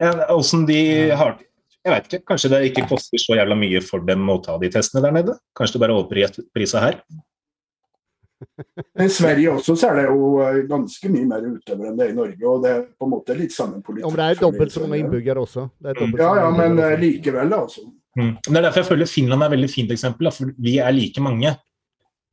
ja, 0.03 0.13
åssen 0.39 0.67
de 0.67 0.83
har 1.15 1.37
Jeg 1.83 1.91
vet 1.93 2.07
ikke, 2.09 2.27
kanskje 2.31 2.49
det 2.53 2.59
ikke 2.69 2.85
koster 2.91 3.19
så 3.19 3.35
jævla 3.35 3.57
mye 3.59 3.81
for 3.83 4.05
dem 4.07 4.29
å 4.31 4.37
ta 4.43 4.55
de 4.63 4.69
testene 4.71 5.03
der 5.03 5.15
nede? 5.17 5.35
Kanskje 5.59 5.79
det 5.79 5.83
bare 5.83 5.97
er 5.99 6.37
prisa 6.55 6.83
her? 6.83 7.01
I 9.01 9.09
Sverige 9.13 9.55
også 9.57 9.75
så 9.79 9.91
er 9.91 9.99
det 10.01 10.05
jo 10.09 10.29
eh, 10.45 10.61
ganske 10.71 11.11
mye 11.13 11.29
mer 11.31 11.49
utøvere 11.49 11.91
enn 11.91 11.99
det 11.99 12.07
er 12.07 12.13
i 12.13 12.17
Norge. 12.19 12.45
og 12.49 12.63
Det 12.65 12.71
er 12.73 12.85
på 12.87 13.09
en 13.09 13.13
måte 13.15 13.37
litt 13.39 13.55
samme 13.55 13.83
politikk. 13.85 14.07
Om 14.11 14.19
det 14.19 14.29
er 14.29 14.41
dobbelt 14.41 14.75
så 14.75 14.85
mange 14.85 15.01
innbyggere 15.03 15.43
også. 15.43 15.67
ja, 15.85 16.31
ja, 16.43 16.47
men 16.57 16.81
likevel, 17.01 17.57
altså. 17.57 17.85
Mm. 18.19 18.33
Det 18.45 18.57
er 18.57 18.67
derfor 18.67 18.83
jeg 18.83 18.91
føler 18.91 19.09
Finland 19.09 19.43
er 19.43 19.49
et 19.49 19.57
veldig 19.57 19.73
fint 19.73 19.93
eksempel. 19.95 20.31
For 20.37 20.55
vi 20.59 20.79
er 20.79 20.97
like 20.97 21.25
mange. 21.25 21.55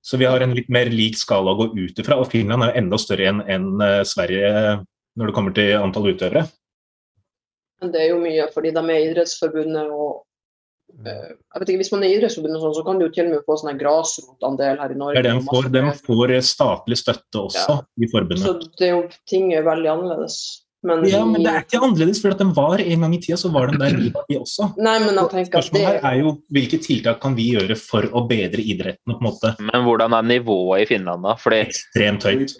Så 0.03 0.19
vi 0.19 0.27
har 0.27 0.41
en 0.41 0.55
litt 0.55 0.69
mer 0.71 0.91
lik 0.91 1.17
skala 1.19 1.51
å 1.53 1.59
gå 1.59 1.69
ut 1.75 1.99
ifra. 1.99 2.19
Og 2.19 2.31
Finland 2.31 2.63
er 2.63 2.73
jo 2.73 2.83
enda 2.83 2.99
større 2.99 3.27
enn 3.31 3.43
en, 3.47 3.69
uh, 3.83 4.01
Sverige 4.07 4.79
når 5.19 5.29
det 5.29 5.35
kommer 5.35 5.55
til 5.55 5.75
antall 5.79 6.11
utøvere. 6.13 6.45
Det 7.79 7.99
er 7.99 8.09
jo 8.11 8.19
mye 8.19 8.47
fordi 8.53 8.73
de 8.75 8.83
er 8.83 9.05
idrettsforbundet 9.07 9.91
og 9.91 10.09
Eh, 10.09 10.28
jeg 10.99 11.61
vet 11.61 11.69
ikke, 11.69 11.81
Hvis 11.81 11.91
man 11.93 12.03
er 12.03 12.15
idrettsforbund, 12.15 12.59
sånn, 12.59 12.77
så 12.77 12.85
kan 12.87 12.99
du 12.99 13.05
jo 13.07 13.11
til 13.15 13.29
og 13.29 13.35
med 13.35 13.45
få 13.47 13.59
sånn 13.61 13.77
grasrotandel 13.79 14.81
her 14.81 14.95
i 14.95 14.97
Norge. 14.99 15.25
De 15.25 15.35
får, 15.47 15.69
de 15.75 15.83
får 16.05 16.33
statlig 16.45 16.97
støtte 16.99 17.43
også 17.45 17.75
ja. 17.77 17.77
i 17.99 18.09
forbundet. 18.11 18.45
Så 18.45 18.57
det 18.79 18.89
er 18.89 18.97
jo, 18.97 19.05
ting 19.29 19.53
er 19.55 19.67
veldig 19.67 19.93
annerledes. 19.93 20.39
Men, 20.79 21.01
ja, 21.11 21.25
men 21.27 21.43
det 21.43 21.51
er 21.51 21.65
ikke 21.65 21.81
annerledes, 21.83 22.21
for 22.23 22.31
at 22.31 22.39
de 22.39 22.45
var 22.55 22.79
en 22.79 23.01
gang 23.03 23.15
i 23.17 23.19
tida 23.19 23.35
så 23.39 23.49
var 23.51 23.67
de 23.67 23.79
der 23.81 23.97
de 23.99 24.37
også. 24.37 24.69
Nei, 24.79 24.95
men 25.03 25.17
jeg 25.17 25.31
tenker 25.33 25.65
Spørsmålet 25.65 25.87
her 25.89 26.07
er 26.07 26.19
jo 26.21 26.33
hvilke 26.55 26.79
tiltak 26.85 27.19
kan 27.23 27.35
vi 27.35 27.49
gjøre 27.57 27.75
for 27.79 28.07
å 28.15 28.23
bedre 28.29 28.63
idretten? 28.63 29.11
på 29.11 29.17
en 29.17 29.27
måte. 29.27 29.51
Men 29.59 29.83
hvordan 29.83 30.15
er 30.15 30.27
nivået 30.29 30.85
i 30.85 30.89
Finland, 30.93 31.27
da? 31.27 31.35
Fordi, 31.39 31.61
Ekstremt 31.67 32.27
høyt. 32.29 32.55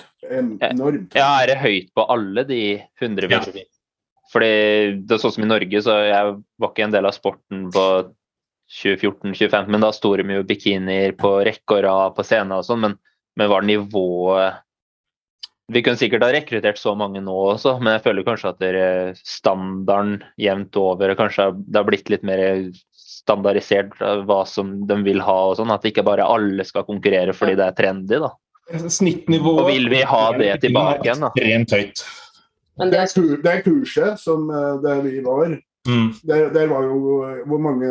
Ja, 1.16 1.30
Er 1.40 1.54
det 1.54 1.60
høyt 1.64 1.94
på 1.96 2.08
alle 2.12 2.44
de 2.50 2.64
100 3.00 3.32
ja. 3.32 3.44
Fordi 4.30 4.52
det 5.08 5.16
er 5.16 5.22
sånn 5.24 5.34
som 5.38 5.46
i 5.46 5.50
Norge, 5.50 5.80
så 5.82 5.96
jeg 6.06 6.34
var 6.60 6.74
ikke 6.74 6.86
en 6.86 6.94
del 6.94 7.08
av 7.08 7.16
sporten 7.16 7.70
på 7.74 7.86
2014-2015, 8.70 9.70
men 9.74 9.82
da 9.82 9.92
sto 9.96 10.14
de 10.20 10.26
jo 10.38 10.46
bikinier 10.48 11.16
på 11.18 11.40
rekke 11.48 11.80
og 11.80 11.86
rad 11.86 12.18
på 12.18 12.26
scenen 12.26 12.58
og 12.60 12.66
sånn, 12.68 12.84
men, 12.86 12.98
men, 13.40 13.50
var 13.50 13.66
nivået 13.66 14.60
Vi 15.74 15.82
kunne 15.86 15.98
sikkert 16.02 16.26
ha 16.26 16.32
rekruttert 16.34 16.78
så 16.82 16.96
mange 16.98 17.22
nå 17.22 17.34
også, 17.54 17.76
men 17.82 17.96
jeg 17.96 18.04
føler 18.06 18.26
kanskje 18.28 18.52
at 18.54 18.62
det 18.62 19.18
standarden 19.22 20.24
jevnt 20.42 20.78
over 20.82 21.14
Kanskje 21.18 21.52
det 21.66 21.82
har 21.82 21.90
blitt 21.90 22.10
litt 22.14 22.26
mer 22.26 22.42
standardisert 22.94 23.98
hva 24.26 24.44
som 24.50 24.72
de 24.90 24.98
vil 25.06 25.22
ha 25.22 25.38
og 25.50 25.58
sånn, 25.60 25.74
at 25.74 25.86
ikke 25.86 26.06
bare 26.06 26.26
alle 26.26 26.66
skal 26.66 26.88
konkurrere 26.88 27.36
fordi 27.38 27.58
det 27.60 27.68
er 27.68 27.78
trendy, 27.78 28.22
da. 28.22 28.32
Snittnivået 28.70 29.64
Og 29.64 29.70
vil 29.70 29.90
vi 29.90 30.02
ha 30.06 30.24
det 30.38 30.52
tilbake 30.66 31.08
igjen, 31.08 31.26
da? 31.26 31.32
Rent 31.42 31.74
høyt. 31.74 32.04
Det 32.80 32.96
er, 32.96 33.10
det 33.44 33.52
er 33.52 33.64
kurset 33.66 34.22
som 34.22 34.46
det 34.48 34.86
der 34.86 35.02
vi 35.04 35.18
var, 35.26 35.58
Mm. 35.90 36.08
Der, 36.30 36.50
der, 36.54 36.68
var 36.70 36.86
jo 36.86 36.98
Hvor 37.50 37.62
mange 37.64 37.90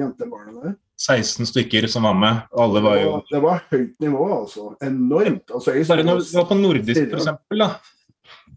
jenter 0.00 0.28
var 0.30 0.46
det 0.48 0.56
der? 0.62 0.74
16 0.96 1.48
stykker 1.50 1.86
som 1.92 2.06
var 2.08 2.14
med. 2.16 2.42
Alle 2.56 2.80
var 2.80 2.96
jo 2.96 3.16
Det 3.28 3.40
var, 3.42 3.64
høyt 3.70 3.96
nivå, 4.00 4.28
altså. 4.40 4.70
Enormt. 4.84 5.50
Altså, 5.52 5.74
Bare 5.88 6.06
når 6.06 6.22
vi 6.22 6.38
var 6.38 6.46
på 6.48 6.58
nordisk, 6.58 7.02
for 7.10 7.20
eksempel, 7.20 7.64
da, 7.64 7.68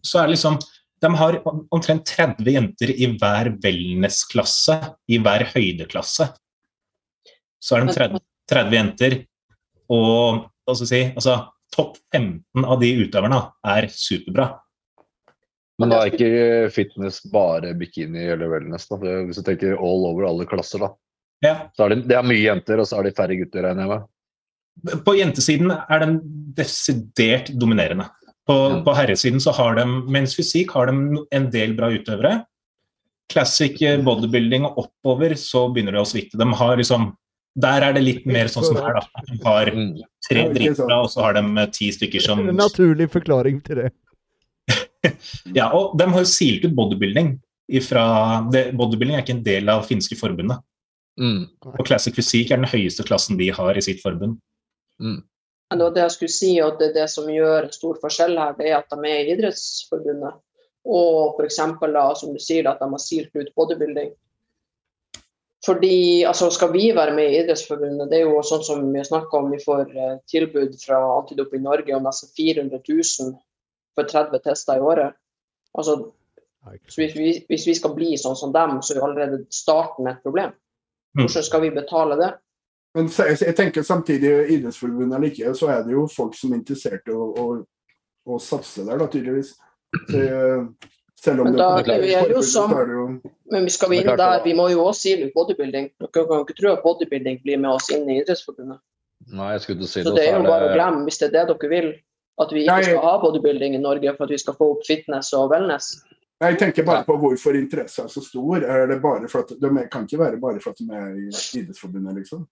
så 0.03 0.21
er 0.21 0.29
det 0.29 0.37
liksom 0.37 0.59
De 0.99 1.09
har 1.15 1.39
omtrent 1.71 2.05
30 2.07 2.51
jenter 2.51 2.91
i 2.91 3.07
hver 3.19 3.53
wellness-klasse, 3.63 4.75
i 5.07 5.19
hver 5.23 5.45
høydeklasse. 5.53 6.27
Så 7.59 7.77
er 7.77 7.85
de 7.85 7.95
30, 7.95 8.19
30 8.51 8.75
jenter, 8.75 9.15
og 9.91 10.49
hva 10.67 10.75
skal 10.75 10.85
jeg 10.85 10.91
si, 10.91 11.01
altså, 11.15 11.37
topp 11.71 11.95
15 12.11 12.65
av 12.65 12.81
de 12.83 12.89
utøverne 13.05 13.39
er 13.75 13.87
superbra. 13.93 14.49
Men 15.79 15.93
da 15.93 16.01
er 16.03 16.13
ikke 16.13 16.71
fitness 16.75 17.21
bare 17.31 17.71
bikini 17.79 18.25
eller 18.33 18.51
wellness. 18.51 18.87
da. 18.89 18.99
Hvis 18.99 19.39
du 19.39 19.45
tenker 19.47 19.77
all 19.77 20.07
over 20.09 20.27
alle 20.27 20.47
klasser, 20.49 20.83
da. 20.83 20.91
Ja. 21.45 21.55
Så 21.75 21.85
er 21.85 21.93
det, 21.93 22.01
det 22.11 22.17
er 22.19 22.27
mye 22.27 22.43
jenter, 22.43 22.81
og 22.81 22.89
så 22.89 22.99
er 22.99 23.07
det 23.07 23.15
færre 23.17 23.37
gutter, 23.39 23.63
regner 23.63 23.85
jeg 23.85 23.91
med. 23.93 25.03
På 25.05 25.15
jentesiden 25.15 25.71
er 25.71 26.03
den 26.03 26.19
desidert 26.55 27.51
dominerende. 27.59 28.09
På, 28.49 28.57
på, 28.83 28.93
herresiden 28.97 29.41
så 29.43 29.53
har 29.55 29.77
de, 29.77 29.85
mens 30.09 30.33
fysikk 30.35 30.73
har 30.75 30.89
de 30.89 31.23
en 31.35 31.47
del 31.53 31.75
bra 31.77 31.91
utøvere. 31.93 32.41
Classic 33.29 33.75
bodybuilding 34.03 34.65
og 34.65 34.83
oppover 34.83 35.35
så 35.37 35.67
begynner 35.69 35.95
det 35.95 36.03
å 36.03 36.09
svikte. 36.09 36.39
De 36.39 36.47
har 36.59 36.79
liksom 36.79 37.11
der 37.59 37.83
er 37.83 37.95
det 37.95 38.03
litt 38.05 38.27
mer 38.29 38.47
sånn 38.51 38.65
som 38.67 38.77
her, 38.79 38.99
da. 38.99 39.23
De 39.27 39.37
har 39.43 39.71
mm. 39.73 39.87
tre 40.27 40.45
dritbra, 40.53 41.01
og 41.03 41.09
så 41.11 41.25
har 41.25 41.35
de 41.39 41.65
ti 41.75 41.89
stykker 41.95 42.23
som 42.23 42.43
En 42.45 42.55
naturlig 42.55 43.09
forklaring 43.11 43.59
til 43.65 43.83
det. 43.83 43.89
ja, 45.57 45.69
og 45.71 45.95
de 45.99 46.09
har 46.11 46.25
jo 46.25 46.29
silt 46.29 46.65
ut 46.65 46.75
bodybuilding. 46.75 47.37
Ifra, 47.79 48.03
det, 48.51 48.69
bodybuilding 48.77 49.17
er 49.17 49.23
ikke 49.23 49.37
en 49.37 49.45
del 49.45 49.71
av 49.71 49.85
finske 49.87 50.17
forbundet. 50.19 50.61
Mm. 51.19 51.43
Og 51.75 51.81
Classic 51.87 52.15
Fysikk 52.15 52.53
er 52.53 52.61
den 52.61 52.71
høyeste 52.71 53.03
klassen 53.07 53.37
de 53.39 53.49
har 53.53 53.77
i 53.77 53.83
sitt 53.83 54.01
forbund. 54.03 54.39
Mm. 55.03 55.19
Det 55.69 55.83
var 55.83 55.91
det 55.93 56.01
jeg 56.01 56.15
skulle 56.15 56.33
si, 56.33 56.53
og 56.65 56.79
det, 56.79 56.93
det 56.95 57.05
som 57.11 57.27
gjør 57.29 57.67
en 57.67 57.75
stor 57.75 57.99
forskjell 58.01 58.39
her, 58.39 58.55
det 58.57 58.71
er 58.71 58.79
at 58.79 58.89
de 58.89 59.11
er 59.11 59.27
i 59.27 59.35
Idrettsforbundet. 59.35 60.39
Og 60.89 61.37
f.eks. 61.37 61.59
som 61.59 62.33
du 62.33 62.39
sier, 62.41 62.65
at 62.65 62.81
de 62.81 62.87
har 62.89 63.03
silt 63.03 63.35
ut 63.35 63.51
bodybuilding. 63.59 64.15
Fordi, 65.65 66.23
altså 66.23 66.49
Skal 66.49 66.71
vi 66.73 66.87
være 66.95 67.13
med 67.13 67.29
i 67.29 67.41
Idrettsforbundet, 67.43 68.09
det 68.09 68.21
er 68.21 68.31
jo 68.31 68.41
sånn 68.41 68.63
som 68.65 68.87
vi 68.93 69.03
snakka 69.05 69.43
om, 69.43 69.51
vi 69.51 69.59
får 69.61 69.91
eh, 69.91 70.15
tilbud 70.31 70.77
fra 70.81 71.01
Antidop 71.19 71.53
i 71.53 71.61
Norge 71.61 71.93
om 71.95 72.07
nesten 72.07 72.31
400 72.37 72.79
000 72.87 73.35
for 73.97 74.09
30 74.09 74.43
tester 74.43 74.79
i 74.79 74.83
året. 74.85 75.17
Altså, 75.77 75.97
hvis 76.95 77.15
vi, 77.15 77.31
hvis 77.47 77.67
vi 77.67 77.75
skal 77.77 77.95
bli 77.95 78.17
sånn 78.19 78.37
som 78.37 78.53
dem, 78.55 78.79
så 78.83 78.93
er 78.93 79.01
jo 79.01 79.07
allerede 79.07 79.41
starten 79.53 80.09
et 80.11 80.21
problem. 80.25 80.53
Mm. 81.17 81.25
Hvordan 81.25 81.45
skal 81.45 81.63
vi 81.65 81.71
betale 81.75 82.19
det? 82.19 82.29
Men 82.97 83.09
jeg 83.13 83.55
tenker 83.55 83.85
samtidig, 83.85 84.31
Idrettsforbundet 84.55 85.17
eller 85.17 85.29
ikke, 85.29 85.53
så 85.55 85.69
er 85.69 85.83
det 85.85 85.93
jo 85.93 86.07
folk 86.09 86.33
som 86.37 86.53
er 86.53 86.61
interessert 86.61 87.09
i 87.09 87.13
å, 87.13 87.27
å, 87.37 87.49
å 88.25 88.39
satse 88.41 88.85
der, 88.87 88.97
da, 88.97 89.07
tydeligvis. 89.13 89.53
Så, 90.09 90.23
selv 91.19 91.43
om 91.43 91.49
men, 91.49 91.57
da, 91.59 91.69
det, 91.85 91.97
vi 92.01 92.13
er 92.15 92.29
jo 92.31 92.41
som, 92.45 92.71
men 93.51 93.65
vi 93.67 93.73
skal 93.73 93.93
inn 93.97 94.07
der, 94.07 94.41
vi 94.45 94.53
må 94.57 94.69
jo 94.71 94.85
også 94.87 95.01
si 95.03 95.15
litt 95.19 95.33
bodybuilding. 95.35 95.89
Dere 95.99 96.25
kan 96.29 96.45
ikke 96.45 96.55
tro 96.57 96.73
at 96.73 96.85
bodybuilding 96.85 97.41
blir 97.43 97.59
med 97.61 97.73
oss 97.73 97.89
inn 97.93 98.07
i 98.09 98.21
Idrettsforbundet. 98.21 98.79
Nei, 99.35 99.49
jeg 99.57 99.65
skulle 99.65 99.89
si 99.89 100.03
Så 100.05 100.13
det 100.15 100.29
er 100.29 100.37
jo 100.37 100.45
bare 100.47 100.69
å 100.69 100.75
glemme, 100.77 101.03
hvis 101.05 101.19
det 101.21 101.29
er 101.29 101.35
det 101.35 101.45
dere 101.51 101.71
vil, 101.73 101.89
at 102.39 102.53
vi 102.55 102.63
ikke 102.63 102.79
skal 102.87 103.03
ha 103.03 103.17
bodybuilding 103.21 103.75
i 103.75 103.81
Norge 103.83 104.15
for 104.15 104.27
at 104.27 104.33
vi 104.33 104.39
skal 104.41 104.55
få 104.57 104.71
opp 104.75 104.87
fitness 104.87 105.33
og 105.37 105.51
wellness. 105.53 105.91
Jeg 106.39 106.55
tenker 106.61 106.85
bare 106.87 107.03
på 107.03 107.17
hvorfor 107.19 107.55
interessen 107.59 108.05
er 108.07 108.11
så 108.13 108.21
stor. 108.23 108.63
Er 108.63 108.85
det 108.87 109.01
bare 109.03 109.27
for 109.27 109.43
at, 109.43 109.51
de 109.59 109.87
kan 109.91 110.05
ikke 110.07 110.21
være 110.21 110.39
bare 110.39 110.61
for 110.63 110.71
at 110.71 110.79
de 110.79 110.87
er 110.95 111.09
i 111.19 111.25
Idrettsforbundet, 111.59 112.21
liksom. 112.21 112.45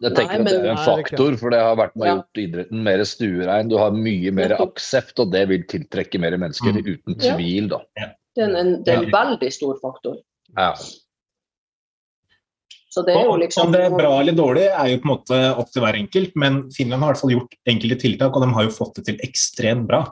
Jeg 0.00 0.16
tenker 0.16 0.40
Nei, 0.40 0.44
men, 0.44 0.48
at 0.48 0.62
Det 0.64 0.68
er 0.68 0.74
en 0.74 0.84
faktor, 0.84 1.36
for 1.40 1.52
det 1.52 1.60
har 1.60 1.76
vært 1.76 1.96
med 1.96 2.04
å 2.04 2.08
ja. 2.08 2.14
gjort 2.18 2.40
idretten 2.40 2.84
mer 2.84 3.02
stuerein. 3.08 3.68
Du 3.68 3.76
har 3.80 3.96
mye 3.96 4.32
mer 4.36 4.56
aksept, 4.60 5.20
og 5.20 5.32
det 5.32 5.44
vil 5.52 5.64
tiltrekke 5.68 6.20
mer 6.20 6.36
mennesker, 6.40 6.76
mm. 6.76 6.88
uten 6.88 7.20
tvil. 7.20 7.68
da. 7.72 7.80
Det 8.36 8.44
er 8.44 8.56
en, 8.60 8.74
det 8.84 8.94
er 8.94 9.04
en 9.04 9.12
veldig 9.12 9.50
stor 9.52 9.80
faktor. 9.80 10.20
Ja. 10.56 10.72
Så 10.76 10.88
det 10.90 10.96
er 10.96 10.96
jo 10.96 12.79
liksom... 12.96 13.66
Om 13.66 13.72
det 13.72 13.82
er 13.86 13.94
bra 13.94 14.14
eller 14.20 14.34
dårlig, 14.36 14.64
er 14.68 14.88
jo 14.90 15.02
på 15.02 15.08
en 15.08 15.12
måte 15.12 15.38
opp 15.62 15.70
til 15.70 15.84
hver 15.84 15.98
enkelt, 15.98 16.32
men 16.34 16.62
Finland 16.74 17.02
har 17.02 17.10
i 17.10 17.12
hvert 17.12 17.22
fall 17.22 17.34
gjort 17.36 17.54
enkelte 17.70 18.00
tiltak, 18.02 18.34
og 18.34 18.42
de 18.42 18.50
har 18.56 18.66
jo 18.66 18.74
fått 18.74 18.98
det 18.98 19.06
til 19.10 19.22
ekstremt 19.26 19.86
bra. 19.90 20.02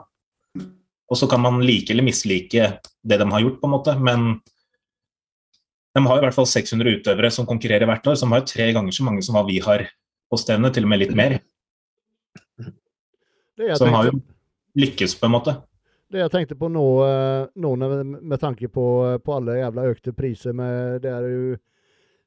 Og 1.09 1.17
så 1.17 1.27
kan 1.27 1.41
man 1.41 1.59
like 1.65 1.91
eller 1.91 2.05
mislike 2.05 2.71
det 2.79 3.19
de 3.19 3.29
har 3.31 3.43
gjort, 3.43 3.59
på 3.61 3.67
en 3.67 3.75
måte, 3.75 3.95
men 3.99 4.27
de 5.97 6.05
har 6.05 6.19
i 6.19 6.23
hvert 6.23 6.35
fall 6.35 6.47
600 6.47 6.99
utøvere 6.99 7.31
som 7.33 7.47
konkurrerer 7.49 7.89
hvert 7.89 8.07
år, 8.07 8.19
som 8.19 8.31
har 8.35 8.45
tre 8.47 8.69
ganger 8.75 8.95
så 8.95 9.05
mange 9.07 9.23
som 9.25 9.35
hva 9.35 9.43
vi 9.47 9.57
har 9.63 9.87
på 10.29 10.37
stevnet, 10.37 10.75
til 10.75 10.85
og 10.85 10.91
med 10.93 11.01
litt 11.01 11.15
mer. 11.17 11.39
Som 13.75 13.91
har 13.91 14.11
jo 14.11 14.19
lykkes, 14.79 15.17
på 15.19 15.27
en 15.27 15.35
måte. 15.35 15.55
Det 16.09 16.21
jeg 16.23 16.31
tenkte 16.33 16.57
på 16.57 16.69
nå, 16.71 16.85
eh, 17.05 17.49
nå 17.61 17.71
med 17.77 18.39
tanke 18.41 18.69
på, 18.71 18.85
på, 19.21 19.33
alle 19.35 19.59
jævla 19.59 19.89
økte 19.91 20.13
priser 20.17 20.55
med 20.57 21.03
Det 21.03 21.11
er 21.11 21.27
jo 21.29 21.57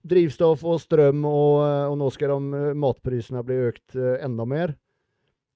drivstoff 0.03 0.65
og 0.65 0.81
strøm, 0.83 1.24
og, 1.29 1.57
eh, 1.66 1.91
og 1.91 1.99
nå 2.01 2.11
skal 2.12 2.35
de, 2.35 2.61
eh, 2.61 2.74
matprisene 2.74 3.43
bli 3.47 3.59
økt 3.69 3.97
enda 3.97 4.47
mer. 4.49 4.74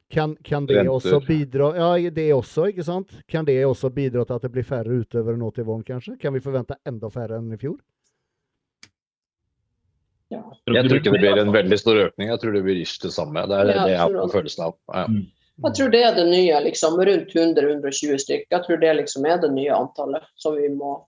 Kan, 0.08 0.36
kan 0.44 0.66
det 0.66 0.76
Renter. 0.76 0.92
også 0.92 1.26
bidra 1.26 1.72
Ja, 1.74 2.10
det 2.10 2.28
også, 2.30 2.68
ikke 2.70 2.84
sant? 2.84 3.10
Kan 3.26 3.44
det 3.44 3.58
også 3.66 3.90
bidra 3.90 4.24
til 4.24 4.34
at 4.34 4.42
det 4.42 4.52
blir 4.54 4.62
færre 4.62 5.00
utøvere 5.02 5.36
nå 5.36 5.50
til 5.50 5.66
våren, 5.66 5.82
kanskje? 5.82 6.14
Kan 6.20 6.32
vi 6.32 6.40
forvente 6.40 6.76
enda 6.86 7.10
færre 7.10 7.40
enn 7.40 7.52
i 7.52 7.58
fjor? 7.58 7.80
Ja. 10.30 10.42
Jeg 10.66 10.86
tror 10.86 11.00
ikke 11.00 11.10
det 11.10 11.22
blir 11.22 11.38
en 11.38 11.52
veldig 11.54 11.78
stor 11.78 11.98
økning, 12.04 12.30
jeg 12.30 12.38
tror 12.42 12.54
det 12.54 12.62
blir 12.62 12.78
ish 12.82 13.00
det 13.02 13.12
samme. 13.14 13.42
Det 13.50 13.58
er 13.58 13.72
ja, 13.72 13.82
det 13.82 13.90
jeg 13.94 13.98
har 13.98 14.14
på 14.14 14.30
følelsen 14.30 14.64
av. 14.68 14.78
Ja. 14.94 15.04
Mm. 15.10 15.26
Jeg 15.64 15.76
tror 15.78 15.90
det 15.90 16.02
er 16.04 16.14
det 16.14 16.26
nye, 16.28 16.56
liksom. 16.66 16.98
Rundt 17.08 17.34
100-120 17.34 18.18
stykker. 18.20 18.48
Jeg 18.52 18.64
tror 18.66 18.80
det 18.82 18.94
liksom 18.98 19.26
er 19.26 19.38
det 19.40 19.50
nye 19.54 19.72
antallet 19.72 20.26
som 20.36 20.56
vi 20.58 20.68
må 20.68 20.98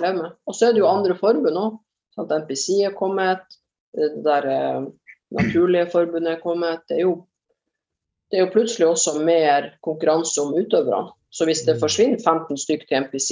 leve 0.00 0.16
med. 0.18 0.32
Og 0.48 0.56
så 0.58 0.68
er 0.68 0.74
det 0.74 0.82
jo 0.82 0.90
andre 0.90 1.14
forbund 1.18 1.60
òg. 1.60 1.76
NPC 2.18 2.82
er 2.86 2.94
kommet, 2.96 3.44
det 3.96 4.24
der 4.24 4.48
eh, 4.48 4.86
naturlige 5.32 5.90
forbundet 5.92 6.36
er 6.36 6.42
kommet. 6.42 6.84
Det 6.88 6.98
er, 6.98 7.04
jo, 7.06 7.14
det 8.30 8.38
er 8.38 8.46
jo 8.46 8.52
plutselig 8.52 8.88
også 8.88 9.18
mer 9.24 9.72
konkurranse 9.84 10.40
om 10.40 10.54
utøverne. 10.54 11.12
Så 11.32 11.48
hvis 11.48 11.64
det 11.64 11.78
mm. 11.78 11.80
forsvinner 11.80 12.20
15 12.20 12.58
stykker 12.60 12.86
til 12.88 13.06
NPC, 13.06 13.30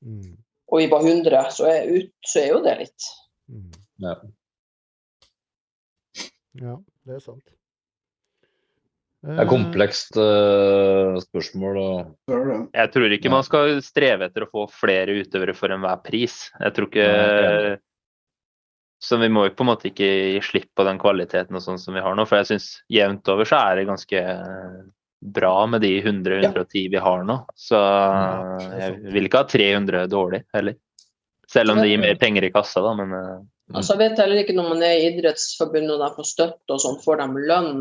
mm. 0.00 0.36
og 0.70 0.78
vi 0.78 0.90
bare 0.90 1.08
100, 1.10 1.50
så 1.56 1.66
er, 1.66 1.90
ut, 1.90 2.12
så 2.30 2.44
er 2.44 2.48
jo 2.52 2.62
det 2.62 2.78
litt. 2.84 3.10
Ja. 4.04 4.14
Ja, 6.62 6.78
det 7.06 7.16
er 7.16 7.22
sant. 7.22 7.54
Det 9.24 9.40
er 9.40 9.48
komplekst 9.48 10.18
uh, 10.20 11.16
spørsmål. 11.22 11.78
Og... 11.80 12.68
Jeg 12.76 12.90
tror 12.92 13.14
ikke 13.16 13.32
man 13.32 13.46
skal 13.46 13.78
streve 13.82 14.28
etter 14.28 14.44
å 14.44 14.50
få 14.52 14.66
flere 14.68 15.16
utøvere 15.16 15.54
for 15.56 15.72
enhver 15.72 16.02
pris. 16.04 16.36
Jeg 16.60 16.76
tror 16.76 16.90
ikke 16.90 17.08
Så 19.04 19.18
vi 19.20 19.28
må 19.28 19.44
jo 19.44 19.52
på 19.52 19.64
en 19.66 19.68
måte 19.68 19.90
ikke 19.90 20.06
gi 20.08 20.42
slipp 20.44 20.70
på 20.76 20.86
den 20.86 21.00
kvaliteten 21.02 21.56
og 21.58 21.64
sånn 21.64 21.80
som 21.80 21.96
vi 21.96 22.02
har 22.04 22.14
nå. 22.16 22.24
For 22.28 22.40
jeg 22.40 22.54
syns 22.54 22.68
jevnt 22.92 23.28
over 23.28 23.48
så 23.48 23.60
er 23.60 23.80
det 23.80 23.88
ganske 23.90 24.22
bra 25.34 25.54
med 25.68 25.84
de 25.84 25.92
100-110 26.00 26.86
vi 26.92 27.02
har 27.04 27.24
nå. 27.28 27.36
Så 27.56 27.80
jeg 28.80 28.96
vil 29.12 29.28
ikke 29.28 29.44
ha 29.44 29.50
300 29.52 30.06
dårlig 30.12 30.44
heller. 30.56 30.78
Selv 31.52 31.74
om 31.74 31.82
det 31.82 31.90
gir 31.90 32.00
mer 32.00 32.16
penger 32.18 32.46
i 32.48 32.52
kassa, 32.54 32.80
da, 32.80 32.94
men 32.96 33.12
uh, 33.12 33.42
Mm. 33.64 33.78
Altså, 33.78 33.94
jeg 33.94 34.00
vet 34.02 34.18
heller 34.20 34.40
ikke 34.42 34.56
når 34.56 34.66
man 34.74 34.82
er 34.84 34.98
i 34.98 35.04
Idrettsforbundet 35.08 35.94
og 35.94 36.02
de 36.02 36.10
får 36.18 36.26
støtte 36.28 36.74
og 36.74 36.82
sånn, 36.82 36.98
får 37.00 37.22
de 37.22 37.44
lønn? 37.48 37.78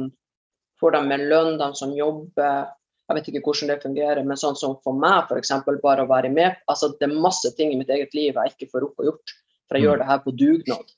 Får 0.80 0.96
de 0.96 1.02
med 1.10 1.26
lønn, 1.28 1.58
de 1.60 1.68
som 1.76 1.92
jobber? 1.96 2.70
Jeg 3.10 3.18
vet 3.18 3.28
ikke 3.30 3.42
hvordan 3.44 3.72
det 3.74 3.84
fungerer, 3.84 4.22
men 4.24 4.40
sånn 4.40 4.56
som 4.56 4.78
for 4.86 4.96
meg, 4.96 5.28
f.eks. 5.28 5.52
bare 5.84 6.06
å 6.06 6.10
være 6.10 6.30
med 6.32 6.56
altså 6.72 6.94
Det 6.96 7.10
er 7.10 7.18
masse 7.26 7.52
ting 7.58 7.74
i 7.74 7.80
mitt 7.82 7.92
eget 7.92 8.16
liv 8.16 8.32
jeg 8.32 8.54
ikke 8.54 8.70
får 8.72 8.86
rukket 8.86 9.04
å 9.04 9.08
gjort, 9.10 9.34
for 9.68 9.76
jeg 9.76 9.84
mm. 9.84 9.88
gjør 9.90 10.00
det 10.00 10.08
her 10.08 10.22
på 10.24 10.36
dugnad. 10.40 10.96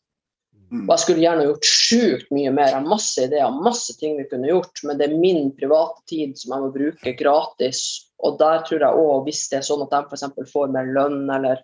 Mm. 0.71 0.85
Og 0.87 0.91
jeg 0.95 1.01
skulle 1.03 1.21
gjerne 1.21 1.45
gjort 1.45 1.67
sjukt 1.69 2.31
mye 2.33 2.51
mer. 2.55 2.71
Jeg 2.71 2.77
har 2.79 2.89
masse 2.89 3.25
ideer, 3.27 3.59
masse 3.67 3.95
ting 3.99 4.17
vi 4.17 4.25
kunne 4.29 4.49
gjort, 4.49 4.81
men 4.87 4.99
det 4.99 5.07
er 5.07 5.19
min 5.19 5.51
private 5.57 6.01
tid 6.09 6.33
som 6.39 6.55
jeg 6.55 6.63
må 6.63 6.71
bruke 6.73 7.15
gratis. 7.19 7.81
Og 8.25 8.39
der 8.41 8.63
tror 8.65 8.81
jeg 8.81 9.03
òg, 9.05 9.15
hvis 9.27 9.43
det 9.51 9.59
er 9.59 9.67
sånn 9.67 9.85
at 9.85 9.93
de 9.93 10.01
f.eks. 10.09 10.51
får 10.51 10.73
mer 10.73 10.89
lønn 10.97 11.29
eller 11.37 11.61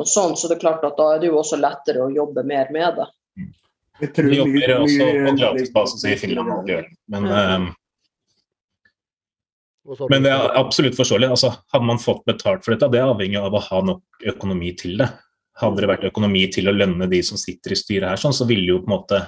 noe 0.00 0.08
sånt, 0.08 0.40
så 0.40 0.50
det 0.50 0.58
er 0.58 0.64
klart 0.64 0.86
at 0.86 0.96
da 0.98 1.12
er 1.14 1.22
det 1.22 1.30
jo 1.30 1.38
også 1.42 1.60
lettere 1.60 2.02
å 2.06 2.12
jobbe 2.14 2.46
mer 2.48 2.72
med 2.74 3.00
det. 3.00 3.08
Jeg 4.02 4.10
tror 4.16 4.30
Vi 4.32 4.40
jobber 4.40 4.56
mye, 4.58 4.76
også 4.82 5.08
på 5.12 5.38
gratisbasis 5.38 6.06
i 6.10 6.18
Finland. 6.18 6.76
Men, 7.12 7.30
um 7.30 7.72
men 9.84 10.24
det 10.24 10.30
er 10.32 10.54
absolutt 10.56 10.96
forståelig. 10.96 11.28
Altså, 11.34 11.50
hadde 11.72 11.84
man 11.84 12.00
fått 12.00 12.24
betalt 12.28 12.64
for 12.64 12.72
dette, 12.72 12.88
det 12.92 13.02
er 13.02 13.10
avhengig 13.12 13.36
av 13.40 13.52
å 13.52 13.60
ha 13.60 13.80
nok 13.84 14.28
økonomi 14.32 14.72
til 14.80 14.96
det. 15.02 15.10
Hadde 15.60 15.84
det 15.84 15.90
vært 15.90 16.08
økonomi 16.08 16.46
til 16.50 16.68
å 16.70 16.74
lønne 16.74 17.06
de 17.10 17.20
som 17.26 17.38
sitter 17.38 17.74
i 17.74 17.78
styret 17.78 18.10
her, 18.10 18.20
sånn, 18.20 18.34
så 18.34 18.46
ville 18.48 18.66
jo 18.72 18.80
på 18.82 18.90
en 18.90 18.96
måte 18.96 19.20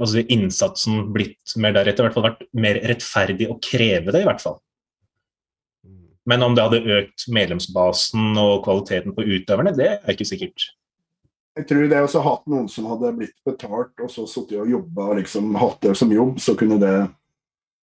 altså 0.00 0.24
innsatsen 0.32 1.12
blitt 1.14 1.54
mer 1.60 1.76
deretter. 1.76 2.02
I 2.02 2.08
hvert 2.08 2.16
fall 2.16 2.28
vært 2.30 2.42
mer 2.56 2.80
rettferdig 2.90 3.48
å 3.50 3.58
kreve 3.62 4.14
det, 4.14 4.24
i 4.24 4.28
hvert 4.28 4.42
fall. 4.42 4.58
Men 6.28 6.44
om 6.44 6.56
det 6.56 6.66
hadde 6.66 6.98
økt 6.98 7.26
medlemsbasen 7.32 8.36
og 8.38 8.60
kvaliteten 8.66 9.14
på 9.16 9.24
utøverne, 9.24 9.72
det 9.76 9.88
er 9.96 10.14
ikke 10.14 10.28
sikkert. 10.28 10.70
Jeg 11.58 11.66
tror 11.66 11.88
det 11.90 12.02
å 12.02 12.10
ha 12.14 12.26
hatt 12.28 12.44
noen 12.50 12.68
som 12.70 12.86
hadde 12.92 13.14
blitt 13.16 13.36
betalt 13.46 14.04
og 14.04 14.10
så 14.12 14.26
sittet 14.30 14.60
og 14.62 14.70
jobba 14.70 15.08
og 15.10 15.18
liksom 15.18 15.56
hatt 15.58 15.80
det 15.82 15.96
som 15.98 16.12
jobb, 16.14 16.38
så 16.40 16.54
kunne 16.58 16.78
det 16.80 16.94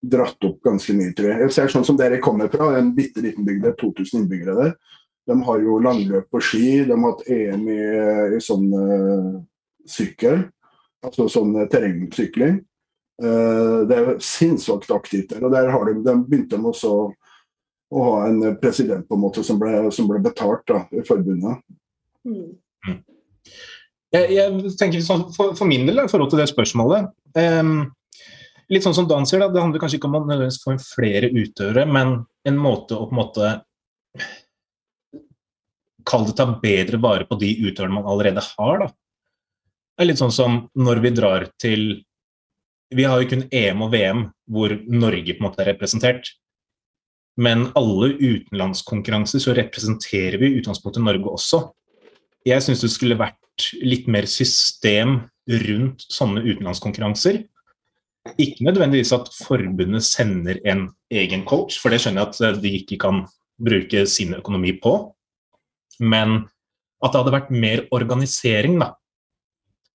dratt 0.08 0.46
opp 0.46 0.62
ganske 0.64 0.94
mye, 0.94 1.12
tror 1.16 1.32
jeg. 1.32 1.42
Jeg 1.44 1.54
ser 1.56 1.72
sånn 1.74 1.86
som 1.86 1.98
dere 1.98 2.20
kommer 2.22 2.50
fra, 2.52 2.70
en 2.78 2.92
bitte 2.96 3.22
liten 3.22 3.46
bygd, 3.46 3.68
2000 3.80 4.22
innbyggere 4.22 4.56
der. 4.56 4.72
De 5.28 5.36
har 5.44 5.60
jo 5.60 5.78
langløp 5.84 6.30
på 6.32 6.40
ski, 6.40 6.66
de 6.88 6.94
har 6.94 7.04
hatt 7.04 7.26
EM 7.28 7.66
i, 7.68 7.82
i 8.36 8.40
sånn 8.42 8.66
uh, 8.72 9.34
sykkel, 9.88 10.46
altså 11.04 11.28
sånn 11.32 11.52
uh, 11.58 11.66
terrengsykling. 11.70 12.62
Uh, 13.20 13.84
det 13.90 13.98
er 13.98 14.22
sinnssykt 14.24 14.92
aktivt 14.94 15.34
der. 15.34 15.44
og 15.44 15.52
der 15.52 15.68
har 15.74 15.84
de, 15.88 15.98
de 16.06 16.14
begynte 16.22 16.56
de 16.56 16.70
også 16.70 16.94
å 17.88 18.04
ha 18.04 18.14
en 18.28 18.56
president 18.60 19.06
på 19.08 19.16
en 19.16 19.24
måte 19.24 19.44
som 19.44 19.60
ble, 19.60 19.72
som 19.94 20.08
ble 20.08 20.20
betalt 20.24 20.64
da, 20.68 20.82
i 20.92 21.04
forbundet. 21.08 21.60
Mm. 22.28 22.56
mm. 22.88 22.98
Jeg, 24.14 24.32
jeg, 24.32 24.72
tenker 24.80 25.04
sånn, 25.04 25.26
for, 25.34 25.52
for, 25.56 25.68
min 25.68 25.84
del, 25.84 26.00
i 26.00 26.08
forhold 26.08 26.30
til 26.32 26.40
det 26.40 26.48
spørsmålet 26.48 27.10
um, 27.36 27.90
litt 28.72 28.84
sånn 28.84 28.96
som 28.96 29.08
Dan 29.08 29.26
sier, 29.28 29.42
da, 29.42 29.50
det 29.52 29.60
handler 29.60 29.82
kanskje 29.82 29.98
ikke 29.98 30.08
om 30.08 30.16
å 30.16 30.22
nødvendigvis 30.24 30.62
få 30.62 30.76
flere 30.80 31.30
utøvere, 31.32 31.84
men 31.88 32.14
en 32.48 32.60
måte 32.60 32.96
å 32.96 33.08
på 33.08 33.16
en 33.16 33.20
måte 33.20 33.52
Kall 36.08 36.26
det 36.28 36.36
ta 36.38 36.46
bedre 36.62 37.00
vare 37.02 37.28
på 37.28 37.38
de 37.40 37.52
utøverne 37.66 37.98
man 37.98 38.08
allerede 38.08 38.44
har, 38.54 38.84
da. 38.84 38.88
Det 39.98 40.04
er 40.04 40.10
litt 40.12 40.20
sånn 40.20 40.34
som 40.34 40.60
når 40.78 41.02
vi 41.04 41.10
drar 41.16 41.48
til 41.60 41.88
Vi 42.94 43.04
har 43.04 43.20
jo 43.20 43.28
kun 43.28 43.42
EM 43.52 43.82
og 43.84 43.90
VM 43.92 44.20
hvor 44.48 44.72
Norge 44.88 45.34
på 45.34 45.42
en 45.42 45.44
måte 45.44 45.60
er 45.60 45.74
representert. 45.74 46.30
Men 47.36 47.66
alle 47.76 48.14
utenlandskonkurranser 48.16 49.42
så 49.44 49.52
representerer 49.58 50.38
vi 50.40 50.48
i 50.48 50.62
utgangspunktet 50.62 51.04
Norge 51.04 51.34
også. 51.36 51.60
Jeg 52.48 52.64
syns 52.64 52.80
det 52.82 52.90
skulle 52.94 53.18
vært 53.20 53.68
litt 53.84 54.08
mer 54.08 54.24
system 54.30 55.18
rundt 55.68 56.06
sånne 56.08 56.42
utenlandskonkurranser. 56.46 57.42
Ikke 58.40 58.64
nødvendigvis 58.66 59.12
at 59.16 59.28
forbundet 59.36 60.04
sender 60.04 60.58
en 60.68 60.88
egen 61.12 61.44
coach, 61.48 61.78
for 61.80 61.92
det 61.92 62.00
skjønner 62.02 62.24
jeg 62.24 62.54
at 62.54 62.62
de 62.64 62.74
ikke 62.80 62.98
kan 63.04 63.22
bruke 63.60 64.04
sin 64.10 64.34
økonomi 64.38 64.74
på. 64.82 64.96
Men 65.98 66.40
at 67.04 67.12
det 67.12 67.20
hadde 67.20 67.34
vært 67.34 67.52
mer 67.54 67.84
organisering, 67.94 68.78
da. 68.82 68.92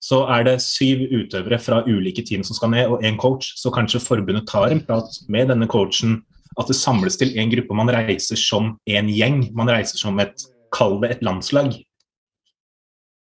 Så 0.03 0.25
er 0.27 0.43
det 0.43 0.57
syv 0.59 1.05
utøvere 1.13 1.59
fra 1.63 1.79
ulike 1.87 2.25
team 2.27 2.43
som 2.43 2.57
skal 2.57 2.73
ned, 2.73 2.91
og 2.91 3.03
én 3.07 3.15
coach. 3.19 3.53
Så 3.59 3.71
kanskje 3.71 4.03
forbundet 4.03 4.49
tar 4.51 4.73
en 4.73 4.83
prat 4.83 5.19
med 5.31 5.47
denne 5.51 5.67
coachen. 5.71 6.19
At 6.59 6.67
det 6.69 6.75
samles 6.77 7.15
til 7.17 7.31
en 7.39 7.51
gruppe. 7.53 7.77
Man 7.79 7.91
reiser 7.91 8.39
som 8.39 8.73
en 8.83 9.11
gjeng. 9.11 9.45
Man 9.55 9.71
reiser 9.71 9.99
som 10.01 10.19
et 10.23 10.49
Kall 10.73 10.95
det 11.03 11.11
et 11.13 11.19
landslag. 11.21 11.75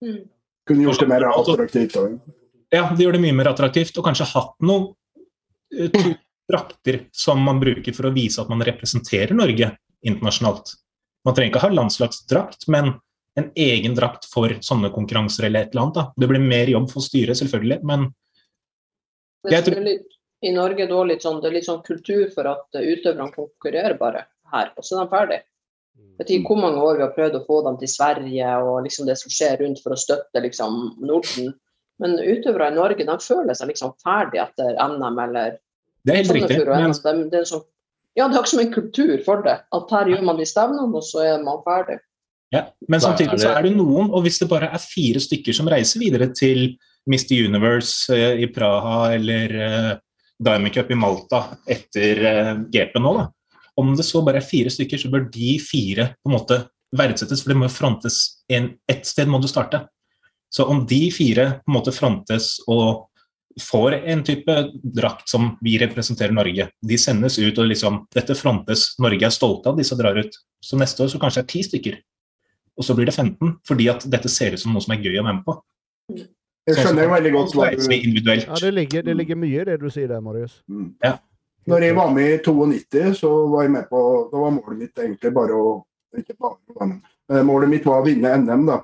Mm. 0.02 0.24
Kunne 0.66 0.88
gjort 0.88 1.04
det 1.04 1.10
mer 1.12 1.26
attraktivt 1.30 1.98
òg. 2.02 2.16
Ja, 2.74 2.88
det 2.90 3.06
gjør 3.06 3.14
det 3.14 3.22
mye 3.24 3.36
mer 3.38 3.52
attraktivt. 3.52 3.94
Og 3.94 4.08
kanskje 4.08 4.26
hatt 4.32 4.56
noen 4.66 4.88
uh, 5.78 6.10
drakter 6.50 7.04
som 7.16 7.44
man 7.46 7.62
bruker 7.62 7.94
for 7.94 8.10
å 8.10 8.14
vise 8.16 8.42
at 8.42 8.50
man 8.50 8.66
representerer 8.66 9.38
Norge 9.38 9.70
internasjonalt. 10.02 10.74
Man 11.26 11.36
trenger 11.36 11.54
ikke 11.54 11.64
ha 11.66 11.74
landslagsdrakt, 11.74 12.68
men 12.72 12.94
en 13.38 13.50
egen 13.56 13.96
drakt 13.98 14.26
for 14.30 14.54
sånne 14.66 14.90
konkurranser 14.94 15.48
eller 15.48 15.66
et 15.66 15.74
eller 15.74 15.88
annet. 15.88 15.98
Da. 16.00 16.06
Det 16.18 16.30
blir 16.32 16.42
mer 16.42 16.70
jobb 16.72 16.88
for 16.92 17.06
styret, 17.06 17.38
selvfølgelig, 17.40 17.82
men 17.86 18.08
jeg 19.48 19.64
tror 19.68 19.86
I 19.88 20.54
Norge 20.54 20.88
da 20.90 21.04
litt 21.08 21.24
sånn, 21.26 21.38
det 21.42 21.50
er 21.50 21.56
litt 21.56 21.68
sånn 21.68 21.84
kultur 21.86 22.26
for 22.34 22.50
at 22.50 22.78
utøverne 22.78 23.30
konkurrerer 23.34 23.96
bare 24.00 24.26
her, 24.54 24.74
og 24.78 24.86
så 24.86 24.98
er 24.98 25.06
de 25.06 25.14
ferdige. 25.14 25.44
Vet 26.18 26.34
ikke 26.34 26.54
hvor 26.54 26.62
mange 26.62 26.82
år 26.82 26.98
vi 26.98 27.06
har 27.06 27.14
prøvd 27.14 27.38
å 27.40 27.46
få 27.46 27.62
dem 27.66 27.78
til 27.82 27.90
Sverige 27.90 28.52
og 28.66 28.84
liksom 28.86 29.08
det 29.10 29.18
som 29.22 29.34
skjer 29.34 29.60
rundt 29.62 29.82
for 29.84 29.94
å 29.94 30.00
støtte 30.02 30.42
liksom, 30.42 30.78
Norden. 31.06 31.52
Men 32.02 32.18
utøvere 32.22 32.72
i 32.72 32.76
Norge 32.78 33.06
de 33.06 33.18
føler 33.22 33.58
seg 33.58 33.72
liksom 33.72 33.94
ferdig 34.04 34.42
etter 34.42 34.78
NM 34.78 35.22
eller 35.26 35.58
Det 36.06 36.14
er 36.14 36.22
helt 36.22 36.36
riktig. 36.38 36.60
Men... 36.70 36.94
De, 36.94 37.16
det 37.34 37.42
er 37.42 37.50
sånn, 37.50 37.66
ja, 38.18 38.26
det 38.26 38.34
er 38.34 38.42
ikke 38.42 38.50
som 38.50 38.64
en 38.64 38.74
kultur 38.74 39.16
for 39.26 39.46
det. 39.46 39.56
At 39.78 39.92
her 39.94 40.12
gjør 40.12 40.24
man 40.26 40.40
de 40.40 40.46
stevnene, 40.50 40.90
og 40.90 41.06
så 41.06 41.22
er 41.22 41.42
man 41.46 41.62
ferdig. 41.66 42.00
Ja, 42.54 42.64
Men 42.88 43.02
samtidig 43.04 43.42
så 43.44 43.52
er 43.52 43.66
det 43.66 43.74
noen, 43.76 44.08
og 44.08 44.24
hvis 44.24 44.40
det 44.40 44.48
bare 44.50 44.70
er 44.72 44.82
fire 44.82 45.20
stykker 45.20 45.56
som 45.56 45.68
reiser 45.68 46.00
videre 46.00 46.30
til 46.32 46.78
Mr. 47.08 47.34
Universe 47.44 48.08
uh, 48.14 48.40
i 48.40 48.48
Praha 48.52 49.12
eller 49.18 49.56
uh, 49.58 49.90
Diamond 50.40 50.74
Cup 50.74 50.92
i 50.92 50.98
Malta 50.98 51.42
etter 51.68 52.24
uh, 52.24 52.54
GP 52.72 52.96
nå, 53.04 53.14
da. 53.20 53.28
Om 53.78 53.92
det 54.00 54.08
så 54.08 54.24
bare 54.26 54.40
er 54.40 54.48
fire 54.48 54.72
stykker, 54.74 55.02
så 55.02 55.12
bør 55.14 55.28
de 55.34 55.58
fire 55.62 56.08
på 56.16 56.32
en 56.32 56.38
måte 56.38 56.62
verdsettes, 56.98 57.44
for 57.44 57.52
det 57.52 57.60
må 57.60 57.70
frontes 57.70 58.22
en, 58.50 58.72
ett 58.90 59.06
sted 59.06 59.30
må 59.30 59.42
du 59.44 59.50
starte. 59.52 59.84
Så 60.50 60.66
om 60.72 60.86
de 60.88 61.02
fire 61.12 61.50
på 61.60 61.70
en 61.70 61.76
måte 61.76 61.94
frontes 61.94 62.56
og 62.72 63.07
får 63.62 63.98
en 63.98 64.24
type 64.24 64.56
drakt 64.84 65.30
som 65.30 65.50
vi 65.62 65.78
representerer 65.82 66.34
Norge, 66.36 66.68
de 66.82 66.98
sendes 66.98 67.40
ut 67.40 67.58
og 67.58 67.70
liksom 67.72 68.04
Dette 68.16 68.36
frontes, 68.38 68.90
Norge 69.02 69.26
er 69.28 69.34
stolte 69.34 69.72
av 69.72 69.80
de 69.80 69.86
som 69.88 70.00
drar 70.00 70.18
ut. 70.20 70.38
Så 70.64 70.80
neste 70.80 71.04
år 71.04 71.12
så 71.14 71.22
kanskje 71.22 71.42
det 71.42 71.48
er 71.48 71.52
ti 71.54 71.64
stykker. 71.66 72.00
Og 72.78 72.86
så 72.86 72.94
blir 72.98 73.10
det 73.10 73.16
15, 73.16 73.56
fordi 73.68 73.88
at 73.90 74.06
dette 74.06 74.30
ser 74.30 74.54
ut 74.54 74.62
som 74.62 74.76
noe 74.76 74.84
som 74.86 74.94
er 74.94 75.02
gøy 75.02 75.18
å 75.18 75.26
være 75.26 75.38
med 75.40 75.46
på. 75.48 75.58
Jeg 76.68 76.84
skjønner 76.84 77.10
veldig 77.10 77.32
godt 77.32 77.56
hva 77.56 77.70
du 77.72 77.86
Ja, 77.88 78.60
det 78.60 78.74
ligger, 78.76 79.06
det 79.08 79.16
ligger 79.16 79.40
mye 79.40 79.62
i 79.62 79.68
det 79.70 79.78
du 79.82 79.88
sier 79.90 80.10
der, 80.12 80.22
Marius. 80.22 80.60
Mm. 80.68 80.92
Ja. 81.04 81.16
Når 81.68 81.84
jeg 81.84 81.96
var 81.96 82.12
med 82.16 82.34
i 82.34 82.38
92, 82.44 83.14
så 83.20 83.32
var 83.52 83.66
jeg 83.66 83.74
med 83.74 83.88
på 83.90 84.02
Da 84.32 84.40
var 84.40 84.54
målet 84.56 84.78
mitt 84.80 85.02
egentlig 85.04 85.34
bare 85.36 85.56
å 85.56 85.72
Ikke 86.18 86.36
bare, 86.40 86.56
men 86.80 87.46
målet 87.48 87.72
mitt 87.72 87.88
var 87.88 88.02
å 88.02 88.06
vinne 88.06 88.32
NM, 88.40 88.68
da. 88.70 88.78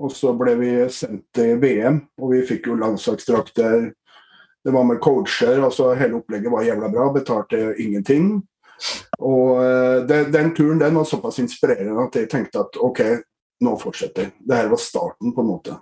Og 0.00 0.12
så 0.16 0.32
ble 0.36 0.54
vi 0.56 0.74
sendt 0.92 1.26
til 1.36 1.58
VM, 1.60 2.00
og 2.20 2.32
vi 2.32 2.44
fikk 2.48 2.70
jo 2.70 2.78
landslagsdrakter. 2.80 3.90
Det 4.64 4.72
var 4.72 4.86
med 4.88 5.00
coacher, 5.00 5.60
altså 5.60 5.92
hele 5.96 6.20
opplegget 6.20 6.52
var 6.52 6.64
jævla 6.64 6.88
bra. 6.92 7.10
Betalte 7.12 7.74
ingenting. 7.80 8.38
Og 9.20 9.60
uh, 9.60 10.06
det, 10.08 10.30
den 10.32 10.54
turen 10.56 10.80
den 10.80 10.96
var 10.96 11.04
såpass 11.04 11.38
inspirerende 11.42 12.06
at 12.06 12.16
jeg 12.16 12.30
tenkte 12.32 12.62
at 12.62 12.78
OK, 12.80 13.02
nå 13.60 13.74
fortsetter 13.76 14.30
Det 14.40 14.56
her 14.56 14.70
var 14.72 14.80
starten, 14.80 15.34
på 15.36 15.44
en 15.44 15.50
måte. 15.50 15.76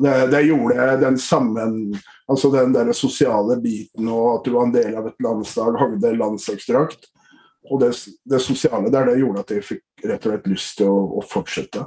Det, 0.00 0.14
det 0.32 0.40
gjorde 0.48 0.96
den 1.02 1.18
sammen 1.20 1.98
Altså 2.28 2.48
den 2.50 2.72
der 2.72 2.92
sosiale 2.96 3.58
biten 3.60 4.08
og 4.08 4.38
at 4.38 4.46
du 4.46 4.54
var 4.54 4.64
en 4.66 4.72
del 4.72 4.96
av 4.96 5.10
et 5.10 5.22
landslag, 5.22 5.76
hadde 5.76 6.16
landslagsdrakt. 6.16 7.08
Og 7.68 7.80
det, 7.82 7.92
det, 8.24 8.40
sosiale 8.40 8.90
der, 8.92 9.10
det 9.10 9.20
gjorde 9.20 9.44
at 9.44 9.52
jeg 9.52 9.64
fikk 9.64 10.08
rett 10.08 10.24
og 10.24 10.32
slett 10.32 10.50
lyst 10.50 10.76
til 10.80 10.92
å, 10.92 10.98
å 11.20 11.24
fortsette. 11.24 11.84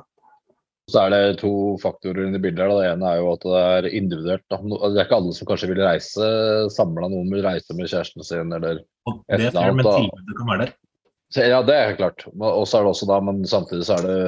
Så 0.92 1.06
er 1.06 1.14
det 1.14 1.40
to 1.40 1.54
faktorer 1.82 2.28
i 2.28 2.42
bildet. 2.42 2.60
her. 2.60 2.74
Det 2.76 2.92
ene 2.92 3.10
er 3.14 3.22
jo 3.22 3.32
at 3.32 3.48
det 3.48 3.64
er 3.64 3.90
individuelt. 4.02 4.46
Da. 4.52 4.60
Det 4.60 4.92
er 5.00 5.06
ikke 5.06 5.20
alle 5.22 5.36
som 5.38 5.50
kanskje 5.50 5.72
vil 5.72 5.84
reise 5.86 6.30
samla. 6.76 7.10
Noen 7.12 7.32
vil 7.32 7.46
reise 7.46 7.78
med 7.78 7.92
kjæresten 7.92 8.28
sin 8.28 8.52
eller 8.52 8.82
et 8.82 8.86
eller 9.40 9.60
annet. 9.64 9.82
Men 9.82 9.88
tilbudet 9.88 10.38
kan 10.38 10.52
være 10.52 10.66
der. 10.66 10.78
Ja, 11.48 11.62
det 11.64 11.76
er 11.76 11.92
helt 11.94 12.02
klart. 12.02 12.26
Og 12.36 12.66
så 12.68 12.80
er 12.80 12.84
det 12.84 12.92
også 12.92 13.08
da, 13.08 13.20
men 13.24 13.46
samtidig 13.48 13.88
så 13.88 14.00
er 14.02 14.08
det 14.08 14.22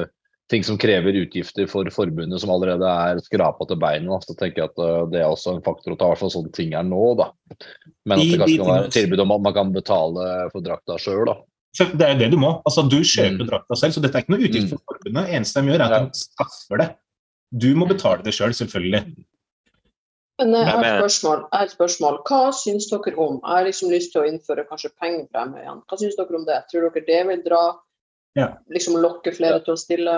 ting 0.52 0.64
som 0.64 0.78
krever 0.80 1.16
utgifter 1.16 1.68
for 1.68 1.88
forbundet 1.92 2.40
som 2.40 2.52
allerede 2.52 2.88
er 2.88 3.20
skrapa 3.24 3.66
til 3.68 3.80
beina. 3.80 4.18
Så 4.24 4.36
tenker 4.36 4.64
jeg 4.64 4.72
at 4.72 4.82
eh, 4.84 5.00
det 5.12 5.22
er 5.22 5.30
også 5.30 5.56
en 5.56 5.64
faktor 5.64 5.94
å 5.94 5.98
ta, 5.98 6.08
i 6.08 6.14
hvert 6.14 6.22
fall 6.24 6.34
sånne 6.34 6.52
ting 6.56 6.76
er 6.76 6.86
nå. 6.86 7.02
da. 7.20 7.30
Men 8.08 8.20
at 8.20 8.28
det 8.28 8.40
kanskje 8.42 8.60
kan 8.60 8.72
være 8.72 8.94
tilbud 8.96 9.24
om 9.24 9.34
at 9.36 9.44
man 9.48 9.56
kan 9.56 9.74
betale 9.74 10.28
for 10.52 10.64
drakta 10.64 10.98
sjøl. 11.00 11.32
Det 11.74 12.06
er 12.06 12.12
jo 12.14 12.18
det 12.20 12.30
du 12.30 12.38
må. 12.38 12.56
Altså, 12.62 12.84
du 12.86 13.00
kjøper 13.00 13.40
mm. 13.42 13.48
drakta 13.48 13.78
selv, 13.78 13.94
så 13.96 14.02
dette 14.02 14.18
er 14.18 14.24
ikke 14.24 14.34
noe 14.36 14.46
utgift 14.46 14.70
for 14.70 14.78
mm. 14.78 14.88
forbundet. 14.90 15.30
eneste 15.38 15.62
de 15.62 15.72
gjør, 15.72 15.82
er 15.82 15.94
at 15.98 16.10
de 16.10 16.20
skaffer 16.20 16.82
det. 16.82 16.90
Du 17.64 17.70
må 17.78 17.88
betale 17.90 18.22
det 18.26 18.34
sjøl, 18.34 18.52
selv, 18.54 18.68
selvfølgelig. 18.68 19.24
Men 20.42 20.54
jeg 20.56 20.66
har 20.66 20.82
et 20.82 20.98
spørsmål. 20.98 21.42
Jeg 21.44 21.58
har 21.58 21.68
et 21.68 21.74
spørsmål. 21.74 22.20
Hva 22.26 22.42
syns 22.58 22.86
dere 22.90 23.14
om 23.22 23.36
Jeg 23.38 23.50
har 23.52 23.66
liksom 23.68 23.90
lyst 23.94 24.14
til 24.14 24.22
å 24.22 24.28
innføre 24.28 24.66
kanskje 24.70 24.90
pengepremie 25.02 25.62
igjen. 25.62 25.82
Hva 25.86 25.98
syns 26.00 26.16
dere 26.18 26.38
om 26.40 26.46
det? 26.48 26.60
Tror 26.70 26.88
dere 26.88 27.04
det 27.06 27.20
vil 27.30 27.42
dra 27.44 27.64
ja. 28.38 28.48
liksom 28.74 28.98
lokke 29.02 29.34
flere 29.34 29.60
ja. 29.60 29.64
til 29.66 29.76
å 29.76 29.78
stille? 29.78 30.16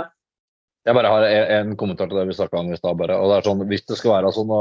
Jeg 0.87 0.95
bare 0.95 1.11
har 1.11 1.25
en, 1.27 1.73
kommentar 1.77 2.07
til 2.09 2.21
det 2.21 2.29
vi 2.29 2.37
snakka 2.39 2.61
om 2.61 2.69
i 2.71 2.79
stad. 2.79 3.01
Sånn, 3.45 3.65
hvis 3.69 3.85
det 3.91 3.99
skal 3.99 4.13
være 4.15 4.33
sånn, 4.33 4.53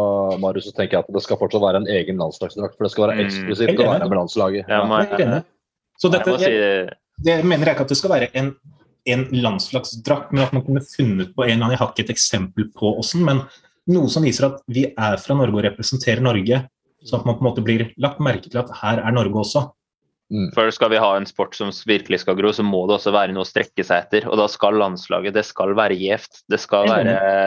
Marius, 0.41 0.71
så 0.71 0.73
tenker 0.73 0.97
jeg 0.97 1.05
at 1.05 1.11
det 1.13 1.21
skal 1.21 1.37
fortsatt 1.39 1.63
være 1.63 1.83
en 1.83 1.91
egen 1.99 2.17
landslagsdrakt. 2.19 2.75
For 2.75 2.87
det 2.87 2.91
skal 2.95 3.05
være 3.05 3.17
mm. 3.19 3.25
eksklusivt 3.27 3.83
å 3.83 3.91
være 3.91 4.07
med 4.09 4.19
landslaget. 4.19 4.71
Ja, 4.73 4.81
men, 4.89 5.43
så 6.01 6.11
dette, 6.11 6.35
jeg, 6.43 6.87
det 7.23 7.35
mener 7.43 7.69
jeg 7.69 7.77
ikke 7.77 7.85
at 7.87 7.93
det 7.93 7.99
skal 7.99 8.13
være 8.15 8.31
en, 8.39 8.51
en 9.11 9.25
landslagsdrakt, 9.31 10.33
men 10.33 10.45
at 10.45 10.55
man 10.55 10.65
kunne 10.65 10.83
funnet 10.83 11.31
på 11.35 11.45
en 11.45 11.53
eller 11.53 11.61
annen 11.61 11.75
Jeg 11.77 11.83
har 11.83 11.93
ikke 11.93 12.05
et 12.07 12.15
eksempel 12.15 12.69
på 12.75 12.95
åssen, 12.99 13.23
men 13.27 13.43
noe 13.91 14.09
som 14.11 14.25
viser 14.25 14.49
at 14.49 14.61
vi 14.71 14.87
er 14.89 15.17
fra 15.21 15.37
Norge 15.37 15.59
og 15.59 15.67
representerer 15.67 16.23
Norge. 16.25 16.63
Sånn 17.05 17.21
at 17.21 17.27
man 17.29 17.37
på 17.37 17.43
en 17.43 17.49
måte 17.51 17.63
blir 17.65 17.89
lagt 18.01 18.21
merke 18.23 18.49
til 18.49 18.59
at 18.63 18.71
her 18.81 19.03
er 19.03 19.13
Norge 19.13 19.43
også. 19.43 19.67
Mm. 20.33 20.49
For 20.55 20.71
Skal 20.73 20.89
vi 20.89 20.97
ha 20.97 21.11
en 21.17 21.27
sport 21.29 21.53
som 21.55 21.69
virkelig 21.85 22.23
skal 22.23 22.37
gro, 22.39 22.49
så 22.53 22.65
må 22.65 22.81
det 22.89 22.97
også 22.97 23.13
være 23.13 23.35
noe 23.35 23.45
å 23.45 23.47
strekke 23.47 23.85
seg 23.85 24.07
etter. 24.07 24.25
Og 24.31 24.39
da 24.41 24.47
skal 24.49 24.79
landslaget 24.81 25.37
det 25.37 25.45
skal 25.45 25.75
være 25.77 25.97
gjevt. 26.01 26.41
Det, 26.49 26.59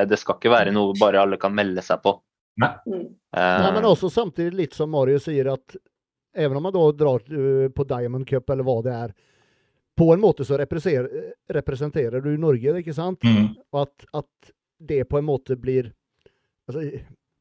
det, 0.08 0.20
skal 0.20 0.38
ikke 0.38 0.54
være 0.54 0.74
noe 0.74 0.94
bare 1.00 1.24
alle 1.24 1.40
kan 1.42 1.56
melde 1.56 1.82
seg 1.84 2.00
på. 2.04 2.14
Nei. 2.62 2.70
Mm. 2.86 3.06
Uh, 3.34 3.58
Nei, 3.64 3.72
men 3.76 3.86
også 3.86 4.10
samtidig 4.10 4.62
litt 4.62 4.78
som 4.78 4.90
Mario 4.94 5.18
sier, 5.22 5.50
at 5.54 5.78
Även 6.36 6.56
om 6.56 6.62
man 6.62 6.72
då 6.72 6.92
drar 6.92 7.32
uh, 7.32 7.68
på 7.70 7.84
Diamond 7.84 8.28
Cup 8.28 8.50
eller 8.50 8.64
hva 8.64 8.82
det 8.82 8.94
er, 8.94 9.14
på 9.98 10.12
en 10.14 10.20
måte 10.20 10.44
så 10.44 10.58
representerer, 10.58 12.20
du 12.20 12.36
Norge, 12.38 12.76
ikke 12.78 12.94
sant? 12.94 13.24
Mm. 13.26 13.48
Og 13.72 13.80
at, 13.82 14.08
at, 14.22 14.52
det 14.78 15.00
på 15.10 15.18
en 15.18 15.26
måte 15.26 15.56
blir 15.58 15.88
altså, 16.68 16.84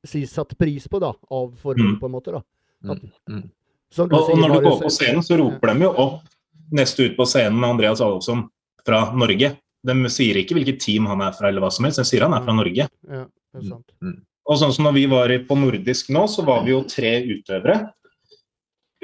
si, 0.09 0.23
satt 0.25 0.55
pris 0.57 0.87
på 0.89 0.97
da, 0.97 1.11
av 1.29 1.51
forbundet, 1.61 1.99
mm. 1.99 1.99
på 2.01 2.09
en 2.09 2.15
måte. 2.15 2.33
da. 2.33 2.41
Mm. 2.81 2.95
At, 2.95 3.03
mm. 3.29 3.43
og, 4.07 4.15
og, 4.17 4.31
når 4.39 4.55
du 4.55 4.57
går 4.65 4.79
på 4.81 4.89
scenen, 4.95 5.21
så 5.25 5.37
roper 5.37 5.69
de 5.69 5.85
jo 5.85 5.91
opp 6.01 6.23
neste 6.73 7.05
ut 7.05 7.19
på 7.19 7.27
scenen 7.29 7.67
Andreas 7.67 8.01
Adolfsson 8.01 8.47
fra 8.87 9.03
Norge. 9.13 9.51
De 9.85 9.97
sier 10.09 10.41
ikke 10.41 10.57
hvilket 10.57 10.81
team 10.81 11.05
han 11.11 11.21
er 11.27 11.37
fra, 11.37 11.51
eller 11.51 11.61
hva 11.61 11.69
som 11.73 11.85
helst, 11.85 12.01
de 12.01 12.09
sier 12.09 12.25
han 12.25 12.33
er 12.33 12.41
fra 12.47 12.57
Norge. 12.57 12.89
Ja, 12.89 13.21
det 13.27 13.61
er 13.61 13.69
sant. 13.69 13.93
Mm. 14.01 14.17
Og 14.47 14.59
sånn 14.61 14.73
som 14.73 14.87
når 14.87 14.95
vi 14.95 15.05
var 15.11 15.31
på 15.45 15.59
nordisk 15.59 16.09
nå, 16.15 16.23
så 16.31 16.41
var 16.47 16.65
vi 16.65 16.71
jo 16.71 16.81
tre 16.87 17.19
utøvere 17.21 17.81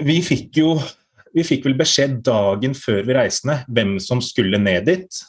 vi 0.01 0.21
fikk 0.25 0.57
jo 0.61 0.75
vi 1.33 1.43
fikk 1.45 1.65
vel 1.67 1.77
beskjed 1.77 2.19
dagen 2.25 2.75
før 2.77 3.05
vi 3.07 3.15
reiste 3.17 3.49
ned 3.49 3.69
hvem 3.73 3.95
som 4.01 4.21
skulle 4.21 4.59
ned 4.61 4.85
dit. 4.89 5.21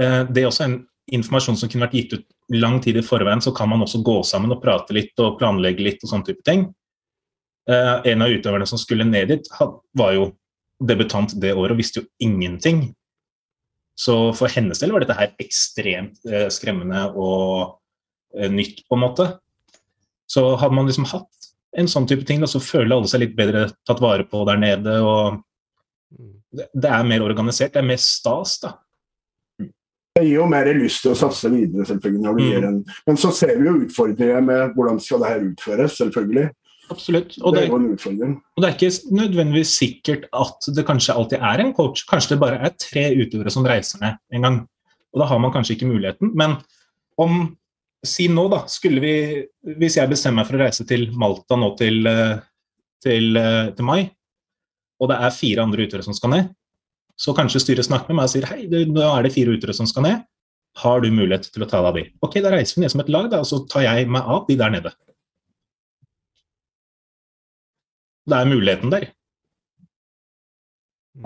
Eh, 0.00 0.22
det 0.26 0.42
er 0.42 0.50
også 0.50 0.66
en 0.66 0.76
informasjon 1.14 1.58
som 1.58 1.70
kunne 1.70 1.86
vært 1.86 1.96
gitt 1.98 2.16
ut 2.16 2.26
lang 2.54 2.80
tid 2.82 2.98
i 2.98 3.06
forveien, 3.06 3.42
så 3.42 3.52
kan 3.54 3.70
man 3.70 3.82
også 3.84 4.02
gå 4.06 4.20
sammen 4.26 4.52
og 4.54 4.62
prate 4.62 4.94
litt 4.94 5.18
og 5.22 5.38
planlegge 5.38 5.84
litt 5.86 6.02
og 6.02 6.10
sånne 6.10 6.26
type 6.26 6.42
ting. 6.46 6.68
Uh, 7.70 8.02
en 8.08 8.24
av 8.24 8.32
utøverne 8.32 8.66
som 8.66 8.78
skulle 8.80 9.06
ned 9.06 9.30
dit, 9.30 9.50
var 9.98 10.14
jo 10.16 10.30
debutant 10.82 11.34
det 11.42 11.52
året 11.54 11.74
og 11.74 11.78
visste 11.78 12.00
jo 12.00 12.08
ingenting. 12.26 12.88
Så 13.98 14.32
for 14.38 14.50
hennes 14.50 14.80
del 14.82 14.94
var 14.94 15.04
dette 15.04 15.18
her 15.18 15.34
ekstremt 15.42 16.18
uh, 16.26 16.48
skremmende 16.50 17.04
og 17.14 17.76
nytt, 18.50 18.84
på 18.86 18.98
en 18.98 19.02
måte. 19.02 19.26
Så 20.30 20.42
hadde 20.58 20.78
man 20.78 20.86
liksom 20.90 21.06
hatt 21.10 21.39
en 21.78 21.88
sånn 21.90 22.06
type 22.10 22.26
ting, 22.26 22.42
da, 22.42 22.48
så 22.50 22.62
føler 22.62 22.96
alle 22.96 23.10
seg 23.10 23.24
litt 23.24 23.36
bedre 23.38 23.68
tatt 23.86 24.02
vare 24.02 24.26
på 24.28 24.42
der 24.48 24.60
nede. 24.60 24.96
og 25.00 25.40
mm. 26.16 26.30
det, 26.74 26.88
er 26.90 27.06
mer 27.08 27.26
organisert, 27.26 27.74
det 27.74 27.82
er 27.82 27.90
mer 27.92 28.00
stas, 28.02 28.58
da. 28.64 28.76
Det 30.18 30.24
gir 30.26 30.40
jo 30.40 30.46
mer 30.50 30.66
lyst 30.74 31.04
til 31.04 31.12
å 31.12 31.18
satse 31.18 31.48
videre, 31.52 31.86
selvfølgelig. 31.86 32.22
når 32.24 32.38
du 32.38 32.46
mm. 32.46 32.64
en... 32.68 32.80
Men 33.06 33.20
så 33.20 33.30
ser 33.34 33.54
vi 33.60 33.68
jo 33.68 33.76
utfordringer 33.84 34.42
med 34.42 34.74
hvordan 34.74 34.98
skal 35.02 35.22
det 35.22 35.30
her 35.30 35.44
utføres, 35.52 36.00
selvfølgelig. 36.00 36.48
Absolutt. 36.90 37.36
Og 37.46 37.54
det, 37.54 37.68
det, 37.70 37.70
og 37.70 38.62
det, 38.64 38.66
er 38.66 38.74
ikke 38.74 39.14
nødvendigvis 39.14 39.76
sikkert 39.78 40.26
at 40.34 40.66
det 40.74 40.84
kanskje 40.88 41.14
alltid 41.14 41.44
er 41.46 41.62
en 41.62 41.70
coach. 41.76 42.02
Kanskje 42.10 42.34
det 42.34 42.40
bare 42.42 42.58
er 42.66 42.74
tre 42.82 43.04
utøvere 43.14 43.52
som 43.54 43.66
reiser 43.68 44.02
ned 44.02 44.18
en 44.34 44.46
gang. 44.46 44.56
Og 45.14 45.22
da 45.22 45.28
har 45.30 45.38
man 45.42 45.54
kanskje 45.54 45.76
ikke 45.76 45.90
muligheten. 45.90 46.32
Men 46.34 46.56
om 47.20 47.52
Si 48.06 48.28
nå, 48.32 48.46
da. 48.48 48.62
Skulle 48.70 49.02
vi 49.02 49.14
Hvis 49.80 49.98
jeg 49.98 50.08
bestemmer 50.08 50.42
meg 50.42 50.48
for 50.48 50.56
å 50.56 50.62
reise 50.64 50.86
til 50.88 51.10
Malta 51.20 51.58
nå 51.58 51.74
til, 51.78 52.06
eh, 52.08 52.38
til, 53.04 53.36
eh, 53.36 53.70
til 53.76 53.84
mai, 53.84 54.10
og 55.00 55.08
det 55.08 55.16
er 55.20 55.30
fire 55.36 55.62
andre 55.64 55.86
utøvere 55.86 56.04
som 56.04 56.16
skal 56.16 56.30
ned, 56.30 56.50
så 57.16 57.34
kanskje 57.36 57.60
styret 57.60 57.84
snakker 57.84 58.08
med 58.08 58.16
meg 58.16 58.28
og 58.28 58.32
sier 58.32 58.48
hei, 58.48 58.66
nå 58.68 59.04
er 59.04 59.22
det 59.24 59.32
fire 59.32 59.52
utøvere 59.56 59.76
som 59.76 59.86
skal 59.86 60.04
ned. 60.04 60.24
Har 60.76 61.00
du 61.00 61.10
mulighet 61.10 61.50
til 61.52 61.64
å 61.64 61.68
ta 61.68 61.80
deg 61.80 61.88
av 61.88 61.94
de? 61.94 62.04
Ok, 62.22 62.40
da 62.40 62.52
reiser 62.52 62.76
vi 62.76 62.84
ned 62.84 62.92
som 62.92 63.00
et 63.00 63.08
lag, 63.08 63.30
da, 63.30 63.40
og 63.40 63.48
så 63.48 63.60
tar 63.68 63.82
jeg 63.82 64.08
meg 64.08 64.22
av 64.22 64.46
de 64.46 64.56
der 64.56 64.70
nede. 64.70 64.92
Det 68.28 68.36
er 68.36 68.46
muligheten 68.46 68.92
der. 68.92 69.08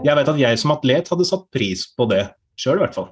Jeg 0.03 0.17
vet 0.17 0.31
at 0.33 0.41
jeg 0.41 0.59
som 0.59 0.73
atlet 0.75 1.11
hadde 1.13 1.27
satt 1.29 1.51
pris 1.55 1.85
på 1.95 2.07
det 2.11 2.25
sjøl, 2.59 2.79
i 2.79 2.85
hvert 2.87 2.97
fall. 2.97 3.11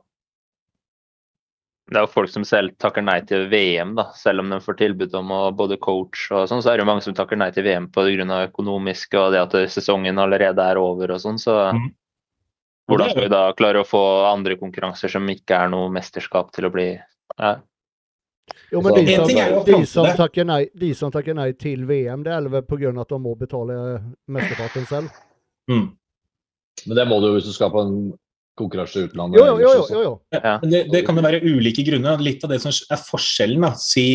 Det 1.91 1.99
er 1.99 2.05
jo 2.07 2.13
folk 2.13 2.31
som 2.31 2.45
selv 2.47 2.77
takker 2.81 3.03
nei 3.05 3.19
til 3.27 3.49
VM, 3.51 3.97
da. 3.99 4.07
Selv 4.17 4.45
om 4.45 4.53
de 4.53 4.61
får 4.63 4.77
tilbud 4.79 5.15
om 5.19 5.33
å 5.35 5.41
både 5.57 5.81
coach 5.83 6.29
og 6.31 6.47
sånn, 6.49 6.63
så 6.63 6.71
er 6.71 6.79
det 6.79 6.85
jo 6.85 6.91
mange 6.93 7.05
som 7.05 7.17
takker 7.17 7.41
nei 7.41 7.51
til 7.55 7.67
VM 7.67 7.89
pga. 7.93 8.39
økonomisk 8.47 9.19
og 9.19 9.33
det 9.35 9.43
at 9.43 9.57
sesongen 9.73 10.19
allerede 10.23 10.63
er 10.63 10.79
over 10.79 11.11
og 11.11 11.21
sånn. 11.21 11.41
Så 11.43 11.57
mm. 11.75 11.91
hvordan 12.89 13.11
skal 13.11 13.27
vi 13.27 13.33
da 13.35 13.43
klare 13.59 13.83
å 13.83 13.89
få 13.89 14.03
andre 14.31 14.57
konkurranser 14.61 15.11
som 15.11 15.29
ikke 15.29 15.59
er 15.59 15.75
noe 15.75 15.91
mesterskap 15.91 16.55
til 16.55 16.71
å 16.71 16.73
bli 16.73 16.89
ja, 16.95 17.59
Jo, 18.71 18.81
men 18.83 19.05
de 19.05 19.17
som, 19.17 19.29
de, 19.67 19.85
som 19.87 20.07
takker 20.17 20.47
nei, 20.47 20.63
de 20.75 20.95
som 20.95 21.11
takker 21.11 21.35
nei 21.35 21.51
til 21.59 21.85
VM, 21.89 22.23
det 22.23 22.33
er 22.33 22.49
vel 22.49 22.63
pga. 22.63 22.95
at 22.95 23.11
de 23.11 23.19
må 23.19 23.35
betale 23.35 23.75
mesteparten 24.31 24.87
selv? 24.87 25.23
Mm. 25.69 25.91
Men 26.87 26.97
det 26.97 27.09
må 27.11 27.21
du 27.21 27.29
jo 27.29 27.37
hvis 27.37 27.51
du 27.51 27.55
skal 27.55 27.75
på 27.75 27.83
en 27.83 27.97
konkurranse 28.59 29.01
i 29.01 29.09
utlandet. 29.09 29.41
Jo, 29.41 29.47
jo, 29.57 29.59
jo, 29.63 29.85
jo, 29.91 30.03
jo. 30.05 30.13
Ja, 30.37 30.57
det, 30.63 30.85
det, 30.93 31.03
kan 31.07 31.19
jo 31.19 31.25
være 31.25 31.43
ulike 31.45 31.85
grunner. 31.87 32.21
Litt 32.23 32.45
av 32.45 32.53
det 32.53 32.61
som 32.65 32.73
er 32.73 33.01
forskjellen, 33.01 33.65
da. 33.65 33.73
Si 33.81 34.07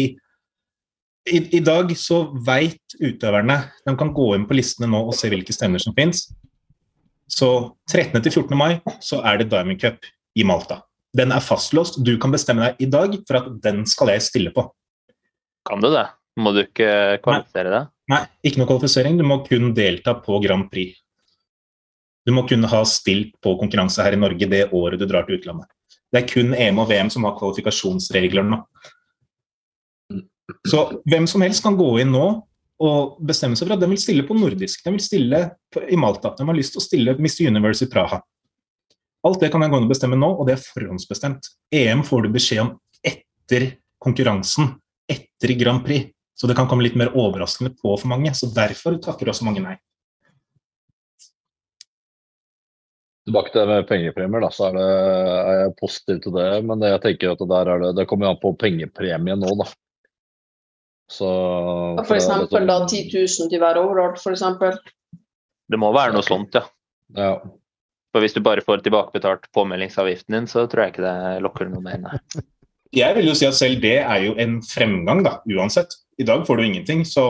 i, 1.28 1.40
i 1.58 1.62
dag 1.64 1.90
så 2.00 2.22
veit 2.48 2.96
utøverne 3.04 3.58
De 3.84 3.94
kan 4.00 4.14
gå 4.16 4.28
inn 4.38 4.46
på 4.48 4.56
listene 4.56 4.88
nå 4.88 5.02
og 5.10 5.16
se 5.18 5.28
hvilke 5.32 5.56
stevner 5.56 5.82
som 5.84 5.96
fins. 5.98 6.28
Så 7.28 7.50
13. 7.92 8.22
til 8.22 8.32
14. 8.32 8.54
mai 8.56 8.78
så 9.04 9.20
er 9.28 9.42
det 9.42 9.50
Diamond 9.52 9.82
Cup 9.82 10.08
i 10.38 10.46
Malta. 10.48 10.82
Den 11.18 11.34
er 11.36 11.44
fastlåst. 11.44 12.00
Du 12.06 12.14
kan 12.22 12.32
bestemme 12.32 12.64
deg 12.64 12.86
i 12.86 12.90
dag 12.92 13.18
for 13.28 13.42
at 13.42 13.50
den 13.64 13.84
skal 13.90 14.14
jeg 14.14 14.24
stille 14.24 14.54
på. 14.56 14.68
Kan 15.68 15.84
du 15.84 15.90
det? 15.92 16.06
Må 16.38 16.54
du 16.54 16.62
ikke 16.64 17.18
kvalifisere 17.26 17.74
det? 17.74 17.84
Nei, 18.14 18.22
ikke 18.46 18.62
noe 18.62 18.70
kvalifisering. 18.70 19.18
Du 19.20 19.26
må 19.28 19.42
kun 19.48 19.74
delta 19.76 20.14
på 20.22 20.40
Grand 20.44 20.70
Prix. 20.72 20.96
Du 22.28 22.34
må 22.36 22.44
kunne 22.48 22.68
ha 22.68 22.84
stilt 22.88 23.38
på 23.44 23.56
konkurranse 23.60 24.04
her 24.04 24.18
i 24.18 24.20
Norge 24.20 24.50
det 24.52 24.66
året 24.76 25.00
du 25.00 25.08
drar 25.08 25.24
til 25.28 25.40
utlandet. 25.40 25.70
Det 26.12 26.22
er 26.22 26.28
kun 26.30 26.54
EM 26.56 26.82
og 26.84 26.90
VM 26.92 27.10
som 27.12 27.24
har 27.28 27.38
kvalifikasjonsregler 27.40 28.46
nå. 28.48 28.60
Så 30.68 30.84
hvem 31.08 31.28
som 31.28 31.44
helst 31.44 31.64
kan 31.64 31.76
gå 31.80 31.88
inn 32.04 32.12
nå 32.12 32.28
og 32.84 33.18
bestemme 33.26 33.58
seg 33.58 33.68
for 33.68 33.76
at 33.76 33.82
de 33.82 33.90
vil 33.90 34.00
stille 34.00 34.26
på 34.28 34.36
nordisk. 34.38 34.84
De 34.84 34.94
vil 34.94 35.04
stille 35.04 35.40
i 35.88 36.00
Malta. 36.00 36.34
De 36.38 36.46
har 36.48 36.58
lyst 36.58 36.76
til 36.76 36.84
å 36.84 36.86
stille 36.86 37.16
Miss 37.24 37.40
Universe 37.42 37.88
i 37.88 37.92
Praha. 37.92 38.20
Alt 39.26 39.42
det 39.42 39.50
kan 39.52 39.64
jeg 39.64 39.74
gå 39.74 39.80
inn 39.80 39.88
og 39.88 39.92
bestemme 39.92 40.20
nå, 40.20 40.30
og 40.38 40.48
det 40.48 40.56
er 40.56 40.68
forhåndsbestemt. 40.68 41.50
EM 41.74 42.04
får 42.08 42.28
du 42.28 42.30
beskjed 42.36 42.64
om 42.64 42.76
etter 43.08 43.72
konkurransen, 44.04 44.76
etter 45.10 45.56
Grand 45.60 45.84
Prix. 45.88 46.12
Så 46.38 46.48
det 46.48 46.56
kan 46.60 46.68
komme 46.70 46.86
litt 46.86 46.96
mer 47.00 47.16
overraskende 47.18 47.74
på 47.74 47.96
for 47.98 48.12
mange. 48.12 48.36
Så 48.38 48.52
derfor 48.54 49.00
takker 49.02 49.32
også 49.32 49.48
mange 49.48 49.64
nei. 49.64 49.78
Tilbake 53.28 53.52
til 53.52 53.60
det 53.60 53.68
med 53.68 53.90
pengepremier, 53.90 54.46
da, 54.46 54.50
så 54.56 54.70
er, 54.70 54.78
det, 54.78 54.88
er 54.88 55.58
jeg 55.62 55.76
positiv 55.82 56.22
til 56.24 56.36
det. 56.38 56.48
Men 56.64 56.80
det 56.80 56.94
jeg 56.94 57.04
tenker 57.04 57.34
at 57.34 57.44
det, 57.44 57.50
der 57.52 57.72
er 57.74 57.84
det, 57.84 57.92
det 58.00 58.08
kommer 58.08 58.32
an 58.32 58.40
på 58.40 58.54
pengepremien 58.60 59.44
nå, 59.44 59.52
da. 59.60 59.68
Så, 61.12 61.28
for 62.04 62.18
eksempel 62.18 62.68
da 62.68 62.82
10 62.84 63.06
000 63.14 63.52
til 63.52 63.62
hver 63.64 63.80
overall, 63.80 64.16
f.eks. 64.20 64.44
Det 65.68 65.80
må 65.80 65.92
være 65.96 66.16
noe 66.16 66.24
sånt, 66.24 66.56
ja. 66.56 66.66
ja. 67.16 67.34
For 68.16 68.24
hvis 68.24 68.36
du 68.36 68.42
bare 68.44 68.64
får 68.64 68.84
tilbakebetalt 68.86 69.48
påmeldingsavgiften 69.56 70.36
din, 70.36 70.48
så 70.52 70.66
tror 70.68 70.86
jeg 70.86 70.96
ikke 70.96 71.06
det 71.06 71.44
lokker 71.44 71.72
noe 71.72 71.84
mer. 71.84 72.00
Nei. 72.04 72.22
Jeg 72.96 73.18
vil 73.18 73.28
jo 73.28 73.34
si 73.36 73.44
at 73.44 73.56
selv 73.58 73.82
det 73.84 73.98
er 74.00 74.22
jo 74.24 74.36
en 74.40 74.62
fremgang, 74.64 75.20
da, 75.26 75.34
uansett. 75.52 75.92
I 76.18 76.26
dag 76.28 76.46
får 76.48 76.58
du 76.58 76.64
ingenting, 76.64 77.04
så 77.06 77.28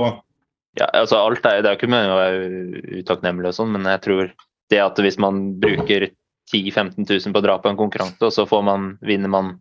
Ja, 0.78 0.86
altså 0.94 1.18
alt 1.18 1.46
er, 1.50 1.64
Det 1.66 1.70
er 1.70 1.74
jo 1.74 1.80
ikke 1.80 1.90
meningen 1.90 2.14
å 2.14 2.20
være 2.20 3.00
utakknemlig 3.02 3.50
og 3.50 3.56
sånn, 3.58 3.72
men 3.74 3.90
jeg 3.90 4.04
tror 4.06 4.30
det 4.72 4.82
at 4.84 5.00
hvis 5.00 5.20
man 5.22 5.60
bruker 5.62 6.10
10 6.52 6.72
000-15 6.72 7.08
000 7.08 7.34
på 7.34 7.42
å 7.42 7.46
dra 7.46 7.58
på 7.60 7.72
en 7.72 7.80
konkurranse, 7.80 8.24
og 8.24 8.34
så 8.34 8.62
man, 8.64 8.94
vinner 9.04 9.32
man 9.32 9.56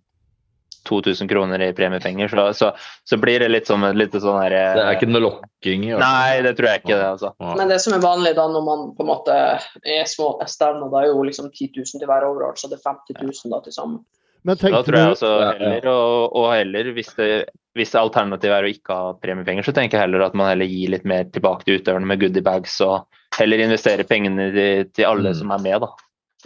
2000 0.86 1.28
kroner 1.28 1.62
i 1.62 1.72
premiepenger, 1.74 2.28
så, 2.28 2.44
så, 2.54 2.70
så, 3.04 3.16
blir 3.16 3.40
det 3.42 3.48
litt 3.48 3.66
som 3.66 3.82
sånn, 3.82 3.98
litt 3.98 4.14
sånn 4.14 4.38
her 4.38 4.54
Det 4.54 4.84
er 4.84 4.98
ikke 4.98 5.08
noe 5.10 5.24
lokking? 5.24 5.88
Altså. 5.90 6.02
Nei, 6.04 6.42
det 6.46 6.52
tror 6.58 6.70
jeg 6.70 6.82
ikke. 6.84 6.94
det, 6.94 7.08
altså. 7.16 7.32
Men 7.58 7.72
det 7.72 7.80
som 7.82 7.96
er 7.96 8.04
vanlig 8.04 8.36
da 8.38 8.46
når 8.52 8.66
man 8.68 8.84
på 8.94 9.02
en 9.02 9.10
måte 9.10 9.36
er 9.82 10.06
små 10.10 10.36
stevner, 10.46 10.90
da 10.92 11.02
er 11.02 11.10
jo 11.10 11.26
liksom 11.26 11.50
10 11.50 11.72
000 11.74 12.02
til 12.02 12.10
hver 12.10 12.28
overall, 12.28 12.54
så 12.58 12.70
det 12.70 12.78
er 12.78 12.86
50 12.86 13.18
000 13.18 13.54
da 13.56 13.62
til 13.64 13.76
sammen. 13.76 14.00
da 14.46 14.58
tror 14.62 15.00
jeg 15.00 15.12
altså 15.16 15.32
heller, 15.42 15.90
og, 15.90 16.38
og 16.38 16.50
heller 16.54 16.92
hvis, 16.94 17.10
det, 17.18 17.30
hvis 17.76 17.94
alternativet 17.98 18.56
er 18.56 18.66
å 18.66 18.72
ikke 18.72 18.96
ha 18.96 19.12
premiepenger, 19.20 19.66
så 19.66 19.74
tenker 19.76 19.98
jeg 19.98 20.06
heller 20.06 20.24
at 20.26 20.36
man 20.38 20.48
heller 20.50 20.68
gir 20.70 20.94
litt 20.94 21.04
mer 21.08 21.28
tilbake 21.32 21.66
til 21.66 21.80
utøverne 21.80 22.08
med 22.08 22.22
goodiebags 22.22 22.78
og 22.86 23.04
heller 23.36 23.62
investere 23.64 24.06
pengene 24.08 24.48
til, 24.54 24.86
til 24.96 25.08
alle 25.08 25.34
mm. 25.34 25.38
som 25.42 25.52
er 25.52 25.64
med, 25.66 25.84
da. 25.84 25.90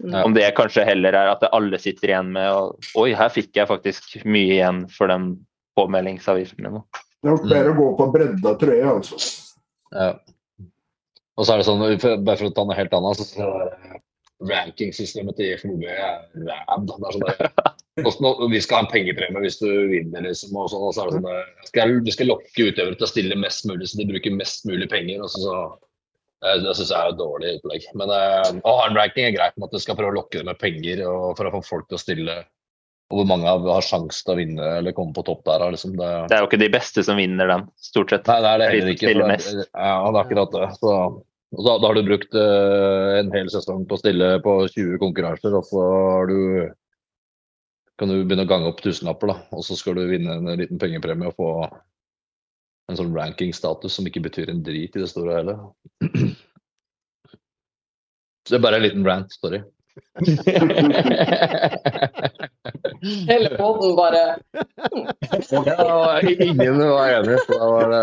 Ja. 0.00 0.24
Om 0.24 0.34
det 0.34 0.48
kanskje 0.56 0.86
heller 0.86 1.14
er 1.16 1.28
at 1.34 1.44
alle 1.50 1.78
sitter 1.82 2.12
igjen 2.12 2.30
med 2.32 2.48
og 2.54 2.90
Oi, 2.98 3.10
her 3.18 3.30
fikk 3.32 3.58
jeg 3.58 3.68
faktisk 3.68 4.14
mye 4.24 4.56
igjen 4.56 4.84
for 4.94 5.12
den 5.12 5.32
påmeldingsavgiften 5.78 6.66
min. 6.66 6.82
Det 7.20 7.28
er 7.28 7.34
nok 7.34 7.48
bedre 7.50 7.72
å 7.74 7.78
gå 7.78 7.88
på 7.98 8.06
bredda 8.14 8.54
trøye, 8.60 8.84
altså. 8.94 9.18
Ja. 9.92 10.12
Og 11.36 11.46
så 11.46 11.54
er 11.54 11.60
det 11.60 11.66
sånn, 11.68 11.84
bare 12.24 12.38
for 12.40 12.48
å 12.48 12.54
ta 12.56 12.64
noe 12.68 12.78
helt 12.78 12.96
annet, 12.96 13.20
så 13.20 13.50
rankingsystemet 14.48 15.36
til 15.36 15.56
FMB 15.60 15.84
er 15.90 16.22
ræv. 16.46 16.86
Det 16.88 16.96
er 16.96 17.18
sånn 17.18 18.48
vi 18.50 18.60
skal 18.62 18.78
ha 18.78 18.84
en 18.84 18.90
pengepremie 18.92 19.42
hvis 19.44 19.58
du 19.60 19.68
vinner, 19.90 20.24
liksom. 20.24 20.56
Og, 20.56 20.70
sånn, 20.72 20.86
og 20.86 20.94
så 20.96 21.04
er 21.04 21.10
det 21.10 21.18
sånn 21.18 21.68
skal, 21.68 21.94
Vi 22.06 22.14
skal 22.14 22.30
lokke 22.30 22.68
utøvere 22.70 22.96
til 22.96 23.06
å 23.06 23.10
stille 23.10 23.38
mest 23.40 23.66
mulig, 23.68 23.90
så 23.90 24.00
de 24.00 24.08
bruker 24.08 24.36
mest 24.36 24.64
mulig 24.68 24.88
penger. 24.92 25.24
og 25.26 25.32
så, 25.32 25.42
så 26.40 26.54
det 26.64 26.76
syns 26.78 26.92
jeg 26.92 26.96
er 26.96 27.12
et 27.12 27.20
dårlig 27.20 27.52
utlegg. 27.58 27.90
Men 28.00 28.14
uh, 28.14 28.54
å 28.64 28.76
ha 28.78 28.88
en 28.88 28.96
ranking 28.96 29.28
er 29.28 29.36
greit, 29.36 29.58
med 29.58 29.68
at 29.68 29.76
du 29.76 29.82
skal 29.82 29.98
prøve 29.98 30.14
å 30.14 30.18
lokke 30.22 30.40
det 30.40 30.48
med 30.48 30.60
penger 30.62 31.04
og 31.10 31.36
for 31.38 31.50
å 31.50 31.54
få 31.58 31.62
folk 31.66 31.90
til 31.90 31.98
å 31.98 32.02
stille. 32.02 32.38
Og 33.10 33.18
hvor 33.18 33.26
mange 33.26 33.50
har 33.50 33.82
sjanse 33.82 34.22
til 34.22 34.36
å 34.36 34.38
vinne 34.38 34.66
eller 34.78 34.94
komme 34.94 35.12
på 35.16 35.24
topp 35.26 35.42
der. 35.48 35.66
Liksom. 35.74 35.96
Det, 35.98 36.10
det, 36.30 36.36
er 36.36 36.44
jo 36.44 36.48
ikke 36.48 36.62
de 36.62 36.70
beste 36.72 37.02
som 37.02 37.18
vinner 37.18 37.50
den, 37.50 37.66
stort 37.82 38.14
sett. 38.14 38.30
Nei, 38.30 38.38
det 38.44 38.52
er 38.52 38.62
det 38.62 38.68
heller 38.70 38.92
ikke. 38.94 39.10
Det, 39.10 39.40
ja, 39.66 39.96
det 39.98 40.12
er 40.14 40.20
akkurat 40.22 40.54
det. 40.54 40.68
Så, 40.78 40.92
da, 41.50 41.78
da, 41.78 41.86
har 41.86 41.94
du 41.98 42.02
brukt 42.06 42.34
uh, 42.34 43.18
en 43.18 43.32
hel 43.34 43.48
sesong 43.50 43.82
på 43.88 43.94
å 43.96 44.00
stille 44.00 44.26
på 44.44 44.52
20 44.70 44.98
konkurranser, 45.02 45.54
og 45.58 45.64
så 45.66 45.80
har 45.82 46.26
du 46.30 46.38
kan 48.00 48.08
du 48.08 48.24
begynne 48.24 48.46
å 48.46 48.48
gange 48.48 48.68
opp 48.70 48.80
tusenlapper, 48.80 49.28
da. 49.28 49.36
Og 49.52 49.60
så 49.66 49.76
skal 49.76 49.98
du 49.98 50.08
vinne 50.08 50.38
en 50.38 50.46
liten 50.56 50.78
pengepremie 50.80 51.28
og 51.28 51.36
få 51.36 51.48
en 52.88 52.96
sånn 52.96 53.12
ranking-status 53.12 53.92
som 53.98 54.06
ikke 54.08 54.22
betyr 54.24 54.48
en 54.48 54.62
drit 54.64 54.96
i 54.96 55.02
det 55.02 55.10
store 55.10 55.34
og 55.34 55.36
hele. 55.36 55.54
Så 58.40 58.54
det 58.54 58.56
er 58.56 58.64
bare 58.64 58.80
en 58.80 58.86
liten 58.86 59.04
rant. 59.04 59.28
Sorry. 59.36 59.60
Hele 63.02 63.50
poden 63.56 63.96
bare 63.96 64.22
Ingen 66.40 66.78
var 66.78 67.08
enig. 67.08 67.38
Så 67.46 67.56
da 67.56 67.66
var 67.70 67.86
det 67.92 68.02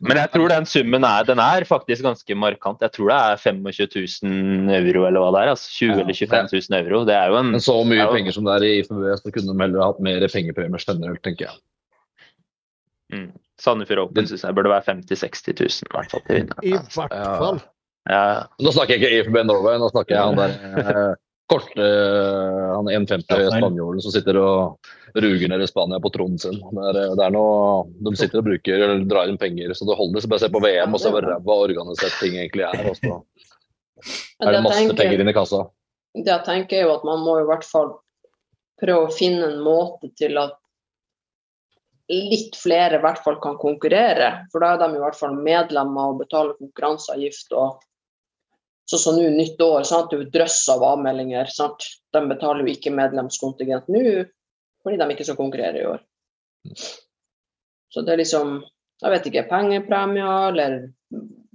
Men 0.00 0.16
jeg 0.20 0.30
tror 0.34 0.48
den 0.52 0.68
summen 0.68 1.06
er, 1.08 1.24
den 1.28 1.40
er 1.42 1.66
faktisk 1.68 2.04
ganske 2.04 2.36
markant. 2.36 2.84
Jeg 2.84 2.92
tror 2.96 3.12
det 3.12 3.18
er 3.20 3.42
25 3.44 3.88
000 4.26 4.76
euro 4.80 5.06
eller 5.08 5.20
hva 5.24 5.30
det 5.34 5.42
er. 5.42 5.52
altså 5.54 5.68
20 5.78 6.04
eller 6.04 6.14
25 6.14 6.48
000 6.70 6.80
euro. 6.82 7.04
Det 7.08 7.16
er 7.16 7.26
jo 7.32 7.40
en 7.40 7.50
Men 7.56 7.64
så 7.64 7.76
mye 7.84 8.04
jo... 8.04 8.12
penger 8.14 8.36
som 8.36 8.44
det 8.48 8.56
er 8.56 8.68
i 8.68 8.72
IFBB, 8.80 9.04
så 9.22 9.34
kunne 9.34 9.52
de 9.52 9.64
heller 9.64 9.86
hatt 9.86 10.00
mer 10.04 10.28
pengepremier 10.32 10.86
generelt, 10.86 11.22
tenker 11.24 11.48
jeg. 11.48 11.56
Mm. 13.10 13.30
Sandefjord 13.60 14.06
Open 14.06 14.28
syns 14.28 14.44
jeg 14.46 14.56
burde 14.56 14.70
være 14.72 14.86
50 14.86 15.24
000-60 15.24 15.52
000 15.60 15.90
i 15.90 15.94
hvert 15.96 16.12
fall. 16.12 16.22
til 16.28 16.36
I 16.62 16.76
hvert 16.76 17.38
fall. 17.42 17.58
Ja. 18.08 18.46
Nå 18.62 18.72
snakker 18.72 18.96
jeg 18.96 19.02
ikke 19.02 19.18
IFB 19.18 19.42
Norway, 19.44 19.76
nå 19.80 19.90
snakker 19.92 20.16
jeg 20.16 20.30
han 20.30 20.38
der 20.38 20.54
eh, 20.80 21.10
kort, 21.50 21.68
eh, 21.76 22.62
han 22.72 22.88
1,50 22.88 23.50
spanjolen 23.58 24.02
som 24.04 24.14
sitter 24.14 24.38
og 24.40 25.18
ruger 25.18 25.50
ned 25.50 25.64
i 25.64 25.68
Spania 25.68 26.00
på 26.02 26.12
tronen 26.14 26.38
sin. 26.40 26.56
Det 26.60 26.86
er, 26.92 27.00
det 27.18 27.26
er 27.26 27.34
noe, 27.34 27.88
de 28.06 28.14
sitter 28.18 28.40
og 28.40 28.46
bruker 28.46 28.78
eller 28.78 29.02
drar 29.10 29.30
inn 29.30 29.40
penger, 29.40 29.74
så 29.74 29.88
det 29.88 29.98
holder. 29.98 30.22
Så 30.22 30.30
bare 30.30 30.44
se 30.44 30.52
på 30.54 30.62
VM 30.64 30.96
og 30.96 31.02
se 31.02 31.12
hvor 31.12 31.26
ræva 31.26 31.58
organisert 31.66 32.16
ting 32.22 32.38
egentlig 32.38 32.68
er. 32.70 32.86
Og 32.88 32.96
så 33.00 33.18
er 34.46 34.56
det 34.56 34.64
masse 34.64 34.96
penger 34.96 35.24
inn 35.24 35.32
i 35.32 35.36
kassa. 35.36 35.66
Det 36.16 36.30
jeg 36.30 36.46
tenker 36.46 36.80
er 36.80 36.88
jo 36.88 36.96
at 36.96 37.04
man 37.06 37.20
må 37.26 37.36
i 37.40 37.46
hvert 37.46 37.66
fall 37.66 37.92
prøve 38.80 39.06
å 39.06 39.12
finne 39.14 39.50
en 39.50 39.60
måte 39.62 40.08
til 40.18 40.38
at 40.40 40.56
litt 42.10 42.56
flere 42.58 42.98
i 42.98 43.02
hvert 43.04 43.20
fall 43.22 43.36
kan 43.42 43.58
konkurrere. 43.60 44.30
For 44.50 44.62
da 44.62 44.72
er 44.74 44.80
de 44.82 44.98
i 44.98 45.02
hvert 45.02 45.18
fall 45.18 45.36
medlemmer 45.36 46.14
og 46.14 46.22
betaler 46.24 46.56
konkurranseavgift. 46.58 47.52
og 47.54 47.78
Sånn 48.90 49.02
som 49.02 49.18
nå 49.18 49.28
nytt 49.30 49.60
år, 49.62 49.84
sant? 49.86 50.10
det 50.10 50.16
er 50.18 50.24
jo 50.24 50.32
drøss 50.34 50.60
av 50.72 50.82
avmeldinger. 50.82 51.50
Sant? 51.54 51.86
De 52.10 52.22
betaler 52.26 52.66
jo 52.66 52.74
ikke 52.74 52.94
medlemskontingent 52.94 53.90
nå 53.92 54.04
fordi 54.80 54.96
de 54.96 55.06
ikke 55.12 55.26
skal 55.28 55.36
konkurrere 55.36 55.78
i 55.78 55.84
år. 55.86 56.00
Så 57.92 58.02
det 58.06 58.14
er 58.14 58.22
liksom 58.22 58.60
Jeg 59.00 59.12
vet 59.14 59.26
ikke, 59.30 59.46
pengepremier 59.48 60.50
eller 60.50 60.74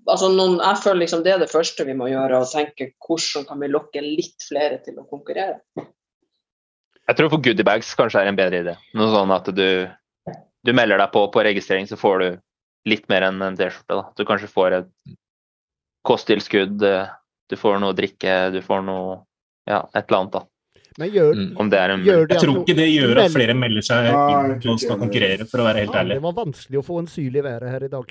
altså 0.09 0.29
noen, 0.33 0.55
Jeg 0.61 0.81
føler 0.81 1.03
liksom 1.03 1.25
det 1.25 1.33
er 1.33 1.43
det 1.43 1.51
første 1.51 1.85
vi 1.85 1.97
må 1.97 2.07
gjøre, 2.09 2.39
å 2.39 2.47
tenke 2.49 2.93
hvordan 3.05 3.45
kan 3.49 3.61
vi 3.61 3.69
lokke 3.73 4.01
litt 4.01 4.47
flere 4.47 4.79
til 4.85 4.97
å 5.01 5.05
konkurrere. 5.09 5.59
Jeg 7.05 7.19
tror 7.19 7.29
for 7.29 7.43
goodiebags 7.45 7.91
kanskje 7.97 8.23
er 8.23 8.31
en 8.31 8.39
bedre 8.39 8.63
idé. 8.63 8.73
Noe 8.97 9.11
sånn 9.13 9.33
at 9.35 9.51
du, 9.53 9.85
du 10.65 10.73
melder 10.73 10.97
deg 11.01 11.11
på 11.13 11.27
på 11.33 11.43
registrering, 11.45 11.85
så 11.85 11.99
får 11.99 12.23
du 12.23 12.27
litt 12.89 13.05
mer 13.11 13.27
enn 13.27 13.43
en 13.45 13.57
T-skjorte. 13.59 14.01
Du 14.17 14.25
kanskje 14.25 14.49
får 14.49 14.79
et 14.79 14.89
kosttilskudd, 16.05 16.81
du 17.49 17.55
får 17.59 17.79
noe 17.81 17.93
å 17.93 17.97
drikke, 17.97 18.35
du 18.55 18.61
får 18.65 18.85
noe 18.87 19.23
Ja, 19.65 19.79
et 19.95 20.05
eller 20.05 20.19
annet, 20.19 20.35
da. 20.35 20.41
Men 20.97 21.09
gjør, 21.11 21.33
mm. 21.35 21.57
Om 21.59 21.69
det 21.71 21.79
er 21.79 21.89
en, 21.91 22.03
gjør 22.07 22.27
det 22.29 22.35
jeg 22.35 22.41
tror 22.45 22.57
ikke 22.61 22.75
det 22.77 22.85
gjør 22.87 23.19
at 23.19 23.31
flere 23.33 23.53
melder 23.57 23.83
seg 23.83 24.05
inn 24.11 24.69
og 24.71 24.79
skal 24.79 24.99
konkurrere, 25.01 25.45
for 25.49 25.59
å 25.63 25.65
være 25.67 25.79
helt 25.83 25.95
ærlig. 25.99 26.15
Det 26.19 26.23
var 26.23 26.35
vanskelig 26.37 26.77
å 26.79 26.83
få 26.87 26.95
en 27.01 27.09
syl 27.11 27.35
i 27.35 27.43
været 27.43 27.69
her 27.73 27.83
i 27.83 27.89
dag. 27.91 28.07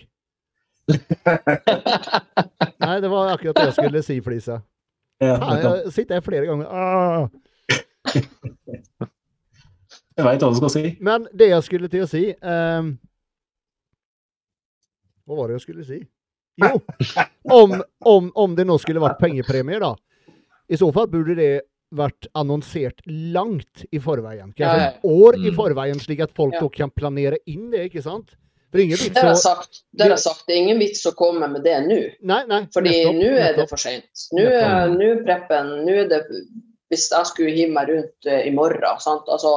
Nei, 2.84 2.96
det 3.00 3.08
var 3.08 3.32
akkurat 3.32 3.56
det 3.56 3.64
jeg 3.70 3.76
skulle 3.78 4.02
si, 4.04 4.16
Flisa. 4.26 4.56
Ja, 5.22 5.36
jeg 5.56 5.92
sitter 5.94 6.14
her 6.18 6.24
flere 6.26 6.46
ganger. 6.50 6.66
Ah. 6.68 7.24
jeg 10.18 10.24
veit 10.26 10.42
hva 10.44 10.50
du 10.52 10.58
skal 10.60 10.72
si. 10.74 10.84
Men 11.00 11.24
det 11.32 11.48
jeg 11.54 11.62
skulle 11.64 11.88
til 11.88 12.04
å 12.04 12.08
si 12.10 12.36
um, 12.36 13.00
Hva 15.24 15.34
var 15.38 15.48
det 15.48 15.54
jeg 15.56 15.64
skulle 15.64 15.84
si? 15.88 16.04
Jo, 16.62 16.78
om, 17.50 17.78
om, 18.06 18.32
om 18.34 18.56
det 18.56 18.66
nå 18.68 18.76
skulle 18.78 19.02
vært 19.02 19.18
pengepremier, 19.22 19.82
da. 19.82 19.94
I 20.70 20.78
så 20.80 20.88
fall 20.94 21.08
burde 21.12 21.36
det 21.38 21.52
vært 21.94 22.28
annonsert 22.38 23.02
langt 23.06 23.84
i 23.94 24.00
forveien. 24.02 24.52
Kanskje 24.56 24.88
et 24.88 25.04
år 25.06 25.38
i 25.38 25.50
mm. 25.50 25.56
forveien, 25.58 26.00
slik 26.02 26.24
at 26.24 26.32
folk 26.36 26.56
ja. 26.56 26.64
kan 26.74 26.92
planere 26.94 27.38
inn 27.50 27.68
det, 27.74 27.88
ikke 27.90 28.02
sant? 28.04 28.34
For 28.74 28.82
ingen 28.82 28.98
vits 28.98 29.14
det 29.14 29.22
har 29.22 29.36
sagt. 29.38 29.84
Det 29.94 30.08
sagt. 30.18 30.46
Det 30.48 30.56
er 30.56 30.64
ingen 30.64 30.80
vits 30.82 31.04
å 31.06 31.12
komme 31.14 31.46
med 31.46 31.62
det 31.62 31.76
nå. 31.86 32.00
Nei, 32.26 32.40
nei. 32.50 32.64
Fordi 32.74 32.94
nå 33.14 33.28
er 33.38 33.54
det 33.54 33.68
for 33.70 33.78
seint. 33.78 34.24
Nå 34.34 34.48
er 34.50 35.20
preppen 35.22 35.70
Nå 35.86 35.94
er 36.02 36.08
det 36.10 36.24
Hvis 36.90 37.06
jeg 37.12 37.28
skulle 37.30 37.54
hive 37.54 37.70
meg 37.76 37.92
rundt 37.92 38.26
uh, 38.26 38.40
i 38.42 38.50
morgen, 38.54 38.98
sant? 39.02 39.30
Altså, 39.30 39.52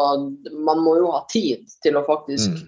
man 0.54 0.84
må 0.86 1.00
jo 1.00 1.10
ha 1.16 1.24
tid 1.34 1.66
til 1.82 1.98
å 1.98 2.06
faktisk 2.06 2.54
mm. 2.54 2.62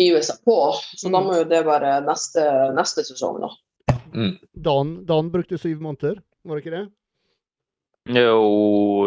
Hive 0.00 0.22
seg 0.26 0.42
på. 0.46 0.58
Så 0.96 1.08
mm. 1.08 1.14
da 1.14 1.22
må 1.24 1.38
jo 1.38 1.46
det 1.50 1.62
være 1.66 1.96
neste, 2.06 2.44
neste 2.76 3.06
sesong, 3.06 3.40
da. 3.44 3.52
Mm. 4.14 4.36
Dan, 4.52 4.94
Dan 5.06 5.32
brukte 5.34 5.58
syv 5.58 5.82
måneder, 5.82 6.20
var 6.44 6.58
det 6.58 6.64
ikke 6.64 6.76
det? 6.76 6.84
Jo, 8.14 8.38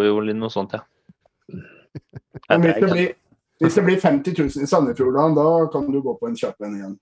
jo 0.04 0.20
noe 0.34 0.52
sånt, 0.52 0.74
ja. 0.74 0.84
Hvis 2.48 2.82
det, 2.82 2.92
blir, 2.92 3.10
hvis 3.62 3.78
det 3.78 3.86
blir 3.86 4.00
50 4.02 4.38
000 4.38 4.66
i 4.66 4.70
Sandefjord, 4.70 5.18
da 5.38 5.48
kan 5.74 5.88
du 5.92 6.00
gå 6.02 6.14
på 6.20 6.30
en 6.30 6.38
kjapp 6.38 6.66
en 6.66 6.78
igjen. 6.78 6.96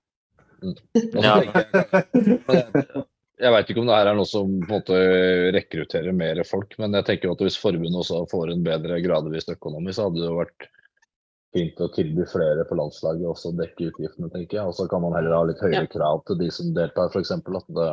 Mm. 0.62 0.74
Ja. 1.20 1.36
jeg 3.44 3.52
veit 3.52 3.70
ikke 3.70 3.82
om 3.82 3.90
det 3.90 3.98
her 3.98 4.10
er 4.10 4.16
noe 4.16 4.28
som 4.28 4.54
på 4.62 4.64
en 4.64 4.78
måte 4.78 5.00
rekrutterer 5.56 6.16
mer 6.16 6.40
folk, 6.48 6.72
men 6.80 6.96
jeg 6.96 7.08
tenker 7.10 7.32
at 7.32 7.44
hvis 7.44 7.60
forbundet 7.60 8.00
også 8.00 8.24
får 8.30 8.54
en 8.54 8.64
bedre 8.66 9.00
gradvis 9.04 9.48
økonomi, 9.52 9.92
så 9.92 10.08
hadde 10.08 10.22
det 10.22 10.30
jo 10.30 10.40
vært 10.40 10.68
fint 11.56 11.80
å 11.80 11.88
tilby 11.94 12.26
flere 12.28 12.66
på 12.68 12.76
landslaget 12.78 13.24
og 13.24 13.32
også 13.32 13.54
dekke 13.56 13.90
utgiftene, 13.90 14.30
tenker 14.32 14.60
jeg. 14.60 14.68
Og 14.68 14.76
så 14.76 14.86
kan 14.90 15.02
man 15.04 15.16
heller 15.16 15.34
ha 15.36 15.42
litt 15.48 15.62
høyere 15.64 15.88
krav 15.90 16.22
til 16.28 16.40
de 16.42 16.50
som 16.52 16.74
deltar, 16.76 17.10
f.eks. 17.10 17.32
At 17.36 17.72
det, 17.78 17.88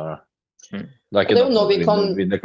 mm. 0.74 0.86
det 0.86 1.20
er 1.20 1.26
ikke 1.26 1.38
det 1.38 1.44
er 1.46 1.54
noe 1.54 1.70
vi 1.70 1.80
kan... 1.84 2.06
vinner, 2.18 2.42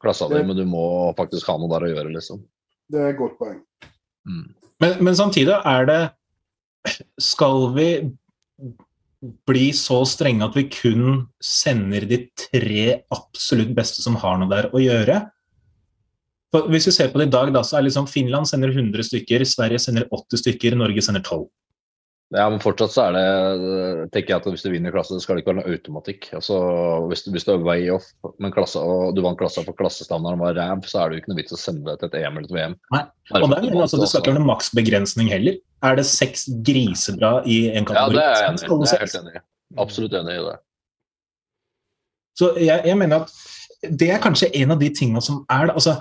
klassa 0.00 0.30
di, 0.32 0.40
men 0.46 0.56
du 0.56 0.64
må 0.68 0.84
faktisk 1.18 1.50
ha 1.50 1.58
noe 1.60 1.70
der 1.74 1.88
å 1.88 1.92
gjøre, 1.92 2.14
liksom. 2.14 2.44
Det 2.90 3.02
er 3.02 3.12
et 3.12 3.18
godt 3.20 3.36
poeng. 3.40 3.58
Mm. 4.28 4.46
Men, 4.80 4.96
men, 5.00 5.14
samtidig 5.16 5.54
er 5.64 5.86
det 5.88 6.00
Skal 7.20 7.70
vi 7.76 7.88
bli 9.48 9.66
så 9.76 9.98
strenge 10.08 10.46
at 10.46 10.54
vi 10.56 10.64
kun 10.72 11.26
sender 11.44 12.06
de 12.08 12.22
tre 12.40 12.84
absolutt 13.12 13.74
beste 13.76 14.00
som 14.00 14.16
har 14.22 14.38
noe 14.40 14.48
der 14.48 14.70
å 14.72 14.80
gjøre? 14.80 15.18
Hvis 16.50 16.88
vi 16.88 16.92
ser 16.96 17.12
på 17.12 17.20
det 17.20 17.28
i 17.28 17.32
dag, 17.32 17.52
da, 17.54 17.62
så 17.66 17.78
er 17.78 17.86
liksom 17.86 18.08
Finland 18.10 18.48
sender 18.50 18.72
100 18.74 19.06
stykker, 19.06 19.44
Sverige 19.46 19.78
sender 19.82 20.08
80 20.10 20.42
stykker, 20.42 20.74
Norge 20.78 21.04
sender 21.06 21.22
12. 21.22 21.46
Ja, 22.30 22.44
men 22.46 22.60
fortsatt 22.62 22.92
så 22.94 23.08
er 23.08 23.16
det 23.16 24.10
tenker 24.14 24.36
jeg 24.36 24.38
at 24.38 24.44
Hvis 24.46 24.62
du 24.62 24.68
vinner 24.70 24.92
klasse, 24.94 25.16
så 25.16 25.24
skal 25.24 25.34
det 25.34 25.42
ikke 25.42 25.50
være 25.50 25.64
noe 25.64 25.72
automatikk. 25.74 26.28
Altså, 26.38 26.58
hvis, 27.10 27.24
du, 27.24 27.32
hvis 27.34 27.46
du 27.46 27.50
er 27.56 27.64
way 27.66 27.88
off 27.90 28.06
men 28.42 28.54
klasse, 28.54 28.78
og 28.78 29.16
du 29.16 29.22
vant 29.24 29.38
klassa 29.38 29.64
for 29.66 29.74
klassestandarden 29.78 30.42
var 30.42 30.54
ræv, 30.54 30.84
så 30.86 31.00
er 31.00 31.10
det 31.10 31.18
jo 31.18 31.24
ikke 31.24 31.32
noe 31.32 31.40
vits 31.40 31.56
å 31.56 31.58
sende 31.58 31.88
deg 31.88 31.98
til 31.98 32.10
et 32.12 32.16
EM 32.20 32.38
eller 32.38 32.46
et 32.46 32.54
VM. 32.54 32.76
Nei, 32.94 33.02
og 33.34 33.48
der, 33.50 33.66
altså, 33.74 33.98
Du 33.98 34.06
skal 34.06 34.22
ikke 34.22 34.34
ha 34.34 34.38
noen 34.38 34.50
maksbegrensning 34.52 35.32
heller. 35.34 35.58
Er 35.90 35.98
det 35.98 36.06
seks 36.06 36.46
grisebra 36.66 37.32
i 37.50 37.58
en 37.74 37.88
kategori? 37.88 38.14
Ja, 38.14 38.14
det 38.14 38.26
er 38.28 38.38
jeg, 38.38 38.52
enig. 38.52 38.68
Det 38.70 38.92
er 38.92 38.94
jeg 38.94 39.06
helt 39.08 39.18
enig 39.22 39.34
i. 39.34 39.44
Absolutt 39.86 40.18
enig 40.20 40.36
i 40.36 40.44
det. 40.46 40.56
Så 42.38 42.54
jeg, 42.62 42.86
jeg, 42.86 42.96
mener 43.00 43.26
at 43.26 43.90
det 43.98 44.12
er 44.14 44.22
kanskje 44.22 44.52
en 44.62 44.76
av 44.76 44.78
de 44.78 44.94
tingene 44.94 45.22
som 45.24 45.42
er 45.50 45.66
det. 45.66 45.76
Altså, 45.82 45.98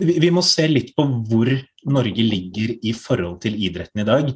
vi, 0.00 0.30
må 0.34 0.42
se 0.46 0.66
litt 0.70 0.92
på 0.96 1.04
hvor 1.28 1.50
Norge 1.92 2.24
ligger 2.24 2.74
i 2.82 2.94
forhold 2.96 3.40
til 3.44 3.58
idretten 3.58 4.02
i 4.02 4.08
dag. 4.08 4.30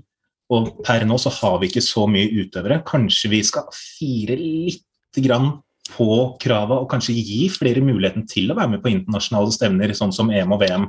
Og 0.55 0.77
per 0.87 1.07
nå 1.09 1.19
så 1.19 1.33
har 1.41 1.59
vi 1.61 1.71
ikke 1.71 1.85
så 1.85 2.07
mye 2.11 2.31
utøvere. 2.45 2.83
Kanskje 2.87 3.33
vi 3.33 3.41
skal 3.47 3.67
fire 3.75 4.37
litt 4.39 4.85
grann 5.23 5.57
på 5.87 6.37
kravet 6.43 6.83
og 6.83 6.91
kanskje 6.91 7.15
gi 7.15 7.47
flere 7.53 7.83
muligheten 7.85 8.27
til 8.31 8.51
å 8.51 8.57
være 8.59 8.75
med 8.75 8.83
på 8.83 8.91
internasjonale 8.93 9.55
stevner, 9.55 9.95
sånn 9.95 10.15
som 10.15 10.31
EM 10.35 10.55
og 10.55 10.63
VM. 10.63 10.87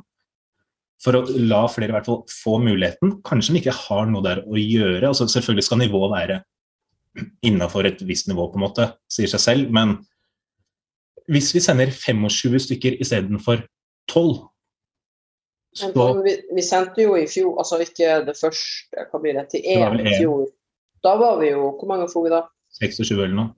For 1.03 1.19
å 1.19 1.24
la 1.45 1.64
flere 1.69 1.94
i 1.94 1.95
hvert 1.95 2.10
fall 2.10 2.24
få 2.32 2.57
muligheten. 2.61 3.19
Kanskje 3.26 3.53
de 3.53 3.61
ikke 3.61 3.78
har 3.86 4.07
noe 4.10 4.26
der 4.26 4.41
å 4.45 4.57
gjøre. 4.57 5.10
altså 5.10 5.30
Selvfølgelig 5.30 5.68
skal 5.68 5.84
nivået 5.84 6.14
være 6.14 6.40
innafor 7.45 7.88
et 7.90 8.02
visst 8.06 8.28
nivå, 8.30 8.45
på 8.52 8.60
en 8.60 8.65
måte, 8.65 8.91
sier 9.10 9.30
seg 9.30 9.41
selv. 9.41 9.74
Men 9.74 9.95
hvis 11.30 11.49
vi 11.56 11.61
sender 11.64 11.90
25 11.94 12.60
stykker 12.68 12.98
istedenfor 13.02 13.64
12, 14.14 14.38
så, 15.78 16.22
vi, 16.24 16.42
vi, 16.56 16.62
sendte 16.62 17.04
jo 17.04 17.14
i 17.18 17.28
fjor, 17.30 17.58
altså 17.62 17.80
ikke 17.84 18.22
det 18.26 18.34
første, 18.40 19.04
hva 19.12 19.22
blir 19.22 19.38
det, 19.38 19.46
til 19.52 19.66
EM 19.76 20.00
i 20.02 20.16
fjor. 20.16 20.48
Da 21.06 21.14
var 21.20 21.38
vi 21.42 21.52
jo 21.52 21.70
Hvor 21.78 21.90
mange 21.92 22.08
får 22.10 22.24
vi 22.26 22.32
da? 22.34 22.42
26 22.82 23.14
eller 23.14 23.36
noe. 23.38 23.52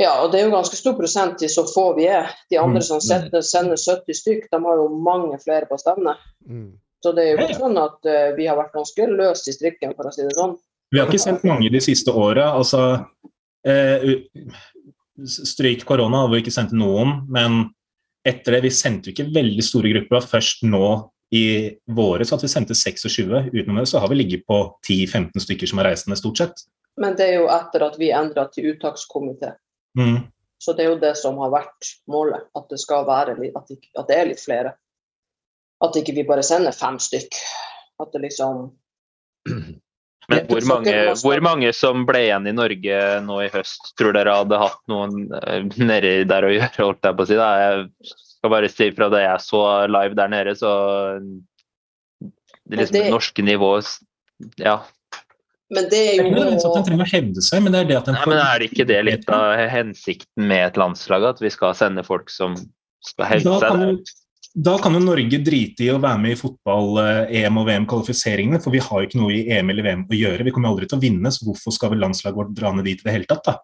Ja, 0.00 0.14
og 0.24 0.32
det 0.32 0.40
er 0.40 0.48
jo 0.48 0.54
ganske 0.56 0.76
stor 0.78 0.96
prosent 0.98 1.42
i 1.44 1.50
så 1.52 1.62
få 1.68 1.92
vi 1.98 2.08
er. 2.10 2.32
De 2.50 2.58
andre 2.58 2.80
som 2.82 2.98
mm. 2.98 3.04
sender, 3.04 3.44
sender 3.46 3.78
70 3.78 4.20
stykk, 4.20 4.48
de 4.50 4.60
har 4.64 4.80
jo 4.80 4.88
mange 5.04 5.38
flere 5.44 5.68
på 5.70 5.78
stevne. 5.78 6.16
Mm. 6.48 6.72
Så 7.04 7.12
det 7.14 7.24
er 7.24 7.36
jo 7.36 7.44
ikke 7.44 7.60
sånn 7.60 7.78
at 7.78 8.08
uh, 8.08 8.30
vi 8.34 8.48
har 8.48 8.58
vært 8.58 8.74
ganske 8.74 9.06
løse 9.12 9.52
i 9.52 9.54
strikken, 9.54 9.94
for 9.94 10.08
å 10.08 10.14
si 10.14 10.24
det 10.26 10.34
sånn. 10.34 10.56
Vi 10.90 10.98
har 10.98 11.06
ikke 11.06 11.22
sendt 11.22 11.46
mange 11.46 11.70
de 11.70 11.82
siste 11.84 12.10
åra. 12.10 12.48
Altså, 12.56 13.04
eh, 13.68 14.24
stryk 15.28 15.84
korona 15.86 16.24
har 16.24 16.32
vi 16.32 16.40
ikke 16.42 16.54
sendt 16.54 16.72
noen, 16.74 17.20
men 17.30 17.68
etter 18.26 18.56
det 18.56 18.64
Vi 18.66 18.72
sendte 18.74 19.10
jo 19.10 19.14
ikke 19.14 19.30
veldig 19.34 19.64
store 19.64 19.92
grupper. 19.94 20.24
Først 20.34 20.64
nå 20.66 20.88
i 21.34 21.44
våre 21.92 22.24
så 22.24 22.38
at 22.38 22.44
vi 22.44 22.50
sendte 22.50 22.76
26. 22.76 23.28
Utenom 23.52 23.78
det 23.80 23.86
så 23.90 24.00
har 24.02 24.10
vi 24.10 24.20
ligget 24.22 24.46
på 24.48 24.58
10-15 24.88 25.44
stykker 25.44 25.70
som 25.70 25.82
er 25.82 25.90
reisende, 25.90 26.16
stort 26.16 26.40
sett. 26.40 26.66
Men 26.98 27.16
det 27.18 27.28
er 27.28 27.40
jo 27.42 27.48
etter 27.52 27.84
at 27.86 27.98
vi 28.00 28.10
endra 28.14 28.48
til 28.52 28.72
uttakskomité. 28.72 29.52
Mm. 29.98 30.26
Så 30.58 30.74
det 30.74 30.84
er 30.84 30.92
jo 30.92 31.00
det 31.02 31.14
som 31.20 31.38
har 31.42 31.52
vært 31.54 31.92
målet. 32.10 32.48
At 32.58 32.66
det 32.72 32.80
skal 32.82 33.06
være 33.06 33.36
at, 33.38 33.68
det, 33.68 33.78
at 33.94 34.08
det 34.08 34.16
er 34.16 34.30
litt 34.32 34.42
flere. 34.42 34.74
At 35.84 35.96
ikke 36.00 36.16
vi 36.16 36.26
bare 36.26 36.42
sender 36.46 36.74
fem 36.74 36.98
stykk. 37.02 37.38
At 38.02 38.10
det 38.14 38.24
liksom 38.24 38.70
Men 40.28 40.44
hvor 40.50 40.64
mange, 40.68 40.94
hvor 41.22 41.40
mange, 41.40 41.70
som 41.72 42.02
ble 42.08 42.26
igjen 42.26 42.50
i 42.50 42.52
Norge 42.52 42.96
nå 43.24 43.38
i 43.46 43.48
høst, 43.52 43.94
tror 43.96 44.12
dere 44.12 44.34
hadde 44.42 44.58
hatt 44.60 44.80
noen 44.92 45.22
eh, 45.40 45.62
nedi 45.80 46.12
der 46.28 46.44
å 46.44 46.50
gjøre? 46.56 46.74
holdt 46.82 47.08
jeg 47.08 47.16
på 47.16 47.24
å 47.24 47.30
si. 47.30 47.38
Da. 47.38 47.48
Jeg 47.62 48.12
skal 48.34 48.52
bare 48.52 48.70
si 48.72 48.90
fra 48.96 49.08
det 49.14 49.24
jeg 49.24 49.46
så 49.46 49.62
live 49.88 50.18
der 50.18 50.30
nede, 50.34 50.54
så 50.58 50.74
det, 52.68 52.76
liksom, 52.82 52.94
det 52.98 53.08
norske 53.14 53.44
nivået 53.46 53.96
Ja. 54.60 54.78
Men 55.72 55.88
det 55.92 55.98
er 55.98 56.20
jo 56.20 56.28
Det 56.32 56.42
er 56.42 56.52
ikke 56.54 56.68
at 56.68 56.76
den 56.76 56.86
trenger 56.86 57.04
å 57.04 57.10
hevde 57.10 57.42
seg, 57.44 57.64
men 57.64 57.74
det 57.74 57.80
er 57.80 57.88
det 57.88 57.96
at 57.98 58.06
den 58.08 58.16
Nei, 58.16 58.28
men 58.30 58.38
Er 58.40 58.60
det 58.60 58.68
ikke 58.70 58.88
det 58.88 59.00
litt 59.04 59.32
av 59.32 59.64
hensikten 59.72 60.48
med 60.48 60.64
et 60.70 60.80
landslag? 60.80 61.26
At 61.28 61.42
vi 61.44 61.50
skal 61.52 61.76
sende 61.76 62.04
folk 62.06 62.32
som 62.32 62.56
skal 63.04 63.32
hevde 63.32 63.58
seg? 63.64 64.14
Da 64.54 64.76
kan 64.82 64.94
jo 64.96 65.00
Norge 65.04 65.38
drite 65.44 65.84
i 65.84 65.90
å 65.92 65.98
være 66.02 66.20
med 66.22 66.34
i 66.34 66.38
fotball-EM 66.38 67.58
og 67.60 67.66
VM-kvalifiseringene, 67.68 68.60
for 68.64 68.74
vi 68.74 68.80
har 68.82 69.02
jo 69.02 69.08
ikke 69.08 69.20
noe 69.20 69.34
i 69.34 69.42
EM 69.54 69.74
eller 69.74 69.86
VM 69.86 70.06
å 70.08 70.18
gjøre. 70.18 70.46
Vi 70.46 70.54
kommer 70.54 70.72
aldri 70.72 70.88
til 70.88 70.98
å 70.98 71.02
vinne, 71.02 71.32
så 71.34 71.44
hvorfor 71.46 71.74
skal 71.76 71.92
vel 71.92 72.02
landslaget 72.02 72.40
vårt 72.40 72.54
dra 72.56 72.72
ned 72.74 72.88
dit 72.88 73.02
i 73.02 73.06
det 73.06 73.14
hele 73.18 73.28
tatt? 73.28 73.44
da? 73.46 73.58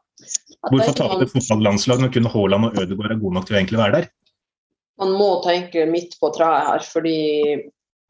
Hvorfor 0.71 0.95
tape 0.97 1.31
fotballandslag 1.33 2.05
når 2.05 2.13
kun 2.15 2.29
Haaland 2.31 2.69
og 2.69 2.79
Ødegaard 2.85 3.17
er 3.17 3.23
gode 3.23 3.39
nok 3.39 3.49
til 3.49 3.57
å 3.57 3.59
egentlig 3.61 3.81
være 3.81 3.99
der? 3.99 4.13
man 5.01 5.15
må 5.19 5.31
tenke 5.45 5.87
midt 5.91 6.19
på 6.21 6.31
treet 6.35 6.69
her, 6.69 6.85
fordi 6.87 7.17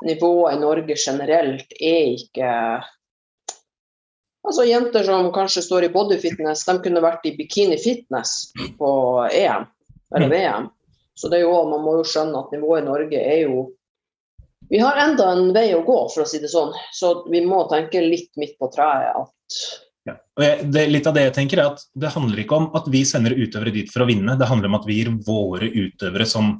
nivået 0.04 0.56
i 0.56 0.60
Norge 0.60 0.98
generelt 0.98 1.78
er 1.80 2.12
ikke 2.18 2.50
Altså 4.44 4.66
Jenter 4.68 5.06
som 5.06 5.30
kanskje 5.32 5.62
står 5.64 5.86
i 5.86 5.88
bodyfitness, 5.88 6.66
de 6.68 6.74
kunne 6.84 7.00
vært 7.00 7.22
i 7.24 7.30
bikini 7.32 7.78
fitness 7.80 8.50
på 8.76 8.90
EM 9.32 9.64
eller 10.12 10.28
VM. 10.28 10.66
Så 11.14 11.30
det 11.30 11.40
er 11.40 11.46
jo, 11.46 11.54
man 11.70 11.84
må 11.84 11.96
jo 12.00 12.04
skjønne 12.08 12.42
at 12.42 12.52
nivået 12.54 12.82
i 12.82 12.88
Norge 12.88 13.22
er 13.22 13.40
jo 13.46 13.70
Vi 14.70 14.80
har 14.80 14.96
enda 14.96 15.26
en 15.34 15.50
vei 15.52 15.68
å 15.76 15.82
gå, 15.84 15.96
for 16.10 16.24
å 16.24 16.28
si 16.28 16.40
det 16.40 16.48
sånn. 16.48 16.72
Så 16.96 17.26
vi 17.30 17.42
må 17.44 17.66
tenke 17.68 18.00
litt 18.00 18.32
midt 18.40 18.56
på 18.58 18.70
treet 18.74 19.12
at 19.14 19.58
Ja. 20.08 20.18
Jeg, 20.40 20.66
det, 20.72 20.86
litt 20.90 21.06
av 21.08 21.14
det 21.16 21.22
jeg 21.28 21.34
tenker 21.36 21.60
er 21.60 21.70
at 21.72 21.84
Det 21.96 22.10
handler 22.12 22.42
ikke 22.42 22.56
om 22.58 22.66
at 22.76 22.88
vi 22.92 23.04
sender 23.08 23.36
utøvere 23.36 23.72
dit 23.72 23.92
for 23.92 24.04
å 24.04 24.08
vinne, 24.08 24.36
det 24.36 24.48
handler 24.50 24.72
om 24.72 24.78
at 24.80 24.88
vi 24.88 24.98
gir 24.98 25.12
våre 25.24 25.68
utøvere 25.68 26.26
som 26.28 26.58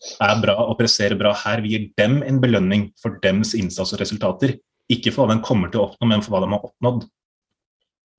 er 0.00 0.40
bra 0.40 0.56
og 0.64 0.78
presterer 0.78 1.18
bra 1.18 1.34
her, 1.36 1.60
vi 1.60 1.74
gir 1.74 1.86
dem 2.00 2.22
en 2.24 2.40
belønning 2.40 2.88
for 3.02 3.18
dems 3.22 3.52
innsats 3.58 3.92
og 3.94 4.00
resultater. 4.00 4.56
Ikke 4.90 5.12
for 5.14 5.26
hva 5.26 5.36
de 5.36 5.44
kommer 5.46 5.70
til 5.70 5.82
å 5.82 5.88
oppnå, 5.90 6.08
men 6.08 6.22
for 6.24 6.34
hva 6.34 6.42
de 6.42 6.50
har 6.54 6.64
oppnådd. 6.66 7.04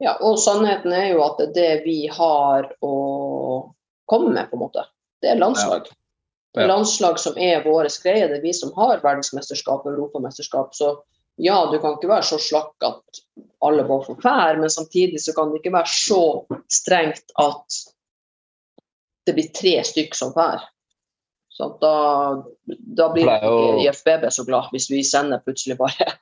Ja, 0.01 0.15
og 0.23 0.39
sannheten 0.41 0.93
er 0.97 1.11
jo 1.11 1.21
at 1.25 1.41
det 1.41 1.51
det 1.57 1.71
vi 1.85 2.05
har 2.09 2.69
å 2.81 2.93
komme 4.09 4.31
med, 4.33 4.49
på 4.49 4.57
en 4.57 4.63
måte. 4.63 4.85
Det 5.21 5.31
er 5.31 5.39
landslag. 5.39 5.89
Ja. 6.57 6.65
Landslag 6.67 7.19
som 7.21 7.37
er 7.39 7.63
våre 7.63 7.89
greie. 8.03 8.27
Det 8.27 8.39
er 8.39 8.43
vi 8.43 8.53
som 8.55 8.73
har 8.75 8.99
verdensmesterskap 9.03 9.85
og 9.85 9.93
europamesterskap. 9.93 10.73
Så 10.75 10.95
ja, 11.41 11.57
du 11.71 11.77
kan 11.79 11.95
ikke 11.95 12.11
være 12.11 12.27
så 12.27 12.39
slakk 12.41 12.75
at 12.85 13.21
alle 13.63 13.85
må 13.87 14.01
få 14.05 14.17
fær, 14.21 14.59
men 14.59 14.69
samtidig 14.73 15.21
så 15.23 15.33
kan 15.37 15.51
det 15.53 15.61
ikke 15.61 15.73
være 15.77 15.89
så 15.93 16.21
strengt 16.69 17.33
at 17.39 17.79
det 19.29 19.35
blir 19.37 19.51
tre 19.55 19.77
stykk 19.85 20.17
som 20.17 20.33
fær. 20.35 20.65
Så 21.51 21.67
da, 21.81 21.93
da 22.97 23.07
blir 23.13 23.27
For 23.27 23.45
jo- 23.45 23.77
ikke 23.77 23.91
IFBB 23.91 24.27
så 24.33 24.45
glad 24.47 24.71
hvis 24.73 24.87
vi 24.89 25.03
sender 25.05 25.41
plutselig 25.45 25.75
bare 25.77 26.13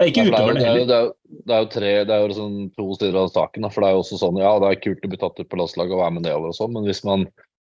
Det 0.00 0.06
er 0.06 0.08
ikke 0.08 0.24
Ja, 0.24 0.30
det, 0.32 0.46
jo, 0.48 0.54
det, 0.88 0.96
er 0.96 1.02
jo, 1.04 1.12
det 1.46 1.54
er 1.54 1.60
jo 1.60 1.68
tre, 1.70 1.90
det 2.08 2.14
er 2.14 2.22
jo 2.24 2.34
sånn 2.34 2.56
to 2.74 2.86
sider 2.96 3.18
av 3.20 3.28
saken. 3.30 3.68
For 3.70 3.84
det 3.84 3.90
er 3.90 3.94
jo 3.94 4.00
også 4.02 4.18
sånn, 4.18 4.40
ja, 4.42 4.50
det 4.58 4.70
er 4.70 4.80
kult 4.82 5.04
å 5.06 5.10
bli 5.12 5.20
tatt 5.20 5.38
ut 5.38 5.50
på 5.52 5.60
landslaget 5.60 5.94
og 5.94 6.02
være 6.02 6.14
med 6.16 6.24
nedover 6.26 6.50
og 6.50 6.56
sånn, 6.58 6.72
men 6.74 6.88
hvis, 6.88 7.04
man, 7.06 7.28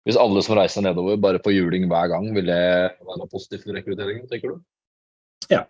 hvis 0.07 0.19
alle 0.21 0.43
som 0.45 0.57
reiser 0.59 0.85
nedover 0.85 1.19
bare 1.21 1.41
får 1.45 1.57
juling 1.57 1.89
hver 1.91 2.13
gang, 2.13 2.29
vil 2.37 2.47
det 2.49 2.61
være 3.09 3.27
positivt 3.33 3.67
for 3.67 3.77
rekrutteringen, 3.77 4.29
tenker 4.31 4.55
du? 4.55 4.61
Ja. 5.53 5.65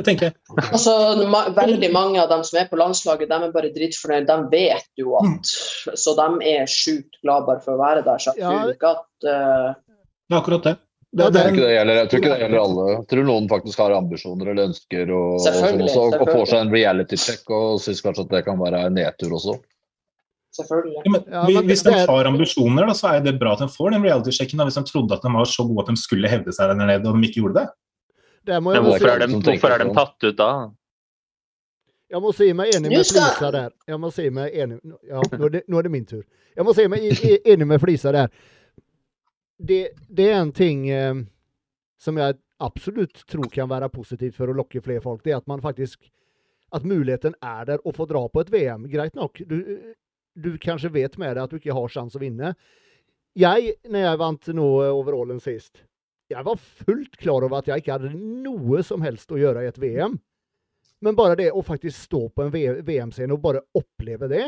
Det 0.00 0.06
tenker, 0.06 0.30
jeg. 0.30 0.68
Altså, 0.72 0.92
ma 1.28 1.42
veldig 1.52 1.90
mange 1.92 2.20
av 2.22 2.30
dem 2.30 2.44
som 2.46 2.60
er 2.60 2.68
på 2.70 2.78
landslaget, 2.80 3.28
de 3.28 3.36
er 3.36 3.50
bare 3.52 3.72
dritfornøyde. 3.74 4.24
De 4.30 4.52
vet 4.54 4.86
jo 4.96 5.16
at 5.18 5.50
Så 5.98 6.14
de 6.16 6.28
er 6.54 6.70
sjukt 6.70 7.18
glad 7.20 7.48
bare 7.48 7.60
for 7.64 7.74
å 7.74 7.82
være 7.82 8.04
der. 8.06 8.22
Så 8.22 8.32
jeg 8.38 8.46
tror 8.46 8.72
ikke 8.72 8.94
at 8.94 9.28
uh... 9.28 9.74
det 9.76 10.36
er 10.36 10.40
akkurat 10.40 10.70
det. 10.70 10.76
Det, 11.10 11.26
det 11.34 11.40
Jeg 11.42 11.42
tror 11.42 11.50
ikke 11.50 11.66
det 11.66 11.74
gjelder, 11.74 11.96
jeg 11.98 12.08
tror 12.10 12.20
ikke 12.20 12.30
det 12.30 12.42
gjelder 12.44 12.62
alle. 12.62 12.86
Jeg 12.92 13.06
tror 13.10 13.24
noen 13.26 13.50
faktisk 13.50 13.82
har 13.82 13.96
ambisjoner 13.96 14.52
eller 14.52 14.68
ønsker 14.70 15.10
og, 15.10 15.32
og, 15.34 15.46
sånn 15.58 15.84
også, 15.84 16.04
og 16.06 16.30
får 16.30 16.44
seg 16.52 16.60
en 16.62 16.72
reality 16.76 17.18
check 17.18 17.50
og 17.56 17.80
syns 17.82 18.02
kanskje 18.04 18.28
at 18.28 18.34
det 18.36 18.42
kan 18.46 18.60
være 18.60 18.84
en 18.86 18.96
nedtur 18.96 19.34
også. 19.40 19.56
Selvfølgelig. 20.56 20.96
Ja, 20.98 21.10
men, 21.14 21.22
Ja, 21.30 21.44
men 21.46 21.68
hvis 21.70 21.84
de 21.86 21.92
har 21.94 22.26
ambisjoner, 22.26 22.88
da, 22.88 22.96
så 22.98 23.12
er 23.14 23.22
det 23.22 23.36
bra 23.38 23.52
at 23.54 23.62
de 23.62 23.68
får 23.70 23.94
den 23.94 24.02
reality-sjekken. 24.06 24.62
Hvis 24.66 24.80
de 24.80 24.84
trodde 24.88 25.14
at 25.14 25.22
de 25.22 25.32
var 25.36 25.46
så 25.46 25.66
gode 25.68 25.84
at 25.84 25.92
de 25.92 26.00
skulle 26.00 26.30
hevde 26.32 26.54
seg 26.56 26.72
der 26.72 26.80
nede, 26.80 27.06
og 27.06 27.14
de 27.14 27.28
ikke 27.28 27.44
gjorde 27.44 27.62
det. 27.62 27.66
det 28.50 28.60
må 28.62 28.74
Men 28.74 28.88
hvorfor 28.88 29.14
er, 29.14 29.26
de, 29.26 29.40
hvorfor 29.46 29.76
er 29.76 29.84
de 29.84 29.94
tatt 29.94 30.28
ut 30.30 30.38
da? 30.40 30.50
jeg 32.10 32.22
må 32.22 32.32
si 32.34 32.46
meg 32.56 32.74
enig 32.74 32.90
med 32.90 33.06
Flisa 33.06 33.50
der. 33.54 33.74
Jeg 33.86 33.98
må 34.02 34.10
si 34.14 34.26
meg 34.34 34.54
enig 34.62 34.78
Ja, 35.06 35.20
nå 35.22 35.46
er, 35.46 35.52
det, 35.54 35.62
nå 35.70 35.78
er 35.78 35.86
det 35.86 35.92
min 35.94 36.06
tur. 36.08 36.24
Jeg 36.56 36.66
må 36.66 36.74
si 36.74 36.86
meg 36.90 37.06
enig 37.52 37.68
med 37.70 37.82
Flisa 37.82 38.12
der. 38.14 38.32
Det, 39.60 39.80
det 40.08 40.30
er 40.32 40.40
en 40.40 40.54
ting 40.56 40.88
eh, 40.90 41.20
som 42.00 42.18
jeg 42.18 42.38
absolutt 42.60 43.22
tror 43.30 43.46
kan 43.52 43.68
være 43.70 43.90
positivt 43.92 44.36
for 44.36 44.50
å 44.50 44.56
lokke 44.56 44.82
flere 44.82 45.04
folk. 45.04 45.22
Det 45.24 45.34
er 45.34 45.42
at 45.42 45.50
man 45.50 45.62
faktisk 45.62 46.10
At 46.72 46.84
muligheten 46.86 47.34
er 47.42 47.64
der 47.66 47.80
å 47.82 47.90
få 47.90 48.04
dra 48.06 48.20
på 48.30 48.44
et 48.44 48.50
VM. 48.52 48.84
Greit 48.86 49.16
nok. 49.18 49.40
Du, 49.42 49.56
du 50.34 50.54
kanskje 50.62 50.92
vet 50.94 51.18
med 51.20 51.36
deg 51.36 51.44
at 51.44 51.52
du 51.52 51.58
ikke 51.58 51.76
har 51.76 51.92
sjanse 51.92 52.18
å 52.18 52.22
vinne. 52.22 52.54
Jeg, 53.38 53.76
når 53.86 54.06
jeg 54.06 54.20
vant 54.20 54.50
nå 54.58 54.66
overallen 54.90 55.40
sist, 55.42 55.84
jeg 56.30 56.46
var 56.46 56.58
fullt 56.58 57.16
klar 57.18 57.44
over 57.46 57.58
at 57.58 57.70
jeg 57.70 57.82
ikke 57.82 57.96
hadde 57.96 58.12
noe 58.14 58.82
som 58.86 59.02
helst 59.02 59.30
å 59.34 59.38
gjøre 59.38 59.64
i 59.64 59.70
et 59.70 59.78
VM. 59.82 60.16
Men 61.00 61.16
bare 61.18 61.38
det 61.38 61.48
å 61.56 61.62
faktisk 61.64 61.96
stå 61.96 62.26
på 62.34 62.44
en 62.44 62.52
VM-scene 62.52 63.34
og 63.34 63.42
bare 63.42 63.64
oppleve 63.76 64.28
det, 64.30 64.44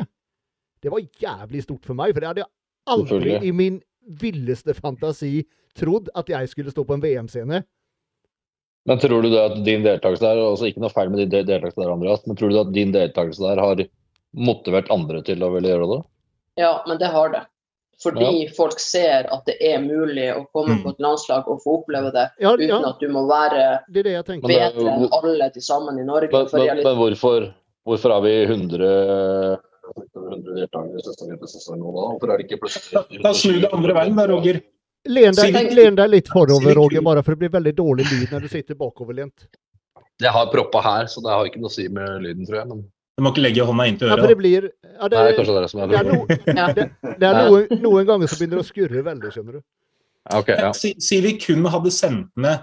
det 0.82 0.90
var 0.92 1.02
jævlig 1.22 1.62
stort 1.64 1.86
for 1.86 1.98
meg. 1.98 2.12
For 2.12 2.22
det 2.22 2.30
hadde 2.30 2.44
jeg 2.44 2.52
aldri 2.92 3.38
i 3.48 3.52
min 3.54 3.80
villeste 4.20 4.74
fantasi 4.76 5.44
trodd 5.78 6.10
at 6.18 6.28
jeg 6.28 6.50
skulle 6.50 6.74
stå 6.74 6.84
på 6.86 6.98
en 6.98 7.02
VM-scene. 7.04 7.62
Men 8.90 8.98
tror 8.98 9.22
du 9.22 9.30
det 9.30 9.40
at 9.40 9.58
din 9.62 9.84
deltakelse 9.84 10.26
der, 10.26 10.40
altså 10.42 10.68
ikke 10.68 10.82
noe 10.82 10.92
feil 10.92 11.10
med 11.12 11.22
din 11.22 11.46
deltakelse 11.46 11.78
der, 11.78 11.92
Andreas, 11.94 12.24
men 12.26 12.38
tror 12.38 12.50
du 12.50 12.58
at 12.60 12.72
din 12.74 12.94
deltakelse 12.94 13.44
der 13.44 13.62
har 13.62 13.84
motivert 14.34 14.90
andre 14.90 15.22
til 15.26 15.42
å 15.44 15.50
ville 15.54 15.68
gjøre 15.72 15.88
det? 15.96 16.02
Ja, 16.62 16.82
men 16.88 16.98
det 16.98 17.08
har 17.12 17.32
det. 17.32 17.42
Fordi 18.02 18.48
folk 18.56 18.80
ser 18.82 19.28
at 19.30 19.44
det 19.46 19.54
er 19.62 19.78
mulig 19.78 20.24
å 20.34 20.46
komme 20.52 20.74
Mm. 20.74 20.82
på 20.82 20.90
et 20.90 20.98
landslag 21.04 21.46
og 21.48 21.60
få 21.62 21.76
oppleve 21.84 22.10
det 22.12 22.24
Ja, 22.40 22.54
uten 22.56 22.68
ja 22.68 22.80
at 22.88 22.98
du 22.98 23.06
må 23.08 23.26
være 23.28 23.84
det 23.88 24.00
er 24.00 24.02
det 24.02 24.32
er 24.34 24.40
bedre 24.42 24.94
enn 24.96 25.08
alle 25.12 25.50
til 25.54 25.62
sammen 25.62 26.00
i 26.00 26.04
Norge. 26.04 26.28
Men, 26.32 26.48
men, 26.52 26.62
reali- 26.66 26.82
men 26.84 26.96
hvorfor, 26.98 27.52
hvorfor 27.86 28.10
har 28.16 28.20
vi 28.24 28.32
100, 28.46 29.58
100 30.16 30.56
deltakere 30.56 31.02
sesong 31.06 31.32
etter 31.36 31.46
sesong 31.52 31.78
nå 31.78 31.92
da? 31.94 32.06
Hvorfor 32.16 32.32
er 32.32 32.38
det 32.42 32.48
ikke 32.50 32.60
plutselig 32.64 33.22
da 33.22 33.32
snur 33.38 33.60
det 33.62 33.70
andre 33.72 33.94
veien, 33.94 34.16
da, 34.16 34.26
Roger. 34.26 34.60
Len 35.06 35.34
deg, 35.34 35.72
len 35.74 35.94
deg 35.98 36.10
litt 36.10 36.28
forover, 36.30 36.74
Roger, 36.78 37.02
bare 37.02 37.22
for 37.26 37.34
det 37.34 37.38
blir 37.44 37.54
veldig 37.60 37.74
dårlig 37.74 38.04
lyd 38.10 38.30
når 38.34 38.40
du 38.46 38.48
sitter 38.48 38.74
bakoverlent. 38.78 39.46
Jeg 40.22 40.30
har 40.30 40.46
proppa 40.52 40.80
her, 40.82 41.06
så 41.10 41.22
det 41.24 41.30
har 41.34 41.44
ikke 41.46 41.58
noe 41.62 41.70
å 41.70 41.74
si 41.74 41.88
med 41.88 42.22
lyden, 42.22 42.46
tror 42.46 42.58
jeg. 42.60 42.68
Men 42.70 42.84
Du 43.12 43.24
må 43.24 43.32
ikke 43.34 43.44
legge 43.44 43.64
hånda 43.68 43.86
inntil 43.90 44.08
Ja, 44.08 44.16
for 44.16 44.30
det 44.30 44.38
blir 44.40 44.66
ja, 44.70 45.08
det, 45.10 45.12
det 45.12 45.44
er 45.44 45.62
det 45.62 45.70
som 45.70 45.82
er 45.84 45.90
det 45.90 45.98
er, 45.98 46.08
no, 46.08 46.26
det, 46.76 46.84
det 47.20 47.28
er 47.28 47.38
noen, 47.38 47.80
noen 47.82 48.06
ganger 48.08 48.30
som 48.30 48.40
begynner 48.40 48.62
å 48.62 48.66
skurre 48.66 49.02
veldig, 49.04 49.32
skjønner 49.34 49.58
du. 49.58 49.62
Ja, 50.30 50.42
ja. 50.46 50.70
Si, 50.78 50.92
si 51.02 51.18
vi 51.24 51.34
kun 51.42 51.66
hadde 51.68 51.90
sendt 51.92 52.30
ned 52.40 52.62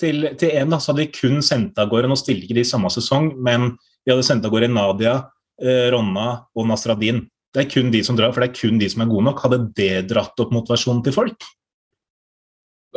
til, 0.00 0.26
til 0.40 0.54
en, 0.56 0.72
da, 0.72 0.80
så 0.80 0.90
hadde 0.92 1.04
vi 1.04 1.12
kun 1.14 1.42
sendt 1.44 1.78
av 1.78 1.92
gårde 1.92 2.10
Nå 2.10 2.16
stilte 2.18 2.48
ikke 2.48 2.56
de 2.58 2.64
i 2.64 2.68
samme 2.68 2.90
sesong, 2.90 3.30
men 3.44 3.74
vi 4.02 4.14
hadde 4.14 4.26
sendt 4.26 4.46
av 4.48 4.54
gårde 4.54 4.72
Nadia, 4.72 5.14
eh, 5.62 5.86
Ronna 5.94 6.28
og 6.56 6.68
Nasradin. 6.70 7.22
Det 7.54 7.62
er 7.62 7.70
kun 7.70 7.92
de 7.94 8.00
som 8.06 8.18
drar, 8.18 8.32
for 8.34 8.42
det 8.42 8.50
er 8.50 8.58
kun 8.58 8.80
de 8.80 8.88
som 8.90 9.04
er 9.04 9.12
gode 9.12 9.28
nok. 9.28 9.44
Hadde 9.44 9.60
det 9.78 9.92
dratt 10.10 10.40
opp 10.42 10.54
motivasjonen 10.56 11.04
til 11.06 11.14
folk? 11.14 11.46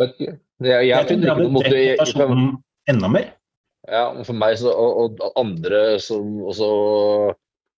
Ikke. 0.01 0.37
Jeg, 0.63 0.71
jeg, 0.71 0.87
Jeg 0.89 1.05
tror 1.05 1.05
det 1.05 1.11
finner 1.11 1.27
ikke 1.27 1.35
hadde 1.35 1.43
dratt 1.43 1.45
opp 1.45 1.57
motivasjonen 1.59 2.47
enda 2.89 3.11
mer. 3.13 3.29
Ja, 3.87 4.09
for 4.27 4.35
meg 4.35 4.57
så, 4.59 4.71
og, 4.71 5.19
og 5.23 5.39
andre 5.39 5.99
som 6.03 6.41
også 6.43 6.71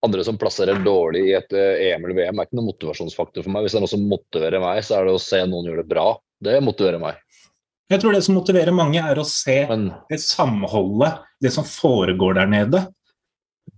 andre 0.04 0.24
som 0.24 0.38
plasserer 0.40 0.80
dårlig 0.84 1.26
i 1.28 1.34
et 1.36 1.52
eh, 1.52 1.90
EM 1.90 2.04
eller 2.06 2.16
VM, 2.16 2.38
er 2.40 2.48
ikke 2.48 2.56
noen 2.58 2.70
motivasjonsfaktor 2.70 3.44
for 3.44 3.52
meg. 3.52 3.66
Hvis 3.66 3.76
det 3.76 3.80
er 3.80 3.84
noe 3.84 3.92
som 3.92 4.06
motiverer 4.08 4.62
meg, 4.62 4.80
så 4.86 4.96
er 4.96 5.06
det 5.06 5.16
å 5.16 5.22
se 5.22 5.42
noen 5.44 5.68
gjøre 5.68 5.84
det 5.84 5.92
bra. 5.92 6.06
Det 6.40 6.56
motiverer 6.64 7.02
meg. 7.02 7.18
Jeg 7.90 8.02
tror 8.02 8.14
det 8.14 8.22
som 8.24 8.38
motiverer 8.38 8.74
mange, 8.74 9.02
er 9.02 9.18
å 9.18 9.26
se 9.26 9.64
Men 9.68 9.90
det 10.08 10.20
samholdet, 10.22 11.20
det 11.42 11.52
som 11.52 11.66
foregår 11.66 12.38
der 12.38 12.50
nede. 12.50 12.84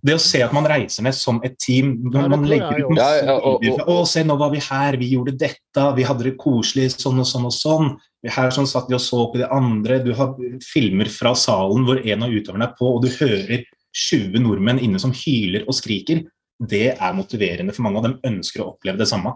Det 0.03 0.15
å 0.17 0.21
se 0.23 0.41
at 0.43 0.55
man 0.55 0.67
reiser 0.67 1.05
ned 1.07 1.15
som 1.15 1.41
et 1.45 1.59
team. 1.59 1.93
når 2.11 2.29
Man 2.33 2.47
legger 2.49 2.81
ut 2.81 2.91
masse 2.91 3.25
Ja, 3.25 3.27
ja, 3.27 3.37
og- 3.39 3.61
bilder. 3.61 3.85
Å, 3.87 4.07
se, 4.07 4.25
nå 4.25 4.37
var 4.39 4.51
vi 4.51 4.59
her, 4.59 4.97
vi 4.97 5.11
gjorde 5.13 5.37
dette, 5.39 5.85
vi 5.97 6.03
hadde 6.03 6.25
det 6.25 6.37
koselig, 6.39 6.91
sånn 6.97 7.21
og 7.21 7.27
sånn 7.27 7.47
og 7.47 7.53
sånn. 7.53 7.97
Her 8.25 8.51
sånn 8.51 8.67
satt 8.67 8.89
vi 8.89 8.95
og 8.95 9.01
så 9.01 9.33
på 9.33 9.39
de 9.39 9.49
andre. 9.51 10.03
Du 10.05 10.13
har 10.15 10.35
filmer 10.63 11.07
fra 11.07 11.35
salen 11.35 11.85
hvor 11.85 12.05
en 12.05 12.23
av 12.23 12.31
utøverne 12.31 12.69
er 12.69 12.75
på, 12.79 12.97
og 12.97 13.03
du 13.03 13.09
hører 13.09 13.65
20 13.93 14.41
nordmenn 14.41 14.81
inne 14.81 14.99
som 14.99 15.13
hyler 15.13 15.67
og 15.67 15.75
skriker. 15.75 16.25
Det 16.63 16.97
er 16.99 17.15
motiverende 17.15 17.75
for 17.75 17.83
mange, 17.83 17.99
og 17.99 18.05
de 18.05 18.29
ønsker 18.31 18.63
å 18.63 18.73
oppleve 18.75 18.99
det 18.99 19.09
samme. 19.09 19.35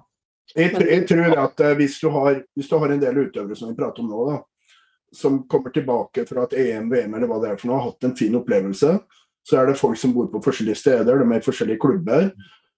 Jeg, 0.54 0.72
jeg 0.78 1.06
tror 1.08 1.38
at 1.42 1.60
eh, 1.60 1.74
hvis 1.74 1.98
du, 2.00 2.08
har, 2.14 2.42
hvis 2.54 2.68
du 2.70 2.76
har 2.78 2.92
en 2.94 3.00
del 3.02 3.18
utøvere 3.26 3.56
som 3.58 3.68
vi 3.68 3.76
prater 3.78 4.04
om 4.04 4.10
nå, 4.12 4.26
da, 4.30 4.36
som 5.12 5.40
kommer 5.50 5.74
tilbake 5.74 6.26
fra 6.28 6.46
et 6.46 6.56
EM, 6.62 6.88
VM 6.92 7.14
eller 7.16 7.30
hva 7.30 7.40
det 7.42 7.50
er 7.50 7.60
for 7.60 7.70
noe, 7.70 7.80
har 7.80 7.90
hatt 7.90 8.06
en 8.08 8.16
fin 8.18 8.34
opplevelse, 8.38 8.92
så 9.46 9.60
er 9.60 9.70
det 9.70 9.78
folk 9.78 9.98
som 10.00 10.14
bor 10.16 10.26
på 10.32 10.42
forskjellige 10.42 10.80
steder, 10.80 11.20
de 11.22 11.26
er 11.30 11.38
i 11.42 11.44
forskjellige 11.46 11.82
klubber. 11.82 12.32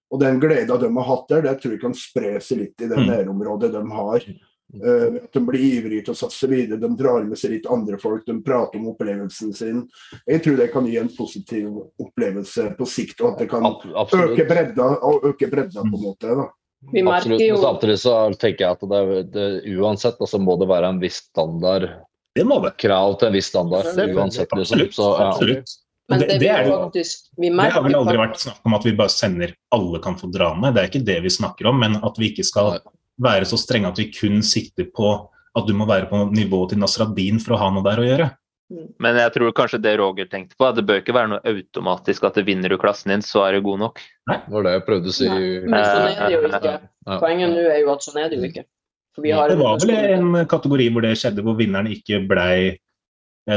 Og 0.09 0.21
den 0.21 0.39
gleda 0.41 0.77
de 0.81 0.89
har 0.95 1.07
hatt 1.09 1.27
der, 1.29 1.41
det 1.45 1.57
tror 1.61 1.75
jeg 1.75 1.81
kan 1.81 1.97
spre 1.97 2.37
seg 2.41 2.63
litt 2.63 2.81
i 2.81 2.87
det 2.89 2.97
Mm. 2.97 3.09
nærområdet 3.09 3.71
de 3.73 3.83
har. 3.93 4.29
Uh, 4.69 5.17
de 5.33 5.41
blir 5.41 5.63
ivrige 5.65 6.05
til 6.05 6.13
å 6.13 6.17
satse 6.17 6.45
videre. 6.49 6.77
De 6.77 6.89
drar 6.97 7.23
med 7.25 7.37
seg 7.41 7.55
litt 7.55 7.65
andre 7.65 7.97
folk, 7.97 8.21
de 8.25 8.35
prater 8.45 8.77
om 8.77 8.91
opplevelsen 8.91 9.53
sin. 9.53 9.87
Jeg 10.27 10.43
tror 10.45 10.57
det 10.57 10.71
kan 10.73 10.85
gi 10.85 10.97
en 11.01 11.09
positiv 11.09 11.71
opplevelse 11.97 12.67
på 12.77 12.85
sikt, 12.85 13.21
og 13.21 13.31
at 13.31 13.39
det 13.39 13.49
kan 13.49 13.65
Absolutt. 13.65 14.35
øke 14.37 14.45
bredda, 14.49 14.89
og 15.01 15.25
øke 15.25 15.49
bredda 15.49 15.81
på 15.81 15.97
en 15.97 16.05
måte. 16.05 16.35
da. 16.37 16.45
Absolutt, 16.89 17.41
men 17.41 17.57
samtidig 17.57 17.97
så 17.99 18.13
tenker 18.39 18.65
jeg 18.65 18.77
at 18.77 18.85
det, 18.89 19.33
det, 19.33 19.47
uansett 19.75 20.21
altså 20.21 20.39
må 20.39 20.55
det 20.61 20.69
være 20.69 20.93
en 20.93 21.01
viss 21.01 21.17
standard. 21.25 21.89
Det 22.37 22.45
må 22.45 22.61
det. 22.63 22.77
Krav 22.79 23.17
til 23.19 23.27
en 23.27 23.33
viss 23.33 23.49
standard. 23.49 23.89
uansett 23.97 24.53
liksom. 24.55 24.85
Så, 24.93 25.09
ja. 25.17 25.31
Absolutt. 25.33 25.73
Men 26.09 26.21
det, 26.23 26.27
det, 26.31 26.37
det, 26.41 26.49
er, 26.49 26.67
faktisk, 26.69 27.27
det, 27.37 27.49
har 27.53 27.83
vel 27.85 27.97
aldri 27.99 28.17
vært 28.17 28.39
snakk 28.41 28.63
om 28.65 28.75
at 28.79 28.85
vi 28.87 28.95
bare 28.97 29.13
sender 29.13 29.51
alle 29.75 29.99
kan 30.01 30.15
få 30.17 30.31
dra 30.33 30.55
med. 30.57 30.73
Det 30.73 30.81
er 30.81 30.89
ikke 30.89 31.05
det 31.05 31.19
vi 31.21 31.31
snakker 31.33 31.69
om, 31.69 31.77
men 31.83 31.99
at 32.01 32.17
vi 32.17 32.31
ikke 32.31 32.45
skal 32.47 32.79
være 33.21 33.45
så 33.45 33.59
strenge 33.61 33.91
at 33.91 33.99
vi 34.01 34.09
kun 34.15 34.41
sikter 34.45 34.89
på 34.95 35.11
at 35.57 35.67
du 35.67 35.73
må 35.77 35.85
være 35.89 36.09
på 36.09 36.23
nivået 36.33 36.73
til 36.73 36.81
Nasradin 36.81 37.37
for 37.43 37.55
å 37.55 37.61
ha 37.61 37.69
noe 37.73 37.85
der 37.85 38.01
å 38.01 38.07
gjøre. 38.07 38.29
Mm. 38.69 38.89
Men 39.01 39.17
jeg 39.17 39.33
tror 39.33 39.53
kanskje 39.57 39.79
det 39.81 39.95
Roger 39.97 40.27
tenkte 40.29 40.57
på, 40.57 40.67
at 40.67 40.77
det 40.77 40.85
bør 40.85 40.99
ikke 41.01 41.15
være 41.17 41.31
noe 41.31 41.53
automatisk 41.53 42.27
at 42.29 42.37
det 42.37 42.45
vinner 42.45 42.69
du 42.69 42.77
klassen 42.81 43.13
din, 43.13 43.23
så 43.25 43.47
er 43.47 43.57
du 43.57 43.63
god 43.65 43.81
nok. 43.85 44.03
Nei. 44.29 44.37
Det 44.45 44.53
var 44.55 44.67
det 44.67 44.73
jeg 44.75 44.83
prøvde 44.89 45.09
å 45.09 45.15
si. 45.17 45.29
Nei, 45.29 45.47
men 45.65 45.87
sånn 45.87 46.09
er 46.11 46.19
det 46.19 46.35
jo 46.35 46.51
ikke. 46.51 46.75
Poenget 47.09 47.55
nå 47.55 47.63
er 47.65 47.79
jo 47.81 47.95
at 47.95 48.05
sånn 48.05 48.21
er 48.21 48.29
det 48.29 48.37
jo 48.37 48.51
ikke. 48.51 48.67
det 49.23 49.57
var 49.59 49.81
vel 49.81 49.95
en 49.95 50.37
kategori 50.49 50.91
hvor 50.93 51.05
det 51.07 51.15
skjedde, 51.17 51.45
hvor 51.45 51.57
vinneren 51.57 51.89
ikke 51.91 52.21
blei 52.29 52.53
eh, 52.69 52.77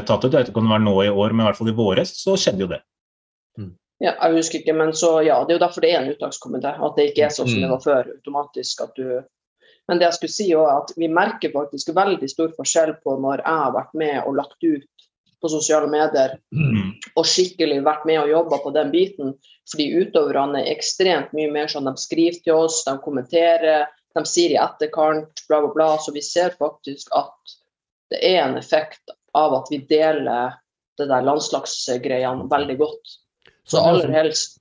tatt 0.01 0.25
ut. 0.25 0.33
Jeg 0.33 0.39
vet 0.39 0.51
ikke 0.53 0.63
om 0.63 0.71
det 0.71 0.75
var 0.75 0.83
nå 0.85 0.97
i 1.05 1.13
år, 1.13 1.35
men 1.35 1.45
i 1.45 1.49
hvert 1.51 1.61
fall 1.61 1.71
i 1.73 1.77
våres 1.77 2.15
så 2.23 2.39
skjedde 2.41 2.65
jo 2.65 2.71
det. 2.71 2.81
Mm. 3.61 3.75
Ja, 4.03 4.15
jeg 4.17 4.39
husker 4.39 4.63
ikke, 4.63 4.75
men 4.79 4.95
så 4.99 5.13
ja, 5.27 5.43
det 5.45 5.55
er 5.55 5.61
jo 5.61 5.65
derfor 5.67 5.85
det 5.85 5.93
er 5.93 6.01
en 6.01 6.11
uttakskomité. 6.15 6.73
At 6.73 6.99
det 6.99 7.11
ikke 7.11 7.27
er 7.29 7.37
sånn 7.37 7.51
som 7.51 7.61
det 7.61 7.69
mm. 7.69 7.75
var 7.77 7.85
før, 7.85 8.13
automatisk 8.17 8.85
at 8.87 8.99
du 8.99 9.07
men 9.91 9.99
det 9.99 10.07
jeg 10.07 10.15
skulle 10.15 10.33
si 10.35 10.45
også, 10.55 10.75
at 10.79 10.93
vi 10.97 11.09
merker 11.11 11.51
faktisk 11.55 11.91
veldig 11.97 12.29
stor 12.31 12.53
forskjell 12.57 12.95
på 13.03 13.17
når 13.21 13.43
jeg 13.43 13.63
har 13.63 13.73
vært 13.75 13.97
med 13.99 14.19
og 14.23 14.37
lagt 14.39 14.63
ut 14.63 15.07
på 15.43 15.51
sosiale 15.51 15.89
medier 15.91 16.37
mm. 16.55 16.93
og 17.19 17.27
skikkelig 17.27 17.81
vært 17.83 18.05
med 18.07 18.21
og 18.21 18.31
jobba 18.31 18.61
på 18.63 18.73
den 18.77 18.93
biten. 18.95 19.33
Fordi 19.71 19.89
utøverne 19.99 20.63
er 20.63 20.71
ekstremt 20.71 21.35
mye 21.35 21.51
mer 21.51 21.71
sånn 21.71 21.91
de 21.91 21.97
skriver 21.99 22.39
til 22.45 22.63
oss, 22.63 22.83
de 22.87 22.95
kommenterer, 23.03 23.89
de 24.15 24.23
sier 24.29 24.55
i 24.55 24.61
etterkant, 24.61 25.45
bla, 25.49 25.63
bla, 25.65 25.73
bla. 25.75 25.89
Så 26.03 26.15
vi 26.15 26.23
ser 26.23 26.55
faktisk 26.61 27.11
at 27.19 27.59
det 28.13 28.23
er 28.23 28.45
en 28.45 28.59
effekt 28.61 29.03
av 29.39 29.55
at 29.61 29.71
vi 29.73 29.81
deler 29.89 30.59
det 31.01 31.09
der 31.09 31.25
landslagsgreiene 31.25 32.49
veldig 32.51 32.77
godt. 32.81 33.15
Så 33.69 33.81
aller 33.81 34.13
helst. 34.13 34.59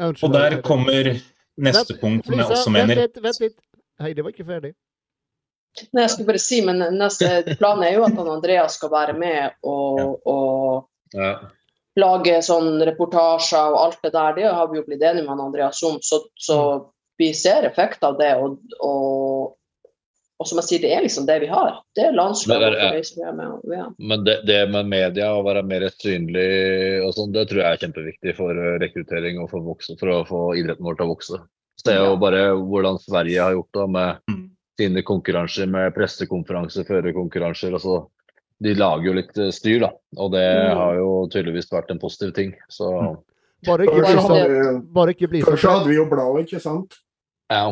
Og 0.00 0.32
der 0.32 0.60
kommer 0.64 1.14
neste 1.56 1.96
punkt 2.00 2.26
som 2.26 2.40
jeg 2.40 2.50
også 2.50 2.72
mener. 2.74 3.06
Vent 3.06 3.22
vent 3.22 3.40
litt. 3.44 3.56
Hei, 4.02 4.12
det 4.12 4.24
var 4.24 4.34
ikke 4.34 4.48
ferdig. 4.48 4.74
Nei, 5.92 6.04
jeg 6.04 6.12
skulle 6.12 6.30
bare 6.30 6.40
si, 6.40 6.62
men 6.64 6.82
neste 6.96 7.28
plan 7.60 7.82
er 7.84 7.96
jo 7.96 8.06
at 8.06 8.16
han 8.16 8.32
Andreas 8.32 8.78
skal 8.78 8.92
være 8.92 9.14
med 9.16 9.56
og, 9.68 10.20
og 10.28 11.16
ja. 11.16 11.34
lage 12.00 12.40
sånn 12.44 12.80
reportasjer 12.88 13.72
og 13.72 13.80
alt 13.84 14.04
det 14.04 14.12
der. 14.16 14.36
Det 14.38 14.52
har 14.58 14.70
vi 14.72 14.80
jo 14.80 14.86
blitt 14.88 15.04
enige 15.04 15.24
med 15.24 15.34
han 15.34 15.46
Andreas 15.48 15.82
om, 15.86 15.98
så, 16.04 16.22
så 16.40 16.58
vi 17.20 17.32
ser 17.36 17.68
effekt 17.68 18.04
av 18.04 18.18
det. 18.20 18.34
Og, 18.40 18.58
og, 18.80 19.54
og, 20.36 20.44
som 20.48 20.58
jeg 20.60 20.66
sier, 20.68 20.80
det 20.84 20.90
er 20.92 21.04
liksom 21.06 21.26
det 21.28 21.38
vi 21.40 21.48
har. 21.48 21.78
Det 21.96 22.02
er 22.04 22.16
landslaget. 22.16 22.74
Men, 22.76 23.52
det, 23.64 23.76
ja. 23.78 23.86
men 23.96 24.24
det, 24.26 24.34
det, 24.48 24.58
med 24.72 24.90
media, 24.90 25.30
å 25.32 25.44
være 25.46 25.62
mer 25.64 25.86
synlig 25.94 26.48
og 27.06 27.14
sånn, 27.16 27.32
det 27.32 27.46
tror 27.48 27.62
jeg 27.62 27.70
er 27.70 27.84
kjempeviktig 27.86 28.34
for 28.36 28.64
rekruttering 28.82 29.40
og 29.40 29.48
for, 29.54 29.64
vokse, 29.64 29.96
for 30.00 30.12
å 30.12 30.18
få 30.28 30.42
idretten 30.60 30.84
vår 30.84 30.98
til 30.98 31.06
å 31.06 31.14
vokse. 31.14 31.40
Det 31.86 31.94
er 31.94 32.04
jo 32.04 32.18
bare 32.20 32.42
hvordan 32.56 33.00
Sverige 33.00 33.46
har 33.46 33.56
gjort 33.56 33.78
det 33.78 33.86
med 33.94 34.20
mm. 34.32 34.44
sine 34.80 35.04
konkurranser, 35.08 35.72
med 35.72 35.96
pressekonferanser, 35.96 36.84
førerkonkurranser. 36.88 37.76
Altså, 37.78 38.02
de 38.64 38.76
lager 38.76 39.08
jo 39.10 39.16
litt 39.16 39.40
eh, 39.40 39.52
styr, 39.54 39.80
da. 39.84 39.92
Og 40.20 40.32
det 40.36 40.44
mm. 40.44 40.76
har 40.80 41.00
jo 41.00 41.10
tydeligvis 41.32 41.72
vært 41.72 41.92
en 41.94 42.02
positiv 42.02 42.36
ting. 42.36 42.52
Så 42.72 42.92
mm. 42.92 43.18
Bare 43.66 43.88
ikke 43.88 43.98
bli 45.32 45.40
sånn. 45.40 45.54
Før 45.56 45.60
så 45.60 45.76
hadde 45.78 45.90
vi 45.90 45.96
jo 45.98 46.08
bladet, 46.10 46.44
ikke 46.46 46.60
sant? 46.62 47.00
Ja. 47.52 47.70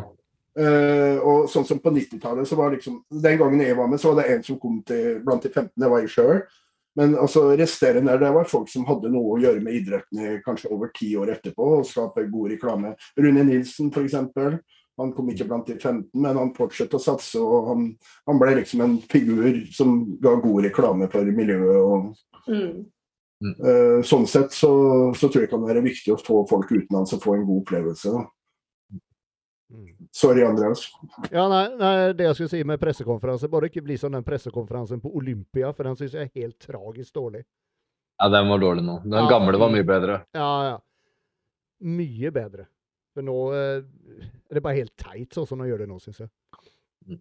Uh, 0.55 1.19
og 1.27 1.49
sånn 1.51 1.65
som 1.67 1.81
på 1.83 1.91
90-tallet, 1.91 2.47
så 2.47 2.55
var 2.55 2.71
liksom 2.71 3.01
Den 3.11 3.41
gangen 3.41 3.59
jeg 3.65 3.75
var 3.75 3.89
med, 3.91 3.99
så 3.99 4.13
var 4.13 4.23
det 4.23 4.37
en 4.37 4.45
som 4.47 4.59
kom 4.63 4.77
til 4.87 5.17
blant 5.27 5.43
de 5.43 5.51
15, 5.51 5.73
det 5.83 5.91
var 5.91 6.05
jeg 6.05 6.13
sjøl. 6.15 6.45
Men 6.95 7.17
altså, 7.19 7.49
resterende 7.59 8.15
det 8.23 8.31
var 8.37 8.47
folk 8.47 8.71
som 8.71 8.87
hadde 8.87 9.11
noe 9.11 9.35
å 9.35 9.41
gjøre 9.43 9.63
med 9.65 9.81
idretten 9.81 10.39
kanskje 10.45 10.71
over 10.71 10.93
ti 10.95 11.11
år 11.19 11.33
etterpå 11.35 11.73
og 11.81 11.89
skape 11.89 12.29
god 12.31 12.53
reklame. 12.55 12.95
Rune 13.19 13.43
Nilsen 13.49 13.91
f.eks. 13.91 14.15
Han 15.03 15.11
kom 15.17 15.31
ikke 15.33 15.49
blant 15.49 15.67
de 15.67 15.75
15, 15.75 16.05
men 16.23 16.39
han 16.39 16.53
fortsatte 16.55 17.01
å 17.01 17.03
satse. 17.03 17.41
og 17.43 17.71
han, 17.73 17.87
han, 18.31 18.39
ble 18.39 18.55
liksom 18.61 18.85
en 18.85 18.97
figur 19.11 19.65
som 19.75 19.97
ga 20.23 20.37
god 20.39 20.69
reklame 20.69 21.11
for 21.11 21.35
miljøet. 21.35 21.81
og 21.83 22.47
mm. 22.47 22.77
uh, 23.59 23.99
Sånn 24.07 24.29
sett 24.31 24.55
så, 24.55 24.71
så, 25.19 25.27
tror 25.27 25.43
jeg 25.43 25.49
det 25.49 25.55
kan 25.57 25.67
være 25.67 25.83
viktig 25.83 26.15
å 26.15 26.21
få 26.23 26.45
folk 26.51 26.71
utenlands 26.71 27.17
og 27.17 27.27
få 27.27 27.35
en 27.35 27.47
god 27.49 27.65
opplevelse. 27.65 28.15
da. 28.15 28.23
Sorry, 30.15 30.45
Andreas. 30.47 30.85
Ja, 31.31 31.49
nei, 31.51 31.65
nei, 31.75 32.13
Det 32.15 32.29
jeg 32.29 32.37
skulle 32.39 32.53
si 32.53 32.63
med 32.63 32.79
pressekonferanse, 32.79 33.49
bare 33.51 33.67
ikke 33.67 33.83
bli 33.83 33.97
som 33.99 34.15
den 34.15 34.23
pressekonferansen 34.23 35.01
på 35.03 35.11
Olympia, 35.19 35.73
for 35.75 35.89
den 35.89 35.97
syns 35.99 36.15
jeg 36.15 36.29
er 36.29 36.45
helt 36.45 36.59
tragisk 36.63 37.17
dårlig. 37.17 37.43
Ja, 38.23 38.29
den 38.31 38.47
var 38.53 38.63
dårlig 38.63 38.85
nå. 38.87 39.01
Den 39.03 39.19
ja, 39.19 39.27
gamle 39.33 39.59
var 39.59 39.73
mye 39.75 39.87
bedre. 39.89 40.21
Ja, 40.39 40.51
ja. 40.69 40.77
Mye 41.83 42.31
bedre. 42.31 42.69
For 43.15 43.27
nå 43.27 43.39
eh, 43.59 43.83
er 44.23 44.55
det 44.55 44.63
bare 44.63 44.79
helt 44.79 44.95
teit 44.95 45.35
sånn 45.35 45.49
som 45.51 45.63
de 45.63 45.67
gjør 45.73 45.83
det 45.83 45.91
nå, 45.91 45.99
syns 46.03 46.23
jeg. 46.23 46.31
Mm. 47.11 47.21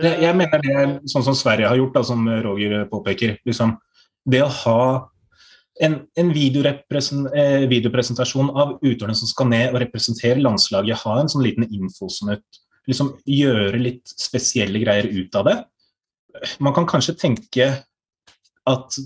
jeg. 0.00 0.16
Jeg 0.24 0.38
mener 0.40 0.64
det 0.64 0.74
er 0.80 0.94
sånn 1.12 1.28
som 1.28 1.36
Sverige 1.36 1.68
har 1.68 1.82
gjort, 1.82 1.98
da, 1.98 2.06
som 2.14 2.24
Roger 2.48 2.88
påpeker. 2.88 3.36
Liksom, 3.44 3.76
det 4.24 4.40
å 4.46 4.48
ha 4.62 4.80
en, 5.82 5.96
en 6.16 6.30
eh, 6.30 7.64
videopresentasjon 7.70 8.50
av 8.50 8.76
utøverne 8.82 9.16
som 9.18 9.30
skal 9.30 9.50
ned 9.50 9.72
og 9.72 9.80
representere 9.82 10.42
landslaget, 10.42 11.02
ha 11.02 11.16
en 11.20 11.30
sånn 11.30 11.44
liten 11.46 11.66
infosnutt. 11.66 12.60
Liksom 12.86 13.14
gjøre 13.26 13.80
litt 13.80 14.12
spesielle 14.20 14.82
greier 14.82 15.08
ut 15.08 15.34
av 15.40 15.48
det. 15.48 15.56
Man 16.62 16.74
kan 16.76 16.86
kanskje 16.86 17.16
tenke 17.18 17.68
at 18.64 18.98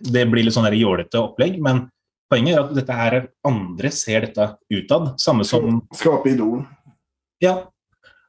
det 0.00 0.26
blir 0.28 0.44
litt 0.44 0.56
sånn 0.56 0.68
jålete 0.76 1.20
opplegg, 1.20 1.58
men 1.62 1.86
poenget 2.30 2.56
er 2.56 2.62
at 2.62 2.74
dette 2.76 2.96
her 2.96 3.18
andre 3.48 3.90
ser 3.94 4.26
dette 4.26 4.48
utad. 4.72 5.12
Samme 5.20 5.46
som 5.46 5.80
Skape 5.96 6.34
idol. 6.34 6.64
Ja. 7.42 7.62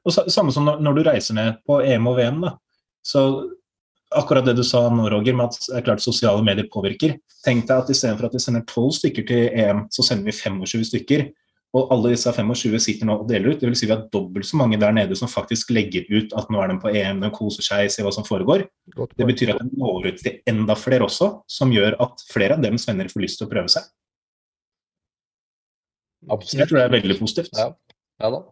Og 0.01 0.14
samme 0.34 0.53
som 0.53 0.66
når, 0.66 0.80
når 0.82 0.98
du 0.98 1.01
reiser 1.06 1.38
ned 1.38 1.60
på 1.68 1.82
EM 1.85 2.08
og 2.10 2.18
VM. 2.18 2.40
da, 2.45 2.56
så 3.06 3.26
akkurat 4.17 4.45
det 4.45 4.56
du 4.57 4.64
sa 4.67 4.85
nå, 4.91 5.06
Roger, 5.11 5.35
med 5.38 5.51
at 5.51 5.67
det 5.67 5.77
er 5.80 5.85
klart 5.85 6.03
sosiale 6.03 6.43
medier 6.45 6.67
påvirker. 6.72 7.17
Tenk 7.45 7.67
deg 7.69 7.83
at 7.83 7.91
istedenfor 7.93 8.27
at 8.27 8.35
vi 8.35 8.41
sender 8.43 8.65
12 8.65 8.98
stykker 8.99 9.27
til 9.30 9.61
EM, 9.64 9.85
så 9.93 10.06
sender 10.06 10.30
vi 10.30 10.35
25 10.35 10.90
stykker. 10.91 11.30
Og 11.72 11.91
alle 11.95 12.11
disse 12.11 12.31
25 12.35 12.81
sitter 12.83 13.07
nå 13.07 13.15
og 13.22 13.30
deler 13.30 13.53
ut. 13.53 13.61
Det 13.61 13.69
vil 13.69 13.77
si 13.80 13.88
vi 13.88 13.93
har 13.93 14.03
dobbelt 14.11 14.48
så 14.48 14.57
mange 14.59 14.80
der 14.80 14.91
nede 14.95 15.15
som 15.15 15.31
faktisk 15.31 15.72
legger 15.72 16.03
ut 16.11 16.33
at 16.35 16.51
nå 16.51 16.59
er 16.59 16.73
de 16.73 16.77
på 16.83 16.91
EM, 16.91 17.22
de 17.23 17.31
koser 17.31 17.64
seg, 17.64 17.88
ser 17.93 18.03
hva 18.03 18.11
som 18.11 18.27
foregår. 18.27 18.65
Det 19.15 19.27
betyr 19.27 19.53
at 19.53 19.64
de 19.64 19.80
når 19.80 20.09
ut 20.09 20.19
til 20.19 20.41
enda 20.51 20.75
flere 20.75 21.07
også, 21.07 21.31
som 21.48 21.72
gjør 21.72 21.95
at 22.03 22.25
flere 22.27 22.59
av 22.59 22.65
dems 22.65 22.88
venner 22.90 23.07
får 23.11 23.23
lyst 23.23 23.40
til 23.40 23.48
å 23.48 23.53
prøve 23.53 23.72
seg. 23.72 23.88
Absolutt. 26.27 26.59
Jeg 26.59 26.69
tror 26.69 26.81
det 26.81 26.88
er 26.90 26.98
veldig 26.99 27.17
positivt. 27.22 27.56
Ja, 27.57 27.72
ja 28.22 28.33
da. 28.35 28.43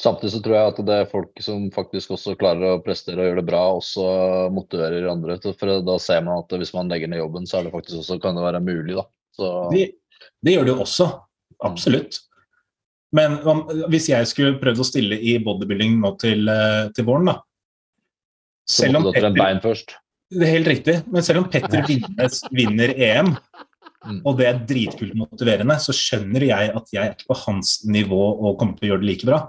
Samtidig 0.00 0.32
så 0.32 0.40
tror 0.42 0.56
jeg 0.56 0.70
at 0.72 0.78
det 0.88 0.94
er 0.98 1.10
folk 1.10 1.42
som 1.44 1.66
faktisk 1.74 2.16
også 2.16 2.34
klarer 2.38 2.72
å 2.72 2.82
prestere 2.82 3.20
og 3.20 3.28
gjøre 3.28 3.38
det 3.38 3.46
bra, 3.46 3.62
også 3.76 4.06
motiverer 4.54 5.06
andre. 5.06 5.36
For 5.44 5.70
da 5.86 5.98
ser 6.02 6.24
man 6.26 6.42
at 6.42 6.54
hvis 6.58 6.74
man 6.74 6.90
legger 6.90 7.10
ned 7.10 7.22
jobben, 7.22 7.46
så 7.46 7.60
er 7.60 7.68
det 7.68 7.74
faktisk 7.76 8.00
også, 8.00 8.18
kan 8.22 8.34
det 8.34 8.42
være 8.42 8.62
mulig. 8.64 8.96
da. 8.98 9.06
Det, 9.70 9.84
det, 10.42 10.56
gjør 10.56 10.66
det 10.66 10.74
jo 10.74 10.80
også. 10.82 11.08
Absolutt. 11.64 12.18
Men 13.14 13.38
om, 13.46 13.62
hvis 13.92 14.10
jeg 14.10 14.26
skulle 14.26 14.58
prøvd 14.58 14.82
å 14.82 14.88
stille 14.88 15.18
i 15.22 15.36
bodybuilding 15.42 16.00
nå 16.02 16.14
til, 16.18 16.48
eh, 16.50 16.90
til 16.94 17.06
våren, 17.06 17.30
da 17.30 17.38
Selv 18.66 18.98
om 18.98 19.12
Petter, 19.12 19.30
bein 19.36 19.60
først. 19.62 19.94
Det 20.32 20.42
er 20.42 20.56
helt 20.56 20.70
riktig. 20.72 20.94
Men 21.12 21.22
selv 21.22 21.44
om 21.44 21.50
Petter 21.52 21.84
Vinnes 21.86 22.40
vinner 22.50 22.94
EM, 22.96 23.34
mm. 24.08 24.22
og 24.24 24.40
det 24.40 24.48
er 24.48 24.62
dritkult 24.66 25.14
motiverende, 25.20 25.76
så 25.78 25.94
skjønner 25.94 26.48
jeg 26.48 26.72
at 26.80 26.94
jeg 26.96 27.04
er 27.04 27.14
ikke 27.14 27.30
på 27.30 27.42
hans 27.44 27.76
nivå 27.86 28.24
og 28.32 28.56
kommer 28.58 28.80
til 28.80 28.88
å 28.88 28.94
gjøre 28.94 29.04
det 29.04 29.10
like 29.12 29.28
bra. 29.28 29.44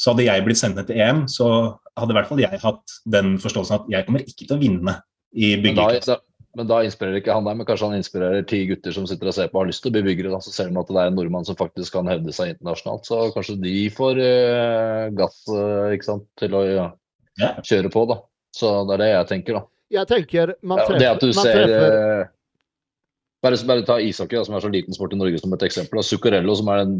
Så 0.00 0.12
hadde 0.12 0.26
jeg 0.26 0.44
blitt 0.46 0.60
sendt 0.60 0.78
ned 0.78 0.88
til 0.90 1.00
EM, 1.00 1.24
så 1.30 1.48
hadde 1.94 2.14
i 2.14 2.18
hvert 2.18 2.30
fall 2.30 2.42
jeg 2.42 2.62
hatt 2.62 2.94
den 3.10 3.36
forståelsen 3.42 3.80
at 3.80 3.90
jeg 3.92 4.06
kommer 4.06 4.24
ikke 4.24 4.46
til 4.46 4.56
å 4.56 4.62
vinne 4.62 4.96
i 5.34 5.54
byggeklassen. 5.62 6.22
Men 6.54 6.68
da 6.70 6.80
inspirerer 6.86 7.18
ikke 7.18 7.34
han 7.34 7.46
deg, 7.48 7.56
men 7.58 7.66
kanskje 7.66 7.88
han 7.88 7.98
inspirerer 7.98 8.44
ti 8.46 8.60
gutter 8.68 8.94
som 8.94 9.08
sitter 9.10 9.30
og 9.30 9.34
ser 9.34 9.48
på 9.50 9.58
og 9.58 9.64
har 9.64 9.70
lyst 9.72 9.82
til 9.82 9.90
å 9.90 9.94
bli 9.96 10.04
byggere. 10.06 10.30
Da. 10.30 10.38
Så 10.44 10.52
ser 10.54 10.68
de 10.70 10.78
at 10.78 10.90
det 10.90 11.00
er 11.02 11.10
en 11.10 11.16
nordmann 11.18 11.46
som 11.48 11.58
faktisk 11.58 11.96
kan 11.96 12.10
hevde 12.10 12.34
seg 12.34 12.52
internasjonalt. 12.52 13.08
Så 13.08 13.18
kanskje 13.34 13.56
de 13.64 13.72
får 13.94 14.20
uh, 14.22 15.08
gass 15.18 15.40
uh, 15.50 15.90
ikke 15.94 16.06
sant, 16.06 16.28
til 16.38 16.54
å 16.54 16.62
ja, 16.68 17.50
kjøre 17.58 17.90
på. 17.90 18.04
da. 18.12 18.20
Så 18.54 18.70
det 18.86 18.94
er 18.96 19.02
det 19.02 19.10
jeg 19.10 19.30
tenker, 19.32 19.58
da. 19.58 19.64
Jeg 19.94 20.10
tenker 20.10 20.54
man 20.62 20.80
treffer, 20.80 20.94
ja, 20.94 21.00
Det 21.02 21.10
at 21.10 21.26
du 21.26 21.34
ser 21.34 21.58
treffer... 21.58 21.98
uh, 22.22 22.30
bare, 23.42 23.60
bare, 23.66 23.86
ta 23.90 23.98
ishockey, 23.98 24.38
da, 24.38 24.46
som 24.46 24.54
er 24.54 24.62
så 24.62 24.70
liten 24.70 24.94
sport 24.94 25.16
i 25.16 25.18
Norge, 25.18 25.42
som 25.42 25.58
et 25.58 25.66
eksempel. 25.66 26.04
Og 26.04 26.06
Zuccarello, 26.06 26.54
som 26.60 26.70
er 26.70 26.84
den 26.84 26.96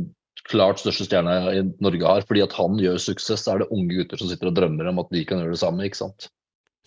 klart 0.50 0.82
største 0.82 1.06
stjerna 1.08 1.36
i 1.54 1.62
Norge 1.84 2.08
har. 2.08 2.24
Fordi 2.28 2.44
at 2.44 2.56
han 2.58 2.78
gjør 2.80 3.00
suksess, 3.02 3.44
så 3.44 3.54
er 3.54 3.64
det 3.64 3.70
unge 3.74 4.00
gutter 4.00 4.20
som 4.20 4.30
sitter 4.30 4.50
og 4.50 4.56
drømmer 4.58 4.90
om 4.90 5.02
at 5.04 5.12
de 5.14 5.24
kan 5.28 5.42
gjøre 5.42 5.56
det 5.56 5.62
samme. 5.62 5.86
ikke 5.86 6.02
sant? 6.02 6.28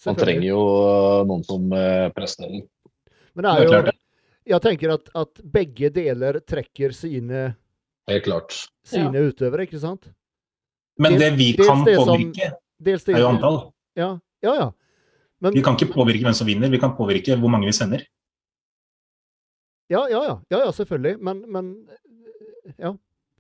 Man 0.06 0.18
trenger 0.20 0.46
jo 0.46 0.60
eh, 0.62 1.22
noen 1.26 1.46
som 1.46 1.72
uh, 1.74 2.10
presterer. 2.14 2.62
Men 3.38 3.48
det 3.48 3.54
er 3.54 3.64
jo, 3.66 3.96
jeg 4.48 4.64
tenker 4.64 4.94
at, 4.94 5.10
at 5.18 5.42
begge 5.42 5.90
deler 5.94 6.40
trekker 6.46 6.94
sine 6.96 7.50
Helt 8.08 8.24
klart. 8.24 8.54
Sine 8.88 9.20
ja. 9.20 9.28
utøvere, 9.28 9.66
ikke 9.68 9.82
sant? 9.82 10.06
Men 11.02 11.18
det 11.20 11.34
vi 11.36 11.50
kan 11.58 11.82
det 11.84 11.98
påvirke, 12.00 12.54
som, 12.80 13.12
er 13.12 13.20
jo 13.20 13.32
antall. 13.34 13.58
Ja, 14.00 14.14
ja. 14.46 14.54
ja. 14.56 14.68
Men, 15.44 15.54
vi 15.54 15.64
kan 15.66 15.76
ikke 15.76 15.92
påvirke 15.92 16.24
hvem 16.24 16.38
som 16.38 16.48
vinner, 16.48 16.72
vi 16.72 16.80
kan 16.80 16.96
påvirke 16.98 17.36
hvor 17.36 17.52
mange 17.52 17.68
vi 17.68 17.76
sender. 17.76 18.06
Ja, 19.92 20.06
ja, 20.08 20.22
ja. 20.24 20.38
ja, 20.54 20.62
ja 20.66 20.72
selvfølgelig. 20.72 21.20
Men, 21.20 21.44
men 21.52 21.68
ja. 22.80 22.94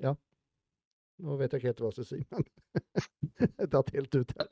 Ja. 0.03 0.15
Nå 1.23 1.37
vet 1.39 1.53
jeg 1.53 1.61
ikke 1.61 1.71
helt 1.71 1.81
hva 1.81 1.89
jeg 1.89 1.97
skal 1.97 2.09
si, 2.11 2.19
men 2.29 2.43
jeg 3.57 3.69
datt 3.73 3.93
helt 3.95 4.17
ut 4.17 4.33
her. 4.37 4.49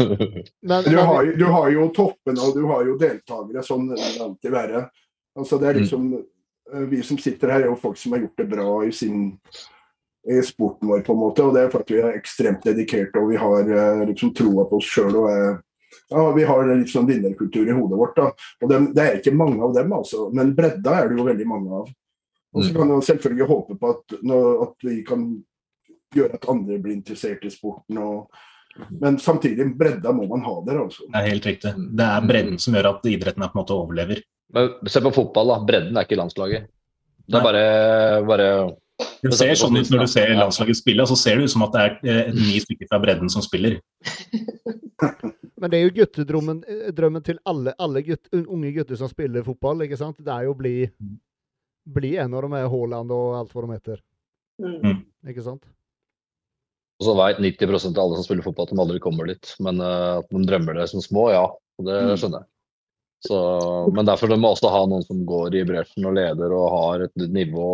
Men, 0.00 0.84
du, 0.86 0.96
har, 0.96 1.26
du, 1.36 1.44
har, 1.44 1.70
jo 1.74 1.88
toppen 1.92 2.38
og 2.40 2.54
du 2.56 2.62
har 2.70 2.86
jo 2.88 2.94
deltakere, 3.00 3.64
sånn 3.66 3.90
vil 3.90 3.98
det 4.00 4.22
alltid 4.24 4.54
være. 4.54 4.84
Altså, 5.36 5.58
det 5.60 5.68
er 5.68 5.76
mm. 5.76 5.80
liksom, 5.82 6.06
mm. 6.14 6.86
Vi 6.90 7.02
som 7.02 7.18
sitter 7.18 7.50
her, 7.50 7.64
er 7.64 7.72
jo 7.72 7.80
folk 7.82 7.98
som 7.98 8.14
har 8.14 8.22
gjort 8.22 8.38
det 8.38 8.46
bra 8.52 8.68
i, 8.86 8.92
sin, 8.94 9.32
i 10.30 10.38
sporten 10.46 10.86
vår, 10.88 11.02
på 11.06 11.16
en 11.16 11.20
måte. 11.20 11.42
Og 11.42 11.56
det 11.56 11.64
er 11.64 11.72
for 11.72 11.82
at 11.82 11.90
vi 11.90 11.98
er 11.98 12.14
ekstremt 12.14 12.62
dedikerte 12.62 13.18
og 13.18 13.32
vi 13.32 13.40
har 13.40 13.72
eh, 13.74 14.04
liksom 14.12 14.30
troa 14.38 14.68
på 14.70 14.78
oss 14.78 14.92
sjøl. 14.92 15.18
Ja, 16.10 16.28
vi 16.36 16.44
har 16.46 16.70
litt 16.70 16.92
sånn 16.92 17.08
vinnerkultur 17.10 17.66
i 17.66 17.74
hodet 17.74 17.98
vårt. 17.98 18.14
da. 18.20 18.30
Og 18.62 18.70
det, 18.70 18.78
det, 18.94 19.02
er 19.02 19.18
ikke 19.18 19.34
mange 19.34 19.58
av 19.66 19.74
dem, 19.74 19.90
altså. 19.98 20.28
Men 20.34 20.54
bredda 20.54 21.00
er 21.00 21.10
det 21.10 21.18
jo 21.18 21.26
veldig 21.26 21.48
mange 21.50 21.82
av. 21.82 21.90
Og 22.54 22.64
så 22.64 22.70
mm. 22.70 22.76
kan 22.76 22.88
man 22.90 23.02
selvfølgelig 23.06 23.46
håpe 23.46 23.76
på 23.78 23.90
at, 23.94 24.16
at, 24.64 24.74
vi 24.82 24.96
kan 25.06 25.26
gjøre 26.14 26.38
at 26.40 26.48
andre 26.50 26.80
blir 26.82 26.96
interessert 26.96 27.44
i 27.46 27.52
sporten. 27.52 28.00
Og, 28.02 28.40
men 29.02 29.18
samtidig, 29.22 29.68
bredda 29.78 30.12
må 30.16 30.26
man 30.30 30.42
ha 30.46 30.56
der. 30.66 30.82
altså. 30.82 31.06
Det 31.06 31.20
er 31.20 31.30
helt 31.30 31.46
riktig. 31.46 31.74
Det 31.78 32.08
er 32.08 32.26
bredden 32.26 32.58
som 32.58 32.74
gjør 32.74 32.90
at 32.94 33.08
idretten 33.10 33.46
er 33.46 33.52
på 33.52 33.58
en 33.58 33.62
måte 33.62 33.78
overlever. 33.78 34.22
Men 34.54 34.74
Se 34.90 35.02
på 35.04 35.14
fotball, 35.14 35.54
da. 35.54 35.58
Bredden 35.68 35.96
er 35.96 36.08
ikke 36.08 36.18
landslaget. 36.18 36.70
Det 37.30 37.38
er 37.38 37.46
bare, 37.46 37.66
bare 38.26 38.48
det 39.22 39.36
ser 39.36 39.54
sånn 39.58 39.78
ut 39.78 39.90
Når 39.92 40.04
du 40.04 40.10
ser 40.10 40.32
landslaget 40.34 40.80
spille, 40.80 41.06
så 41.08 41.16
ser 41.16 41.38
det 41.38 41.46
ut 41.46 41.54
som 41.54 41.64
at 41.66 41.76
det 41.76 41.84
er 41.86 42.26
eh, 42.26 42.34
ni 42.40 42.60
stykker 42.62 42.90
fra 42.90 43.00
bredden 43.02 43.30
som 43.32 43.44
spiller. 43.44 43.78
Men 45.60 45.72
det 45.72 45.78
er 45.78 45.84
jo 45.84 45.96
guttedrømmen 46.00 46.62
drømmen 46.96 47.24
til 47.24 47.38
alle, 47.48 47.74
alle 47.80 48.02
gutt, 48.04 48.30
unge 48.32 48.72
gutter 48.76 48.96
som 48.96 49.10
spiller 49.12 49.44
fotball. 49.44 49.84
ikke 49.84 49.98
sant? 50.00 50.18
Det 50.24 50.32
er 50.32 50.48
jo 50.48 50.54
å 50.54 50.58
bli 50.58 50.74
bli 51.84 52.16
en 52.20 52.34
av 52.34 52.44
de 52.44 52.52
her 52.56 52.70
Haaland 52.72 53.12
og 53.14 53.36
alt 53.38 53.52
hva 53.54 53.66
de 53.66 53.76
heter. 53.76 54.00
Mm. 54.60 54.78
mm. 54.84 54.98
Ikke 55.32 55.44
sant? 55.44 55.64
Og 57.00 57.08
så 57.08 57.16
veit 57.16 57.40
90% 57.40 57.96
av 57.96 58.04
alle 58.04 58.20
som 58.20 58.26
spiller 58.26 58.44
fotball 58.44 58.68
at 58.68 58.72
de 58.74 58.80
aldri 58.82 59.00
kommer 59.00 59.28
dit. 59.30 59.52
Men 59.64 59.80
uh, 59.80 60.20
at 60.20 60.28
de 60.32 60.42
drømmer 60.44 60.76
det 60.76 60.90
som 60.92 61.04
små, 61.04 61.30
ja. 61.32 61.46
Det 61.80 61.96
mm. 61.96 62.16
skjønner 62.20 62.42
jeg. 62.42 62.50
Så, 63.20 63.36
men 63.92 64.06
derfor 64.08 64.30
de 64.32 64.36
må 64.40 64.48
også 64.54 64.70
ha 64.72 64.80
noen 64.88 65.02
som 65.04 65.18
går 65.28 65.58
i 65.58 65.64
bresjen 65.68 66.06
og 66.08 66.14
leder 66.16 66.54
og 66.56 66.70
har 66.72 67.02
et 67.04 67.24
nivå 67.28 67.66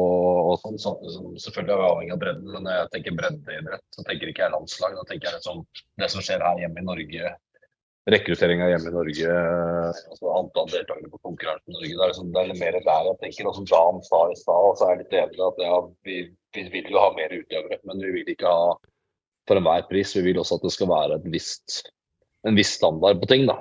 og 0.50 0.56
sånn. 0.58 0.78
Så, 0.82 0.96
selvfølgelig 1.44 1.74
er 1.74 1.82
vi 1.82 1.88
avhengig 1.88 2.14
av 2.16 2.22
bredden, 2.22 2.48
men 2.50 2.66
når 2.66 2.78
jeg 2.80 2.88
tenker 2.94 3.18
breddeidrett, 3.20 3.84
så 3.94 4.06
tenker 4.08 4.32
ikke 4.32 4.42
jeg 4.42 4.54
landslag. 4.56 4.96
Da 4.98 5.04
tenker 5.06 5.30
jeg 5.30 5.38
liksom 5.38 5.62
det 6.02 6.08
som 6.10 6.24
skjer 6.26 6.42
her 6.42 6.62
hjemme 6.64 6.82
i 6.82 6.88
Norge 6.88 7.34
rekrutteringa 8.10 8.68
hjemme 8.70 8.90
i 8.90 8.94
Norge, 8.94 9.36
altså 10.12 10.32
antall 10.38 10.68
deltakere 10.70 11.08
på 11.10 11.20
konkurransen 11.26 11.72
i 11.72 11.76
Norge. 11.76 11.92
Det 11.92 12.02
er, 12.04 12.10
liksom, 12.12 12.28
det 12.34 12.42
er 12.42 12.60
mer 12.60 12.76
der 12.78 13.08
jeg 13.08 13.18
tenker. 13.22 13.48
Og 13.50 13.56
som 13.56 13.66
Dan 13.70 14.02
sa 14.06 14.20
i 14.30 14.36
stad, 14.38 14.68
så 14.78 14.86
er 14.86 14.92
jeg 14.92 15.00
litt 15.00 15.16
enig 15.22 15.40
i 15.40 15.46
at 15.46 15.62
ja, 15.64 15.78
vi, 16.06 16.18
vi, 16.54 16.66
vil 16.74 16.92
jo 16.92 17.02
ha 17.02 17.08
mer 17.16 17.34
utøvere, 17.34 17.80
men 17.90 18.04
vi 18.04 18.12
vil 18.20 18.30
ikke 18.36 18.52
ha 18.52 18.68
for 19.50 19.58
enhver 19.58 19.88
pris. 19.90 20.14
Vi 20.14 20.22
vil 20.28 20.38
også 20.42 20.60
at 20.60 20.68
det 20.68 20.74
skal 20.76 20.92
være 20.92 21.18
visst, 21.34 21.80
en 22.46 22.58
viss 22.58 22.76
standard 22.78 23.18
på 23.22 23.30
ting, 23.32 23.48
da. 23.50 23.58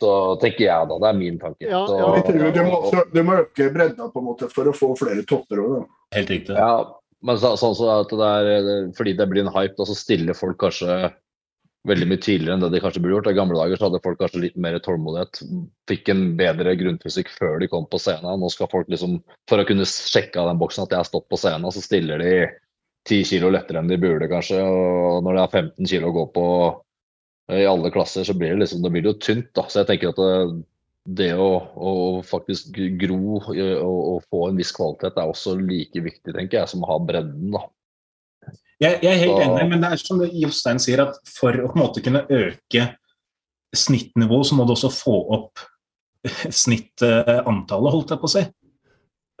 Så 0.00 0.10
tenker 0.40 0.64
jeg 0.64 0.88
da. 0.88 0.96
Det 1.04 1.10
er 1.10 1.20
min 1.20 1.38
tanke. 1.40 1.68
Ja, 1.68 1.84
så, 1.84 2.00
ja. 2.00 2.10
Så, 2.24 2.32
du, 2.32 2.62
må 2.64 2.78
også, 2.80 3.06
du 3.12 3.22
må 3.28 3.42
øke 3.44 3.68
bredda 3.74 4.08
på 4.08 4.22
en 4.22 4.30
måte 4.30 4.48
for 4.52 4.70
å 4.70 4.76
få 4.76 4.94
flere 5.00 5.24
topper 5.28 5.60
òg, 5.60 5.82
Helt 6.16 6.32
riktig. 6.32 6.56
Ja, 6.56 6.80
men 7.24 7.36
så, 7.40 7.52
sånn 7.60 7.76
så 7.76 7.92
at 8.00 8.10
det 8.12 8.30
er, 8.40 8.88
fordi 8.96 9.14
det 9.20 9.28
blir 9.28 9.44
en 9.44 9.52
hype, 9.52 9.76
da 9.76 9.84
så 9.88 9.96
stiller 9.96 10.36
folk 10.36 10.58
kanskje 10.60 11.12
veldig 11.88 12.06
mye 12.10 12.22
tidligere 12.22 12.56
enn 12.56 12.62
det 12.62 12.70
de 12.74 12.80
kanskje 12.82 13.02
burde 13.02 13.16
gjort. 13.16 13.30
I 13.32 13.38
gamle 13.38 13.58
dager 13.58 13.78
så 13.78 13.88
hadde 13.88 14.02
folk 14.04 14.20
kanskje 14.20 14.42
litt 14.44 14.58
mer 14.60 14.78
tålmodighet. 14.84 15.40
Fikk 15.90 16.12
en 16.12 16.24
bedre 16.38 16.74
grunnfysikk 16.78 17.32
før 17.34 17.58
de 17.62 17.68
kom 17.72 17.88
på 17.90 18.00
scenen. 18.02 18.38
Nå 18.40 18.50
skal 18.54 18.70
folk 18.72 18.90
liksom, 18.92 19.18
For 19.50 19.62
å 19.62 19.66
kunne 19.68 19.88
sjekke 19.88 20.40
av 20.40 20.52
den 20.52 20.60
boksen 20.62 20.86
at 20.86 20.94
jeg 20.94 21.02
har 21.02 21.10
stått 21.10 21.28
på 21.32 21.40
scenen, 21.40 21.74
så 21.74 21.82
stiller 21.82 22.22
de 22.22 22.34
10 23.08 23.26
kilo 23.32 23.50
lettere 23.50 23.82
enn 23.82 23.90
de 23.90 23.98
burde, 24.00 24.30
kanskje. 24.30 24.62
Og 24.62 25.22
når 25.26 25.38
det 25.38 25.44
er 25.44 25.56
15 25.62 25.90
kilo 25.90 26.12
å 26.12 26.16
gå 26.20 26.26
på 26.36 26.46
eh, 27.50 27.64
i 27.64 27.68
alle 27.70 27.90
klasser, 27.94 28.26
så 28.28 28.36
blir 28.38 28.54
det 28.54 28.62
liksom, 28.62 28.84
det 28.84 28.94
blir 28.94 29.10
jo 29.10 29.18
tynt. 29.18 29.50
da. 29.58 29.66
Så 29.66 29.82
jeg 29.82 29.90
tenker 29.90 30.12
at 30.12 30.22
det, 30.22 30.62
det 31.22 31.32
å, 31.34 31.50
å, 31.74 31.92
faktisk 32.26 32.78
gro 33.00 33.40
og, 33.40 33.58
og, 33.58 34.18
få 34.30 34.48
en 34.48 34.60
viss 34.60 34.70
kvalitet 34.76 35.18
er 35.18 35.34
også 35.34 35.58
like 35.58 35.98
viktig, 35.98 36.30
tenker 36.30 36.60
jeg, 36.60 36.70
som 36.70 36.86
å 36.86 36.92
ha 36.94 37.00
bredden. 37.02 37.50
da. 37.58 37.66
Jeg, 38.82 38.98
jeg, 39.04 39.12
er 39.12 39.20
helt 39.22 39.42
enig, 39.44 39.66
men 39.70 39.84
det 39.84 39.92
er 39.94 40.00
som 40.00 40.22
Jostein 40.26 40.80
sier, 40.82 41.04
at 41.04 41.18
for 41.30 41.54
å 41.54 41.68
på 41.70 41.78
en 41.78 41.84
måte 41.84 42.02
kunne 42.04 42.24
øke 42.26 42.88
snittnivået, 43.72 44.48
så 44.48 44.58
må 44.58 44.66
du 44.66 44.74
også 44.74 44.90
få 44.92 45.14
opp 45.36 45.62
snittantallet, 46.62 47.94
holdt 47.94 48.14
jeg 48.14 48.22
på 48.22 48.28
å 48.28 48.32
si. 48.32 48.42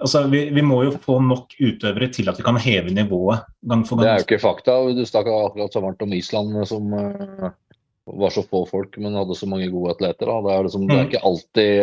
Altså, 0.02 0.24
vi, 0.32 0.46
vi, 0.50 0.62
må 0.66 0.80
jo 0.82 0.94
få 0.98 1.18
nok 1.22 1.52
utøvere 1.60 2.08
til 2.10 2.30
at 2.30 2.38
vi 2.38 2.44
kan 2.46 2.58
heve 2.58 2.90
nivået 2.94 3.44
gang 3.70 3.84
for 3.86 4.00
gang. 4.00 4.08
Det 4.08 4.12
er 4.12 4.22
jo 4.22 4.26
ikke 4.26 4.42
fakta. 4.42 4.78
Du 4.96 5.02
snakka 5.06 5.34
akkurat 5.46 5.74
så 5.74 5.82
varmt 5.84 6.02
om 6.02 6.14
Island, 6.16 6.56
som 6.66 6.88
uh, 6.96 7.52
var 8.04 8.30
så 8.34 8.42
få 8.42 8.64
folk, 8.66 8.96
men 8.98 9.14
hadde 9.14 9.34
så 9.38 9.46
mange 9.46 9.68
gode 9.70 9.92
atleter. 9.94 10.26
Da. 10.26 10.38
Det, 10.42 10.54
er 10.54 10.64
liksom, 10.66 10.84
mm. 10.84 10.90
det 10.90 10.96
er 10.96 11.08
ikke 11.08 11.26
alltid 11.28 11.74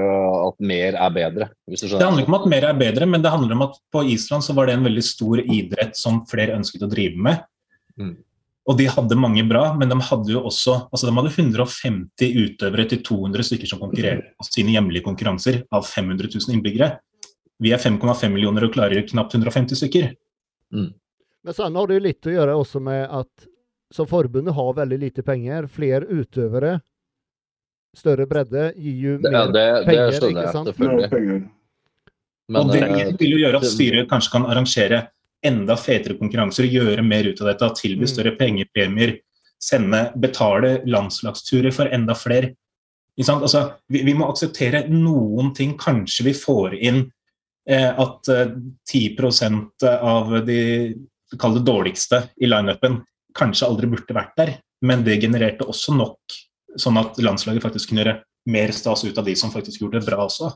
uh, 0.00 0.36
at 0.46 0.62
mer 0.70 0.96
er 0.96 1.16
bedre. 1.16 1.48
det 1.68 1.90
handler 2.00 2.22
ikke 2.22 2.32
om 2.32 2.38
at 2.38 2.46
mer 2.52 2.68
er 2.70 2.78
bedre, 2.80 3.08
men 3.10 3.24
det 3.24 3.32
handler 3.34 3.58
om 3.58 3.66
at 3.68 3.76
på 3.92 4.04
Island 4.14 4.46
så 4.46 4.56
var 4.56 4.68
det 4.68 4.78
en 4.78 4.86
veldig 4.86 5.04
stor 5.04 5.42
idrett 5.44 5.98
som 5.98 6.22
flere 6.30 6.56
ønsket 6.56 6.86
å 6.86 6.90
drive 6.92 7.20
med. 7.28 7.44
Mm. 8.00 8.14
Og 8.66 8.78
de 8.80 8.86
hadde 8.90 9.18
mange 9.20 9.44
bra, 9.46 9.68
men 9.78 9.90
de 9.92 9.98
hadde 10.02 10.32
jo 10.32 10.42
også 10.48 10.78
altså 10.88 11.06
de 11.06 11.14
hadde 11.14 11.34
150 11.36 12.38
utøvere 12.42 12.86
til 12.90 13.02
200 13.06 13.46
stykker 13.50 13.70
som 13.70 13.82
konkurrerte 13.82 14.32
på 14.34 14.46
sine 14.48 14.74
hjemlige 14.74 15.06
konkurranser 15.06 15.60
av 15.70 15.86
500 15.86 16.32
000 16.32 16.56
innbyggere. 16.56 16.96
Vi 17.62 17.72
er 17.72 17.80
5,5 17.80 18.32
millioner 18.32 18.66
og 18.66 18.74
klarer 18.74 19.06
knapt 19.06 19.36
150 19.36 19.78
stykker. 19.78 20.08
Mm. 20.74 20.88
Men 21.46 21.54
så 21.54 21.68
har 21.68 21.86
det 21.86 22.00
jo 22.00 22.06
litt 22.08 22.26
å 22.26 22.34
gjøre 22.34 22.56
også 22.58 22.82
med 22.82 23.04
at 23.06 23.46
så 23.94 24.06
forbundet 24.06 24.54
har 24.54 24.74
veldig 24.74 24.98
lite 24.98 25.22
penger. 25.22 25.66
Flere 25.70 26.06
utøvere, 26.08 26.78
større 27.96 28.26
bredde, 28.28 28.70
gir 28.76 28.96
jo 29.02 29.18
mer 29.22 29.52
det, 29.52 29.52
det, 29.54 29.84
penger. 29.86 30.06
Det 30.06 30.18
skjønner 30.18 30.42
jeg, 30.42 30.64
selvfølgelig. 30.70 31.44
Men, 32.46 32.60
og 32.60 32.72
det 32.74 32.82
eh, 32.86 33.14
vil 33.18 33.34
jo 33.34 33.42
gjøre 33.42 33.60
at 33.60 33.68
styret 33.70 34.10
kanskje 34.10 34.34
kan 34.36 34.46
arrangere 34.46 35.00
enda 35.46 35.76
fetere 35.78 36.16
konkurranser, 36.18 36.68
gjøre 36.70 37.04
mer 37.06 37.26
ut 37.30 37.40
av 37.42 37.50
dette, 37.52 37.72
tilby 37.80 38.06
mm. 38.06 38.10
større 38.10 38.34
pengepremier, 38.38 39.16
sende, 39.62 40.06
betale 40.20 40.78
landslagsturer 40.86 41.74
for 41.74 41.90
enda 41.92 42.14
flere. 42.18 42.54
Altså, 43.16 43.62
vi, 43.88 44.02
vi, 44.04 44.14
må 44.14 44.28
akseptere 44.28 44.84
noen 44.92 45.52
ting. 45.56 45.74
Kanskje 45.80 46.28
vi 46.28 46.34
får 46.36 46.76
inn 46.76 47.04
eh, 47.70 47.90
at 47.90 48.30
eh, 48.32 48.56
10% 48.92 49.86
av 49.96 50.34
de 50.46 50.60
kall 51.40 51.56
det 51.56 51.64
dårligste 51.66 52.26
i 52.38 52.50
lineupen 52.50 53.00
kanskje 53.36 53.68
aldri 53.68 53.90
burde 53.92 54.16
vært 54.16 54.36
der, 54.38 54.56
men 54.86 55.04
det 55.06 55.20
genererte 55.22 55.68
også 55.68 55.94
nok 55.96 56.36
sånn 56.80 57.00
at 57.00 57.18
landslaget 57.22 57.64
faktisk 57.64 57.90
kunne 57.90 58.04
gjøre 58.04 58.20
mer 58.52 58.72
stas 58.74 59.02
ut 59.06 59.18
av 59.18 59.26
de 59.26 59.34
som 59.38 59.52
faktisk 59.52 59.82
gjorde 59.82 60.00
det 60.00 60.08
bra 60.08 60.26
også. 60.26 60.52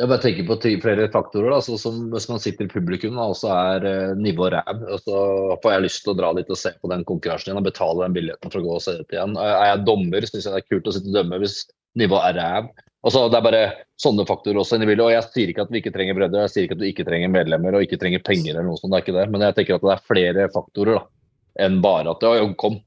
Jeg 0.00 0.08
bare 0.08 0.22
tenker 0.22 0.46
på 0.48 0.56
flere 0.80 1.08
faktorer. 1.12 1.52
Da, 1.52 1.76
som 1.76 2.06
Hvis 2.14 2.28
man 2.30 2.40
sitter 2.40 2.64
i 2.64 2.72
publikum 2.72 3.18
og 3.20 3.34
så 3.36 3.50
er 3.52 3.88
eh, 3.88 4.14
nivå 4.16 4.48
ræv, 4.54 4.86
så 5.04 5.16
får 5.60 5.74
jeg 5.74 5.84
lyst 5.84 6.04
til 6.04 6.14
å 6.14 6.16
dra 6.16 6.30
dit 6.38 6.48
og 6.48 6.58
se 6.58 6.72
på 6.80 6.88
den 6.88 7.04
konkurransen 7.08 7.50
igjen 7.50 7.60
og 7.60 7.66
betale 7.68 8.06
den 8.06 8.16
billetten 8.16 8.52
for 8.54 8.62
å 8.62 8.64
gå 8.64 8.78
og 8.78 8.84
se 8.84 8.96
det 8.96 9.18
igjen. 9.18 9.36
Er 9.36 9.68
jeg 9.74 9.84
dommer, 9.84 10.28
syns 10.28 10.48
jeg 10.48 10.54
det 10.54 10.62
er 10.62 10.70
kult 10.70 10.88
å 10.88 10.96
sitte 10.96 11.12
og 11.12 11.18
dømme 11.18 11.42
hvis 11.42 11.58
nivået 12.00 12.30
er 12.30 12.40
ræv. 12.40 12.72
Altså, 13.02 13.26
det 13.28 13.36
er 13.36 13.44
bare 13.44 13.62
sånne 14.00 14.24
faktorer 14.28 14.60
også 14.62 14.78
inni 14.78 14.94
Og 14.94 15.10
jeg 15.10 15.24
sier 15.34 15.50
ikke 15.50 15.66
at 15.66 15.72
vi 15.74 15.80
ikke 15.82 15.92
trenger 15.92 16.16
bredde, 16.16 16.44
jeg 16.46 16.52
sier 16.54 16.68
ikke 16.68 16.78
at 16.78 16.84
du 16.84 16.88
ikke 16.88 17.06
trenger 17.08 17.34
medlemmer 17.34 17.76
og 17.76 17.84
ikke 17.84 17.98
trenger 18.00 18.22
penger 18.24 18.54
eller 18.54 18.70
noe 18.70 18.78
sånt, 18.80 18.94
det 18.94 19.02
er 19.02 19.04
ikke 19.04 19.18
det. 19.18 19.26
Men 19.34 19.44
jeg 19.44 19.58
tenker 19.58 19.76
at 19.76 19.84
det 19.84 19.92
er 19.96 20.06
flere 20.08 20.48
faktorer. 20.54 21.02
da 21.02 21.21
enn 21.60 21.80
bare 21.84 22.14
at 22.14 22.24
ja, 22.24 22.46
kom, 22.58 22.78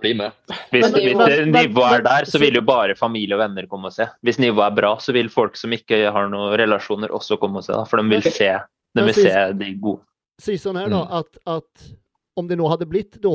bli 0.00 0.14
med. 0.18 0.32
Hvis, 0.70 0.86
hvis 0.92 1.46
nivået 1.46 1.98
er 1.98 2.04
der, 2.06 2.28
så 2.28 2.38
vil 2.42 2.58
jo 2.58 2.62
bare 2.66 2.96
familie 2.98 3.36
og 3.36 3.42
venner 3.44 3.66
komme 3.70 3.90
og 3.90 3.96
se. 3.96 4.06
Hvis 4.26 4.40
nivået 4.42 4.66
er 4.66 4.78
bra, 4.78 4.94
så 5.00 5.14
vil 5.16 5.30
folk 5.32 5.58
som 5.58 5.74
ikke 5.74 6.04
har 6.14 6.30
noen 6.32 6.54
relasjoner, 6.58 7.12
også 7.14 7.38
komme 7.42 7.62
og 7.62 7.66
se. 7.66 7.74
Da, 7.74 7.84
for 7.88 8.02
de 8.02 8.08
vil 8.10 8.24
se, 8.26 8.50
de 8.94 9.06
vil 9.08 9.18
se 9.18 9.34
de 9.60 9.72
gode. 9.80 10.04
Si 10.42 10.56
sånn 10.58 10.80
her, 10.80 10.90
da, 10.90 11.04
mm. 11.04 11.18
at, 11.20 11.42
at 11.46 12.40
om 12.40 12.48
det 12.50 12.58
nå 12.58 12.68
hadde 12.70 12.88
blitt 12.90 13.20
da 13.22 13.34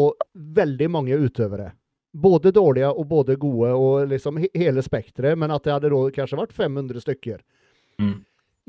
veldig 0.60 0.90
mange 0.92 1.16
utøvere, 1.16 1.72
både 2.12 2.52
dårlige 2.52 2.90
og 2.90 3.06
både 3.08 3.38
gode, 3.40 3.70
og 3.72 4.10
liksom 4.10 4.42
hele 4.42 4.84
spekteret, 4.84 5.38
men 5.40 5.54
at 5.56 5.64
det 5.64 5.76
hadde 5.76 5.94
da 5.94 6.02
kanskje 6.16 6.42
vært 6.42 6.58
500 6.58 7.06
stykker. 7.06 7.40
Mm. 8.02 8.18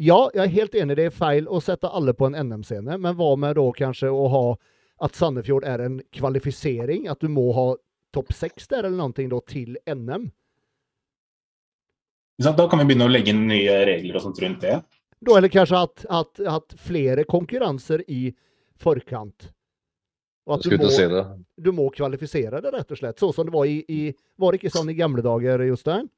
Ja, 0.01 0.21
jeg 0.33 0.45
er 0.45 0.53
helt 0.55 0.77
enig. 0.79 0.97
Det 0.97 1.09
er 1.11 1.17
feil 1.17 1.49
å 1.49 1.59
sette 1.61 1.91
alle 1.93 2.15
på 2.17 2.29
en 2.29 2.37
NM-scene. 2.39 2.97
Men 2.97 3.17
hva 3.19 3.35
med 3.37 3.59
da 3.59 3.67
kanskje 3.77 4.09
å 4.09 4.29
ha 4.33 4.45
at 5.01 5.17
Sandefjord 5.17 5.65
er 5.69 5.83
en 5.85 6.01
kvalifisering? 6.13 7.09
At 7.09 7.23
du 7.25 7.31
må 7.33 7.51
ha 7.57 7.69
topp 8.15 8.35
seks 8.37 8.69
der 8.71 8.85
eller 8.85 8.99
noe 8.99 9.29
da, 9.31 9.41
til 9.49 9.79
NM? 9.89 10.31
Da 12.41 12.67
kan 12.69 12.81
vi 12.81 12.89
begynne 12.89 13.09
å 13.09 13.13
legge 13.13 13.35
inn 13.35 13.47
nye 13.51 13.81
regler 13.89 14.17
og 14.17 14.25
sånt 14.25 14.41
rundt 14.41 14.65
det. 14.65 14.79
Da 15.21 15.37
eller 15.37 15.53
kanskje 15.53 15.81
at, 15.85 16.05
at, 16.09 16.41
at 16.49 16.77
flere 16.81 17.27
konkurranser 17.29 18.03
i 18.09 18.31
forkant. 18.81 19.51
Og 20.49 20.57
at 20.57 20.65
du 20.65 20.77
må, 20.81 20.89
si 20.89 21.05
du 21.61 21.69
må, 21.77 21.91
kvalifisere 21.95 22.63
det, 22.65 22.73
rett 22.73 22.95
og 22.95 22.99
slett. 22.99 23.21
Sånn 23.21 23.35
som 23.37 23.47
det 23.47 23.53
var 23.55 23.69
i, 23.69 23.83
i 23.85 24.01
Var 24.41 24.53
det 24.53 24.63
ikke 24.63 24.73
sånn 24.73 24.89
i 24.91 24.97
gamle 24.99 25.23
dager, 25.23 25.63
Jostein? 25.69 26.09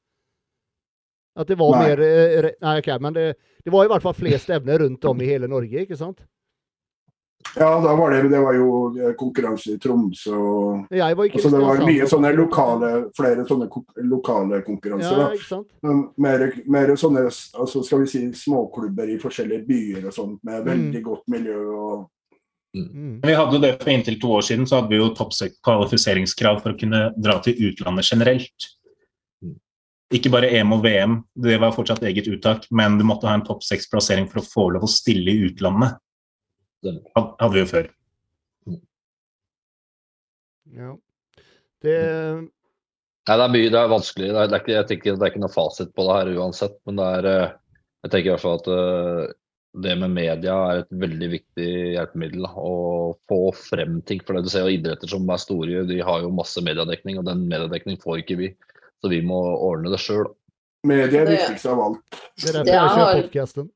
At 1.35 1.49
det 1.49 1.57
var 1.59 1.75
nei. 1.75 1.83
mer 1.89 2.03
eh, 2.05 2.49
Nei, 2.61 2.77
OK, 2.79 2.91
men 3.03 3.17
det, 3.17 3.27
det 3.65 3.73
var 3.73 3.87
i 3.87 3.91
hvert 3.91 4.05
fall 4.05 4.17
flest 4.17 4.53
evner 4.53 4.85
rundt 4.85 5.05
om 5.09 5.21
i 5.25 5.29
hele 5.29 5.51
Norge, 5.51 5.85
ikke 5.85 5.99
sant? 5.99 6.23
Ja, 7.57 7.69
da 7.85 7.93
var 7.99 8.15
det, 8.15 8.23
det 8.33 8.41
var 8.41 8.57
jo 8.57 8.69
eh, 8.97 9.13
konkurranse 9.19 9.75
i 9.75 9.81
Tromsø. 9.81 10.39
Jeg 10.95 11.19
var 11.19 11.29
ikke 11.29 11.41
altså, 11.41 11.51
det 11.53 11.61
var 11.65 11.83
mye 11.85 12.09
sånne 12.09 12.33
lokale, 12.37 12.93
flere 13.17 13.45
sånne 13.49 13.69
lokale 14.09 14.63
konkurranser. 14.65 15.37
Ja? 15.51 15.61
Mer, 16.17 16.47
mer, 16.65 16.95
sånne 16.97 17.27
altså 17.29 17.85
skal 17.85 18.05
vi 18.05 18.11
si, 18.15 18.25
småklubber 18.45 19.13
i 19.13 19.21
forskjellige 19.21 19.67
byer 19.69 20.09
og 20.09 20.17
sånt, 20.17 20.41
med 20.49 20.65
veldig 20.65 21.03
mm. 21.03 21.07
godt 21.11 21.29
miljø. 21.35 21.61
og 21.77 22.11
Mm. 22.77 23.21
Vi 23.21 23.35
hadde 23.35 23.59
det 23.61 23.75
For 23.83 23.91
inntil 23.93 24.21
to 24.21 24.31
år 24.33 24.45
siden 24.47 24.67
så 24.67 24.79
hadde 24.79 24.89
vi 24.89 25.01
jo 25.01 25.11
toppkvalifiseringskrav 25.17 26.63
for 26.63 26.73
å 26.73 26.79
kunne 26.81 27.03
dra 27.21 27.37
til 27.45 27.59
utlandet 27.69 28.09
generelt. 28.09 28.69
Mm. 29.45 29.59
Ikke 30.17 30.33
bare 30.33 30.49
EM 30.57 30.73
og 30.77 30.85
VM, 30.87 31.19
det 31.37 31.59
var 31.61 31.75
fortsatt 31.77 32.05
eget 32.09 32.31
uttak, 32.33 32.65
men 32.71 32.97
du 32.97 33.05
måtte 33.09 33.29
ha 33.29 33.37
en 33.37 33.45
topp 33.45 33.65
seks-plassering 33.67 34.31
for 34.31 34.41
å 34.41 34.47
få 34.47 34.67
lov 34.77 34.87
å 34.89 34.91
stille 34.91 35.35
i 35.35 35.51
utlandet. 35.51 36.01
Hadde 36.83 37.53
vi 37.55 37.63
jo 37.63 37.69
før. 37.71 37.91
Ja. 40.73 40.97
Det 41.83 41.97
Nei, 43.23 43.37
det 43.39 43.45
er 43.45 43.53
mye, 43.55 43.71
det 43.71 43.79
er 43.79 43.91
vanskelig. 43.93 44.29
Det 44.33 44.39
er, 44.41 44.49
det 44.51 44.57
er 44.57 44.63
ikke, 44.65 44.73
jeg 44.75 44.87
tenker 44.91 45.15
det 45.15 45.27
er 45.27 45.31
ikke 45.31 45.43
noe 45.45 45.55
fasit 45.55 45.93
på 45.95 46.07
det 46.09 46.17
her 46.17 46.31
uansett. 46.43 46.75
Men 46.89 46.99
det 46.99 47.11
er 47.19 47.29
eh, 47.31 47.53
Jeg 48.03 48.11
tenker 48.11 48.27
i 48.27 48.33
hvert 48.33 48.43
fall 48.43 48.57
at 48.59 48.71
eh, 48.75 49.35
det 49.85 49.95
med 50.01 50.13
media 50.13 50.57
er 50.69 50.81
et 50.83 50.97
veldig 51.05 51.29
viktig 51.37 51.69
hjelpemiddel. 51.95 52.49
Å 52.51 52.73
få 53.31 53.41
frem 53.55 54.01
ting. 54.09 54.25
For 54.27 54.35
det 54.35 54.49
du 54.49 54.51
ser 54.53 54.67
jo 54.67 54.75
idretter 54.75 55.13
som 55.13 55.31
er 55.31 55.41
store, 55.41 55.85
de 55.87 56.01
har 56.03 56.25
jo 56.25 56.35
masse 56.35 56.65
mediedekning, 56.67 57.21
og 57.21 57.29
den 57.31 57.47
mediedekning 57.47 58.01
får 58.03 58.25
ikke 58.25 58.41
vi. 58.43 58.51
Så 59.03 59.11
vi 59.13 59.23
må 59.27 59.39
ordne 59.69 59.95
det 59.95 60.03
sjøl. 60.03 60.27
Media 60.87 61.23
er 61.23 61.31
viktigst 61.31 61.71
av 61.71 61.79
alt. 61.79 62.19
Det 62.43 62.51
er 62.51 62.59
derfor 62.59 62.75
jeg 62.75 62.99
har 62.99 63.21
podkasten. 63.21 63.71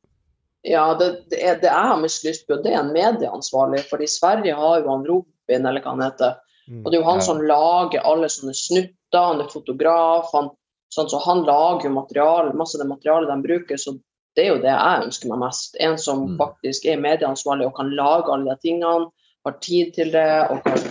Ja, 0.67 0.95
det, 0.99 1.07
det, 1.31 1.39
er, 1.39 1.59
det 1.63 1.69
jeg 1.71 1.89
har 1.91 2.01
mest 2.03 2.25
lyst 2.27 2.47
på, 2.49 2.59
det 2.63 2.73
er 2.73 2.81
en 2.81 2.95
medieansvarlig. 2.95 3.85
For 3.87 4.03
i 4.03 4.09
Sverige 4.11 4.57
har 4.59 4.81
jo 4.83 4.91
han 4.91 5.07
Robin, 5.07 5.69
eller 5.69 5.83
hva 5.85 5.95
han 5.95 6.03
heter. 6.03 6.39
Mm. 6.67 6.81
Og 6.83 6.91
det 6.91 6.99
er 6.99 7.03
jo 7.03 7.11
han 7.11 7.23
ja. 7.23 7.27
som 7.29 7.43
lager 7.47 8.09
alle 8.11 8.31
sånne 8.33 8.55
snutter. 8.59 8.95
Han 9.15 9.45
er 9.45 9.53
fotograf. 9.53 10.33
Han, 10.35 10.51
sånn, 10.95 11.11
så 11.13 11.23
han 11.23 11.45
lager 11.47 11.87
jo 11.87 11.95
materiale, 11.95 12.57
masse 12.59 12.75
av 12.79 12.83
det 12.83 12.91
materialet 12.91 13.31
de 13.31 13.39
bruker. 13.47 13.79
Så 13.79 13.95
det 14.37 14.45
er 14.45 14.51
jo 14.53 14.63
det 14.65 14.73
jeg 14.75 15.07
ønsker 15.07 15.31
meg 15.33 15.43
mest. 15.45 15.79
En 15.87 15.97
som 16.03 16.27
mm. 16.27 16.37
faktisk 16.43 16.91
er 16.91 17.03
medieansvarlig 17.05 17.71
og 17.71 17.79
kan 17.79 17.95
lage 17.95 18.35
alle 18.35 18.51
de 18.57 18.67
tingene. 18.67 19.13
Har 19.47 19.59
tid 19.63 19.95
til 19.95 20.11
det 20.11 20.29
og 20.51 20.65
kan 20.67 20.83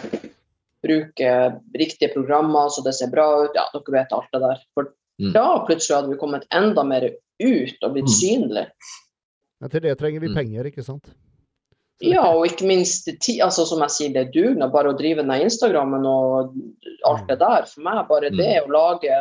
bruke 0.85 1.31
riktige 1.75 2.13
programmer 2.13 2.69
så 2.71 2.83
det 2.85 2.95
ser 2.95 3.11
bra 3.11 3.27
ut. 3.43 3.57
Ja, 3.57 3.67
dere 3.73 3.99
vet 3.99 4.15
alt 4.15 4.31
det 4.31 4.41
der. 4.45 4.61
For 4.77 4.87
mm. 5.19 5.33
da 5.35 5.47
plutselig 5.67 5.97
hadde 5.97 6.13
vi 6.13 6.21
kommet 6.21 6.47
enda 6.55 6.85
mer 6.87 7.09
ut 7.11 7.83
og 7.83 7.97
blitt 7.97 8.07
mm. 8.07 8.15
synlige. 8.15 8.69
Men 9.65 9.71
til 9.73 9.81
det 9.81 9.95
trenger 9.97 10.21
vi 10.21 10.29
mm. 10.29 10.35
penger, 10.37 10.67
ikke 10.69 10.83
sant? 10.85 11.07
Ja, 12.03 12.21
og 12.27 12.43
ikke 12.45 12.67
minst 12.69 13.07
altså, 13.41 13.63
som 13.65 13.79
jeg 13.81 13.93
sier, 13.95 14.11
det 14.13 14.19
er 14.21 14.33
dugnad. 14.33 14.69
Bare 14.75 14.91
å 14.91 14.97
drive 14.99 15.23
den 15.23 15.31
Instagrammen 15.41 16.05
og 16.05 16.51
alt 17.09 17.23
det 17.31 17.39
mm. 17.39 17.41
der. 17.41 17.65
For 17.71 17.85
meg, 17.87 18.01
bare 18.11 18.29
det 18.29 18.51
mm. 18.59 18.67
å 18.67 18.73
lage 18.75 19.15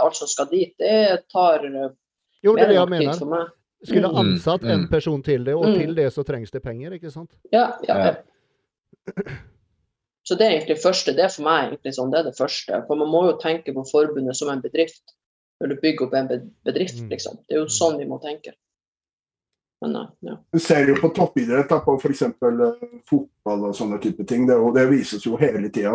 alt 0.00 0.16
som 0.16 0.30
skal 0.30 0.48
dit, 0.48 0.72
det 0.80 1.26
tar 1.34 1.66
jo, 1.68 2.54
det 2.56 2.62
mer 2.62 2.72
enn 2.72 2.80
nok 2.80 2.96
tid 2.96 3.12
for 3.12 3.32
meg. 3.34 3.52
Skulle 3.84 4.14
ansatt 4.22 4.64
en 4.72 4.88
person 4.88 5.20
til 5.24 5.44
det, 5.44 5.58
og 5.58 5.68
til 5.76 5.92
det 5.96 6.08
så 6.16 6.24
trengs 6.24 6.52
det 6.56 6.64
penger, 6.64 6.96
ikke 6.96 7.12
sant? 7.12 7.36
Ja, 7.52 7.66
ja. 7.84 7.98
ja. 8.06 9.28
Så 10.24 10.36
det 10.40 10.46
er 10.46 10.56
egentlig 10.56 10.78
det 10.78 10.86
første. 10.86 11.16
Det 11.16 11.26
er 11.26 11.36
for 11.36 11.44
meg 11.44 11.74
egentlig 11.74 11.96
sånn, 11.98 12.12
det 12.12 12.22
er 12.22 12.30
det 12.30 12.36
første. 12.40 12.80
For 12.88 13.04
man 13.04 13.12
må 13.12 13.26
jo 13.28 13.36
tenke 13.42 13.76
på 13.76 13.84
forbundet 13.92 14.40
som 14.40 14.48
en 14.52 14.64
bedrift. 14.64 15.16
Når 15.60 15.74
du 15.74 15.78
bygger 15.84 16.08
opp 16.08 16.16
en 16.16 16.34
bedrift, 16.64 17.04
liksom. 17.12 17.40
Det 17.44 17.58
er 17.58 17.66
jo 17.66 17.70
sånn 17.72 18.00
vi 18.00 18.08
må 18.08 18.16
tenke. 18.24 18.56
Men, 19.80 19.96
ja. 20.20 20.44
Du 20.52 20.58
ser 20.60 20.88
jo 20.88 20.96
på 21.00 21.08
toppidrett, 21.08 21.68
da, 21.68 21.78
på 21.80 21.94
f.eks. 21.96 22.22
Eh, 22.22 22.82
fotball 23.08 23.70
og 23.70 23.76
sånne 23.76 24.00
type 24.02 24.26
ting. 24.28 24.44
Det, 24.48 24.58
og 24.60 24.74
det 24.76 24.84
vises 24.90 25.24
jo 25.24 25.38
hele 25.40 25.70
tida. 25.72 25.94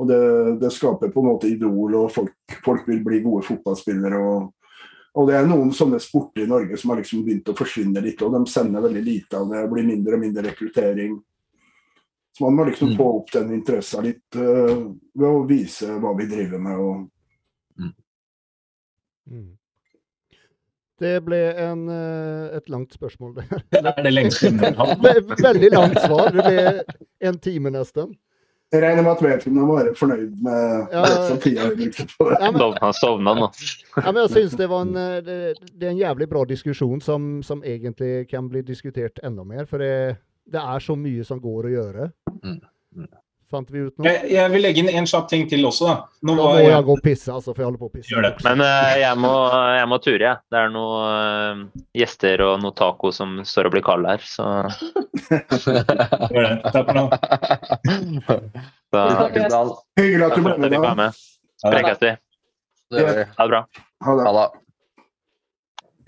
Og 0.00 0.08
det, 0.08 0.18
det, 0.62 0.72
skaper 0.74 1.12
på 1.12 1.22
en 1.22 1.28
måte 1.30 1.50
idol, 1.50 1.94
og 2.00 2.10
folk, 2.10 2.34
folk 2.64 2.88
vil 2.88 3.02
bli 3.04 3.20
gode 3.22 3.44
fotballspillere. 3.46 4.18
Og, 4.18 4.74
og, 5.14 5.28
det 5.28 5.36
er 5.38 5.46
noen 5.46 5.70
sånne 5.76 6.00
sporter 6.02 6.46
i 6.46 6.50
Norge 6.50 6.78
som 6.80 6.90
har 6.90 7.02
liksom 7.02 7.22
begynt 7.26 7.52
å 7.52 7.56
forsvinne 7.58 8.02
litt, 8.02 8.24
og 8.26 8.34
de 8.34 8.42
sender 8.50 8.82
veldig 8.88 9.04
lite 9.06 9.38
av 9.38 9.52
det. 9.52 9.62
blir 9.70 9.86
mindre 9.86 10.18
og 10.18 10.24
mindre 10.24 10.48
rekruttering. 10.48 11.20
Så 12.32 12.46
man 12.46 12.56
må 12.56 12.64
liksom 12.64 12.94
mm. 12.94 12.96
få 12.96 13.08
opp 13.20 13.32
den 13.34 13.52
interessen 13.52 14.06
litt 14.08 14.40
uh, 14.40 14.88
ved 15.14 15.28
å 15.28 15.42
vise 15.44 15.98
hva 16.00 16.14
vi 16.16 16.30
driver 16.30 16.62
med. 16.64 16.78
og 16.80 17.82
mm. 19.30 19.50
Mm. 21.02 21.06
Det 21.08 21.20
ble 21.26 21.38
en, 21.58 21.86
eh, 21.90 22.56
et 22.56 22.68
langt 22.70 22.92
spørsmål. 22.94 23.34
Det 23.34 23.80
er 23.96 24.02
det 24.02 24.12
lengste 24.12 24.52
Veldig 25.42 25.70
langt 25.72 25.98
svar. 26.00 26.30
Det 26.30 26.44
ble 26.46 26.84
en 27.28 27.38
time 27.42 27.72
nesten. 27.74 28.14
Jeg 28.72 28.80
regner 28.80 29.04
med 29.04 29.10
at 29.12 29.22
vedkommende 29.22 29.66
må 29.68 29.74
være 29.76 29.90
fornøyd 29.98 30.36
med 30.40 30.92
ja, 30.94 31.02
tida 31.42 31.66
vi 31.68 31.82
brukte 31.82 32.06
på 32.08 32.28
det. 32.30 32.38
Ja, 32.40 32.50
men, 32.54 32.94
sovna 32.96 33.34
nå. 33.36 33.48
Ja, 33.98 34.06
men 34.06 34.20
jeg 34.22 34.30
synes 34.32 34.54
det, 34.56 34.68
var 34.70 34.86
en, 34.86 34.94
eh, 34.96 35.18
det, 35.26 35.38
det, 35.74 35.82
er 35.82 35.90
en 35.90 36.00
jævlig 36.00 36.28
bra 36.30 36.44
diskusjon 36.48 37.02
som, 37.04 37.26
som, 37.44 37.60
egentlig 37.68 38.30
kan 38.30 38.48
bli 38.48 38.62
diskutert 38.64 39.20
enda 39.26 39.44
mer. 39.44 39.66
For 39.68 39.82
det, 39.82 40.22
det 40.48 40.62
er 40.62 40.86
så 40.86 40.96
mye 40.96 41.26
som 41.28 41.42
går 41.42 41.68
å 41.68 41.74
gjøre. 41.74 42.08
Mm. 42.40 42.62
Fant 43.52 43.68
vi 43.68 43.82
ut 43.84 43.92
nå? 43.98 44.06
Jeg, 44.08 44.30
jeg, 44.32 44.50
vil 44.54 44.62
legge 44.64 44.80
inn 44.80 44.88
en 44.88 45.06
kjapp 45.08 45.26
ting 45.28 45.42
til 45.50 45.66
også. 45.68 45.88
da. 45.90 45.96
Nå 46.24 46.36
må 46.38 46.46
jeg, 46.56 46.70
jeg 46.70 46.86
gå 46.88 46.94
og 46.96 47.02
pisse, 47.04 47.28
altså, 47.34 47.52
for 47.52 47.60
jeg 47.60 47.68
holder 47.68 47.82
på 47.82 47.90
å 47.90 47.92
pisse. 47.92 48.08
Gjør 48.08 48.24
det. 48.24 48.32
Men 48.46 48.64
uh, 48.64 48.92
jeg, 48.96 49.18
må, 49.20 49.32
jeg 49.76 49.90
må 49.92 49.98
ture, 50.04 50.24
jeg. 50.24 50.40
Det 50.52 50.60
er 50.62 50.72
noen 50.72 51.66
uh, 51.68 51.84
gjester 52.00 52.44
og 52.46 52.54
noe 52.64 52.76
taco 52.78 53.12
som 53.12 53.36
står 53.48 53.68
og 53.68 53.76
blir 53.76 53.84
kald 53.84 54.08
her, 54.08 54.24
så 54.24 54.48
Gjør 56.32 56.48
det. 56.48 56.56
Takk 56.72 56.84
for 56.88 56.94
nå. 56.96 57.04
Hyggelig 60.00 60.26
at 60.30 60.34
du 60.36 60.42
ble 60.48 60.56
med. 60.56 60.80
da. 61.04 61.12
Prekkes 61.68 62.02
vi. 62.02 62.16
Ha 62.96 63.04
det 63.04 63.52
bra. 63.52 63.62
Ha 64.08 64.34
det. 64.40 64.48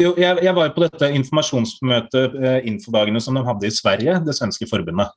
Jo, 0.03 0.11
jeg, 0.19 0.41
jeg, 0.43 0.55
var 0.57 0.73
på 0.75 0.83
dette 0.83 1.09
informasjonsmøtet, 1.21 2.35
eh, 2.35 2.57
infodagene 2.67 3.21
som 3.23 3.37
de 3.39 3.45
hadde 3.47 3.69
i 3.69 3.75
Sverige, 3.75 4.17
det 4.27 4.35
svenske 4.35 4.67
forbundet. 4.67 5.13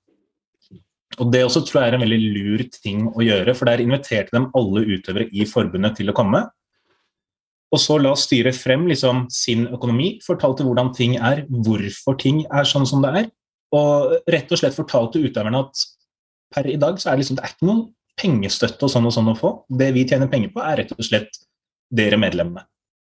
Og 1.18 1.32
Det 1.34 1.42
også 1.45 1.64
tror 1.66 1.82
jeg 1.82 1.90
er 1.90 1.98
en 1.98 2.03
veldig 2.03 2.19
lur 2.36 2.64
ting 2.76 3.08
å 3.10 3.24
gjøre, 3.24 3.56
for 3.56 3.69
der 3.69 3.82
inviterte 3.82 4.36
de 4.36 4.44
alle 4.60 4.84
utøvere 4.86 5.30
i 5.32 5.48
forbundet 5.50 5.98
til 5.98 6.11
å 6.11 6.16
komme. 6.18 6.44
Og 7.74 7.82
så 7.84 7.98
la 8.00 8.14
styret 8.16 8.56
frem 8.56 8.86
liksom, 8.88 9.26
sin 9.34 9.66
økonomi, 9.74 10.18
fortalte 10.24 10.64
hvordan 10.68 10.94
ting 10.95 11.18
er, 11.18 11.44
hvorfor 11.50 12.16
ting 12.19 12.44
er 12.48 12.68
sånn 12.68 12.88
som 12.88 13.03
det 13.03 13.14
er. 13.24 13.30
Og 13.76 14.14
rett 14.32 14.52
og 14.52 14.61
slett 14.61 14.77
fortalte 14.77 15.19
utøverne 15.24 15.66
at 15.66 15.84
per 16.53 16.69
i 16.72 16.77
dag 16.80 17.00
så 17.02 17.10
er 17.10 17.18
det, 17.18 17.26
liksom, 17.26 17.40
det 17.40 17.44
er 17.44 17.56
ikke 17.56 17.68
noen 17.68 17.84
pengestøtte 18.18 18.88
og 18.88 18.94
sånn 18.94 19.10
og 19.10 19.16
sånn 19.16 19.32
å 19.34 19.38
få. 19.38 19.52
Det 19.68 19.90
vi 19.95 20.06
tjener 20.08 20.32
penger 20.32 20.53
på, 20.53 20.64
er 20.64 20.80
rett 20.84 20.94
og 20.95 21.03
slett 21.06 21.42
dere 21.94 22.19
medlemmene. 22.19 22.64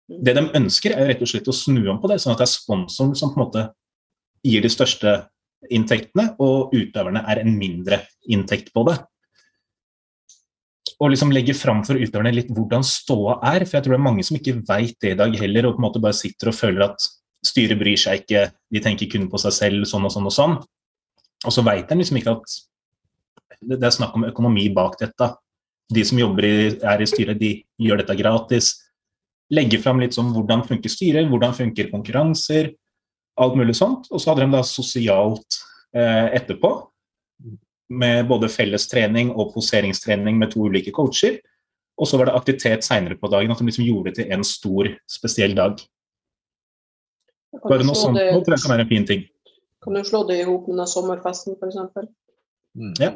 Det 0.06 0.36
de 0.38 0.46
ønsker, 0.58 0.94
er 0.94 1.10
rett 1.10 1.24
og 1.26 1.32
slett 1.32 1.50
å 1.50 1.56
snu 1.56 1.82
om 1.92 2.00
på 2.02 2.12
det, 2.12 2.20
sånn 2.22 2.36
at 2.36 2.44
det 2.44 2.48
er 2.48 2.54
sponsoren 2.54 3.16
som 3.18 3.34
på 3.34 3.40
en 3.40 3.46
måte 3.48 3.66
gir 4.46 4.62
de 4.62 4.72
største 4.72 5.18
inntektene, 5.74 6.32
og 6.42 6.74
utøverne 6.76 7.24
er 7.32 7.42
en 7.42 7.54
mindre 7.58 8.02
inntekt 8.32 8.72
på 8.76 8.86
det. 8.90 8.98
Og 10.96 11.12
liksom 11.12 11.34
legge 11.36 11.56
fram 11.58 11.82
for 11.84 12.00
utøverne 12.00 12.32
litt 12.36 12.52
hvordan 12.56 12.86
ståa 12.86 13.40
er, 13.52 13.66
for 13.66 13.78
jeg 13.78 13.86
tror 13.86 13.96
det 13.96 14.00
er 14.00 14.08
mange 14.08 14.24
som 14.24 14.38
ikke 14.38 14.60
veit 14.68 14.96
det 15.04 15.16
i 15.16 15.20
dag 15.20 15.36
heller, 15.42 15.68
og 15.68 15.76
på 15.76 15.84
en 15.84 15.88
måte 15.90 16.04
bare 16.04 16.16
sitter 16.16 16.52
og 16.52 16.58
føler 16.58 16.86
at 16.88 17.10
styret 17.46 17.78
bryr 17.80 18.00
seg 18.00 18.24
ikke, 18.24 18.48
de 18.74 18.82
tenker 18.82 19.10
kun 19.12 19.28
på 19.32 19.42
seg 19.42 19.56
selv, 19.56 19.90
sånn 19.90 20.08
og 20.08 20.14
sånn 20.14 20.30
og 20.30 20.34
sånn. 20.34 20.56
Og 21.46 21.54
så 21.54 21.64
veit 21.66 21.90
de 21.90 22.00
liksom 22.00 22.22
ikke 22.22 22.38
at 22.38 22.56
det 23.66 23.84
er 23.84 23.94
snakk 23.94 24.16
om 24.18 24.26
økonomi 24.28 24.68
bak 24.74 24.98
dette. 25.02 25.30
De 25.94 26.02
som 26.08 26.20
jobber 26.20 26.48
i, 26.48 26.56
er 26.80 27.02
i 27.02 27.10
styret, 27.10 27.40
de 27.40 27.52
gjør 27.82 28.02
dette 28.02 28.18
gratis. 28.18 28.72
Legge 29.54 29.78
fram 29.82 30.02
litt 30.02 30.16
sånn 30.18 30.32
hvordan 30.34 30.64
funker 30.66 30.92
styret, 30.92 31.28
hvordan 31.30 31.54
funker 31.54 31.92
konkurranser, 31.92 32.72
alt 33.42 33.58
mulig 33.60 33.76
sånt. 33.78 34.10
Og 34.12 34.22
så 34.22 34.32
hadde 34.32 34.46
de 34.46 34.56
da 34.56 34.64
sosialt 34.68 35.60
eh, 35.96 36.36
etterpå, 36.38 36.74
med 37.96 38.26
både 38.30 38.50
fellestrening 38.50 39.30
og 39.36 39.52
poseringstrening 39.54 40.40
med 40.42 40.56
to 40.56 40.64
ulike 40.66 40.94
coacher. 40.96 41.38
Og 42.02 42.10
så 42.10 42.18
var 42.20 42.30
det 42.30 42.38
aktivitet 42.40 42.84
seinere 42.84 43.18
på 43.20 43.30
dagen, 43.32 43.52
at 43.54 43.62
de 43.62 43.68
liksom 43.70 43.86
gjorde 43.86 44.12
det 44.12 44.24
til 44.24 44.34
en 44.34 44.44
stor, 44.48 44.90
spesiell 45.10 45.54
dag. 45.56 45.78
Bare 47.64 47.86
noe 47.88 47.96
sånt 47.96 48.18
det, 48.20 48.32
tror 48.44 48.58
jeg 48.58 48.66
kan 48.66 48.74
være 48.74 48.86
en 48.88 48.92
fin 48.92 49.08
ting. 49.08 49.22
Kan 49.86 49.96
du 49.96 50.02
slå 50.04 50.24
det 50.28 50.42
i 50.42 50.48
hop 50.48 50.66
med 50.68 50.90
sommerfesten, 50.90 51.56
f.eks.? 51.62 52.10
Mm. 52.76 52.96
Ja. 53.00 53.14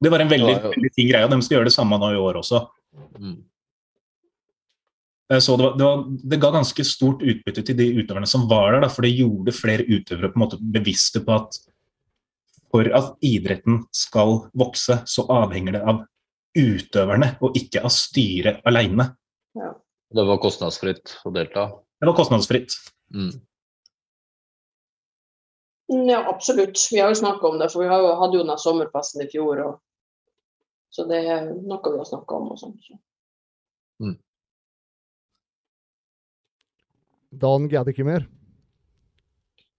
Det 0.00 0.10
var 0.10 0.24
en 0.24 0.32
veldig, 0.32 0.54
Ja, 0.54 0.62
ja. 0.64 0.72
veldig 0.72 0.90
fin 0.96 1.10
greie, 1.12 1.26
og 1.26 1.30
de 1.30 1.42
skal 1.44 1.58
gjøre 1.58 1.68
det 1.68 1.76
samme 1.76 1.98
nå 2.00 2.14
i 2.14 2.20
år 2.20 2.40
også. 2.40 2.64
Mm. 3.20 3.36
Så 5.30 5.54
det, 5.54 5.62
var, 5.62 5.74
det, 5.78 5.84
var, 5.86 6.00
det 6.32 6.38
ga 6.42 6.48
ganske 6.50 6.84
stort 6.86 7.20
utbytte 7.22 7.62
til 7.62 7.76
de 7.78 7.84
utøverne 8.00 8.26
som 8.26 8.48
var 8.50 8.72
der, 8.74 8.80
da, 8.82 8.88
for 8.90 9.06
det 9.06 9.12
gjorde 9.14 9.54
flere 9.54 9.84
utøvere 9.86 10.32
på 10.32 10.40
en 10.40 10.42
måte 10.42 10.58
bevisste 10.58 11.22
på 11.22 11.36
at 11.36 11.60
for 12.70 12.86
at 12.94 13.12
idretten 13.26 13.84
skal 13.94 14.44
vokse, 14.58 15.00
så 15.06 15.26
avhenger 15.30 15.78
det 15.78 15.82
av 15.90 16.02
utøverne, 16.58 17.32
og 17.42 17.56
ikke 17.58 17.82
av 17.86 17.92
styret 17.94 18.62
alene. 18.66 19.10
Det 20.10 20.26
var 20.26 20.40
kostnadsfritt 20.42 21.16
å 21.26 21.32
delta. 21.34 21.68
Det 22.00 22.08
var 22.08 22.16
kostnadsfritt. 22.18 22.74
Mm. 23.14 23.32
Ja, 26.10 26.22
absolutt. 26.30 26.78
Vi 26.92 26.98
har 27.02 27.10
jo 27.10 27.18
snakka 27.18 27.48
om 27.48 27.58
det, 27.58 27.70
for 27.72 27.82
vi 27.82 27.90
har 27.90 28.02
jo, 28.02 28.10
hadde 28.22 28.38
jo 28.38 28.46
den 28.46 28.58
sommerfesten 28.62 29.24
i 29.24 29.30
fjor. 29.30 29.62
Og, 29.66 29.78
så 30.94 31.06
det 31.10 31.22
er 31.26 31.48
noe 31.50 31.82
vi 31.82 31.98
har 31.98 32.06
snakka 32.06 32.38
om. 32.38 32.52
og 32.54 32.60
sånt. 32.62 32.82
Så. 32.86 32.98
Dan 37.30 37.68
gadd 37.70 37.88
ikke 37.92 38.06
mer. 38.06 38.26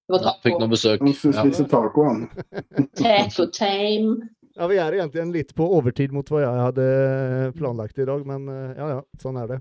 Det 0.07 0.17
var 0.17 0.27
Ja, 0.27 0.33
fikk 0.43 0.59
noe 0.59 0.71
besøk. 0.71 1.01
Han 1.03 1.13
skulle 1.53 1.69
taco, 1.71 2.03
han. 2.07 2.25
Taco 2.99 3.47
time. 3.55 4.29
Ja, 4.57 4.67
vi 4.67 4.75
er 4.83 4.97
egentlig 4.97 5.23
litt 5.31 5.53
på 5.55 5.63
overtid 5.77 6.11
mot 6.11 6.27
hva 6.27 6.41
jeg 6.43 6.63
hadde 6.65 6.85
planlagt 7.55 7.99
i 8.01 8.07
dag, 8.07 8.25
men 8.27 8.49
eh, 8.51 8.73
ja 8.75 8.89
ja, 8.97 9.01
sånn 9.21 9.39
er 9.39 9.53
det. 9.55 9.59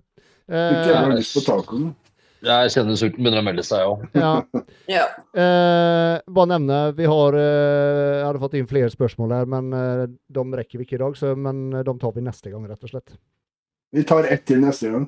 Ikke 0.50 0.58
Eh, 0.58 0.86
jeg 0.88 0.96
har 0.98 1.12
lyst 1.14 1.36
på 1.38 1.44
taco. 1.46 1.76
Jeg 2.42 2.70
kjenner 2.72 2.96
sulten 2.96 3.20
begynner 3.20 3.42
å 3.42 3.46
melde 3.46 3.62
seg 3.62 3.84
òg. 3.86 4.06
ja. 4.18 4.32
Ja. 4.90 5.04
Eh, 5.38 6.16
bare 6.26 6.50
nevne, 6.50 6.78
vi 6.98 7.06
har 7.06 7.36
eh, 7.38 8.16
Jeg 8.18 8.24
hadde 8.26 8.40
fått 8.42 8.56
inn 8.58 8.66
flere 8.66 8.90
spørsmål 8.90 9.34
her, 9.36 9.46
men 9.52 9.68
eh, 9.76 10.06
de 10.10 10.44
rekker 10.58 10.80
vi 10.80 10.88
ikke 10.88 10.96
i 10.98 11.02
dag, 11.04 11.14
så, 11.20 11.36
men 11.38 11.68
eh, 11.76 11.84
de 11.86 11.94
tar 12.02 12.16
vi 12.16 12.24
neste 12.26 12.50
gang, 12.50 12.64
rett 12.66 12.82
og 12.88 12.90
slett. 12.90 13.14
Vi 13.92 14.04
tar 14.06 14.24
ett 14.30 14.44
til 14.46 14.60
neste 14.62 14.90
gang. 14.90 15.06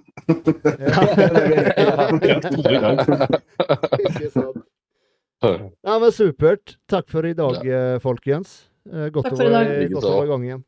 Ja, 5.82 5.98
men 5.98 6.12
supert. 6.12 6.76
Takk 6.90 7.10
for 7.10 7.26
i 7.26 7.34
dag, 7.34 7.62
eh, 7.66 7.98
folkens. 8.02 8.68
Eh, 8.90 9.08
godt, 9.14 9.30
å 9.32 9.36
være, 9.38 9.84
i 9.86 10.28
gang 10.30 10.44
igjen. 10.46 10.64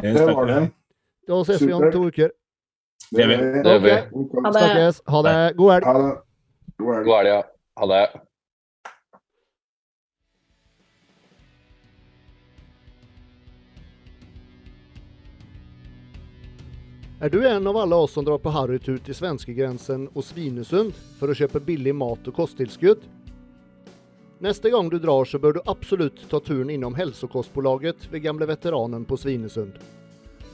Det 0.00 0.26
var 0.28 0.46
det. 0.48 0.60
Da 1.28 1.40
ses 1.44 1.60
vi 1.62 1.72
om 1.72 1.84
to 1.92 2.06
uker. 2.08 2.32
Det 3.12 3.24
gjør 3.24 3.28
vi. 3.32 3.36
Det 3.64 3.78
vi. 3.84 3.90
Ha 4.44 4.52
det. 4.56 5.00
Ha 5.12 5.22
det. 5.28 5.36
God 5.56 5.72
helg. 5.74 5.84
Ha 5.84 5.92
det. 6.00 6.12
God 6.80 6.94
helg. 6.94 7.04
God 7.04 7.16
helg, 7.18 7.28
ja. 7.28 7.42
Ha 7.80 7.90
det. 7.92 8.04
Er 17.24 17.30
du 17.30 17.46
en 17.46 17.66
av 17.66 17.76
alle 17.76 17.96
oss 17.96 18.12
som 18.12 18.24
drar 18.24 18.38
på 18.38 18.50
harrytur 18.52 18.98
til 19.00 19.16
svenskegrensen 19.16 20.02
og 20.12 20.26
Svinesund 20.26 20.90
for 21.16 21.32
å 21.32 21.36
kjøpe 21.38 21.62
billig 21.64 21.94
mat 21.96 22.26
og 22.28 22.34
kosttilskudd? 22.36 23.06
Neste 24.44 24.68
gang 24.68 24.90
du 24.92 24.98
drar 25.00 25.24
så 25.24 25.38
bør 25.40 25.54
du 25.56 25.60
absolutt 25.72 26.18
ta 26.28 26.36
turen 26.44 26.68
innom 26.74 26.92
Hälsokostbolaget 26.92 28.10
ved 28.12 28.26
gamle 28.26 28.44
veteranen 28.50 29.06
på 29.08 29.16
Svinesund. 29.16 29.78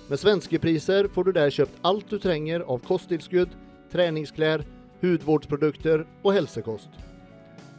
Med 0.07 0.21
svenske 0.23 0.61
priser 0.63 1.09
får 1.11 1.27
du 1.27 1.33
der 1.41 1.51
kjøpt 1.57 1.81
alt 1.91 2.07
du 2.07 2.21
trenger 2.23 2.63
av 2.63 2.85
kosttilskudd, 2.87 3.57
treningsklær, 3.91 4.63
hudvårdsprodukter 5.01 6.05
og 6.23 6.37
helsekost. 6.37 6.93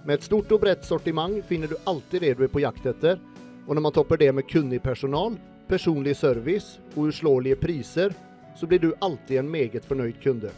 Med 0.03 0.17
et 0.17 0.25
stort 0.27 0.51
og 0.51 0.65
bredt 0.65 0.83
sortiment 0.83 1.39
finner 1.47 1.71
du 1.71 1.77
alltid 1.85 2.25
det 2.25 2.33
du 2.41 2.43
er 2.43 2.51
på 2.51 2.65
jakt 2.65 2.91
etter, 2.91 3.23
og 3.69 3.71
når 3.71 3.87
man 3.87 3.95
topper 3.95 4.19
det 4.19 4.33
med 4.35 4.51
kunnig 4.51 4.81
personal, 4.83 5.39
personlig 5.71 6.17
service 6.19 6.81
og 6.97 7.07
uslåelige 7.13 7.61
priser, 7.63 8.11
så 8.55 8.67
blir 8.67 8.79
du 8.79 8.93
alltid 8.99 9.39
en 9.39 9.51
meget 9.51 9.85
fornøyd 9.85 10.19
kunde. 10.23 10.51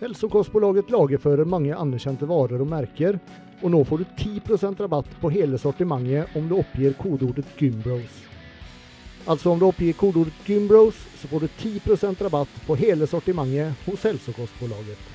Hälsokostbolaget 0.00 0.90
lagerfører 0.90 1.48
mange 1.48 1.74
anerkjente 1.76 2.26
varer 2.28 2.60
og 2.60 2.68
merker, 2.68 3.18
og 3.62 3.70
nå 3.72 3.80
får 3.88 4.02
du 4.02 4.04
10% 4.18 4.82
rabatt 4.82 5.16
på 5.22 5.30
hele 5.32 5.58
sortimentet 5.58 6.36
om 6.36 6.48
du 6.50 6.58
oppgir 6.58 6.96
kodeordet 6.98 7.48
Gymbros. 7.56 8.20
Altså 9.24 9.54
om 9.54 9.58
du 9.58 9.68
oppgir 9.70 9.96
kodeordet 9.96 10.44
Gymbros, 10.44 10.98
så 11.16 11.30
får 11.30 11.46
du 11.46 11.48
10% 11.62 12.22
rabatt 12.26 12.62
på 12.66 12.76
hele 12.76 13.06
sortimentet 13.08 13.86
hos 13.86 14.04
Hälsokostbolaget. 14.04 15.13